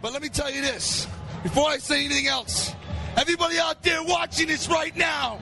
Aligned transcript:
But 0.00 0.12
let 0.12 0.22
me 0.22 0.28
tell 0.28 0.50
you 0.50 0.62
this 0.62 1.06
before 1.42 1.68
I 1.68 1.78
say 1.78 2.04
anything 2.04 2.28
else. 2.28 2.74
Everybody 3.16 3.58
out 3.58 3.82
there 3.82 4.02
watching 4.04 4.46
this 4.46 4.68
right 4.68 4.96
now, 4.96 5.40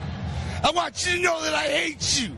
I 0.63 0.71
want 0.71 1.05
you 1.05 1.17
to 1.17 1.21
know 1.21 1.41
that 1.43 1.53
I 1.53 1.67
hate 1.67 2.21
you. 2.21 2.35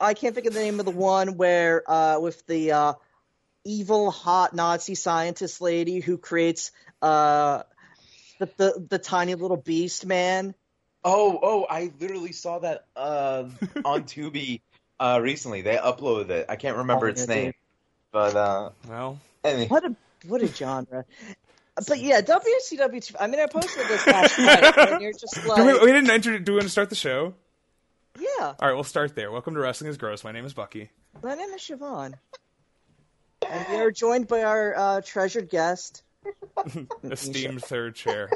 I 0.00 0.14
can't 0.14 0.34
think 0.34 0.46
of 0.46 0.54
the 0.54 0.60
name 0.60 0.78
of 0.80 0.86
the 0.86 0.92
one 0.92 1.36
where 1.36 1.82
uh, 1.90 2.18
with 2.20 2.46
the 2.46 2.72
uh, 2.72 2.92
evil 3.64 4.10
hot 4.10 4.54
Nazi 4.54 4.94
scientist 4.94 5.60
lady 5.60 6.00
who 6.00 6.18
creates 6.18 6.70
uh, 7.02 7.62
the, 8.38 8.48
the 8.56 8.86
the 8.90 8.98
tiny 8.98 9.34
little 9.34 9.56
beast 9.56 10.06
man. 10.06 10.54
Oh, 11.04 11.38
oh! 11.42 11.66
I 11.70 11.92
literally 12.00 12.32
saw 12.32 12.58
that 12.60 12.84
uh, 12.96 13.44
on 13.84 14.02
Tubi 14.04 14.60
uh, 14.98 15.20
recently. 15.22 15.62
They 15.62 15.76
uploaded 15.76 16.30
it. 16.30 16.46
I 16.48 16.56
can't 16.56 16.78
remember 16.78 17.06
Oh, 17.06 17.10
its 17.10 17.20
yeah, 17.28 17.34
name, 17.34 17.44
dude. 17.46 17.54
but 18.12 18.36
uh, 18.36 18.70
Well, 18.88 19.20
anyway. 19.44 19.68
What 19.68 19.84
a 19.84 19.94
what 20.26 20.42
a 20.42 20.48
genre. 20.48 21.04
But 21.86 22.00
yeah, 22.00 22.22
WCW. 22.22 23.14
I 23.20 23.26
mean, 23.26 23.38
I 23.38 23.46
posted 23.46 23.86
this 23.86 24.06
last 24.06 24.38
night, 24.38 24.78
and 24.78 25.00
you're 25.02 25.12
just 25.12 25.34
do 25.34 25.64
we, 25.64 25.78
we 25.80 25.92
didn't 25.92 26.08
enter. 26.10 26.38
Do 26.38 26.52
we 26.52 26.56
want 26.56 26.64
to 26.64 26.70
start 26.70 26.88
the 26.88 26.96
show? 26.96 27.34
Yeah. 28.18 28.54
All 28.58 28.68
right, 28.68 28.74
we'll 28.74 28.84
start 28.84 29.14
there. 29.14 29.30
Welcome 29.30 29.54
to 29.54 29.60
Wrestling 29.60 29.90
is 29.90 29.96
Gross. 29.96 30.24
My 30.24 30.32
name 30.32 30.44
is 30.44 30.54
Bucky. 30.54 30.90
My 31.22 31.34
name 31.34 31.48
is 31.50 31.62
Siobhan, 31.62 32.14
and 33.48 33.66
we 33.70 33.76
are 33.76 33.90
joined 33.90 34.28
by 34.28 34.42
our 34.42 34.74
uh, 34.76 35.00
treasured 35.04 35.48
guest. 35.50 36.02
Esteemed 37.04 37.62
third 37.62 37.94
chair. 37.94 38.28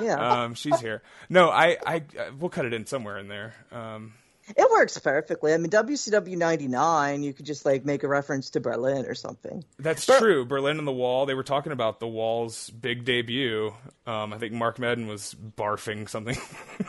Yeah, 0.00 0.42
Um, 0.44 0.54
she's 0.54 0.80
here. 0.80 1.02
No, 1.28 1.50
I, 1.50 1.76
I, 1.86 1.96
uh, 2.18 2.30
we'll 2.38 2.50
cut 2.50 2.64
it 2.64 2.72
in 2.72 2.86
somewhere 2.86 3.18
in 3.18 3.28
there. 3.28 3.54
Um, 3.70 4.14
it 4.48 4.70
works 4.70 4.98
perfectly. 4.98 5.54
I 5.54 5.56
mean, 5.56 5.70
WCW 5.70 6.36
'99, 6.36 7.22
you 7.22 7.32
could 7.32 7.46
just 7.46 7.64
like 7.64 7.84
make 7.84 8.02
a 8.02 8.08
reference 8.08 8.50
to 8.50 8.60
Berlin 8.60 9.06
or 9.06 9.14
something. 9.14 9.64
That's 9.78 10.06
true. 10.06 10.44
Berlin 10.44 10.78
and 10.78 10.86
the 10.86 10.92
Wall. 10.92 11.26
They 11.26 11.34
were 11.34 11.42
talking 11.42 11.72
about 11.72 12.00
the 12.00 12.08
Wall's 12.08 12.70
big 12.70 13.04
debut. 13.04 13.72
Um, 14.06 14.32
I 14.32 14.38
think 14.38 14.52
Mark 14.52 14.78
Madden 14.78 15.06
was 15.06 15.34
barfing 15.56 16.08
something. 16.08 16.36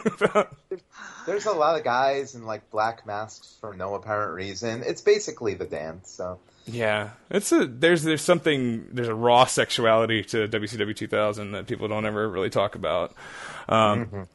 There's 1.25 1.45
a 1.45 1.51
lot 1.51 1.77
of 1.77 1.83
guys 1.83 2.35
in 2.35 2.45
like 2.45 2.69
black 2.69 3.05
masks 3.05 3.57
for 3.61 3.73
no 3.73 3.95
apparent 3.95 4.33
reason. 4.33 4.83
It's 4.85 5.01
basically 5.01 5.53
the 5.53 5.65
dance. 5.65 6.09
So 6.09 6.39
yeah, 6.65 7.11
it's 7.29 7.51
a 7.51 7.65
there's 7.65 8.03
there's 8.03 8.21
something 8.21 8.87
there's 8.91 9.07
a 9.07 9.15
raw 9.15 9.45
sexuality 9.45 10.23
to 10.25 10.47
WCW 10.47 10.95
2000 10.95 11.51
that 11.51 11.67
people 11.67 11.87
don't 11.87 12.05
ever 12.05 12.27
really 12.27 12.49
talk 12.49 12.75
about. 12.75 13.13
Um, 13.69 14.27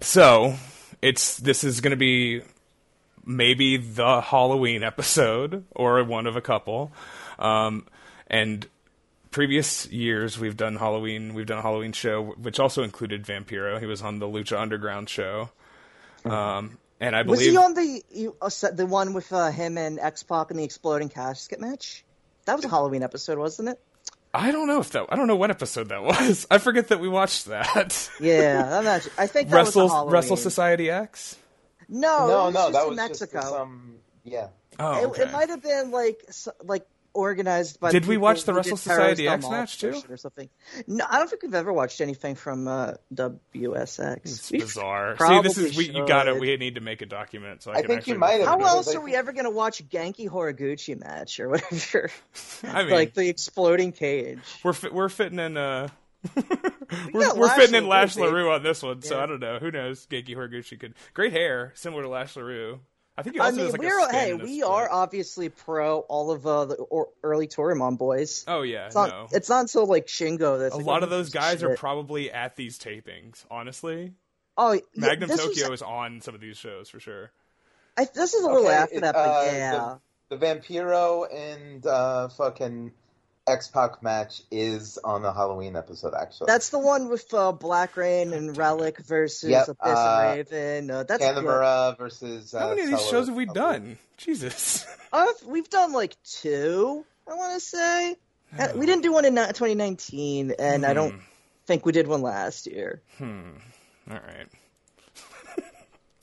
So 0.00 0.54
it's 1.02 1.36
this 1.36 1.64
is 1.64 1.80
going 1.80 1.90
to 1.90 1.96
be 1.96 2.42
maybe 3.26 3.76
the 3.76 4.20
Halloween 4.20 4.82
episode 4.82 5.64
or 5.72 6.02
one 6.04 6.26
of 6.26 6.36
a 6.36 6.40
couple. 6.40 6.92
Um, 7.38 7.86
and 8.28 8.66
previous 9.30 9.86
years 9.90 10.38
we've 10.38 10.56
done 10.56 10.76
Halloween. 10.76 11.34
We've 11.34 11.46
done 11.46 11.58
a 11.58 11.62
Halloween 11.62 11.92
show 11.92 12.34
which 12.40 12.60
also 12.60 12.82
included 12.82 13.24
Vampiro. 13.24 13.78
He 13.80 13.86
was 13.86 14.00
on 14.00 14.20
the 14.20 14.26
Lucha 14.26 14.58
Underground 14.58 15.10
show. 15.10 15.50
Um, 16.24 16.78
and 17.00 17.16
I 17.16 17.22
Was 17.22 17.40
he 17.40 17.56
on 17.56 17.74
the 17.74 18.02
you, 18.12 18.36
uh, 18.40 18.48
the 18.72 18.86
one 18.86 19.12
with 19.12 19.32
uh, 19.32 19.50
him 19.50 19.76
and 19.76 19.98
X 19.98 20.22
Pac 20.22 20.52
in 20.52 20.56
the 20.56 20.62
exploding 20.64 21.08
casket 21.08 21.60
match? 21.60 22.04
That 22.44 22.54
was 22.54 22.64
a 22.64 22.68
Halloween 22.68 23.02
episode, 23.02 23.38
wasn't 23.38 23.70
it? 23.70 23.80
I 24.34 24.50
don't 24.50 24.66
know 24.66 24.80
if 24.80 24.90
that 24.90 25.06
I 25.10 25.16
don't 25.16 25.26
know 25.26 25.36
what 25.36 25.50
episode 25.50 25.88
that 25.90 26.02
was. 26.04 26.46
I 26.50 26.58
forget 26.58 26.88
that 26.88 27.00
we 27.00 27.08
watched 27.08 27.46
that. 27.46 28.10
Yeah, 28.20 28.62
that 28.68 28.84
match. 28.84 29.08
I 29.18 29.26
think 29.26 29.50
that 29.50 29.58
was 29.58 29.76
a 29.76 29.80
Wrestle 29.80 29.88
Halloween. 29.88 30.12
Wrestle 30.14 30.36
Society 30.36 30.90
X. 30.90 31.36
No, 31.88 32.26
no, 32.26 32.48
it 32.48 32.52
was 32.52 32.54
no, 32.54 32.60
just 32.60 32.72
that 32.72 32.82
in 32.82 32.88
was 32.88 32.96
Mexico. 32.96 33.40
just 33.40 33.48
some 33.50 33.94
yeah. 34.24 34.48
Oh, 34.78 35.02
It, 35.02 35.06
okay. 35.08 35.22
it 35.24 35.32
might 35.32 35.48
have 35.50 35.62
been 35.62 35.90
like 35.90 36.20
like 36.64 36.86
organized 37.14 37.80
by. 37.80 37.90
Did 37.90 38.06
we 38.06 38.16
watch 38.16 38.44
the 38.44 38.52
who 38.52 38.58
Wrestle 38.58 38.76
Society 38.76 39.28
X 39.28 39.48
match, 39.48 39.78
too? 39.78 40.00
or 40.08 40.16
something? 40.16 40.48
No, 40.86 41.04
I 41.08 41.18
don't 41.18 41.28
think 41.28 41.42
we've 41.42 41.54
ever 41.54 41.72
watched 41.72 42.00
anything 42.00 42.34
from 42.34 42.68
uh, 42.68 42.94
WSX. 43.14 44.20
It's 44.24 44.50
We 44.50 44.60
bizarre. 44.60 45.16
See, 45.18 45.42
this 45.42 45.58
is 45.58 45.76
we, 45.76 45.90
you 45.90 46.06
got 46.06 46.28
it. 46.28 46.40
We 46.40 46.56
need 46.56 46.76
to 46.76 46.80
make 46.80 47.02
a 47.02 47.06
document 47.06 47.62
so 47.62 47.72
I, 47.72 47.76
I 47.76 47.80
can 47.82 47.88
think 47.88 48.06
you 48.06 48.18
might 48.18 48.40
have 48.40 48.46
How 48.46 48.60
else 48.60 48.94
I 48.94 48.98
are 48.98 49.00
we 49.00 49.14
ever 49.14 49.32
going 49.32 49.44
to 49.44 49.50
watch 49.50 49.86
Genki 49.88 50.28
Horiguchi 50.28 50.98
match 50.98 51.40
or 51.40 51.48
whatever? 51.48 52.10
I 52.64 52.82
mean, 52.82 52.92
like 52.92 53.14
the 53.14 53.28
exploding 53.28 53.92
cage. 53.92 54.38
we're 54.62 54.72
fi- 54.72 54.90
we're 54.90 55.08
fitting 55.08 55.38
in. 55.38 55.56
Uh, 55.56 55.88
we're 57.12 57.20
got 57.20 57.36
we're 57.36 57.46
Lash 57.46 57.58
fitting 57.58 57.74
in 57.74 57.84
Leroux, 57.84 57.90
Lash. 57.90 58.16
Leroux 58.16 58.50
on 58.50 58.62
this 58.62 58.82
one, 58.82 59.02
so 59.02 59.20
I 59.20 59.26
don't 59.26 59.40
know. 59.40 59.58
Who 59.58 59.70
knows? 59.70 60.06
Genki 60.06 60.36
Horiguchi 60.36 60.78
could 60.78 60.94
great 61.14 61.32
hair, 61.32 61.72
similar 61.74 62.02
to 62.02 62.08
Lash 62.08 62.36
Leroux. 62.36 62.80
I 63.16 63.22
think 63.22 63.36
he 63.36 63.40
I 63.40 63.50
mean, 63.50 63.58
does 63.60 63.72
like 63.72 63.80
we're 63.82 63.98
a 63.98 64.04
spin 64.04 64.14
hey, 64.14 64.30
in 64.30 64.38
we 64.38 64.60
split. 64.60 64.70
are 64.70 64.90
obviously 64.90 65.48
pro 65.50 66.00
all 66.00 66.30
of 66.30 66.46
uh, 66.46 66.64
the 66.64 66.74
or, 66.76 67.08
early 67.22 67.46
Toryumon 67.46 67.98
boys. 67.98 68.44
Oh 68.48 68.62
yeah, 68.62 68.86
It's 68.86 68.94
not. 68.94 69.10
no. 69.10 69.26
It's 69.32 69.48
not 69.50 69.60
until 69.60 69.86
like 69.86 70.06
Shingo 70.06 70.58
that's 70.58 70.74
a 70.74 70.78
like, 70.78 70.86
lot 70.86 71.00
oh, 71.02 71.04
of 71.04 71.10
those 71.10 71.26
this 71.30 71.34
guys 71.34 71.62
are 71.62 71.76
probably 71.76 72.30
at 72.32 72.56
these 72.56 72.78
tapings. 72.78 73.44
Honestly, 73.50 74.12
Oh, 74.56 74.72
yeah, 74.72 74.80
Magnum 74.96 75.28
this 75.28 75.40
Tokyo 75.44 75.70
Was, 75.70 75.80
is 75.80 75.82
on 75.82 76.20
some 76.20 76.34
of 76.34 76.40
these 76.40 76.56
shows 76.56 76.88
for 76.88 77.00
sure. 77.00 77.30
I, 77.96 78.06
this 78.14 78.34
is 78.34 78.42
a 78.42 78.46
little 78.46 78.66
Okay, 78.66 78.74
after 78.74 78.94
it- 78.96 79.00
that, 79.02 79.14
but 79.14 79.28
uh, 79.28 79.50
yeah. 79.52 79.94
The 80.30 80.36
Vampiro 80.38 81.26
and 81.30 81.84
uh, 81.86 82.28
fucking 82.30 82.92
X 83.46 83.68
Pac 83.68 84.02
match 84.02 84.42
is 84.50 84.98
on 85.02 85.22
the 85.22 85.32
Halloween 85.32 85.74
episode. 85.74 86.14
Actually, 86.14 86.46
That's 86.46 86.70
the 86.70 86.78
one 86.78 87.08
with 87.08 87.32
uh, 87.34 87.50
Black 87.52 87.96
Rain 87.96 88.32
and 88.32 88.56
Relic 88.56 88.98
versus 88.98 89.50
Yep, 89.50 89.68
Abyss 89.68 89.78
uh, 89.82 90.20
and 90.24 90.36
Raven. 90.38 90.90
Uh, 90.90 91.02
that's 91.02 91.24
good. 91.24 91.34
Canberra 91.34 91.96
versus. 91.98 92.54
Uh, 92.54 92.60
How 92.60 92.68
many 92.70 92.82
of 92.82 92.88
these 92.90 92.98
Solo- 93.00 93.10
shows 93.10 93.26
have 93.28 93.36
we 93.36 93.46
done? 93.46 93.98
Jesus. 94.16 94.86
Uh, 95.14 95.26
we've 95.46 95.68
done 95.68 95.92
like 95.92 96.16
two. 96.24 97.04
I 97.30 97.34
want 97.34 97.52
to 97.52 97.60
say 97.60 98.16
Uh, 98.58 98.68
we 98.74 98.86
didn't 98.86 99.02
do 99.02 99.12
one 99.12 99.26
in 99.26 99.34
2019, 99.34 100.54
and 100.58 100.86
I 100.86 100.94
don't 100.94 101.12
Hmm. 101.12 101.18
think 101.66 101.84
we 101.84 101.92
did 101.92 102.06
one 102.06 102.22
last 102.22 102.66
year. 102.66 103.02
Hmm. 103.18 103.50
All 104.10 104.16
right. 104.16 104.46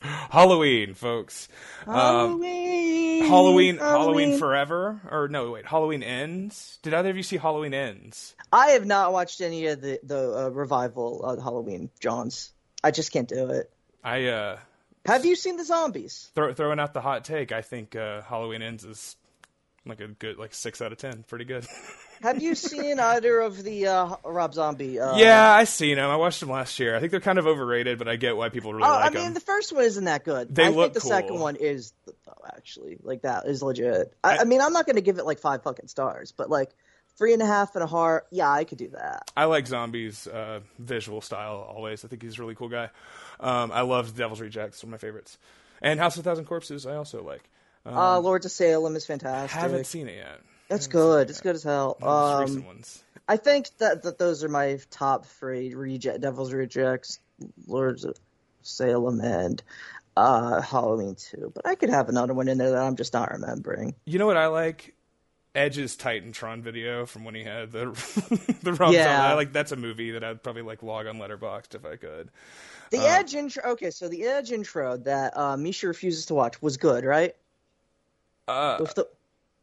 Halloween, 0.30 0.94
folks. 0.94 1.50
Um, 1.86 1.96
Halloween, 1.96 3.24
Halloween, 3.26 3.78
Halloween 3.78 4.38
forever, 4.40 5.02
or 5.10 5.28
no, 5.28 5.52
wait, 5.52 5.66
Halloween 5.66 6.04
ends. 6.04 6.80
Did 6.84 6.94
either 6.94 7.10
of 7.10 7.18
you 7.18 7.24
see 7.24 7.38
Halloween 7.38 7.74
ends? 7.74 8.36
I 8.52 8.72
have 8.72 8.86
not 8.86 9.12
watched 9.12 9.42
any 9.42 9.68
of 9.68 9.82
the 9.82 10.00
the 10.04 10.46
uh, 10.46 10.50
revival 10.50 11.22
uh, 11.24 11.42
Halloween 11.42 11.90
Johns. 12.00 12.52
I 12.84 12.92
just 12.92 13.12
can't 13.12 13.28
do 13.28 13.50
it. 13.50 13.70
I 14.04 14.26
uh, 14.28 14.60
Have 15.06 15.26
you 15.26 15.36
seen 15.36 15.58
the 15.58 15.66
zombies? 15.66 16.32
throw, 16.34 16.54
throwing 16.54 16.80
out 16.80 16.94
the 16.94 17.02
hot 17.02 17.26
take. 17.26 17.52
I 17.52 17.62
think 17.62 17.96
uh, 17.96 18.22
Halloween 18.22 18.62
ends 18.62 18.86
is 18.86 19.18
like 19.86 20.00
a 20.00 20.08
good, 20.08 20.38
like 20.38 20.54
six 20.54 20.82
out 20.82 20.94
of 20.94 20.98
ten, 20.98 21.24
pretty 21.28 21.46
good. 21.46 21.68
Have 22.22 22.42
you 22.42 22.56
seen 22.56 23.00
either 23.00 23.40
of 23.40 23.64
the 23.64 23.88
uh, 23.88 24.16
Rob 24.26 24.54
Zombie? 24.54 25.00
Uh, 25.00 25.18
yeah, 25.18 25.52
I 25.52 25.64
seen 25.64 25.96
them. 25.96 26.10
I 26.10 26.16
watched 26.18 26.40
them 26.40 26.50
last 26.50 26.80
year. 26.80 26.96
I 26.96 27.00
think 27.00 27.12
they're 27.12 27.20
kind 27.20 27.40
of 27.40 27.48
overrated, 27.48 27.98
but 27.98 28.08
I 28.08 28.16
get 28.16 28.36
why 28.36 28.50
people 28.50 28.74
really 28.74 28.88
Oh, 28.88 28.92
like 28.92 29.06
I 29.12 29.16
mean, 29.16 29.24
them. 29.26 29.34
the 29.36 29.40
first 29.40 29.72
one 29.74 29.84
isn't 29.86 30.06
that 30.06 30.24
good. 30.26 30.54
They 30.54 30.66
I 30.66 30.70
look 30.70 30.94
think 30.94 30.94
the 30.96 31.10
second 31.10 31.40
one 31.40 31.56
is, 31.56 31.94
though, 32.06 32.34
actually, 32.56 32.98
like 33.02 33.22
that 33.24 33.46
is 33.46 33.62
legit. 33.64 34.14
I, 34.24 34.38
I- 34.38 34.42
I 34.42 34.44
mean, 34.44 34.62
I'm 34.62 34.74
not 34.74 34.86
going 34.86 34.96
to 34.98 35.02
give 35.02 35.18
it 35.20 35.26
like 35.26 35.40
five 35.40 35.64
fucking 35.64 35.88
stars, 35.88 36.32
but 36.32 36.50
like 36.50 36.72
three 37.18 37.34
and 37.34 37.42
a 37.42 37.46
half 37.46 37.76
and 37.76 37.84
a 37.84 37.88
heart, 37.88 38.28
yeah, 38.32 38.50
I 38.50 38.64
could 38.64 38.78
do 38.78 38.90
that. 38.90 39.30
I 39.36 39.46
like 39.46 39.68
Zombie's 39.68 40.26
uh, 40.28 40.62
visual 40.78 41.22
style 41.22 41.56
always. 41.74 42.04
I 42.06 42.08
think 42.08 42.22
he's 42.22 42.38
a 42.38 42.42
really 42.42 42.56
cool 42.56 42.70
guy. 42.70 42.90
Um, 43.40 43.72
I 43.74 43.82
love 43.82 44.16
Devil's 44.16 44.40
Rejects, 44.42 44.84
one 44.84 44.94
of 44.94 45.02
my 45.02 45.06
favorites, 45.06 45.38
and 45.82 46.00
House 46.00 46.16
of 46.18 46.26
a 46.26 46.30
Thousand 46.30 46.46
Corpses. 46.46 46.86
I 46.86 46.96
also 46.96 47.24
like. 47.24 47.44
Um, 47.86 47.98
uh, 47.98 48.20
Lords 48.20 48.46
of 48.46 48.52
Salem 48.52 48.96
is 48.98 49.06
fantastic. 49.06 49.58
haven't 49.60 49.86
seen 49.86 50.08
it 50.10 50.18
yet. 50.18 50.40
That's 50.70 50.88
good. 50.88 51.28
it 51.28 51.30
It's 51.32 51.42
good 51.42 51.56
as 51.56 51.64
hell. 51.64 51.98
One 52.00 52.10
of 52.12 52.30
the 52.30 52.36
Um, 52.36 52.42
recent 52.42 52.66
ones. 52.66 53.04
I 53.28 53.38
think 53.38 53.70
that, 53.78 54.04
that 54.04 54.18
those 54.18 54.44
are 54.44 54.50
my 54.50 54.80
top 54.90 55.26
three: 55.26 55.74
Reject, 55.76 56.22
Devil's 56.22 56.54
Rejects, 56.54 57.20
Lords 57.68 58.06
of 58.06 58.18
Salem, 58.64 59.20
and 59.22 59.62
uh, 60.18 60.62
Halloween 60.62 61.16
Two. 61.16 61.52
But 61.54 61.68
I 61.68 61.76
could 61.76 61.90
have 61.90 62.10
another 62.10 62.34
one 62.34 62.48
in 62.48 62.58
there 62.58 62.72
that 62.72 62.82
I'm 62.82 62.96
just 62.96 63.14
not 63.14 63.32
remembering. 63.32 63.94
You 64.06 64.20
know 64.20 64.26
what 64.28 64.38
I 64.38 64.48
like? 64.48 64.96
Edge's 65.56 65.98
Titantron 65.98 66.62
video 66.62 67.06
from 67.08 67.24
when 67.24 67.34
he 67.36 67.44
had 67.44 67.72
the 67.72 67.86
the 68.64 68.74
Rob 68.74 68.94
Yeah. 68.94 69.26
I 69.28 69.34
like 69.34 69.52
that's 69.52 69.72
a 69.72 69.76
movie 69.76 70.12
that 70.12 70.24
I'd 70.24 70.44
probably 70.44 70.62
like 70.62 70.84
log 70.84 71.08
on 71.08 71.18
Letterboxd 71.18 71.76
if 71.76 71.86
I 71.86 71.96
could. 71.96 72.30
The 72.92 73.00
Uh, 73.00 73.18
Edge 73.20 73.36
intro. 73.36 73.64
Okay, 73.72 73.90
so 73.92 74.08
the 74.08 74.26
Edge 74.26 74.52
intro 74.52 74.98
that 74.98 75.34
uh, 75.36 75.56
Micha 75.56 75.88
refuses 75.88 76.28
to 76.28 76.34
watch 76.36 76.62
was 76.62 76.78
good, 76.78 77.04
right? 77.04 77.36
Uh, 78.48 78.78
With 78.80 78.96
the, 78.96 79.08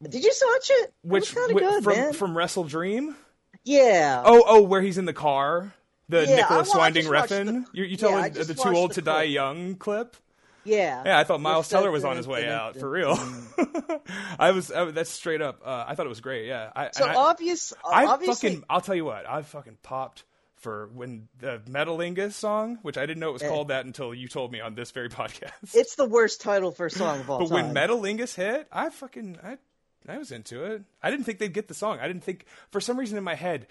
did 0.02 0.22
you 0.24 0.32
watch 0.52 0.70
it? 0.70 0.94
which 1.02 1.34
kind 1.34 1.50
of 1.50 1.54
whi- 1.54 1.60
good, 1.60 1.84
from 1.84 1.96
man. 1.96 2.12
from 2.12 2.36
Wrestle 2.36 2.64
Dream? 2.64 3.16
Yeah. 3.64 4.22
Oh, 4.24 4.44
oh, 4.46 4.62
where 4.62 4.82
he's 4.82 4.98
in 4.98 5.04
the 5.06 5.12
car. 5.12 5.72
The 6.08 6.24
Yeah, 6.26 6.36
Nicolas 6.36 6.72
Winding 6.74 7.06
Refn. 7.06 7.46
the- 7.46 7.64
You, 7.72 7.84
you 7.84 7.90
yeah, 7.90 7.96
telling 7.96 8.24
I 8.24 8.28
the, 8.28 8.54
too 8.54 8.68
old 8.76 8.90
the 8.90 8.94
to 8.96 9.02
die 9.02 9.22
young 9.24 9.74
clip? 9.74 10.16
yeah. 10.64 11.02
Yeah, 11.04 11.18
I 11.18 11.24
thought 11.24 11.40
Miles 11.40 11.68
Teller 11.68 11.90
was 11.90 12.04
on 12.04 12.16
his 12.16 12.28
way 12.28 12.48
out 12.48 12.76
for 12.76 12.88
real. 12.88 13.18
I 14.38 14.50
was. 14.52 14.70
I, 14.70 14.84
that's 14.90 15.10
straight 15.10 15.40
up. 15.42 15.62
Uh, 15.64 15.84
I 15.88 15.94
thought 15.94 16.06
it 16.06 16.10
was 16.10 16.20
great. 16.20 16.46
Yeah. 16.46 16.70
I, 16.76 16.90
So 16.92 17.06
I, 17.06 17.14
obvious. 17.14 17.72
I 17.84 18.06
obviously, 18.06 18.50
fucking. 18.50 18.64
I'll 18.70 18.80
tell 18.80 18.94
you 18.94 19.04
what. 19.04 19.28
I 19.28 19.42
fucking 19.42 19.78
popped 19.82 20.24
for 20.56 20.88
when 20.94 21.28
the 21.38 21.60
Metalingus 21.68 22.32
song, 22.32 22.78
which 22.82 22.96
I 22.98 23.06
didn't 23.06 23.18
know 23.20 23.30
it 23.30 23.34
was 23.34 23.42
Eh. 23.42 23.48
called 23.48 23.68
that 23.68 23.84
until 23.84 24.14
you 24.14 24.28
told 24.28 24.52
me 24.52 24.60
on 24.60 24.74
this 24.74 24.90
very 24.92 25.08
podcast. 25.10 25.50
it's 25.74 25.96
the 25.96 26.08
worst 26.08 26.40
title 26.40 26.70
for 26.70 26.86
a 26.86 26.90
song 26.90 27.20
of 27.20 27.30
all 27.30 27.38
but 27.40 27.48
time. 27.48 27.72
when 27.72 27.74
Metalingus 27.74 28.34
hit, 28.34 28.68
I 28.70 28.90
fucking. 28.90 29.38
I. 29.42 29.58
I 30.08 30.18
was 30.18 30.30
into 30.32 30.64
it. 30.64 30.82
I 31.02 31.10
didn't 31.10 31.24
think 31.26 31.38
they'd 31.38 31.52
get 31.52 31.68
the 31.68 31.74
song. 31.74 31.98
I 32.00 32.06
didn't 32.06 32.22
think, 32.24 32.44
for 32.70 32.80
some 32.80 32.98
reason 32.98 33.18
in 33.18 33.24
my 33.24 33.34
head, 33.34 33.66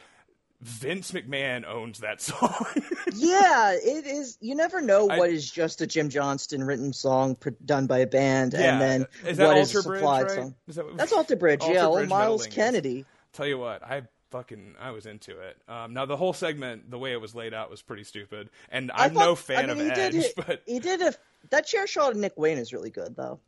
Vince 0.61 1.11
McMahon 1.11 1.65
owns 1.65 1.99
that 1.99 2.21
song. 2.21 2.65
yeah, 3.15 3.73
it 3.73 4.05
is. 4.07 4.37
You 4.41 4.55
never 4.55 4.81
know 4.81 5.09
I- 5.09 5.17
what 5.19 5.29
is 5.29 5.49
just 5.49 5.81
a 5.81 5.87
Jim 5.87 6.09
Johnston 6.09 6.63
written 6.63 6.93
song 6.93 7.37
done 7.63 7.87
by 7.87 7.99
a 7.99 8.07
band, 8.07 8.53
Yeah. 8.53 8.71
and 8.73 8.81
then 8.81 9.05
Is 9.25 9.37
what 9.37 9.57
is 9.57 9.73
a 9.75 9.77
Alter 9.77 9.89
Bridge, 9.89 10.03
right? 10.03 10.31
song. 10.31 10.55
Is 10.67 10.75
that- 10.75 10.97
That's 10.97 11.13
Alter 11.13 11.35
Bridge, 11.35 11.61
Alter 11.61 11.73
yeah. 11.73 11.89
Bridge, 11.89 12.09
Myles. 12.09 12.47
Kennedy. 12.47 13.05
Tell 13.33 13.45
you 13.47 13.57
what, 13.57 13.83
I 13.83 14.03
fucking 14.31 14.75
I 14.79 14.91
was 14.91 15.05
into 15.05 15.39
it. 15.39 15.57
Um, 15.67 15.93
now 15.93 16.05
the 16.05 16.17
whole 16.17 16.33
segment, 16.33 16.89
the 16.89 16.97
way 16.99 17.11
it 17.11 17.21
was 17.21 17.35
laid 17.35 17.53
out, 17.53 17.69
was 17.69 17.81
pretty 17.81 18.03
stupid, 18.05 18.49
and 18.69 18.91
I 18.91 19.05
I'm 19.05 19.13
thought- 19.13 19.25
no 19.25 19.35
fan 19.35 19.69
I 19.69 19.73
mean, 19.73 19.91
of 19.91 19.97
Edge, 19.97 20.13
hit- 20.13 20.33
but 20.47 20.61
he 20.65 20.79
did 20.79 21.01
a 21.01 21.13
that 21.51 21.67
chair 21.67 21.85
shot 21.85 22.11
of 22.11 22.17
Nick 22.17 22.33
Wayne 22.37 22.57
is 22.57 22.73
really 22.73 22.89
good 22.89 23.15
though. 23.15 23.39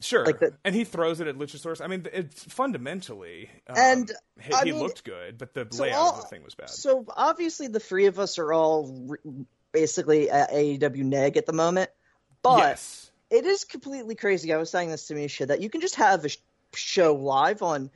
Sure. 0.00 0.24
like 0.24 0.38
the- 0.40 0.56
and 0.64 0.74
he 0.74 0.84
throws 0.84 1.20
it 1.20 1.26
at 1.26 1.36
Luchasaurus. 1.36 1.80
I 1.82 1.86
mean, 1.86 2.06
it's 2.12 2.44
fundamentally, 2.44 3.50
um, 3.68 3.76
And, 3.76 4.12
he, 4.40 4.54
he 4.64 4.72
mean, 4.72 4.80
looked 4.80 5.04
good, 5.04 5.36
but 5.38 5.52
the 5.54 5.66
so 5.70 5.82
layout 5.82 5.96
all- 5.98 6.14
of 6.16 6.22
the 6.22 6.26
thing 6.28 6.42
was 6.42 6.54
bad. 6.54 6.70
So 6.70 7.04
obviously, 7.14 7.68
the 7.68 7.80
three 7.80 8.06
of 8.06 8.18
us 8.18 8.38
are 8.38 8.52
all 8.52 8.86
re- 9.06 9.18
basically 9.72 10.30
at 10.30 10.50
AEW 10.50 11.04
neg 11.04 11.36
at 11.36 11.46
the 11.46 11.52
moment, 11.52 11.90
but 12.42 12.58
yes, 12.58 13.10
it 13.30 13.44
is 13.44 13.64
completely 13.64 14.14
crazy. 14.14 14.52
I 14.52 14.56
was 14.56 14.70
saying 14.70 14.90
this 14.90 15.06
to 15.08 15.14
Micha 15.14 15.48
that 15.48 15.60
you 15.60 15.68
can 15.68 15.80
just 15.80 15.96
have 15.96 16.24
a 16.24 16.28
sh- 16.30 16.38
show 16.74 17.14
live 17.14 17.62
on 17.62 17.90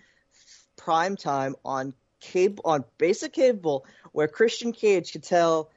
prime 0.77 1.17
time 1.17 1.56
on 1.65 1.95
cable 2.21 2.62
on 2.67 2.85
basic 2.99 3.33
cable 3.33 3.87
where 4.12 4.29
Christian 4.29 4.73
Cage 4.73 5.12
could 5.12 5.23
tell 5.23 5.71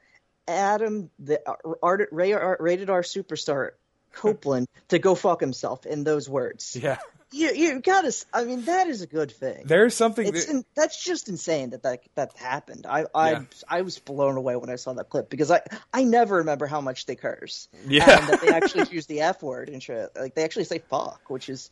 Adam 0.46 1.10
the 1.18 1.40
uh, 1.48 1.54
art, 1.82 2.08
Ray, 2.12 2.32
art, 2.32 2.60
rated 2.60 2.88
R 2.90 3.02
superstar 3.02 3.72
Copeland 4.12 4.68
to 4.88 4.98
go 4.98 5.14
fuck 5.14 5.40
himself 5.40 5.86
in 5.86 6.04
those 6.04 6.28
words. 6.28 6.76
yeah. 6.80 6.98
You 7.30 7.52
you 7.52 7.80
gotta. 7.80 8.10
I 8.32 8.44
mean, 8.44 8.64
that 8.64 8.86
is 8.86 9.02
a 9.02 9.06
good 9.06 9.30
thing. 9.30 9.64
There's 9.66 9.94
something. 9.94 10.26
It's 10.26 10.46
that, 10.46 10.52
in, 10.52 10.64
that's 10.74 11.04
just 11.04 11.28
insane 11.28 11.70
that 11.70 11.82
that, 11.82 12.00
that 12.14 12.34
happened. 12.38 12.86
I 12.88 13.04
I, 13.14 13.30
Yeah. 13.32 13.42
I 13.68 13.82
was 13.82 13.98
blown 13.98 14.38
away 14.38 14.56
when 14.56 14.70
I 14.70 14.76
saw 14.76 14.94
that 14.94 15.10
clip 15.10 15.28
because 15.28 15.50
I 15.50 15.60
I 15.92 16.04
never 16.04 16.36
remember 16.36 16.66
how 16.66 16.80
much 16.80 17.04
they 17.04 17.16
curse. 17.16 17.68
Yeah. 17.86 18.18
and 18.18 18.28
that 18.28 18.40
they 18.40 18.48
actually 18.48 18.88
use 18.94 19.04
the 19.04 19.20
f 19.20 19.42
word 19.42 19.68
and 19.68 19.82
shit. 19.82 20.08
Like 20.16 20.34
they 20.36 20.42
actually 20.42 20.64
say 20.64 20.78
fuck, 20.78 21.20
which 21.28 21.50
is 21.50 21.70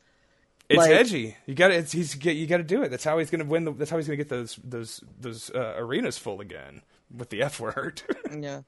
it's 0.68 0.76
like- 0.76 0.90
edgy. 0.90 1.36
You 1.46 1.54
got 1.54 1.68
to. 1.68 1.80
He's 1.80 2.22
you 2.22 2.46
got 2.46 2.58
to 2.58 2.62
do 2.62 2.82
it. 2.82 2.90
That's 2.90 3.04
how 3.04 3.16
he's 3.16 3.30
going 3.30 3.42
to 3.42 3.46
win. 3.50 3.64
The, 3.64 3.72
that's 3.72 3.90
how 3.90 3.96
he's 3.96 4.06
going 4.08 4.18
to 4.18 4.22
get 4.22 4.28
those 4.28 4.60
those 4.62 5.02
those 5.18 5.48
uh, 5.48 5.76
arenas 5.78 6.18
full 6.18 6.42
again 6.42 6.82
with 7.16 7.30
the 7.30 7.40
F 7.40 7.60
word. 7.60 8.02
yeah. 8.38 8.60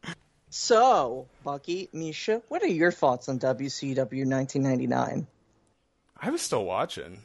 So 0.50 1.26
Bucky, 1.44 1.88
Micha, 1.94 2.42
what 2.48 2.62
are 2.62 2.68
your 2.68 2.90
thoughts 2.92 3.28
on 3.28 3.38
WCW 3.38 4.26
1999? 4.26 5.26
I 6.20 6.30
was 6.30 6.40
still 6.42 6.64
watching. 6.64 7.22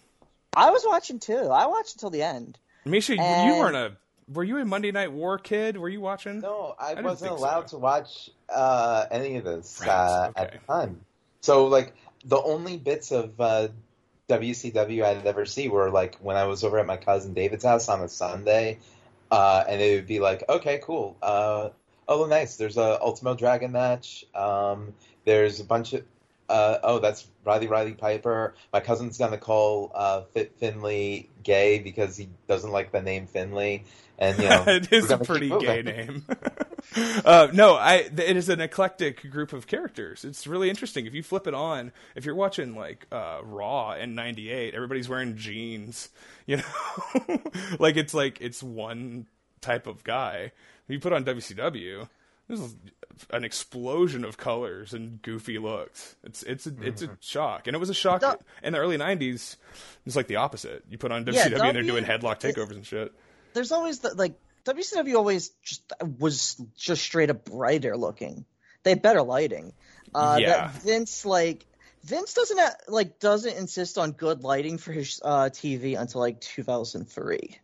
I 0.56 0.70
was 0.72 0.84
watching 0.86 1.20
too. 1.20 1.50
I 1.50 1.66
watched 1.68 1.94
until 1.96 2.10
the 2.10 2.22
end. 2.22 2.58
Micha, 2.86 3.18
And- 3.18 3.48
you 3.54 3.60
weren't 3.60 3.76
a. 3.76 3.94
Were 4.32 4.44
you 4.44 4.58
a 4.58 4.64
Monday 4.66 4.92
Night 4.92 5.12
War 5.12 5.38
kid? 5.38 5.76
Were 5.76 5.90
you 5.90 6.00
watching? 6.00 6.40
No, 6.40 6.76
I, 6.80 6.90
didn't 6.90 7.04
wasn't 7.06 7.30
think 7.32 7.40
so. 7.40 7.44
allowed 7.44 7.68
to 7.68 7.78
watch 7.78 8.30
uh, 8.48 9.06
any 9.12 9.36
of 9.36 9.44
this 9.44 9.80
Right, 9.82 9.90
uh, 9.90 10.32
at 10.38 10.54
the 10.54 10.60
time. 10.60 11.02
So, 11.42 11.68
like, 11.68 11.94
the 12.24 12.42
only 12.42 12.78
bits 12.78 13.12
of 13.12 13.40
uh, 13.42 13.68
WCW 14.30 15.04
I'd 15.04 15.26
ever 15.26 15.46
see 15.46 15.68
were 15.68 15.90
like 15.90 16.16
when 16.20 16.38
I 16.38 16.46
was 16.46 16.64
over 16.64 16.80
at 16.80 16.86
my 16.86 16.96
cousin 16.96 17.34
David's 17.34 17.66
house 17.66 17.90
on 17.90 18.00
a 18.02 18.08
Sunday, 18.08 18.80
uh, 19.30 19.66
and 19.68 19.82
it 19.82 19.96
would 19.96 20.08
be 20.08 20.22
like, 20.22 20.46
okay, 20.48 20.80
cool. 20.82 21.18
Uh, 21.22 21.70
oh, 22.08 22.26
nice. 22.26 22.56
There's 22.56 22.78
a 22.78 23.02
Ultimo 23.02 23.36
Dragon 23.36 23.72
match. 23.72 24.26
Um, 24.36 24.94
there's 25.26 25.60
a 25.60 25.64
bunch 25.64 25.94
of. 25.94 26.04
Uh, 26.50 26.78
oh, 26.84 27.00
that's 27.00 27.26
Riley 27.46 27.68
Riley 27.68 27.94
Piper. 27.94 28.54
My 28.72 28.80
cousin's 28.80 29.18
gonna 29.18 29.38
call 29.38 29.92
uh, 29.96 30.22
Fit 30.34 30.54
Finlay 30.58 31.30
gay 31.42 31.80
because 31.80 32.18
he 32.18 32.30
doesn't 32.48 32.72
like 32.72 32.92
the 32.92 33.02
name 33.02 33.28
Finlay, 33.28 33.86
and 34.20 34.38
you 34.38 34.50
know 34.50 34.64
it 34.68 34.92
is 34.92 35.10
a 35.10 35.18
pretty 35.18 35.50
gay 35.50 35.82
name. 35.82 36.26
uh, 37.26 37.48
no, 37.54 37.76
I. 37.76 38.10
It 38.18 38.38
is 38.38 38.50
an 38.50 38.62
eclectic 38.62 39.30
group 39.32 39.54
of 39.54 39.68
characters. 39.68 40.26
It's 40.26 40.46
really 40.46 40.70
interesting. 40.70 41.06
If 41.06 41.14
you 41.14 41.24
flip 41.24 41.48
it 41.48 41.54
on, 41.54 41.92
if 42.16 42.26
you're 42.26 42.36
watching 42.36 42.76
like 42.76 43.08
uh, 43.12 43.40
Raw 43.44 43.94
in 43.94 44.14
'98, 44.14 44.74
everybody's 44.74 45.10
wearing 45.10 45.38
jeans. 45.38 46.10
You 46.46 46.58
know, 46.58 47.40
like 47.80 47.96
it's 47.96 48.14
like 48.14 48.42
it's 48.42 48.62
one 48.62 49.28
type 49.62 49.88
of 49.88 50.04
guy. 50.04 50.52
If 50.88 50.94
you 50.94 51.00
put 51.00 51.14
on 51.14 51.24
WCW, 51.24 52.08
this 52.48 52.60
is 52.60 52.76
an 53.32 53.44
explosion 53.44 54.26
of 54.26 54.38
colors 54.38 54.94
and 54.94 55.22
goofy 55.22 55.58
looks. 55.60 56.16
It's 56.24 56.44
it's 56.44 56.68
a, 56.68 56.74
it's 56.82 57.02
a 57.02 57.18
shock, 57.22 57.68
and 57.68 57.76
it 57.76 57.80
was 57.80 57.90
a 57.90 57.94
shock 57.94 58.22
The- 58.22 58.38
in 58.64 58.74
the 58.74 58.80
early 58.80 58.98
'90s. 58.98 59.56
It's 60.06 60.16
like 60.16 60.28
the 60.28 60.38
opposite. 60.38 60.84
You 60.90 60.98
put 60.98 61.12
on 61.12 61.24
WCW 61.26 61.34
Yeah, 61.34 61.66
and 61.68 61.76
they're 61.76 61.84
doing 61.84 62.04
headlock 62.04 62.40
takeovers 62.42 62.72
and 62.76 62.86
shit. 62.86 63.14
There's 63.54 63.72
always 63.72 64.00
the 64.00 64.14
like 64.16 64.34
WCW 64.66 65.16
always 65.16 65.50
just 65.64 65.84
was 66.20 66.56
just 66.76 67.02
straight 67.04 67.30
up 67.30 67.46
brighter 67.46 67.96
looking. 67.96 68.46
They 68.84 68.92
had 68.92 69.02
better 69.02 69.22
lighting. 69.24 69.74
Uh, 70.14 70.38
Yeah. 70.42 70.48
That 70.68 70.72
Vince 70.82 71.26
like 71.26 71.66
Vince 72.04 72.34
doesn't 72.34 72.58
ha- 72.60 72.76
like 72.90 73.20
doesn't 73.20 73.56
insist 73.58 73.98
on 73.98 74.12
good 74.12 74.44
lighting 74.44 74.78
for 74.78 74.92
his 74.92 75.22
uh, 75.24 75.50
TV 75.52 75.98
until 75.98 76.20
like 76.20 76.42
2003. 76.42 77.58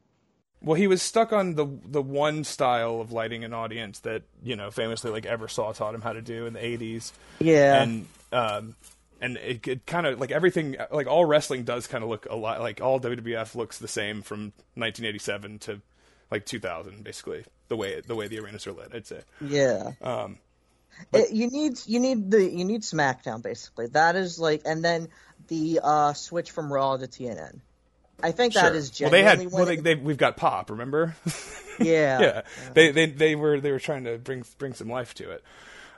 Well, 0.61 0.75
he 0.75 0.87
was 0.87 1.01
stuck 1.01 1.31
on 1.31 1.55
the 1.55 1.65
the 1.85 2.01
one 2.01 2.43
style 2.43 2.99
of 2.99 3.11
lighting 3.11 3.43
an 3.43 3.53
audience 3.53 3.99
that 3.99 4.23
you 4.43 4.55
know 4.55 4.71
famously 4.71 5.09
like 5.11 5.23
Eversaw 5.23 5.73
taught 5.75 5.95
him 5.95 6.01
how 6.01 6.13
to 6.13 6.21
do 6.21 6.45
in 6.45 6.53
the 6.53 6.59
'80s, 6.59 7.11
Yeah. 7.39 7.81
and 7.81 8.07
um, 8.33 8.75
and 9.21 9.37
it, 9.37 9.65
it 9.67 9.85
kind 9.85 10.05
of 10.05 10.19
like 10.19 10.31
everything 10.31 10.75
like 10.91 11.07
all 11.07 11.23
wrestling 11.25 11.63
does 11.63 11.87
kind 11.87 12.03
of 12.03 12.09
look 12.09 12.25
a 12.29 12.35
lot 12.35 12.59
like 12.59 12.81
all 12.81 12.99
WWF 12.99 13.55
looks 13.55 13.77
the 13.77 13.87
same 13.87 14.21
from 14.21 14.51
1987 14.75 15.59
to 15.59 15.81
like 16.31 16.45
2000, 16.45 17.03
basically 17.03 17.45
the 17.69 17.77
way 17.77 18.01
the 18.05 18.15
way 18.15 18.27
the 18.27 18.39
arenas 18.39 18.67
are 18.67 18.73
lit. 18.73 18.91
I'd 18.93 19.07
say. 19.07 19.21
Yeah. 19.41 19.91
Um, 20.01 20.39
It- 21.13 21.31
you 21.31 21.49
need 21.49 21.79
you 21.85 22.01
need 22.01 22.31
the 22.31 22.43
you 22.43 22.65
need 22.65 22.81
SmackDown 22.81 23.41
basically. 23.41 23.87
That 23.87 24.17
is 24.17 24.39
like 24.39 24.63
and 24.65 24.83
then 24.83 25.07
the 25.47 25.79
uh, 25.81 26.13
switch 26.13 26.51
from 26.51 26.71
Raw 26.71 26.97
to 26.97 27.07
TNN. 27.07 27.61
I 28.23 28.31
think 28.31 28.53
that 28.53 28.67
sure. 28.67 28.75
is 28.75 28.99
well, 28.99 29.09
they 29.09 29.23
had 29.23 29.51
well 29.51 29.65
they, 29.65 29.77
they 29.77 29.95
we've 29.95 30.17
got 30.17 30.37
pop. 30.37 30.69
Remember? 30.69 31.15
yeah. 31.79 32.21
yeah, 32.21 32.41
they 32.73 32.91
they 32.91 33.05
they 33.07 33.35
were 33.35 33.59
they 33.59 33.71
were 33.71 33.79
trying 33.79 34.03
to 34.05 34.17
bring 34.17 34.43
bring 34.57 34.73
some 34.73 34.89
life 34.89 35.13
to 35.15 35.31
it. 35.31 35.43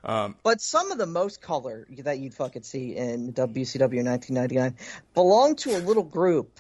But 0.04 0.62
some 0.62 0.92
of 0.92 0.98
the 0.98 1.06
most 1.06 1.42
color 1.42 1.88
that 2.00 2.20
you'd 2.20 2.34
fucking 2.34 2.64
see 2.64 2.96
in 2.96 3.34
WCW 3.34 4.00
in 4.00 4.06
1999 4.06 4.76
belonged 5.14 5.60
to 5.60 5.76
a 5.76 5.80
little 5.80 6.04
group 6.04 6.60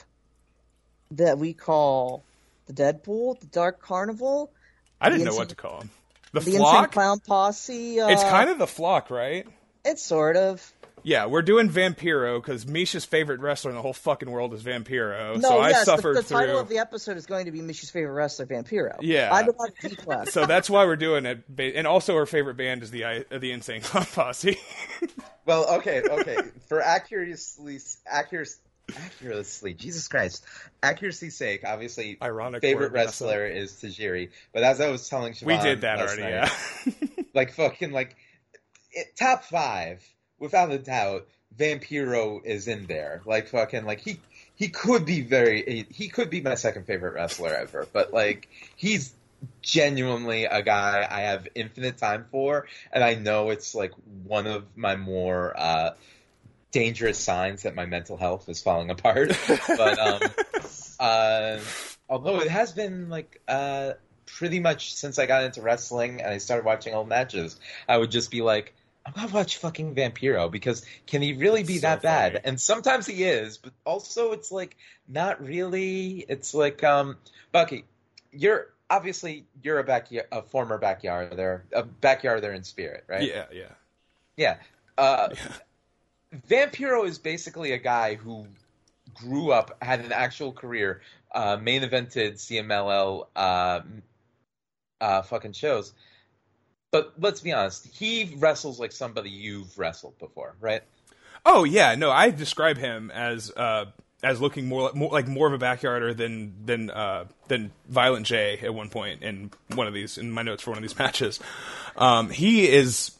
that 1.11 1.37
we 1.37 1.53
call 1.53 2.23
the 2.67 2.73
Deadpool, 2.73 3.39
the 3.39 3.47
Dark 3.47 3.81
Carnival, 3.81 4.51
I 4.99 5.09
didn't 5.09 5.23
know 5.25 5.31
Insane- 5.31 5.39
what 5.39 5.49
to 5.49 5.55
call 5.55 5.79
them. 5.79 5.89
The, 6.33 6.39
the 6.39 6.55
Insane. 6.55 6.85
Clown 6.85 7.19
Posse. 7.19 7.99
Uh, 7.99 8.07
It's 8.09 8.23
kind 8.23 8.49
of 8.49 8.57
the 8.57 8.67
flock, 8.67 9.09
right? 9.09 9.45
It's 9.83 10.01
sort 10.01 10.37
of. 10.37 10.71
Yeah, 11.03 11.25
we're 11.25 11.41
doing 11.41 11.69
Vampiro 11.69 12.41
because 12.41 12.67
Micha's 12.67 13.05
favorite 13.05 13.39
wrestler 13.39 13.71
in 13.71 13.75
the 13.75 13.81
whole 13.81 13.93
fucking 13.93 14.29
world 14.29 14.53
is 14.53 14.63
Vampiro. 14.63 15.35
No, 15.35 15.49
so 15.49 15.59
I 15.59 15.69
yes, 15.69 15.79
the- 15.79 15.85
suffered 15.85 16.17
the, 16.17 16.23
title 16.23 16.55
through. 16.55 16.59
of 16.59 16.69
the 16.69 16.77
episode 16.77 17.17
is 17.17 17.25
going 17.25 17.45
to 17.45 17.51
be 17.51 17.61
Micha's 17.61 17.89
favorite 17.89 18.13
wrestler, 18.13 18.45
Vampiro. 18.45 18.97
Yeah. 19.01 19.29
I'm 19.31 19.49
about 19.49 19.69
D 19.81 19.95
class. 19.95 20.31
so 20.31 20.45
that's 20.45 20.69
why 20.69 20.85
we're 20.85 20.95
doing 20.95 21.25
it. 21.25 21.43
And 21.75 21.87
also, 21.87 22.15
our 22.15 22.25
favorite 22.25 22.55
band 22.57 22.83
is 22.83 22.91
the 22.91 23.03
uh, 23.03 23.23
the 23.39 23.51
Insane 23.51 23.81
Clown 23.81 24.05
Posse. 24.13 24.57
Well, 25.45 25.77
okay, 25.77 26.01
okay. 26.07 26.37
For 26.69 26.81
accuracy, 26.81 27.79
accuracy, 28.05 28.59
accuracy, 28.95 29.73
Jesus 29.73 30.07
Christ, 30.07 30.45
accuracy's 30.83 31.35
sake, 31.35 31.61
obviously, 31.65 32.17
Ironic 32.21 32.61
favorite 32.61 32.91
word, 32.91 32.93
mess 32.93 33.21
up. 33.21 33.27
wrestler 33.27 33.47
is 33.47 33.71
Tajiri. 33.73 34.29
But 34.53 34.63
as 34.63 34.79
I 34.79 34.89
was 34.89 35.09
telling 35.09 35.33
Siobhan 35.33 35.45
we 35.47 35.57
did 35.57 35.81
that 35.81 35.97
last 35.99 36.17
already. 36.19 36.35
night, 36.35 36.51
Yeah. 36.85 37.23
like 37.33 37.53
fucking 37.53 37.91
like 37.91 38.15
it, 38.91 39.15
top 39.17 39.43
five 39.45 40.03
without 40.41 40.71
a 40.71 40.77
doubt. 40.77 41.27
Vampiro 41.57 42.43
is 42.43 42.67
in 42.67 42.85
there. 42.87 43.21
Like 43.25 43.47
fucking 43.49 43.85
like 43.85 44.01
he 44.01 44.19
he 44.55 44.69
could 44.69 45.05
be 45.05 45.21
very 45.21 45.63
he, 45.63 45.85
he 45.89 46.07
could 46.09 46.29
be 46.29 46.41
my 46.41 46.55
second 46.55 46.85
favorite 46.85 47.13
wrestler 47.13 47.53
ever. 47.53 47.87
But 47.91 48.13
like 48.13 48.49
he's 48.75 49.13
genuinely 49.61 50.45
a 50.45 50.61
guy 50.61 51.07
I 51.09 51.21
have 51.21 51.47
infinite 51.55 51.97
time 51.97 52.25
for, 52.31 52.67
and 52.91 53.03
I 53.03 53.15
know 53.15 53.49
it's 53.49 53.75
like 53.75 53.91
one 54.23 54.47
of 54.47 54.65
my 54.75 54.95
more 54.95 55.53
uh, 55.57 55.91
dangerous 56.71 57.17
signs 57.17 57.63
that 57.63 57.75
my 57.75 57.85
mental 57.85 58.17
health 58.17 58.49
is 58.49 58.61
falling 58.61 58.89
apart. 58.89 59.37
but 59.67 59.99
um, 59.99 60.21
uh, 60.99 61.59
although 62.09 62.39
it 62.39 62.49
has 62.49 62.71
been 62.71 63.09
like 63.09 63.41
uh, 63.47 63.93
pretty 64.25 64.59
much 64.59 64.93
since 64.93 65.19
I 65.19 65.25
got 65.25 65.43
into 65.43 65.61
wrestling 65.61 66.21
and 66.21 66.31
I 66.31 66.37
started 66.37 66.65
watching 66.65 66.93
old 66.93 67.09
matches, 67.09 67.59
I 67.87 67.97
would 67.97 68.11
just 68.11 68.31
be 68.31 68.41
like, 68.41 68.73
I'm 69.05 69.13
gonna 69.13 69.33
watch 69.33 69.57
fucking 69.57 69.95
Vampiro 69.95 70.51
because 70.51 70.85
can 71.07 71.21
he 71.21 71.33
really 71.33 71.63
be 71.63 71.77
So 71.77 71.81
that 71.87 72.01
bad? 72.01 72.33
funny. 72.33 72.45
And 72.45 72.61
sometimes 72.61 73.07
he 73.07 73.23
is, 73.23 73.57
but 73.57 73.73
also 73.85 74.31
it's 74.31 74.51
like 74.51 74.77
not 75.07 75.43
really. 75.43 76.25
It's 76.27 76.53
like 76.53 76.83
um, 76.83 77.17
Bucky, 77.51 77.85
you're 78.31 78.67
obviously 78.89 79.45
you're 79.63 79.79
a 79.79 79.83
back 79.83 80.09
a 80.31 80.41
former 80.43 80.79
backyarder, 80.79 81.61
a 81.73 81.83
backyarder 81.83 82.55
in 82.55 82.63
spirit, 82.63 83.05
right? 83.07 83.27
Yeah, 83.27 83.45
yeah. 83.51 83.71
Yeah. 84.37 84.57
Uh, 84.97 85.29
Vampiro 86.49 87.05
is 87.05 87.17
basically 87.17 87.71
a 87.71 87.77
guy 87.77 88.15
who 88.15 88.45
grew 89.13 89.51
up, 89.51 89.77
had 89.81 89.99
an 90.01 90.11
actual 90.11 90.53
career, 90.53 91.01
uh, 91.33 91.57
main 91.57 91.81
evented 91.81 92.33
CMLL 92.33 93.27
uh, 93.35 93.81
uh, 95.01 95.21
fucking 95.23 95.53
shows. 95.53 95.93
But 96.91 97.13
let's 97.19 97.39
be 97.39 97.53
honest, 97.53 97.87
he 97.87 98.35
wrestles 98.37 98.79
like 98.79 98.91
somebody 98.91 99.29
you've 99.29 99.77
wrestled 99.79 100.19
before, 100.19 100.55
right? 100.59 100.83
Oh 101.45 101.63
yeah, 101.63 101.95
no, 101.95 102.11
I 102.11 102.29
describe 102.29 102.77
him 102.77 103.11
as 103.11 103.49
uh, 103.51 103.85
as 104.23 104.41
looking 104.41 104.67
more 104.67 104.83
like, 104.83 104.95
more 104.95 105.11
like 105.11 105.27
more 105.27 105.47
of 105.47 105.53
a 105.53 105.63
backyarder 105.63 106.15
than 106.15 106.53
than 106.65 106.89
uh, 106.91 107.25
than 107.47 107.71
Violent 107.87 108.25
J 108.25 108.59
at 108.61 108.73
one 108.73 108.89
point 108.89 109.23
in 109.23 109.51
one 109.73 109.87
of 109.87 109.93
these 109.93 110.17
in 110.17 110.31
my 110.31 110.41
notes 110.41 110.63
for 110.63 110.71
one 110.71 110.77
of 110.77 110.83
these 110.83 110.97
matches. 110.99 111.39
Um, 111.95 112.29
he 112.29 112.67
is 112.67 113.11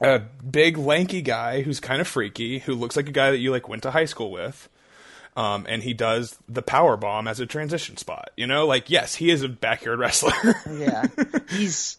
a 0.00 0.18
big 0.18 0.76
lanky 0.76 1.22
guy 1.22 1.62
who's 1.62 1.80
kind 1.80 2.00
of 2.00 2.08
freaky, 2.08 2.58
who 2.58 2.74
looks 2.74 2.96
like 2.96 3.08
a 3.08 3.12
guy 3.12 3.30
that 3.30 3.38
you 3.38 3.50
like 3.50 3.68
went 3.68 3.82
to 3.84 3.90
high 3.90 4.04
school 4.04 4.30
with. 4.30 4.68
Um, 5.36 5.66
and 5.68 5.84
he 5.84 5.94
does 5.94 6.36
the 6.48 6.62
power 6.62 6.96
bomb 6.96 7.28
as 7.28 7.38
a 7.38 7.46
transition 7.46 7.96
spot. 7.96 8.30
You 8.36 8.48
know, 8.48 8.66
like 8.66 8.90
yes, 8.90 9.14
he 9.14 9.30
is 9.30 9.42
a 9.42 9.48
backyard 9.48 9.98
wrestler. 10.00 10.32
Yeah, 10.68 11.06
he's 11.50 11.97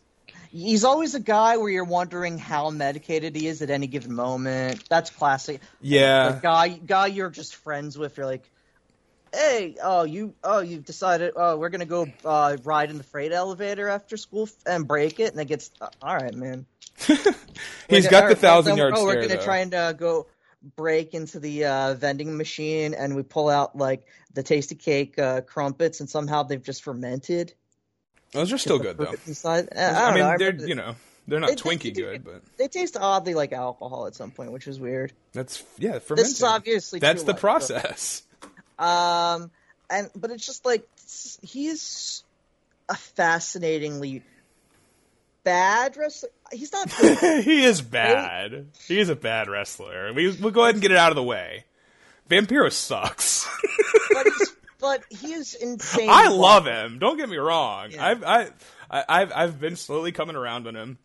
he's 0.52 0.84
always 0.84 1.16
a 1.16 1.20
guy 1.20 1.58
where 1.58 1.70
you're 1.70 1.84
wondering 1.84 2.38
how 2.38 2.70
medicated 2.70 3.36
he 3.36 3.48
is 3.48 3.62
at 3.62 3.70
any 3.70 3.88
given 3.88 4.14
moment. 4.14 4.88
That's 4.90 5.10
classic. 5.10 5.62
yeah, 5.82 6.32
The 6.34 6.40
guy 6.42 6.70
guy 6.70 7.08
you're 7.08 7.30
just 7.30 7.56
friends 7.56 7.98
with. 7.98 8.18
You're 8.18 8.26
like, 8.26 8.50
hey, 9.34 9.76
oh 9.84 10.04
you 10.04 10.34
oh 10.44 10.60
you've 10.60 10.86
decided 10.86 11.34
oh 11.36 11.58
we're 11.58 11.70
gonna 11.70 11.86
go 11.86 12.08
uh, 12.26 12.58
ride 12.64 12.90
in 12.90 12.98
the 12.98 13.04
freight 13.04 13.32
elevator 13.32 13.88
after 13.88 14.18
school 14.18 14.44
f- 14.44 14.54
and 14.66 14.88
break 14.88 15.20
it, 15.20 15.32
and 15.32 15.40
it 15.42 15.46
gets 15.46 15.72
uh, 15.82 15.90
all 16.02 16.16
right, 16.16 16.34
man. 16.34 16.66
he's 16.98 17.26
We're 17.90 18.02
got 18.02 18.12
gonna- 18.12 18.30
the 18.30 18.36
thousand 18.36 18.74
oh, 18.74 18.76
yard 18.76 18.94
Oh, 18.98 19.06
we're 19.06 19.16
gonna 19.16 19.28
though. 19.38 19.44
try 19.44 19.58
and 19.60 19.74
uh, 19.74 19.94
go 19.94 20.28
break 20.76 21.14
into 21.14 21.40
the 21.40 21.66
uh, 21.66 21.94
vending 21.94 22.36
machine, 22.36 22.94
and 22.94 23.16
we 23.16 23.24
pull 23.24 23.48
out 23.50 23.78
like 23.78 24.06
the 24.34 24.44
tasty 24.44 24.76
cake 24.76 25.18
uh, 25.18 25.42
crumpets, 25.42 26.00
and 26.02 26.10
somehow 26.10 26.44
they've 26.44 26.62
just 26.64 26.84
fermented. 26.84 27.54
Those 28.32 28.54
are 28.54 28.58
still 28.58 28.80
good 28.80 28.98
though. 28.98 29.06
Uh, 29.06 29.50
I, 29.50 29.58
I, 29.58 29.62
don't 29.62 30.14
mean, 30.14 30.24
know, 30.24 30.30
I 30.30 30.38
they're 30.38 30.56
you 30.56 30.76
know 30.76 30.96
they're 31.28 31.40
not 31.40 31.50
They- 31.50 31.56
Twinkie 31.56 31.84
they- 31.84 31.92
good, 32.02 32.24
but 32.24 32.42
they 32.58 32.68
taste 32.68 32.98
oddly 33.00 33.34
like 33.34 33.52
alcohol 33.54 34.06
at 34.08 34.16
some 34.16 34.32
point, 34.32 34.52
which 34.52 34.68
is 34.68 34.80
weird. 34.80 35.14
that's 35.34 35.64
yeah. 35.78 36.00
For 36.00 36.16
this 36.16 36.30
is 36.32 36.44
obviously 36.44 37.00
that's 37.00 37.24
the 37.24 37.32
Life, 37.34 37.42
process. 37.42 38.24
but- 38.78 38.86
um, 38.86 39.52
and 39.90 40.10
but 40.16 40.32
it's 40.32 40.46
just 40.46 40.66
like 40.66 40.88
he's 41.42 42.24
a 42.88 42.96
fascinatingly 42.96 44.22
bad 45.44 45.98
wrestler. 45.98 46.30
He's 46.52 46.72
not 46.72 46.92
he 47.44 47.64
is 47.64 47.82
bad. 47.82 48.68
He 48.88 49.00
is 49.00 49.10
a 49.10 49.16
bad 49.16 49.48
wrestler. 49.50 50.14
We 50.14 50.32
we'll 50.32 50.52
go 50.52 50.64
ahead 50.64 50.76
and 50.76 50.82
get 50.82 50.92
it 50.92 50.98
out 50.98 51.12
of 51.12 51.16
the 51.16 51.24
way. 51.24 51.66
Vampiro 52.30 52.72
sucks. 52.72 53.48
but, 54.14 54.24
he's, 54.26 54.56
but 54.80 55.04
he 55.10 55.34
is 55.34 55.54
insane. 55.56 56.10
I 56.10 56.30
love 56.30 56.66
him. 56.66 57.00
Don't 57.00 57.18
get 57.18 57.30
me 57.30 57.38
wrong. 57.38 57.92
Yeah. 57.92 58.06
I've 58.06 58.24
I, 58.24 58.50
I 58.90 59.04
I've 59.08 59.32
I've 59.36 59.60
been 59.60 59.76
slowly 59.76 60.12
coming 60.12 60.36
around 60.36 60.68
on 60.68 60.76
him. 60.76 60.98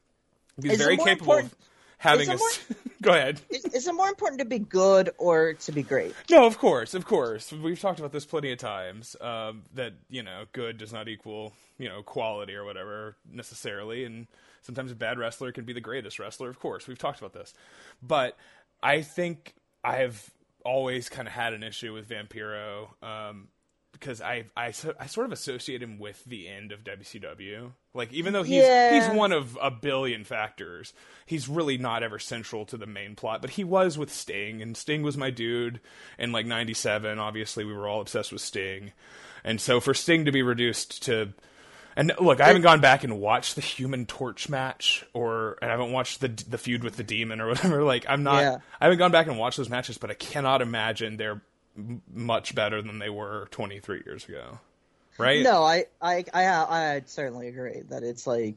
He's 0.60 0.72
Is 0.72 0.78
very 0.78 0.96
capable 0.96 1.34
of 1.34 1.54
having 1.98 2.28
a. 2.30 2.36
more- 2.36 2.48
go 3.02 3.12
ahead. 3.12 3.40
Is, 3.50 3.64
is 3.66 3.88
it 3.88 3.94
more 3.94 4.08
important 4.08 4.38
to 4.38 4.44
be 4.44 4.58
good 4.58 5.10
or 5.18 5.54
to 5.54 5.72
be 5.72 5.82
great? 5.82 6.14
No, 6.30 6.46
of 6.46 6.58
course, 6.58 6.94
of 6.94 7.04
course. 7.04 7.52
We've 7.52 7.80
talked 7.80 7.98
about 7.98 8.12
this 8.12 8.24
plenty 8.24 8.52
of 8.52 8.58
times. 8.58 9.16
Um, 9.20 9.62
that 9.74 9.94
you 10.08 10.22
know, 10.22 10.44
good 10.52 10.78
does 10.78 10.92
not 10.92 11.08
equal 11.08 11.52
you 11.78 11.88
know 11.88 12.02
quality 12.02 12.54
or 12.54 12.64
whatever 12.64 13.16
necessarily, 13.30 14.04
and 14.04 14.26
sometimes 14.62 14.92
a 14.92 14.96
bad 14.96 15.18
wrestler 15.18 15.52
can 15.52 15.64
be 15.64 15.72
the 15.72 15.80
greatest 15.80 16.18
wrestler. 16.18 16.48
Of 16.48 16.60
course, 16.60 16.86
we've 16.86 16.98
talked 16.98 17.18
about 17.18 17.32
this, 17.32 17.54
but 18.02 18.36
I 18.82 19.02
think 19.02 19.54
I 19.82 19.96
have 19.96 20.30
always 20.64 21.08
kind 21.08 21.28
of 21.28 21.34
had 21.34 21.52
an 21.52 21.62
issue 21.62 21.92
with 21.92 22.08
Vampiro 22.08 22.88
um, 23.02 23.48
because 23.94 24.20
I, 24.20 24.44
I 24.56 24.66
I 25.00 25.06
sort 25.06 25.24
of 25.24 25.32
associate 25.32 25.82
him 25.82 25.98
with 25.98 26.22
the 26.26 26.46
end 26.48 26.70
of 26.72 26.84
WCW. 26.84 27.72
Like 27.94 28.12
even 28.12 28.32
though 28.34 28.42
he's 28.42 28.62
Yeah. 28.62 28.94
he's 29.08 29.16
one 29.16 29.32
of 29.32 29.56
a 29.62 29.70
billion 29.70 30.24
factors, 30.24 30.92
he's 31.24 31.48
really 31.48 31.78
not 31.78 32.02
ever 32.02 32.18
central 32.18 32.66
to 32.66 32.76
the 32.76 32.86
main 32.86 33.14
plot. 33.16 33.40
But 33.40 33.50
he 33.50 33.64
was 33.64 33.96
with 33.96 34.12
Sting, 34.12 34.60
and 34.60 34.76
Sting 34.76 35.02
was 35.02 35.16
my 35.16 35.30
dude 35.30 35.80
in 36.18 36.30
like 36.32 36.44
'97. 36.44 37.18
Obviously, 37.18 37.64
we 37.64 37.72
were 37.72 37.88
all 37.88 38.00
obsessed 38.02 38.32
with 38.32 38.42
Sting, 38.42 38.92
and 39.42 39.60
so 39.60 39.80
for 39.80 39.94
Sting 39.94 40.26
to 40.26 40.32
be 40.32 40.42
reduced 40.42 41.02
to 41.04 41.32
and 41.96 42.12
look, 42.20 42.40
I 42.40 42.48
haven't 42.48 42.62
gone 42.62 42.80
back 42.80 43.04
and 43.04 43.20
watched 43.20 43.54
the 43.54 43.60
Human 43.60 44.04
Torch 44.04 44.48
match, 44.48 45.04
or 45.14 45.56
and 45.62 45.70
I 45.70 45.74
haven't 45.74 45.92
watched 45.92 46.20
the 46.20 46.28
the 46.28 46.58
feud 46.58 46.82
with 46.82 46.96
the 46.96 47.04
Demon 47.04 47.40
or 47.40 47.46
whatever. 47.50 47.84
Like 47.84 48.04
I'm 48.08 48.24
not, 48.24 48.40
Yeah. 48.42 48.56
I 48.80 48.86
haven't 48.86 48.98
gone 48.98 49.12
back 49.12 49.28
and 49.28 49.38
watched 49.38 49.56
those 49.58 49.70
matches, 49.70 49.96
but 49.96 50.10
I 50.10 50.14
cannot 50.14 50.60
imagine 50.60 51.16
they're 51.16 51.40
much 52.12 52.54
better 52.54 52.80
than 52.82 52.98
they 52.98 53.10
were 53.10 53.48
23 53.50 54.02
years 54.06 54.24
ago, 54.28 54.58
right? 55.18 55.42
No, 55.42 55.62
I, 55.64 55.86
I, 56.00 56.24
I, 56.32 56.44
I 56.46 57.02
certainly 57.06 57.48
agree 57.48 57.82
that 57.90 58.02
it's 58.02 58.26
like 58.26 58.56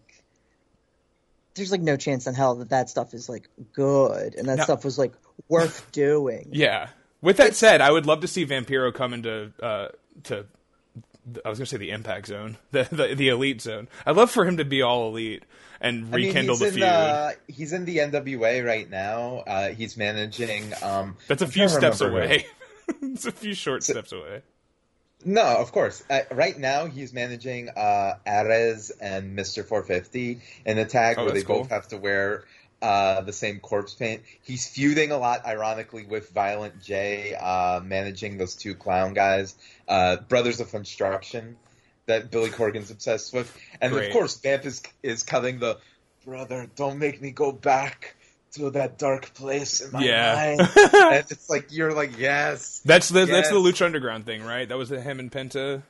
there's 1.55 1.71
like 1.71 1.81
no 1.81 1.97
chance 1.97 2.27
in 2.27 2.35
hell 2.35 2.55
that 2.55 2.69
that 2.69 2.89
stuff 2.89 3.13
is 3.13 3.27
like 3.27 3.49
good 3.73 4.35
and 4.35 4.47
that 4.47 4.59
No. 4.59 4.63
stuff 4.63 4.85
was 4.85 4.97
like 4.99 5.13
worth 5.49 5.91
doing. 5.91 6.49
Yeah. 6.51 6.89
With 7.21 7.37
that 7.37 7.55
said, 7.55 7.81
I 7.81 7.89
would 7.91 8.05
love 8.05 8.21
to 8.21 8.27
see 8.27 8.45
Vampiro 8.45 8.93
come 8.93 9.13
into 9.13 9.51
uh, 9.61 9.87
to. 10.25 10.45
I 11.43 11.49
was 11.49 11.57
going 11.59 11.65
to 11.65 11.69
say 11.71 11.77
the 11.77 11.89
Impact 11.89 12.27
Zone, 12.27 12.57
the, 12.71 12.87
the 12.91 13.15
the 13.15 13.29
Elite 13.29 13.61
Zone. 13.61 13.87
I'd 14.05 14.15
love 14.15 14.29
for 14.31 14.45
him 14.45 14.57
to 14.57 14.65
be 14.65 14.83
all 14.83 15.09
elite 15.09 15.43
and 15.81 16.05
I 16.13 16.17
mean, 16.17 16.27
rekindle 16.27 16.57
the 16.57 16.71
feud. 16.71 16.83
Uh, 16.83 17.31
he's 17.47 17.73
in 17.73 17.85
the 17.85 17.97
NWA 17.97 18.63
right 18.65 18.87
now. 18.89 19.37
Uh, 19.47 19.69
he's 19.69 19.97
managing. 19.97 20.71
Um, 20.83 21.17
That's 21.27 21.41
a 21.41 21.45
I'm 21.45 21.51
few 21.51 21.67
steps 21.69 22.01
away. 22.01 22.45
it's 23.13 23.25
a 23.25 23.31
few 23.31 23.53
short 23.53 23.83
steps 23.83 24.11
away. 24.11 24.41
No, 25.25 25.43
of 25.43 25.71
course. 25.71 26.03
Uh, 26.09 26.21
right 26.31 26.57
now, 26.57 26.85
he's 26.85 27.11
managing 27.11 27.69
uh, 27.69 28.13
Ares 28.25 28.91
and 29.01 29.35
Mister 29.35 29.63
450 29.63 30.41
in 30.65 30.77
a 30.77 30.85
tag 30.85 31.17
Oh, 31.17 31.25
where 31.25 31.33
they 31.33 31.41
cool. 31.43 31.59
both 31.59 31.69
have 31.71 31.87
to 31.89 31.97
wear 31.97 32.43
uh, 32.81 33.21
the 33.21 33.33
same 33.33 33.59
corpse 33.59 33.95
paint. 33.95 34.21
He's 34.43 34.67
feuding 34.69 35.11
a 35.11 35.17
lot, 35.17 35.45
ironically, 35.45 36.03
with 36.05 36.29
Violent 36.29 36.81
J, 36.83 37.33
uh, 37.33 37.81
managing 37.83 38.37
those 38.37 38.55
two 38.55 38.75
clown 38.75 39.13
guys, 39.15 39.55
uh, 39.87 40.17
Brothers 40.17 40.59
of 40.59 40.69
Construction, 40.69 41.57
that 42.05 42.29
Billy 42.29 42.51
Corgan's 42.51 42.91
obsessed 42.91 43.33
with, 43.33 43.51
and 43.81 43.91
Great. 43.93 44.07
of 44.07 44.13
course, 44.13 44.39
Vamp 44.41 44.65
is 44.65 44.83
is 45.01 45.23
cutting 45.23 45.57
the 45.59 45.79
brother. 46.25 46.69
Don't 46.75 46.99
make 46.99 47.19
me 47.21 47.31
go 47.31 47.51
back. 47.51 48.15
To 48.53 48.69
that 48.71 48.97
dark 48.97 49.33
place 49.33 49.81
in 49.81 49.91
my 49.91 50.03
Yeah. 50.03 50.55
mind, 50.57 50.61
and 50.93 51.25
it's 51.29 51.49
like 51.49 51.71
you're 51.71 51.93
like 51.93 52.17
yes, 52.17 52.81
That's 52.85 53.09
the 53.09 53.25
that's 53.25 53.49
the 53.49 53.55
Lucha 53.55 53.85
Underground 53.85 54.25
thing, 54.25 54.43
right? 54.43 54.67
That 54.67 54.77
was 54.77 54.89
the 54.89 54.99
him 55.01 55.19
and 55.19 55.31
Penta. 55.31 55.83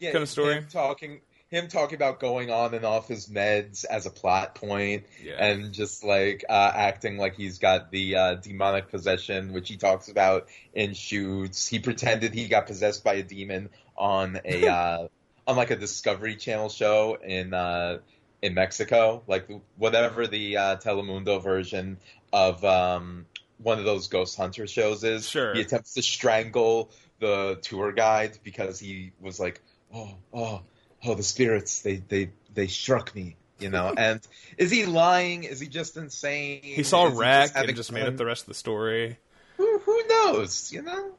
yeah, 0.00 0.10
kind 0.10 0.22
of 0.22 0.28
story. 0.28 0.54
Him 0.54 0.66
talking, 0.72 1.20
him 1.50 1.68
talking 1.68 1.94
about 1.96 2.18
going 2.18 2.50
on 2.50 2.72
and 2.74 2.84
off 2.84 3.06
his 3.08 3.28
meds 3.28 3.84
as 3.84 4.06
a 4.06 4.10
plot 4.10 4.54
point, 4.54 5.04
Yeah. 5.22 5.34
and 5.34 5.72
just 5.72 6.02
like 6.02 6.44
uh, 6.48 6.72
acting 6.74 7.18
like 7.18 7.36
he's 7.36 7.58
got 7.58 7.90
the 7.92 8.16
uh, 8.16 8.34
demonic 8.36 8.88
possession, 8.88 9.52
which 9.52 9.68
he 9.68 9.76
talks 9.76 10.08
about 10.08 10.48
in 10.74 10.94
shoots. 10.94 11.68
He 11.68 11.78
pretended 11.78 12.32
he 12.32 12.48
got 12.48 12.66
possessed 12.66 13.04
by 13.04 13.14
a 13.14 13.22
demon 13.22 13.68
on 13.96 14.40
a 14.46 14.66
uh, 14.66 15.08
on 15.46 15.56
like 15.56 15.70
a 15.70 15.76
Discovery 15.76 16.36
Channel 16.36 16.70
show 16.70 17.18
in 17.22 17.52
uh, 17.52 17.98
in 18.42 18.54
Mexico, 18.54 19.22
like 19.26 19.48
whatever 19.76 20.26
the 20.26 20.56
uh, 20.56 20.76
Telemundo 20.76 21.42
version 21.42 21.98
of 22.32 22.62
um, 22.64 23.26
one 23.58 23.78
of 23.78 23.84
those 23.84 24.08
ghost 24.08 24.36
hunter 24.36 24.66
shows 24.66 25.04
is. 25.04 25.28
Sure. 25.28 25.54
He 25.54 25.60
attempts 25.60 25.94
to 25.94 26.02
strangle 26.02 26.90
the 27.20 27.58
tour 27.62 27.92
guide 27.92 28.38
because 28.42 28.78
he 28.80 29.12
was 29.20 29.38
like, 29.38 29.62
"Oh, 29.94 30.16
oh, 30.34 30.62
oh, 31.04 31.14
the 31.14 31.22
spirits 31.22 31.80
they 31.80 31.96
they 31.96 32.30
they 32.52 32.66
struck 32.66 33.14
me." 33.14 33.36
You 33.60 33.70
know, 33.70 33.94
and 33.96 34.20
is 34.58 34.70
he 34.70 34.86
lying? 34.86 35.44
Is 35.44 35.60
he 35.60 35.68
just 35.68 35.96
insane? 35.96 36.60
He 36.62 36.82
saw 36.82 37.06
Is 37.06 37.18
he 37.18 37.24
having 37.24 37.68
and 37.70 37.76
just 37.76 37.92
made 37.92 38.06
up 38.06 38.16
the 38.16 38.26
rest 38.26 38.42
of 38.42 38.48
the 38.48 38.54
story. 38.54 39.18
Who, 39.56 39.78
who 39.78 40.02
knows? 40.08 40.72
You 40.72 40.82
know. 40.82 41.12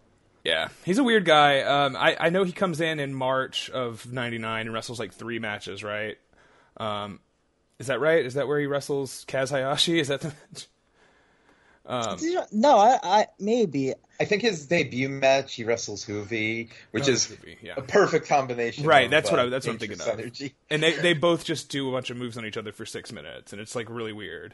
Yeah, 0.44 0.68
he's 0.84 0.98
a 0.98 1.04
weird 1.06 1.24
guy. 1.24 1.62
Um, 1.62 1.96
I 1.96 2.18
I 2.20 2.30
know 2.30 2.44
he 2.44 2.52
comes 2.52 2.82
in 2.82 3.00
in 3.00 3.14
March 3.14 3.70
of 3.70 4.12
'99 4.12 4.66
and 4.66 4.74
wrestles 4.74 5.00
like 5.00 5.14
three 5.14 5.40
matches, 5.40 5.86
right? 5.86 6.18
Um, 6.78 7.20
is 7.80 7.88
that 7.88 8.00
right? 8.00 8.26
Is 8.26 8.36
that 8.36 8.48
where 8.48 8.60
he 8.60 8.66
wrestles 8.66 9.26
Kaz 9.28 9.50
Hayashi? 9.50 10.00
Is 10.00 10.08
that 10.10 10.22
the 10.22 10.28
match? 10.28 10.68
Um, 11.86 12.18
you- 12.22 12.42
no, 12.52 12.78
I, 12.78 13.00
I 13.04 13.28
maybe. 13.40 13.94
I 14.20 14.26
think 14.26 14.42
his 14.42 14.68
debut 14.68 15.10
match, 15.10 15.56
he 15.56 15.64
wrestles 15.66 16.06
Hoovy, 16.06 16.70
which 16.92 17.10
Oh, 17.10 17.12
is 17.12 17.26
Hoovy, 17.26 17.58
yeah. 17.62 17.74
a 17.76 17.82
perfect 17.82 18.28
combination. 18.28 18.86
Right, 18.86 19.06
of, 19.06 19.12
that's 19.12 19.30
what 19.30 19.40
uh, 19.40 19.44
I- 19.44 19.50
that's 19.50 19.68
what 19.68 19.74
I'm 19.74 19.78
dangerous 19.80 20.06
thinking 20.06 20.46
of. 20.46 20.52
And 20.70 20.82
they 20.84 20.94
they 20.94 21.14
both 21.14 21.44
just 21.44 21.70
do 21.70 21.90
a 21.90 21.92
bunch 21.92 22.10
of 22.10 22.16
moves 22.18 22.38
on 22.38 22.46
each 22.46 22.56
other 22.58 22.72
for 22.72 22.86
six 22.86 23.12
minutes, 23.12 23.52
and 23.52 23.62
it's 23.62 23.76
like 23.76 23.90
really 23.90 24.14
weird. 24.14 24.54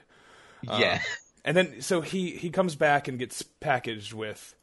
yeah. 0.63 1.01
And 1.45 1.55
then 1.55 1.81
so 1.81 2.01
he 2.01 2.31
he 2.31 2.49
comes 2.49 2.75
back 2.75 3.07
and 3.07 3.19
gets 3.19 3.41
packaged 3.43 4.11
with 4.13 4.55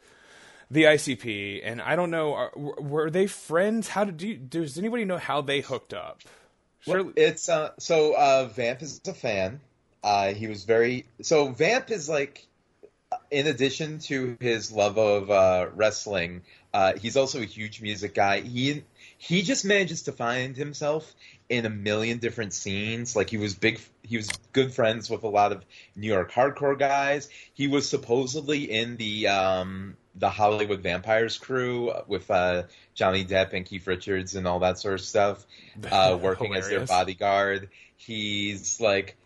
the 0.71 0.83
ICP, 0.85 1.61
and 1.65 1.81
I 1.81 1.95
don't 1.95 2.11
know, 2.11 2.35
are, 2.35 2.51
were 2.57 2.75
were 2.81 3.11
they 3.11 3.27
friends? 3.29 3.89
How 3.89 4.05
did 4.05 4.17
do 4.17 4.29
you, 4.29 4.37
does 4.37 4.77
anybody 4.77 5.05
know 5.05 5.19
how 5.19 5.41
they 5.41 5.61
hooked 5.61 5.95
up? 5.95 6.21
Well, 6.87 7.13
it's 7.17 7.49
uh, 7.49 7.71
so 7.79 8.15
uh, 8.17 8.49
Vamp 8.55 8.83
is 8.83 9.01
a 9.07 9.15
fan. 9.15 9.61
Uh, 10.05 10.35
he 10.35 10.47
was 10.47 10.65
very 10.65 11.07
so 11.23 11.49
Vamp 11.49 11.91
is 11.91 12.09
like, 12.09 12.47
in 13.31 13.49
addition 13.49 13.99
to 14.01 14.37
his 14.41 14.71
love 14.71 14.97
of 14.99 15.31
uh, 15.31 15.69
wrestling, 15.75 16.43
uh, 16.73 16.93
he's 16.97 17.17
also 17.17 17.41
a 17.43 17.45
huge 17.45 17.83
music 17.83 18.15
guy. 18.15 18.41
He 18.41 18.85
he 19.19 19.43
just 19.43 19.65
manages 19.65 20.03
to 20.03 20.13
find 20.13 20.57
himself 20.57 21.13
in 21.49 21.67
a 21.67 21.71
million 21.71 22.19
different 22.19 22.53
scenes. 22.53 23.17
Like 23.17 23.31
he 23.31 23.37
was 23.37 23.55
big, 23.55 23.81
he 24.03 24.17
was 24.17 24.29
good 24.53 24.73
friends 24.73 25.11
with 25.11 25.25
a 25.25 25.29
lot 25.29 25.53
of 25.53 25.65
New 25.97 26.09
York 26.09 26.31
hardcore 26.31 26.79
guys. 26.79 27.29
He 27.55 27.67
was 27.67 27.89
supposedly 27.89 28.71
in 28.71 28.97
the 28.97 29.29
um, 29.29 29.97
the 30.19 30.31
Hollywood 30.31 30.81
Vampires 30.81 31.37
crew 31.39 31.93
with 32.07 32.31
uh, 32.31 32.65
Johnny 32.95 33.25
Depp 33.25 33.53
and 33.53 33.65
Keith 33.67 33.87
Richards 33.87 34.35
and 34.35 34.49
all 34.49 34.61
that 34.61 34.79
sort 34.79 34.95
of 34.95 35.01
stuff 35.03 35.45
uh, 35.91 36.19
working 36.21 36.55
as 36.55 36.69
their 36.69 36.85
bodyguard. 36.85 37.69
He's 37.97 38.81
like 38.81 39.17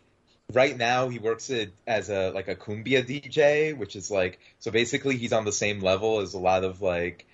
right 0.52 0.76
now 0.76 1.08
he 1.08 1.18
works 1.18 1.50
it 1.50 1.72
as 1.86 2.10
a 2.10 2.30
like 2.30 2.48
a 2.48 2.56
cumbia 2.56 3.04
DJ, 3.04 3.76
which 3.76 3.96
is 3.96 4.10
like 4.10 4.38
so 4.58 4.70
basically 4.70 5.16
he's 5.16 5.32
on 5.32 5.44
the 5.44 5.52
same 5.52 5.80
level 5.80 6.20
as 6.20 6.34
a 6.34 6.38
lot 6.38 6.64
of 6.64 6.82
like 6.82 7.26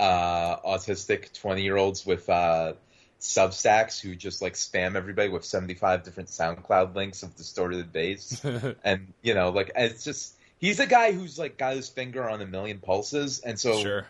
uh, 0.00 0.56
autistic 0.58 1.32
twenty 1.32 1.62
year 1.62 1.76
olds 1.76 2.04
with 2.04 2.28
uh, 2.28 2.74
Substacks 3.20 4.00
who 4.00 4.14
just 4.14 4.42
like 4.42 4.54
spam 4.54 4.94
everybody 4.94 5.28
with 5.28 5.44
seventy 5.44 5.74
five 5.74 6.02
different 6.04 6.28
SoundCloud 6.28 6.94
links 6.94 7.22
of 7.22 7.36
distorted 7.36 7.92
bass, 7.92 8.44
and 8.84 9.12
you 9.22 9.34
know 9.34 9.50
like 9.50 9.72
it's 9.76 10.04
just 10.04 10.34
he's 10.58 10.80
a 10.80 10.86
guy 10.86 11.12
who's 11.12 11.38
like 11.38 11.56
got 11.56 11.74
his 11.74 11.88
finger 11.88 12.28
on 12.28 12.40
a 12.40 12.46
million 12.46 12.78
pulses, 12.78 13.40
and 13.40 13.58
so 13.58 13.78
sure. 13.80 14.06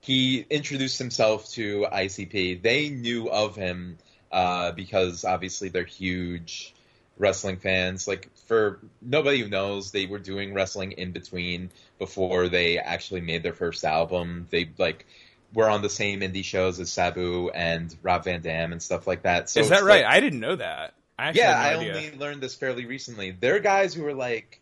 he 0.00 0.46
introduced 0.48 0.98
himself 0.98 1.50
to 1.50 1.86
ICP. 1.92 2.62
They 2.62 2.88
knew 2.88 3.28
of 3.30 3.56
him 3.56 3.98
uh, 4.30 4.72
because 4.72 5.24
obviously 5.24 5.68
they're 5.68 5.84
huge 5.84 6.74
wrestling 7.18 7.56
fans. 7.56 8.06
Like 8.06 8.28
for 8.46 8.78
nobody 9.00 9.40
who 9.42 9.48
knows, 9.48 9.90
they 9.90 10.06
were 10.06 10.18
doing 10.18 10.54
wrestling 10.54 10.92
in 10.92 11.12
between 11.12 11.70
before 11.98 12.48
they 12.48 12.78
actually 12.78 13.22
made 13.22 13.42
their 13.42 13.54
first 13.54 13.84
album. 13.84 14.46
They 14.50 14.70
like 14.78 15.06
were 15.54 15.70
on 15.70 15.82
the 15.82 15.90
same 15.90 16.20
indie 16.20 16.44
shows 16.44 16.78
as 16.80 16.92
Sabu 16.92 17.50
and 17.50 17.94
Rob 18.02 18.24
Van 18.24 18.42
Dam 18.42 18.72
and 18.72 18.82
stuff 18.82 19.06
like 19.06 19.22
that. 19.22 19.48
So 19.48 19.60
Is 19.60 19.70
that 19.70 19.82
right? 19.84 20.04
like- 20.04 20.12
I 20.12 20.20
didn't 20.20 20.40
know 20.40 20.56
that. 20.56 20.94
I 21.18 21.30
yeah, 21.30 21.56
had 21.56 21.76
I 21.76 21.78
idea. 21.78 21.94
only 21.96 22.18
learned 22.18 22.42
this 22.42 22.54
fairly 22.54 22.84
recently. 22.84 23.30
They're 23.30 23.58
guys 23.58 23.94
who 23.94 24.02
were 24.02 24.12
like, 24.12 24.60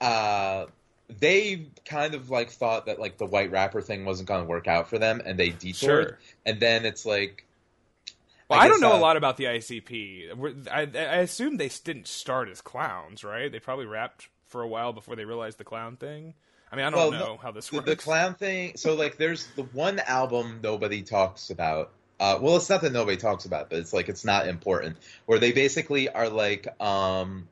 uh, 0.00 0.66
they 1.18 1.66
kind 1.84 2.14
of 2.14 2.30
like 2.30 2.50
thought 2.50 2.86
that 2.86 2.98
like 2.98 3.18
the 3.18 3.26
white 3.26 3.50
rapper 3.50 3.80
thing 3.80 4.04
wasn't 4.04 4.28
going 4.28 4.42
to 4.42 4.48
work 4.48 4.68
out 4.68 4.88
for 4.88 4.98
them, 4.98 5.22
and 5.24 5.38
they 5.38 5.50
detoured. 5.50 6.08
Sure. 6.08 6.18
And 6.46 6.60
then 6.60 6.84
it's 6.84 7.06
like, 7.06 7.46
Well, 8.48 8.60
I, 8.60 8.68
don't 8.68 8.80
know 8.80 8.92
uh, 8.92 8.98
a 8.98 9.00
lot 9.00 9.16
about 9.16 9.36
the 9.36 9.44
ICP. 9.44 10.68
I, 10.70 10.80
I 10.80 11.16
assume 11.18 11.56
they 11.56 11.68
didn't 11.68 12.06
start 12.08 12.48
as 12.48 12.60
clowns, 12.60 13.24
right? 13.24 13.50
They 13.50 13.60
probably 13.60 13.86
rapped 13.86 14.28
for 14.46 14.62
a 14.62 14.68
while 14.68 14.92
before 14.92 15.16
they 15.16 15.24
realized 15.24 15.58
the 15.58 15.64
clown 15.64 15.96
thing. 15.96 16.34
I 16.70 16.76
mean, 16.76 16.84
I 16.84 16.90
don't 16.90 16.98
Well, 16.98 17.10
know 17.12 17.18
no, 17.18 17.36
how 17.38 17.50
this 17.50 17.72
works. 17.72 17.86
the 17.86 17.96
clown 17.96 18.34
thing. 18.34 18.72
So 18.76 18.94
like, 18.94 19.16
there's 19.16 19.46
the 19.56 19.62
one 19.62 20.00
album 20.00 20.60
nobody 20.62 21.02
talks 21.02 21.48
about. 21.50 21.92
Uh, 22.20 22.38
well, 22.40 22.56
it's 22.56 22.68
not 22.68 22.80
that 22.82 22.92
nobody 22.92 23.16
talks 23.16 23.44
about, 23.46 23.70
but 23.70 23.78
it's 23.78 23.92
like 23.92 24.08
it's 24.08 24.24
not 24.24 24.46
important. 24.48 24.96
Where 25.26 25.38
they 25.38 25.52
basically 25.52 26.08
are 26.10 26.28
like, 26.28 26.66
um, 26.82 27.48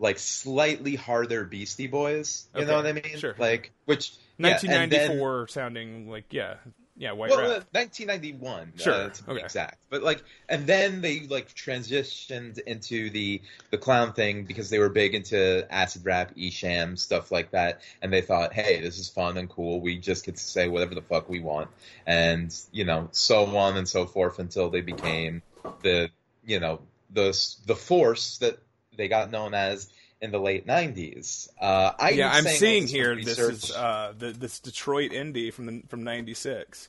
like 0.00 0.18
slightly 0.18 0.96
harder 0.96 1.44
Beastie 1.44 1.86
Boys. 1.86 2.48
You 2.56 2.64
know 2.64 2.76
what 2.76 2.86
I 2.86 2.92
mean? 2.92 3.18
sure. 3.18 3.36
Like 3.38 3.70
which. 3.84 4.12
yeah, 4.38 4.58
then- 4.58 4.90
1994 4.90 5.48
sounding 5.48 6.10
like 6.10 6.24
yeah, 6.30 6.54
yeah, 6.96 7.12
white 7.12 7.30
well, 7.30 7.38
rap. 7.40 7.48
uh, 7.48 7.64
1991, 7.72 8.72
Sure, 8.76 8.92
uh, 8.92 9.08
to 9.10 9.24
be 9.24 9.32
okay. 9.32 9.42
exact. 9.42 9.78
But 9.88 10.02
like, 10.02 10.22
and 10.48 10.66
then 10.66 11.00
they 11.00 11.20
like 11.20 11.54
transitioned 11.54 12.58
into 12.60 13.10
the 13.10 13.40
the 13.70 13.78
clown 13.78 14.12
thing 14.12 14.44
because 14.44 14.70
they 14.70 14.78
were 14.78 14.88
big 14.88 15.14
into 15.14 15.66
acid 15.72 16.04
rap, 16.04 16.34
Esham, 16.34 16.98
stuff 16.98 17.30
like 17.30 17.52
that, 17.52 17.80
and 18.02 18.12
they 18.12 18.22
thought, 18.22 18.52
hey, 18.52 18.80
this 18.80 18.98
is 18.98 19.08
fun 19.08 19.36
and 19.36 19.48
cool. 19.48 19.80
We 19.80 19.98
just 19.98 20.26
get 20.26 20.36
to 20.36 20.42
say 20.42 20.68
whatever 20.68 20.94
the 20.94 21.02
fuck 21.02 21.28
we 21.28 21.40
want, 21.40 21.70
and 22.06 22.54
you 22.72 22.84
know, 22.84 23.08
so 23.12 23.56
on 23.56 23.76
and 23.76 23.88
so 23.88 24.06
forth 24.06 24.38
until 24.38 24.70
they 24.70 24.80
became 24.82 25.42
the 25.82 26.10
you 26.44 26.60
know 26.60 26.80
the 27.12 27.32
the 27.66 27.76
force 27.76 28.38
that 28.38 28.58
they 29.00 29.08
got 29.08 29.30
known 29.30 29.54
as 29.54 29.88
in 30.20 30.30
the 30.30 30.38
late 30.38 30.66
90s. 30.66 31.48
Uh, 31.60 31.92
I 31.98 32.10
yeah, 32.10 32.30
I'm 32.30 32.44
seeing 32.44 32.82
this 32.82 32.90
here. 32.92 33.14
research- 33.14 33.36
This 33.36 33.64
is 33.70 33.76
uh, 33.76 34.12
the, 34.18 34.32
this 34.32 34.60
Detroit 34.60 35.12
indie 35.12 35.52
from 35.52 35.66
the, 35.66 35.82
from 35.88 36.04
'96. 36.04 36.88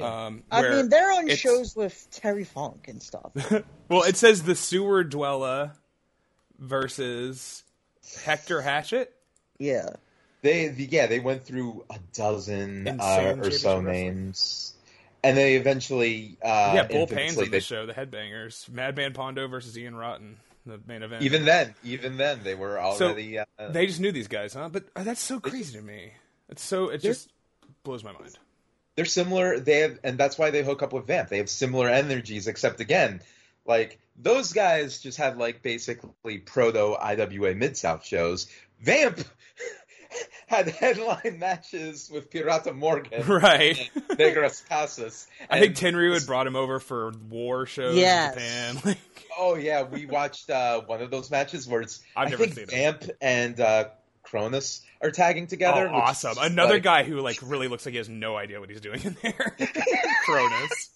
Um, 0.00 0.42
I 0.50 0.62
mean, 0.62 0.88
they're 0.88 1.12
on 1.12 1.28
shows 1.30 1.76
with 1.76 2.08
Terry 2.12 2.44
Funk 2.44 2.86
and 2.88 3.02
stuff. 3.02 3.32
Well, 3.88 4.04
it 4.04 4.16
says 4.16 4.42
the 4.44 4.54
sewer 4.54 5.04
dweller 5.04 5.72
versus 6.58 7.62
Hector 8.24 8.60
Hatchet. 8.62 9.12
yeah. 9.58 9.90
They 10.42 10.66
the, 10.68 10.84
yeah 10.86 11.06
they 11.06 11.20
went 11.20 11.44
through 11.44 11.84
a 11.88 11.98
dozen 12.14 12.88
uh, 13.00 13.36
or 13.38 13.50
so 13.52 13.76
wrestling. 13.76 13.84
names, 13.84 14.74
and 15.22 15.36
they 15.36 15.54
eventually 15.54 16.36
uh, 16.42 16.72
yeah, 16.74 16.82
Bull 16.84 17.02
infamously, 17.02 17.16
Payne's 17.16 17.38
on 17.38 17.44
they- 17.44 17.50
the 17.58 17.60
show. 17.60 17.86
The 17.86 17.92
Headbangers, 17.92 18.68
Madman 18.68 19.12
Pondo 19.12 19.46
versus 19.46 19.78
Ian 19.78 19.94
Rotten, 19.94 20.38
the 20.66 20.80
main 20.86 21.02
event. 21.02 21.22
Even 21.22 21.44
then, 21.44 21.74
even 21.84 22.16
then 22.16 22.40
they 22.42 22.54
were 22.54 22.78
already. 22.78 23.38
uh, 23.38 23.44
they 23.70 23.86
just 23.86 24.00
knew 24.00 24.12
these 24.12 24.28
guys, 24.28 24.54
huh? 24.54 24.68
But 24.70 24.84
uh, 24.94 25.02
that's 25.04 25.20
so 25.22 25.40
crazy 25.40 25.76
to 25.78 25.82
me. 25.84 26.12
It's 26.48 26.62
so 26.62 26.88
it 26.88 26.98
just 27.02 27.30
blows 27.82 28.04
my 28.04 28.12
mind. 28.12 28.38
they're 28.96 29.04
similar. 29.04 29.58
They 29.58 29.80
have, 29.80 29.98
and 30.04 30.18
that's 30.18 30.38
why 30.38 30.50
they 30.50 30.62
hook 30.62 30.82
up 30.82 30.92
with 30.92 31.06
Vamp. 31.06 31.28
They 31.28 31.38
have 31.38 31.50
similar 31.50 31.88
energies, 31.88 32.46
except 32.46 32.80
again, 32.80 33.20
like 33.66 33.98
those 34.16 34.52
guys 34.52 35.00
just 35.00 35.18
had 35.18 35.38
like 35.38 35.62
basically 35.62 36.38
proto 36.38 36.94
IWA 37.00 37.54
Mid 37.54 37.76
South 37.76 38.04
shows. 38.04 38.46
Vamp 38.80 39.20
had 40.46 40.68
headline 40.68 41.38
matches 41.38 42.10
with 42.12 42.30
Pirata 42.30 42.74
Morgan, 42.74 43.26
Right. 43.26 43.90
and 43.94 44.18
Negro 44.18 44.68
Casas. 44.68 45.26
I 45.50 45.60
think 45.60 45.80
and- 45.82 45.94
Tenryu 45.96 46.14
had 46.14 46.26
brought 46.26 46.46
him 46.46 46.56
over 46.56 46.78
for 46.80 47.12
war 47.30 47.66
shows 47.66 47.96
Yes. 47.96 48.36
in 48.36 48.76
Japan. 48.76 48.82
Like, 48.84 48.98
Oh 49.38 49.54
yeah, 49.54 49.82
we 49.84 50.04
watched 50.04 50.50
uh, 50.50 50.82
one 50.82 51.00
of 51.00 51.10
those 51.10 51.30
matches 51.30 51.66
where 51.66 51.80
it's 51.80 52.00
I've 52.14 52.26
I 52.26 52.30
never 52.30 52.44
think 52.44 52.54
seen 52.54 52.64
it. 52.64 52.70
Vamp 52.70 53.10
and 53.22 53.58
uh, 53.60 53.84
Cronus 54.22 54.82
are 55.00 55.10
tagging 55.10 55.46
together. 55.46 55.88
oh, 55.88 55.94
awesome! 55.96 56.36
Another 56.38 56.74
like- 56.74 56.82
guy 56.82 57.02
who 57.02 57.18
like 57.20 57.38
really 57.42 57.66
looks 57.68 57.86
like 57.86 57.92
he 57.92 57.98
has 57.98 58.10
no 58.10 58.36
idea 58.36 58.60
what 58.60 58.68
he's 58.68 58.82
doing 58.82 59.00
in 59.02 59.16
there. 59.22 59.56
Cronus, 60.26 60.90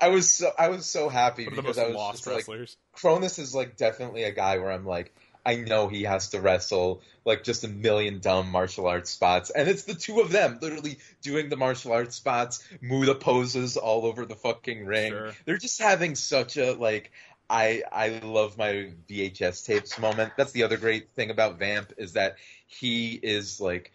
I 0.00 0.08
was 0.08 0.30
so 0.30 0.50
I 0.58 0.68
was 0.68 0.86
so 0.86 1.08
happy 1.08 1.44
one 1.46 1.52
of 1.52 1.56
the 1.56 1.62
because 1.62 1.76
most 1.76 1.84
I 1.84 1.88
was 1.88 1.96
lost 1.96 2.16
just 2.18 2.26
like 2.28 2.36
wrestlers. 2.36 2.76
Cronus 2.92 3.38
is 3.38 3.54
like 3.54 3.76
definitely 3.76 4.22
a 4.24 4.32
guy 4.32 4.58
where 4.58 4.70
I'm 4.70 4.86
like 4.86 5.14
I 5.46 5.56
know 5.56 5.88
he 5.88 6.04
has 6.04 6.30
to 6.30 6.40
wrestle 6.40 7.02
like 7.24 7.44
just 7.44 7.64
a 7.64 7.68
million 7.68 8.18
dumb 8.18 8.50
martial 8.50 8.86
arts 8.86 9.10
spots, 9.10 9.50
and 9.50 9.68
it's 9.68 9.84
the 9.84 9.94
two 9.94 10.20
of 10.20 10.30
them 10.30 10.58
literally 10.60 10.98
doing 11.22 11.48
the 11.48 11.56
martial 11.56 11.92
arts 11.92 12.16
spots, 12.16 12.66
Muda 12.80 13.14
poses 13.14 13.76
all 13.76 14.06
over 14.06 14.24
the 14.26 14.36
fucking 14.36 14.86
ring. 14.86 15.12
Sure. 15.12 15.32
They're 15.44 15.58
just 15.58 15.80
having 15.80 16.14
such 16.14 16.56
a 16.56 16.72
like. 16.72 17.12
I 17.48 17.82
I 17.92 18.20
love 18.24 18.56
my 18.56 18.90
VHS 19.08 19.66
tapes 19.66 19.98
moment. 19.98 20.32
That's 20.36 20.52
the 20.52 20.62
other 20.62 20.78
great 20.78 21.10
thing 21.10 21.30
about 21.30 21.58
Vamp 21.58 21.92
is 21.98 22.14
that 22.14 22.36
he 22.66 23.12
is 23.22 23.60
like 23.60 23.92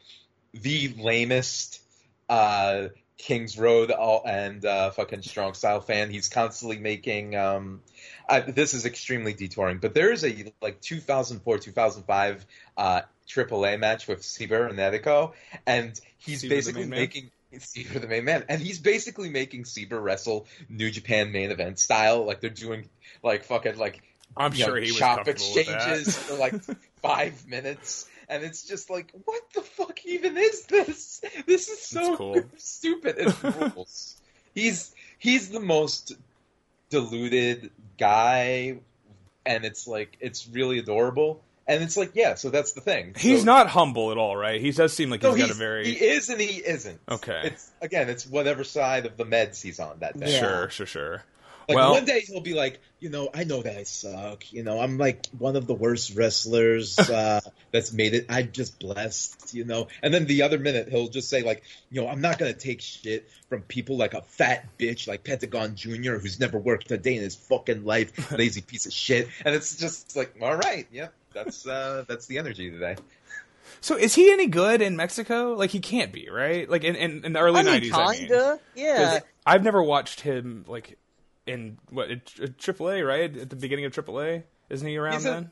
the 0.53 0.93
lamest 0.99 1.81
uh 2.29 2.89
Kings 3.19 3.57
Road 3.57 3.91
all, 3.91 4.23
and 4.25 4.65
uh, 4.65 4.91
fucking 4.91 5.21
strong 5.21 5.53
style 5.53 5.81
fan. 5.81 6.09
He's 6.09 6.29
constantly 6.29 6.79
making. 6.79 7.35
Um, 7.35 7.81
I, 8.29 8.41
this 8.41 8.73
is 8.73 8.85
extremely 8.85 9.33
detouring, 9.33 9.79
but 9.79 9.93
there 9.93 10.11
is 10.11 10.23
a 10.23 10.53
like 10.61 10.79
2004 10.81 11.57
2005 11.57 12.45
uh, 12.77 13.01
AAA 13.27 13.79
match 13.79 14.07
with 14.07 14.21
Sieber 14.21 14.69
and 14.69 14.77
Edico, 14.77 15.33
and 15.65 15.99
he's 16.17 16.43
basically 16.43 16.85
making. 16.85 17.31
Sieber 17.51 17.99
the 17.99 18.07
main 18.07 18.25
man, 18.25 18.45
and 18.47 18.61
he's 18.61 18.77
basically 18.77 19.31
making 19.31 19.63
Sieber 19.63 19.99
wrestle 19.99 20.45
New 20.69 20.91
Japan 20.91 21.31
main 21.31 21.49
event 21.49 21.79
style, 21.79 22.23
like 22.23 22.41
they're 22.41 22.51
doing 22.51 22.87
like 23.23 23.43
fucking 23.43 23.75
like 23.75 24.03
I'm 24.37 24.53
you 24.53 24.59
know, 24.59 24.65
sure 24.67 24.75
he 24.75 24.91
was 24.91 24.97
chop 24.97 25.25
comfortable 25.25 25.55
with 25.55 25.65
that. 25.65 25.75
exchanges 25.75 26.15
for 26.15 26.35
like 26.35 26.53
five 27.01 27.47
minutes, 27.47 28.07
and 28.27 28.43
it's 28.43 28.67
just 28.67 28.91
like, 28.91 29.11
what 29.25 29.41
the 29.55 29.61
fuck 29.61 30.05
even 30.05 30.37
is 30.37 30.65
this? 30.65 31.21
This 31.47 31.69
is 31.69 31.81
so 31.81 32.15
cool. 32.15 32.43
stupid. 32.57 33.15
It 33.17 33.43
rules. 33.75 34.21
he's 34.53 34.93
he's 35.17 35.49
the 35.49 35.59
most 35.59 36.13
deluded 36.89 37.71
guy, 37.97 38.80
and 39.45 39.65
it's 39.65 39.88
like 39.88 40.17
it's 40.19 40.47
really 40.47 40.80
adorable. 40.80 41.41
And 41.67 41.84
it's 41.84 41.95
like, 41.95 42.12
yeah, 42.15 42.34
so 42.34 42.49
that's 42.49 42.71
the 42.71 42.82
thing. 42.82 43.13
He's 43.15 43.41
So- 43.41 43.45
not 43.45 43.67
humble 43.67 44.12
at 44.12 44.17
all, 44.17 44.36
right? 44.36 44.60
He 44.60 44.71
does 44.71 44.91
seem 44.91 45.12
like 45.12 45.21
No, 45.21 45.34
he's 45.34 45.41
got 45.43 45.47
he's, 45.49 45.56
a 45.56 45.60
very 45.60 45.86
he 45.86 46.04
is 46.04 46.28
and 46.30 46.41
he 46.41 46.58
isn't. 46.58 46.99
Okay. 47.08 47.41
It's 47.43 47.69
again, 47.80 48.10
it's 48.10 48.25
whatever 48.25 48.63
side 48.63 49.06
of 49.06 49.17
the 49.17 49.25
meds 49.25 49.62
he's 49.62 49.80
on 49.80 49.99
that 49.99 50.19
day. 50.19 50.32
Yeah. 50.32 50.39
sure, 50.39 50.69
sure, 50.71 50.86
sure. 50.88 51.23
Like 51.69 51.75
well, 51.75 51.91
one 51.91 52.03
day 52.05 52.21
he'll 52.21 52.41
be 52.41 52.53
like, 52.55 52.79
you 52.99 53.10
know, 53.10 53.29
I 53.34 53.43
know 53.45 53.62
that 53.62 53.77
I 53.77 53.84
suck. 53.84 54.51
You 54.51 54.63
know, 54.63 54.79
I'm 54.82 54.97
like 54.97 55.27
one 55.38 55.55
of 55.55 55.67
the 55.67 55.73
worst 55.75 56.15
wrestlers 56.15 56.97
uh, 57.10 57.39
that's 57.71 57.93
made 57.93 58.13
it. 58.15 58.25
I'm 58.27 58.51
just 58.51 58.79
blessed, 58.79 59.53
you 59.53 59.63
know. 59.65 59.88
And 60.03 60.13
then 60.13 60.25
the 60.25 60.41
other 60.41 60.58
minute 60.58 60.89
he'll 60.89 61.08
just 61.10 61.29
say 61.29 61.43
like, 61.43 61.63
you 61.91 62.01
know, 62.01 62.08
I'm 62.08 62.21
not 62.21 62.39
gonna 62.39 62.53
take 62.53 62.82
shit 62.82 63.29
from 63.47 63.62
people 63.62 63.97
like 63.97 64.13
a 64.13 64.21
fat 64.23 64.65
bitch 64.77 65.08
like 65.08 65.23
Pentagon 65.23 65.75
Junior 65.75 66.19
who's 66.19 66.39
never 66.39 66.58
worked 66.60 66.91
a 66.91 66.97
day 66.97 67.15
in 67.15 67.21
his 67.23 67.36
fucking 67.36 67.86
life, 67.86 68.32
lazy 68.38 68.62
piece 68.62 68.86
of 68.86 68.91
shit. 68.93 69.27
And 69.45 69.55
it's 69.55 69.77
just 69.77 70.15
like, 70.17 70.36
all 70.41 70.55
right, 70.55 70.88
yeah, 70.91 71.08
that's 71.34 71.65
uh, 71.67 72.03
that's 72.08 72.25
the 72.27 72.38
energy 72.39 72.69
today. 72.71 72.95
so 73.82 73.95
is 73.95 74.15
he 74.15 74.32
any 74.32 74.47
good 74.47 74.82
in 74.82 74.95
Mexico? 74.95 75.53
Like 75.53 75.69
he 75.69 75.79
can't 75.79 76.12
be, 76.12 76.29
right? 76.29 76.69
Like 76.69 76.84
in 76.84 76.95
in, 76.95 77.25
in 77.25 77.34
the 77.34 77.39
early 77.39 77.60
I 77.60 77.63
mean, 77.63 77.73
nineties, 77.73 77.93
I 77.93 78.08
mean. 78.12 78.19
kinda. 78.19 78.60
Yeah. 78.75 78.97
'Cause 78.97 79.21
I've 79.45 79.63
never 79.63 79.82
watched 79.82 80.21
him 80.21 80.63
like 80.67 80.97
in 81.49 81.77
what 81.89 82.09
at 82.12 82.25
AAA, 82.25 83.05
right? 83.05 83.35
At 83.38 83.49
the 83.49 83.55
beginning 83.55 83.85
of 83.85 83.93
AAA, 83.93 84.43
isn't 84.69 84.88
he 84.88 84.97
around 84.97 85.13
He's 85.15 85.25
a- 85.25 85.29
then? 85.29 85.51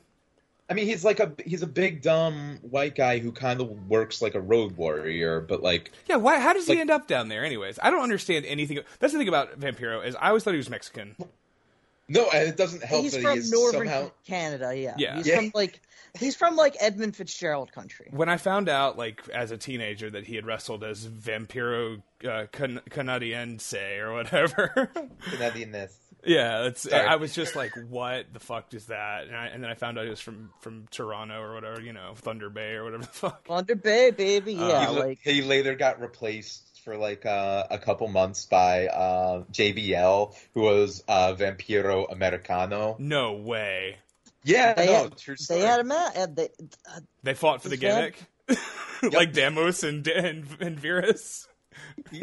I 0.70 0.74
mean, 0.74 0.84
he's 0.84 1.02
like 1.02 1.18
a 1.18 1.32
he's 1.46 1.62
a 1.62 1.66
big 1.66 2.02
dumb 2.02 2.58
white 2.60 2.94
guy 2.94 3.20
who 3.20 3.32
kind 3.32 3.62
of 3.62 3.70
works 3.88 4.20
like 4.20 4.34
a 4.34 4.40
road 4.40 4.76
warrior, 4.76 5.40
but 5.40 5.62
like 5.62 5.92
Yeah, 6.06 6.16
why? 6.16 6.38
How 6.40 6.52
does 6.52 6.66
he 6.66 6.78
end 6.78 6.90
up 6.90 7.06
down 7.06 7.28
there? 7.28 7.42
Anyways, 7.42 7.78
I 7.82 7.90
don't 7.90 8.02
understand 8.02 8.44
anything. 8.44 8.78
That's 8.98 9.14
the 9.14 9.18
thing 9.18 9.28
about 9.28 9.58
Vampiro 9.58 10.04
is 10.06 10.14
I 10.16 10.28
always 10.28 10.44
thought 10.44 10.52
he 10.52 10.58
was 10.58 10.68
Mexican. 10.68 11.16
No, 12.08 12.28
and 12.30 12.48
it 12.48 12.56
doesn't 12.56 12.82
help 12.82 13.02
He's 13.02 13.12
that 13.12 13.22
from 13.22 13.32
he 13.34 13.38
is 13.38 13.50
northern 13.52 13.86
somehow. 13.86 14.10
Canada. 14.26 14.74
Yeah. 14.76 14.94
Yeah. 14.98 15.16
He's 15.16 15.26
Yeah. 15.26 15.36
from 15.36 15.50
like 15.54 15.80
he's 16.18 16.34
from 16.36 16.56
like 16.56 16.76
Edmund 16.80 17.16
Fitzgerald 17.16 17.70
country. 17.72 18.08
When 18.10 18.28
I 18.28 18.36
found 18.38 18.68
out, 18.68 18.96
like 18.98 19.28
as 19.28 19.50
a 19.50 19.56
teenager, 19.58 20.10
that 20.10 20.24
he 20.24 20.34
had 20.36 20.46
wrestled 20.46 20.82
as 20.84 21.06
Vampiro 21.06 22.00
uh, 22.28 22.46
Can- 22.50 22.80
Canadiense 22.90 23.74
or 24.00 24.12
whatever. 24.14 24.90
Canadianness. 25.30 25.92
yeah, 26.24 26.62
that's. 26.62 26.82
Sorry. 26.82 27.06
I 27.06 27.16
was 27.16 27.34
just 27.34 27.54
like, 27.54 27.72
"What 27.88 28.32
the 28.32 28.40
fuck 28.40 28.72
is 28.74 28.86
that?" 28.86 29.26
And, 29.28 29.36
I, 29.36 29.46
and 29.46 29.62
then 29.62 29.70
I 29.70 29.74
found 29.74 29.98
out 29.98 30.04
he 30.04 30.10
was 30.10 30.20
from 30.20 30.50
from 30.60 30.86
Toronto 30.90 31.40
or 31.40 31.54
whatever, 31.54 31.80
you 31.80 31.92
know, 31.92 32.12
Thunder 32.16 32.50
Bay 32.50 32.72
or 32.72 32.84
whatever 32.84 33.02
the 33.04 33.08
fuck. 33.08 33.46
Thunder 33.46 33.76
Bay, 33.76 34.10
baby. 34.10 34.54
Yeah. 34.54 34.62
Uh, 34.62 34.92
he, 34.92 34.98
like 34.98 35.18
he 35.22 35.42
later 35.42 35.74
got 35.74 36.00
replaced 36.00 36.67
for 36.88 36.96
like 36.96 37.26
uh, 37.26 37.64
a 37.70 37.76
couple 37.78 38.08
months 38.08 38.46
by 38.46 38.86
uh, 38.86 39.42
JBL, 39.52 40.34
who 40.54 40.62
was 40.62 41.04
uh, 41.06 41.34
Vampiro 41.34 42.10
Americano. 42.10 42.96
No 42.98 43.34
way. 43.34 43.96
Yeah, 44.42 44.72
they, 44.72 44.86
no, 44.86 44.92
had, 45.02 45.18
true 45.18 45.36
story. 45.36 45.60
they 45.60 45.66
had 45.66 45.80
him 45.80 45.92
out. 45.92 46.14
They, 46.34 46.48
uh, 46.90 47.00
They 47.22 47.34
fought 47.34 47.60
for 47.62 47.68
the 47.68 47.74
Is 47.74 47.80
that- 47.82 48.14
gimmick, 48.48 49.12
like 49.12 49.34
Damos 49.34 49.86
and 49.86 50.06
and, 50.08 50.46
and 50.60 50.80
Virus. 50.80 51.46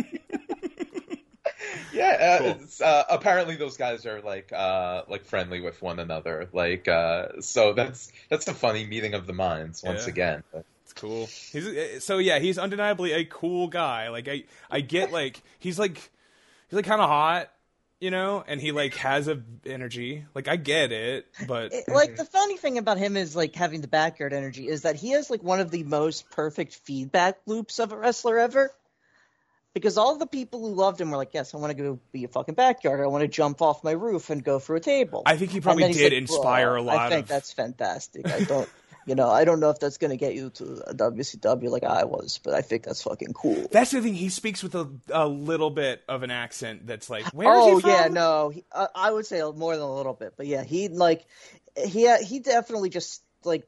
Yeah, 1.93 2.09
uh, 2.09 2.37
Cool. 2.39 2.47
it's, 2.63 2.81
uh, 2.81 3.03
apparently 3.09 3.55
those 3.55 3.77
guys 3.77 4.05
are 4.05 4.21
like 4.21 4.51
uh, 4.51 5.03
like 5.07 5.23
friendly 5.25 5.61
with 5.61 5.81
one 5.81 5.99
another. 5.99 6.49
Like, 6.51 6.87
uh, 6.89 7.39
so 7.41 7.73
that's 7.73 8.11
that's 8.29 8.47
a 8.47 8.53
funny 8.53 8.85
meeting 8.85 9.13
of 9.13 9.25
the 9.27 9.33
minds 9.33 9.81
once 9.83 10.03
Yeah. 10.05 10.09
again. 10.11 10.43
It's 10.53 10.65
cool. 10.95 11.27
He's 11.51 11.67
uh, 11.67 11.99
so 11.99 12.17
yeah. 12.17 12.39
He's 12.39 12.57
undeniably 12.57 13.11
a 13.13 13.25
cool 13.25 13.67
guy. 13.67 14.09
Like 14.09 14.27
I, 14.27 14.43
I 14.69 14.81
get 14.81 15.11
like 15.11 15.41
he's 15.59 15.77
like 15.79 15.97
he's 16.67 16.75
like 16.75 16.85
kind 16.85 17.01
of 17.01 17.09
hot, 17.09 17.51
you 17.99 18.11
know, 18.11 18.43
and 18.47 18.59
he 18.59 18.71
like 18.71 18.95
has 18.95 19.27
a 19.27 19.41
energy. 19.65 20.25
Like 20.33 20.47
I 20.47 20.55
get 20.55 20.91
it, 20.91 21.27
but 21.47 21.73
it- 21.73 21.87
like 21.87 22.15
the 22.15 22.25
funny 22.25 22.57
thing 22.57 22.77
about 22.77 22.97
him 22.97 23.17
is 23.17 23.35
like 23.35 23.55
having 23.55 23.81
the 23.81 23.87
backyard 23.87 24.33
energy 24.33 24.67
is 24.67 24.81
that 24.83 24.95
he 24.95 25.11
has 25.11 25.29
like 25.29 25.43
one 25.43 25.59
of 25.59 25.71
the 25.71 25.83
most 25.83 26.29
perfect 26.29 26.75
feedback 26.75 27.37
loops 27.45 27.79
of 27.79 27.91
a 27.91 27.97
wrestler 27.97 28.39
ever. 28.39 28.71
Because 29.73 29.97
all 29.97 30.15
the 30.15 30.25
people 30.25 30.61
who 30.61 30.73
loved 30.73 31.01
him 31.01 31.11
were 31.11 31.17
like, 31.17 31.33
"Yes, 31.33 31.53
I 31.53 31.57
want 31.57 31.75
to 31.75 31.83
go 31.83 31.99
be 32.13 32.23
a 32.23 32.29
fucking 32.29 32.55
backyard. 32.55 33.01
I 33.01 33.07
want 33.07 33.23
to 33.23 33.27
jump 33.27 33.61
off 33.61 33.83
my 33.83 33.91
roof 33.91 34.29
and 34.29 34.41
go 34.41 34.57
through 34.57 34.77
a 34.77 34.79
table." 34.79 35.23
I 35.25 35.35
think 35.35 35.51
he 35.51 35.59
probably 35.59 35.91
did 35.91 36.13
like, 36.13 36.13
inspire 36.13 36.75
a 36.75 36.81
lot 36.81 36.95
I 36.95 37.09
think 37.09 37.23
of. 37.23 37.27
that's 37.27 37.51
fantastic. 37.51 38.25
I 38.25 38.45
don't, 38.45 38.69
you 39.05 39.15
know, 39.15 39.29
I 39.29 39.45
don't 39.45 39.59
know 39.59 39.69
if 39.69 39.79
that's 39.79 39.97
gonna 39.97 40.17
get 40.17 40.33
you 40.35 40.49
to 40.51 40.83
a 40.87 40.93
WCW 40.93 41.69
like 41.69 41.83
I 41.83 42.05
was, 42.05 42.39
but 42.43 42.53
I 42.53 42.61
think 42.61 42.83
that's 42.83 43.03
fucking 43.03 43.33
cool. 43.33 43.67
That's 43.71 43.91
the 43.91 44.01
thing. 44.01 44.15
He 44.15 44.29
speaks 44.29 44.63
with 44.63 44.75
a, 44.75 44.89
a 45.11 45.27
little 45.27 45.69
bit 45.69 46.03
of 46.07 46.23
an 46.23 46.31
accent 46.31 46.87
that's 46.87 47.09
like, 47.09 47.25
where 47.27 47.47
is 47.49 47.53
oh 47.55 47.75
he 47.75 47.81
from? 47.81 47.89
yeah, 47.91 48.07
no, 48.07 48.49
he, 48.49 48.63
uh, 48.71 48.87
I 48.95 49.11
would 49.11 49.25
say 49.25 49.41
more 49.55 49.75
than 49.75 49.85
a 49.85 49.95
little 49.95 50.13
bit, 50.13 50.33
but 50.37 50.47
yeah, 50.47 50.63
he 50.63 50.87
like 50.89 51.25
he 51.77 52.13
he 52.23 52.39
definitely 52.39 52.89
just 52.89 53.21
like 53.43 53.67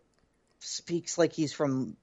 speaks 0.60 1.18
like 1.18 1.34
he's 1.34 1.54
from 1.54 1.96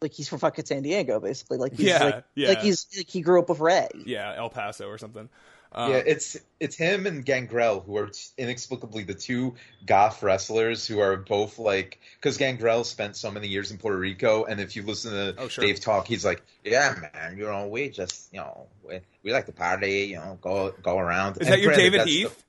like 0.00 0.12
he's 0.12 0.28
from 0.28 0.38
fucking 0.38 0.64
San 0.66 0.82
Diego, 0.82 1.18
basically. 1.20 1.58
Like 1.58 1.72
he's 1.72 1.86
Yeah, 1.88 2.04
like, 2.04 2.24
yeah. 2.34 2.48
like 2.50 2.60
he's 2.60 2.86
like 2.96 3.08
he 3.08 3.20
grew 3.20 3.40
up 3.40 3.48
with 3.48 3.60
Ray. 3.60 3.88
Yeah, 4.04 4.34
El 4.36 4.50
Paso 4.50 4.86
or 4.88 4.98
something. 4.98 5.28
Um, 5.72 5.90
yeah, 5.90 5.98
it's 6.06 6.36
it's 6.58 6.76
him 6.76 7.06
and 7.06 7.24
Gangrel 7.24 7.80
who 7.80 7.96
are 7.98 8.10
inexplicably 8.38 9.02
the 9.04 9.14
two 9.14 9.54
goth 9.84 10.22
wrestlers 10.22 10.86
who 10.86 11.00
are 11.00 11.16
both 11.16 11.58
like 11.58 12.00
because 12.20 12.38
Gangrel 12.38 12.84
spent 12.84 13.16
so 13.16 13.30
many 13.30 13.48
years 13.48 13.70
in 13.70 13.78
Puerto 13.78 13.98
Rico, 13.98 14.44
and 14.44 14.60
if 14.60 14.74
you 14.76 14.82
listen 14.82 15.12
to 15.12 15.34
Oh, 15.42 15.48
sure. 15.48 15.64
Dave 15.64 15.80
talk, 15.80 16.06
he's 16.06 16.24
like, 16.24 16.42
"Yeah, 16.64 16.94
man, 17.14 17.36
you 17.36 17.44
know, 17.44 17.66
we 17.66 17.90
just 17.90 18.32
you 18.32 18.40
know 18.40 18.66
we, 18.88 19.00
we 19.22 19.32
like 19.32 19.46
to 19.46 19.52
party, 19.52 20.04
you 20.10 20.16
know, 20.16 20.38
go 20.40 20.72
go 20.82 20.98
around." 20.98 21.32
is 21.32 21.46
And 21.46 21.48
that 21.48 21.60
your 21.60 21.74
David 21.74 22.00
that's 22.00 22.10
the- 22.10 22.16
Heath? 22.22 22.44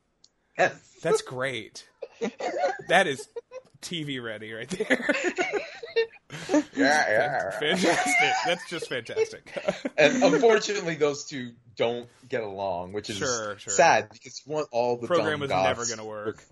Yes. 0.57 0.73
That's 1.03 1.21
great. 1.21 1.87
that 2.87 3.05
is 3.05 3.27
TV 3.81 4.21
ready 4.23 4.53
right 4.53 4.69
there. 4.69 5.09
yeah, 6.51 6.69
yeah. 6.75 7.51
fantastic. 7.51 8.31
That's 8.45 8.69
just 8.69 8.89
fantastic. 8.89 9.51
and 9.97 10.23
unfortunately, 10.23 10.95
those 10.95 11.25
two 11.25 11.51
don't 11.75 12.07
get 12.27 12.43
along, 12.43 12.93
which 12.93 13.09
is 13.09 13.17
Sure, 13.17 13.57
sure. 13.57 13.73
sad 13.73 14.09
because 14.11 14.41
you 14.45 14.53
want 14.53 14.67
all 14.71 14.97
the 14.97 15.07
Program 15.07 15.31
dumb 15.31 15.39
was 15.41 15.49
goths 15.49 15.67
never 15.67 15.85
going 15.85 15.99
to 15.99 16.05
work. 16.05 16.43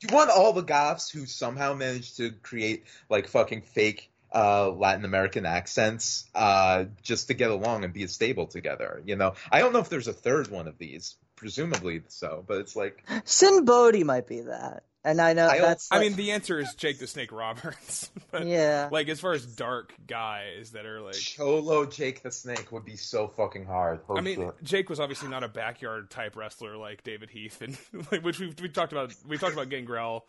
You 0.00 0.14
want 0.14 0.30
all 0.30 0.52
the 0.52 0.62
goths 0.62 1.10
who 1.10 1.26
somehow 1.26 1.74
managed 1.74 2.18
to 2.18 2.30
create 2.30 2.84
like 3.08 3.26
fucking 3.28 3.62
fake 3.62 4.10
uh, 4.32 4.70
Latin 4.70 5.04
American 5.04 5.46
accents 5.46 6.26
uh, 6.34 6.84
just 7.02 7.28
to 7.28 7.34
get 7.34 7.50
along 7.50 7.84
and 7.84 7.92
be 7.92 8.06
stable 8.06 8.46
together. 8.46 9.02
You 9.04 9.16
know, 9.16 9.34
I 9.50 9.60
don't 9.60 9.72
know 9.72 9.80
if 9.80 9.88
there's 9.88 10.08
a 10.08 10.12
third 10.12 10.48
one 10.50 10.68
of 10.68 10.78
these. 10.78 11.16
Presumably 11.36 12.02
so, 12.08 12.44
but 12.48 12.58
it's 12.58 12.74
like 12.74 13.04
Sinn 13.24 13.64
Bodhi 13.64 14.02
might 14.02 14.26
be 14.26 14.40
that, 14.40 14.82
and 15.04 15.20
I 15.20 15.32
know 15.32 15.46
I 15.48 15.58
that's. 15.60 15.88
I 15.90 15.96
like- 15.98 16.08
mean, 16.08 16.16
the 16.16 16.30
answer 16.32 16.58
is 16.58 16.74
Jake 16.74 16.98
the 16.98 17.06
Snake 17.06 17.32
Roberts. 17.32 18.10
but, 18.30 18.46
Yeah. 18.46 18.88
Like, 18.90 19.08
as 19.08 19.20
far 19.20 19.32
as 19.32 19.46
dark 19.46 19.94
guys 20.06 20.70
that 20.72 20.86
are 20.86 21.00
like. 21.00 21.14
Cholo 21.14 21.86
Jake 21.86 22.22
the 22.22 22.30
Snake 22.32 22.70
would 22.72 22.84
be 22.84 22.96
so 22.96 23.28
fucking 23.28 23.64
hard. 23.64 24.00
I 24.10 24.20
mean, 24.20 24.36
shit. 24.36 24.62
Jake 24.62 24.90
was 24.90 25.00
obviously 25.00 25.28
not 25.28 25.44
a 25.44 25.48
backyard 25.48 26.10
type 26.10 26.36
wrestler 26.36 26.76
like 26.76 27.04
David 27.04 27.30
Heath, 27.30 27.62
and 27.62 27.76
like, 28.12 28.22
which 28.24 28.38
we've 28.40 28.58
we 28.60 28.68
talked 28.68 28.92
about. 28.92 29.14
We 29.26 29.38
talked 29.38 29.54
about 29.54 29.68
Gangrel 29.68 30.26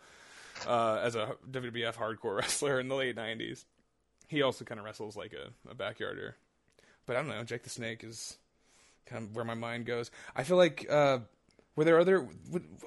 uh, 0.66 1.00
as 1.02 1.14
a 1.14 1.34
WWF 1.50 1.94
hardcore 1.94 2.36
wrestler 2.40 2.78
in 2.80 2.88
the 2.88 2.94
late 2.94 3.16
'90s. 3.16 3.64
He 4.28 4.42
also 4.42 4.64
kind 4.64 4.78
of 4.78 4.86
wrestles 4.86 5.16
like 5.16 5.32
a, 5.32 5.50
a 5.70 5.74
backyarder, 5.74 6.34
but 7.06 7.16
I 7.16 7.20
don't 7.20 7.28
know. 7.28 7.42
Jake 7.42 7.64
the 7.64 7.70
Snake 7.70 8.04
is 8.04 8.36
kind 9.06 9.24
of 9.24 9.34
where 9.34 9.44
my 9.44 9.54
mind 9.54 9.86
goes. 9.86 10.10
I 10.36 10.44
feel 10.44 10.56
like 10.56 10.86
uh, 10.88 11.18
were 11.76 11.84
there 11.84 11.98
other 12.00 12.26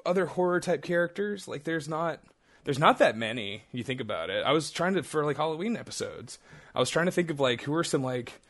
other 0.06 0.26
horror 0.26 0.60
type 0.60 0.82
characters? 0.82 1.48
Like, 1.48 1.64
there's 1.64 1.88
not. 1.88 2.20
There's 2.64 2.78
not 2.78 2.98
that 2.98 3.16
many. 3.16 3.64
You 3.72 3.84
think 3.84 4.00
about 4.00 4.30
it. 4.30 4.44
I 4.46 4.52
was 4.52 4.70
trying 4.70 4.94
to 4.94 5.02
for 5.02 5.24
like 5.24 5.36
Halloween 5.36 5.76
episodes. 5.76 6.38
I 6.74 6.80
was 6.80 6.88
trying 6.90 7.06
to 7.06 7.12
think 7.12 7.30
of 7.30 7.38
like 7.38 7.60
who 7.62 7.74
are 7.74 7.84
some 7.84 8.02
like 8.02 8.40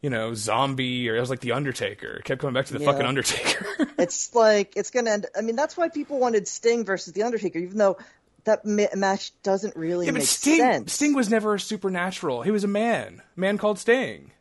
you 0.00 0.10
know, 0.10 0.34
zombie 0.34 1.08
or 1.08 1.16
it 1.16 1.20
was 1.20 1.30
like 1.30 1.40
the 1.40 1.52
Undertaker. 1.52 2.16
It 2.16 2.24
kept 2.24 2.40
coming 2.40 2.54
back 2.54 2.66
to 2.66 2.72
the 2.72 2.80
Yeah. 2.80 2.90
fucking 2.90 3.06
Undertaker. 3.06 3.66
it's 3.98 4.34
like 4.34 4.72
it's 4.76 4.90
gonna 4.90 5.10
end. 5.10 5.26
I 5.36 5.42
mean, 5.42 5.54
that's 5.54 5.76
why 5.76 5.88
people 5.90 6.18
wanted 6.18 6.48
Sting 6.48 6.84
versus 6.84 7.12
the 7.12 7.22
Undertaker, 7.22 7.58
even 7.60 7.78
though 7.78 7.98
that 8.44 8.64
ma- 8.64 8.86
match 8.96 9.30
doesn't 9.44 9.76
really 9.76 10.06
yeah, 10.06 10.12
but 10.12 10.18
make 10.18 10.26
Sting 10.28 10.58
sense. 10.58 10.92
Sting 10.94 11.14
was 11.14 11.30
never 11.30 11.56
supernatural. 11.58 12.42
He 12.42 12.50
was 12.50 12.64
a 12.64 12.68
man. 12.68 13.22
A 13.36 13.40
man 13.40 13.58
called 13.58 13.78
Sting. 13.78 14.32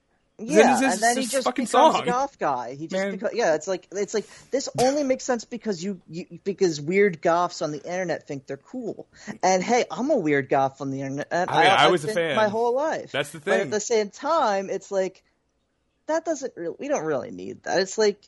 Yeah, 0.44 0.92
and 0.92 1.02
then 1.02 1.18
he 1.18 1.26
just 1.26 1.46
fucking 1.46 1.66
becomes 1.66 1.96
song. 1.96 2.04
a 2.04 2.06
goth 2.06 2.40
guy. 2.40 2.76
He 2.76 2.88
just 2.88 3.04
beco- 3.04 3.34
yeah, 3.34 3.56
it's 3.56 3.68
like 3.68 3.88
it's 3.92 4.14
like 4.14 4.26
this 4.52 4.70
only 4.80 5.04
makes 5.04 5.24
sense 5.24 5.46
because 5.46 5.84
you, 5.84 6.02
you 6.10 6.40
because 6.44 6.80
weird 6.82 7.22
goths 7.22 7.62
on 7.62 7.72
the 7.72 7.84
internet 7.84 8.28
think 8.28 8.48
they're 8.48 8.58
cool. 8.58 9.08
And 9.44 9.64
hey, 9.64 9.86
I'm 9.92 10.10
a 10.10 10.18
weird 10.18 10.50
goth 10.50 10.82
on 10.82 10.92
the 10.92 11.02
internet. 11.02 11.28
I 11.32 11.46
mean, 11.46 11.72
I 11.72 11.88
was 11.90 12.06
a 12.06 12.14
fan. 12.14 12.36
my 12.36 12.48
whole 12.48 12.76
life. 12.76 13.12
That's 13.12 13.32
the 13.32 13.40
thing. 13.40 13.54
But 13.54 13.62
at 13.62 13.72
the 13.72 13.80
same 13.80 14.10
time, 14.10 14.70
it's 14.70 14.92
like 14.92 15.24
that 16.08 16.26
doesn't 16.26 16.54
really. 16.56 16.76
We 16.80 16.88
don't 16.88 17.06
really 17.06 17.32
need 17.32 17.64
that. 17.64 17.80
It's 17.80 17.98
like 17.98 18.20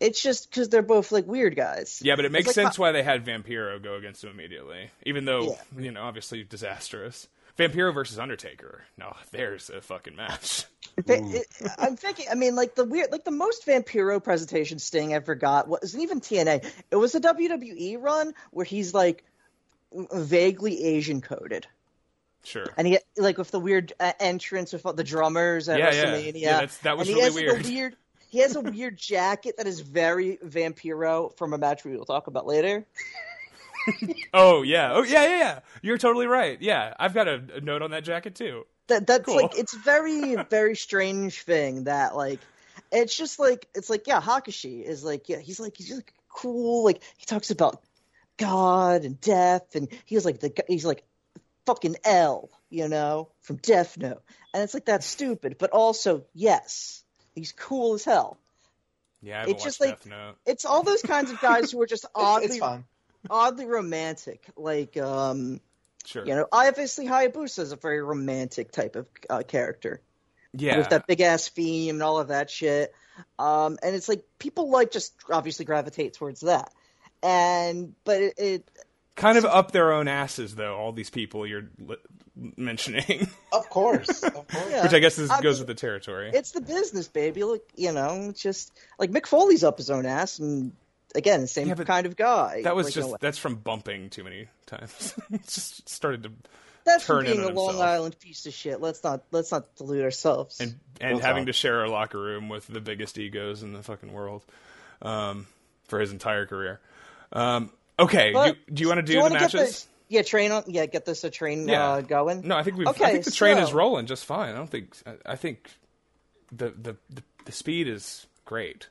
it's 0.00 0.22
just 0.22 0.50
because 0.50 0.68
they're 0.68 0.82
both 0.82 1.12
like 1.12 1.26
weird 1.26 1.56
guys. 1.56 2.00
Yeah, 2.04 2.16
but 2.16 2.24
it 2.24 2.32
makes 2.32 2.48
like 2.48 2.54
sense 2.54 2.78
why 2.78 2.92
they 2.92 3.02
had 3.02 3.24
Vampiro 3.24 3.82
go 3.82 3.94
against 3.94 4.22
him 4.22 4.30
immediately, 4.30 4.90
even 5.04 5.24
though 5.24 5.56
you 5.78 5.90
know, 5.90 6.02
obviously 6.02 6.44
disastrous. 6.44 7.28
Vampiro 7.56 7.92
versus 7.94 8.18
Undertaker. 8.18 8.84
No, 8.98 9.14
there's 9.30 9.70
a 9.70 9.80
fucking 9.80 10.14
match. 10.16 10.64
I'm 11.78 11.96
thinking. 11.96 12.26
I 12.30 12.34
mean, 12.34 12.54
like 12.54 12.74
the 12.74 12.84
weird, 12.84 13.12
like 13.12 13.24
the 13.24 13.30
most 13.30 13.66
Vampiro 13.66 14.22
presentation 14.22 14.78
Sting 14.78 15.12
ever 15.14 15.34
got 15.34 15.68
wasn't 15.68 16.02
even 16.02 16.20
TNA. 16.20 16.64
It 16.90 16.96
was 16.96 17.14
a 17.14 17.20
WWE 17.20 18.00
run 18.00 18.34
where 18.50 18.64
he's 18.64 18.94
like 18.94 19.24
vaguely 20.12 20.84
Asian 20.84 21.20
coded. 21.20 21.66
Sure. 22.44 22.66
And 22.76 22.86
he 22.86 22.98
like 23.16 23.38
with 23.38 23.50
the 23.50 23.58
weird 23.60 23.92
uh, 23.98 24.12
entrance 24.20 24.72
with 24.72 24.86
all 24.86 24.92
the 24.92 25.02
drummers 25.04 25.68
at 25.68 25.78
Yeah, 25.78 25.92
yeah. 25.92 26.04
WrestleMania. 26.04 26.40
Yeah, 26.40 26.52
that's- 26.52 26.78
that 26.78 26.96
was 26.96 27.08
and 27.08 27.16
he 27.16 27.22
really 27.22 27.44
has, 27.46 27.54
weird. 27.54 27.66
a 27.66 27.68
weird. 27.68 27.96
He 28.28 28.38
has 28.40 28.56
a 28.56 28.60
weird 28.60 28.96
jacket 28.98 29.56
that 29.56 29.66
is 29.66 29.80
very 29.80 30.36
Vampiro 30.44 31.36
from 31.38 31.52
a 31.54 31.58
match 31.58 31.84
we 31.84 31.96
will 31.96 32.04
talk 32.04 32.26
about 32.26 32.46
later. 32.46 32.84
Oh 34.34 34.62
yeah. 34.62 34.92
Oh 34.92 35.02
yeah, 35.02 35.22
yeah, 35.22 35.38
yeah. 35.38 35.58
You're 35.82 35.98
totally 35.98 36.26
right. 36.26 36.60
Yeah, 36.60 36.94
I've 36.98 37.14
got 37.14 37.28
a, 37.28 37.40
a 37.56 37.60
note 37.60 37.82
on 37.82 37.90
that 37.92 38.04
jacket 38.04 38.34
too. 38.34 38.64
That 38.88 39.06
that's 39.06 39.24
Cool. 39.24 39.36
like 39.36 39.58
it's 39.58 39.74
very 39.74 40.36
very 40.48 40.76
strange 40.76 41.42
thing 41.42 41.84
that 41.84 42.14
like 42.16 42.40
it's 42.92 43.16
just 43.16 43.38
like 43.38 43.66
it's 43.74 43.90
like 43.90 44.06
yeah 44.06 44.20
Hakashi 44.20 44.82
is 44.84 45.02
like 45.02 45.28
yeah 45.28 45.38
he's 45.38 45.58
like 45.58 45.76
he's 45.76 45.88
just 45.88 45.98
like 45.98 46.12
cool 46.28 46.84
like 46.84 47.02
he 47.16 47.24
talks 47.26 47.50
about 47.50 47.82
God 48.36 49.04
and 49.04 49.20
death 49.20 49.74
and 49.74 49.88
he's 50.04 50.24
like 50.24 50.38
the 50.40 50.52
he's 50.68 50.84
like 50.84 51.02
fucking 51.64 51.96
L 52.04 52.48
you 52.70 52.88
know 52.88 53.28
from 53.40 53.56
Death 53.56 53.96
Note 53.98 54.22
and 54.54 54.62
it's 54.62 54.74
like 54.74 54.84
that's 54.84 55.06
stupid 55.06 55.56
but 55.58 55.70
also 55.70 56.24
yes 56.34 57.02
he's 57.34 57.50
cool 57.52 57.94
as 57.94 58.04
hell 58.04 58.38
Yeah, 59.22 59.42
I 59.42 59.50
It's 59.50 59.64
just 59.64 59.80
like- 59.80 59.96
Death 59.98 60.06
Note. 60.06 60.36
it's 60.46 60.64
all 60.64 60.82
those 60.84 61.02
kinds 61.02 61.30
of 61.32 61.40
guys 61.40 61.72
who 61.72 61.80
are 61.82 61.86
just 61.86 62.04
It's, 62.08 62.12
oddly 62.14 62.46
it's 62.46 62.58
fun. 62.58 62.84
Oddly 63.30 63.66
romantic 63.66 64.46
like 64.56 64.96
um 64.96 65.60
Sure. 66.04 66.24
you 66.24 66.34
know 66.36 66.46
obviously 66.52 67.06
Hayabusa 67.06 67.58
is 67.58 67.72
a 67.72 67.76
very 67.76 68.00
romantic 68.00 68.70
type 68.70 68.94
of 68.94 69.06
uh, 69.28 69.42
character 69.42 70.00
yeah. 70.52 70.78
with 70.78 70.90
that 70.90 71.06
big 71.06 71.20
ass 71.20 71.48
theme 71.48 71.96
and 71.96 72.02
all 72.02 72.18
of 72.18 72.28
that 72.28 72.50
shit. 72.50 72.92
Um, 73.38 73.78
and 73.82 73.94
it's 73.94 74.08
like 74.08 74.24
people 74.38 74.70
like 74.70 74.90
just 74.90 75.14
obviously 75.30 75.64
gravitate 75.64 76.14
towards 76.14 76.40
that. 76.42 76.72
And 77.22 77.94
but 78.04 78.20
it, 78.22 78.34
it 78.38 78.70
kind 79.14 79.38
of 79.38 79.44
up 79.44 79.72
their 79.72 79.92
own 79.92 80.06
asses 80.08 80.54
though. 80.54 80.76
All 80.76 80.92
these 80.92 81.10
people 81.10 81.46
you're 81.46 81.68
li- 81.78 81.96
mentioning, 82.56 83.28
Of 83.52 83.68
course, 83.70 84.22
of 84.22 84.34
course. 84.34 84.66
Yeah. 84.70 84.82
which 84.82 84.92
I 84.92 84.98
guess 84.98 85.18
is, 85.18 85.30
I 85.30 85.40
goes 85.40 85.56
mean, 85.56 85.66
with 85.66 85.76
the 85.76 85.80
territory. 85.80 86.30
it's 86.32 86.52
the 86.52 86.60
business, 86.60 87.08
baby. 87.08 87.42
like 87.44 87.64
you 87.74 87.92
know, 87.92 88.32
just 88.36 88.72
like 88.98 89.10
Mick 89.10 89.26
Foley's 89.26 89.64
up 89.64 89.78
his 89.78 89.90
own 89.90 90.04
ass, 90.06 90.38
and 90.38 90.72
again, 91.14 91.46
same 91.46 91.68
Yeah, 91.68 91.74
kind 91.74 92.06
of 92.06 92.16
guy. 92.16 92.62
That 92.62 92.76
was 92.76 92.92
just 92.92 93.08
you 93.10 93.16
that's 93.20 93.38
from 93.38 93.56
bumping 93.56 94.10
too 94.10 94.24
many 94.24 94.48
times. 94.66 95.14
It's 95.32 95.54
just 95.54 95.88
started 95.88 96.22
to 96.24 96.32
that's 96.84 97.04
from 97.04 97.24
turn 97.24 97.26
in 97.26 97.32
being 97.38 97.50
a 97.50 97.52
Long 97.52 97.68
himself. 97.70 97.88
Island 97.88 98.18
piece 98.20 98.46
of 98.46 98.52
shit. 98.54 98.80
Let's 98.80 99.02
not 99.02 99.22
let's 99.32 99.50
not 99.52 99.74
delude 99.76 100.04
ourselves. 100.04 100.60
and 100.60 100.78
and 101.00 101.14
We'll 101.14 101.22
having 101.22 101.42
talk. 101.42 101.46
to 101.48 101.52
share 101.52 101.84
a 101.84 101.90
locker 101.90 102.18
room 102.20 102.48
with 102.48 102.66
the 102.68 102.80
biggest 102.80 103.18
egos 103.18 103.62
in 103.62 103.72
the 103.72 103.82
fucking 103.82 104.12
world 104.12 104.44
um, 105.02 105.46
for 105.88 105.98
his 106.00 106.12
entire 106.12 106.46
career. 106.46 106.80
Um, 107.32 107.70
okay, 107.98 108.30
But- 108.32 108.56
you, 108.68 108.74
do 108.74 108.82
you 108.82 108.88
want 108.88 108.98
to 108.98 109.02
do, 109.02 109.14
you 109.14 109.22
the 109.24 109.30
matches? 109.30 109.52
this- 109.52 109.86
yeah, 110.08 110.22
train 110.22 110.52
on. 110.52 110.62
Yeah, 110.68 110.86
get 110.86 111.04
this 111.04 111.24
a 111.24 111.30
train 111.30 111.66
Yeah. 111.66 111.84
uh, 111.94 112.00
going. 112.00 112.46
No, 112.46 112.56
I 112.56 112.62
think 112.62 112.76
we. 112.76 112.86
Okay, 112.86 113.04
I 113.04 113.10
think 113.10 113.24
the 113.24 113.32
train 113.32 113.58
is 113.58 113.72
rolling 113.72 114.06
just 114.06 114.24
fine. 114.24 114.54
I 114.54 114.56
don't 114.56 114.70
think. 114.70 114.96
I, 115.04 115.32
I 115.32 115.34
think 115.36 115.68
the, 116.52 116.68
the 116.70 116.96
the 117.10 117.22
the 117.44 117.50
speed 117.50 117.88
is 117.88 118.24
great. 118.44 118.88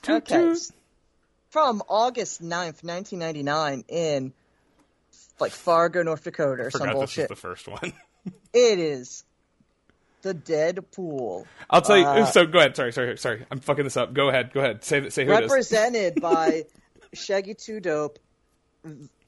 Toot, 0.00 0.22
Okay. 0.22 0.40
toot. 0.54 0.58
From 1.50 1.82
August 1.88 2.42
9th, 2.42 2.82
1999 2.84 3.84
in 3.88 4.32
like 5.38 5.52
Fargo, 5.52 6.02
North 6.02 6.24
Dakota 6.24 6.64
or 6.64 6.70
some 6.70 6.80
Forgot 6.80 6.92
this 6.92 7.00
was 7.00 7.14
bullshit. 7.16 7.28
the 7.28 7.36
first 7.36 7.68
one. 7.68 7.92
It 8.52 8.80
is 8.80 9.22
the 10.22 10.34
Deadpool. 10.34 11.44
I'll 11.70 11.82
tell 11.82 11.96
you. 11.96 12.04
Uh, 12.04 12.24
so 12.24 12.44
go 12.44 12.58
ahead. 12.58 12.74
Sorry, 12.74 12.92
sorry, 12.92 13.16
sorry. 13.18 13.46
I'm 13.52 13.60
fucking 13.60 13.84
this 13.84 13.96
up. 13.96 14.12
Go 14.14 14.28
ahead. 14.28 14.52
Go 14.52 14.60
ahead. 14.60 14.82
Say 14.82 15.08
say 15.10 15.24
who 15.24 15.30
it 15.32 15.44
is. 15.44 15.50
represented 15.50 16.20
by 16.20 16.64
Shaggy 17.12 17.54
Two 17.54 17.78
Dope, 17.78 18.18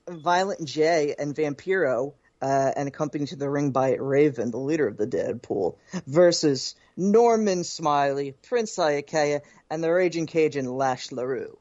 Violent 0.09 0.65
J, 0.65 1.15
and 1.17 1.33
Vampiro, 1.37 2.15
uh, 2.43 2.73
and 2.75 2.89
accompanied 2.89 3.29
to 3.29 3.37
the 3.37 3.49
ring 3.49 3.71
by 3.71 3.95
Raven, 3.95 4.51
the 4.51 4.59
leader 4.59 4.89
of 4.89 4.97
the 4.97 5.07
Deadpool, 5.07 5.77
versus 6.09 6.75
Norman 6.97 7.63
Smiley, 7.63 8.33
Prince 8.49 8.77
Iaukea, 8.77 9.43
and 9.71 9.85
the 9.85 9.93
Raging 9.93 10.27
Cajun 10.27 10.67
Lash 10.67 11.13
Leroux. 11.13 11.57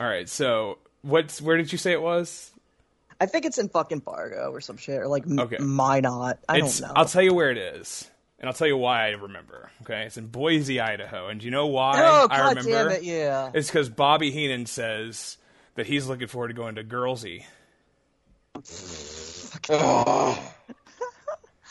All 0.00 0.06
right. 0.08 0.28
So 0.28 0.78
what's 1.02 1.40
where 1.42 1.56
did 1.56 1.70
you 1.72 1.78
say 1.78 1.92
it 1.92 2.02
was? 2.02 2.50
I 3.20 3.26
think 3.26 3.44
it's 3.44 3.58
in 3.58 3.68
fucking 3.68 4.00
Fargo 4.00 4.50
or 4.50 4.60
some 4.62 4.78
shit, 4.78 4.98
or 4.98 5.06
like 5.06 5.24
Okay. 5.30 5.58
Minot. 5.58 6.38
I 6.48 6.58
It's, 6.58 6.80
don't 6.80 6.88
know. 6.88 6.94
I'll 6.96 7.04
tell 7.04 7.20
you 7.22 7.34
where 7.34 7.50
it 7.50 7.58
is, 7.58 8.08
and 8.38 8.48
I'll 8.48 8.54
tell 8.54 8.66
you 8.66 8.78
why 8.78 9.08
I 9.08 9.10
remember. 9.10 9.70
Okay, 9.82 10.04
it's 10.04 10.16
in 10.16 10.28
Boise, 10.28 10.80
Idaho, 10.80 11.28
and 11.28 11.38
do 11.40 11.44
you 11.44 11.50
know 11.50 11.66
why 11.66 12.00
oh, 12.02 12.28
I 12.30 12.36
god 12.38 12.48
remember? 12.56 12.70
damn 12.70 12.90
it, 12.98 13.02
yeah. 13.04 13.50
It's 13.52 13.68
because 13.68 13.90
Bobby 13.90 14.30
Heenan 14.30 14.64
says 14.64 15.36
that 15.74 15.86
he's 15.86 16.06
looking 16.06 16.28
forward 16.28 16.48
to 16.48 16.54
going 16.54 16.76
to 16.76 16.84
Girlsy. 16.84 17.44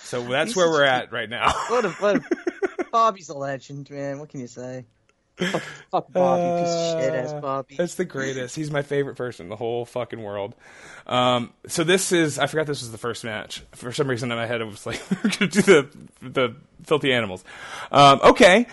So 0.04 0.24
that's 0.28 0.50
He's 0.52 0.56
where 0.56 0.70
we're 0.70 0.84
a- 0.86 0.92
at 0.92 1.12
right 1.12 1.30
now. 1.30 1.52
What 1.70 1.86
a, 1.86 1.90
what 1.92 2.16
a, 2.18 2.86
Bobby's 2.92 3.30
a 3.30 3.38
legend, 3.38 3.90
man. 3.92 4.20
What 4.20 4.30
can 4.30 4.40
you 4.40 4.48
say? 4.48 4.86
Fuck, 5.40 5.62
fuck 5.92 6.12
Bobby, 6.12 6.62
piece 6.64 6.74
of 6.74 7.00
shit 7.02 7.14
ass 7.14 7.32
Uh, 7.32 7.40
Bobby. 7.42 7.76
That's 7.78 7.96
the 7.96 8.06
greatest. 8.06 8.56
He's 8.56 8.70
my 8.72 8.82
favorite 8.82 9.16
person 9.16 9.46
in 9.46 9.50
the 9.50 9.56
whole 9.56 9.86
fucking 9.86 10.22
world. 10.22 10.56
Um, 11.08 11.54
so 11.68 11.84
this 11.84 12.12
is 12.12 12.38
I 12.40 12.48
forgot 12.48 12.68
this 12.68 12.82
was 12.82 12.92
the 12.92 12.98
first 12.98 13.24
match. 13.24 13.64
For 13.74 13.92
some 13.92 14.10
reason 14.10 14.32
in 14.32 14.38
my 14.38 14.46
head 14.46 14.62
it 14.62 14.66
was 14.66 14.86
like 14.86 15.02
we're 15.24 15.30
gonna 15.32 15.52
do 15.52 15.62
the 15.62 15.90
the 16.22 16.56
filthy 16.84 17.14
animals. 17.14 17.44
Um, 17.92 18.20
okay. 18.24 18.68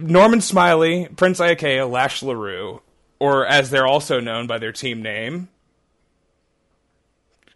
Norman 0.00 0.40
Smiley, 0.40 1.08
Prince 1.16 1.40
Iaukea, 1.40 1.90
Lash 1.90 2.22
Leroux, 2.22 2.80
or 3.18 3.44
as 3.46 3.70
they're 3.70 3.86
also 3.86 4.20
known 4.20 4.46
by 4.46 4.58
their 4.58 4.72
team 4.72 5.02
name. 5.02 5.48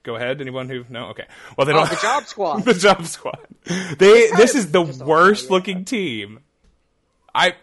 Go 0.02 0.14
ahead. 0.16 0.40
Anyone 0.40 0.68
who 0.68 0.84
no? 0.88 1.06
Okay. 1.08 1.24
Well, 1.56 1.66
they 1.66 1.72
Oh, 1.72 1.76
don't. 1.84 1.90
the 1.90 1.96
Job 1.96 2.24
Squad. 2.26 2.64
the 2.64 2.74
job 2.74 3.06
squad. 3.06 3.38
They 3.98 4.28
this 4.36 4.54
is 4.54 4.70
the 4.70 4.82
worst 4.82 5.50
looking 5.50 5.84
team. 5.84 6.40
I 7.34 7.54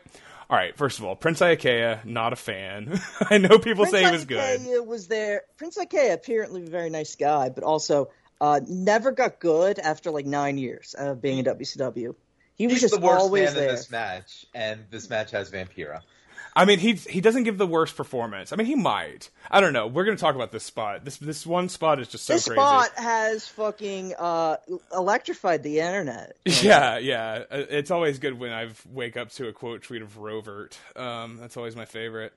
all 0.54 0.60
right. 0.60 0.78
First 0.78 1.00
of 1.00 1.06
all, 1.06 1.16
Prince 1.16 1.40
Iaukea, 1.40 2.06
not 2.06 2.32
a 2.32 2.36
fan. 2.36 3.02
I 3.32 3.40
know 3.40 3.58
people 3.58 3.88
say 3.88 4.06
he 4.06 4.12
was 4.12 4.26
good. 4.26 4.38
Prince 4.38 4.68
Ikea 4.68 4.86
was 4.86 5.08
there. 5.08 5.42
Prince 5.58 5.80
Ikea 5.80 6.14
apparently 6.14 6.62
a 6.62 6.70
very 6.70 6.92
nice 6.92 7.16
guy, 7.16 7.50
but 7.50 7.64
also 7.64 8.12
uh, 8.40 8.60
never 8.68 9.12
got 9.12 9.40
good 9.40 9.80
after 9.80 10.12
like 10.12 10.28
nine 10.28 10.60
years 10.60 10.94
of 10.94 11.24
being 11.24 11.40
in 11.40 11.46
WCW. 11.46 12.14
He 12.54 12.68
was 12.68 12.74
He's 12.74 12.82
just 12.82 12.94
the 12.94 13.00
worst 13.00 13.20
always 13.20 13.46
man 13.46 13.56
there. 13.56 13.70
in 13.70 13.76
this 13.76 13.90
match, 13.90 14.46
and 14.54 14.82
this 14.92 15.10
match 15.10 15.32
has 15.32 15.50
Vampira. 15.50 16.02
I 16.56 16.66
mean, 16.66 16.80
he 16.80 16.94
he 16.94 17.20
doesn't 17.22 17.44
give 17.44 17.58
the 17.58 17.66
worst 17.68 17.96
performance. 17.98 18.54
I 18.54 18.56
mean, 18.58 18.68
he 18.68 18.76
might. 18.76 19.30
I 19.50 19.60
don't 19.60 19.74
know. 19.74 19.88
We're 19.88 20.04
gonna 20.06 20.18
talk 20.18 20.36
about 20.36 20.52
this 20.52 20.64
spot. 20.64 21.04
This 21.04 21.18
this 21.18 21.46
one 21.48 21.68
spot 21.70 22.00
is 22.00 22.08
just 22.08 22.26
so 22.26 22.34
crazy. 22.34 22.50
this 22.52 22.56
crazy. 22.56 22.60
spot 22.62 22.90
has 22.96 23.48
fucking 23.48 24.14
uh, 24.20 24.58
electrified 24.94 25.64
the 25.64 25.80
internet. 25.80 26.36
Yeah, 26.46 26.98
yeah. 27.00 27.44
Uh, 27.52 27.58
It's 27.70 27.92
always 27.92 28.20
good 28.20 28.38
when 28.40 28.52
I 28.52 28.70
wake 28.92 29.18
up 29.18 29.32
to 29.32 29.48
a 29.48 29.54
quote 29.54 29.82
tweet 29.84 30.02
of 30.02 30.18
Rovert. 30.18 30.74
Um, 30.96 31.38
that's 31.38 31.58
always 31.58 31.76
my 31.76 31.86
favorite. 31.86 32.34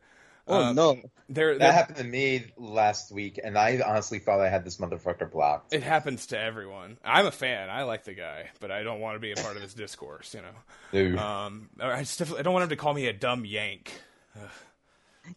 Oh 0.49 0.63
Um, 0.67 0.77
no! 0.77 1.01
There, 1.29 1.59
That 1.59 1.75
happened 1.75 1.99
to 1.99 2.05
me 2.05 2.47
last 2.57 3.11
week, 3.11 3.41
and 3.43 3.59
I 3.59 3.81
honestly 3.85 4.21
thought 4.21 4.39
I 4.41 4.49
had 4.49 4.65
this 4.65 4.77
motherfucker 4.77 5.29
blocked. 5.31 5.75
it 5.75 5.83
happens 5.83 6.27
to 6.29 6.39
everyone. 6.39 6.99
I'm 7.05 7.27
a 7.27 7.33
fan. 7.33 7.69
I 7.69 7.83
like 7.83 8.05
the 8.05 8.15
guy, 8.15 8.51
but 8.61 8.71
I 8.71 8.85
don't 8.85 9.01
want 9.01 9.17
to 9.17 9.21
be 9.21 9.33
a 9.33 9.37
part 9.37 9.57
of 9.57 9.63
his 9.63 9.75
discourse. 9.75 10.35
You 10.35 10.43
know. 10.43 10.55
Dude. 10.93 11.19
Um, 11.19 11.69
I 11.81 11.99
just 12.01 12.23
I 12.33 12.43
don't 12.43 12.53
want 12.55 12.63
him 12.63 12.69
to 12.71 12.77
call 12.77 12.95
me 12.95 13.07
a 13.09 13.13
dumb 13.13 13.45
yank. 13.45 13.91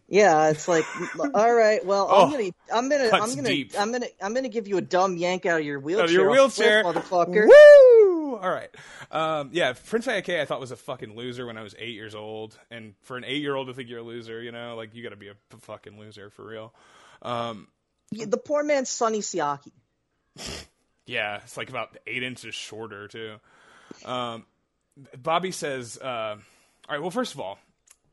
Yeah, 0.08 0.50
it's 0.50 0.68
like, 0.68 0.84
all 1.34 1.52
right, 1.52 1.84
well, 1.84 2.06
Oh, 2.08 2.24
I'm 2.26 2.30
gonna, 2.30 2.50
I'm 2.72 2.88
gonna, 2.88 3.10
I'm 3.12 3.34
gonna, 3.34 3.48
deep. 3.48 3.72
I'm 3.76 3.90
gonna, 3.90 4.06
I'm 4.22 4.34
gonna 4.34 4.48
give 4.48 4.68
you 4.68 4.76
a 4.76 4.80
dumb 4.80 5.16
yank 5.16 5.46
out 5.46 5.60
of 5.60 5.66
your 5.66 5.80
wheelchair, 5.80 6.04
Out 6.04 6.08
of 6.08 6.12
your 6.14 6.30
wheelchair, 6.30 6.82
cliff, 6.84 6.96
motherfucker. 7.10 7.46
Woo! 7.48 8.36
All 8.36 8.50
right. 8.50 8.70
Um, 9.10 9.50
yeah, 9.52 9.72
Prince 9.72 10.06
Ayake 10.06 10.40
I 10.40 10.44
thought 10.44 10.60
was 10.60 10.70
a 10.70 10.76
fucking 10.76 11.16
loser 11.16 11.44
when 11.44 11.58
I 11.58 11.62
was 11.62 11.74
eight 11.76 11.94
years 11.94 12.14
old, 12.14 12.56
and 12.70 12.94
for 13.02 13.16
an 13.16 13.24
eight-year-old 13.24 13.66
to 13.66 13.74
think 13.74 13.88
you're 13.88 13.98
a 13.98 14.02
loser, 14.04 14.40
you 14.40 14.52
know, 14.52 14.76
like 14.76 14.94
you 14.94 15.02
got 15.02 15.08
to 15.10 15.16
be 15.16 15.26
a 15.28 15.34
p- 15.34 15.56
fucking 15.62 15.98
loser 15.98 16.30
for 16.30 16.46
real. 16.46 16.72
Um, 17.22 17.66
Yeah, 18.12 18.26
The 18.28 18.38
poor 18.38 18.62
man's 18.62 18.90
Sonny 18.90 19.18
Siaki. 19.20 19.72
yeah, 21.06 21.40
it's 21.42 21.56
like 21.56 21.68
about 21.68 21.96
eight 22.06 22.22
inches 22.22 22.54
shorter 22.54 23.08
too. 23.08 23.36
Um, 24.04 24.46
Bobby 25.20 25.50
says, 25.50 25.98
uh, 25.98 26.36
"All 26.36 26.38
right, 26.88 27.00
well, 27.00 27.10
first 27.10 27.34
of 27.34 27.40
all, 27.40 27.58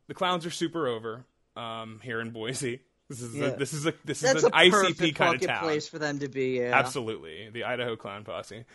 the 0.08 0.13
clowns 0.13 0.46
are 0.46 0.52
super 0.52 0.88
over 0.88 1.26
um, 1.56 2.00
here 2.04 2.20
in 2.22 2.32
Boise. 2.32 2.82
This 3.10 3.22
is 3.22 3.36
Yeah. 3.36 3.46
a, 3.48 3.58
this 3.58 3.74
is 3.74 3.86
a 3.86 3.93
this 4.04 4.20
That's 4.20 4.39
is 4.39 4.43
an 4.43 4.52
a 4.54 4.58
ICP 4.70 5.15
kind 5.15 5.36
of 5.36 5.41
town. 5.41 5.60
place 5.63 5.88
for 5.88 5.98
them 6.00 6.20
to 6.20 6.28
be. 6.28 6.60
Yeah. 6.60 6.78
Absolutely, 6.78 7.50
the 7.50 7.63
Idaho 7.63 7.96
Clown 7.96 8.24
Posse. 8.26 8.65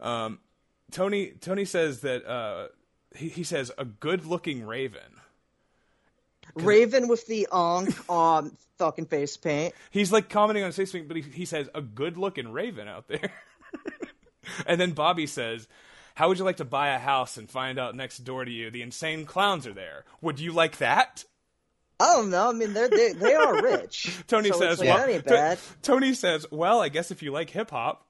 Um, 0.00 0.40
Tony 0.90 1.32
Tony 1.40 1.64
says 1.64 2.00
that 2.00 2.26
uh, 2.26 2.68
he, 3.16 3.28
he 3.28 3.42
says 3.44 3.70
a 3.78 3.84
good-looking 3.84 4.66
raven. 4.66 5.00
Raven 6.54 7.08
with 7.08 7.26
the 7.26 7.48
onk 7.52 8.08
um 8.10 8.56
fucking 8.78 9.06
face 9.06 9.36
paint. 9.36 9.74
He's 9.90 10.12
like 10.12 10.28
commenting 10.28 10.64
on 10.64 10.72
his 10.72 10.78
Facebook, 10.78 11.08
but 11.08 11.16
he, 11.16 11.22
he 11.22 11.44
says 11.44 11.68
a 11.74 11.82
good-looking 11.82 12.52
raven 12.52 12.88
out 12.88 13.08
there. 13.08 13.32
and 14.66 14.80
then 14.80 14.92
Bobby 14.92 15.26
says, 15.26 15.66
"How 16.18 16.28
would 16.28 16.38
you 16.38 16.44
like 16.44 16.56
to 16.56 16.64
buy 16.64 16.88
a 16.88 16.98
house 16.98 17.36
and 17.36 17.48
find 17.48 17.78
out 17.78 17.94
next 17.94 18.18
door 18.18 18.44
to 18.44 18.50
you 18.50 18.70
the 18.70 18.82
insane 18.82 19.24
clowns 19.24 19.66
are 19.66 19.72
there? 19.72 20.04
Would 20.20 20.40
you 20.40 20.52
like 20.52 20.78
that?" 20.78 21.24
I 22.00 22.14
don't 22.14 22.30
know. 22.30 22.48
I 22.48 22.52
mean, 22.52 22.72
they're, 22.74 22.88
they 22.88 23.12
they 23.12 23.34
are 23.34 23.62
rich. 23.62 24.16
Tony 24.26 24.50
so 24.50 24.58
says, 24.58 24.78
like, 24.80 24.88
"Well, 24.88 24.98
that 24.98 25.08
ain't 25.08 25.24
To- 25.24 25.30
bad. 25.30 25.58
Tony 25.82 26.14
says, 26.14 26.46
"Well, 26.50 26.80
I 26.80 26.88
guess 26.90 27.10
if 27.10 27.22
you 27.22 27.30
like 27.32 27.50
hip 27.50 27.70
hop." 27.70 28.04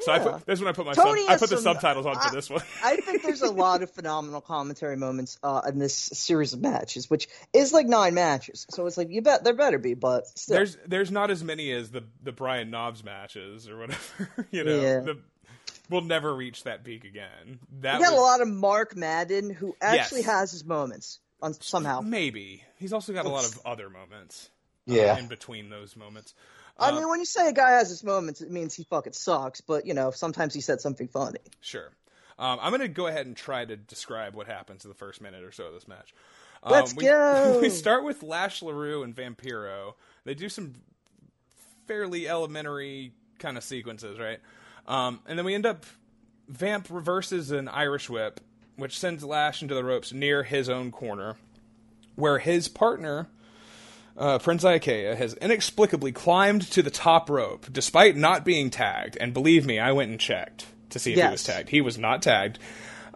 So 0.00 0.10
I 0.10 0.18
put 0.18 0.44
this 0.44 0.58
is 0.58 0.60
when 0.60 0.68
I 0.68 0.72
put 0.72 0.86
my 0.86 0.92
sub, 0.92 1.06
I 1.06 1.36
put 1.38 1.50
the 1.50 1.56
some- 1.56 1.74
subtitles 1.74 2.04
on 2.06 2.16
I- 2.16 2.28
for 2.28 2.34
this 2.34 2.50
one. 2.50 2.62
I 2.82 2.96
think 2.96 3.22
there's 3.22 3.42
a 3.42 3.50
lot 3.52 3.82
of 3.84 3.90
phenomenal 3.92 4.40
commentary 4.40 4.96
moments 4.96 5.38
uh, 5.44 5.62
in 5.68 5.78
this 5.78 5.94
series 5.94 6.52
of 6.52 6.60
matches, 6.60 7.08
which 7.08 7.28
is 7.52 7.72
like 7.72 7.86
nine 7.86 8.14
matches. 8.14 8.66
So 8.70 8.86
it's 8.86 8.96
like 8.96 9.10
you 9.10 9.22
bet 9.22 9.44
there 9.44 9.54
better 9.54 9.78
be, 9.78 9.94
but 9.94 10.26
still. 10.36 10.56
There's 10.56 10.76
there's 10.86 11.10
not 11.12 11.30
as 11.30 11.44
many 11.44 11.70
as 11.70 11.90
the 11.90 12.02
the 12.22 12.32
Brian 12.32 12.70
Knobbs 12.70 13.04
matches 13.04 13.68
or 13.68 13.78
whatever. 13.78 14.46
you 14.50 14.64
know, 14.64 14.80
Yeah. 14.80 15.00
the, 15.00 15.18
we'll 15.94 16.02
never 16.02 16.34
reach 16.34 16.64
that 16.64 16.84
peak 16.84 17.04
again. 17.04 17.58
That 17.80 17.98
we 17.98 18.04
got 18.04 18.12
was, 18.12 18.20
a 18.20 18.22
lot 18.22 18.40
of 18.42 18.48
Mark 18.48 18.94
Madden 18.96 19.48
who 19.50 19.74
actually 19.80 20.20
Yes. 20.20 20.30
has 20.30 20.52
his 20.52 20.64
moments 20.64 21.20
on 21.40 21.54
somehow. 21.60 22.00
maybe 22.00 22.62
he's 22.78 22.92
also 22.92 23.12
got 23.12 23.24
a 23.26 23.28
lot 23.30 23.44
of 23.46 23.58
other 23.64 23.88
moments. 23.88 24.50
uh, 24.86 24.92
Yeah. 24.94 25.16
in 25.18 25.28
between 25.28 25.70
those 25.70 25.96
moments. 25.96 26.34
I 26.78 26.90
Uh, 26.90 26.96
mean, 26.96 27.08
when 27.08 27.18
you 27.20 27.24
say 27.24 27.48
a 27.48 27.52
guy 27.54 27.70
has 27.70 27.88
his 27.88 28.04
moments, 28.04 28.42
it 28.42 28.50
means 28.50 28.74
he 28.74 28.84
fucking 28.84 29.14
sucks. 29.14 29.62
But 29.62 29.86
you 29.86 29.94
know, 29.94 30.10
sometimes 30.10 30.52
he 30.52 30.60
said 30.60 30.80
something 30.82 31.08
funny. 31.08 31.38
Sure. 31.62 31.90
Um, 32.38 32.58
I'm 32.60 32.70
going 32.70 32.80
to 32.82 32.88
go 32.88 33.06
ahead 33.06 33.26
and 33.26 33.34
try 33.36 33.64
to 33.64 33.76
describe 33.76 34.34
what 34.34 34.46
happens 34.48 34.84
in 34.84 34.90
the 34.90 34.94
first 34.96 35.20
minute 35.22 35.42
or 35.44 35.52
so 35.52 35.66
of 35.68 35.72
this 35.74 35.86
match. 35.88 36.12
Um, 36.64 36.72
Let's 36.72 36.94
we, 36.94 37.04
go. 37.06 37.58
We 37.62 37.70
start 37.70 38.04
with 38.04 38.22
Lash 38.24 38.60
Leroux 38.60 39.02
and 39.04 39.14
Vampiro. 39.14 39.94
They 40.24 40.34
do 40.34 40.48
some 40.50 40.74
fairly 41.86 42.28
elementary 42.28 43.12
kind 43.38 43.56
of 43.56 43.64
sequences, 43.64 44.18
right? 44.18 44.40
Um, 44.86 45.20
and 45.26 45.38
then 45.38 45.44
we 45.44 45.54
end 45.54 45.66
up. 45.66 45.84
Vamp 46.46 46.88
reverses 46.90 47.50
an 47.50 47.68
Irish 47.68 48.10
whip, 48.10 48.38
which 48.76 48.98
sends 48.98 49.24
Lash 49.24 49.62
into 49.62 49.74
the 49.74 49.82
ropes 49.82 50.12
near 50.12 50.42
his 50.42 50.68
own 50.68 50.92
corner, 50.92 51.36
where 52.16 52.38
his 52.38 52.68
partner, 52.68 53.28
uh, 54.18 54.38
Prince 54.38 54.62
Iaukea, 54.62 55.16
has 55.16 55.32
inexplicably 55.34 56.12
climbed 56.12 56.70
to 56.72 56.82
the 56.82 56.90
top 56.90 57.30
rope 57.30 57.66
despite 57.72 58.14
not 58.14 58.44
being 58.44 58.68
tagged. 58.68 59.16
And 59.18 59.32
believe 59.32 59.64
me, 59.64 59.78
I 59.78 59.92
went 59.92 60.10
and 60.10 60.20
checked 60.20 60.66
to 60.90 60.98
see 60.98 61.14
if 61.14 61.22
he 61.22 61.30
was 61.30 61.42
tagged. 61.42 61.70
He 61.70 61.80
was 61.80 61.96
not 61.96 62.20
tagged. 62.20 62.58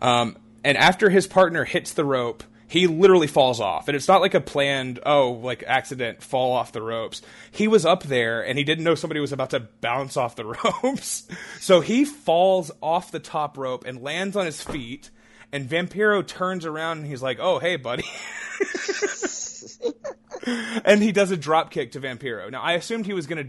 Um, 0.00 0.38
and 0.64 0.78
after 0.78 1.10
his 1.10 1.26
partner 1.26 1.64
hits 1.64 1.92
the 1.92 2.04
rope, 2.04 2.42
he 2.68 2.86
literally 2.86 3.26
falls 3.26 3.60
off. 3.60 3.88
And 3.88 3.96
it's 3.96 4.08
not 4.08 4.20
like 4.20 4.34
a 4.34 4.40
planned, 4.40 5.00
oh, 5.04 5.32
like 5.32 5.64
accident 5.66 6.22
fall 6.22 6.52
off 6.52 6.72
the 6.72 6.82
ropes. 6.82 7.22
He 7.50 7.66
was 7.66 7.86
up 7.86 8.04
there 8.04 8.42
and 8.42 8.58
he 8.58 8.64
didn't 8.64 8.84
know 8.84 8.94
somebody 8.94 9.20
was 9.20 9.32
about 9.32 9.50
to 9.50 9.60
bounce 9.60 10.16
off 10.16 10.36
the 10.36 10.44
ropes. 10.84 11.26
so 11.58 11.80
he 11.80 12.04
falls 12.04 12.70
off 12.82 13.10
the 13.10 13.20
top 13.20 13.58
rope 13.58 13.84
and 13.86 14.02
lands 14.02 14.36
on 14.36 14.46
his 14.46 14.62
feet. 14.62 15.10
And 15.50 15.68
Vampiro 15.68 16.26
turns 16.26 16.66
around 16.66 16.98
and 16.98 17.06
he's 17.06 17.22
like, 17.22 17.38
oh, 17.40 17.58
hey, 17.58 17.76
buddy. 17.76 18.04
and 20.84 21.02
he 21.02 21.12
does 21.12 21.30
a 21.30 21.36
drop 21.36 21.70
kick 21.70 21.92
to 21.92 22.00
Vampiro. 22.00 22.50
Now 22.50 22.60
I 22.60 22.72
assumed 22.72 23.06
he 23.06 23.14
was 23.14 23.26
gonna. 23.26 23.46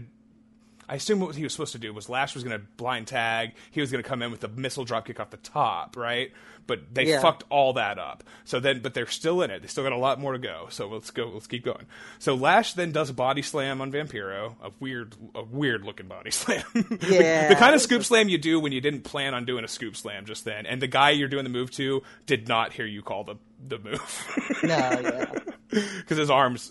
I 0.88 0.96
assumed 0.96 1.22
what 1.22 1.36
he 1.36 1.44
was 1.44 1.52
supposed 1.52 1.72
to 1.72 1.78
do 1.78 1.94
was 1.94 2.08
Lash 2.08 2.34
was 2.34 2.42
gonna 2.42 2.62
blind 2.76 3.06
tag. 3.06 3.52
He 3.70 3.80
was 3.80 3.90
gonna 3.90 4.02
come 4.02 4.22
in 4.22 4.30
with 4.30 4.42
a 4.44 4.48
missile 4.48 4.84
drop 4.84 5.06
kick 5.06 5.20
off 5.20 5.30
the 5.30 5.36
top, 5.36 5.96
right? 5.96 6.32
But 6.70 6.94
they 6.94 7.06
Yeah. 7.08 7.20
fucked 7.20 7.42
all 7.50 7.72
that 7.72 7.98
up. 7.98 8.22
So 8.44 8.60
then, 8.60 8.78
but 8.80 8.94
they're 8.94 9.08
still 9.08 9.42
in 9.42 9.50
it. 9.50 9.60
They 9.62 9.66
still 9.68 9.82
got 9.82 9.90
a 9.92 9.96
lot 9.98 10.20
more 10.20 10.32
to 10.34 10.38
go. 10.38 10.68
So 10.70 10.86
let's 10.88 11.10
go. 11.10 11.28
Let's 11.34 11.48
keep 11.48 11.64
going. 11.64 11.86
So 12.20 12.34
Lash 12.36 12.74
then 12.74 12.92
does 12.92 13.10
a 13.10 13.12
body 13.12 13.42
slam 13.42 13.80
on 13.80 13.90
Vampiro, 13.90 14.54
a 14.62 14.70
weird, 14.78 15.16
a 15.34 15.42
weird 15.42 15.84
looking 15.84 16.06
body 16.06 16.30
slam. 16.30 16.62
The- 16.74 17.46
the, 17.48 17.56
kind 17.58 17.74
of 17.74 17.80
scoop 17.80 18.04
slam 18.04 18.28
you 18.28 18.38
do 18.38 18.60
when 18.60 18.70
you 18.70 18.80
didn't 18.80 19.02
plan 19.02 19.34
on 19.34 19.44
doing 19.44 19.64
a 19.64 19.68
scoop 19.68 19.96
slam 19.96 20.26
just 20.26 20.44
then, 20.44 20.64
and 20.66 20.80
the 20.80 20.86
guy 20.86 21.10
you're 21.10 21.26
doing 21.28 21.44
the 21.44 21.50
move 21.50 21.72
to 21.72 22.02
did 22.26 22.46
not 22.46 22.72
hear 22.72 22.86
you 22.86 23.02
call 23.02 23.24
the 23.24 23.34
the 23.66 23.78
move. 23.78 24.26
No, 24.62 24.76
yeah. 24.76 25.32
because 25.70 26.18
his 26.18 26.30
arms. 26.30 26.70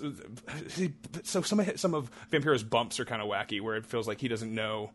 He, 0.76 0.94
so 1.24 1.42
some 1.42 1.60
of 1.60 1.80
some 1.80 1.94
of 1.96 2.10
Vampiro's 2.32 2.64
bumps 2.64 3.00
are 3.00 3.06
kind 3.06 3.22
of 3.22 3.28
wacky, 3.28 3.60
where 3.62 3.76
it 3.76 3.86
feels 3.86 4.08
like 4.08 4.22
he 4.22 4.28
doesn't 4.28 4.54
know. 4.54 4.92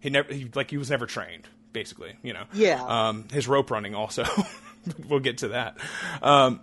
He 0.00 0.10
never 0.10 0.32
he, 0.32 0.50
like 0.54 0.70
he 0.70 0.76
was 0.76 0.90
never 0.90 1.06
trained, 1.06 1.48
basically. 1.74 2.16
You 2.22 2.32
know. 2.32 2.44
Yeah. 2.54 2.82
Um, 2.82 3.26
his 3.30 3.46
rope 3.46 3.70
running 3.70 3.94
also. 3.94 4.24
we'll 5.08 5.20
get 5.20 5.38
to 5.38 5.48
that. 5.48 5.76
Um, 6.22 6.60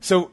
so 0.00 0.30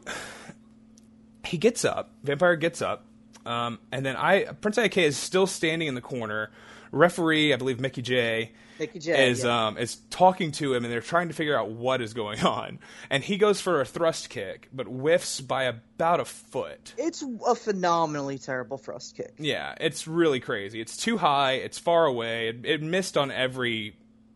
he 1.44 1.58
gets 1.58 1.84
up. 1.84 2.12
Vampire 2.24 2.56
gets 2.56 2.82
up, 2.82 3.06
um, 3.46 3.80
and 3.92 4.06
then 4.06 4.16
I 4.16 4.46
Prince 4.46 4.78
Ike 4.78 4.98
is 5.00 5.18
still 5.18 5.48
standing 5.48 5.90
in 5.90 5.96
the 5.96 6.02
corner. 6.02 6.52
Referee, 6.94 7.54
I 7.54 7.58
believe 7.58 7.82
Mickey 7.82 8.02
J. 8.02 8.54
J, 8.78 9.30
is 9.30 9.44
yeah. 9.44 9.68
um 9.68 9.78
is 9.78 9.96
talking 10.10 10.52
to 10.54 10.74
him, 10.74 10.84
and 10.84 10.92
they're 10.92 11.02
trying 11.02 11.28
to 11.30 11.34
figure 11.34 11.58
out 11.58 11.70
what 11.70 12.02
is 12.02 12.14
going 12.14 12.40
on. 12.46 12.80
And 13.10 13.24
he 13.24 13.38
goes 13.38 13.62
for 13.62 13.82
a 13.82 13.86
thrust 13.86 14.30
kick, 14.30 14.70
but 14.74 14.88
whiffs 14.88 15.42
by 15.42 15.64
about 15.64 16.20
a 16.20 16.26
foot. 16.26 16.94
It's 16.98 17.24
a 17.46 17.56
phenomenally 17.56 18.38
terrible 18.38 18.78
thrust 18.78 19.16
kick. 19.16 19.34
Yeah, 19.38 19.76
it's 19.80 20.08
really 20.08 20.40
crazy. 20.40 20.82
It's 20.82 20.98
too 20.98 21.18
high. 21.18 21.54
It's 21.54 21.78
far 21.78 22.06
away. 22.06 22.50
It, 22.50 22.66
it 22.66 22.82
missed 22.82 23.18
on 23.18 23.32
every 23.32 23.96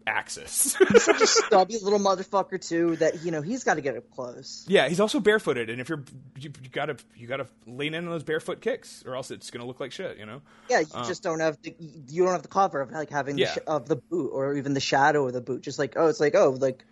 axis. 0.09 0.75
he's 0.91 1.03
Such 1.03 1.21
a 1.21 1.27
stubby 1.27 1.77
little 1.81 1.99
motherfucker 1.99 2.59
too. 2.59 2.95
That 2.97 3.23
you 3.23 3.31
know 3.31 3.41
he's 3.41 3.63
got 3.63 3.75
to 3.75 3.81
get 3.81 3.95
up 3.95 4.09
close. 4.11 4.65
yeah, 4.67 4.89
he's 4.89 4.99
also 4.99 5.19
barefooted, 5.19 5.69
and 5.69 5.79
if 5.79 5.89
you're 5.89 6.03
you, 6.39 6.51
you 6.61 6.69
gotta 6.69 6.97
you 7.15 7.27
gotta 7.27 7.47
lean 7.65 7.93
in 7.93 8.05
on 8.05 8.11
those 8.11 8.23
barefoot 8.23 8.61
kicks, 8.61 9.03
or 9.05 9.15
else 9.15 9.31
it's 9.31 9.51
gonna 9.51 9.65
look 9.65 9.79
like 9.79 9.91
shit. 9.91 10.17
You 10.17 10.25
know. 10.25 10.41
Yeah, 10.69 10.79
you 10.79 10.87
um, 10.93 11.05
just 11.05 11.23
don't 11.23 11.39
have 11.39 11.61
the 11.61 11.75
you 11.79 12.23
don't 12.23 12.33
have 12.33 12.41
the 12.41 12.47
cover 12.47 12.81
of 12.81 12.91
like 12.91 13.09
having 13.09 13.35
the 13.35 13.45
sh- 13.45 13.59
of 13.67 13.87
the 13.87 13.95
boot 13.95 14.29
or 14.29 14.55
even 14.55 14.73
the 14.73 14.79
shadow 14.79 15.27
of 15.27 15.33
the 15.33 15.41
boot. 15.41 15.61
Just 15.61 15.79
like 15.79 15.93
oh, 15.95 16.07
it's 16.07 16.19
like 16.19 16.35
oh, 16.35 16.57
like 16.59 16.83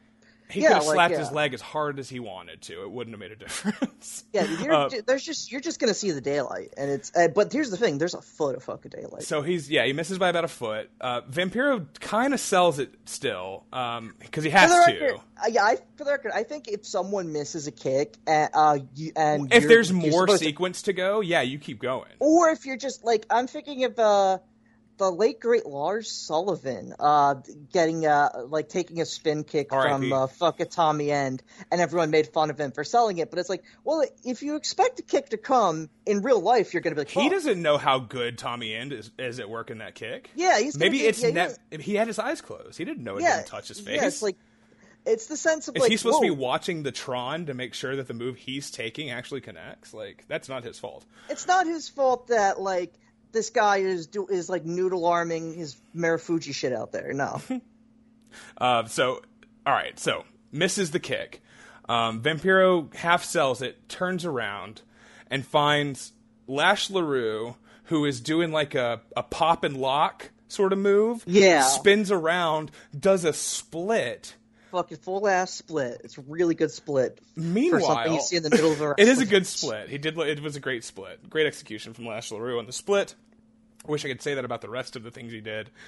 He 0.50 0.62
Yeah, 0.62 0.68
could 0.70 0.74
have 0.76 0.86
like, 0.86 0.94
slapped 0.96 1.12
yeah. 1.14 1.20
his 1.20 1.32
leg 1.32 1.54
as 1.54 1.62
hard 1.62 2.00
as 2.00 2.08
he 2.10 2.20
wanted 2.20 2.62
to. 2.64 2.84
It 2.84 2.90
wouldn't 2.92 3.14
have 3.14 3.20
made 3.20 3.32
a 3.32 3.36
difference. 3.46 4.24
yeah, 4.32 4.46
you're, 4.62 4.74
Uh, 4.74 4.90
there's 5.06 5.24
just 5.24 5.52
you're 5.52 5.60
just 5.62 5.80
gonna 5.80 5.94
see 5.94 6.12
the 6.12 6.22
daylight, 6.22 6.74
and 6.78 6.90
it's 6.90 7.12
uh, 7.16 7.28
but 7.28 7.52
here's 7.52 7.70
the 7.70 7.76
thing: 7.78 7.98
there's 7.98 8.14
a 8.14 8.22
foot 8.22 8.56
of 8.56 8.64
fucking 8.64 8.92
daylight. 8.96 9.24
So 9.24 9.42
he's 9.42 9.70
yeah 9.70 9.86
he 9.86 9.94
misses 9.94 10.18
by 10.18 10.30
about 10.30 10.46
a 10.46 10.48
foot. 10.48 10.90
Uh, 11.02 11.22
Vampiro 11.22 11.86
kind 12.00 12.34
of 12.34 12.40
sells 12.40 12.80
it 12.80 12.94
still 13.06 13.66
because 14.20 14.44
he 14.44 14.50
has 14.52 14.72
to. 14.72 14.92
record, 14.94 15.20
uh, 15.44 15.48
yeah, 15.50 15.64
I, 15.64 15.78
for 15.98 16.04
the 16.06 16.12
record, 16.12 16.32
I 16.34 16.44
think 16.44 16.68
if 16.70 16.86
someone 16.86 17.34
misses 17.34 17.68
a 17.68 17.72
kick, 17.72 18.16
and, 18.26 18.50
uh, 18.54 18.80
you, 18.96 19.12
and 19.16 19.54
If 19.54 19.68
there's 19.68 19.92
more 19.92 20.22
supposed 20.22 20.40
to- 20.40 20.46
sequence 20.46 20.84
to 20.84 20.94
go, 20.94 21.20
yeah, 21.22 21.42
you 21.42 21.60
keep 21.60 21.80
going. 21.82 22.12
or 22.20 22.50
if 22.50 22.66
you're 22.66 22.78
just 22.78 23.04
like 23.04 23.26
I'm 23.30 23.48
thinking 23.48 23.84
of 23.84 24.00
uh, 24.00 24.38
the 24.98 25.10
late 25.12 25.40
great 25.40 25.66
Lars 25.66 26.10
Sullivan 26.12 26.94
uh, 27.00 27.36
getting 27.72 28.06
uh, 28.06 28.30
like 28.48 28.70
taking 28.70 29.00
a 29.02 29.06
spin 29.06 29.44
kick 29.44 29.72
R.I.P.. 29.72 29.92
from 30.10 30.14
uh, 30.14 30.28
fuck 30.28 30.60
it 30.60 30.72
Tommy 30.72 31.12
End, 31.12 31.44
and 31.72 31.80
everyone 31.82 32.10
made 32.10 32.28
fun 32.28 32.50
of 32.50 32.60
him 32.60 32.72
for 32.72 32.84
selling 32.84 33.18
it. 33.20 33.30
But 33.30 33.40
it's 33.40 33.50
like, 33.50 33.64
well, 33.84 34.04
if 34.26 34.42
you 34.42 34.56
expect 34.56 35.00
a 35.00 35.04
kick 35.04 35.30
to 35.30 35.38
come 35.38 35.90
in 36.06 36.22
real 36.22 36.42
life, 36.42 36.74
you're 36.74 36.82
gonna 36.82 36.96
be 36.96 37.02
like, 37.02 37.10
He 37.10 37.28
"Oh, 37.28 37.30
doesn't 37.30 37.62
know 37.62 37.78
how 37.78 38.00
good 38.00 38.38
Tommy 38.38 38.74
End 38.74 38.92
is, 38.94 39.12
is 39.20 39.40
at 39.40 39.50
working 39.50 39.80
that 39.80 39.96
kick. 39.96 40.30
Yeah, 40.36 40.60
he's 40.60 40.78
maybe 40.78 41.00
be- 41.00 41.06
it's 41.06 41.22
yeah, 41.22 41.28
he 41.28 41.34
doesn't- 41.34 41.82
he 41.82 41.96
had 41.96 42.08
his 42.08 42.20
eyes 42.20 42.42
closed. 42.42 42.78
He 42.78 42.86
didn't 42.86 43.04
know 43.04 43.18
it 43.18 43.22
yeah, 43.24 43.38
didn't 43.38 43.48
touch 43.48 43.68
his 43.68 43.80
face. 43.80 43.98
Yeah, 44.02 44.08
it's 44.08 44.22
like 44.22 44.36
it's 45.06 45.28
the 45.28 45.38
sense 45.38 45.68
of 45.68 45.76
is 45.76 45.82
like, 45.84 45.92
he 45.92 45.98
supposed 45.98 46.18
to 46.18 46.26
be 46.26 46.30
watching 46.32 46.84
the 46.84 46.92
Tron 46.92 47.46
to 47.46 47.54
make 47.54 47.74
sure 47.74 47.96
that 47.96 48.08
the 48.08 48.14
move 48.14 48.36
he's 48.36 48.70
taking 48.72 49.10
actually 49.10 49.42
connects? 49.42 49.94
Like 49.94 50.26
that's 50.28 50.50
not 50.50 50.64
his 50.64 50.80
fault. 50.80 51.06
it's 51.30 51.48
not 51.48 51.66
his 51.66 51.88
fault 51.88 52.28
that 52.28 52.60
like 52.60 52.94
this 53.32 53.50
guy 53.50 53.78
is 53.78 54.08
do 54.08 54.28
is 54.28 54.50
like 54.50 54.66
noodle 54.66 55.06
arming 55.06 55.54
his 55.54 55.78
Marufuji 55.96 56.54
shit 56.54 56.74
out 56.74 56.92
there. 56.92 57.14
No, 57.14 57.42
Uh, 58.58 58.86
so, 58.86 59.22
all 59.66 59.74
right. 59.74 60.00
So 60.00 60.26
misses 60.52 60.92
the 60.92 61.00
kick. 61.00 61.42
Um, 61.90 62.22
Vampiro 62.22 62.94
half 62.96 63.24
sells 63.24 63.62
it, 63.62 63.88
turns 63.88 64.26
around, 64.26 64.82
and 65.32 65.46
finds 65.46 66.14
Lash 66.48 66.90
Leroux, 66.90 67.56
who 67.86 68.06
is 68.06 68.20
doing 68.20 68.52
like 68.52 68.76
a, 68.76 69.02
a 69.16 69.24
pop 69.24 69.64
and 69.64 69.78
lock 69.78 70.32
sort 70.48 70.74
of 70.74 70.80
move. 70.80 71.24
Yeah. 71.26 71.62
Spins 71.64 72.12
around, 72.12 72.72
does 72.98 73.24
a 73.24 73.34
split. 73.34 74.36
Fucking 74.72 74.98
full 74.98 75.28
ass 75.28 75.52
split. 75.52 76.02
It's 76.04 76.18
a 76.18 76.22
really 76.22 76.56
good 76.56 76.72
split. 76.72 77.20
for 77.34 77.40
Meanwhile, 77.40 77.82
something 77.82 78.14
you 78.14 78.22
see 78.22 78.36
in 78.36 78.44
the 78.44 78.50
middle 78.50 78.72
of 78.72 78.82
a 78.82 78.96
it 78.98 79.08
is 79.08 79.20
a 79.20 79.26
good 79.26 79.48
split. 79.48 79.90
He 79.90 79.98
did. 79.98 80.18
It 80.18 80.42
was 80.42 80.56
a 80.56 80.60
great 80.60 80.84
split. 80.84 81.30
Great 81.30 81.48
execution 81.48 81.94
from 81.94 82.06
Lash 82.06 82.32
Leroux 82.32 82.60
on 82.60 82.66
the 82.66 82.74
split. 82.74 83.16
I 83.88 83.92
wish 83.92 84.04
I 84.04 84.10
could 84.10 84.22
say 84.22 84.34
that 84.34 84.44
about 84.44 84.62
the 84.62 84.70
rest 84.70 84.96
of 84.96 85.04
the 85.04 85.12
things 85.12 85.32
he 85.32 85.42
did. 85.42 85.70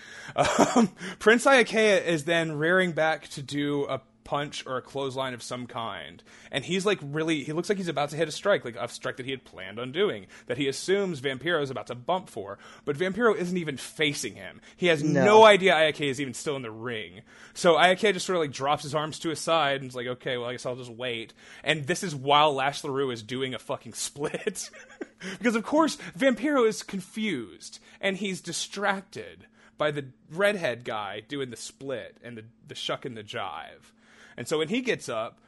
Um, 0.75 0.89
Prince 1.17 1.45
Iaukea 1.45 2.05
is 2.05 2.25
then 2.25 2.53
rearing 2.53 2.91
back 2.91 3.27
to 3.29 3.41
do 3.41 3.85
a 3.85 3.99
punch 4.29 4.63
or 4.67 4.77
a 4.77 4.81
clothesline 4.81 5.33
of 5.33 5.41
some 5.41 5.65
kind, 5.65 6.21
and 6.51 6.63
he's 6.63 6.85
like 6.85 6.99
really. 7.01 7.43
He 7.43 7.51
looks 7.53 7.67
like 7.67 7.79
he's 7.79 7.87
about 7.87 8.09
to 8.11 8.15
hit 8.15 8.27
a 8.27 8.31
strike, 8.31 8.63
like 8.63 8.75
a 8.75 8.87
strike 8.87 9.17
that 9.17 9.25
he 9.25 9.31
had 9.31 9.43
planned 9.43 9.79
on 9.79 9.91
doing, 9.91 10.27
that 10.45 10.57
he 10.57 10.67
assumes 10.67 11.19
Vampiro 11.19 11.63
is 11.63 11.71
about 11.71 11.87
to 11.87 11.95
bump 11.95 12.29
for. 12.29 12.59
But 12.85 12.95
Vampiro 12.97 13.35
isn't 13.35 13.57
even 13.57 13.77
facing 13.77 14.35
him. 14.35 14.61
He 14.77 14.85
has 14.87 15.03
no, 15.03 15.25
No. 15.25 15.43
idea 15.45 15.73
Iake 15.73 16.09
is 16.09 16.21
even 16.21 16.35
still 16.35 16.55
in 16.55 16.61
the 16.61 16.69
ring. 16.69 17.21
So 17.55 17.75
Iake 17.75 18.13
just 18.13 18.25
sort 18.27 18.35
of 18.35 18.41
like 18.41 18.51
drops 18.51 18.83
his 18.83 18.93
arms 18.93 19.17
to 19.19 19.29
his 19.29 19.39
side 19.39 19.81
and 19.81 19.89
is 19.89 19.95
like, 19.95 20.07
okay, 20.07 20.37
well, 20.37 20.47
I 20.49 20.51
guess 20.51 20.65
I'll 20.65 20.75
just 20.75 20.91
wait. 20.91 21.33
And 21.63 21.87
this 21.87 22.03
is 22.03 22.13
while 22.15 22.53
Lash 22.53 22.83
Leroux 22.83 23.09
is 23.11 23.23
doing 23.23 23.53
a 23.55 23.59
fucking 23.59 23.93
split. 23.95 24.69
because, 25.39 25.55
of 25.55 25.63
course, 25.63 25.97
Vampiro 26.17 26.67
is 26.67 26.83
confused 26.83 27.79
and 27.99 28.15
he's 28.17 28.41
distracted 28.41 29.47
by 29.77 29.91
the 29.91 30.05
redhead 30.31 30.83
guy 30.83 31.21
doing 31.27 31.49
the 31.49 31.55
split 31.57 32.17
and 32.23 32.37
the, 32.37 32.43
the 32.67 32.75
shuck 32.75 33.05
and 33.05 33.15
the 33.17 33.23
jive. 33.23 33.91
And 34.39 34.47
so 34.47 34.57
when 34.57 34.69
he 34.69 34.81
gets 34.81 35.07
up, 35.07 35.39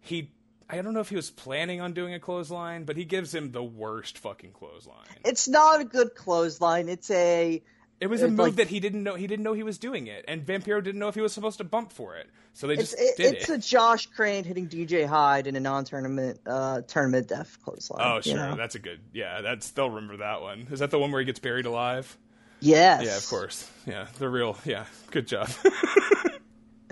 he. 0.00 0.32
I 0.68 0.80
don't 0.80 0.94
know 0.94 1.00
if 1.00 1.10
he 1.10 1.16
was 1.16 1.30
planning 1.30 1.80
on 1.82 1.92
doing 1.92 2.14
a 2.14 2.20
clothesline, 2.20 2.84
but 2.84 2.96
he 2.96 3.04
gives 3.04 3.34
him 3.34 3.52
the 3.52 3.62
worst 3.62 4.16
fucking 4.18 4.52
clothesline. 4.52 5.04
It's 5.24 5.46
not 5.46 5.80
a 5.82 5.84
good 5.84 6.14
clothesline. 6.14 6.88
It's 6.88 7.10
a 7.10 7.62
It 8.00 8.06
was 8.06 8.22
a 8.22 8.28
move 8.28 8.38
like- 8.38 8.54
that 8.56 8.68
he 8.68 8.80
didn't 8.80 9.02
know 9.02 9.14
he 9.14 9.26
didn't 9.26 9.42
know 9.44 9.52
he 9.52 9.62
was 9.64 9.76
doing 9.78 10.06
it, 10.06 10.24
and 10.26 10.44
Vampiro 10.46 10.82
didn't 10.82 10.98
know 10.98 11.08
if 11.08 11.14
he 11.14 11.20
was 11.20 11.32
supposed 11.34 11.58
to 11.58 11.64
bump 11.64 11.92
for 11.92 12.16
it. 12.16 12.28
So 12.54 12.66
they 12.66 12.76
just 12.76 12.94
it, 12.98 13.16
did 13.16 13.34
it's 13.34 13.48
it. 13.50 13.54
a 13.54 13.58
Josh 13.58 14.06
Crane 14.06 14.44
hitting 14.44 14.66
DJ 14.68 15.06
Hyde 15.06 15.46
in 15.46 15.56
a 15.56 15.60
non-tournament 15.60 16.40
uh, 16.46 16.80
tournament 16.82 17.28
death 17.28 17.58
clothesline. 17.62 18.00
oh, 18.02 18.16
you 18.16 18.22
sure, 18.22 18.36
know? 18.36 18.56
that's 18.56 18.74
a 18.74 18.78
good. 18.78 19.00
Yeah, 19.12 19.42
that's 19.42 19.70
they'll 19.70 19.90
remember 19.90 20.18
that 20.18 20.40
one. 20.40 20.68
Is 20.70 20.80
that 20.80 20.90
the 20.90 20.98
one 20.98 21.12
where 21.12 21.20
he 21.20 21.26
gets 21.26 21.38
buried 21.38 21.66
alive? 21.66 22.16
Yes. 22.60 23.04
Yeah, 23.04 23.16
of 23.16 23.26
course. 23.28 23.70
Yeah, 23.86 24.06
the 24.18 24.28
real. 24.28 24.56
Yeah, 24.64 24.84
good 25.10 25.26
job. 25.26 25.50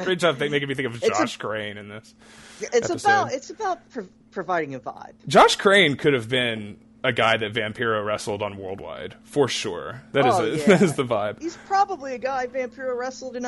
Great 0.04 0.18
job 0.18 0.38
making 0.38 0.68
me 0.68 0.74
think 0.74 0.86
of 0.88 0.96
It's 0.96 1.06
a- 1.06 1.08
Josh 1.10 1.36
Crane 1.36 1.76
in 1.76 1.88
this. 1.88 2.14
It's 2.60 2.90
episode. 2.90 2.94
about 3.08 3.32
it's 3.32 3.50
about 3.50 3.90
pro- 3.90 4.08
providing 4.30 4.74
a 4.74 4.80
vibe. 4.80 5.12
Josh 5.26 5.56
Crane 5.56 5.96
could 5.96 6.12
have 6.14 6.28
been 6.28 6.76
a 7.02 7.12
guy 7.12 7.36
that 7.38 7.54
Vampiro 7.54 8.04
wrestled 8.04 8.42
on 8.42 8.58
Worldwide 8.58 9.14
for 9.24 9.48
sure. 9.48 10.02
That 10.12 10.26
is 10.26 10.34
Oh, 10.34 10.44
a, 10.44 10.48
yeah. 10.56 10.64
that 10.66 10.82
is 10.82 10.94
the 10.94 11.04
vibe. 11.04 11.40
He's 11.40 11.56
probably 11.66 12.14
a 12.14 12.18
guy 12.18 12.46
Vampiro 12.46 12.94
wrestled 12.96 13.36
in 13.36 13.44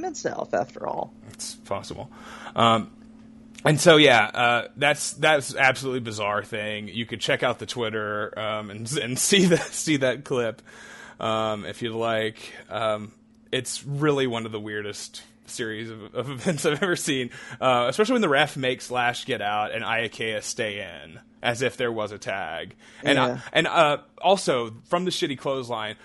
Mid 0.00 0.16
South, 0.16 0.52
after 0.54 0.86
all. 0.86 1.12
It's 1.32 1.54
possible. 1.54 2.10
Um, 2.56 2.90
and 3.64 3.80
so 3.80 3.96
yeah, 3.96 4.24
uh, 4.24 4.68
that's 4.76 5.12
that's 5.12 5.54
absolutely 5.54 6.00
bizarre 6.00 6.42
thing. 6.42 6.88
You 6.88 7.06
could 7.06 7.20
check 7.20 7.42
out 7.42 7.58
the 7.60 7.66
Twitter 7.66 8.36
um, 8.38 8.70
and 8.70 8.90
and 8.98 9.18
see 9.18 9.46
that 9.46 9.60
see 9.72 9.98
that 9.98 10.24
clip 10.24 10.60
um, 11.20 11.64
if 11.64 11.82
you'd 11.82 11.92
like. 11.94 12.52
Um, 12.68 13.12
it's 13.52 13.84
really 13.84 14.26
one 14.26 14.44
of 14.46 14.52
the 14.52 14.60
weirdest 14.60 15.22
series 15.50 15.90
of, 15.90 16.14
of 16.14 16.30
events 16.38 16.64
I've 16.66 16.82
ever 16.82 16.96
seen, 16.96 17.30
uh, 17.60 17.86
especially 17.88 18.14
when 18.14 18.22
the 18.22 18.28
ref 18.28 18.56
makes 18.56 18.90
Lash 18.90 19.24
get 19.24 19.40
out 19.42 19.72
and 19.72 19.84
Iaukea 19.84 20.42
stay 20.42 20.80
in, 20.80 21.18
as 21.42 21.62
if 21.62 21.76
there 21.76 21.92
was 21.92 22.12
a 22.12 22.18
tag. 22.18 22.74
And 23.02 23.16
Yeah. 23.16 23.24
uh, 23.26 23.38
and 23.52 23.66
uh, 23.66 23.98
also 24.20 24.74
from 24.88 25.04
the 25.04 25.10
shitty 25.10 25.38
clothesline. 25.38 25.96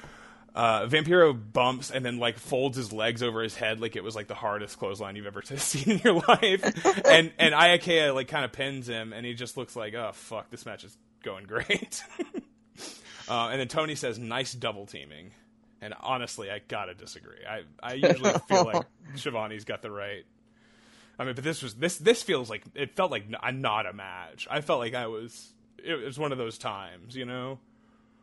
Uh, 0.53 0.85
Vampiro 0.85 1.33
bumps 1.53 1.91
and 1.91 2.03
then 2.03 2.17
like 2.17 2.37
folds 2.37 2.75
his 2.75 2.91
legs 2.91 3.23
over 3.23 3.41
his 3.41 3.55
head 3.55 3.79
like 3.79 3.95
it 3.95 4.03
was 4.03 4.17
like 4.17 4.27
the 4.27 4.35
hardest 4.35 4.77
clothesline 4.77 5.15
you've 5.15 5.25
ever 5.25 5.41
seen 5.55 5.89
in 5.91 5.99
your 5.99 6.15
life, 6.27 6.61
and 7.05 7.31
and 7.39 7.53
Iaukea 7.55 8.13
like 8.13 8.27
kind 8.27 8.43
of 8.43 8.51
pins 8.51 8.85
him 8.89 9.13
and 9.13 9.25
he 9.25 9.33
just 9.33 9.55
looks 9.55 9.77
like 9.77 9.93
oh 9.93 10.11
fuck 10.13 10.49
this 10.49 10.65
match 10.65 10.83
is 10.83 10.97
going 11.23 11.45
great, 11.45 12.03
uh, 13.29 13.47
and 13.49 13.61
then 13.61 13.69
Tony 13.69 13.95
says 13.95 14.19
nice 14.19 14.51
double 14.51 14.85
teaming, 14.85 15.31
and 15.81 15.93
honestly 15.99 16.49
I 16.51 16.59
gotta 16.67 16.93
disagree. 16.93 17.39
I 17.49 17.63
I 17.81 17.93
usually 17.93 18.33
feel 18.47 18.65
like 18.65 18.85
Schiavone's 19.15 19.65
got 19.65 19.81
the 19.81 19.91
right. 19.91 20.23
I 21.19 21.25
mean, 21.25 21.35
but 21.35 21.43
this 21.43 21.61
was 21.61 21.75
this 21.75 21.97
this 21.97 22.23
feels 22.23 22.49
like 22.49 22.63
it 22.75 22.95
felt 22.95 23.11
like 23.11 23.25
n- 23.43 23.61
not 23.61 23.85
a 23.85 23.93
match. 23.93 24.47
I 24.49 24.61
felt 24.61 24.79
like 24.79 24.93
I 24.93 25.07
was 25.07 25.53
it 25.83 25.95
was 26.03 26.17
one 26.17 26.31
of 26.31 26.37
those 26.37 26.57
times, 26.57 27.15
you 27.15 27.25
know. 27.25 27.59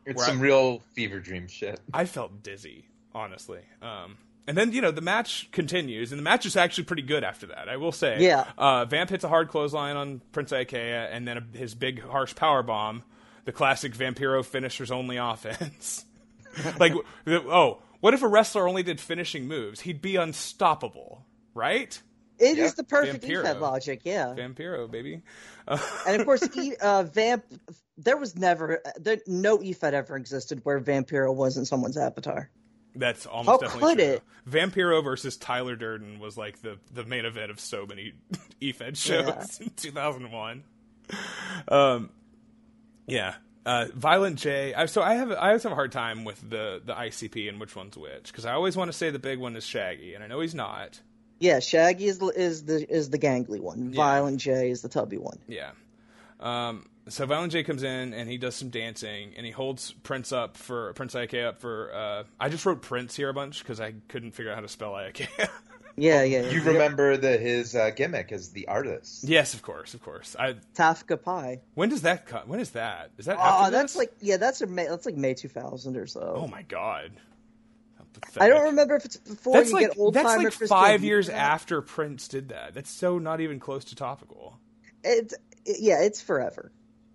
It's 0.05 0.25
some 0.25 0.37
I- 0.39 0.41
real 0.41 0.81
fever 0.93 1.19
dream 1.19 1.47
shit. 1.47 1.79
I 1.93 2.05
felt 2.05 2.41
dizzy, 2.41 2.85
honestly. 3.13 3.61
Um, 3.81 4.17
and 4.47 4.57
then 4.57 4.71
you 4.71 4.81
know 4.81 4.91
the 4.91 5.01
match 5.01 5.49
continues, 5.51 6.11
and 6.11 6.17
the 6.19 6.23
match 6.23 6.45
is 6.45 6.55
actually 6.55 6.85
pretty 6.85 7.03
good 7.03 7.23
after 7.23 7.45
that. 7.47 7.69
I 7.69 7.77
will 7.77 7.91
say. 7.91 8.17
Yeah. 8.19 8.45
Uh, 8.57 8.85
Vamp 8.85 9.11
hits 9.11 9.23
a 9.23 9.27
hard 9.29 9.49
clothesline 9.49 9.95
on 9.95 10.21
Prince 10.31 10.51
Iaukea, 10.51 11.09
and 11.11 11.27
then 11.27 11.37
a, 11.37 11.57
his 11.57 11.75
big 11.75 12.01
harsh 12.01 12.33
power 12.33 12.63
bomb, 12.63 13.03
the 13.45 13.51
classic 13.51 13.93
Vampiro 13.93 14.43
finishers 14.43 14.89
only 14.89 15.17
offense. 15.21 16.05
like, 16.79 16.93
oh, 17.27 17.81
what 17.99 18.13
if 18.13 18.21
a 18.23 18.27
wrestler 18.27 18.67
only 18.67 18.83
did 18.83 18.99
finishing 18.99 19.47
moves? 19.47 19.81
He'd 19.81 20.01
be 20.01 20.15
unstoppable, 20.15 21.25
right? 21.53 22.01
It 22.39 22.57
is 22.57 22.57
Yeah, 22.57 22.69
the 22.77 22.83
perfect 22.85 23.23
Vampiro. 23.25 23.43
EFED 23.43 23.59
logic, 23.59 24.01
yeah. 24.05 24.33
Vampiro, 24.37 24.89
baby. 24.89 25.21
and 25.67 26.19
of 26.19 26.25
course, 26.25 26.47
e, 26.57 26.73
uh, 26.81 27.03
Vamp. 27.03 27.43
There 27.97 28.15
was 28.15 28.37
never 28.37 28.81
there, 28.97 29.17
no 29.27 29.57
EFED 29.57 29.91
ever 29.91 30.15
existed 30.15 30.61
where 30.63 30.79
Vampiro 30.79 31.35
wasn't 31.35 31.67
someone's 31.67 31.97
avatar. 31.97 32.49
That's 32.95 33.25
almost 33.25 33.47
How 33.49 33.57
definitely 33.57 33.95
could 33.95 33.97
true. 34.03 34.13
it? 34.13 34.23
Vampiro 34.49 35.03
versus 35.03 35.35
Tyler 35.37 35.75
Durden 35.75 36.19
was 36.19 36.37
like 36.37 36.61
the, 36.61 36.79
the 36.93 37.03
main 37.03 37.25
event 37.25 37.51
of 37.51 37.59
so 37.59 37.85
many 37.85 38.13
EFED 38.61 38.95
shows 38.97 39.59
Yeah. 39.59 39.65
in 39.67 39.71
2001. 39.75 40.63
Um, 41.67 42.09
yeah. 43.05 43.35
Uh, 43.69 43.85
Violent 43.93 44.39
J. 44.39 44.73
I, 44.73 44.87
so 44.87 45.03
I 45.03 45.13
have 45.13 45.31
I 45.31 45.49
always 45.49 45.61
have 45.61 45.71
a 45.71 45.75
hard 45.75 45.91
time 45.91 46.23
with 46.25 46.41
the 46.49 46.81
the 46.83 46.93
ICP 46.95 47.47
and 47.47 47.59
which 47.59 47.75
one's 47.75 47.95
which 47.95 48.23
because 48.31 48.45
I 48.45 48.53
always 48.53 48.75
want 48.75 48.89
to 48.91 48.97
say 48.97 49.11
the 49.11 49.19
big 49.19 49.37
one 49.37 49.55
is 49.55 49.63
Shaggy 49.63 50.15
and 50.15 50.23
I 50.23 50.27
know 50.27 50.39
he's 50.39 50.55
not. 50.55 50.99
Yeah, 51.37 51.59
Shaggy 51.59 52.07
is 52.07 52.17
the- 52.17 52.27
is 52.35 52.65
the 52.65 52.91
is 52.91 53.11
the 53.11 53.19
gangly 53.19 53.59
one. 53.59 53.93
Violent 53.93 54.39
J 54.39 54.71
is 54.71 54.81
the 54.81 54.89
tubby 54.89 55.17
one. 55.17 55.37
Yeah. 55.47 55.71
Um, 56.39 56.87
so 57.09 57.25
Violent 57.27 57.51
J 57.51 57.63
comes 57.63 57.83
in 57.83 58.13
and 58.13 58.27
he 58.29 58.37
does 58.39 58.55
some 58.55 58.69
dancing 58.69 59.33
and 59.37 59.45
he 59.45 59.51
holds 59.51 59.91
Prince 60.03 60.31
up 60.31 60.57
for 60.57 60.93
Prince 60.93 61.13
Ike 61.13 61.35
up 61.35 61.59
for. 61.59 61.93
Uh, 61.93 62.23
I 62.39 62.49
just 62.49 62.65
wrote 62.65 62.81
Prince 62.81 63.15
here 63.15 63.29
a 63.29 63.33
bunch 63.33 63.59
because 63.59 63.79
I 63.79 63.93
couldn't 64.07 64.31
figure 64.31 64.51
out 64.51 64.55
how 64.55 64.61
to 64.61 64.67
spell 64.67 64.95
Ike. 64.95 65.29
Yeah, 66.01 66.23
yeah. 66.23 66.49
You 66.49 66.61
remember 66.63 67.17
the 67.17 67.37
his 67.37 67.75
uh, 67.75 67.91
gimmick 67.95 68.31
as 68.31 68.49
the 68.51 68.67
artist. 68.67 69.23
yes, 69.27 69.53
of 69.53 69.61
course, 69.61 69.93
of 69.93 70.01
course. 70.01 70.35
I 70.39 70.55
Tafka 70.75 71.21
Pie. 71.21 71.61
When 71.75 71.89
does 71.89 72.01
that 72.03 72.25
cut? 72.25 72.47
When 72.47 72.59
is 72.59 72.71
that? 72.71 73.11
Is 73.17 73.25
that 73.25 73.37
Oh, 73.37 73.41
after 73.41 73.71
that's 73.71 73.93
this? 73.93 73.97
like 73.99 74.13
yeah, 74.21 74.37
that's 74.37 74.61
a 74.61 74.67
May, 74.67 74.87
that's 74.87 75.05
like 75.05 75.15
May 75.17 75.33
2000 75.33 75.97
or 75.97 76.07
so. 76.07 76.33
Oh 76.37 76.47
my 76.47 76.61
god. 76.63 77.11
I 78.39 78.49
don't 78.49 78.63
remember 78.65 78.95
if 78.95 79.05
it's 79.05 79.17
before 79.17 79.53
That's 79.53 79.69
you 79.69 79.75
like 79.75 79.87
get 79.89 79.97
old 79.99 80.13
that's 80.13 80.25
like 80.25 80.51
Chris 80.53 80.67
five 80.69 81.03
years 81.03 81.27
that. 81.27 81.35
after 81.35 81.81
Prince 81.81 82.27
did 82.27 82.49
that. 82.49 82.73
That's 82.73 82.89
so 82.89 83.17
not 83.19 83.39
even 83.39 83.59
close 83.59 83.85
to 83.85 83.95
topical. 83.95 84.57
It's 85.03 85.33
it, 85.65 85.77
yeah, 85.79 86.01
it's 86.01 86.19
forever. 86.19 86.71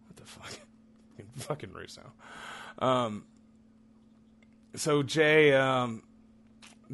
What 0.07 0.17
the 0.17 0.25
fuck? 0.25 0.61
Fucking 1.37 1.73
Russo. 1.73 2.13
Um. 2.79 3.25
So 4.77 5.03
Jay, 5.03 5.53
um, 5.53 6.03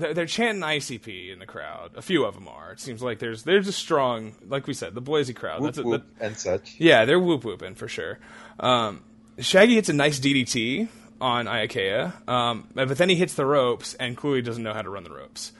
they're, 0.01 0.15
they're 0.15 0.27
chanting 0.27 0.63
ICP 0.63 1.33
in 1.33 1.39
the 1.39 1.47
crowd. 1.47 1.93
A 1.95 2.03
few 2.03 2.25
of 2.25 2.35
them 2.35 2.49
are. 2.49 2.73
It 2.73 2.81
seems 2.81 3.03
like 3.03 3.19
there's 3.19 3.45
there's 3.45 3.69
a 3.69 3.73
strong, 3.73 4.33
like 4.47 4.67
we 4.67 4.75
said, 4.75 4.95
the 4.95 5.01
Boise 5.01 5.35
crowd. 5.35 5.61
Whoop, 5.61 5.75
That's 5.75 5.79
a, 5.79 5.83
whoop, 5.89 6.19
that, 6.19 6.27
and 6.27 6.37
such. 6.37 6.77
Yeah, 6.79 7.05
they're 7.05 7.21
whoop 7.21 7.45
whooping 7.45 7.75
for 7.75 7.87
sure. 7.87 8.19
Um, 8.59 9.03
Shaggy 9.39 9.75
hits 9.75 9.89
a 9.89 9.93
nice 9.93 10.19
DDT 10.19 10.89
on 11.21 11.47
Iaukea, 11.47 12.29
um, 12.29 12.69
but 12.75 12.97
then 12.97 13.09
he 13.09 13.15
hits 13.15 13.35
the 13.35 13.47
ropes 13.47 13.95
and 13.95 14.17
clearly 14.17 14.43
doesn't 14.43 14.63
know 14.63 14.75
how 14.75 14.83
to 14.83 14.91
run 14.91 15.05
the 15.05 15.13
ropes. 15.13 15.53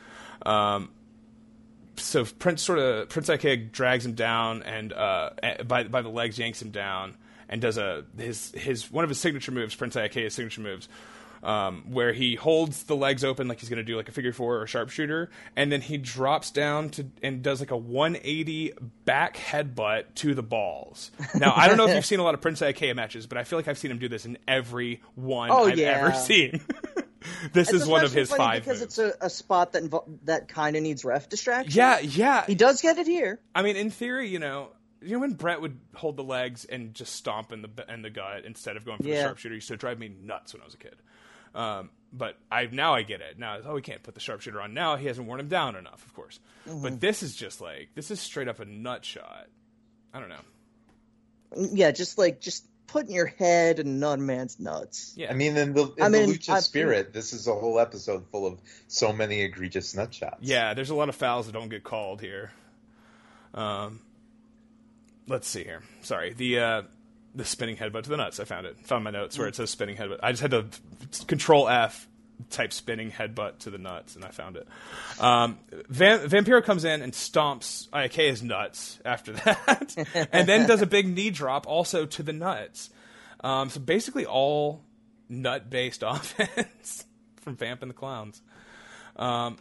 Um, 0.45 0.91
so 1.97 2.25
Prince 2.25 2.63
sort 2.63 2.79
of 2.79 3.09
Prince 3.09 3.29
Iaukea 3.29 3.71
drags 3.71 4.07
him 4.07 4.15
down 4.15 4.63
and 4.63 4.93
uh, 4.93 5.31
by 5.67 5.85
by 5.85 6.03
the 6.03 6.09
legs 6.09 6.39
yanks 6.39 6.61
him 6.63 6.71
down 6.71 7.17
and 7.51 7.61
does 7.61 7.77
a 7.77 8.05
his 8.17 8.53
his 8.53 8.91
one 8.91 9.05
of 9.05 9.11
his 9.11 9.19
signature 9.19 9.53
moves, 9.53 9.75
Prince 9.75 9.97
Iaukea's 9.97 10.35
signature 10.35 10.63
moves. 10.63 10.89
Um, 11.43 11.85
where 11.91 12.13
he 12.13 12.35
holds 12.35 12.83
the 12.83 12.95
legs 12.95 13.25
open 13.25 13.49
like 13.49 13.61
he's 13.61 13.71
going 13.71 13.79
to 13.79 13.83
do 13.83 13.97
like 13.97 14.11
a 14.11 14.13
figure 14.13 14.31
four 14.31 14.57
or 14.59 14.65
a 14.65 14.67
sharpshooter, 14.67 15.31
and 15.57 15.73
then 15.73 15.81
he 15.81 15.97
drops 15.97 16.51
down 16.51 16.91
to 16.91 17.07
and 17.23 17.43
does 17.43 17.61
like 17.61 17.71
a 17.71 17.77
180 17.79 18.75
back 19.07 19.39
headbutt 19.39 20.15
to 20.17 20.35
the 20.35 20.43
balls. 20.43 21.11
Now 21.35 21.55
I 21.57 21.67
don't 21.67 21.79
know 21.79 21.87
if 21.89 21.95
you've 21.95 22.05
seen 22.13 22.21
a 22.21 22.23
lot 22.25 22.35
of 22.35 22.43
Prince 22.43 22.61
Iaukea 22.61 22.95
matches, 22.95 23.27
but 23.27 23.39
I 23.39 23.45
feel 23.45 23.59
like 23.59 23.69
I've 23.69 23.79
seen 23.79 23.91
him 23.91 23.99
do 23.99 24.09
this 24.09 24.27
in 24.27 24.37
every 24.47 25.01
one 25.15 25.51
Oh, 25.51 25.65
I've 25.67 25.79
yeah. 25.79 26.03
ever 26.07 26.13
seen. 26.13 26.61
this 27.55 27.73
It's 27.73 27.83
is 27.85 27.87
one 27.89 28.05
of 28.05 28.13
his 28.13 28.31
five 28.31 28.63
because 28.63 28.81
moves. 28.81 28.99
it's 28.99 29.21
a, 29.23 29.25
a 29.27 29.31
spot 29.31 29.73
that 29.73 29.83
invo- 29.85 30.19
that 30.25 30.47
kind 30.49 30.77
of 30.77 30.83
needs 30.83 31.07
ref 31.07 31.31
distraction. 31.31 31.73
yeah, 31.75 32.01
yeah. 32.01 32.45
he 32.47 32.55
does 32.55 32.83
get 32.83 32.99
it 32.99 33.07
here. 33.07 33.41
I 33.55 33.63
mean, 33.63 33.77
in 33.77 33.91
theory, 33.91 34.29
you 34.29 34.39
know, 34.41 34.69
you 35.01 35.13
know 35.13 35.21
when 35.21 35.33
Brett 35.33 35.63
would 35.63 35.79
hold 35.95 36.19
the 36.19 36.23
legs 36.25 36.67
and 36.67 36.93
just 36.93 37.15
stomp 37.15 37.51
in 37.51 37.63
the 37.63 37.71
in 37.89 38.03
the 38.03 38.11
gut 38.11 38.45
instead 38.45 38.77
of 38.77 38.85
going 38.85 38.99
for 38.99 39.05
the 39.05 39.17
sharpshooter, 39.17 39.55
used 39.55 39.69
to 39.69 39.77
drive 39.79 39.99
me 39.99 40.13
nuts 40.23 40.53
when 40.53 40.61
I 40.61 40.67
was 40.67 40.75
a 40.75 40.79
kid. 40.79 40.97
Um, 41.55 41.91
but 42.13 42.37
I 42.51 42.67
now 42.71 42.95
I 42.95 43.03
get 43.03 43.21
it. 43.21 43.39
Now, 43.39 43.59
oh, 43.65 43.75
we 43.75 43.83
can't 43.83 44.03
put 44.03 44.15
the 44.15 44.21
sharpshooter 44.21 44.61
on 44.61 44.75
now. 44.75 44.97
He 44.97 45.07
hasn't 45.07 45.27
worn 45.27 45.41
him 45.41 45.49
down 45.49 45.77
enough, 45.77 46.05
of 46.05 46.15
course. 46.15 46.41
Mm-hmm. 46.69 46.83
But 46.83 47.01
this 47.01 47.23
is 47.23 47.35
just 47.37 47.61
like 47.61 47.91
this 47.95 48.11
is 48.11 48.21
straight 48.21 48.49
up 48.49 48.61
a 48.61 48.65
nut 48.65 49.05
shot. 49.05 49.47
I 50.13 50.21
don't 50.21 50.29
know. 50.29 51.69
Yeah, 51.73 51.91
just 51.93 52.19
like 52.19 52.41
just 52.41 52.65
putting 52.87 53.15
your 53.15 53.27
head 53.27 53.79
in 53.79 53.87
another 53.87 54.21
man's 54.21 54.59
nuts. 54.59 55.15
Yeah, 55.17 55.31
I 55.31 55.35
mean, 55.35 55.57
in 55.57 55.75
the 55.75 55.93
in 55.97 56.03
I 56.03 56.09
mean, 56.09 56.31
the 56.31 56.39
lucha 56.39 56.55
I've- 56.55 56.63
spirit, 56.63 57.13
this 57.13 57.33
is 57.33 57.47
a 57.47 57.55
whole 57.55 57.79
episode 57.79 58.27
full 58.31 58.47
of 58.47 58.61
so 58.89 59.13
many 59.13 59.43
egregious 59.43 59.95
nut 59.95 60.13
shots. 60.13 60.39
Yeah, 60.41 60.75
there's 60.75 60.91
a 60.91 60.95
lot 60.95 61.09
of 61.09 61.15
fouls 61.15 61.47
that 61.47 61.53
don't 61.53 61.69
get 61.69 61.85
called 61.85 62.21
here. 62.21 62.51
Um, 63.55 64.01
let's 65.29 65.49
see 65.49 65.65
here. 65.65 65.83
Sorry, 66.03 66.33
the 66.33 66.59
uh, 66.59 66.83
the 67.35 67.45
spinning 67.45 67.77
headbutt 67.77 68.05
to 68.05 68.11
the 68.11 68.17
nuts. 68.17 68.41
I 68.41 68.45
found 68.45 68.67
it. 68.67 68.79
Found 68.87 69.05
my 69.05 69.11
notes 69.11 69.39
where 69.39 69.49
it 69.49 69.55
says 69.57 69.71
spinning 69.71 69.97
headbutt. 69.97 70.19
I 70.23 70.33
just 70.33 70.43
had 70.43 70.51
to 70.51 70.67
control 71.27 71.69
F 71.69 72.09
type 72.49 72.73
spinning 72.73 73.11
headbutt 73.11 73.59
to 73.61 73.71
the 73.71 73.79
nuts, 73.79 74.17
and 74.17 74.25
I 74.25 74.29
found 74.29 74.57
it. 74.57 74.67
Um, 75.21 75.59
Van- 75.89 76.21
Vampiro 76.29 76.65
comes 76.65 76.85
in 76.85 77.03
and 77.03 77.13
stomps 77.13 77.89
Iaukea's 77.91 78.43
nuts 78.43 78.99
after 79.05 79.33
that, 79.45 80.29
and 80.33 80.49
then 80.49 80.67
does 80.67 80.83
a 80.83 80.87
big 80.87 81.07
knee 81.07 81.31
drop 81.31 81.67
also 81.67 82.07
to 82.07 82.23
the 82.23 82.33
nuts. 82.33 82.91
Um, 83.43 83.71
so 83.71 83.81
basically, 83.81 84.27
all 84.27 84.83
nut 85.29 85.71
based 85.71 86.03
offense 86.07 87.05
from 87.43 87.57
Vamp 87.57 87.83
and 87.83 87.91
the 87.91 87.95
Clowns. 87.95 88.43
Um, 89.17 89.59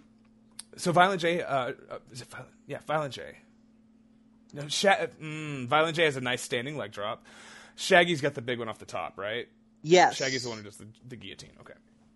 so 0.78 0.91
Violent 0.91 1.22
J, 1.22 1.41
uh, 1.41 1.53
uh, 1.55 1.74
is 2.11 2.22
it 2.22 2.30
Violent? 2.30 2.51
Yeah, 2.67 2.80
Violent 2.88 3.13
J. 3.13 3.38
No, 4.53 4.67
Sha- 4.67 5.07
mm, 5.22 5.67
Violent 5.67 5.95
J 5.95 6.05
has 6.05 6.15
a 6.15 6.22
nice 6.22 6.41
standing 6.41 6.78
leg 6.78 6.91
drop. 6.91 7.24
Shaggy's 7.80 8.19
got 8.21 8.34
the 8.34 8.41
big 8.41 8.59
one 8.59 8.67
off 8.67 8.77
the 8.80 8.86
top, 8.86 9.17
right? 9.17 9.47
Yes, 9.84 10.15
Shaggy's 10.17 10.43
the 10.43 10.49
one 10.49 10.57
who 10.57 10.63
does 10.65 10.75
the, 10.77 10.88
the 11.07 11.15
guillotine. 11.15 11.51
Okay. 11.61 11.73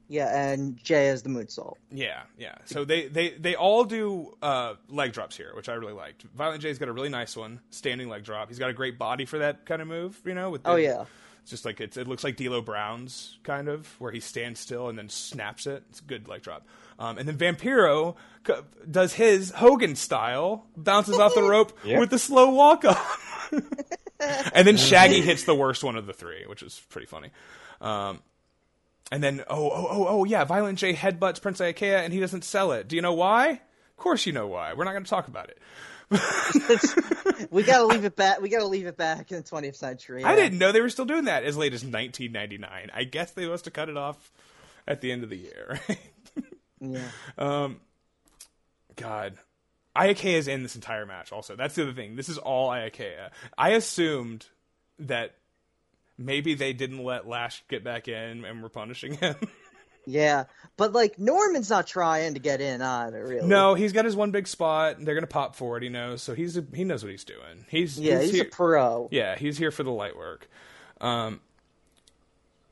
Yeah, 0.10 0.50
and 0.50 0.76
Jay 0.84 1.08
as 1.08 1.24
the 1.24 1.30
moonsault. 1.30 1.76
Yeah, 1.90 2.24
yeah. 2.38 2.56
So 2.66 2.84
they 2.84 3.08
they 3.08 3.30
they 3.30 3.56
all 3.56 3.86
do 3.86 4.36
uh, 4.42 4.74
leg 4.90 5.14
drops 5.14 5.38
here, 5.38 5.54
which 5.56 5.70
I 5.70 5.74
really 5.76 5.94
liked. 5.94 6.24
Violent 6.36 6.62
J's 6.62 6.78
got 6.78 6.90
a 6.90 6.92
really 6.92 7.08
nice 7.10 7.38
one, 7.38 7.62
standing 7.70 8.10
leg 8.10 8.24
drop. 8.26 8.50
He's 8.50 8.60
got 8.60 8.70
a 8.70 8.74
great 8.74 9.00
body 9.00 9.24
for 9.24 9.40
that 9.40 9.66
kind 9.66 9.82
of 9.82 9.88
move, 9.88 10.20
you 10.26 10.34
know. 10.34 10.50
With 10.50 10.64
the, 10.64 10.70
Oh 10.72 10.76
yeah. 10.76 11.06
it's 11.42 11.52
just 11.52 11.64
like 11.64 11.80
it's, 11.80 11.96
it 11.96 12.06
looks 12.08 12.26
like 12.26 12.36
D'Lo 12.36 12.62
Brown's 12.62 13.40
kind 13.44 13.70
of 13.70 13.88
where 14.02 14.12
he 14.12 14.20
stands 14.20 14.60
still 14.60 14.90
and 14.90 14.98
then 14.98 15.08
snaps 15.08 15.66
it. 15.66 15.84
It's 15.90 16.02
a 16.02 16.04
good 16.04 16.28
leg 16.28 16.42
drop. 16.42 16.68
Um, 17.00 17.18
and 17.18 17.28
then 17.28 17.38
Vampiro 17.38 18.16
c- 18.46 18.54
does 18.92 19.14
his 19.14 19.52
Hogan 19.52 19.96
style, 19.96 20.68
bounces 20.76 21.18
off 21.18 21.34
the 21.34 21.44
rope 21.50 21.72
Yeah. 21.86 22.00
with 22.00 22.10
the 22.10 22.20
slow 22.20 22.50
walk 22.52 22.84
up. 22.84 23.02
and 24.54 24.68
then 24.68 24.78
Shaggy 24.78 25.22
hits 25.22 25.44
the 25.44 25.56
worst 25.56 25.84
one 25.84 25.96
of 25.96 26.06
the 26.06 26.14
three, 26.14 26.46
which 26.48 26.64
is 26.64 26.82
pretty 26.90 27.08
funny. 27.08 27.30
Um, 27.82 28.22
and 29.12 29.24
then 29.24 29.44
oh 29.50 29.70
oh 29.70 29.88
oh 29.90 30.08
oh 30.08 30.24
yeah, 30.24 30.44
Violent 30.44 30.80
J 30.80 30.94
headbutts 30.94 31.42
Prince 31.42 31.60
Iaukea 31.60 32.04
and 32.04 32.14
he 32.14 32.20
doesn't 32.20 32.44
sell 32.44 32.72
it. 32.72 32.88
Do 32.88 32.96
you 32.96 33.02
know 33.02 33.14
why? 33.14 33.50
Of 33.50 33.98
course 33.98 34.26
you 34.26 34.34
know 34.34 34.48
why. 34.48 34.74
We're 34.74 34.86
not 34.86 34.94
going 34.94 35.04
to 35.04 35.10
talk 35.10 35.28
about 35.28 35.50
it. 35.50 35.60
We 37.52 37.64
gotta 37.64 37.86
leave 37.86 38.06
it 38.06 38.16
back. 38.16 38.42
We 38.42 38.50
gotta 38.50 38.66
leave 38.66 38.86
it 38.88 38.98
back 38.98 39.32
in 39.32 39.38
the 39.38 39.44
20th 39.44 39.76
century. 39.76 40.24
I 40.24 40.36
didn't 40.36 40.58
know 40.58 40.72
they 40.72 40.82
were 40.82 40.90
still 40.90 41.06
doing 41.06 41.26
that 41.26 41.44
as 41.44 41.58
late 41.58 41.74
as 41.74 41.84
1999. 41.84 42.92
I 42.94 43.04
guess 43.04 43.32
they 43.32 43.48
must 43.48 43.66
have 43.66 43.74
cut 43.74 43.90
it 43.90 43.98
off 43.98 44.32
at 44.88 45.02
the 45.02 45.12
end 45.12 45.24
of 45.24 45.30
the 45.30 45.38
year. 45.38 45.80
Yeah. 46.80 47.00
Um. 47.38 47.80
God. 48.98 49.38
Iaukea 49.96 50.34
is 50.34 50.48
in 50.48 50.64
this 50.64 50.76
entire 50.76 51.06
match 51.06 51.32
also. 51.32 51.56
That's 51.56 51.76
the 51.76 51.84
other 51.84 51.94
thing. 51.94 52.16
This 52.16 52.30
is 52.30 52.38
all 52.38 52.70
Iaukea. 52.70 53.30
I 53.58 53.70
assumed 53.72 54.48
that 55.00 55.36
maybe 56.18 56.56
they 56.56 56.74
didn't 56.74 57.04
let 57.04 57.28
Lash 57.28 57.64
get 57.68 57.84
back 57.84 58.08
in 58.08 58.44
and 58.46 58.64
were 58.64 58.70
punishing 58.70 59.14
him. 59.16 59.36
Yeah, 60.06 60.46
but 60.76 60.92
like 60.92 61.18
Norman's 61.18 61.70
not 61.70 61.88
trying 61.88 62.34
to 62.34 62.40
get 62.40 62.60
in 62.60 62.82
either. 62.82 63.26
Really. 63.26 63.48
no, 63.48 63.74
he's 63.74 63.94
got 63.94 64.06
his 64.06 64.16
one 64.16 64.32
big 64.32 64.48
spot. 64.48 64.98
They're 65.00 65.16
going 65.16 65.22
to 65.24 65.28
pop 65.28 65.56
for 65.56 65.78
it, 65.78 65.84
he 65.84 65.90
knows. 65.90 66.22
So 66.22 66.34
he's 66.34 66.58
a, 66.58 66.66
he 66.74 66.84
knows 66.84 67.04
what 67.04 67.12
he's 67.12 67.24
doing. 67.24 67.66
He's 67.70 67.98
Yeah, 68.00 68.20
he's, 68.20 68.32
here- 68.32 68.44
a 68.44 68.48
pro. 68.48 69.08
Yeah, 69.12 69.38
he's 69.38 69.58
here 69.58 69.72
for 69.72 69.84
the 69.84 69.92
light 69.92 70.18
work. 70.18 70.50
Um, 71.00 71.40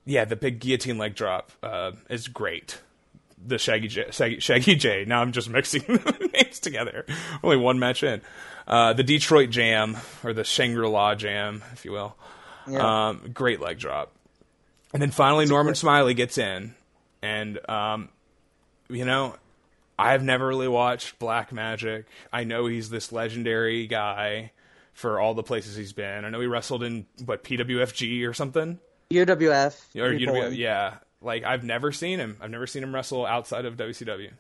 yeah, 0.06 0.26
the 0.26 0.36
big 0.36 0.60
guillotine 0.60 0.98
leg 0.98 1.16
drop 1.16 1.52
uh, 1.64 1.94
is 2.10 2.28
great. 2.28 2.82
The 3.46 3.58
Shaggy 3.58 3.88
J, 3.88 4.06
Shaggy, 4.12 4.40
Shaggy 4.40 4.76
J. 4.76 5.06
Now 5.06 5.22
I'm 5.22 5.32
just 5.32 5.50
mixing 5.50 5.82
the 5.88 6.30
names 6.34 6.60
together. 6.60 7.06
Only 7.44 7.58
one 7.58 7.80
match 7.80 8.04
in. 8.04 8.22
Uh, 8.68 8.94
the 8.94 9.04
Detroit 9.04 9.50
Jam 9.50 9.98
or 10.24 10.34
the 10.34 10.44
Shangri 10.44 10.88
La 10.88 11.16
Jam, 11.16 11.64
if 11.74 11.86
you 11.86 11.92
will. 11.92 12.16
Yeah. 12.68 13.10
Um, 13.10 13.32
great 13.34 13.60
leg 13.60 13.80
drop. 13.80 14.12
And 14.94 15.02
then 15.02 15.12
finally, 15.12 15.46
Norman 15.46 15.76
Smiley 15.76 16.14
gets 16.14 16.38
in, 16.38 16.76
and 17.22 17.60
um, 17.70 18.10
you 18.90 19.06
know, 19.06 19.36
I've 19.98 20.24
never 20.24 20.48
really 20.48 20.68
watched 20.68 21.18
Black 21.18 21.52
Magic. 21.52 22.06
I 22.32 22.44
know 22.44 22.66
he's 22.66 22.90
this 22.90 23.12
legendary 23.12 23.88
guy 23.88 24.52
for 24.94 25.20
all 25.20 25.34
the 25.34 25.44
places 25.44 25.76
he's 25.76 25.94
been. 25.94 26.26
I 26.26 26.30
know 26.30 26.40
he 26.40 26.48
wrestled 26.48 26.84
in 26.84 27.06
what 27.26 27.44
PWFG 27.44 28.28
or 28.28 28.34
something. 28.34 28.80
UWF. 29.10 29.96
Or. 29.96 30.12
UWF, 30.12 30.56
yeah. 30.56 30.96
Like 31.22 31.44
I've 31.44 31.64
never 31.64 31.92
seen 31.92 32.20
him. 32.20 32.38
I've 32.42 32.50
never 32.50 32.68
seen 32.68 32.84
him 32.84 32.94
wrestle 32.94 33.26
outside 33.26 33.66
of 33.66 33.78
WCW. 33.78 34.32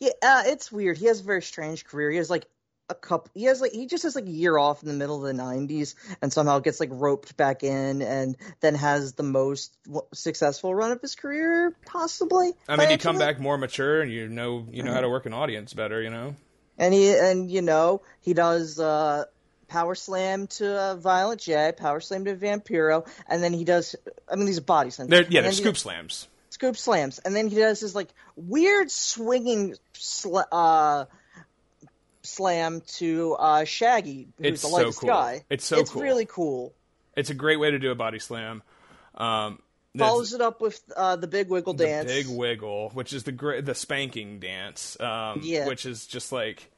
Yeah, 0.00 0.10
uh, 0.22 0.42
it's 0.46 0.72
weird. 0.72 0.98
He 0.98 1.06
has 1.06 1.20
a 1.20 1.22
very 1.22 1.42
strange 1.42 1.84
career. 1.84 2.10
He 2.10 2.16
has 2.16 2.28
like 2.28 2.46
a 2.90 2.94
couple. 2.94 3.30
He 3.34 3.44
has 3.44 3.60
like 3.60 3.72
he 3.72 3.86
just 3.86 4.02
has 4.02 4.14
like 4.14 4.26
a 4.26 4.30
year 4.30 4.58
off 4.58 4.82
in 4.82 4.88
the 4.88 4.94
middle 4.94 5.24
of 5.24 5.36
the 5.36 5.42
'90s, 5.42 5.94
and 6.20 6.32
somehow 6.32 6.58
gets 6.58 6.80
like 6.80 6.90
roped 6.92 7.36
back 7.36 7.62
in, 7.62 8.02
and 8.02 8.36
then 8.60 8.74
has 8.74 9.12
the 9.14 9.22
most 9.22 9.76
successful 10.12 10.74
run 10.74 10.90
of 10.90 11.00
his 11.00 11.14
career, 11.14 11.74
possibly. 11.86 12.52
I 12.68 12.76
mean, 12.76 12.90
you 12.90 12.98
come 12.98 13.18
back 13.18 13.38
more 13.38 13.56
mature 13.56 14.02
and 14.02 14.10
you 14.10 14.28
know 14.28 14.66
you 14.70 14.82
know 14.82 14.92
how 14.92 15.00
to 15.00 15.08
work 15.08 15.26
an 15.26 15.32
audience 15.32 15.72
better. 15.72 16.02
You 16.02 16.10
know. 16.10 16.34
and 16.76 16.92
he 16.92 17.16
and 17.16 17.50
you 17.50 17.62
know 17.62 18.02
he 18.20 18.34
does 18.34 18.80
uh 18.80 19.24
power 19.68 19.94
slam 19.94 20.46
to 20.48 20.78
uh, 20.78 20.96
Violent 20.96 21.40
J, 21.40 21.72
power 21.76 22.00
slam 22.00 22.24
to 22.26 22.34
Vampiro, 22.36 23.06
and 23.28 23.42
then 23.42 23.52
he 23.52 23.64
does. 23.64 23.96
I 24.30 24.36
mean, 24.36 24.46
these 24.46 24.58
are 24.58 24.62
body 24.62 24.90
slams. 24.90 25.10
They're, 25.10 25.24
yeah, 25.28 25.40
they're 25.42 25.52
scoop 25.52 25.76
slams. 25.76 26.28
scoop 26.50 26.76
slams, 26.76 27.18
and 27.18 27.34
then 27.34 27.48
he 27.48 27.56
does 27.56 27.80
his 27.80 27.94
like 27.94 28.08
weird 28.36 28.90
swinging 28.90 29.74
sl- 29.94 30.38
uh, 30.52 31.04
slam 32.22 32.82
to 32.86 33.34
uh, 33.34 33.64
Shaggy, 33.64 34.28
who's 34.38 34.46
It's 34.46 34.62
the 34.62 34.68
so 34.68 34.74
lightest 34.74 35.00
cool. 35.00 35.08
guy. 35.08 35.44
It's 35.50 35.64
so 35.64 35.78
it's 35.78 35.90
cool. 35.90 36.02
really 36.02 36.26
cool. 36.26 36.72
It's 37.16 37.30
a 37.30 37.34
great 37.34 37.60
way 37.60 37.70
to 37.70 37.78
do 37.78 37.90
a 37.90 37.94
body 37.94 38.18
slam. 38.18 38.62
Um, 39.14 39.60
Follows 39.96 40.32
it 40.32 40.40
up 40.40 40.60
with 40.60 40.82
uh, 40.96 41.14
the 41.14 41.28
big 41.28 41.48
wiggle 41.48 41.74
the 41.74 41.84
dance. 41.84 42.10
big 42.10 42.26
wiggle, 42.26 42.90
which 42.94 43.12
is 43.12 43.22
the 43.22 43.30
gr- 43.30 43.60
the 43.60 43.76
spanking 43.76 44.40
dance, 44.40 44.98
um, 44.98 45.40
Yeah. 45.44 45.66
which 45.68 45.86
is 45.86 46.06
just 46.06 46.32
like. 46.32 46.68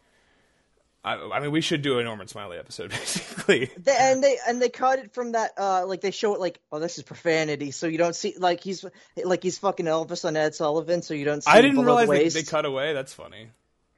I, 1.07 1.37
I 1.37 1.39
mean, 1.39 1.53
we 1.53 1.61
should 1.61 1.83
do 1.83 2.01
a 2.01 2.05
Norman 2.05 2.27
Smiley 2.27 2.59
episode, 2.59 2.91
basically. 2.91 3.71
They, 3.79 3.97
and 3.97 4.23
they 4.23 4.39
and 4.47 4.61
they 4.61 4.69
cut 4.69 4.99
it 4.99 5.15
from 5.15 5.33
that 5.33 5.53
uh 5.57 5.87
like 5.87 6.01
they 6.01 6.11
show 6.11 6.35
it 6.35 6.41
like 6.41 6.59
oh 6.73 6.81
this 6.81 6.99
is 6.99 7.05
profanity 7.05 7.71
so 7.71 7.87
you 7.87 7.97
don't 7.97 8.17
see 8.17 8.35
like 8.39 8.61
he's 8.61 8.85
like 9.25 9.43
he's 9.43 9.57
fucking 9.59 9.87
Elvis 9.87 10.25
on 10.25 10.37
Ed 10.37 10.57
Sullivan 10.57 11.03
so 11.03 11.15
you 11.15 11.25
don't 11.25 11.45
see 11.45 11.51
I 11.51 11.61
didn't 11.61 11.79
realize 11.79 12.09
the 12.09 12.15
they, 12.15 12.29
they 12.29 12.43
cut 12.43 12.65
away. 12.65 12.93
That's 12.93 13.15
funny. 13.15 13.49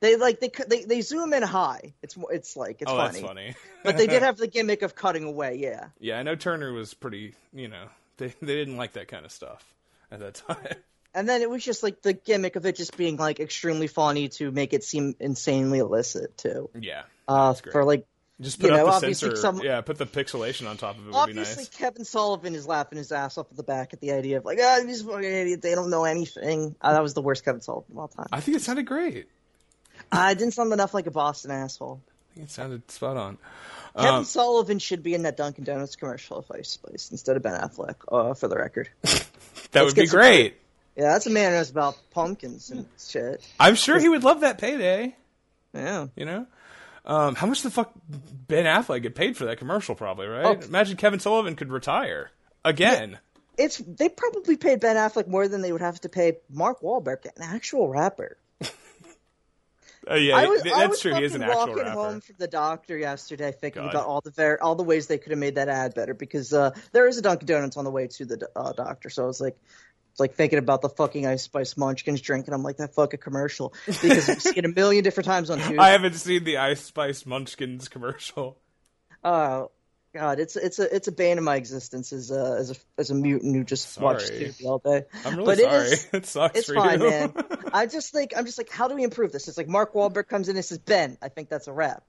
They 0.01 0.17
like 0.17 0.39
they 0.41 0.51
they 0.69 0.85
they 0.85 1.01
zoom 1.01 1.33
in 1.33 1.43
high 1.43 1.95
it's 2.03 2.17
it's 2.31 2.57
like 2.57 2.83
it's 2.83 2.93
oh, 2.93 2.97
funny. 2.97 3.13
that's 3.13 3.27
funny. 3.27 3.55
but 3.85 3.97
they 3.97 4.07
did 4.07 4.23
have 4.23 4.37
the 4.37 4.47
gimmick 4.47 4.83
of 4.83 4.95
cutting 4.95 5.25
away 5.25 5.57
yeah 5.57 5.87
yeah, 5.99 6.19
I 6.19 6.23
know 6.23 6.35
Turner 6.35 6.73
was 6.73 6.93
pretty. 6.93 7.35
You 7.55 7.69
know, 7.69 7.87
they 8.19 8.29
they 8.43 8.55
didn't 8.55 8.77
like 8.77 8.93
that 8.93 9.09
kind 9.09 9.25
of 9.25 9.33
stuff 9.33 9.65
at 10.11 10.21
that 10.21 10.35
time. 10.35 10.59
and 11.15 11.29
then 11.29 11.43
it 11.43 11.51
was 11.51 11.65
just 11.65 11.83
like 11.83 12.03
the 12.03 12.13
gimmick 12.13 12.57
of 12.57 12.67
it 12.67 12.77
just 12.77 12.97
being 12.97 13.17
like 13.17 13.41
extremely 13.41 13.87
funny 13.87 14.29
to 14.29 14.51
make 14.51 14.73
it 14.73 14.85
seem 14.85 15.15
insanely 15.21 15.79
illicit 15.79 16.37
too 16.39 16.71
yeah, 16.79 17.03
uh 17.27 17.55
for 17.55 17.85
like 17.85 18.07
just 18.41 18.59
you 18.63 18.69
put 18.69 18.77
know, 18.77 18.87
up 18.87 18.87
the 18.87 18.93
obviously 19.07 19.29
censor. 19.31 19.41
some- 19.43 19.61
Yeah, 19.63 19.81
put 19.81 19.99
the 19.99 20.07
pixelation 20.07 20.69
on 20.69 20.77
top 20.77 20.97
of 20.97 21.03
it 21.03 21.07
would 21.07 21.13
be 21.13 21.17
obviously 21.19 21.63
nice. 21.65 21.69
Kevin 21.71 22.05
Sullivan 22.05 22.55
is 22.55 22.69
laughing 22.69 22.97
his 22.99 23.11
ass 23.11 23.37
off 23.37 23.47
at 23.51 23.57
the 23.57 23.65
back 23.65 23.93
at 23.95 24.01
the 24.01 24.13
idea 24.13 24.37
of 24.39 24.45
like 24.45 24.59
ah 24.63 24.79
these 24.87 25.03
fucking 25.03 25.25
idiots 25.25 25.63
they 25.63 25.75
don't 25.75 25.91
know 25.91 26.05
anything 26.05 26.77
uh, 26.81 26.93
that 26.93 27.03
was 27.03 27.15
the 27.15 27.23
worst 27.23 27.45
Kevin 27.45 27.61
Sullivan 27.61 27.93
of 27.93 27.99
all 27.99 28.09
time 28.09 28.27
I 28.31 28.41
think 28.41 28.57
it 28.57 28.63
sounded 28.63 28.87
great. 28.87 29.27
I 30.13 30.35
didn't 30.35 30.55
sound 30.55 30.73
enough 30.73 30.95
like 30.95 31.07
a 31.09 31.11
Boston 31.11 31.51
asshole. 31.51 32.01
I 32.07 32.35
think 32.37 32.47
it 32.49 32.51
sounded 32.53 32.89
spot 32.91 33.17
on. 33.17 33.39
Kevin 33.97 34.15
Um, 34.15 34.25
Sullivan 34.25 34.79
should 34.79 35.03
be 35.03 35.15
in 35.15 35.23
that 35.23 35.37
Dunkin' 35.37 35.65
Donuts 35.65 35.97
commercial 35.97 36.39
if 36.39 36.51
I 36.53 36.61
place 36.87 37.09
instead 37.11 37.37
of 37.37 37.43
Ben 37.43 37.61
Affleck, 37.61 37.97
uh, 38.07 38.35
for 38.35 38.47
the 38.47 38.57
record. 38.57 38.89
that 39.73 39.85
would 39.85 39.97
be 39.97 40.03
get 40.03 40.11
some- 40.11 40.21
great. 40.21 40.57
Yeah, 40.99 41.13
that's 41.13 41.27
a 41.27 41.31
man 41.31 41.53
who 41.53 41.59
knows 41.59 41.71
about 41.71 41.97
pumpkins 42.11 42.71
and 42.71 42.85
shit. 42.99 43.47
I'm 43.61 43.77
sure 43.77 44.01
he 44.01 44.09
would 44.09 44.25
love 44.25 44.41
that 44.41 44.59
payday. 44.59 45.15
Yeah. 45.73 46.09
You 46.17 46.25
know, 46.25 46.47
um, 47.05 47.37
how 47.37 47.47
much 47.47 47.63
the 47.63 47.71
fuck 47.71 47.93
Ben 48.09 48.65
Affleck 48.65 49.03
get 49.03 49.15
paid 49.15 49.37
for 49.37 49.45
that 49.45 49.59
commercial? 49.59 49.95
Probably 49.95 50.27
right. 50.27 50.45
Oh. 50.45 50.67
Imagine 50.67 50.97
Kevin 50.97 51.21
Sullivan 51.21 51.55
could 51.55 51.71
retire 51.71 52.33
again. 52.65 53.19
It's 53.57 53.79
they 53.79 54.09
probably 54.09 54.57
paid 54.57 54.81
Ben 54.81 54.97
Affleck 54.97 55.29
more 55.29 55.47
than 55.47 55.63
they 55.63 55.71
would 55.71 55.83
have 55.83 56.01
to 56.01 56.09
pay 56.09 56.39
Mark 56.51 56.81
Wahlberg, 56.81 57.25
an 57.27 57.43
actual 57.43 57.89
rapper. 57.89 58.37
Uh, 60.09 60.15
yeah, 60.15 60.47
was, 60.47 60.63
that's 60.63 60.89
was 60.89 61.01
true. 61.01 61.15
He 61.15 61.25
is 61.25 61.35
an 61.35 61.43
actual 61.43 61.67
walking 61.67 61.85
home 61.85 62.21
from 62.23 62.37
the 62.39 62.47
doctor 62.47 62.97
yesterday, 62.97 63.53
thinking 63.53 63.83
God. 63.83 63.91
about 63.91 64.07
all 64.07 64.21
the 64.23 64.31
ver- 64.31 64.59
all 64.63 64.75
the 64.75 64.85
ways 64.85 65.07
they 65.07 65.19
could 65.19 65.33
have 65.33 65.39
made 65.39 65.57
that 65.57 65.69
ad 65.69 65.93
better 65.93 66.15
because 66.15 66.51
uh, 66.55 66.71
there 66.93 67.07
is 67.07 67.19
a 67.19 67.23
Dunkin' 67.23 67.47
Donuts 67.47 67.77
on 67.77 67.85
the 67.85 67.91
way 67.91 68.07
to 68.07 68.25
the 68.25 68.49
uh, 68.57 68.73
doctor. 68.73 69.11
So 69.11 69.25
I 69.25 69.27
was 69.27 69.39
like, 69.39 69.59
it's 70.19 70.21
like 70.21 70.35
thinking 70.35 70.59
about 70.59 70.83
the 70.83 70.89
fucking 70.89 71.27
Ice 71.29 71.45
Spice 71.45 71.77
Munchkins 71.77 72.21
drink, 72.21 72.47
and 72.47 72.55
I'm 72.55 72.65
like 72.65 72.79
that 72.79 72.93
fucking 72.93 73.21
commercial 73.21 73.73
because 73.87 74.29
I've 74.29 74.43
seen 74.43 74.55
it 74.57 74.65
a 74.65 74.69
million 74.69 75.05
different 75.05 75.27
times 75.27 75.49
on 75.49 75.59
Tuesday. 75.61 75.79
I 75.79 75.91
haven't 75.91 76.15
seen 76.15 76.43
the 76.43 76.57
Ice 76.57 76.81
Spice 76.81 77.25
Munchkins 77.25 77.87
commercial. 77.89 78.59
Oh 79.23 79.71
God, 80.13 80.41
it's 80.41 80.57
it's 80.57 80.81
a 80.81 80.93
it's 80.95 81.07
a 81.07 81.13
bane 81.13 81.39
of 81.39 81.45
my 81.45 81.55
existence 81.55 82.13
as 82.13 82.33
a 82.33 82.57
as 82.59 82.71
a 82.73 82.75
as 82.99 83.11
a 83.11 83.15
mutant 83.15 83.55
who 83.55 83.63
just 83.63 83.97
watches 84.01 84.27
Sorry. 84.29 84.41
TV 84.47 84.65
all 84.65 84.79
day. 84.79 85.05
I'm 85.25 85.37
really 85.37 85.47
But 85.47 85.59
it 85.61 85.65
sorry. 85.71 85.87
is- 85.87 86.09
it 86.13 86.27
sucks 86.27 86.59
It's 86.59 86.67
for 86.69 86.75
fine, 86.75 87.01
you. 87.01 87.11
man. 87.11 87.35
I 87.73 87.87
just 87.87 88.11
think 88.13 88.33
I'm 88.37 88.45
just 88.45 88.59
like, 88.59 88.71
how 88.71 88.89
do 88.89 88.97
we 88.97 89.05
improve 89.05 89.31
this? 89.31 89.47
It's 89.47 89.57
like 89.59 89.69
Mark 89.69 89.95
Wahlberg 89.95 90.27
comes 90.27 90.49
in 90.49 90.57
and 90.57 90.65
says, 90.65 90.79
"Ben, 90.79 91.17
I 91.23 91.29
think 91.29 91.49
that's 91.49 91.69
a 91.69 91.73
wrap." 91.73 92.03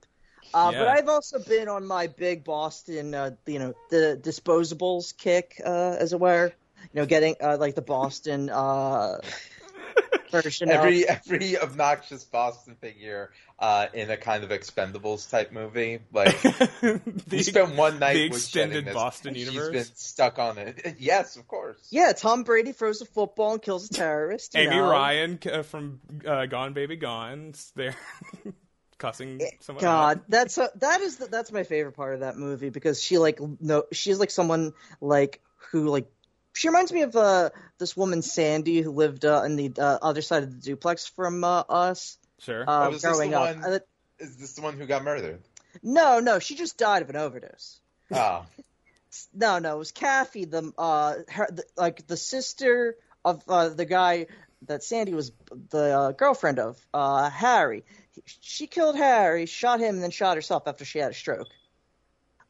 Uh, 0.52 0.72
But 0.72 0.88
I've 0.88 1.08
also 1.08 1.38
been 1.38 1.68
on 1.68 1.86
my 1.86 2.08
big 2.08 2.42
Boston, 2.42 3.14
uh, 3.14 3.30
you 3.46 3.60
know, 3.60 3.72
the 3.90 4.18
disposables 4.20 5.16
kick, 5.16 5.60
uh, 5.64 5.96
as 6.00 6.12
it 6.12 6.18
were. 6.18 6.52
You 6.92 7.00
know, 7.00 7.06
getting 7.06 7.36
uh, 7.40 7.56
like 7.58 7.74
the 7.74 7.82
Boston 7.82 8.50
uh, 8.50 9.18
version. 10.30 10.68
of- 10.70 10.76
Every 10.76 11.08
every 11.08 11.58
obnoxious 11.58 12.24
Boston 12.24 12.76
figure 12.80 13.30
uh, 13.58 13.86
in 13.92 14.10
a 14.10 14.16
kind 14.16 14.42
of 14.44 14.50
Expendables 14.50 15.28
type 15.30 15.52
movie. 15.52 16.00
Like 16.12 16.40
the, 16.42 17.00
we 17.30 17.42
spent 17.42 17.76
one 17.76 17.98
night 17.98 18.14
the 18.14 18.28
with 18.30 18.38
extended 18.38 18.74
Jenny, 18.74 18.84
this- 18.86 18.94
Boston 18.94 19.34
She's 19.34 19.46
universe. 19.52 19.72
been 19.72 19.96
stuck 19.96 20.38
on 20.38 20.58
it. 20.58 20.96
Yes, 20.98 21.36
of 21.36 21.46
course. 21.48 21.78
yeah, 21.90 22.12
Tom 22.12 22.42
Brady 22.42 22.72
throws 22.72 23.00
a 23.00 23.04
football 23.06 23.52
and 23.52 23.62
kills 23.62 23.86
a 23.88 23.92
terrorist. 23.92 24.54
you 24.54 24.60
Amy 24.62 24.76
know. 24.76 24.90
Ryan 24.90 25.38
uh, 25.50 25.62
from 25.62 26.00
uh, 26.26 26.46
Gone 26.46 26.72
Baby 26.72 26.96
Gone. 26.96 27.54
There, 27.74 27.94
cussing 28.98 29.40
someone. 29.60 29.82
God, 29.82 30.18
out. 30.18 30.24
that's 30.28 30.58
a, 30.58 30.70
that 30.76 31.00
is 31.00 31.16
the, 31.16 31.26
that's 31.26 31.52
my 31.52 31.62
favorite 31.62 31.92
part 31.92 32.14
of 32.14 32.20
that 32.20 32.36
movie 32.36 32.70
because 32.70 33.02
she 33.02 33.18
like 33.18 33.40
no 33.60 33.84
she's 33.92 34.18
like 34.18 34.30
someone 34.30 34.72
like 35.00 35.40
who 35.70 35.88
like 35.88 36.10
she 36.52 36.68
reminds 36.68 36.92
me 36.92 37.02
of 37.02 37.14
uh, 37.16 37.50
this 37.78 37.96
woman 37.96 38.22
Sandy 38.22 38.80
who 38.82 38.90
lived 38.90 39.24
uh, 39.24 39.40
on 39.40 39.56
the 39.56 39.72
uh, 39.78 39.98
other 40.02 40.22
side 40.22 40.42
of 40.42 40.50
the 40.54 40.60
duplex 40.60 41.06
from 41.06 41.44
uh, 41.44 41.60
us 41.68 42.18
Sure. 42.40 42.62
uh, 42.68 42.86
Oh, 42.86 42.88
is 42.94 43.02
this 43.02 43.10
growing 43.10 43.30
the 43.30 43.38
up. 43.40 43.56
one- 43.56 43.72
Uh, 43.74 43.78
Is 44.18 44.36
this 44.36 44.52
the 44.54 44.62
one 44.62 44.76
who 44.78 44.86
got 44.86 45.04
murdered? 45.04 45.40
no, 45.82 46.18
no, 46.20 46.38
she 46.38 46.54
just 46.56 46.76
died 46.78 47.02
of 47.02 47.10
an 47.10 47.16
overdose. 47.16 47.80
Oh, 48.12 48.44
No, 49.34 49.58
no, 49.58 49.74
it 49.76 49.78
was 49.78 49.92
Kathy, 49.92 50.44
the 50.44 50.72
uh, 50.78 51.14
her, 51.28 51.48
the, 51.50 51.64
like 51.76 52.06
the 52.06 52.16
sister 52.16 52.96
of 53.24 53.42
uh, 53.48 53.68
the 53.70 53.84
guy 53.84 54.26
that 54.66 54.82
Sandy 54.82 55.14
was 55.14 55.32
the 55.70 55.98
uh, 55.98 56.12
girlfriend 56.12 56.58
of, 56.58 56.78
uh, 56.94 57.28
Harry. 57.30 57.84
She 58.26 58.66
killed 58.66 58.96
Harry, 58.96 59.46
shot 59.46 59.80
him, 59.80 59.94
and 59.96 60.02
then 60.02 60.10
shot 60.10 60.36
herself 60.36 60.64
after 60.66 60.84
she 60.84 60.98
had 60.98 61.10
a 61.10 61.14
stroke. 61.14 61.48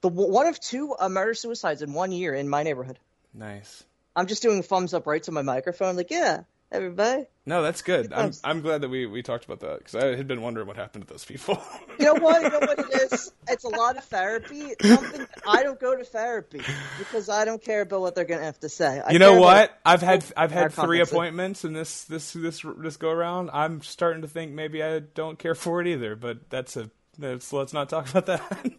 The 0.00 0.08
one 0.08 0.46
of 0.46 0.58
two 0.60 0.94
uh, 0.98 1.08
murder 1.08 1.34
suicides 1.34 1.82
in 1.82 1.92
one 1.92 2.10
year 2.12 2.34
in 2.34 2.48
my 2.48 2.62
neighborhood. 2.62 2.98
Nice. 3.34 3.84
I'm 4.20 4.26
just 4.26 4.42
doing 4.42 4.62
thumbs 4.62 4.92
up 4.92 5.06
right 5.06 5.22
to 5.22 5.32
my 5.32 5.40
microphone, 5.40 5.96
like, 5.96 6.10
yeah, 6.10 6.42
everybody. 6.70 7.24
No, 7.46 7.62
that's 7.62 7.80
good. 7.80 8.12
I'm 8.12 8.32
I'm 8.44 8.60
glad 8.60 8.82
that 8.82 8.90
we, 8.90 9.06
we 9.06 9.22
talked 9.22 9.46
about 9.46 9.60
that 9.60 9.78
because 9.78 9.94
I 9.94 10.14
had 10.14 10.28
been 10.28 10.42
wondering 10.42 10.66
what 10.66 10.76
happened 10.76 11.06
to 11.06 11.12
those 11.12 11.24
people. 11.24 11.60
You 11.98 12.06
know 12.06 12.14
what? 12.14 12.42
You 12.42 12.48
know 12.48 12.60
what 12.60 12.78
it 12.78 13.12
is? 13.12 13.30
It's 13.46 13.64
a 13.64 13.68
lot 13.68 13.98
of 13.98 14.04
therapy. 14.04 14.72
Something 14.80 15.26
I 15.46 15.62
don't 15.62 15.78
go 15.78 15.94
to 15.94 16.02
therapy 16.02 16.62
because 16.98 17.28
I 17.28 17.44
don't 17.44 17.62
care 17.62 17.82
about 17.82 18.00
what 18.00 18.14
they're 18.14 18.24
gonna 18.24 18.44
have 18.44 18.60
to 18.60 18.70
say. 18.70 19.00
I 19.00 19.12
you 19.12 19.18
know 19.18 19.38
what? 19.38 19.78
I've 19.84 20.00
had 20.00 20.24
I've 20.34 20.50
had 20.50 20.72
three 20.72 21.00
appointments 21.00 21.64
in 21.64 21.74
this 21.74 22.04
this 22.04 22.32
this 22.32 22.64
this 22.78 22.96
go 22.96 23.10
around. 23.10 23.50
I'm 23.52 23.82
starting 23.82 24.22
to 24.22 24.28
think 24.28 24.52
maybe 24.52 24.82
I 24.82 25.00
don't 25.00 25.38
care 25.38 25.54
for 25.54 25.82
it 25.82 25.88
either. 25.88 26.16
But 26.16 26.48
that's 26.48 26.76
a 26.76 26.90
that's 27.18 27.52
let's 27.52 27.74
not 27.74 27.90
talk 27.90 28.08
about 28.08 28.26
that. 28.26 28.72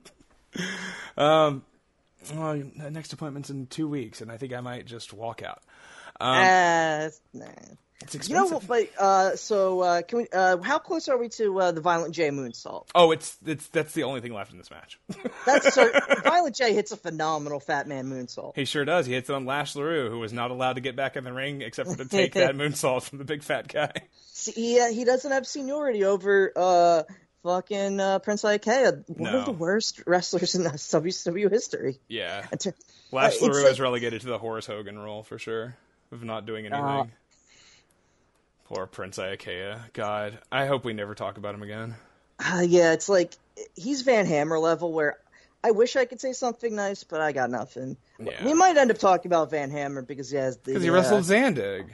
um, 1.17 1.63
well, 2.35 2.61
next 2.91 3.13
appointment's 3.13 3.49
in 3.49 3.67
two 3.67 3.87
weeks, 3.87 4.21
and 4.21 4.31
I 4.31 4.37
think 4.37 4.53
I 4.53 4.61
might 4.61 4.85
just 4.85 5.13
walk 5.13 5.41
out. 5.43 5.61
Um, 6.19 6.37
Uh, 6.37 7.09
nah. 7.33 7.45
it's 8.01 8.27
You 8.29 8.35
know, 8.35 8.43
expensive. 8.57 8.67
but 8.67 8.89
uh, 8.99 9.35
so 9.35 9.79
uh, 9.81 10.01
can 10.03 10.19
we? 10.19 10.27
Uh, 10.31 10.57
how 10.61 10.77
close 10.79 11.07
are 11.09 11.17
we 11.17 11.29
to 11.29 11.59
uh, 11.59 11.71
the 11.71 11.81
Violent 11.81 12.13
J 12.13 12.29
moonsault? 12.29 12.87
oh, 12.93 13.11
it's 13.11 13.37
it's 13.45 13.67
that's 13.67 13.93
the 13.93 14.03
only 14.03 14.21
thing 14.21 14.33
left 14.33 14.51
in 14.51 14.57
this 14.57 14.69
match. 14.69 14.99
That's 15.45 15.73
so, 15.73 15.89
Violent 16.23 16.55
J 16.55 16.73
hits 16.73 16.91
a 16.91 16.97
phenomenal 16.97 17.59
Fat 17.59 17.87
Man 17.87 18.05
moonsault. 18.09 18.55
he 18.55 18.65
sure 18.65 18.85
does. 18.85 19.05
He 19.07 19.13
hits 19.13 19.29
it 19.29 19.33
on 19.35 19.45
Lash 19.45 19.75
Leroux, 19.75 20.09
who 20.11 20.19
was 20.19 20.31
not 20.33 20.51
allowed 20.51 20.73
to 20.73 20.81
get 20.81 20.95
back 20.95 21.15
in 21.15 21.23
the 21.23 21.33
ring 21.33 21.61
except 21.61 21.89
for 21.89 21.95
to 21.97 22.05
take 22.05 22.33
that 22.35 22.55
moonsault 22.55 23.03
from 23.03 23.17
the 23.17 23.25
big 23.25 23.41
fat 23.41 23.67
guy. 23.67 23.91
See, 24.33 24.51
he 24.51 24.79
uh, 24.79 24.89
he 24.91 25.03
doesn't 25.05 25.31
have 25.31 25.47
seniority 25.47 26.03
over 26.03 26.51
uh 26.55 27.03
fucking 27.43 27.99
uh, 27.99 28.19
Prince 28.19 28.43
Iaukea, 28.43 29.03
one 29.09 29.31
No. 29.33 29.39
of 29.39 29.45
the 29.45 29.51
worst 29.51 30.01
wrestlers 30.05 30.55
in 30.55 30.63
WCW 30.63 31.49
history. 31.49 31.99
Yeah. 32.07 32.41
To- 32.59 32.73
Lash 33.11 33.41
Leroux 33.41 33.63
like- 33.63 33.71
is 33.73 33.79
relegated 33.79 34.21
to 34.21 34.27
the 34.27 34.37
Horace 34.37 34.65
Hogan 34.65 34.97
role 34.99 35.23
for 35.23 35.37
sure 35.39 35.75
of 36.11 36.23
not 36.23 36.45
doing 36.45 36.65
anything. 36.65 36.83
Uh, 36.83 37.05
Poor 38.65 38.85
Prince 38.85 39.17
Iaukea. 39.17 39.91
God, 39.93 40.39
I 40.51 40.65
hope 40.65 40.85
we 40.85 40.93
never 40.93 41.13
talk 41.13 41.37
about 41.37 41.53
him 41.55 41.61
again. 41.63 41.95
Uh, 42.39 42.61
yeah, 42.65 42.93
it's 42.93 43.09
like 43.09 43.33
he's 43.75 44.01
Van 44.03 44.25
Hammer 44.25 44.57
level 44.59 44.93
where 44.93 45.17
I 45.63 45.71
wish 45.71 45.95
I 45.95 46.05
could 46.05 46.21
say 46.21 46.31
something 46.33 46.73
nice, 46.75 47.03
but 47.03 47.19
I 47.21 47.33
got 47.33 47.49
nothing. 47.49 47.97
Yeah. 48.17 48.43
We 48.45 48.53
might 48.53 48.77
end 48.77 48.89
up 48.89 48.97
talking 48.97 49.29
about 49.29 49.51
Van 49.51 49.69
Hammer 49.71 50.01
because 50.01 50.29
he 50.31 50.37
has 50.37 50.55
the 50.57 50.71
Because 50.71 50.83
he 50.83 50.89
uh, 50.89 50.93
wrestled 50.93 51.23
Zandig. 51.23 51.89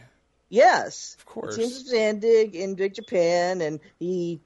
Yes, 0.50 1.16
Of 1.20 1.26
course. 1.26 1.58
Teams 1.58 1.82
of 1.82 1.88
Zandig 1.88 2.54
in 2.54 2.76
Big 2.76 2.94
Japan, 2.94 3.60
and 3.62 3.80
he 4.00 4.40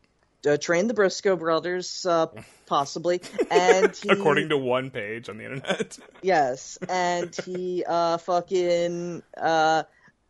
uh, 0.48 0.58
trained 0.58 0.90
the 0.90 0.94
Briscoe 0.94 1.36
brothers, 1.36 2.06
uh, 2.06 2.28
possibly. 2.66 3.22
And 3.50 3.96
he, 4.04 4.10
According 4.10 4.50
to 4.50 4.58
one 4.58 4.90
page 4.90 5.30
on 5.30 5.38
the 5.38 5.44
internet. 5.46 5.98
yes, 6.22 6.78
and 6.90 7.36
he 7.46 7.84
uh, 7.88 8.18
fucking 8.18 9.24
uh, 9.38 9.84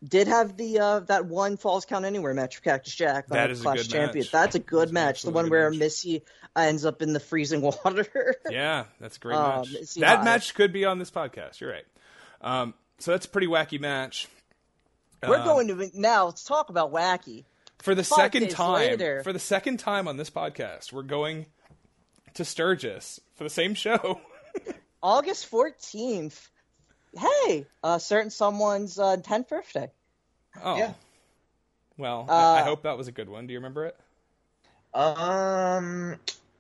did 0.04 0.28
have 0.28 0.58
the 0.58 0.80
uh, 0.80 1.00
that 1.02 1.26
one 1.26 1.58
Falls 1.58 1.86
Count 1.86 2.06
Anywhere 2.06 2.34
match 2.34 2.58
with 2.58 2.64
Cactus 2.64 2.96
Jack. 2.96 3.26
on 3.32 3.38
That 3.38 3.52
is 3.52 3.62
a 3.62 3.74
good 3.74 3.90
Champion. 3.90 4.24
match. 4.24 4.32
That's 4.32 4.56
a 4.56 4.60
good 4.60 4.88
That's 4.90 4.92
match. 4.94 5.22
The 5.24 5.32
one 5.32 5.50
where 5.50 5.70
match. 5.70 5.80
Missy 5.80 6.24
ends 6.56 6.86
up 6.86 7.02
in 7.02 7.14
the 7.14 7.20
freezing 7.20 7.62
water. 7.86 8.36
yeah, 8.50 8.86
that's 9.00 9.18
a 9.18 9.20
great 9.20 9.36
Um, 9.38 9.58
match. 9.62 9.70
it's- 9.74 9.94
That 9.96 10.24
match 10.24 10.54
could 10.56 10.74
be 10.74 10.86
on 10.86 11.00
this 11.00 11.12
podcast. 11.12 11.60
You're 11.62 11.72
right. 11.72 11.86
Um, 12.42 12.74
so 13.00 13.12
that's 13.12 13.26
a 13.26 13.30
pretty 13.30 13.48
wacky 13.48 13.80
match. 13.80 14.28
We're 15.26 15.38
Um, 15.38 15.46
going 15.46 15.68
to 15.68 15.92
now. 15.94 16.26
Let's 16.26 16.44
talk 16.44 16.70
about 16.70 16.92
wacky. 16.92 17.46
For 17.82 17.96
the 17.96 18.04
Five 18.04 18.18
second 18.18 18.44
days 18.44 18.54
time 18.54 18.74
later. 18.92 19.24
for 19.24 19.34
the 19.34 19.40
second 19.40 19.78
time 19.78 20.08
on 20.08 20.18
this 20.18 20.30
podcast 20.30 20.92
we're 20.94 21.02
going 21.04 21.46
to 22.36 22.46
sturgis 22.46 23.20
for 23.36 23.44
the 23.44 23.50
same 23.50 23.74
show 23.74 24.22
August 25.04 25.48
fourteenth. 25.48 26.50
Hey, 27.18 27.66
uh, 27.84 27.98
certain 27.98 28.30
someone's 28.30 28.98
uh, 29.00 29.18
tenth 29.18 29.50
birthday. 29.50 29.92
oh 30.64 30.78
Yeah. 30.78 30.94
well 31.98 32.26
I, 32.30 32.34
I 32.34 32.62
Uh, 32.62 32.64
hope 32.66 32.84
that 32.84 32.98
was 32.98 33.08
a 33.08 33.12
good 33.12 33.28
one 33.30 33.48
do 33.48 33.54
you 33.54 33.60
remember 33.60 33.86
it 33.86 33.98
um, 34.94 36.18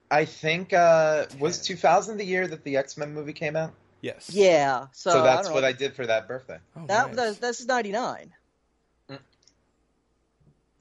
I 0.09 0.25
think 0.25 0.73
uh, 0.73 1.25
was 1.39 1.61
2000 1.61 2.17
the 2.17 2.25
year 2.25 2.47
that 2.47 2.63
the 2.63 2.77
X 2.77 2.97
Men 2.97 3.13
movie 3.13 3.33
came 3.33 3.55
out. 3.55 3.73
yes 4.01 4.29
Yeah, 4.33 4.87
so, 4.93 5.11
So 5.11 5.23
that's 5.23 5.47
don't 5.47 5.53
what 5.53 5.61
know. 5.61 5.67
I 5.67 5.73
did 5.73 5.93
for 5.95 6.05
that 6.07 6.27
birthday. 6.27 6.57
oh, 6.77 6.85
That, 6.87 7.07
nice. 7.07 7.15
that 7.17 7.41
this 7.41 7.59
is 7.59 7.65
ninety 7.67 7.91
nine. 7.91 8.31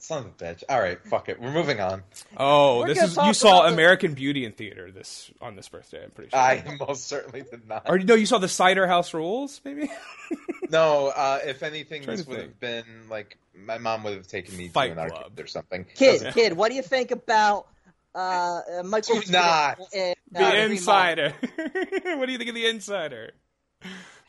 Son 0.03 0.19
of 0.19 0.25
a 0.25 0.29
bitch. 0.31 0.63
All 0.67 0.79
right, 0.79 0.99
fuck 1.07 1.29
it. 1.29 1.39
We're 1.39 1.51
moving 1.51 1.79
on. 1.79 2.03
oh 2.37 2.79
We're 2.79 2.87
this 2.87 3.03
is 3.03 3.17
you 3.17 3.33
saw 3.33 3.59
about 3.59 3.67
the- 3.69 3.73
american 3.75 4.13
beauty 4.13 4.45
in 4.45 4.51
theater 4.53 4.91
this 4.91 5.29
on 5.41 5.55
this 5.55 5.69
birthday 5.69 6.03
i'm 6.03 6.09
pretty 6.11 6.29
sure 6.31 6.39
I 6.39 6.63
most 6.79 7.07
certainly 7.07 7.43
did 7.43 7.67
not. 7.67 7.83
or 7.89 7.99
no 7.99 8.15
you 8.15 8.25
saw 8.25 8.37
the 8.39 8.47
cider 8.47 8.87
house 8.87 9.13
rules 9.13 9.61
maybe 9.63 9.89
No, 10.69 11.07
uh, 11.09 11.39
if 11.43 11.63
anything, 11.63 12.03
this 12.03 12.23
to 12.23 12.29
would 12.29 12.39
have 12.39 12.59
been 12.59 12.85
like 13.09 13.37
my 13.53 13.77
mom 13.77 14.03
would 14.03 14.13
have 14.13 14.27
taken 14.27 14.55
me 14.55 14.69
Fight 14.69 14.95
to 14.95 15.01
an 15.01 15.09
Club. 15.09 15.23
arcade 15.23 15.39
or 15.43 15.47
something. 15.47 15.85
Kid, 15.95 16.11
Doesn't- 16.13 16.33
kid, 16.33 16.53
what 16.53 16.69
do 16.69 16.75
you 16.75 16.81
think 16.81 17.11
about 17.11 17.67
uh, 18.15 18.61
uh, 18.79 18.83
Michael? 18.83 19.19
Do 19.19 19.31
not. 19.33 19.79
in, 19.93 20.13
uh, 20.33 20.39
the 20.51 20.63
insider 20.63 21.33
what 22.15 22.25
do 22.25 22.31
you 22.31 22.37
think 22.37 22.49
of 22.49 22.55
the 22.55 22.65
insider 22.67 23.31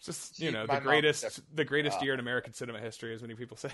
just 0.04 0.40
you 0.40 0.48
Gee, 0.50 0.52
know 0.54 0.66
the 0.66 0.80
greatest, 0.80 1.40
the 1.54 1.64
greatest 1.64 1.98
uh, 2.00 2.04
year 2.04 2.14
in 2.14 2.18
american 2.20 2.52
cinema 2.52 2.80
history 2.80 3.14
as 3.14 3.22
many 3.22 3.34
people 3.34 3.56
say 3.56 3.68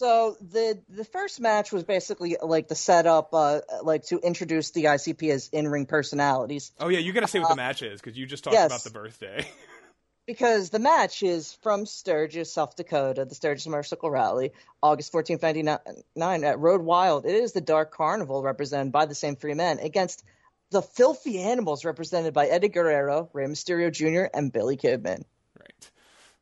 So 0.00 0.34
the 0.40 0.80
the 0.88 1.04
first 1.04 1.40
match 1.40 1.72
was 1.72 1.84
basically 1.84 2.38
like 2.42 2.68
the 2.68 2.74
setup, 2.74 3.34
uh, 3.34 3.60
like 3.82 4.06
to 4.06 4.18
introduce 4.18 4.70
the 4.70 4.84
ICP 4.84 5.30
as 5.30 5.50
in 5.52 5.68
ring 5.68 5.84
personalities. 5.84 6.72
oh 6.80 6.88
yeah 6.88 7.00
you 7.00 7.12
gotta 7.12 7.28
say 7.28 7.38
what 7.38 7.50
the 7.50 7.56
match 7.56 7.82
is 7.82 8.00
because 8.00 8.16
you 8.16 8.24
just 8.24 8.42
talked 8.42 8.54
yes. 8.54 8.66
about 8.68 8.82
the 8.82 8.88
birthday 8.88 9.46
because 10.26 10.70
the 10.70 10.78
match 10.78 11.22
is 11.22 11.52
from 11.62 11.84
Sturgis, 11.84 12.50
South 12.50 12.76
Dakota, 12.76 13.26
the 13.26 13.34
Sturgis 13.34 13.66
Motorcycle 13.66 14.10
Rally, 14.10 14.52
August 14.82 15.12
14th, 15.12 15.42
1999 15.42 16.44
at 16.44 16.58
Road 16.58 16.80
Wild. 16.80 17.26
It 17.26 17.34
is 17.34 17.52
the 17.52 17.60
Dark 17.60 17.92
Carnival 17.92 18.42
represented 18.42 18.92
by 18.92 19.04
the 19.04 19.14
same 19.14 19.36
three 19.36 19.52
men 19.52 19.80
against 19.80 20.24
the 20.70 20.80
Filthy 20.80 21.42
Animals 21.42 21.84
represented 21.84 22.32
by 22.32 22.46
Eddie 22.46 22.68
Guerrero, 22.68 23.28
Rey 23.34 23.44
Mysterio 23.44 23.92
Jr., 23.92 24.30
and 24.32 24.50
Billy 24.50 24.78
Kidman. 24.78 25.24
Right. 25.58 25.90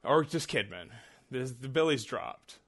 Or 0.04 0.22
just 0.22 0.48
Kidman. 0.48 0.90
This, 1.28 1.50
the 1.50 1.68
Billy's 1.68 2.04
dropped. 2.04 2.58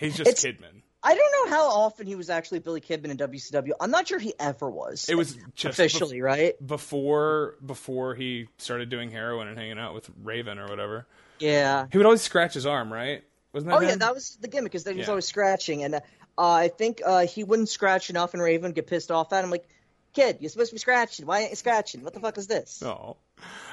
He's 0.00 0.16
just 0.16 0.30
It's- 0.30 0.44
Kidman. 0.44 0.82
I 1.02 1.14
don't 1.14 1.32
know 1.50 1.56
how 1.56 1.66
often 1.70 2.06
he 2.06 2.14
was 2.14 2.28
actually 2.28 2.58
Billy 2.58 2.82
Kidman 2.82 3.06
in 3.06 3.16
WCW. 3.16 3.70
I'm 3.80 3.90
not 3.90 4.06
sure 4.06 4.18
he 4.18 4.34
ever 4.38 4.68
was. 4.68 5.08
It 5.08 5.14
was 5.14 5.34
just 5.54 5.78
officially, 5.78 6.20
right? 6.20 6.54
before 6.66 7.54
before 7.64 8.14
he 8.14 8.48
started 8.58 8.90
doing 8.90 9.10
heroin 9.10 9.48
and 9.48 9.56
hanging 9.56 9.78
out 9.78 9.94
with 9.94 10.10
Raven 10.22 10.58
or 10.58 10.66
whatever. 10.66 11.06
Yeah. 11.38 11.86
He 11.90 11.96
would 11.96 12.04
always 12.04 12.20
scratch 12.20 12.52
his 12.52 12.66
arm, 12.66 12.92
right? 12.92 13.24
Wasn't 13.54 13.70
that 13.70 13.78
Oh 13.78 13.80
yeah, 13.80 13.94
that 13.94 14.12
was 14.14 14.36
the 14.42 14.48
gimmick. 14.48 14.74
Is 14.74 14.84
that 14.84 14.90
he 14.92 14.98
was 14.98 15.06
Yeah. 15.06 15.12
always 15.12 15.24
scratching, 15.24 15.84
and 15.84 15.94
uh, 15.94 16.00
I 16.36 16.68
think 16.68 17.00
uh, 17.04 17.26
he 17.26 17.44
wouldn't 17.44 17.70
scratch 17.70 18.10
enough, 18.10 18.34
and 18.34 18.42
Raven 18.42 18.68
would 18.68 18.74
get 18.74 18.86
pissed 18.86 19.10
off 19.10 19.32
at 19.32 19.42
him. 19.42 19.50
Like, 19.50 19.66
kid, 20.12 20.36
you're 20.40 20.50
supposed 20.50 20.68
to 20.70 20.74
be 20.74 20.80
scratching. 20.80 21.24
Why 21.24 21.40
ain't 21.40 21.50
you 21.50 21.56
scratching? 21.56 22.02
What 22.04 22.12
the 22.12 22.20
fuck 22.20 22.36
is 22.36 22.46
this? 22.46 22.82
Oh. 22.82 23.16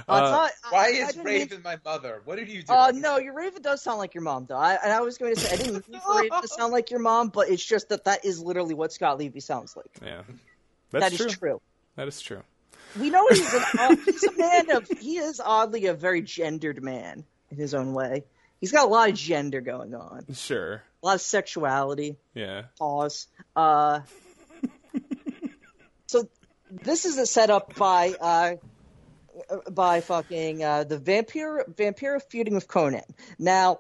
Uh, 0.07 0.20
not- 0.20 0.51
Why 0.70 0.86
I 0.86 0.88
is 0.89 1.07
didn't 1.09 1.26
mean- 1.26 1.34
Raven 1.41 1.61
my 1.63 1.78
mother? 1.84 2.22
What 2.26 2.38
did 2.38 2.49
you 2.49 2.63
do? 2.63 2.72
Uh, 2.74 2.91
no, 2.95 3.18
your 3.18 3.34
Raven 3.34 3.61
does 3.61 3.82
sound 3.82 3.97
like 3.99 4.13
your 4.13 4.24
mom, 4.24 4.45
though. 4.47 4.55
I, 4.57 4.78
and 4.82 4.91
I 4.93 5.01
was 5.01 5.18
going 5.18 5.36
to 5.36 5.39
say 5.41 5.53
I 5.53 5.57
didn't 5.57 5.74
mean 5.89 5.99
for 6.01 6.22
Raven 6.22 6.41
to 6.41 6.47
sound 6.47 6.72
like 6.72 6.91
your 6.91 6.99
mom, 7.01 7.30
but 7.30 7.49
it's 7.49 7.63
just 7.63 7.89
that 7.89 8.05
that 8.05 8.24
is 8.26 8.39
literally 8.41 8.74
what 8.74 8.93
Scott 8.93 9.18
Levy 9.18 9.39
sounds 9.39 9.76
like. 9.76 9.89
yeah. 10.01 10.22
That 10.91 10.99
That's 11.01 11.20
is 11.20 11.20
true. 11.20 11.49
true. 11.49 11.61
That 11.97 12.07
is 12.07 12.22
true. 12.22 12.41
We 12.97 13.09
know 13.09 13.28
he's 13.28 13.53
an 13.53 13.61
uh, 13.80 13.95
he's 14.05 14.24
a 14.24 14.38
man 14.38 14.72
of 14.72 14.88
he 14.88 15.18
is 15.18 15.41
oddly 15.43 15.88
a 15.88 15.93
very 15.93 16.22
gendered 16.22 16.82
man 16.82 17.26
in 17.51 17.57
his 17.57 17.74
own 17.74 17.93
way. 17.93 18.24
He's 18.61 18.72
got 18.72 18.86
a 18.86 18.88
lot 18.88 19.09
of 19.09 19.15
gender 19.15 19.59
going 19.61 19.93
on, 19.93 20.26
Sure. 20.34 20.82
a 21.03 21.05
lot 21.05 21.15
of 21.15 21.22
sexuality. 21.22 22.15
Yeah. 22.34 22.63
Pause. 22.80 23.28
Uh, 23.55 23.99
so 26.07 26.28
this 26.72 27.05
is 27.05 27.18
a 27.18 27.26
setup 27.26 27.76
by 27.76 28.13
uh, 28.20 28.55
by 29.72 30.02
fucking 30.02 30.64
uh, 30.64 30.84
the 30.84 30.98
Vampire 30.98 31.66
vampire 31.68 32.20
feuding 32.20 32.56
with 32.56 32.68
Konnan. 32.68 33.04
Now, 33.40 33.80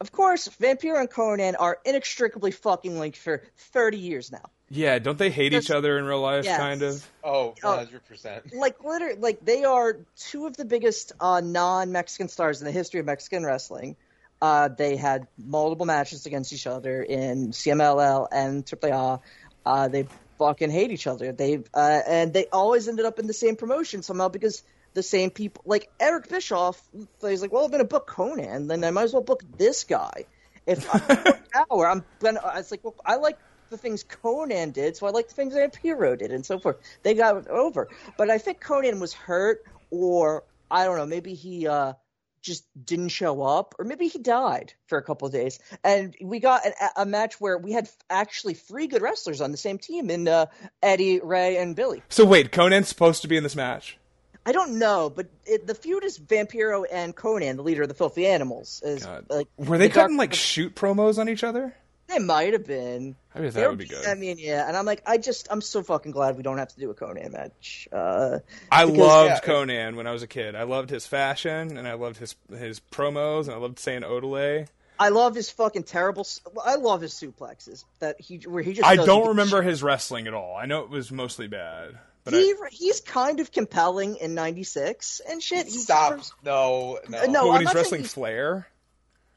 of 0.00 0.12
course, 0.12 0.48
Vampire 0.60 0.96
and 0.96 1.10
Konnan 1.10 1.54
are 1.58 1.78
inextricably 1.84 2.50
fucking 2.50 2.98
linked 2.98 3.18
for 3.18 3.42
thirty 3.56 3.98
years 3.98 4.30
now. 4.30 4.50
Yeah, 4.68 4.98
don't 4.98 5.16
they 5.16 5.30
hate 5.30 5.52
each 5.54 5.70
other 5.70 5.96
in 5.96 6.04
real 6.06 6.20
life, 6.20 6.44
Yes. 6.44 6.58
kind 6.58 6.82
of? 6.82 7.08
Oh, 7.22 7.54
Oh. 7.62 7.76
100%. 7.76 8.52
Like 8.52 8.82
literally, 8.82 9.14
like 9.14 9.44
they 9.44 9.62
are 9.62 9.98
two 10.16 10.46
of 10.46 10.56
the 10.56 10.64
biggest 10.64 11.12
uh, 11.20 11.40
non-Mexican 11.40 12.28
stars 12.28 12.60
in 12.60 12.64
the 12.64 12.72
history 12.72 12.98
of 12.98 13.06
Mexican 13.06 13.44
wrestling. 13.46 13.94
Uh, 14.42 14.68
they 14.68 14.96
had 14.96 15.28
multiple 15.38 15.86
matches 15.86 16.26
against 16.26 16.52
each 16.52 16.66
other 16.66 17.00
in 17.00 17.52
CMLL 17.52 18.26
and 18.32 18.66
AAA. 18.66 19.20
Uh, 19.64 19.86
they 19.88 20.08
fucking 20.38 20.70
hate 20.70 20.90
each 20.90 21.06
other. 21.06 21.30
They 21.32 21.62
uh, 21.72 22.00
and 22.06 22.32
they 22.32 22.46
always 22.46 22.88
ended 22.88 23.06
up 23.06 23.18
in 23.20 23.28
the 23.28 23.32
same 23.32 23.54
promotion 23.56 24.02
somehow 24.02 24.28
because 24.28 24.64
the 24.96 25.02
same 25.02 25.30
people, 25.30 25.62
like 25.66 25.90
Eric 26.00 26.28
Bischoff, 26.30 26.82
he's 27.20 27.42
like, 27.42 27.52
well, 27.52 27.66
I'm 27.66 27.70
gonna 27.70 27.84
book 27.84 28.08
Konnan, 28.08 28.66
then 28.66 28.82
I 28.82 28.90
might 28.90 29.04
as 29.04 29.12
well 29.12 29.22
book 29.22 29.42
this 29.56 29.84
guy. 29.84 30.24
If 30.66 30.92
I 30.92 31.14
book 31.14 31.38
Power, 31.52 31.86
I'm 31.86 32.02
gonna. 32.18 32.40
I 32.40 32.56
was 32.56 32.70
like, 32.70 32.82
well, 32.82 32.96
I 33.04 33.16
like 33.16 33.38
the 33.68 33.76
things 33.76 34.02
Konnan 34.02 34.72
did, 34.72 34.96
so 34.96 35.06
I 35.06 35.10
like 35.10 35.28
the 35.28 35.34
things 35.34 35.54
Vampiro 35.54 36.18
did, 36.18 36.32
and 36.32 36.44
so 36.44 36.58
forth. 36.58 36.78
They 37.02 37.12
got 37.12 37.46
over, 37.46 37.88
but 38.16 38.30
I 38.30 38.38
think 38.38 38.60
Konnan 38.64 38.98
was 38.98 39.12
hurt, 39.12 39.64
or 39.90 40.44
I 40.70 40.86
don't 40.86 40.96
know, 40.96 41.06
maybe 41.06 41.34
he 41.34 41.68
uh, 41.68 41.92
just 42.40 42.64
didn't 42.82 43.10
show 43.10 43.42
up, 43.42 43.74
or 43.78 43.84
maybe 43.84 44.08
he 44.08 44.18
died 44.18 44.72
for 44.86 44.96
a 44.96 45.02
couple 45.02 45.26
of 45.26 45.32
days. 45.32 45.58
And 45.84 46.16
we 46.22 46.40
got 46.40 46.64
a, 46.64 47.02
a 47.02 47.06
match 47.06 47.38
where 47.38 47.58
we 47.58 47.72
had 47.72 47.90
actually 48.08 48.54
three 48.54 48.86
good 48.86 49.02
wrestlers 49.02 49.42
on 49.42 49.50
the 49.50 49.58
same 49.58 49.76
team 49.76 50.08
in 50.08 50.26
uh, 50.26 50.46
Eddie, 50.82 51.20
Rey, 51.20 51.58
and 51.58 51.76
Billy. 51.76 52.02
So 52.08 52.24
wait, 52.24 52.50
Konnan's 52.50 52.88
supposed 52.88 53.20
to 53.22 53.28
be 53.28 53.36
in 53.36 53.42
this 53.42 53.56
match? 53.56 53.98
I 54.46 54.52
don't 54.52 54.78
know, 54.78 55.10
but 55.10 55.26
it, 55.44 55.66
the 55.66 55.74
feud 55.74 56.04
is 56.04 56.18
Vampiro 56.18 56.84
and 56.90 57.14
Konnan, 57.16 57.56
the 57.56 57.62
leader 57.62 57.82
of 57.82 57.88
the 57.88 57.94
Filthy 57.94 58.26
Animals. 58.26 58.80
Is 58.84 59.04
God. 59.04 59.26
like 59.28 59.48
Were 59.56 59.76
they 59.76 59.88
the 59.88 59.94
dark- 59.94 60.04
cutting 60.04 60.16
like 60.16 60.32
shoot 60.34 60.74
promos 60.76 61.18
on 61.18 61.28
each 61.28 61.42
other? 61.44 61.74
They 62.06 62.20
might 62.20 62.52
have 62.52 62.64
been. 62.64 63.16
I 63.34 63.40
mean, 63.40 63.50
They 63.50 63.60
that 63.62 63.68
would 63.68 63.78
be 63.80 63.86
good. 63.86 64.06
I 64.06 64.14
mean, 64.14 64.36
yeah, 64.38 64.68
and 64.68 64.76
I'm 64.76 64.86
like, 64.86 65.02
I 65.04 65.18
just, 65.18 65.48
I'm 65.50 65.60
so 65.60 65.82
fucking 65.82 66.12
glad 66.12 66.36
we 66.36 66.44
don't 66.44 66.58
have 66.58 66.68
to 66.68 66.78
do 66.78 66.88
a 66.90 66.94
Konnan 66.94 67.32
match. 67.32 67.88
Uh, 67.92 68.38
I 68.70 68.84
because- 68.84 68.96
loved 68.98 69.30
yeah. 69.30 69.40
Konnan 69.40 69.96
when 69.96 70.06
I 70.06 70.12
was 70.12 70.22
a 70.22 70.28
kid. 70.28 70.54
I 70.54 70.62
loved 70.62 70.88
his 70.90 71.04
fashion, 71.08 71.76
and 71.76 71.88
I 71.88 71.94
loved 71.94 72.18
his 72.18 72.36
his 72.56 72.78
promos, 72.92 73.46
and 73.46 73.50
I 73.54 73.56
loved 73.56 73.80
saying 73.80 74.02
Odelay. 74.02 74.68
I 75.00 75.08
love 75.08 75.34
his 75.34 75.50
fucking 75.50 75.82
terrible. 75.82 76.24
I 76.64 76.76
love 76.76 77.00
his 77.02 77.12
suplexes 77.12 77.84
that 77.98 78.20
he 78.20 78.36
where 78.46 78.62
he 78.62 78.74
just. 78.74 78.86
I 78.86 78.94
don't 78.94 79.24
the- 79.24 79.28
remember 79.30 79.60
his 79.62 79.82
wrestling 79.82 80.28
at 80.28 80.32
all. 80.34 80.54
I 80.56 80.66
know 80.66 80.84
it 80.84 80.88
was 80.90 81.10
mostly 81.10 81.48
bad, 81.48 81.98
but 82.26 82.34
He 82.34 82.50
I, 82.52 82.68
he's 82.70 83.00
kind 83.00 83.40
of 83.40 83.50
compelling 83.50 84.16
in 84.16 84.34
'96 84.34 85.22
and 85.26 85.42
shit. 85.42 85.64
He 85.66 85.78
Stop. 85.78 86.12
first- 86.18 86.32
No, 86.44 86.98
no. 87.08 87.24
No. 87.26 87.42
but 87.44 87.52
when 87.52 87.60
he's 87.66 87.74
wrestling 87.74 88.00
he's- 88.02 88.12
Flair, 88.12 88.66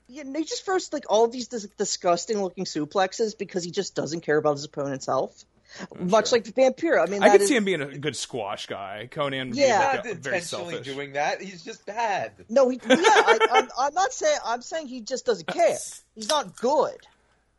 yeah, 0.07 0.23
they 0.25 0.43
just 0.43 0.65
first 0.65 0.91
like 0.91 1.05
all 1.09 1.27
these 1.29 1.47
dis- 1.47 1.67
disgusting 1.77 2.41
looking 2.41 2.65
suplexes 2.65 3.37
because 3.37 3.63
he 3.63 3.71
just 3.71 3.95
doesn't 3.95 4.21
care 4.21 4.37
about 4.37 4.53
his 4.57 4.65
opponent's 4.65 5.05
health. 5.05 5.45
Oh, 5.91 6.03
Much 6.03 6.31
like 6.31 6.45
the 6.45 6.51
Vampiro. 6.51 6.99
I 6.99 7.05
mean, 7.09 7.21
I 7.21 7.29
could 7.29 7.41
is- 7.41 7.47
see 7.47 7.55
him 7.55 7.63
being 7.63 7.81
a 7.81 7.95
good 7.99 8.15
squash 8.15 8.65
guy. 8.65 9.07
Konnan, 9.11 9.51
Yeah. 9.53 9.91
He's 9.91 9.97
like 9.97 10.05
a, 10.05 10.09
intentionally 10.13 10.73
selfish. 10.73 10.93
doing 10.95 11.13
that. 11.13 11.41
He's 11.41 11.63
just 11.63 11.85
bad. 11.85 12.31
No, 12.49 12.69
he, 12.69 12.79
yeah, 12.89 12.95
I, 12.97 13.37
I'm, 13.51 13.69
I'm 13.77 13.93
not 13.93 14.11
saying. 14.11 14.39
I'm 14.43 14.63
saying 14.63 14.87
he 14.87 15.01
just 15.01 15.27
doesn't 15.27 15.45
care. 15.53 15.77
He's 16.15 16.27
not 16.27 16.55
good. 16.55 16.97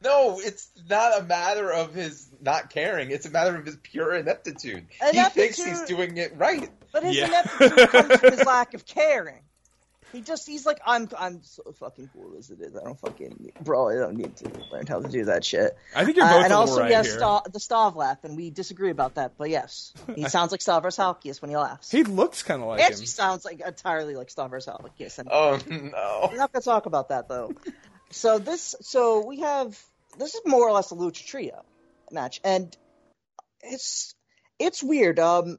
No, 0.02 0.40
it's 0.40 0.68
not 0.88 1.20
a 1.20 1.22
matter 1.22 1.70
of 1.70 1.92
his 1.94 2.28
not 2.40 2.70
caring. 2.70 3.10
It's 3.10 3.26
a 3.26 3.30
matter 3.30 3.54
of 3.56 3.66
his 3.66 3.76
pure 3.76 4.14
ineptitude. 4.14 4.86
He 5.12 5.22
thinks 5.24 5.62
he's 5.62 5.82
doing 5.82 6.16
it 6.16 6.32
right. 6.36 6.70
But 6.92 7.04
his 7.04 7.16
Yeah. 7.16 7.26
ineptitude 7.28 7.88
comes 7.90 8.16
from 8.20 8.30
his 8.32 8.44
lack 8.44 8.74
of 8.74 8.86
caring. 8.86 9.42
He 10.12 10.22
just 10.22 10.44
he's 10.48 10.66
like 10.66 10.80
I'm 10.84 11.08
I'm 11.16 11.40
so 11.44 11.62
fucking 11.78 12.10
cool 12.12 12.32
as 12.36 12.50
it 12.50 12.60
is. 12.60 12.74
I 12.76 12.82
don't 12.82 12.98
fucking 12.98 13.52
bro. 13.60 13.90
I 13.90 13.94
don't 13.94 14.16
need 14.16 14.34
to 14.38 14.50
learn 14.72 14.86
how 14.88 15.00
to 15.00 15.08
do 15.08 15.26
that 15.26 15.44
shit. 15.44 15.76
I 15.94 16.04
think 16.04 16.16
you're 16.16 16.26
Uh, 16.26 16.30
both 16.32 16.44
and 16.44 16.52
a 16.52 16.58
little 16.58 16.60
also 16.72 16.80
right 16.80 16.88
he 16.88 16.94
has 16.94 17.06
here. 17.06 17.18
Sta- 17.18 17.42
the 17.42 17.60
Stav 17.60 17.94
laugh, 17.94 18.24
and 18.24 18.36
we 18.36 18.50
disagree 18.50 18.90
about 18.90 19.14
that. 19.14 19.34
But 19.38 19.50
yes, 19.50 19.92
he 20.16 20.28
sounds 20.28 20.50
like 20.50 20.62
Stavros 20.62 20.96
Halkias 20.96 21.40
when 21.40 21.50
he 21.50 21.56
laughs. 21.56 21.92
He 21.92 22.02
looks 22.02 22.42
kind 22.42 22.60
of 22.60 22.66
like 22.66 22.80
He 22.80 22.86
him. 22.86 22.90
actually 22.90 23.06
sounds 23.06 23.44
like 23.44 23.60
entirely 23.60 24.16
like 24.16 24.30
Stavros 24.30 24.66
Halkias. 24.66 25.20
And 25.20 25.28
Oh 25.30 25.60
no. 25.68 26.28
we're 26.32 26.38
not 26.38 26.52
gonna 26.52 26.62
talk 26.62 26.86
about 26.86 27.10
that 27.10 27.28
though. 27.28 27.52
so 28.10 28.40
this, 28.40 28.74
so 28.80 29.24
we 29.24 29.38
have 29.40 29.80
this 30.18 30.34
is 30.34 30.42
more 30.46 30.68
or 30.68 30.72
less 30.72 30.90
a 30.90 30.94
lucha 30.94 31.24
trio 31.26 31.64
match, 32.10 32.40
and 32.44 32.76
it's 33.62 34.14
it's 34.58 34.82
weird. 34.82 35.18
Um, 35.18 35.58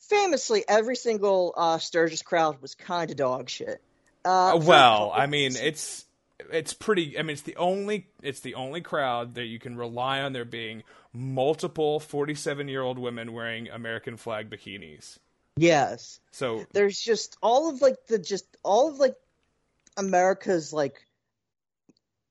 famously, 0.00 0.64
every 0.66 0.96
single 0.96 1.54
uh, 1.56 1.78
Sturgis 1.78 2.22
crowd 2.22 2.60
was 2.62 2.74
kind 2.74 3.10
of 3.10 3.16
dog 3.16 3.48
shit. 3.48 3.80
Uh, 4.24 4.54
Uh, 4.54 4.56
well, 4.58 5.12
I 5.14 5.26
mean, 5.26 5.52
it's 5.56 6.04
it's 6.50 6.72
pretty. 6.72 7.18
I 7.18 7.22
mean, 7.22 7.34
it's 7.34 7.42
the 7.42 7.56
only 7.56 8.08
it's 8.22 8.40
the 8.40 8.54
only 8.54 8.80
crowd 8.80 9.34
that 9.34 9.44
you 9.44 9.58
can 9.58 9.76
rely 9.76 10.20
on 10.20 10.32
there 10.32 10.44
being 10.44 10.82
multiple 11.12 12.00
forty-seven-year-old 12.00 12.98
women 12.98 13.32
wearing 13.32 13.68
American 13.70 14.16
flag 14.16 14.50
bikinis. 14.50 15.18
yes, 15.56 16.20
So 16.32 16.66
there's 16.72 17.00
just 17.00 17.36
all 17.42 17.70
of 17.70 17.80
like 17.80 18.06
the 18.08 18.18
just 18.18 18.44
all 18.62 18.88
of 18.90 18.98
like 18.98 19.14
America's 19.96 20.72
like 20.72 21.05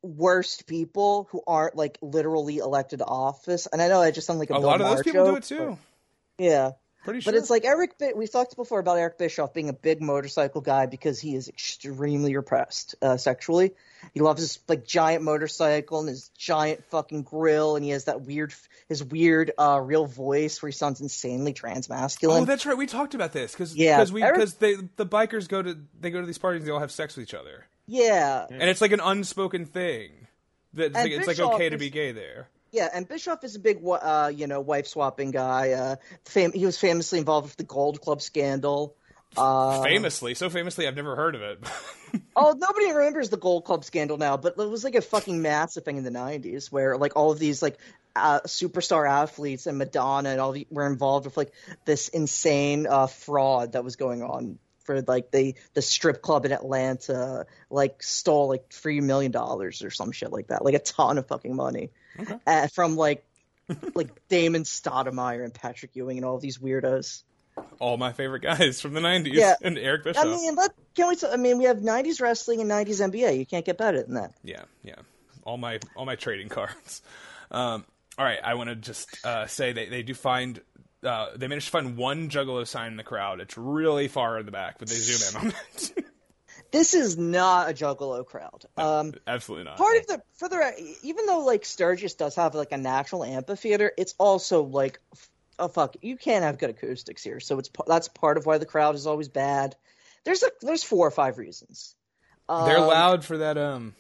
worst 0.06 0.68
people 0.68 1.28
who 1.32 1.41
aren't 1.45 1.76
like 1.76 1.97
literally 2.01 2.58
elected 2.58 2.99
to 2.99 3.06
office. 3.06 3.68
And 3.68 3.82
I 3.82 3.88
know 3.88 4.01
I 4.01 4.12
just 4.12 4.28
sound 4.28 4.39
like 4.39 4.49
a, 4.49 4.56
a 4.56 4.60
Bill 4.60 4.68
lot 4.68 4.82
of 4.82 4.88
those 4.88 4.95
Maher 4.97 5.03
people 5.03 5.26
do 5.26 5.36
it 5.36 5.43
too. 5.43 5.78
Yeah. 6.38 6.72
Pretty 7.06 7.22
sure. 7.22 7.32
But 7.32 7.38
it's 7.38 7.51
like 7.51 7.66
Eric. 7.66 7.93
We've 8.16 8.32
talked 8.32 8.56
before 8.56 8.80
about 8.80 8.97
Eric 8.97 9.20
Bischoff 9.20 9.53
being 9.53 9.70
a 9.70 9.74
big 9.74 10.01
motorcycle 10.01 10.62
guy 10.62 10.88
because 10.88 11.20
he 11.20 11.36
is 11.36 11.47
extremely 11.47 12.36
repressed 12.36 12.95
uh, 12.99 13.18
sexually. 13.18 13.74
He 14.16 14.22
loves 14.22 14.41
his 14.41 14.60
like 14.68 14.86
giant 14.86 15.24
motorcycle 15.24 15.99
and 15.99 16.10
his 16.10 16.30
giant 16.30 16.84
fucking 16.86 17.22
grill, 17.22 17.76
and 17.76 17.86
he 17.86 17.91
has 17.91 18.06
that 18.06 18.22
weird, 18.22 18.56
his 18.89 19.03
weird, 19.03 19.51
uh, 19.56 19.80
real 19.84 20.08
voice 20.08 20.60
where 20.64 20.70
he 20.70 20.74
sounds 20.74 20.99
insanely 20.99 21.53
transmasculine. 21.53 22.41
Oh, 22.41 22.45
that's 22.45 22.66
right. 22.66 22.76
We 22.76 22.88
talked 22.88 23.14
about 23.14 23.34
this 23.34 23.51
because 23.51 23.76
Yeah, 23.76 23.97
because 23.97 24.12
we 24.12 24.24
because 24.24 24.56
they 24.56 24.74
the 24.95 25.06
bikers 25.06 25.47
go 25.47 25.62
to 25.62 25.78
they 25.99 26.10
go 26.10 26.22
to 26.22 26.26
these 26.26 26.39
parties 26.39 26.62
and 26.62 26.68
they 26.68 26.72
all 26.72 26.80
have 26.80 26.91
sex 26.91 27.16
with 27.16 27.22
each 27.22 27.36
other, 27.36 27.68
yeah, 27.88 28.46
and 28.50 28.64
it's 28.64 28.82
like 28.82 28.92
an 28.92 29.02
unspoken 29.02 29.66
thing. 29.66 30.12
That 30.74 30.88
it's 30.88 30.96
like, 30.96 31.12
it's 31.12 31.28
like 31.28 31.40
okay 31.40 31.70
to 31.70 31.78
be 31.78 31.90
gay 31.90 32.12
there. 32.12 32.50
yeah. 32.72 32.90
And 32.94 33.08
Bischoff 33.08 33.44
is 33.46 33.56
a 33.56 33.60
big, 33.60 33.80
uh, 33.86 34.32
you 34.36 34.48
know, 34.48 34.60
wife 34.60 34.88
swapping 34.88 35.32
guy. 35.32 35.72
Uh, 35.72 35.96
fam- 36.26 36.52
he 36.52 36.66
was 36.66 36.78
famously 36.78 37.20
involved 37.20 37.48
with 37.48 37.56
the 37.56 37.64
Gold 37.64 38.02
Club 38.02 38.22
scandal. 38.22 38.96
Uh, 39.38 39.84
famously, 39.84 40.34
so 40.34 40.50
famously, 40.50 40.88
I've 40.88 40.96
never 40.96 41.16
heard 41.16 41.36
of 41.36 41.42
it. 41.42 41.60
Oh, 42.34 42.56
nobody 42.58 42.94
remembers 42.94 43.30
the 43.30 43.36
Gold 43.36 43.66
Club 43.66 43.84
scandal 43.84 44.18
now, 44.18 44.38
but 44.38 44.58
it 44.58 44.70
was 44.70 44.86
like 44.86 44.96
a 44.96 45.02
fucking 45.02 45.42
massive 45.42 45.84
thing 45.84 45.98
in 45.98 46.06
the 46.06 46.12
'90s, 46.12 46.72
where 46.72 46.98
like 46.98 47.18
all 47.18 47.32
of 47.32 47.40
these 47.40 47.62
like 47.62 47.78
uh, 48.16 48.40
superstar 48.46 49.10
athletes 49.10 49.68
and 49.68 49.78
Madonna 49.78 50.30
and 50.30 50.40
all 50.40 50.54
the, 50.54 50.66
were 50.70 50.88
involved 50.88 51.26
with 51.26 51.36
like 51.36 51.52
this 51.84 52.08
insane 52.08 52.88
uh, 52.88 53.08
fraud 53.08 53.74
that 53.74 53.84
was 53.84 53.98
going 53.98 54.24
on 54.24 54.60
for 54.86 55.02
like 55.02 55.32
the 55.32 55.56
the 55.74 55.82
strip 55.82 56.22
club 56.22 56.46
in 56.46 56.52
Atlanta, 56.52 57.46
like 57.70 58.02
stole 58.02 58.48
like 58.48 58.70
three 58.72 59.02
million 59.02 59.32
dollars 59.32 59.84
or 59.84 59.90
some 59.92 60.12
shit 60.12 60.32
like 60.32 60.48
that, 60.48 60.64
like 60.64 60.76
a 60.76 60.80
ton 60.80 61.18
of 61.18 61.28
fucking 61.28 61.56
money 61.56 61.90
uh, 62.48 62.68
from 62.68 62.96
like 62.96 63.26
like 63.96 64.10
Damon 64.30 64.64
Stoudemire 64.64 65.44
and 65.44 65.54
Patrick 65.54 65.92
Ewing 65.96 66.18
and 66.18 66.26
all 66.26 66.38
these 66.38 66.58
weirdos. 66.60 67.24
all 67.80 67.98
my 67.98 68.12
favorite 68.14 68.42
guys 68.42 68.80
from 68.82 68.94
the 68.94 69.02
'90s 69.02 69.34
Yeah. 69.34 69.56
and 69.62 69.78
Eric 69.78 70.04
Bischoff. 70.04 70.26
I 70.26 70.30
mean, 70.30 70.56
let 70.56 70.72
can 70.96 71.10
we? 71.10 71.18
I 71.30 71.38
mean, 71.38 71.58
we 71.58 71.64
have 71.66 71.78
'90s 71.78 72.22
wrestling 72.22 72.62
and 72.62 72.70
'90s 72.70 73.02
NBA. 73.12 73.38
You 73.38 73.46
can't 73.46 73.66
get 73.66 73.78
better 73.78 74.02
than 74.04 74.16
that. 74.16 74.34
Yeah, 74.44 74.64
yeah. 74.84 74.96
All 75.44 75.58
my 75.58 75.80
all 75.96 76.06
my 76.06 76.16
trading 76.16 76.50
cards. 76.58 77.02
Um, 77.52 77.86
all 78.18 78.26
right, 78.26 78.40
I 78.44 78.54
want 78.56 78.70
to 78.70 78.76
just 78.76 79.08
uh, 79.26 79.48
say 79.48 79.72
they 79.74 79.88
they 79.90 80.04
do 80.04 80.14
find 80.14 80.62
uh, 81.06 81.30
they 81.36 81.47
managed 81.47 81.68
to 81.68 81.72
find 81.72 81.97
one 81.97 82.30
Juggalo 82.30 82.66
sign 82.68 82.91
in 82.91 82.97
the 82.97 83.03
crowd. 83.03 83.39
It's 83.39 83.58
really 83.58 84.08
far 84.08 84.39
in 84.39 84.45
the 84.45 84.51
back, 84.51 84.80
but 84.80 84.88
they 84.88 84.95
zoom 84.95 85.41
in 85.41 85.47
on 85.47 85.53
it. 85.74 86.06
this 86.72 86.93
is 86.93 87.18
not 87.18 87.70
a 87.70 87.74
juggalo 87.74 88.26
crowd. 88.26 88.66
Um, 88.78 89.14
Absolutely 89.28 89.66
not. 89.66 89.78
part 89.78 89.97
of 89.97 90.08
the 90.08 90.22
for 90.38 90.49
the 90.49 90.97
even 91.03 91.26
though 91.26 91.45
like 91.45 91.66
Sturgis 91.66 92.16
does 92.16 92.36
have 92.36 92.56
like 92.56 92.72
a 92.72 92.78
natural 92.78 93.24
amphitheater, 93.24 93.91
it's 93.97 94.16
also 94.18 94.64
like 94.64 94.99
oh 95.58 95.68
fuck, 95.70 95.95
you 96.01 96.18
can't 96.18 96.43
have 96.43 96.58
good 96.58 96.72
acoustics 96.72 97.24
here. 97.24 97.39
So 97.39 97.60
it's 97.60 97.70
that's 97.88 98.08
part 98.10 98.38
of 98.38 98.45
why 98.45 98.58
the 98.58 98.66
crowd 98.66 98.95
is 98.95 99.08
always 99.08 99.30
bad. 99.30 99.76
There's 100.26 100.43
a 100.43 100.51
there's 100.62 100.84
four 100.84 101.08
or 101.08 101.12
five 101.12 101.38
reasons. 101.38 101.95
They're 102.49 102.78
Um, 102.80 102.88
loud 102.88 103.26
for 103.26 103.38
that 103.38 103.58
um 103.58 103.95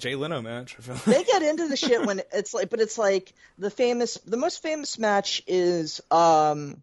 Jay 0.00 0.14
Leno 0.14 0.42
match. 0.42 0.76
I 0.78 0.82
feel 0.82 0.94
like. 0.94 1.04
They 1.04 1.24
get 1.24 1.42
into 1.42 1.68
the 1.68 1.76
shit 1.76 2.04
when 2.04 2.20
it's 2.32 2.52
like, 2.54 2.70
but 2.70 2.80
it's 2.80 2.98
like 2.98 3.32
the 3.58 3.70
famous, 3.70 4.14
the 4.26 4.36
most 4.36 4.62
famous 4.62 4.98
match 4.98 5.42
is 5.46 6.00
um, 6.10 6.82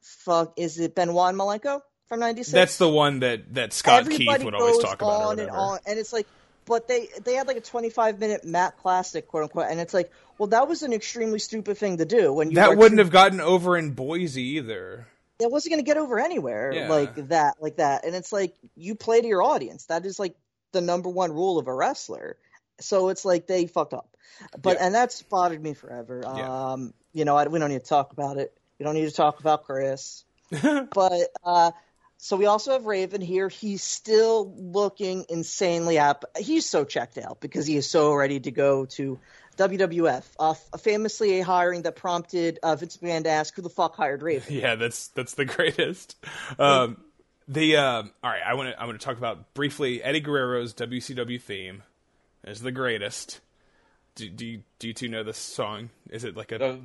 fuck, 0.00 0.54
is 0.56 0.78
it 0.78 0.94
Benoit 0.94 1.30
and 1.30 1.38
Malenko 1.38 1.80
from 2.08 2.20
'96? 2.20 2.52
That's 2.52 2.78
the 2.78 2.88
one 2.88 3.20
that 3.20 3.54
that 3.54 3.72
Scott 3.72 4.00
Everybody 4.00 4.24
Keith 4.26 4.44
would 4.44 4.54
always 4.54 4.78
talk 4.78 5.00
about. 5.02 5.22
on 5.22 5.38
and 5.38 5.50
on, 5.50 5.78
and 5.86 5.98
it's 5.98 6.12
like, 6.12 6.26
but 6.66 6.88
they 6.88 7.08
they 7.24 7.34
had 7.34 7.46
like 7.46 7.56
a 7.56 7.60
25 7.62 8.18
minute 8.20 8.44
Matt 8.44 8.76
Classic, 8.78 9.26
quote 9.26 9.44
unquote, 9.44 9.66
and 9.70 9.80
it's 9.80 9.94
like, 9.94 10.10
well, 10.38 10.48
that 10.48 10.68
was 10.68 10.82
an 10.82 10.92
extremely 10.92 11.38
stupid 11.38 11.78
thing 11.78 11.98
to 11.98 12.04
do 12.04 12.32
when 12.32 12.50
you 12.50 12.56
That 12.56 12.76
wouldn't 12.76 12.98
have 12.98 13.10
gotten 13.10 13.40
over 13.40 13.76
in 13.76 13.92
Boise 13.92 14.42
either. 14.42 15.06
It 15.40 15.50
wasn't 15.50 15.72
going 15.72 15.84
to 15.84 15.86
get 15.86 15.96
over 15.96 16.20
anywhere 16.20 16.72
Yeah. 16.72 16.88
like 16.88 17.28
that, 17.28 17.56
like 17.60 17.76
that, 17.76 18.04
and 18.04 18.14
it's 18.14 18.32
like 18.32 18.54
you 18.76 18.94
play 18.94 19.20
to 19.20 19.26
your 19.26 19.42
audience. 19.42 19.86
That 19.86 20.06
is 20.06 20.18
like 20.18 20.36
the 20.74 20.82
number 20.82 21.08
one 21.08 21.32
rule 21.32 21.58
of 21.58 21.66
a 21.66 21.72
wrestler. 21.74 22.36
So 22.80 23.08
it's 23.08 23.24
like 23.24 23.46
they 23.46 23.66
fucked 23.66 23.94
up, 23.94 24.08
but 24.60 24.76
Yeah. 24.76 24.86
and 24.86 24.94
that's 24.94 25.22
bothered 25.22 25.62
me 25.62 25.72
forever. 25.72 26.22
Yeah. 26.24 26.72
Um, 26.72 26.92
you 27.14 27.24
know, 27.24 27.36
I, 27.36 27.46
we 27.46 27.58
don't 27.58 27.70
need 27.70 27.80
to 27.82 27.88
talk 27.88 28.12
about 28.12 28.36
it. 28.36 28.52
We 28.78 28.84
don't 28.84 28.94
need 28.94 29.08
to 29.08 29.14
talk 29.14 29.40
about 29.40 29.64
Chris. 29.64 30.24
but 30.50 31.12
uh, 31.44 31.70
So 32.18 32.36
we 32.36 32.46
also 32.46 32.72
have 32.72 32.84
Raven 32.86 33.20
here. 33.20 33.48
He's 33.48 33.82
still 33.82 34.52
looking 34.56 35.24
insanely 35.28 35.98
up. 35.98 36.24
He's 36.38 36.68
so 36.68 36.84
checked 36.84 37.16
out 37.18 37.40
because 37.40 37.66
he 37.66 37.76
is 37.76 37.88
so 37.88 38.12
ready 38.14 38.40
to 38.40 38.50
go 38.50 38.86
to 38.96 39.18
WWF. 39.56 40.24
Uh, 40.38 40.54
famously, 40.80 41.38
a 41.40 41.44
hiring 41.44 41.82
that 41.82 41.94
prompted 41.96 42.58
uh, 42.62 42.74
Vince 42.76 42.96
McMahon 42.96 43.22
to 43.24 43.30
ask 43.30 43.54
who 43.54 43.62
the 43.62 43.68
fuck 43.70 43.94
hired 43.94 44.22
Raven. 44.22 44.52
Yeah, 44.62 44.74
that's 44.74 45.08
that's 45.08 45.34
the 45.34 45.44
greatest. 45.44 46.16
Um, 46.58 46.96
the 47.48 47.76
um, 47.76 48.10
all 48.22 48.30
right, 48.30 48.42
I 48.44 48.54
want 48.54 48.70
to 48.70 48.80
I 48.80 48.84
want 48.86 48.98
to 49.00 49.04
talk 49.04 49.18
about 49.18 49.54
briefly 49.54 50.02
Eddie 50.02 50.20
Guerrero's 50.20 50.74
WCW 50.74 51.40
theme 51.40 51.82
is 52.46 52.60
the 52.60 52.72
greatest. 52.72 53.40
Do, 54.14 54.28
do 54.28 54.46
you 54.46 54.62
do 54.78 54.88
you 54.88 54.94
two 54.94 55.08
know 55.08 55.22
this 55.22 55.38
song? 55.38 55.90
Is 56.10 56.24
it 56.24 56.36
like 56.36 56.52
a 56.52 56.58
The, 56.58 56.80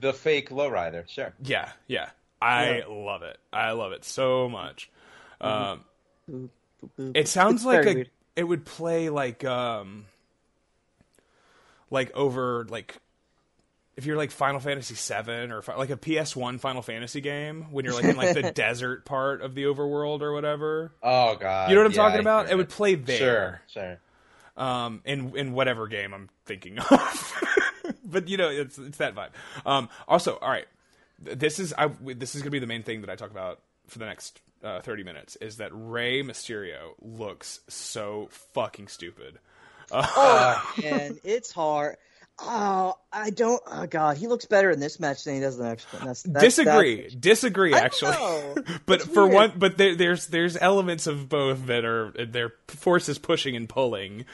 the 0.00 0.12
fake 0.12 0.50
lowrider, 0.50 1.08
sure. 1.08 1.32
yeah 1.42 1.70
yeah? 1.86 2.10
I 2.42 2.82
love 2.88 3.22
it. 3.22 3.38
I 3.52 3.70
love 3.72 3.92
it 3.92 4.04
so 4.04 4.48
much. 4.50 4.90
Um, 5.40 5.84
it 6.98 7.28
sounds 7.28 7.62
It's 7.62 7.64
like 7.64 7.86
a 7.86 7.94
weird. 7.94 8.10
it 8.36 8.44
would 8.44 8.66
play 8.66 9.08
like 9.08 9.44
um 9.44 10.04
like 11.90 12.10
over 12.14 12.66
like 12.68 12.96
if 13.96 14.06
you're 14.06 14.16
like 14.16 14.30
Final 14.30 14.60
Fantasy 14.60 14.94
VII 14.94 15.50
or 15.52 15.62
fi- 15.62 15.76
like 15.76 15.90
a 15.90 15.96
PS1 15.96 16.60
Final 16.60 16.82
Fantasy 16.82 17.20
game 17.20 17.66
when 17.70 17.84
you're 17.84 17.94
like 17.94 18.04
in 18.04 18.16
like 18.16 18.34
the 18.34 18.50
desert 18.54 19.04
part 19.04 19.42
of 19.42 19.54
the 19.54 19.64
overworld 19.64 20.22
or 20.22 20.32
whatever. 20.32 20.92
Oh 21.02 21.36
god. 21.36 21.70
You 21.70 21.76
know 21.76 21.82
what 21.82 21.86
I'm 21.86 21.92
yeah, 21.92 21.96
talking 21.96 22.18
I 22.18 22.20
about? 22.20 22.46
hear 22.46 22.54
It 22.54 22.56
would 22.56 22.68
play 22.68 22.94
there. 22.94 23.62
Sure, 23.68 23.98
sure. 24.56 24.64
Um, 24.64 25.02
in 25.04 25.36
in 25.36 25.52
whatever 25.52 25.86
game 25.86 26.12
I'm 26.14 26.28
thinking 26.46 26.78
of. 26.78 27.42
but 28.04 28.28
you 28.28 28.36
know, 28.36 28.48
it's 28.48 28.78
it's 28.78 28.98
that 28.98 29.14
vibe. 29.14 29.30
Um, 29.66 29.88
also, 30.08 30.38
all 30.40 30.50
right, 30.50 30.66
this 31.20 31.58
is 31.58 31.74
I 31.76 31.88
this 32.00 32.34
is 32.34 32.42
gonna 32.42 32.50
be 32.50 32.58
the 32.58 32.66
main 32.66 32.82
thing 32.82 33.00
that 33.02 33.10
I 33.10 33.16
talk 33.16 33.30
about 33.30 33.60
for 33.88 33.98
the 33.98 34.06
next 34.06 34.40
uh, 34.62 34.80
30 34.80 35.04
minutes 35.04 35.36
is 35.36 35.58
that 35.58 35.70
Rey 35.72 36.22
Mysterio 36.22 36.94
looks 37.00 37.60
so 37.68 38.28
fucking 38.54 38.88
stupid. 38.88 39.38
Oh, 39.90 40.74
man, 40.82 41.18
it's 41.22 41.52
hard. 41.52 41.96
Oh, 42.38 42.94
I 43.12 43.30
don't. 43.30 43.62
Oh 43.66 43.86
God, 43.86 44.16
he 44.16 44.26
looks 44.26 44.44
better 44.44 44.70
in 44.70 44.80
this 44.80 44.98
match 44.98 45.22
than 45.24 45.34
he 45.34 45.40
does 45.40 45.56
in 45.56 45.62
the 45.62 45.68
next 45.68 45.92
one. 45.92 46.04
That's, 46.04 46.22
that's, 46.24 46.44
disagree, 46.44 46.96
that's- 46.96 47.14
disagree. 47.14 47.74
Actually, 47.74 48.16
but 48.86 49.00
It's 49.02 49.08
for 49.08 49.22
weird. 49.22 49.34
one, 49.34 49.52
but 49.56 49.78
there, 49.78 49.94
there's 49.94 50.26
there's 50.26 50.56
elements 50.56 51.06
of 51.06 51.28
both 51.28 51.66
that 51.66 51.84
are 51.84 52.12
their 52.26 52.52
forces 52.66 53.18
pushing 53.18 53.54
and 53.54 53.68
pulling. 53.68 54.24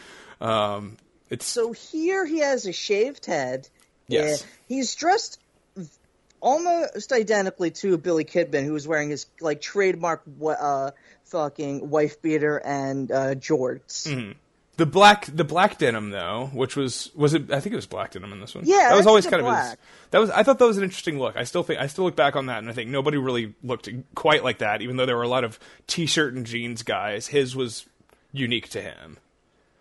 Um, 0.40 0.96
it's 1.28 1.44
So 1.44 1.72
here 1.72 2.24
he 2.24 2.38
has 2.38 2.66
a 2.66 2.72
shaved 2.72 3.26
head. 3.26 3.68
Yes. 4.08 4.40
Yeah, 4.40 4.46
he's 4.76 4.94
dressed 4.94 5.38
almost 6.40 7.12
identically 7.12 7.70
to 7.70 7.98
Billy 7.98 8.24
Kidman, 8.24 8.64
who 8.64 8.72
was 8.72 8.88
wearing 8.88 9.10
his 9.10 9.26
like 9.40 9.60
trademark 9.60 10.22
uh, 10.44 10.92
fucking 11.26 11.90
wife 11.90 12.20
beater 12.22 12.56
and 12.56 13.12
uh, 13.12 13.34
jorts. 13.34 14.08
Mm-hmm. 14.08 14.32
The 14.80 14.86
black 14.86 15.26
the 15.26 15.44
black 15.44 15.76
denim 15.76 16.08
though, 16.08 16.48
which 16.54 16.74
was 16.74 17.10
was 17.14 17.34
it? 17.34 17.52
I 17.52 17.60
think 17.60 17.74
it 17.74 17.76
was 17.76 17.84
black 17.84 18.12
denim 18.12 18.32
in 18.32 18.40
this 18.40 18.54
one. 18.54 18.64
Yeah, 18.66 18.88
that 18.88 18.96
was 18.96 19.06
always 19.06 19.26
kind 19.26 19.44
of 19.44 19.54
his. 19.54 19.76
That 20.10 20.20
was 20.20 20.30
I 20.30 20.42
thought 20.42 20.58
that 20.58 20.64
was 20.64 20.78
an 20.78 20.84
interesting 20.84 21.18
look. 21.18 21.36
I 21.36 21.44
still 21.44 21.62
think 21.62 21.80
I 21.80 21.86
still 21.86 22.04
look 22.04 22.16
back 22.16 22.34
on 22.34 22.46
that 22.46 22.60
and 22.60 22.70
I 22.70 22.72
think 22.72 22.88
nobody 22.88 23.18
really 23.18 23.52
looked 23.62 23.90
quite 24.14 24.42
like 24.42 24.60
that. 24.60 24.80
Even 24.80 24.96
though 24.96 25.04
there 25.04 25.18
were 25.18 25.22
a 25.22 25.28
lot 25.28 25.44
of 25.44 25.58
t-shirt 25.86 26.32
and 26.32 26.46
jeans 26.46 26.82
guys, 26.82 27.26
his 27.26 27.54
was 27.54 27.84
unique 28.32 28.70
to 28.70 28.80
him. 28.80 29.18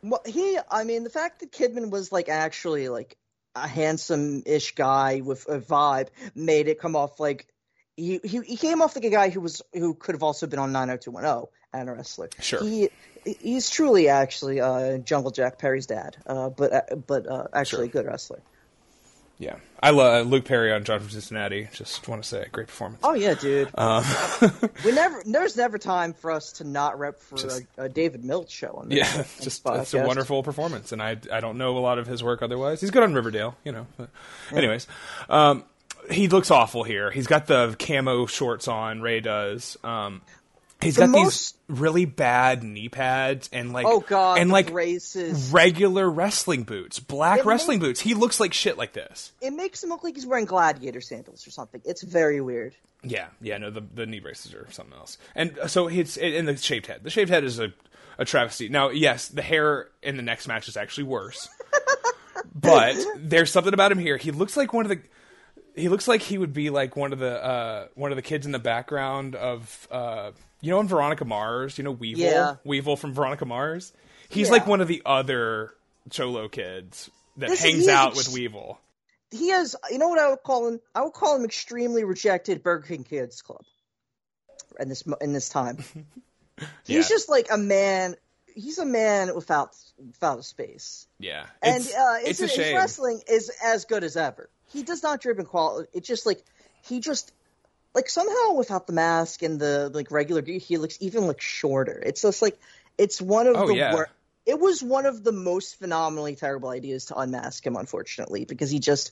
Well, 0.04 0.20
he, 0.26 0.60
I 0.70 0.84
mean, 0.84 1.06
the 1.06 1.10
fact 1.10 1.40
that 1.40 1.54
Kidman 1.54 1.92
was 1.92 2.12
like 2.12 2.28
actually 2.28 2.90
like 2.90 3.16
a 3.56 3.70
handsome-ish 3.70 4.76
guy 4.76 5.22
with 5.24 5.48
a 5.48 5.62
vibe 5.62 6.10
made 6.36 6.68
it 6.68 6.78
come 6.78 6.98
off 6.98 7.22
like 7.22 7.48
he 7.96 8.20
he, 8.26 8.42
he 8.42 8.58
came 8.58 8.82
off 8.82 8.98
like 8.98 9.06
a 9.06 9.10
guy 9.10 9.30
who 9.30 9.40
was 9.40 9.62
who 9.72 9.94
could 9.94 10.16
have 10.16 10.24
also 10.24 10.46
been 10.46 10.60
on 10.60 10.74
90210 10.74 11.48
and 11.74 11.90
a 11.90 11.94
wrestler. 11.94 12.30
Sure. 12.40 12.64
He 12.64 12.90
he's 13.26 13.70
truly 13.70 14.08
actually 14.10 14.60
uh, 14.60 14.98
Jungle 15.00 15.32
Jack 15.32 15.60
Perry's 15.60 15.86
dad, 15.86 16.18
uh, 16.26 16.50
but 16.50 16.74
uh, 16.74 16.96
but 16.96 17.28
uh, 17.28 17.48
actually 17.54 17.86
a 17.86 17.90
good 17.90 18.06
wrestler. 18.06 18.42
Yeah, 19.38 19.56
I 19.82 19.92
love 19.92 20.28
Luke 20.28 20.44
Perry 20.44 20.74
on 20.74 20.84
John 20.84 21.00
from 21.00 21.10
Cincinnati. 21.10 21.70
Just 21.72 22.06
want 22.10 22.22
to 22.22 22.28
say, 22.28 22.48
great 22.52 22.68
performance. 22.68 23.00
Oh 23.06 23.14
yeah, 23.14 23.36
dude. 23.36 23.70
Um, 23.74 24.04
we 24.84 24.92
never 24.92 25.24
there's 25.26 25.56
never 25.56 25.78
time 25.78 26.12
for 26.14 26.32
us 26.32 26.52
to 26.54 26.66
not 26.66 27.00
rep 27.00 27.22
for 27.22 27.38
Just- 27.38 27.64
a, 27.78 27.84
a 27.84 27.90
David 27.90 28.26
Milch 28.26 28.52
show 28.52 28.74
on 28.74 28.90
this, 28.90 28.98
yeah, 28.98 29.20
on 29.20 29.26
just 29.42 29.62
it's 29.66 29.94
a 29.94 30.06
wonderful 30.06 30.44
performance, 30.44 30.92
and 30.92 31.02
I 31.02 31.18
I 31.32 31.40
don't 31.40 31.58
know 31.58 31.78
a 31.78 31.80
lot 31.80 32.00
of 32.00 32.08
his 32.08 32.22
work 32.22 32.42
otherwise. 32.42 32.82
He's 32.82 32.92
good 32.92 33.04
on 33.04 33.14
Riverdale, 33.14 33.56
you 33.64 33.72
know. 33.72 33.88
But 33.96 34.10
anyways, 34.52 34.88
um, 35.30 35.64
he 36.12 36.28
looks 36.28 36.52
awful 36.52 36.84
here. 36.84 37.10
He's 37.10 37.28
got 37.28 37.48
the 37.48 37.78
camo 37.80 38.26
shorts 38.26 38.68
on. 38.68 39.02
Rey 39.02 39.22
does. 39.22 39.78
Um, 39.86 40.22
he's 40.82 40.96
The 40.96 41.02
got 41.02 41.10
most- 41.10 41.56
these 41.68 41.78
really 41.80 42.06
bad 42.06 42.64
knee 42.64 42.90
pads 42.90 43.50
and 43.54 43.72
like 43.74 43.86
Oh 43.86 44.00
god, 44.02 44.40
and 44.40 44.50
like 44.52 44.72
braces. 44.72 45.52
regular 45.52 46.10
wrestling 46.10 46.64
boots, 46.64 47.00
black 47.00 47.40
It 47.40 47.46
wrestling 47.46 47.80
makes- 47.80 47.88
boots. 47.88 48.00
He 48.02 48.14
looks 48.14 48.40
like 48.40 48.54
shit 48.54 48.78
like 48.78 48.94
this. 48.94 49.32
It 49.42 49.52
makes 49.52 49.84
him 49.84 49.90
look 49.90 50.04
like 50.04 50.16
he's 50.16 50.26
wearing 50.26 50.46
gladiator 50.46 51.02
sandals 51.02 51.46
or 51.48 51.52
something. 51.52 51.82
It's 51.86 52.02
very 52.02 52.42
weird. 52.42 52.76
Yeah, 53.04 53.28
yeah, 53.42 53.58
no, 53.58 53.70
the 53.72 53.82
the 53.94 54.06
knee 54.06 54.20
braces 54.20 54.54
are 54.54 54.68
something 54.72 54.96
else. 54.98 55.18
And 55.36 55.58
uh, 55.60 55.68
so 55.68 55.88
it's 55.88 56.18
and 56.18 56.48
the 56.48 56.58
shaved 56.58 56.88
head. 56.88 57.04
The 57.04 57.10
shaved 57.10 57.30
head 57.30 57.44
is 57.44 57.60
a 57.60 57.72
a 58.18 58.26
travesty. 58.26 58.68
Now, 58.68 58.90
yes, 58.90 59.30
the 59.30 59.42
hair 59.42 59.88
in 60.04 60.18
the 60.18 60.24
next 60.24 60.48
match 60.48 60.68
is 60.68 60.76
actually 60.76 61.06
worse. 61.06 61.48
but 62.56 62.96
there's 63.18 63.52
something 63.52 63.74
about 63.74 63.92
him 63.92 63.98
here. 64.00 64.18
He 64.18 64.32
looks 64.32 64.58
like 64.58 64.74
one 64.74 64.86
of 64.86 64.90
the 64.90 65.00
he 65.76 65.88
looks 65.88 66.08
like 66.08 66.22
he 66.22 66.38
would 66.38 66.52
be 66.54 66.70
like 66.70 66.96
one 66.98 67.14
of 67.14 67.20
the 67.20 67.42
uh 67.44 67.88
one 67.96 68.12
of 68.12 68.16
the 68.18 68.22
kids 68.22 68.46
in 68.46 68.52
the 68.52 68.60
background 68.60 69.36
of 69.36 69.88
uh 69.92 70.32
you 70.62 70.70
know 70.72 70.80
in 70.80 70.88
Veronica 70.88 71.26
Mars, 71.26 71.78
you 71.78 71.84
know 71.84 71.92
Weevil, 71.92 72.24
Yeah. 72.24 72.56
Weevil 72.64 72.96
from 72.98 73.14
Veronica 73.14 73.46
Mars. 73.46 73.94
He's 74.30 74.48
Yeah. 74.48 74.54
like 74.54 74.68
one 74.68 74.82
of 74.82 74.88
the 74.88 75.02
other 75.06 75.74
Cholo 76.10 76.48
kids 76.50 77.10
that 77.38 77.50
This- 77.50 77.62
hangs 77.62 77.88
out 77.88 78.10
ex- 78.10 78.18
with 78.28 78.34
Weevil. 78.34 78.80
He 79.32 79.50
has, 79.50 79.76
you 79.92 80.00
know 80.00 80.08
what 80.08 80.18
I 80.20 80.28
would 80.30 80.42
call 80.44 80.68
him? 80.68 80.80
I 80.96 81.02
would 81.04 81.14
call 81.14 81.36
him 81.36 81.46
extremely 81.46 82.04
rejected 82.04 82.64
Burger 82.64 82.88
King 82.88 83.04
Kids 83.04 83.42
Club. 83.44 83.62
In 84.80 84.88
this 84.90 85.04
in 85.22 85.34
this 85.34 85.50
time, 85.50 85.84
he's 86.86 87.10
just 87.10 87.28
like 87.30 87.48
a 87.52 87.58
man. 87.58 88.16
He's 88.56 88.78
a 88.78 88.86
man 88.86 89.36
without 89.36 89.76
without 89.98 90.40
a 90.40 90.44
space, 90.44 91.06
Yeah. 91.20 91.46
and 91.62 91.84
It's, 91.84 91.94
uh, 91.94 92.18
it's 92.22 92.40
his, 92.40 92.42
a 92.52 92.56
his 92.56 92.66
shame. 92.66 92.76
wrestling 92.76 93.22
is 93.28 93.52
as 93.64 93.86
good 93.86 94.04
as 94.04 94.16
ever. 94.18 94.50
He 94.68 94.84
does 94.84 95.04
not 95.04 95.22
drip 95.22 95.38
in 95.40 95.46
quality. 95.46 95.90
It's 95.94 96.08
just 96.08 96.26
like 96.26 96.44
he 96.82 97.00
just 97.02 97.32
like 97.94 98.10
somehow 98.10 98.54
without 98.54 98.88
the 98.88 98.94
mask 98.94 99.42
and 99.42 99.60
the 99.60 99.90
like 99.94 100.12
regular 100.12 100.42
gear, 100.42 100.60
he 100.60 100.78
looks 100.78 100.98
even 101.02 101.28
like 101.28 101.42
shorter. 101.42 102.02
It's 102.06 102.22
just 102.22 102.42
like 102.42 102.60
it's 102.98 103.22
one 103.22 103.48
of 103.48 103.58
Oh, 103.58 103.68
the 103.68 103.76
yeah. 103.76 103.94
wor- 103.94 104.10
it 104.46 104.60
was 104.60 104.82
one 104.82 105.06
of 105.06 105.24
the 105.24 105.32
most 105.32 105.78
phenomenally 105.78 106.36
terrible 106.36 106.70
ideas 106.70 107.06
to 107.06 107.18
unmask 107.18 107.66
him, 107.66 107.76
unfortunately, 107.76 108.46
because 108.46 108.72
he 108.72 108.80
just 108.80 109.12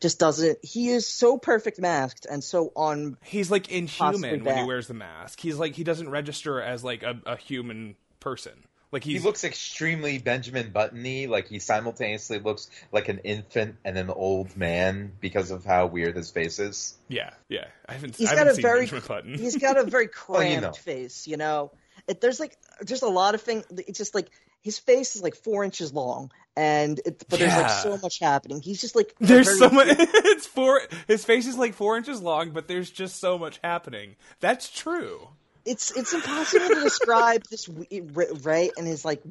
just 0.00 0.18
doesn't. 0.18 0.58
He 0.64 0.88
is 0.88 1.06
so 1.06 1.36
perfect 1.36 1.78
masked 1.78 2.26
and 2.28 2.42
so 2.42 2.72
on. 2.74 3.16
He's 3.22 3.50
like 3.50 3.70
inhuman 3.70 4.44
when 4.44 4.56
he 4.56 4.64
wears 4.64 4.88
the 4.88 4.94
mask. 4.94 5.40
He's 5.40 5.58
like 5.58 5.74
he 5.74 5.84
doesn't 5.84 6.08
register 6.08 6.60
as 6.60 6.82
like 6.82 7.02
a, 7.02 7.20
a 7.26 7.36
human 7.36 7.96
person. 8.20 8.64
Like 8.92 9.04
He 9.04 9.18
looks 9.20 9.44
extremely 9.44 10.18
Benjamin 10.18 10.72
Buttony. 10.72 11.28
Like 11.28 11.48
he 11.48 11.58
simultaneously 11.60 12.38
looks 12.40 12.68
like 12.92 13.08
an 13.08 13.18
infant 13.18 13.76
and 13.84 13.96
an 13.96 14.10
old 14.10 14.56
man 14.56 15.12
because 15.20 15.50
of 15.52 15.64
how 15.64 15.86
weird 15.86 16.16
his 16.16 16.30
face 16.30 16.58
is. 16.58 16.96
yeah, 17.08 17.30
yeah. 17.48 17.66
I 17.88 17.92
haven't 17.92 18.16
He's 18.16 18.28
I 18.28 18.32
got 18.32 18.38
haven't 18.38 18.52
a 18.52 18.54
seen 18.56 18.62
very 18.62 18.80
Benjamin 18.80 19.02
Button. 19.06 19.34
he's 19.38 19.56
got 19.56 19.76
a 19.78 19.84
very 19.84 20.08
Well, 20.28 20.38
oh, 20.38 20.40
you 20.42 20.58
cramped 20.58 20.62
know. 20.78 20.82
face. 20.82 21.26
You 21.28 21.36
know, 21.36 21.70
it, 22.08 22.20
there's 22.20 22.40
like 22.40 22.56
there's 22.80 23.02
a 23.02 23.08
lot 23.08 23.34
of 23.36 23.42
things. 23.42 23.64
It's 23.70 23.98
just 23.98 24.14
like 24.14 24.28
his 24.62 24.78
face 24.78 25.14
is 25.16 25.22
like 25.22 25.36
four 25.36 25.64
inches 25.64 25.92
long, 25.92 26.30
and 26.56 26.98
it, 27.04 27.24
but 27.28 27.38
there's 27.38 27.56
like 27.56 27.70
so 27.70 27.96
much 27.98 28.18
happening. 28.18 28.60
He's 28.60 28.80
just 28.80 28.94
like 28.96 29.14
There's 29.20 29.46
very- 29.46 29.58
so 29.58 29.70
much. 29.70 29.86
it's 29.98 30.46
four. 30.46 30.80
His 31.06 31.24
face 31.24 31.46
is 31.46 31.56
like 31.56 31.74
four 31.74 31.96
inches 31.96 32.20
long, 32.20 32.50
but 32.50 32.66
there's 32.68 32.90
just 32.90 33.20
so 33.20 33.38
much 33.38 33.60
happening. 33.62 34.16
That's 34.40 34.68
true. 34.68 35.28
It's 35.70 35.90
it's 35.92 36.12
impossible 36.12 36.68
to 36.68 36.80
describe 36.82 37.44
this 37.48 37.68
Rey 37.68 38.70
and 38.76 38.86
his 38.86 39.04
like 39.04 39.22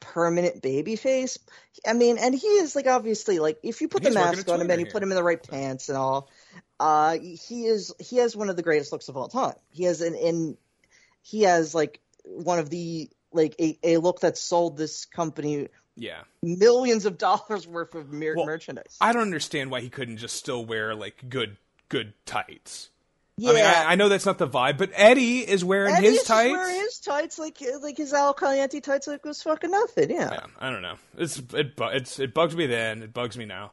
permanent 0.00 0.60
baby 0.62 0.96
face. 0.96 1.38
I 1.86 1.92
mean, 1.92 2.18
and 2.18 2.34
he 2.34 2.46
is 2.46 2.74
like 2.74 2.86
obviously 2.86 3.38
like 3.38 3.58
if 3.62 3.80
you 3.80 3.88
put 3.88 4.02
the 4.02 4.10
mask 4.10 4.48
on 4.48 4.60
him 4.60 4.70
and 4.70 4.80
you 4.80 4.86
put 4.86 5.02
him 5.02 5.10
in 5.10 5.16
the 5.16 5.22
right 5.22 5.42
pants 5.42 5.88
and 5.88 5.96
all, 5.96 6.28
uh, 6.80 7.16
he 7.18 7.66
is 7.66 7.92
he 8.00 8.16
has 8.16 8.36
one 8.36 8.50
of 8.50 8.56
the 8.56 8.62
greatest 8.62 8.90
looks 8.92 9.08
of 9.08 9.16
all 9.16 9.28
time. 9.28 9.54
He 9.70 9.84
has 9.84 10.00
an 10.00 10.14
in 10.14 10.56
he 11.22 11.42
has 11.42 11.74
like 11.74 12.00
one 12.24 12.58
of 12.58 12.68
the 12.70 13.08
like 13.32 13.54
a, 13.60 13.78
a 13.82 13.96
look 13.98 14.20
that 14.20 14.36
sold 14.38 14.76
this 14.76 15.04
company 15.04 15.68
Yeah. 15.96 16.22
millions 16.42 17.06
of 17.06 17.18
dollars 17.18 17.66
worth 17.66 17.94
of 17.94 18.12
mer- 18.12 18.34
Well, 18.36 18.46
merchandise. 18.46 18.96
I 19.00 19.12
don't 19.12 19.22
understand 19.22 19.70
why 19.70 19.80
he 19.80 19.90
couldn't 19.90 20.16
just 20.16 20.36
still 20.36 20.64
wear 20.64 20.94
like 20.94 21.28
good 21.28 21.56
good 21.88 22.14
tights. 22.24 22.90
Yeah. 23.36 23.50
I 23.50 23.54
mean, 23.54 23.64
I, 23.64 23.84
I 23.92 23.94
know 23.96 24.08
that's 24.08 24.26
not 24.26 24.38
the 24.38 24.48
vibe, 24.48 24.78
but 24.78 24.90
Eddie 24.94 25.40
is 25.40 25.64
wearing 25.64 25.94
and 25.94 26.04
his 26.04 26.16
just 26.16 26.26
tights. 26.26 26.52
wearing 26.52 26.80
his 26.80 26.98
tights 26.98 27.38
like 27.38 27.58
like 27.82 27.96
his 27.96 28.12
Al 28.12 28.32
Caliente 28.34 28.80
tights 28.80 29.06
like 29.06 29.20
it 29.24 29.24
was 29.24 29.42
fucking 29.42 29.70
nothing. 29.70 30.10
Yeah. 30.10 30.30
yeah, 30.32 30.46
I 30.58 30.70
don't 30.70 30.82
know. 30.82 30.94
It's 31.18 31.38
it 31.52 31.74
it's 31.78 32.18
it 32.18 32.32
bugs 32.32 32.56
me 32.56 32.66
then. 32.66 33.02
It 33.02 33.12
bugs 33.12 33.36
me 33.36 33.44
now. 33.44 33.72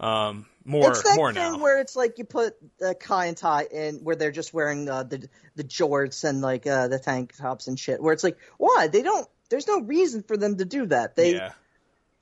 Um, 0.00 0.46
more 0.64 0.90
it's 0.90 1.02
that 1.02 1.16
more 1.16 1.32
thing 1.32 1.52
now. 1.52 1.58
where 1.58 1.78
it's 1.78 1.94
like 1.94 2.18
you 2.18 2.24
put 2.24 2.56
uh, 2.84 2.94
Kai 2.98 3.26
and 3.26 3.36
Ty 3.36 3.66
in 3.70 3.96
where 3.96 4.16
they're 4.16 4.32
just 4.32 4.54
wearing 4.54 4.88
uh, 4.88 5.02
the 5.02 5.28
the 5.56 5.64
jorts 5.64 6.24
and 6.24 6.40
like 6.40 6.66
uh, 6.66 6.88
the 6.88 6.98
tank 6.98 7.36
tops 7.36 7.68
and 7.68 7.78
shit. 7.78 8.02
Where 8.02 8.12
it's 8.12 8.24
like, 8.24 8.38
why 8.58 8.88
they 8.90 9.02
don't? 9.02 9.28
There's 9.50 9.68
no 9.68 9.80
reason 9.80 10.22
for 10.22 10.36
them 10.36 10.56
to 10.56 10.64
do 10.64 10.86
that. 10.86 11.16
They 11.16 11.34
yeah. 11.34 11.52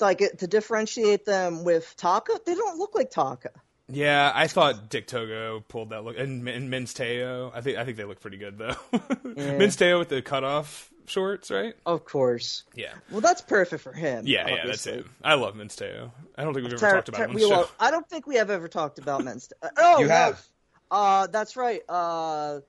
like 0.00 0.20
it, 0.20 0.40
to 0.40 0.46
differentiate 0.46 1.24
them 1.24 1.64
with 1.64 1.94
Taka. 1.96 2.40
They 2.44 2.54
don't 2.54 2.78
look 2.78 2.94
like 2.94 3.10
Taka. 3.10 3.50
Yeah, 3.90 4.30
I 4.34 4.46
thought 4.46 4.88
Dick 4.88 5.06
Togo 5.06 5.60
pulled 5.68 5.90
that 5.90 6.04
look, 6.04 6.18
and, 6.18 6.46
and 6.48 6.70
MEN's 6.70 6.94
Teioh. 6.94 7.50
I 7.54 7.60
think 7.60 7.78
I 7.78 7.84
think 7.84 7.96
they 7.96 8.04
look 8.04 8.20
pretty 8.20 8.36
good 8.38 8.58
though. 8.58 8.74
Yeah. 9.36 9.56
MEN's 9.58 9.76
Teioh 9.76 9.98
with 9.98 10.08
the 10.08 10.22
cutoff 10.22 10.90
shorts, 11.06 11.50
right? 11.50 11.74
Of 11.86 12.04
course. 12.04 12.64
Yeah, 12.74 12.92
Well, 13.10 13.20
that's 13.20 13.40
perfect 13.42 13.82
for 13.82 13.92
him. 13.92 14.26
yeah, 14.26 14.46
yeah. 14.48 14.66
That's 14.66 14.86
obviously. 14.86 14.92
it. 14.94 15.06
I 15.24 15.34
love 15.34 15.54
MEN's 15.56 15.76
Teioh. 15.76 16.10
I 16.36 16.44
don't 16.44 16.52
think 16.54 16.64
we've 16.64 16.72
ever 16.74 16.80
Ter- 16.80 16.94
talked 16.96 17.08
about 17.08 17.18
ter- 17.18 17.24
it 17.24 17.28
on 17.30 17.34
we 17.34 17.40
the 17.42 17.48
show. 17.48 17.54
love- 17.54 17.76
I 17.80 17.90
don't 17.90 18.08
think 18.08 18.26
we 18.26 18.36
have 18.36 18.50
ever 18.50 18.68
talked 18.68 18.98
about 18.98 19.24
men's. 19.24 19.52
Uh, 19.62 19.68
oh, 19.76 19.98
you 20.00 20.06
no. 20.08 20.14
have 20.14 20.46
Uh, 20.90 21.26
that's 21.28 21.56
right. 21.56 21.80
Uh, 21.88 22.60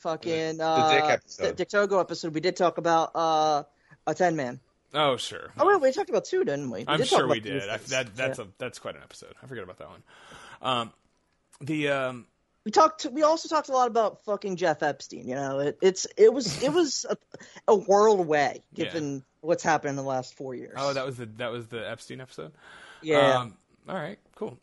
fucking 0.00 0.56
the 0.58 0.64
uh, 0.64 0.90
Dick 0.92 1.04
episode. 1.04 1.44
the 1.46 1.52
Dick 1.52 1.68
Togo 1.68 2.00
episode. 2.00 2.34
We 2.34 2.40
did 2.40 2.56
talk 2.56 2.78
about 2.78 3.10
uh 3.14 3.62
a 4.06 4.14
ten 4.14 4.34
man. 4.36 4.60
Oh 4.94 5.16
sure. 5.16 5.52
Oh 5.58 5.66
wait, 5.66 5.80
we 5.80 5.92
talked 5.92 6.10
about 6.10 6.24
two, 6.24 6.44
didn't 6.44 6.70
we? 6.70 6.80
we 6.80 6.84
I'm 6.88 6.98
did 6.98 7.08
sure 7.08 7.26
we 7.26 7.40
did. 7.40 7.68
I, 7.68 7.76
that 7.78 8.14
that's 8.16 8.38
Yeah. 8.38 8.44
a 8.44 8.48
that's 8.58 8.78
quite 8.78 8.96
an 8.96 9.02
episode. 9.02 9.34
I 9.42 9.46
forget 9.46 9.64
about 9.64 9.78
that 9.78 9.88
one. 9.88 10.02
Um, 10.60 10.92
the 11.60 11.88
um, 11.88 12.26
we 12.64 12.70
talked. 12.72 13.06
We 13.10 13.22
also 13.22 13.48
talked 13.48 13.68
a 13.68 13.72
lot 13.72 13.86
about 13.88 14.24
fucking 14.24 14.56
Jeff 14.56 14.82
Epstein. 14.82 15.26
You 15.28 15.34
know, 15.34 15.60
it, 15.60 15.78
it's 15.80 16.06
it 16.16 16.32
was 16.32 16.62
it 16.62 16.72
was 16.74 17.06
a, 17.08 17.16
a 17.68 17.74
world 17.74 18.20
away 18.20 18.62
given 18.74 19.24
what's 19.40 19.62
happened 19.62 19.90
in 19.90 19.96
the 19.96 20.02
last 20.02 20.34
four 20.36 20.54
years. 20.54 20.74
oh 20.76 20.92
that 20.92 21.04
was 21.06 21.16
the 21.16 21.26
that 21.38 21.50
was 21.50 21.66
the 21.68 21.88
Epstein 21.88 22.20
episode. 22.20 22.52
yeah. 23.02 23.38
Um, 23.38 23.56
all 23.88 23.96
right, 23.96 24.18
cool. 24.36 24.58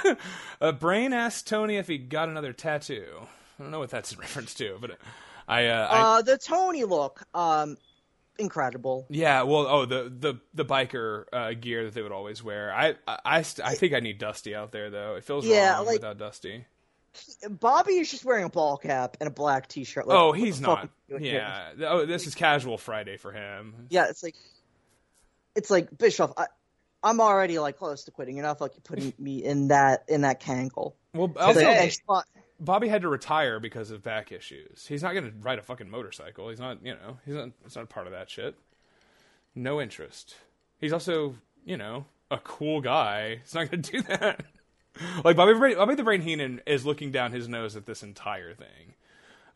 uh, 0.60 0.70
Brain 0.72 1.12
asked 1.12 1.48
Tony 1.48 1.76
if 1.76 1.88
he 1.88 1.98
got 1.98 2.28
another 2.28 2.52
tattoo. 2.52 3.04
I 3.58 3.62
don't 3.62 3.72
know 3.72 3.80
what 3.80 3.90
that's 3.90 4.12
in 4.14 4.18
reference 4.20 4.54
to, 4.54 4.78
but 4.80 4.92
I, 5.48 5.66
uh, 5.66 5.88
I 5.90 6.00
uh, 6.18 6.22
the 6.22 6.38
Tony 6.38 6.84
look, 6.84 7.20
um, 7.34 7.76
incredible. 8.40 9.06
yeah, 9.10 9.42
well, 9.42 9.66
oh, 9.68 9.84
the 9.84 10.12
the 10.18 10.34
the 10.54 10.64
biker 10.64 11.24
uh, 11.32 11.52
gear 11.52 11.84
that 11.84 11.94
they 11.94 12.02
would 12.02 12.12
always 12.12 12.42
wear. 12.42 12.72
I 12.72 12.94
I 13.06 13.18
I, 13.24 13.42
st- 13.42 13.66
I 13.66 13.74
think 13.74 13.92
I 13.94 14.00
need 14.00 14.18
Dusty 14.18 14.54
out 14.54 14.72
there 14.72 14.90
though. 14.90 15.14
It 15.16 15.24
feels 15.24 15.46
Yeah, 15.46 15.74
wrong 15.76 15.86
like- 15.86 15.94
without 15.94 16.18
Dusty. 16.18 16.64
Bobby 17.48 17.94
is 17.94 18.08
just 18.08 18.24
wearing 18.24 18.44
a 18.44 18.48
ball 18.48 18.76
cap 18.76 19.16
and 19.20 19.26
a 19.26 19.32
black 19.32 19.66
T-shirt. 19.66 20.06
Like, 20.06 20.16
Oh, 20.16 20.30
he's 20.30 20.60
not. 20.60 20.88
doing 21.08 21.24
here? 21.24 21.34
Yeah. 21.76 21.88
Oh, 21.88 22.06
this 22.06 22.24
is 22.28 22.36
casual 22.36 22.78
Friday 22.78 23.16
for 23.16 23.32
him. 23.32 23.74
Yeah, 23.90 24.06
it's 24.08 24.22
like, 24.22 24.36
it's 25.56 25.70
like 25.70 25.96
Bischoff. 25.98 26.32
I, 26.36 26.46
I'm 27.02 27.20
already 27.20 27.58
like 27.58 27.78
close 27.78 28.04
to 28.04 28.12
quitting. 28.12 28.36
You're 28.36 28.46
not 28.46 28.60
fucking 28.60 28.82
putting 28.84 29.12
me 29.18 29.42
in 29.42 29.68
that 29.68 30.04
in 30.06 30.20
that 30.20 30.40
kangle. 30.40 30.92
Well, 31.12 31.32
So, 31.34 31.40
also, 31.40 31.88
Spot- 31.88 32.26
Bobby 32.60 32.88
had 32.88 33.02
to 33.02 33.08
retire 33.08 33.58
because 33.58 33.90
of 33.90 34.02
back 34.02 34.30
issues. 34.30 34.86
He's 34.86 35.02
not 35.02 35.14
going 35.14 35.24
to 35.24 35.32
ride 35.40 35.58
a 35.58 35.62
fucking 35.62 35.90
motorcycle. 35.90 36.50
He's 36.50 36.60
not, 36.60 36.84
you 36.84 36.92
know, 36.92 37.18
he's 37.24 37.34
not. 37.34 37.50
It's 37.64 37.76
not 37.76 37.88
part 37.88 38.06
of 38.06 38.12
that 38.12 38.28
shit. 38.28 38.54
No 39.54 39.80
interest. 39.80 40.36
He's 40.78 40.92
also, 40.92 41.36
you 41.64 41.76
know, 41.76 42.04
a 42.30 42.38
cool 42.38 42.80
guy. 42.80 43.40
He's 43.42 43.54
not 43.54 43.70
going 43.70 43.82
to 43.82 43.92
do 43.92 44.02
that. 44.02 44.44
like 45.24 45.36
Bobby, 45.36 45.74
Bobby 45.74 45.94
the 45.94 46.04
Brain 46.04 46.20
Heenan 46.20 46.60
is 46.66 46.84
looking 46.84 47.10
down 47.10 47.32
his 47.32 47.48
nose 47.48 47.76
at 47.76 47.86
this 47.86 48.02
entire 48.02 48.54
thing, 48.54 48.94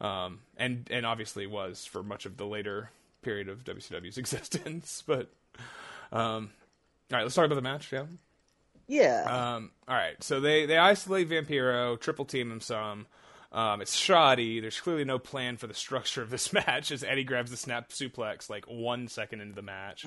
um, 0.01 0.41
and 0.57 0.89
and 0.91 1.05
obviously 1.05 1.47
was 1.47 1.85
for 1.85 2.03
much 2.03 2.25
of 2.25 2.39
the 2.39 2.47
later 2.47 2.91
period 3.23 3.49
of 3.49 3.65
WCW's 3.65 4.19
existence. 4.19 5.03
But, 5.07 5.31
um, 6.13 6.51
all 7.11 7.19
right, 7.19 7.23
let's 7.23 7.35
talk 7.35 7.45
about 7.45 7.57
the 7.57 7.63
match. 7.63 7.93
Yeah. 7.93 8.05
Yeah, 8.87 9.55
Um, 9.57 9.71
all 9.89 9.95
right, 9.97 10.23
so 10.23 10.41
they 10.41 10.67
they 10.67 10.77
isolate 10.77 11.29
Vampiro, 11.29 11.99
triple 12.01 12.25
team 12.25 12.51
him 12.51 12.61
some. 12.61 13.07
Um, 13.53 13.81
it's 13.83 13.95
shoddy. 13.95 14.59
There's 14.59 14.81
clearly 14.81 15.05
no 15.05 15.21
plan 15.21 15.57
for 15.59 15.69
the 15.69 15.75
structure 15.75 16.23
of 16.23 16.31
this 16.31 16.53
match 16.53 16.91
as 16.91 17.05
Eddie 17.05 17.25
grabs 17.25 17.51
the 17.53 17.57
snap 17.57 17.91
suplex 17.91 18.51
like 18.51 18.65
one 18.67 19.07
second 19.07 19.41
into 19.41 19.55
the 19.55 19.63
match. 19.63 20.05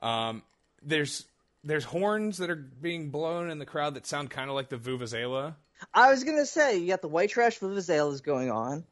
Um, 0.00 0.42
there's 0.82 1.24
there's 1.64 1.84
horns 1.84 2.38
that 2.38 2.48
are 2.50 2.56
being 2.56 3.10
blown 3.10 3.50
in 3.50 3.58
the 3.58 3.66
crowd 3.66 3.94
that 3.94 4.06
sound 4.06 4.30
kind 4.30 4.48
of 4.48 4.56
like 4.56 4.68
the 4.70 4.78
Vuvuzela. 4.78 5.54
I 5.92 6.10
was 6.10 6.24
gonna 6.24 6.46
say 6.46 6.78
you 6.78 6.86
got 6.88 7.02
the 7.02 7.08
white 7.08 7.30
trash 7.30 7.58
vuvuzelas 7.60 8.22
going 8.22 8.50
on. 8.50 8.84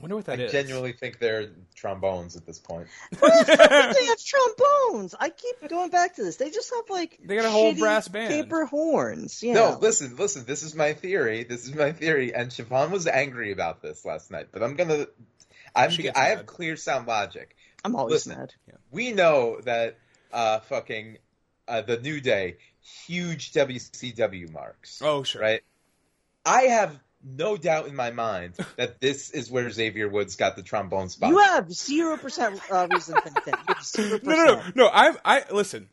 Wonder 0.00 0.16
what 0.16 0.24
that 0.26 0.40
I 0.40 0.44
is. 0.44 0.52
genuinely 0.52 0.92
think 0.92 1.18
they're 1.20 1.50
trombones 1.76 2.34
at 2.36 2.44
this 2.44 2.58
point. 2.58 2.88
they 3.12 3.18
have 3.26 4.24
trombones. 4.24 5.14
I 5.18 5.30
keep 5.30 5.68
going 5.68 5.90
back 5.90 6.16
to 6.16 6.24
this. 6.24 6.36
They 6.36 6.50
just 6.50 6.72
have 6.74 6.90
like 6.90 7.20
They 7.24 7.36
got 7.36 7.44
a 7.44 7.50
whole 7.50 7.74
brass 7.74 8.08
band. 8.08 8.28
paper 8.32 8.64
horns. 8.64 9.42
You 9.42 9.54
No, 9.54 9.72
know. 9.72 9.78
listen, 9.80 10.16
listen. 10.16 10.44
This 10.44 10.62
is 10.64 10.74
my 10.74 10.94
theory. 10.94 11.44
This 11.44 11.64
is 11.68 11.74
my 11.74 11.92
theory. 11.92 12.34
And 12.34 12.50
Siobhan 12.50 12.90
was 12.90 13.06
angry 13.06 13.52
about 13.52 13.80
this 13.82 14.04
last 14.04 14.30
night, 14.30 14.48
but 14.50 14.62
I'm 14.62 14.74
gonna. 14.74 15.06
I'm. 15.74 15.90
She 15.90 16.02
gets 16.02 16.18
I 16.18 16.26
have 16.30 16.46
clear 16.46 16.74
sound 16.76 17.06
logic. 17.06 17.54
I'm 17.84 17.94
always 17.94 18.12
listen. 18.26 18.36
mad. 18.38 18.54
We 18.90 19.12
know 19.12 19.60
that 19.62 19.98
uh, 20.32 20.60
fucking 20.60 21.18
uh, 21.68 21.82
the 21.82 21.98
New 21.98 22.20
Day, 22.20 22.56
huge 22.80 23.52
WCW 23.52 24.50
marks. 24.52 25.00
Oh 25.04 25.22
sure. 25.22 25.42
right? 25.42 25.62
I 26.44 26.62
have 26.62 26.98
no 27.24 27.56
doubt 27.56 27.86
in 27.86 27.94
my 27.96 28.10
mind 28.10 28.54
that 28.76 29.00
this 29.00 29.30
is 29.30 29.50
where 29.50 29.70
Xavier 29.70 30.08
Woods 30.08 30.36
got 30.36 30.56
the 30.56 30.62
trombone 30.62 31.08
spot. 31.08 31.30
You 31.30 31.38
have 31.38 31.72
zero 31.72 32.16
percent 32.16 32.60
uh, 32.70 32.88
reason 32.90 33.14
to 33.14 33.20
think 33.20 33.44
that. 33.44 33.82
Zero 33.84 34.18
No, 34.22 34.32
no, 34.34 34.44
no, 34.44 34.56
percent. 34.56 34.76
no. 34.76 34.86
I, 34.88 35.14
I 35.24 35.44
listen. 35.50 35.88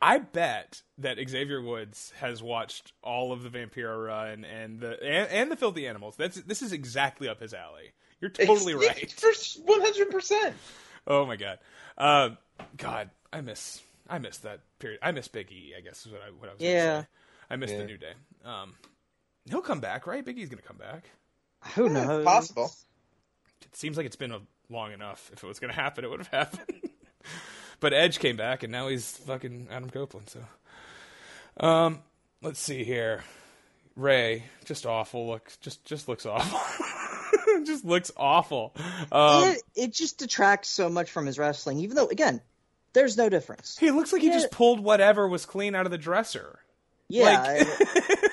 I 0.00 0.18
bet 0.18 0.82
that 0.98 1.18
Xavier 1.28 1.62
Woods 1.62 2.12
has 2.18 2.42
watched 2.42 2.92
all 3.02 3.32
of 3.32 3.42
the 3.44 3.50
Vampiro 3.50 4.04
run 4.06 4.44
and 4.44 4.80
the 4.80 5.00
and, 5.02 5.30
and 5.30 5.50
the 5.50 5.56
Filthy 5.56 5.86
Animals. 5.86 6.16
That's 6.16 6.40
this 6.42 6.62
is 6.62 6.72
exactly 6.72 7.28
up 7.28 7.40
his 7.40 7.54
alley. 7.54 7.92
You're 8.20 8.30
totally 8.30 8.74
right. 8.74 9.14
One 9.64 9.80
hundred 9.80 10.10
percent. 10.10 10.56
Oh 11.06 11.24
my 11.26 11.36
god, 11.36 11.58
um, 11.98 12.38
God, 12.76 13.10
I 13.32 13.40
miss 13.42 13.80
I 14.08 14.18
miss 14.18 14.38
that 14.38 14.60
period. 14.78 14.98
I 15.02 15.12
miss 15.12 15.28
Big 15.28 15.50
E. 15.52 15.72
I 15.76 15.80
guess 15.80 16.04
is 16.04 16.12
what 16.12 16.20
I 16.22 16.30
what 16.30 16.50
I 16.50 16.52
was. 16.54 16.60
Yeah. 16.62 17.02
say. 17.02 17.06
I 17.50 17.56
miss 17.56 17.70
the 17.70 17.84
New 17.84 17.98
Day. 17.98 18.12
Um, 18.44 18.74
he'll 19.48 19.60
come 19.62 19.80
back, 19.80 20.06
right? 20.06 20.24
Big 20.24 20.38
E's 20.38 20.48
gonna 20.48 20.62
come 20.62 20.76
back. 20.78 21.04
Who 21.74 21.88
knows? 21.88 22.24
Possible. 22.24 22.72
It 23.62 23.76
seems 23.76 23.96
like 23.96 24.06
it's 24.06 24.16
been 24.16 24.32
a 24.32 24.40
long 24.68 24.92
enough. 24.92 25.30
If 25.32 25.44
it 25.44 25.46
was 25.46 25.58
going 25.60 25.72
to 25.72 25.80
happen, 25.80 26.04
it 26.04 26.10
would 26.10 26.18
have 26.20 26.28
happened. 26.28 26.90
but 27.80 27.92
Edge 27.92 28.18
came 28.18 28.36
back, 28.36 28.62
and 28.62 28.72
now 28.72 28.88
he's 28.88 29.16
fucking 29.18 29.68
Adam 29.70 29.88
Copeland. 29.88 30.28
So, 30.28 31.64
um, 31.64 32.00
let's 32.42 32.58
see 32.58 32.82
here. 32.84 33.22
Rey, 33.94 34.44
just 34.64 34.86
awful. 34.86 35.28
Look, 35.28 35.52
just 35.60 35.84
just 35.84 36.08
looks 36.08 36.26
awful. 36.26 36.58
just 37.64 37.84
looks 37.84 38.10
awful. 38.16 38.74
Um, 39.12 39.50
it, 39.50 39.62
it 39.76 39.92
just 39.92 40.18
detracts 40.18 40.68
so 40.68 40.88
much 40.88 41.10
from 41.10 41.26
his 41.26 41.38
wrestling, 41.38 41.78
even 41.80 41.94
though 41.96 42.08
again, 42.08 42.40
there's 42.94 43.16
no 43.16 43.28
difference. 43.28 43.76
he 43.78 43.90
looks 43.90 44.12
like 44.12 44.22
he 44.22 44.28
Yeah. 44.28 44.34
just 44.34 44.50
pulled 44.50 44.80
whatever 44.80 45.28
was 45.28 45.44
clean 45.46 45.74
out 45.74 45.84
of 45.86 45.92
the 45.92 45.98
dresser. 45.98 46.58
Yeah, 47.08 47.62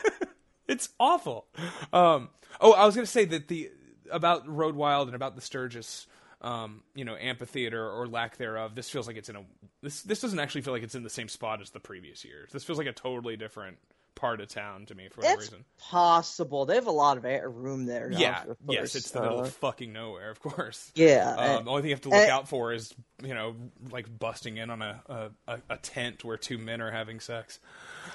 it's 0.80 0.90
awful. 0.98 1.46
Um, 1.92 2.30
oh, 2.62 2.72
I 2.72 2.86
was 2.86 2.96
going 2.96 3.06
to 3.06 3.12
say 3.12 3.26
that 3.26 3.50
the 3.50 3.70
about 4.10 4.48
Road 4.48 4.76
Wild 4.76 5.10
and 5.10 5.16
about 5.16 5.36
the 5.36 5.42
Sturgis, 5.42 6.08
um, 6.42 6.84
you 6.96 7.04
know, 7.04 7.18
amphitheater 7.18 7.86
or 7.86 8.08
lack 8.08 8.38
thereof. 8.38 8.76
This 8.76 8.90
feels 8.90 9.06
like 9.06 9.18
it's 9.18 9.28
in 9.28 9.36
a 9.36 9.44
this. 9.82 10.02
This 10.04 10.22
doesn't 10.22 10.40
actually 10.40 10.62
feel 10.62 10.74
like 10.74 10.84
it's 10.84 10.96
in 10.96 11.04
the 11.04 11.10
same 11.10 11.28
spot 11.28 11.62
as 11.62 11.72
the 11.72 11.82
previous 11.82 12.24
years. 12.24 12.52
This 12.54 12.64
feels 12.64 12.78
like 12.78 12.88
a 12.88 12.94
totally 12.94 13.36
different 13.36 13.78
part 14.20 14.42
of 14.42 14.50
town 14.50 14.86
to 14.88 14.96
me 14.96 15.08
for 15.10 15.22
whatever 15.22 15.42
it's 15.42 15.52
reason. 15.52 15.66
possible. 15.78 16.66
They 16.66 16.76
have 16.76 16.88
a 16.88 16.92
lot 16.92 17.18
of 17.18 17.24
air 17.26 17.50
room 17.50 17.86
there. 17.86 18.12
Yeah, 18.12 18.44
of 18.50 18.58
yes, 18.68 18.96
it's 18.96 19.12
the 19.12 19.22
middle 19.22 19.40
Uh, 19.40 19.44
of 19.44 19.54
fucking 19.56 19.94
nowhere, 19.94 20.30
of 20.30 20.40
course. 20.42 20.92
yeah, 20.96 21.30
Um, 21.32 21.40
and- 21.40 21.68
the 21.68 21.70
only 21.72 21.82
thing 21.84 21.90
you 21.90 21.96
have 21.96 22.02
to 22.02 22.10
look 22.10 22.18
and- 22.20 22.30
out 22.32 22.48
for 22.50 22.74
is, 22.74 22.94
you 23.24 23.34
know, 23.34 23.56
like 23.92 24.08
busting 24.20 24.58
in 24.58 24.70
on 24.70 24.82
a, 24.82 25.32
a, 25.48 25.60
a, 25.70 25.78
tent 25.78 26.24
where 26.26 26.36
two 26.38 26.58
men 26.58 26.82
are 26.82 26.92
having 26.92 27.20
sex. 27.22 27.60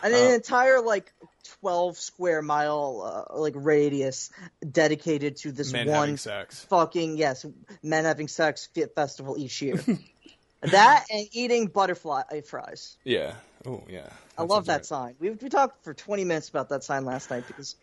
and 0.02 0.12
uh, 0.14 0.16
an 0.18 0.34
entire 0.34 0.80
like 0.82 1.12
12 1.60 1.96
square 1.96 2.42
mile 2.42 3.26
uh, 3.32 3.38
like 3.38 3.54
radius 3.56 4.30
dedicated 4.70 5.36
to 5.36 5.52
this 5.52 5.72
one 5.72 6.16
sex. 6.16 6.64
fucking 6.66 7.16
yes 7.16 7.44
men 7.82 8.04
having 8.04 8.28
sex 8.28 8.68
festival 8.94 9.36
each 9.38 9.62
year. 9.62 9.82
that 10.60 11.06
and 11.10 11.26
eating 11.32 11.66
butterfly 11.66 12.22
fries. 12.46 12.96
Yeah. 13.04 13.34
Oh, 13.66 13.82
yeah. 13.88 14.08
I 14.36 14.42
love 14.42 14.66
that 14.66 14.84
sign. 14.86 15.14
We 15.20 15.30
we 15.30 15.48
talked 15.48 15.84
for 15.84 15.94
20 15.94 16.24
minutes 16.24 16.48
about 16.48 16.68
that 16.70 16.84
sign 16.84 17.04
last 17.04 17.30
night 17.30 17.46
because 17.46 17.76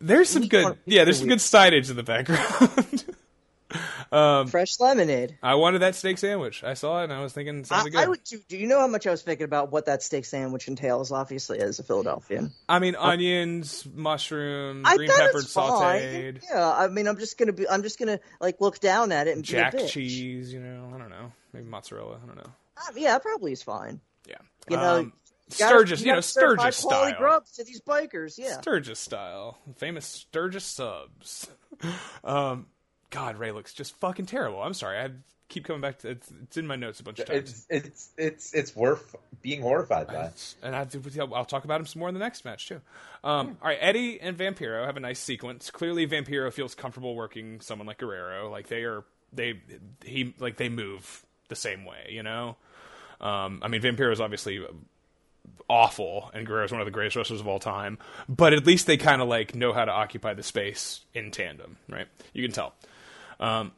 There's 0.00 0.28
some 0.28 0.46
good, 0.48 0.78
yeah. 0.86 1.04
There's 1.04 1.18
some 1.18 1.28
good 1.28 1.38
signage 1.38 1.90
in 1.90 1.96
the 1.96 2.02
background. 2.02 3.04
um, 4.12 4.46
fresh 4.46 4.78
lemonade. 4.78 5.36
I 5.42 5.56
wanted 5.56 5.80
that 5.80 5.94
steak 5.94 6.18
sandwich. 6.18 6.62
I 6.62 6.74
saw 6.74 7.00
it 7.00 7.04
and 7.04 7.12
I 7.12 7.20
was 7.22 7.32
thinking 7.32 7.64
I, 7.70 7.84
good. 7.84 7.96
I 7.96 8.06
would 8.06 8.22
do. 8.24 8.40
Do 8.48 8.56
you 8.56 8.66
know 8.66 8.78
how 8.78 8.86
much 8.86 9.06
I 9.06 9.10
was 9.10 9.22
thinking 9.22 9.44
about 9.44 9.72
what 9.72 9.86
that 9.86 10.02
steak 10.02 10.24
sandwich 10.24 10.68
entails? 10.68 11.12
Obviously, 11.12 11.58
as 11.58 11.78
a 11.78 11.82
Philadelphian, 11.82 12.52
I 12.68 12.78
mean, 12.78 12.94
onions, 12.96 13.86
mushrooms, 13.92 14.84
I 14.86 14.96
green 14.96 15.10
peppered 15.10 15.44
sauteed, 15.44 16.42
Yeah, 16.48 16.72
I 16.72 16.88
mean, 16.88 17.08
I'm 17.08 17.18
just 17.18 17.36
gonna 17.38 17.52
be. 17.52 17.68
I'm 17.68 17.82
just 17.82 17.98
gonna 17.98 18.20
like 18.40 18.60
look 18.60 18.78
down 18.80 19.12
at 19.12 19.26
it 19.26 19.36
and 19.36 19.44
jack 19.44 19.72
be 19.72 19.78
a 19.78 19.80
bitch. 19.82 19.90
cheese. 19.90 20.52
You 20.52 20.60
know, 20.60 20.92
I 20.94 20.98
don't 20.98 21.10
know, 21.10 21.32
maybe 21.52 21.66
mozzarella. 21.66 22.20
I 22.22 22.26
don't 22.26 22.36
know. 22.36 22.52
Uh, 22.76 22.92
yeah, 22.94 23.18
probably 23.18 23.52
is 23.52 23.62
fine. 23.62 24.00
Yeah, 24.28 24.36
You 24.68 24.76
know, 24.76 24.98
Um, 24.98 25.12
Sturgis, 25.48 26.00
you 26.02 26.12
know, 26.12 26.20
Sturgis 26.20 26.76
style. 26.76 27.14
grubs 27.18 27.52
to 27.52 27.64
these 27.64 27.80
bikers. 27.80 28.38
Yeah. 28.38 28.60
Sturgis 28.60 28.98
style, 28.98 29.58
famous 29.76 30.04
Sturgis 30.06 30.64
subs. 30.64 31.48
um, 32.24 32.66
God, 33.10 33.38
Rey 33.38 33.52
looks 33.52 33.72
just 33.72 33.96
fucking 34.00 34.26
terrible. 34.26 34.60
I'm 34.62 34.74
sorry, 34.74 34.98
I 34.98 35.10
keep 35.48 35.64
coming 35.64 35.80
back 35.80 35.98
to 35.98 36.10
it's, 36.10 36.32
it's 36.42 36.56
in 36.56 36.66
my 36.66 36.76
notes 36.76 37.00
a 37.00 37.04
bunch 37.04 37.20
of 37.20 37.26
times. 37.26 37.66
It's 37.70 37.86
it's 37.86 38.10
it's 38.16 38.54
it's 38.54 38.76
worth 38.76 39.14
being 39.42 39.62
horrified 39.62 40.08
by. 40.08 40.14
It's- 40.14 40.56
and 40.62 40.74
I, 40.74 40.86
I'll 41.34 41.44
talk 41.44 41.64
about 41.64 41.80
him 41.80 41.86
some 41.86 42.00
more 42.00 42.08
in 42.08 42.14
the 42.14 42.20
next 42.20 42.44
match 42.44 42.68
too. 42.68 42.80
Um, 43.22 43.56
All 43.62 43.68
right, 43.68 43.78
Eddie 43.80 44.20
and 44.20 44.36
Vampiro 44.36 44.84
have 44.84 44.96
a 44.96 45.00
nice 45.00 45.20
sequence. 45.20 45.70
Clearly, 45.70 46.06
Vampiro 46.06 46.52
feels 46.52 46.74
comfortable 46.74 47.14
working 47.14 47.60
someone 47.60 47.86
like 47.86 47.98
Guerrero. 47.98 48.50
Like 48.50 48.68
they 48.68 48.82
are, 48.82 49.04
they 49.32 49.60
he 50.04 50.34
like 50.38 50.56
they 50.56 50.68
move 50.68 51.24
the 51.48 51.56
same 51.56 51.84
way. 51.84 52.08
You 52.10 52.24
know, 52.24 52.56
um, 53.20 53.60
I 53.62 53.68
mean, 53.68 53.80
Vampiro 53.82 54.12
is 54.12 54.20
obviously 54.20 54.64
awful, 55.68 56.30
and 56.34 56.46
Guerrero's 56.46 56.72
one 56.72 56.80
of 56.80 56.86
the 56.86 56.90
greatest 56.90 57.16
wrestlers 57.16 57.40
of 57.40 57.48
all 57.48 57.58
time. 57.58 57.98
But 58.28 58.52
at 58.52 58.66
least 58.66 58.86
they 58.86 58.96
kind 58.96 59.20
of 59.22 59.28
like 59.28 59.54
know 59.54 59.72
how 59.72 59.84
to 59.84 59.92
occupy 59.92 60.34
the 60.34 60.42
space 60.42 61.00
in 61.14 61.30
tandem, 61.30 61.76
right? 61.88 62.06
You 62.32 62.42
can 62.42 62.52
tell. 62.52 62.74
Um, 63.40 63.72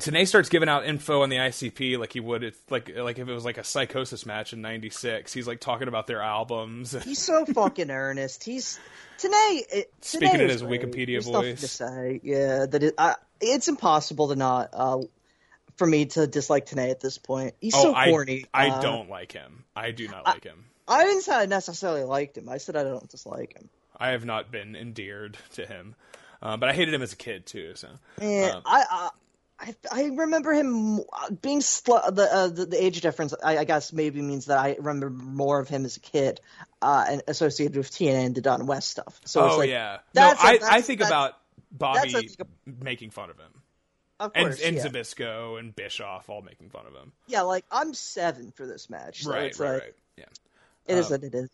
Tenay 0.00 0.26
starts 0.26 0.48
giving 0.48 0.68
out 0.68 0.84
info 0.84 1.22
on 1.22 1.28
the 1.28 1.36
ICP 1.36 1.96
like 1.98 2.12
he 2.12 2.18
would 2.18 2.42
if 2.42 2.58
like 2.70 2.90
like 2.96 3.18
if 3.18 3.28
it 3.28 3.32
was 3.32 3.44
like 3.44 3.58
a 3.58 3.62
Psicosis 3.62 4.26
match 4.26 4.52
in 4.52 4.60
'96. 4.60 5.32
He's 5.32 5.46
like 5.46 5.60
talking 5.60 5.86
about 5.86 6.06
their 6.08 6.22
albums. 6.22 6.92
He's 7.04 7.20
so 7.20 7.44
fucking 7.44 7.90
earnest. 7.90 8.42
He's. 8.44 8.80
It, 9.24 9.92
Speaking 10.00 10.40
in 10.40 10.48
his 10.48 10.62
great. 10.62 10.82
Wikipedia 10.82 11.06
There's 11.06 11.26
voice. 11.28 11.60
To 11.60 11.68
say, 11.68 12.20
yeah, 12.24 12.66
that 12.66 12.82
it, 12.82 12.94
I, 12.98 13.14
it's 13.40 13.68
impossible 13.68 14.28
to 14.30 14.34
not 14.34 14.70
uh, 14.72 15.02
for 15.76 15.86
me 15.86 16.06
to 16.06 16.26
dislike 16.26 16.66
Tenay 16.66 16.90
at 16.90 16.98
this 16.98 17.18
point. 17.18 17.54
He's 17.60 17.74
so 17.74 17.90
oh, 17.90 17.94
I 17.94 18.10
corny. 18.10 18.46
I 18.52 18.70
Uh, 18.70 18.80
don't 18.82 19.08
like 19.08 19.30
him. 19.30 19.64
I 19.76 19.92
do 19.92 20.08
not 20.08 20.24
like 20.26 20.42
him. 20.42 20.64
I 20.92 21.04
didn't 21.04 21.22
say 21.22 21.34
I 21.34 21.46
necessarily 21.46 22.04
liked 22.04 22.36
him. 22.38 22.48
I 22.48 22.58
said 22.58 22.76
I 22.76 22.84
don't 22.84 23.08
dislike 23.08 23.54
him. 23.54 23.68
I 23.96 24.10
have 24.10 24.24
not 24.24 24.50
been 24.50 24.74
endeared 24.76 25.38
to 25.54 25.66
him, 25.66 25.94
uh, 26.42 26.56
but 26.56 26.68
I 26.68 26.72
hated 26.72 26.94
him 26.94 27.02
as 27.02 27.12
a 27.12 27.16
kid 27.16 27.46
too. 27.46 27.72
So 27.76 27.88
And 28.20 28.54
Um, 28.56 28.62
I, 28.66 28.84
I 28.90 29.10
I 29.60 29.74
I 29.92 30.04
remember 30.06 30.52
him 30.52 31.00
being 31.40 31.60
sl- 31.60 32.10
the, 32.10 32.28
uh, 32.32 32.48
the 32.48 32.66
the 32.66 32.82
age 32.84 33.00
difference. 33.00 33.32
I, 33.44 33.58
I 33.58 33.64
guess 33.64 33.92
maybe 33.92 34.20
means 34.20 34.46
that 34.46 34.58
I 34.58 34.76
remember 34.78 35.10
more 35.10 35.60
of 35.60 35.68
him 35.68 35.84
as 35.84 35.96
a 35.96 36.00
kid 36.00 36.40
uh, 36.80 37.04
and 37.08 37.22
associated 37.28 37.76
with 37.76 37.90
TNA 37.92 38.26
and 38.26 38.34
the 38.34 38.40
Don 38.40 38.66
West 38.66 38.90
stuff. 38.90 39.20
So 39.24 39.44
it's 39.46 39.54
oh 39.54 39.58
like, 39.58 39.70
yeah, 39.70 39.98
no, 40.16 40.30
a- 40.32 40.58
I 40.64 40.80
think 40.80 41.00
about 41.00 41.38
Bobby 41.70 42.12
a- 42.40 42.44
making 42.82 43.10
fun 43.10 43.30
of 43.30 43.38
him, 43.38 43.52
of 44.18 44.32
and 44.34 44.46
course, 44.48 44.60
and 44.62 44.76
yeah. 44.76 44.86
Zbyszko 44.86 45.60
and 45.60 45.76
Bischoff 45.76 46.28
all 46.28 46.42
making 46.42 46.70
fun 46.70 46.86
of 46.86 46.94
him. 46.94 47.12
yeah, 47.28 47.42
like 47.42 47.64
I'm 47.70 47.94
seven 47.94 48.50
for 48.50 48.66
this 48.66 48.90
match. 48.90 49.22
So 49.22 49.30
right, 49.30 49.56
right, 49.58 49.72
like, 49.74 49.82
right. 49.82 49.94
Yeah. 50.16 50.24
It 50.86 50.98
is 50.98 51.06
Um, 51.06 51.12
what 51.12 51.24
it 51.24 51.34
is. 51.34 51.50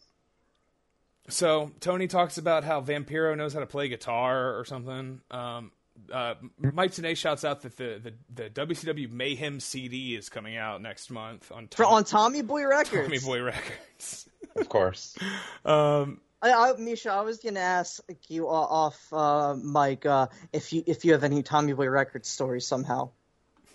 So 1.29 1.71
Tony 1.81 2.07
talks 2.09 2.39
about 2.39 2.65
how 2.65 2.81
Vampiro 2.81 3.37
knows 3.37 3.53
how 3.53 3.61
to 3.61 3.67
play 3.67 3.89
guitar 3.89 4.59
or 4.59 4.65
something. 4.65 5.21
Um, 5.31 5.73
uh, 6.13 6.35
Mike 6.59 6.93
Tenay 6.93 7.17
shouts 7.17 7.45
out 7.45 7.63
that 7.63 7.77
the, 7.77 8.01
the, 8.33 8.45
the 8.49 8.67
WCW 8.67 9.11
Mayhem 9.11 9.61
CD 9.61 10.15
is 10.15 10.29
coming 10.31 10.57
out 10.57 10.81
next 10.81 11.11
month 11.11 11.51
on 11.53 11.69
For 11.69 11.85
on 11.85 12.05
Tommy 12.05 12.41
Boy 12.43 12.67
Records. 12.67 13.03
Tommy 13.07 13.19
Boy 13.19 13.43
Records. 13.43 14.27
Of 14.57 14.69
course. 14.69 15.17
um, 15.67 16.21
I, 16.41 16.53
I, 16.53 16.73
Micha, 16.79 17.11
I 17.11 17.21
was 17.23 17.39
gonna 17.39 17.59
ask 17.61 18.01
you 18.29 18.47
uh, 18.49 18.53
off, 18.53 19.13
uh, 19.13 19.55
Mike, 19.57 20.07
uh, 20.07 20.29
if 20.53 20.73
you 20.73 20.83
if 20.87 21.05
you 21.05 21.13
have 21.13 21.25
any 21.25 21.43
Tommy 21.43 21.73
Boy 21.75 21.89
Records 21.91 22.29
stories 22.29 22.65
somehow. 22.67 23.11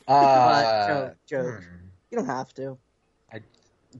But 0.07 0.13
Uh, 0.13 0.87
joke, 0.87 1.17
joke. 1.27 1.59
hmm. 1.61 1.75
You 2.09 2.17
don't 2.17 2.25
have 2.27 2.53
to. 2.55 2.77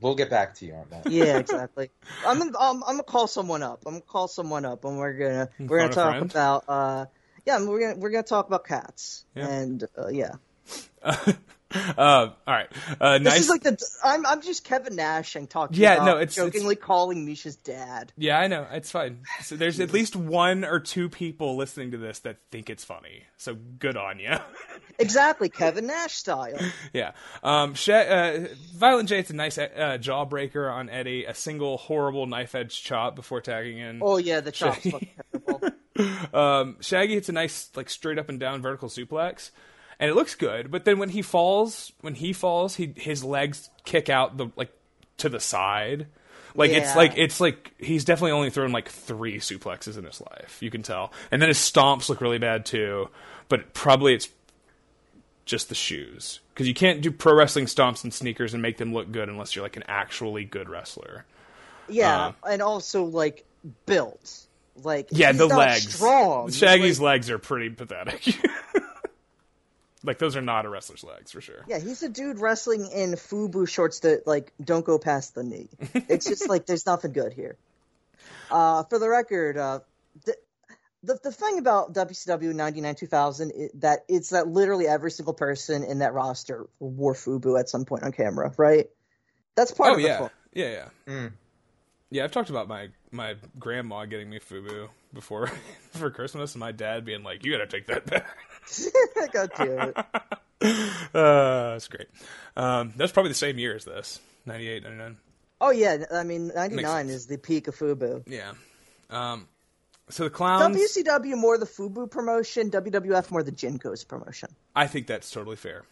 We'll 0.02 0.16
get 0.16 0.30
back 0.30 0.56
to 0.56 0.66
you 0.66 0.74
on 0.74 0.86
that. 0.90 1.10
Yeah, 1.12 1.38
exactly. 1.40 1.90
I'm 2.26 2.40
gonna, 2.40 2.52
I'm, 2.60 2.84
I'm 2.84 2.94
gonna 2.94 3.04
call 3.04 3.28
someone 3.28 3.64
up. 3.64 3.84
I'm 3.86 3.94
gonna 3.94 4.02
call 4.02 4.28
someone 4.28 4.66
up, 4.66 4.86
and 4.86 4.98
we're 4.98 5.14
gonna 5.14 5.50
we're 5.60 5.68
Phone 5.68 5.78
gonna 5.78 5.94
talk 5.94 6.12
friend? 6.12 6.32
about 6.32 6.64
uh, 6.68 7.06
yeah, 7.46 7.64
we're 7.66 7.80
gonna 7.80 7.96
we're 8.00 8.10
gonna 8.12 8.24
talk 8.24 8.48
about 8.48 8.66
cats, 8.66 9.26
Yeah. 9.36 9.48
and 9.48 9.84
uh, 9.98 10.08
yeah. 10.08 10.34
uh, 11.76 12.30
all 12.48 12.54
right. 12.54 12.68
Uh, 13.00 13.20
This 13.20 13.40
is 13.42 13.50
like 13.50 13.64
the 13.64 13.78
I'm 14.04 14.26
I'm 14.26 14.42
just 14.42 14.64
Kevin 14.64 14.96
Nash 14.96 15.36
and 15.36 15.50
talking 15.50 15.78
Yeah, 15.80 15.96
about 15.96 16.06
no, 16.06 16.12
it's- 16.16 16.36
jokingly 16.36 16.76
calling 16.76 17.26
Micha's 17.26 17.56
dad. 17.56 18.12
yeah, 18.18 18.38
I 18.40 18.48
know. 18.48 18.66
It's 18.72 18.92
fine. 18.92 19.20
So 19.44 19.56
there's 19.56 19.80
at 19.80 19.94
least 19.94 20.16
one 20.16 20.64
or 20.66 20.80
two 20.80 21.10
people 21.10 21.56
listening 21.56 21.92
to 21.92 21.98
this 21.98 22.20
that 22.20 22.38
think 22.52 22.70
it's 22.70 22.84
funny. 22.84 23.24
So 23.38 23.56
good 23.80 23.98
on 23.98 24.20
you. 24.20 24.36
Exactly, 25.00 25.50
Kevin 25.50 25.88
Nash 25.88 26.14
style. 26.14 26.56
Yeah. 26.94 27.14
Um, 27.42 27.74
Sha 27.74 27.94
uh, 27.96 28.48
Violent 28.76 29.10
J, 29.10 29.20
it's 29.20 29.32
a 29.32 29.36
nice 29.36 29.58
uh, 29.58 29.68
jawbreaker 30.00 30.72
on 30.72 30.88
Eddie. 30.88 31.26
A 31.26 31.34
single 31.34 31.78
horrible 31.78 32.28
knife 32.28 32.54
edge 32.54 32.84
chop 32.84 33.16
before 33.16 33.42
tagging 33.42 33.80
in. 33.80 34.00
Oh 34.04 34.18
yeah, 34.18 34.40
the 34.42 34.52
chops 34.52 34.86
look 34.86 35.04
terrible. 35.32 35.72
Um, 36.32 36.78
Shaggy 36.80 37.16
hits 37.16 37.28
a 37.28 37.32
nice, 37.32 37.70
like, 37.76 37.90
straight 37.90 38.20
up 38.20 38.30
and 38.30 38.40
down 38.40 38.62
vertical 38.62 38.88
suplex. 38.88 39.50
And 40.04 40.10
it 40.12 40.16
looks 40.16 40.36
good. 40.36 40.70
But 40.70 40.84
then 40.84 41.00
when 41.00 41.08
he 41.08 41.22
falls, 41.22 41.94
when 42.02 42.14
he 42.14 42.34
falls, 42.34 42.76
he 42.76 42.92
his 42.98 43.24
legs 43.24 43.70
kick 43.86 44.10
out 44.10 44.36
the 44.36 44.50
like 44.58 44.70
to 45.20 45.30
the 45.30 45.40
side. 45.40 46.08
Like 46.56 46.72
it's 46.72 46.94
like 46.94 47.14
it's 47.16 47.40
like 47.40 47.74
he's 47.78 48.04
definitely 48.04 48.34
only 48.34 48.50
thrown 48.50 48.74
like 48.74 48.90
three 48.90 49.38
suplexes 49.38 49.98
in 49.98 50.04
his 50.04 50.20
life. 50.20 50.58
You 50.62 50.70
can 50.70 50.84
tell. 50.84 51.14
And 51.32 51.42
then 51.42 51.48
his 51.48 51.58
stomps 51.58 52.10
look 52.10 52.20
really 52.20 52.38
bad 52.38 52.66
too. 52.66 53.08
But 53.48 53.74
probably 53.74 54.14
it's 54.14 54.28
just 55.46 55.70
the 55.70 55.76
shoes 55.76 56.42
because 56.54 56.68
you 56.68 56.74
can't 56.74 57.02
do 57.02 57.10
pro 57.10 57.34
wrestling 57.34 57.68
stomps 57.68 58.04
and 58.04 58.14
sneakers 58.14 58.54
and 58.54 58.62
make 58.62 58.76
them 58.78 58.94
look 58.94 59.10
good 59.10 59.30
unless 59.30 59.56
you're 59.56 59.64
like 59.64 59.78
an 59.78 59.86
actually 59.88 60.44
good 60.44 60.68
wrestler. 60.68 61.24
Yeah, 61.88 62.26
Uh, 62.44 62.48
and 62.50 62.62
also 62.62 63.06
like 63.06 63.46
built. 63.86 64.42
Like 64.84 65.08
Yeah, 65.12 65.32
the 65.32 65.48
legs. 65.48 65.96
strong. 65.96 66.52
Shaggy's 66.52 67.00
Like, 67.00 67.14
legs 67.14 67.30
are 67.30 67.40
pretty 67.40 67.70
pathetic. 67.70 68.38
like 70.04 70.20
those 70.20 70.36
are 70.36 70.42
not 70.42 70.66
a 70.66 70.70
wrestler's 70.70 71.04
legs 71.04 71.32
for 71.32 71.42
sure. 71.42 71.64
yeah, 71.68 71.80
he's 71.80 72.04
a 72.04 72.10
dude 72.10 72.40
wrestling 72.40 72.90
in 72.92 73.12
FUBU 73.14 73.68
shorts 73.68 74.00
that 74.02 74.28
like 74.28 74.52
don't 74.64 74.86
go 74.86 75.00
past 75.00 75.36
the 75.36 75.44
knee. 75.44 75.70
It's 75.94 76.26
just 76.28 76.50
like 76.50 76.66
there's 76.66 76.86
nothing 76.86 77.14
good 77.14 77.34
here. 77.34 77.58
Uh, 78.52 78.84
for 78.84 79.00
the 79.00 79.10
record, 79.10 79.58
uh, 79.58 79.80
the, 80.26 80.36
the 81.04 81.20
the 81.24 81.32
thing 81.32 81.58
about 81.58 81.94
WCW 81.94 82.54
'99 82.54 82.96
2000 82.96 83.52
is 83.52 83.72
that 83.76 84.06
it's 84.08 84.30
that 84.30 84.48
literally 84.48 84.88
every 84.88 85.12
single 85.12 85.34
person 85.34 85.84
in 85.84 86.00
that 86.00 86.14
roster 86.14 86.68
wore 86.80 87.14
FUBU 87.14 87.60
at 87.60 87.70
some 87.70 87.86
point 87.86 88.04
on 88.04 88.12
camera, 88.12 88.54
right? 88.58 88.90
That's 89.56 89.72
part 89.72 89.92
Oh 89.92 89.96
of 89.96 90.02
the 90.02 90.08
yeah, 90.08 90.18
fun. 90.20 90.30
yeah, 90.54 90.70
yeah. 90.72 90.90
Mm. 91.14 91.32
Yeah, 92.10 92.24
I've 92.26 92.32
talked 92.32 92.50
about 92.50 92.68
my 92.68 92.90
my 93.12 93.36
grandma 93.60 94.06
getting 94.06 94.30
me 94.30 94.40
FUBU 94.40 94.90
before 95.14 95.48
for 95.92 96.10
Christmas, 96.12 96.54
and 96.54 96.60
my 96.60 96.72
dad 96.72 97.06
being 97.06 97.24
like, 97.24 97.44
"You 97.44 97.52
got 97.52 97.60
to 97.60 97.68
take 97.68 97.88
that 97.88 98.06
back." 98.06 98.26
God 99.34 99.52
damn 99.58 99.90
it. 99.90 99.98
uh, 101.14 101.72
that's 101.74 101.88
great. 101.88 102.08
Um, 102.56 102.94
that's 102.96 103.12
probably 103.12 103.30
the 103.32 103.36
same 103.36 103.58
year 103.58 103.76
as 103.76 103.86
this, 103.86 104.20
98, 104.46 104.84
99. 104.84 105.18
Oh 105.62 105.72
yeah, 105.72 106.04
I 106.12 106.24
mean 106.24 106.52
'99 106.54 107.10
is 107.10 107.28
the 107.28 107.38
peak 107.38 107.68
of 107.70 107.76
FUBU. 107.78 108.24
Yeah. 108.28 108.52
Um, 109.10 109.48
so 110.10 110.26
the 110.26 110.30
clowns. 110.30 110.76
WCW 110.76 111.38
more 111.38 111.58
the 111.58 111.66
FUBU 111.66 112.12
promotion, 112.12 112.70
WWF 112.70 113.32
more 113.32 113.44
the 113.44 113.52
JNCOs 113.54 114.06
promotion. 114.08 114.50
I 114.76 114.88
think 114.88 115.08
that's 115.08 115.32
totally 115.32 115.56
fair. 115.56 115.84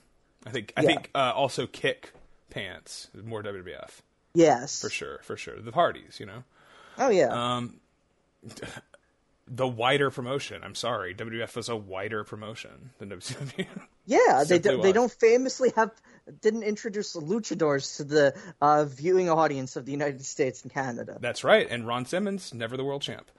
I 0.45 0.50
think 0.50 0.74
I 0.76 0.82
Yeah. 0.82 0.88
think 0.88 1.10
uh, 1.16 1.32
also 1.34 1.68
kick 1.68 2.12
pants 2.50 3.08
is 3.16 3.24
more 3.24 3.41
WWF 3.41 4.02
Yes. 4.34 4.82
for 4.82 4.90
sure, 4.90 5.20
for 5.24 5.38
sure. 5.38 5.58
The 5.62 5.72
parties, 5.72 6.20
you 6.20 6.26
know. 6.26 6.44
Oh 6.98 7.10
yeah. 7.10 7.30
Um, 7.56 7.80
the 9.53 9.68
wider 9.68 10.10
promotion. 10.10 10.64
I'm 10.64 10.76
sorry, 10.76 11.14
WWF 11.14 11.56
was 11.57 11.68
a 11.68 11.76
wider 11.76 12.23
promotion 12.23 12.91
than 12.98 13.10
WCW. 13.10 13.68
yeah, 14.06 14.45
they 14.48 14.60
do, 14.60 14.82
they 14.82 14.94
don't 14.94 15.11
famously 15.11 15.73
have 15.76 15.91
didn't 16.41 16.64
introduce 16.64 17.14
the 17.14 17.19
luchadors 17.19 17.98
to 17.98 18.06
the 18.06 18.34
uh, 18.61 18.86
viewing 18.86 19.30
audience 19.30 19.76
of 19.76 19.86
the 19.86 19.91
United 19.91 20.23
States 20.23 20.61
and 20.64 20.72
Canada. 20.72 21.18
That's 21.19 21.44
right. 21.44 21.68
And 21.69 21.86
Ron 21.86 22.06
Simmons, 22.06 22.53
never 22.53 22.78
the 22.78 22.84
world 22.84 23.02
champ. 23.02 23.30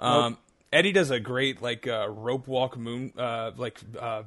Um, 0.00 0.36
Eddie 0.72 0.92
does 0.92 1.10
a 1.10 1.20
great 1.20 1.62
like 1.62 1.86
uh, 1.86 2.08
rope 2.08 2.48
walk 2.48 2.76
moon, 2.76 3.12
uh, 3.16 3.52
like 3.56 3.80
uh, 3.98 4.24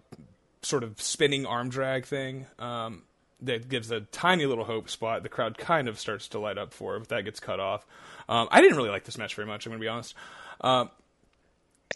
sort 0.62 0.84
of 0.84 1.02
spinning 1.02 1.45
arm 1.45 1.70
drag 1.70 2.06
thing. 2.06 2.45
Um, 2.57 3.03
that 3.41 3.68
gives 3.68 3.91
a 3.91 3.99
tiny 3.99 4.45
little 4.45 4.64
hope 4.64 4.90
spot. 4.90 5.22
The 5.22 5.30
crowd 5.30 5.57
kind 5.57 5.90
of 5.90 5.99
starts 5.99 6.30
to 6.30 6.40
light 6.40 6.57
up 6.57 6.74
for 6.74 6.95
it, 6.95 6.99
but 6.99 7.10
that 7.10 7.26
gets 7.26 7.41
cut 7.41 7.60
off. 7.60 7.86
Um, 8.30 8.48
I 8.49 8.62
didn't 8.62 8.78
really 8.78 8.90
like 8.90 9.03
this 9.03 9.18
match 9.18 9.36
very 9.36 9.45
much. 9.45 9.66
I'm 9.66 9.72
going 9.72 9.82
to 9.82 9.84
be 9.84 9.90
honest. 9.90 10.16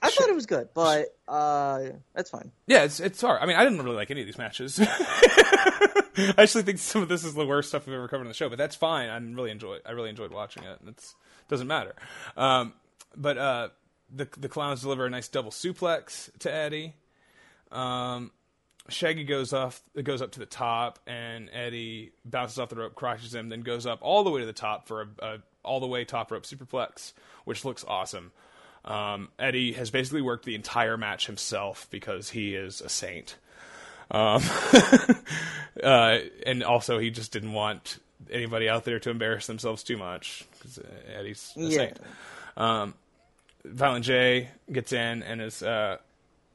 I 0.01 0.09
thought 0.09 0.29
it 0.29 0.35
was 0.35 0.45
good, 0.45 0.69
but 0.73 1.07
uh, 1.27 1.81
that's 2.13 2.29
fine. 2.29 2.51
yeah, 2.67 2.83
it's 2.83 2.99
it's 2.99 3.19
hard. 3.21 3.41
I 3.41 3.45
mean, 3.45 3.55
I 3.57 3.63
didn't 3.63 3.81
really 3.83 3.95
like 3.95 4.11
any 4.11 4.21
of 4.21 4.27
these 4.27 4.37
matches. 4.37 4.79
I 6.17 6.33
actually 6.37 6.63
think 6.63 6.79
some 6.79 7.01
of 7.01 7.09
this 7.09 7.23
is 7.23 7.33
the 7.33 7.45
worst 7.45 7.69
stuff 7.69 7.85
we've 7.85 7.95
ever 7.95 8.07
covered 8.07 8.23
on 8.23 8.27
the 8.27 8.33
show, 8.33 8.49
but 8.49 8.57
that's 8.57 8.75
fine. 8.75 9.09
I 9.09 9.17
really 9.17 9.51
enjoyed. 9.51 9.81
I 9.85 9.91
really 9.91 10.09
enjoyed 10.09 10.31
watching 10.31 10.63
it. 10.63 10.79
It 10.87 11.13
doesn't 11.47 11.67
matter. 11.67 11.95
Um, 12.37 12.73
but 13.15 13.37
uh, 13.37 13.69
the 14.13 14.27
the 14.37 14.49
clowns 14.49 14.81
deliver 14.81 15.05
a 15.05 15.09
nice 15.09 15.27
double 15.27 15.51
suplex 15.51 16.29
to 16.39 16.53
Eddie. 16.53 16.93
Um, 17.71 18.31
Shaggy 18.89 19.23
goes 19.23 19.53
off, 19.53 19.81
goes 20.03 20.21
up 20.21 20.31
to 20.31 20.39
the 20.39 20.45
top, 20.45 20.99
and 21.05 21.49
Eddie 21.53 22.11
bounces 22.25 22.57
off 22.57 22.69
the 22.69 22.75
rope, 22.75 22.95
crushes 22.95 23.33
him, 23.33 23.49
then 23.49 23.61
goes 23.61 23.85
up 23.85 23.99
all 24.01 24.23
the 24.23 24.29
way 24.31 24.39
to 24.39 24.45
the 24.45 24.53
top 24.53 24.87
for 24.87 25.01
a, 25.01 25.07
a 25.25 25.37
all 25.63 25.79
the 25.79 25.87
way 25.87 26.05
top 26.05 26.31
rope 26.31 26.43
superplex, 26.43 27.13
which 27.45 27.65
looks 27.65 27.85
awesome. 27.87 28.31
Um, 28.89 29.29
Eddie 29.37 29.73
has 29.73 29.91
basically 29.91 30.21
worked 30.21 30.45
the 30.45 30.55
entire 30.55 30.97
match 30.97 31.27
himself 31.27 31.87
because 31.91 32.29
he 32.31 32.55
is 32.55 32.81
a 32.81 32.89
saint. 32.89 33.37
Um, 34.11 34.41
uh, 35.83 36.17
and 36.45 36.63
also, 36.63 36.97
he 36.99 37.09
just 37.11 37.31
didn't 37.31 37.53
want 37.53 37.99
anybody 38.31 38.67
out 38.67 38.85
there 38.85 38.99
to 38.99 39.09
embarrass 39.09 39.47
themselves 39.47 39.83
too 39.83 39.97
much 39.97 40.45
because 40.53 40.79
Eddie's 41.15 41.53
a 41.55 41.59
Yeah. 41.61 41.69
saint. 41.77 41.99
Um, 42.57 42.93
Violent 43.65 44.05
J 44.05 44.49
gets 44.71 44.91
in 44.93 45.21
and 45.23 45.41
is 45.41 45.61
uh, 45.61 45.97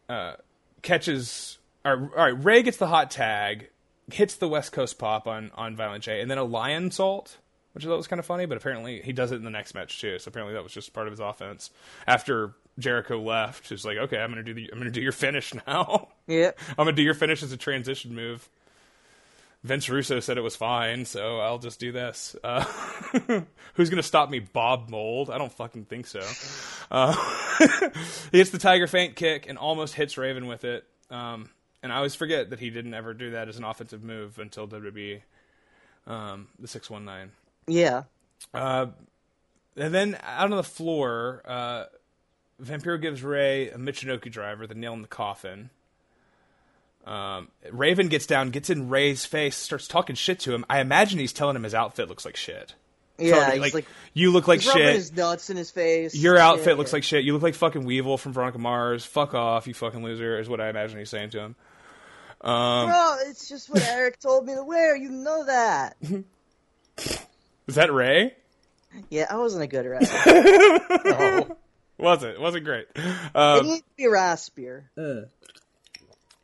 uh, 0.09 0.35
catches. 0.83 1.59
Right, 1.85 1.93
all 1.93 2.09
right, 2.25 2.45
Rey 2.45 2.63
gets 2.63 2.79
the 2.79 2.87
hot 2.87 3.11
tag, 3.11 3.69
hits 4.11 4.35
the 4.37 4.49
West 4.49 4.73
Coast 4.73 4.99
pop 4.99 5.27
on 5.29 5.51
on 5.55 5.77
Violent 5.77 6.03
J, 6.05 6.21
and 6.21 6.31
then 6.31 6.39
a 6.39 6.45
Lionsault, 6.47 7.37
which 7.75 7.85
I 7.85 7.89
thought 7.89 7.97
was 7.97 8.07
kind 8.09 8.21
of 8.21 8.27
funny. 8.27 8.47
But 8.47 8.57
apparently, 8.57 9.03
he 9.03 9.13
does 9.13 9.33
it 9.33 9.37
in 9.37 9.45
the 9.45 9.51
next 9.51 9.75
match 9.75 10.01
too. 10.01 10.19
So 10.19 10.29
apparently, 10.29 10.55
that 10.55 10.63
was 10.63 10.73
just 10.73 10.93
part 10.93 11.07
of 11.07 11.13
his 11.13 11.21
offense. 11.21 11.71
After 12.07 12.55
Jericho 12.79 13.21
left, 13.21 13.69
he's 13.69 13.85
like, 13.85 13.99
"Okay, 13.99 14.19
I'm 14.19 14.31
gonna 14.31 14.43
do 14.43 14.55
the 14.55 14.71
I'm 14.73 14.79
gonna 14.79 14.91
do 14.91 15.03
your 15.03 15.13
finish 15.13 15.53
now. 15.67 16.09
Yeah. 16.27 16.53
I'm 16.71 16.77
gonna 16.77 16.93
do 16.93 17.03
your 17.03 17.15
finish 17.15 17.43
as 17.43 17.53
a 17.53 17.57
transition 17.57 18.15
move." 18.15 18.49
Vince 19.65 19.89
Russo 19.89 20.21
said 20.21 20.37
it 20.37 20.43
was 20.43 20.57
fine, 20.57 21.07
so 21.07 21.41
I'll 21.41 21.59
just 21.59 21.81
do 21.81 21.91
this. 21.91 22.37
Uh, 22.45 22.65
who's 23.75 23.89
going 23.89 23.97
to 23.97 24.03
stop 24.03 24.29
me? 24.29 24.39
Bob 24.39 24.91
Mould? 24.91 25.31
I 25.31 25.39
don't 25.39 25.51
fucking 25.51 25.87
think 25.87 26.07
so. 26.07 26.21
Uh, 26.91 27.15
he 28.31 28.37
hits 28.39 28.51
the 28.51 28.59
Tiger 28.59 28.87
Feint 28.87 29.17
kick 29.17 29.49
and 29.49 29.57
almost 29.57 29.95
hits 29.95 30.19
Raven 30.19 30.49
with 30.49 30.65
it. 30.65 30.85
Um, 31.11 31.49
and 31.83 31.91
I 31.91 31.97
always 31.97 32.15
forget 32.15 32.51
that 32.51 32.61
he 32.61 32.69
didn't 32.69 32.93
ever 32.93 33.15
do 33.15 33.31
that 33.31 33.49
as 33.49 33.57
an 33.57 33.65
offensive 33.65 34.05
move 34.05 34.39
until 34.39 34.69
WWE, 34.69 35.23
um, 36.07 36.49
the 36.59 36.69
619. 36.69 37.33
Yeah. 37.67 38.05
Uh, 38.53 38.87
and 39.77 39.93
then 39.95 40.19
out 40.23 40.51
on 40.51 40.57
the 40.57 40.63
floor, 40.63 41.43
uh, 41.45 41.85
Vampiro 42.63 43.01
gives 43.01 43.23
Rey 43.23 43.69
a 43.71 43.79
Michinoku 43.79 44.31
driver, 44.31 44.67
the 44.67 44.75
nail 44.75 44.93
in 44.93 45.03
the 45.03 45.09
coffin. 45.09 45.71
Um, 47.07 47.49
Raven 47.71 48.09
gets 48.09 48.27
down, 48.27 48.51
gets 48.51 48.71
in 48.71 48.89
Rey's 48.89 49.25
face, 49.25 49.57
starts 49.57 49.87
talking 49.89 50.17
shit 50.17 50.41
to 50.41 50.55
him. 50.55 50.65
I 50.71 50.81
imagine 50.81 51.19
he's 51.19 51.33
telling 51.33 51.57
him 51.57 51.63
his 51.65 51.75
outfit 51.75 52.09
looks 52.09 52.25
like 52.25 52.37
shit. 52.37 52.75
Yeah. 53.19 53.51
Him, 53.53 53.63
he's 53.63 53.75
like, 53.75 53.87
you 54.15 54.31
look 54.31 54.49
like 54.49 54.61
shit. 54.63 54.95
his 54.95 55.13
nuts 55.13 55.51
in 55.51 55.57
his 55.57 55.71
face. 55.71 56.15
Your 56.15 56.39
outfit 56.39 56.67
Yeah, 56.69 56.73
looks 56.75 56.93
yeah. 56.93 56.97
like 56.97 57.05
shit. 57.05 57.25
You 57.25 57.35
look 57.35 57.43
like 57.43 57.55
fucking 57.55 57.85
Weevil 57.85 58.17
from 58.19 58.33
Veronica 58.33 58.59
Mars. 58.59 59.05
Fuck 59.05 59.35
off, 59.35 59.67
you 59.67 59.75
fucking 59.75 60.03
loser, 60.03 60.39
is 60.39 60.49
what 60.49 60.61
I 60.61 60.69
imagine 60.71 60.99
he's 60.99 61.11
saying 61.11 61.31
to 61.31 61.41
him. 61.41 61.57
Um, 62.41 62.89
Bro, 62.89 63.17
it's 63.27 63.49
just 63.49 63.71
what 63.71 63.83
Eric 63.87 64.19
told 64.21 64.47
me 64.47 64.55
to 64.55 64.65
wear. 64.65 64.97
You 64.97 65.11
know 65.11 65.45
that. 65.47 65.97
is 67.67 67.75
that 67.77 67.93
Ray? 67.93 68.35
Yeah, 69.11 69.27
I 69.31 69.37
wasn't 69.37 69.65
a 69.65 69.67
good 69.67 69.87
rapper. 69.87 70.07
Oh, 71.07 71.57
Was 71.99 72.23
it? 72.23 72.41
Was 72.41 72.55
it 72.55 72.61
great? 72.61 72.87
it 72.95 73.37
Um, 73.37 73.67
needs 73.67 73.81
to 73.81 73.85
be 73.97 74.05
raspier. 74.05 74.85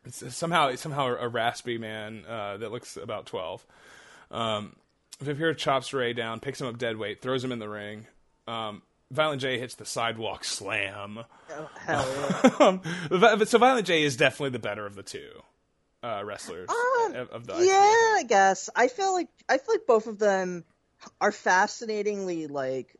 it's 0.04 0.34
somehow 0.34 0.74
somehow 0.76 1.16
a 1.18 1.28
raspy 1.28 1.78
man 1.78 2.24
uh, 2.28 2.56
that 2.58 2.72
looks 2.72 2.96
about 2.96 3.26
twelve. 3.26 3.64
Um, 4.30 4.76
Vampiro 5.22 5.56
chops 5.56 5.92
Rey 5.92 6.12
down, 6.12 6.40
picks 6.40 6.60
him 6.60 6.66
up 6.66 6.78
dead 6.78 6.96
weight, 6.96 7.20
throws 7.20 7.44
him 7.44 7.52
in 7.52 7.58
the 7.58 7.68
ring. 7.68 8.06
Um, 8.48 8.82
Violent 9.10 9.40
J 9.42 9.58
hits 9.58 9.74
the 9.74 9.84
sidewalk 9.84 10.44
slam. 10.44 11.20
Oh, 11.52 11.70
hell 11.84 12.06
yeah. 12.40 12.66
um, 12.66 12.80
so 13.44 13.58
Violent 13.58 13.86
J 13.86 14.02
is 14.04 14.16
definitely 14.16 14.50
the 14.50 14.60
better 14.60 14.86
of 14.86 14.94
the 14.94 15.02
two 15.02 15.28
uh, 16.02 16.22
wrestlers 16.24 16.68
Um, 16.70 17.14
of, 17.16 17.28
of 17.30 17.46
the 17.46 17.54
yeah, 17.56 17.72
I 18.18 18.24
guess. 18.26 18.70
I 18.74 18.88
feel 18.88 19.12
like 19.12 19.28
I 19.48 19.58
feel 19.58 19.74
like 19.74 19.86
both 19.86 20.06
of 20.06 20.18
them 20.18 20.64
are 21.20 21.32
fascinatingly 21.32 22.46
like. 22.46 22.96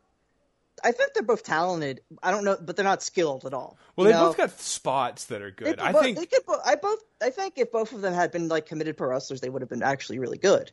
I 0.82 0.93
think 0.93 1.12
they're 1.12 1.22
both 1.22 1.43
talented. 1.43 2.01
I 2.22 2.31
don't 2.31 2.43
know, 2.43 2.56
but 2.59 2.74
they're 2.74 2.85
not 2.85 3.02
skilled 3.02 3.44
at 3.44 3.52
all. 3.52 3.77
Well, 3.97 4.06
they 4.06 4.12
know? 4.12 4.28
both 4.28 4.39
got 4.39 4.59
spots 4.59 5.27
that 5.27 5.43
are 5.43 5.51
good. 5.51 5.77
could 5.77 5.81
I 5.81 5.93
think 5.93 6.16
they 6.16 6.24
could 6.24 6.47
bo- 6.47 6.60
I 6.64 6.77
both. 6.77 7.01
I 7.20 7.28
think 7.28 7.59
if 7.59 7.70
both 7.70 7.93
of 7.93 8.01
them 8.01 8.14
had 8.14 8.31
been 8.32 8.48
like 8.48 8.64
committed 8.64 8.97
pro 8.97 9.09
wrestlers, 9.09 9.43
they 9.43 9.51
would 9.51 9.60
have 9.60 9.68
been 9.68 9.82
actually 9.82 10.18
really 10.18 10.39
good. 10.39 10.72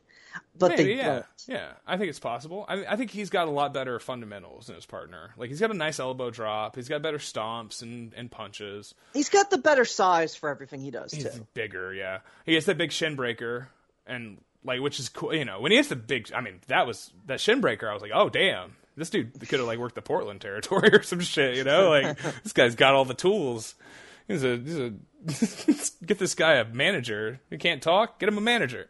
But 0.58 0.70
Maybe, 0.70 0.84
they 0.84 0.96
yeah, 0.96 1.06
don't. 1.06 1.26
yeah. 1.46 1.68
I 1.86 1.96
think 1.98 2.08
it's 2.10 2.18
possible. 2.18 2.64
I, 2.68 2.86
I 2.86 2.96
think 2.96 3.10
he's 3.10 3.28
got 3.28 3.48
a 3.48 3.50
lot 3.50 3.74
better 3.74 3.98
fundamentals 3.98 4.66
than 4.66 4.76
his 4.76 4.86
partner. 4.86 5.30
Like 5.36 5.50
he's 5.50 5.60
got 5.60 5.70
a 5.70 5.74
nice 5.74 6.00
elbow 6.00 6.30
drop. 6.30 6.76
He's 6.76 6.88
got 6.88 7.02
better 7.02 7.18
stomps 7.18 7.82
and, 7.82 8.14
and 8.14 8.30
punches. 8.30 8.94
He's 9.12 9.28
got 9.28 9.50
the 9.50 9.58
better 9.58 9.84
size 9.84 10.34
for 10.34 10.48
everything 10.48 10.80
he 10.80 10.90
does 10.90 11.12
He's 11.12 11.24
too. 11.24 11.46
bigger, 11.54 11.92
yeah. 11.92 12.20
He 12.46 12.54
has 12.54 12.64
that 12.66 12.78
big 12.78 12.92
shin 12.92 13.14
breaker, 13.14 13.68
and 14.06 14.38
like 14.64 14.80
which 14.80 14.98
is 14.98 15.08
cool. 15.08 15.34
You 15.34 15.44
know, 15.44 15.60
when 15.60 15.72
he 15.72 15.76
hits 15.76 15.88
the 15.88 15.96
big, 15.96 16.32
I 16.32 16.40
mean, 16.40 16.60
that 16.68 16.86
was 16.86 17.12
that 17.26 17.40
shin 17.40 17.60
breaker. 17.60 17.88
I 17.88 17.92
was 17.92 18.02
like, 18.02 18.12
oh 18.14 18.28
damn, 18.28 18.76
this 18.96 19.10
dude 19.10 19.38
could 19.40 19.58
have 19.58 19.66
like 19.66 19.78
worked 19.78 19.94
the 19.94 20.02
Portland 20.02 20.40
territory 20.40 20.90
or 20.92 21.02
some 21.02 21.20
shit. 21.20 21.56
You 21.56 21.64
know, 21.64 21.90
like 21.90 22.18
this 22.42 22.52
guy's 22.52 22.74
got 22.74 22.94
all 22.94 23.04
the 23.04 23.14
tools. 23.14 23.74
He's 24.26 24.44
a, 24.44 24.56
he's 24.56 24.78
a 24.78 24.92
get 26.04 26.18
this 26.18 26.34
guy 26.34 26.54
a 26.54 26.64
manager. 26.64 27.40
He 27.50 27.56
can't 27.56 27.82
talk. 27.82 28.18
Get 28.18 28.28
him 28.28 28.38
a 28.38 28.42
manager. 28.42 28.88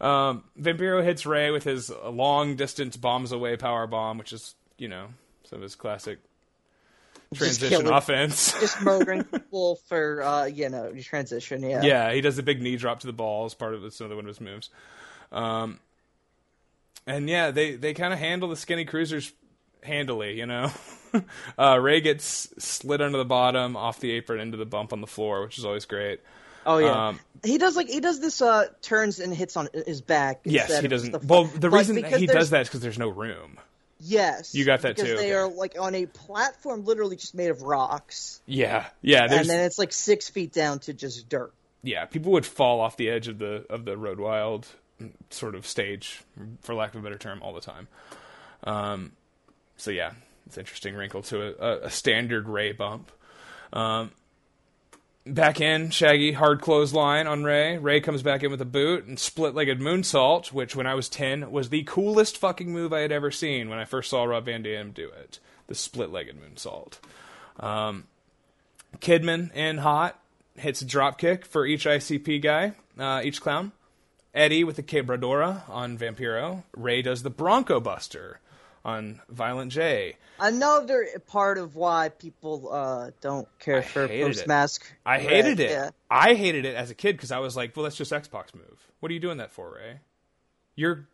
Um, 0.00 0.44
Vampiro 0.58 1.04
hits 1.04 1.26
Rey 1.26 1.50
with 1.50 1.64
his 1.64 1.90
long 1.90 2.56
distance 2.56 2.96
bombs 2.96 3.32
away 3.32 3.56
power 3.56 3.86
bomb, 3.86 4.18
which 4.18 4.32
is 4.32 4.54
you 4.78 4.88
know 4.88 5.08
some 5.44 5.58
of 5.58 5.62
his 5.62 5.74
classic 5.74 6.20
transition 7.34 7.80
killing- 7.80 7.92
offense. 7.94 8.52
Just 8.60 8.82
murdering 8.82 9.24
people 9.32 9.76
for 9.88 10.22
uh, 10.22 10.44
you 10.46 10.68
know 10.68 10.92
transition. 11.02 11.62
Yeah. 11.62 11.82
Yeah, 11.82 12.12
he 12.12 12.20
does 12.20 12.38
a 12.38 12.42
big 12.42 12.60
knee 12.60 12.76
drop 12.76 13.00
to 13.00 13.06
the 13.06 13.12
ball 13.12 13.44
as 13.44 13.54
Part 13.54 13.74
of 13.74 13.84
it's 13.84 14.00
another 14.00 14.16
one 14.16 14.24
of 14.24 14.28
his 14.28 14.40
moves. 14.40 14.70
Um, 15.32 15.78
and 17.06 17.28
yeah, 17.28 17.50
they 17.50 17.76
they 17.76 17.94
kind 17.94 18.12
of 18.12 18.18
handle 18.18 18.48
the 18.48 18.56
skinny 18.56 18.84
cruisers 18.84 19.32
handily. 19.82 20.38
You 20.38 20.46
know, 20.46 20.70
uh, 21.58 21.78
Rey 21.80 22.00
gets 22.00 22.48
slid 22.58 23.00
under 23.00 23.18
the 23.18 23.24
bottom, 23.24 23.76
off 23.76 24.00
the 24.00 24.10
apron, 24.12 24.40
into 24.40 24.56
the 24.56 24.66
bump 24.66 24.92
on 24.92 25.00
the 25.00 25.06
floor, 25.06 25.42
which 25.42 25.58
is 25.58 25.64
always 25.64 25.84
great. 25.84 26.20
Oh 26.66 26.78
yeah. 26.78 27.08
Um, 27.08 27.20
he 27.44 27.58
does 27.58 27.76
like 27.76 27.88
he 27.88 28.00
does 28.00 28.20
this 28.20 28.42
uh 28.42 28.66
turns 28.82 29.18
and 29.18 29.34
hits 29.34 29.56
on 29.56 29.68
his 29.86 30.00
back. 30.02 30.40
yes, 30.44 30.80
he 30.80 30.88
doesn't. 30.88 31.12
the 31.12 31.20
well, 31.26 31.44
the 31.44 31.70
reason 31.70 31.96
he 32.04 32.26
does 32.26 32.50
that 32.50 32.62
is 32.62 32.68
because 32.68 32.80
there's 32.80 32.98
no 32.98 33.08
room. 33.08 33.58
Yes, 34.00 34.54
You 34.54 34.64
got 34.64 34.80
that 34.82 34.96
because 34.96 35.10
too, 35.10 35.16
They 35.16 35.26
okay. 35.26 35.32
are 35.34 35.48
like 35.48 35.76
on 35.78 35.94
a 35.94 36.06
platform, 36.06 36.84
literally 36.84 37.16
just 37.16 37.34
made 37.34 37.50
of 37.50 37.62
rocks, 37.62 38.40
Yeah, 38.46 38.86
yeah. 39.02 39.26
There's 39.26 39.42
and 39.42 39.50
then 39.50 39.60
it's 39.64 39.78
like 39.78 39.92
six 39.92 40.28
feet 40.30 40.52
down 40.52 40.78
to 40.80 40.92
just 40.94 41.28
dirt. 41.28 41.52
yeah, 41.82 42.04
people 42.06 42.32
would 42.32 42.46
fall 42.46 42.80
off 42.80 42.96
the 42.96 43.10
edge 43.10 43.28
of 43.28 43.38
the 43.38 43.66
of 43.68 43.84
the 43.84 43.96
Road 43.96 44.18
Wild 44.18 44.66
sort 45.30 45.54
of 45.54 45.66
stage, 45.66 46.22
for 46.62 46.74
lack 46.74 46.94
of 46.94 47.00
a 47.00 47.02
better 47.02 47.18
term, 47.18 47.42
all 47.42 47.52
the 47.54 47.60
time. 47.60 47.88
Um, 48.64 49.12
so 49.76 49.90
yeah, 49.90 50.12
it's 50.46 50.56
an 50.56 50.60
interesting 50.62 50.94
wrinkle 50.94 51.22
to 51.24 51.62
a, 51.62 51.86
a 51.86 51.90
standard 51.90 52.48
Rey 52.48 52.72
bump. 52.72 53.10
Um, 53.72 54.10
back 55.34 55.60
in 55.60 55.90
Shaggy 55.90 56.32
hard 56.32 56.60
clothesline 56.60 57.26
on 57.26 57.44
Rey. 57.44 57.78
Rey 57.78 58.00
comes 58.00 58.22
back 58.22 58.42
in 58.42 58.50
with 58.50 58.60
a 58.60 58.66
boot 58.66 59.06
and 59.06 59.18
split 59.18 59.54
legged 59.54 59.80
moonsault, 59.80 60.52
which 60.52 60.76
when 60.76 60.86
I 60.86 60.94
was 60.94 61.08
ten 61.08 61.50
was 61.50 61.68
the 61.68 61.84
coolest 61.84 62.38
fucking 62.38 62.72
move 62.72 62.92
I 62.92 63.00
had 63.00 63.12
ever 63.12 63.30
seen 63.30 63.68
when 63.68 63.78
I 63.78 63.84
first 63.84 64.10
saw 64.10 64.24
Rob 64.24 64.46
Van 64.46 64.62
Dam 64.62 64.92
do 64.92 65.08
it. 65.08 65.38
The 65.66 65.74
split 65.74 66.10
legged 66.10 66.36
moonsault. 66.40 66.98
Um, 67.58 68.04
Kidman 68.98 69.52
in 69.54 69.78
hot 69.78 70.20
hits 70.56 70.82
a 70.82 70.86
drop 70.86 71.18
kick 71.18 71.46
for 71.46 71.64
each 71.64 71.86
ICP 71.86 72.42
guy, 72.42 72.72
uh, 72.98 73.22
each 73.24 73.40
clown. 73.40 73.72
Eddie 74.34 74.64
with 74.64 74.76
the 74.76 74.82
Quebradora 74.82 75.68
on 75.68 75.98
Vampiro. 75.98 76.62
Rey 76.76 77.02
does 77.02 77.22
the 77.22 77.30
Bronco 77.30 77.80
Buster 77.80 78.40
on 78.84 79.20
Violent 79.28 79.72
J. 79.72 80.16
Another 80.38 81.06
part 81.26 81.58
of 81.58 81.76
why 81.76 82.08
people 82.08 82.68
uh, 82.72 83.10
don't 83.20 83.48
care 83.58 83.78
I 83.78 83.82
for 83.82 84.08
post 84.08 84.46
mask. 84.46 84.90
I 85.04 85.18
hated 85.18 85.60
it. 85.60 85.70
Yeah. 85.70 85.90
I 86.10 86.34
hated 86.34 86.64
it 86.64 86.74
as 86.74 86.90
a 86.90 86.94
kid 86.94 87.16
because 87.16 87.30
I 87.30 87.38
was 87.38 87.56
like, 87.56 87.76
well, 87.76 87.84
that's 87.84 87.96
just 87.96 88.12
X-Pac's 88.12 88.54
move. 88.54 88.88
What 89.00 89.10
are 89.10 89.14
you 89.14 89.20
doing 89.20 89.38
that 89.38 89.50
for, 89.50 89.74
Rey? 89.74 90.00
You're 90.74 91.06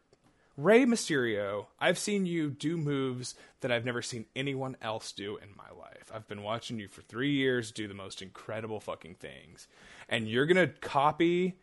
Rey 0.56 0.84
Mysterio. 0.84 1.66
I've 1.78 1.98
seen 1.98 2.24
you 2.24 2.50
do 2.50 2.76
moves 2.76 3.34
that 3.60 3.70
I've 3.70 3.84
never 3.84 4.00
seen 4.00 4.26
anyone 4.34 4.76
else 4.80 5.12
do 5.12 5.36
in 5.36 5.48
my 5.56 5.68
life. 5.78 6.10
I've 6.14 6.28
been 6.28 6.42
watching 6.42 6.78
you 6.78 6.88
for 6.88 7.02
three 7.02 7.32
years 7.32 7.72
do 7.72 7.88
the 7.88 7.94
most 7.94 8.22
incredible 8.22 8.80
fucking 8.80 9.16
things. 9.16 9.68
And 10.08 10.28
you're 10.28 10.46
going 10.46 10.68
to 10.68 10.72
copy 10.80 11.56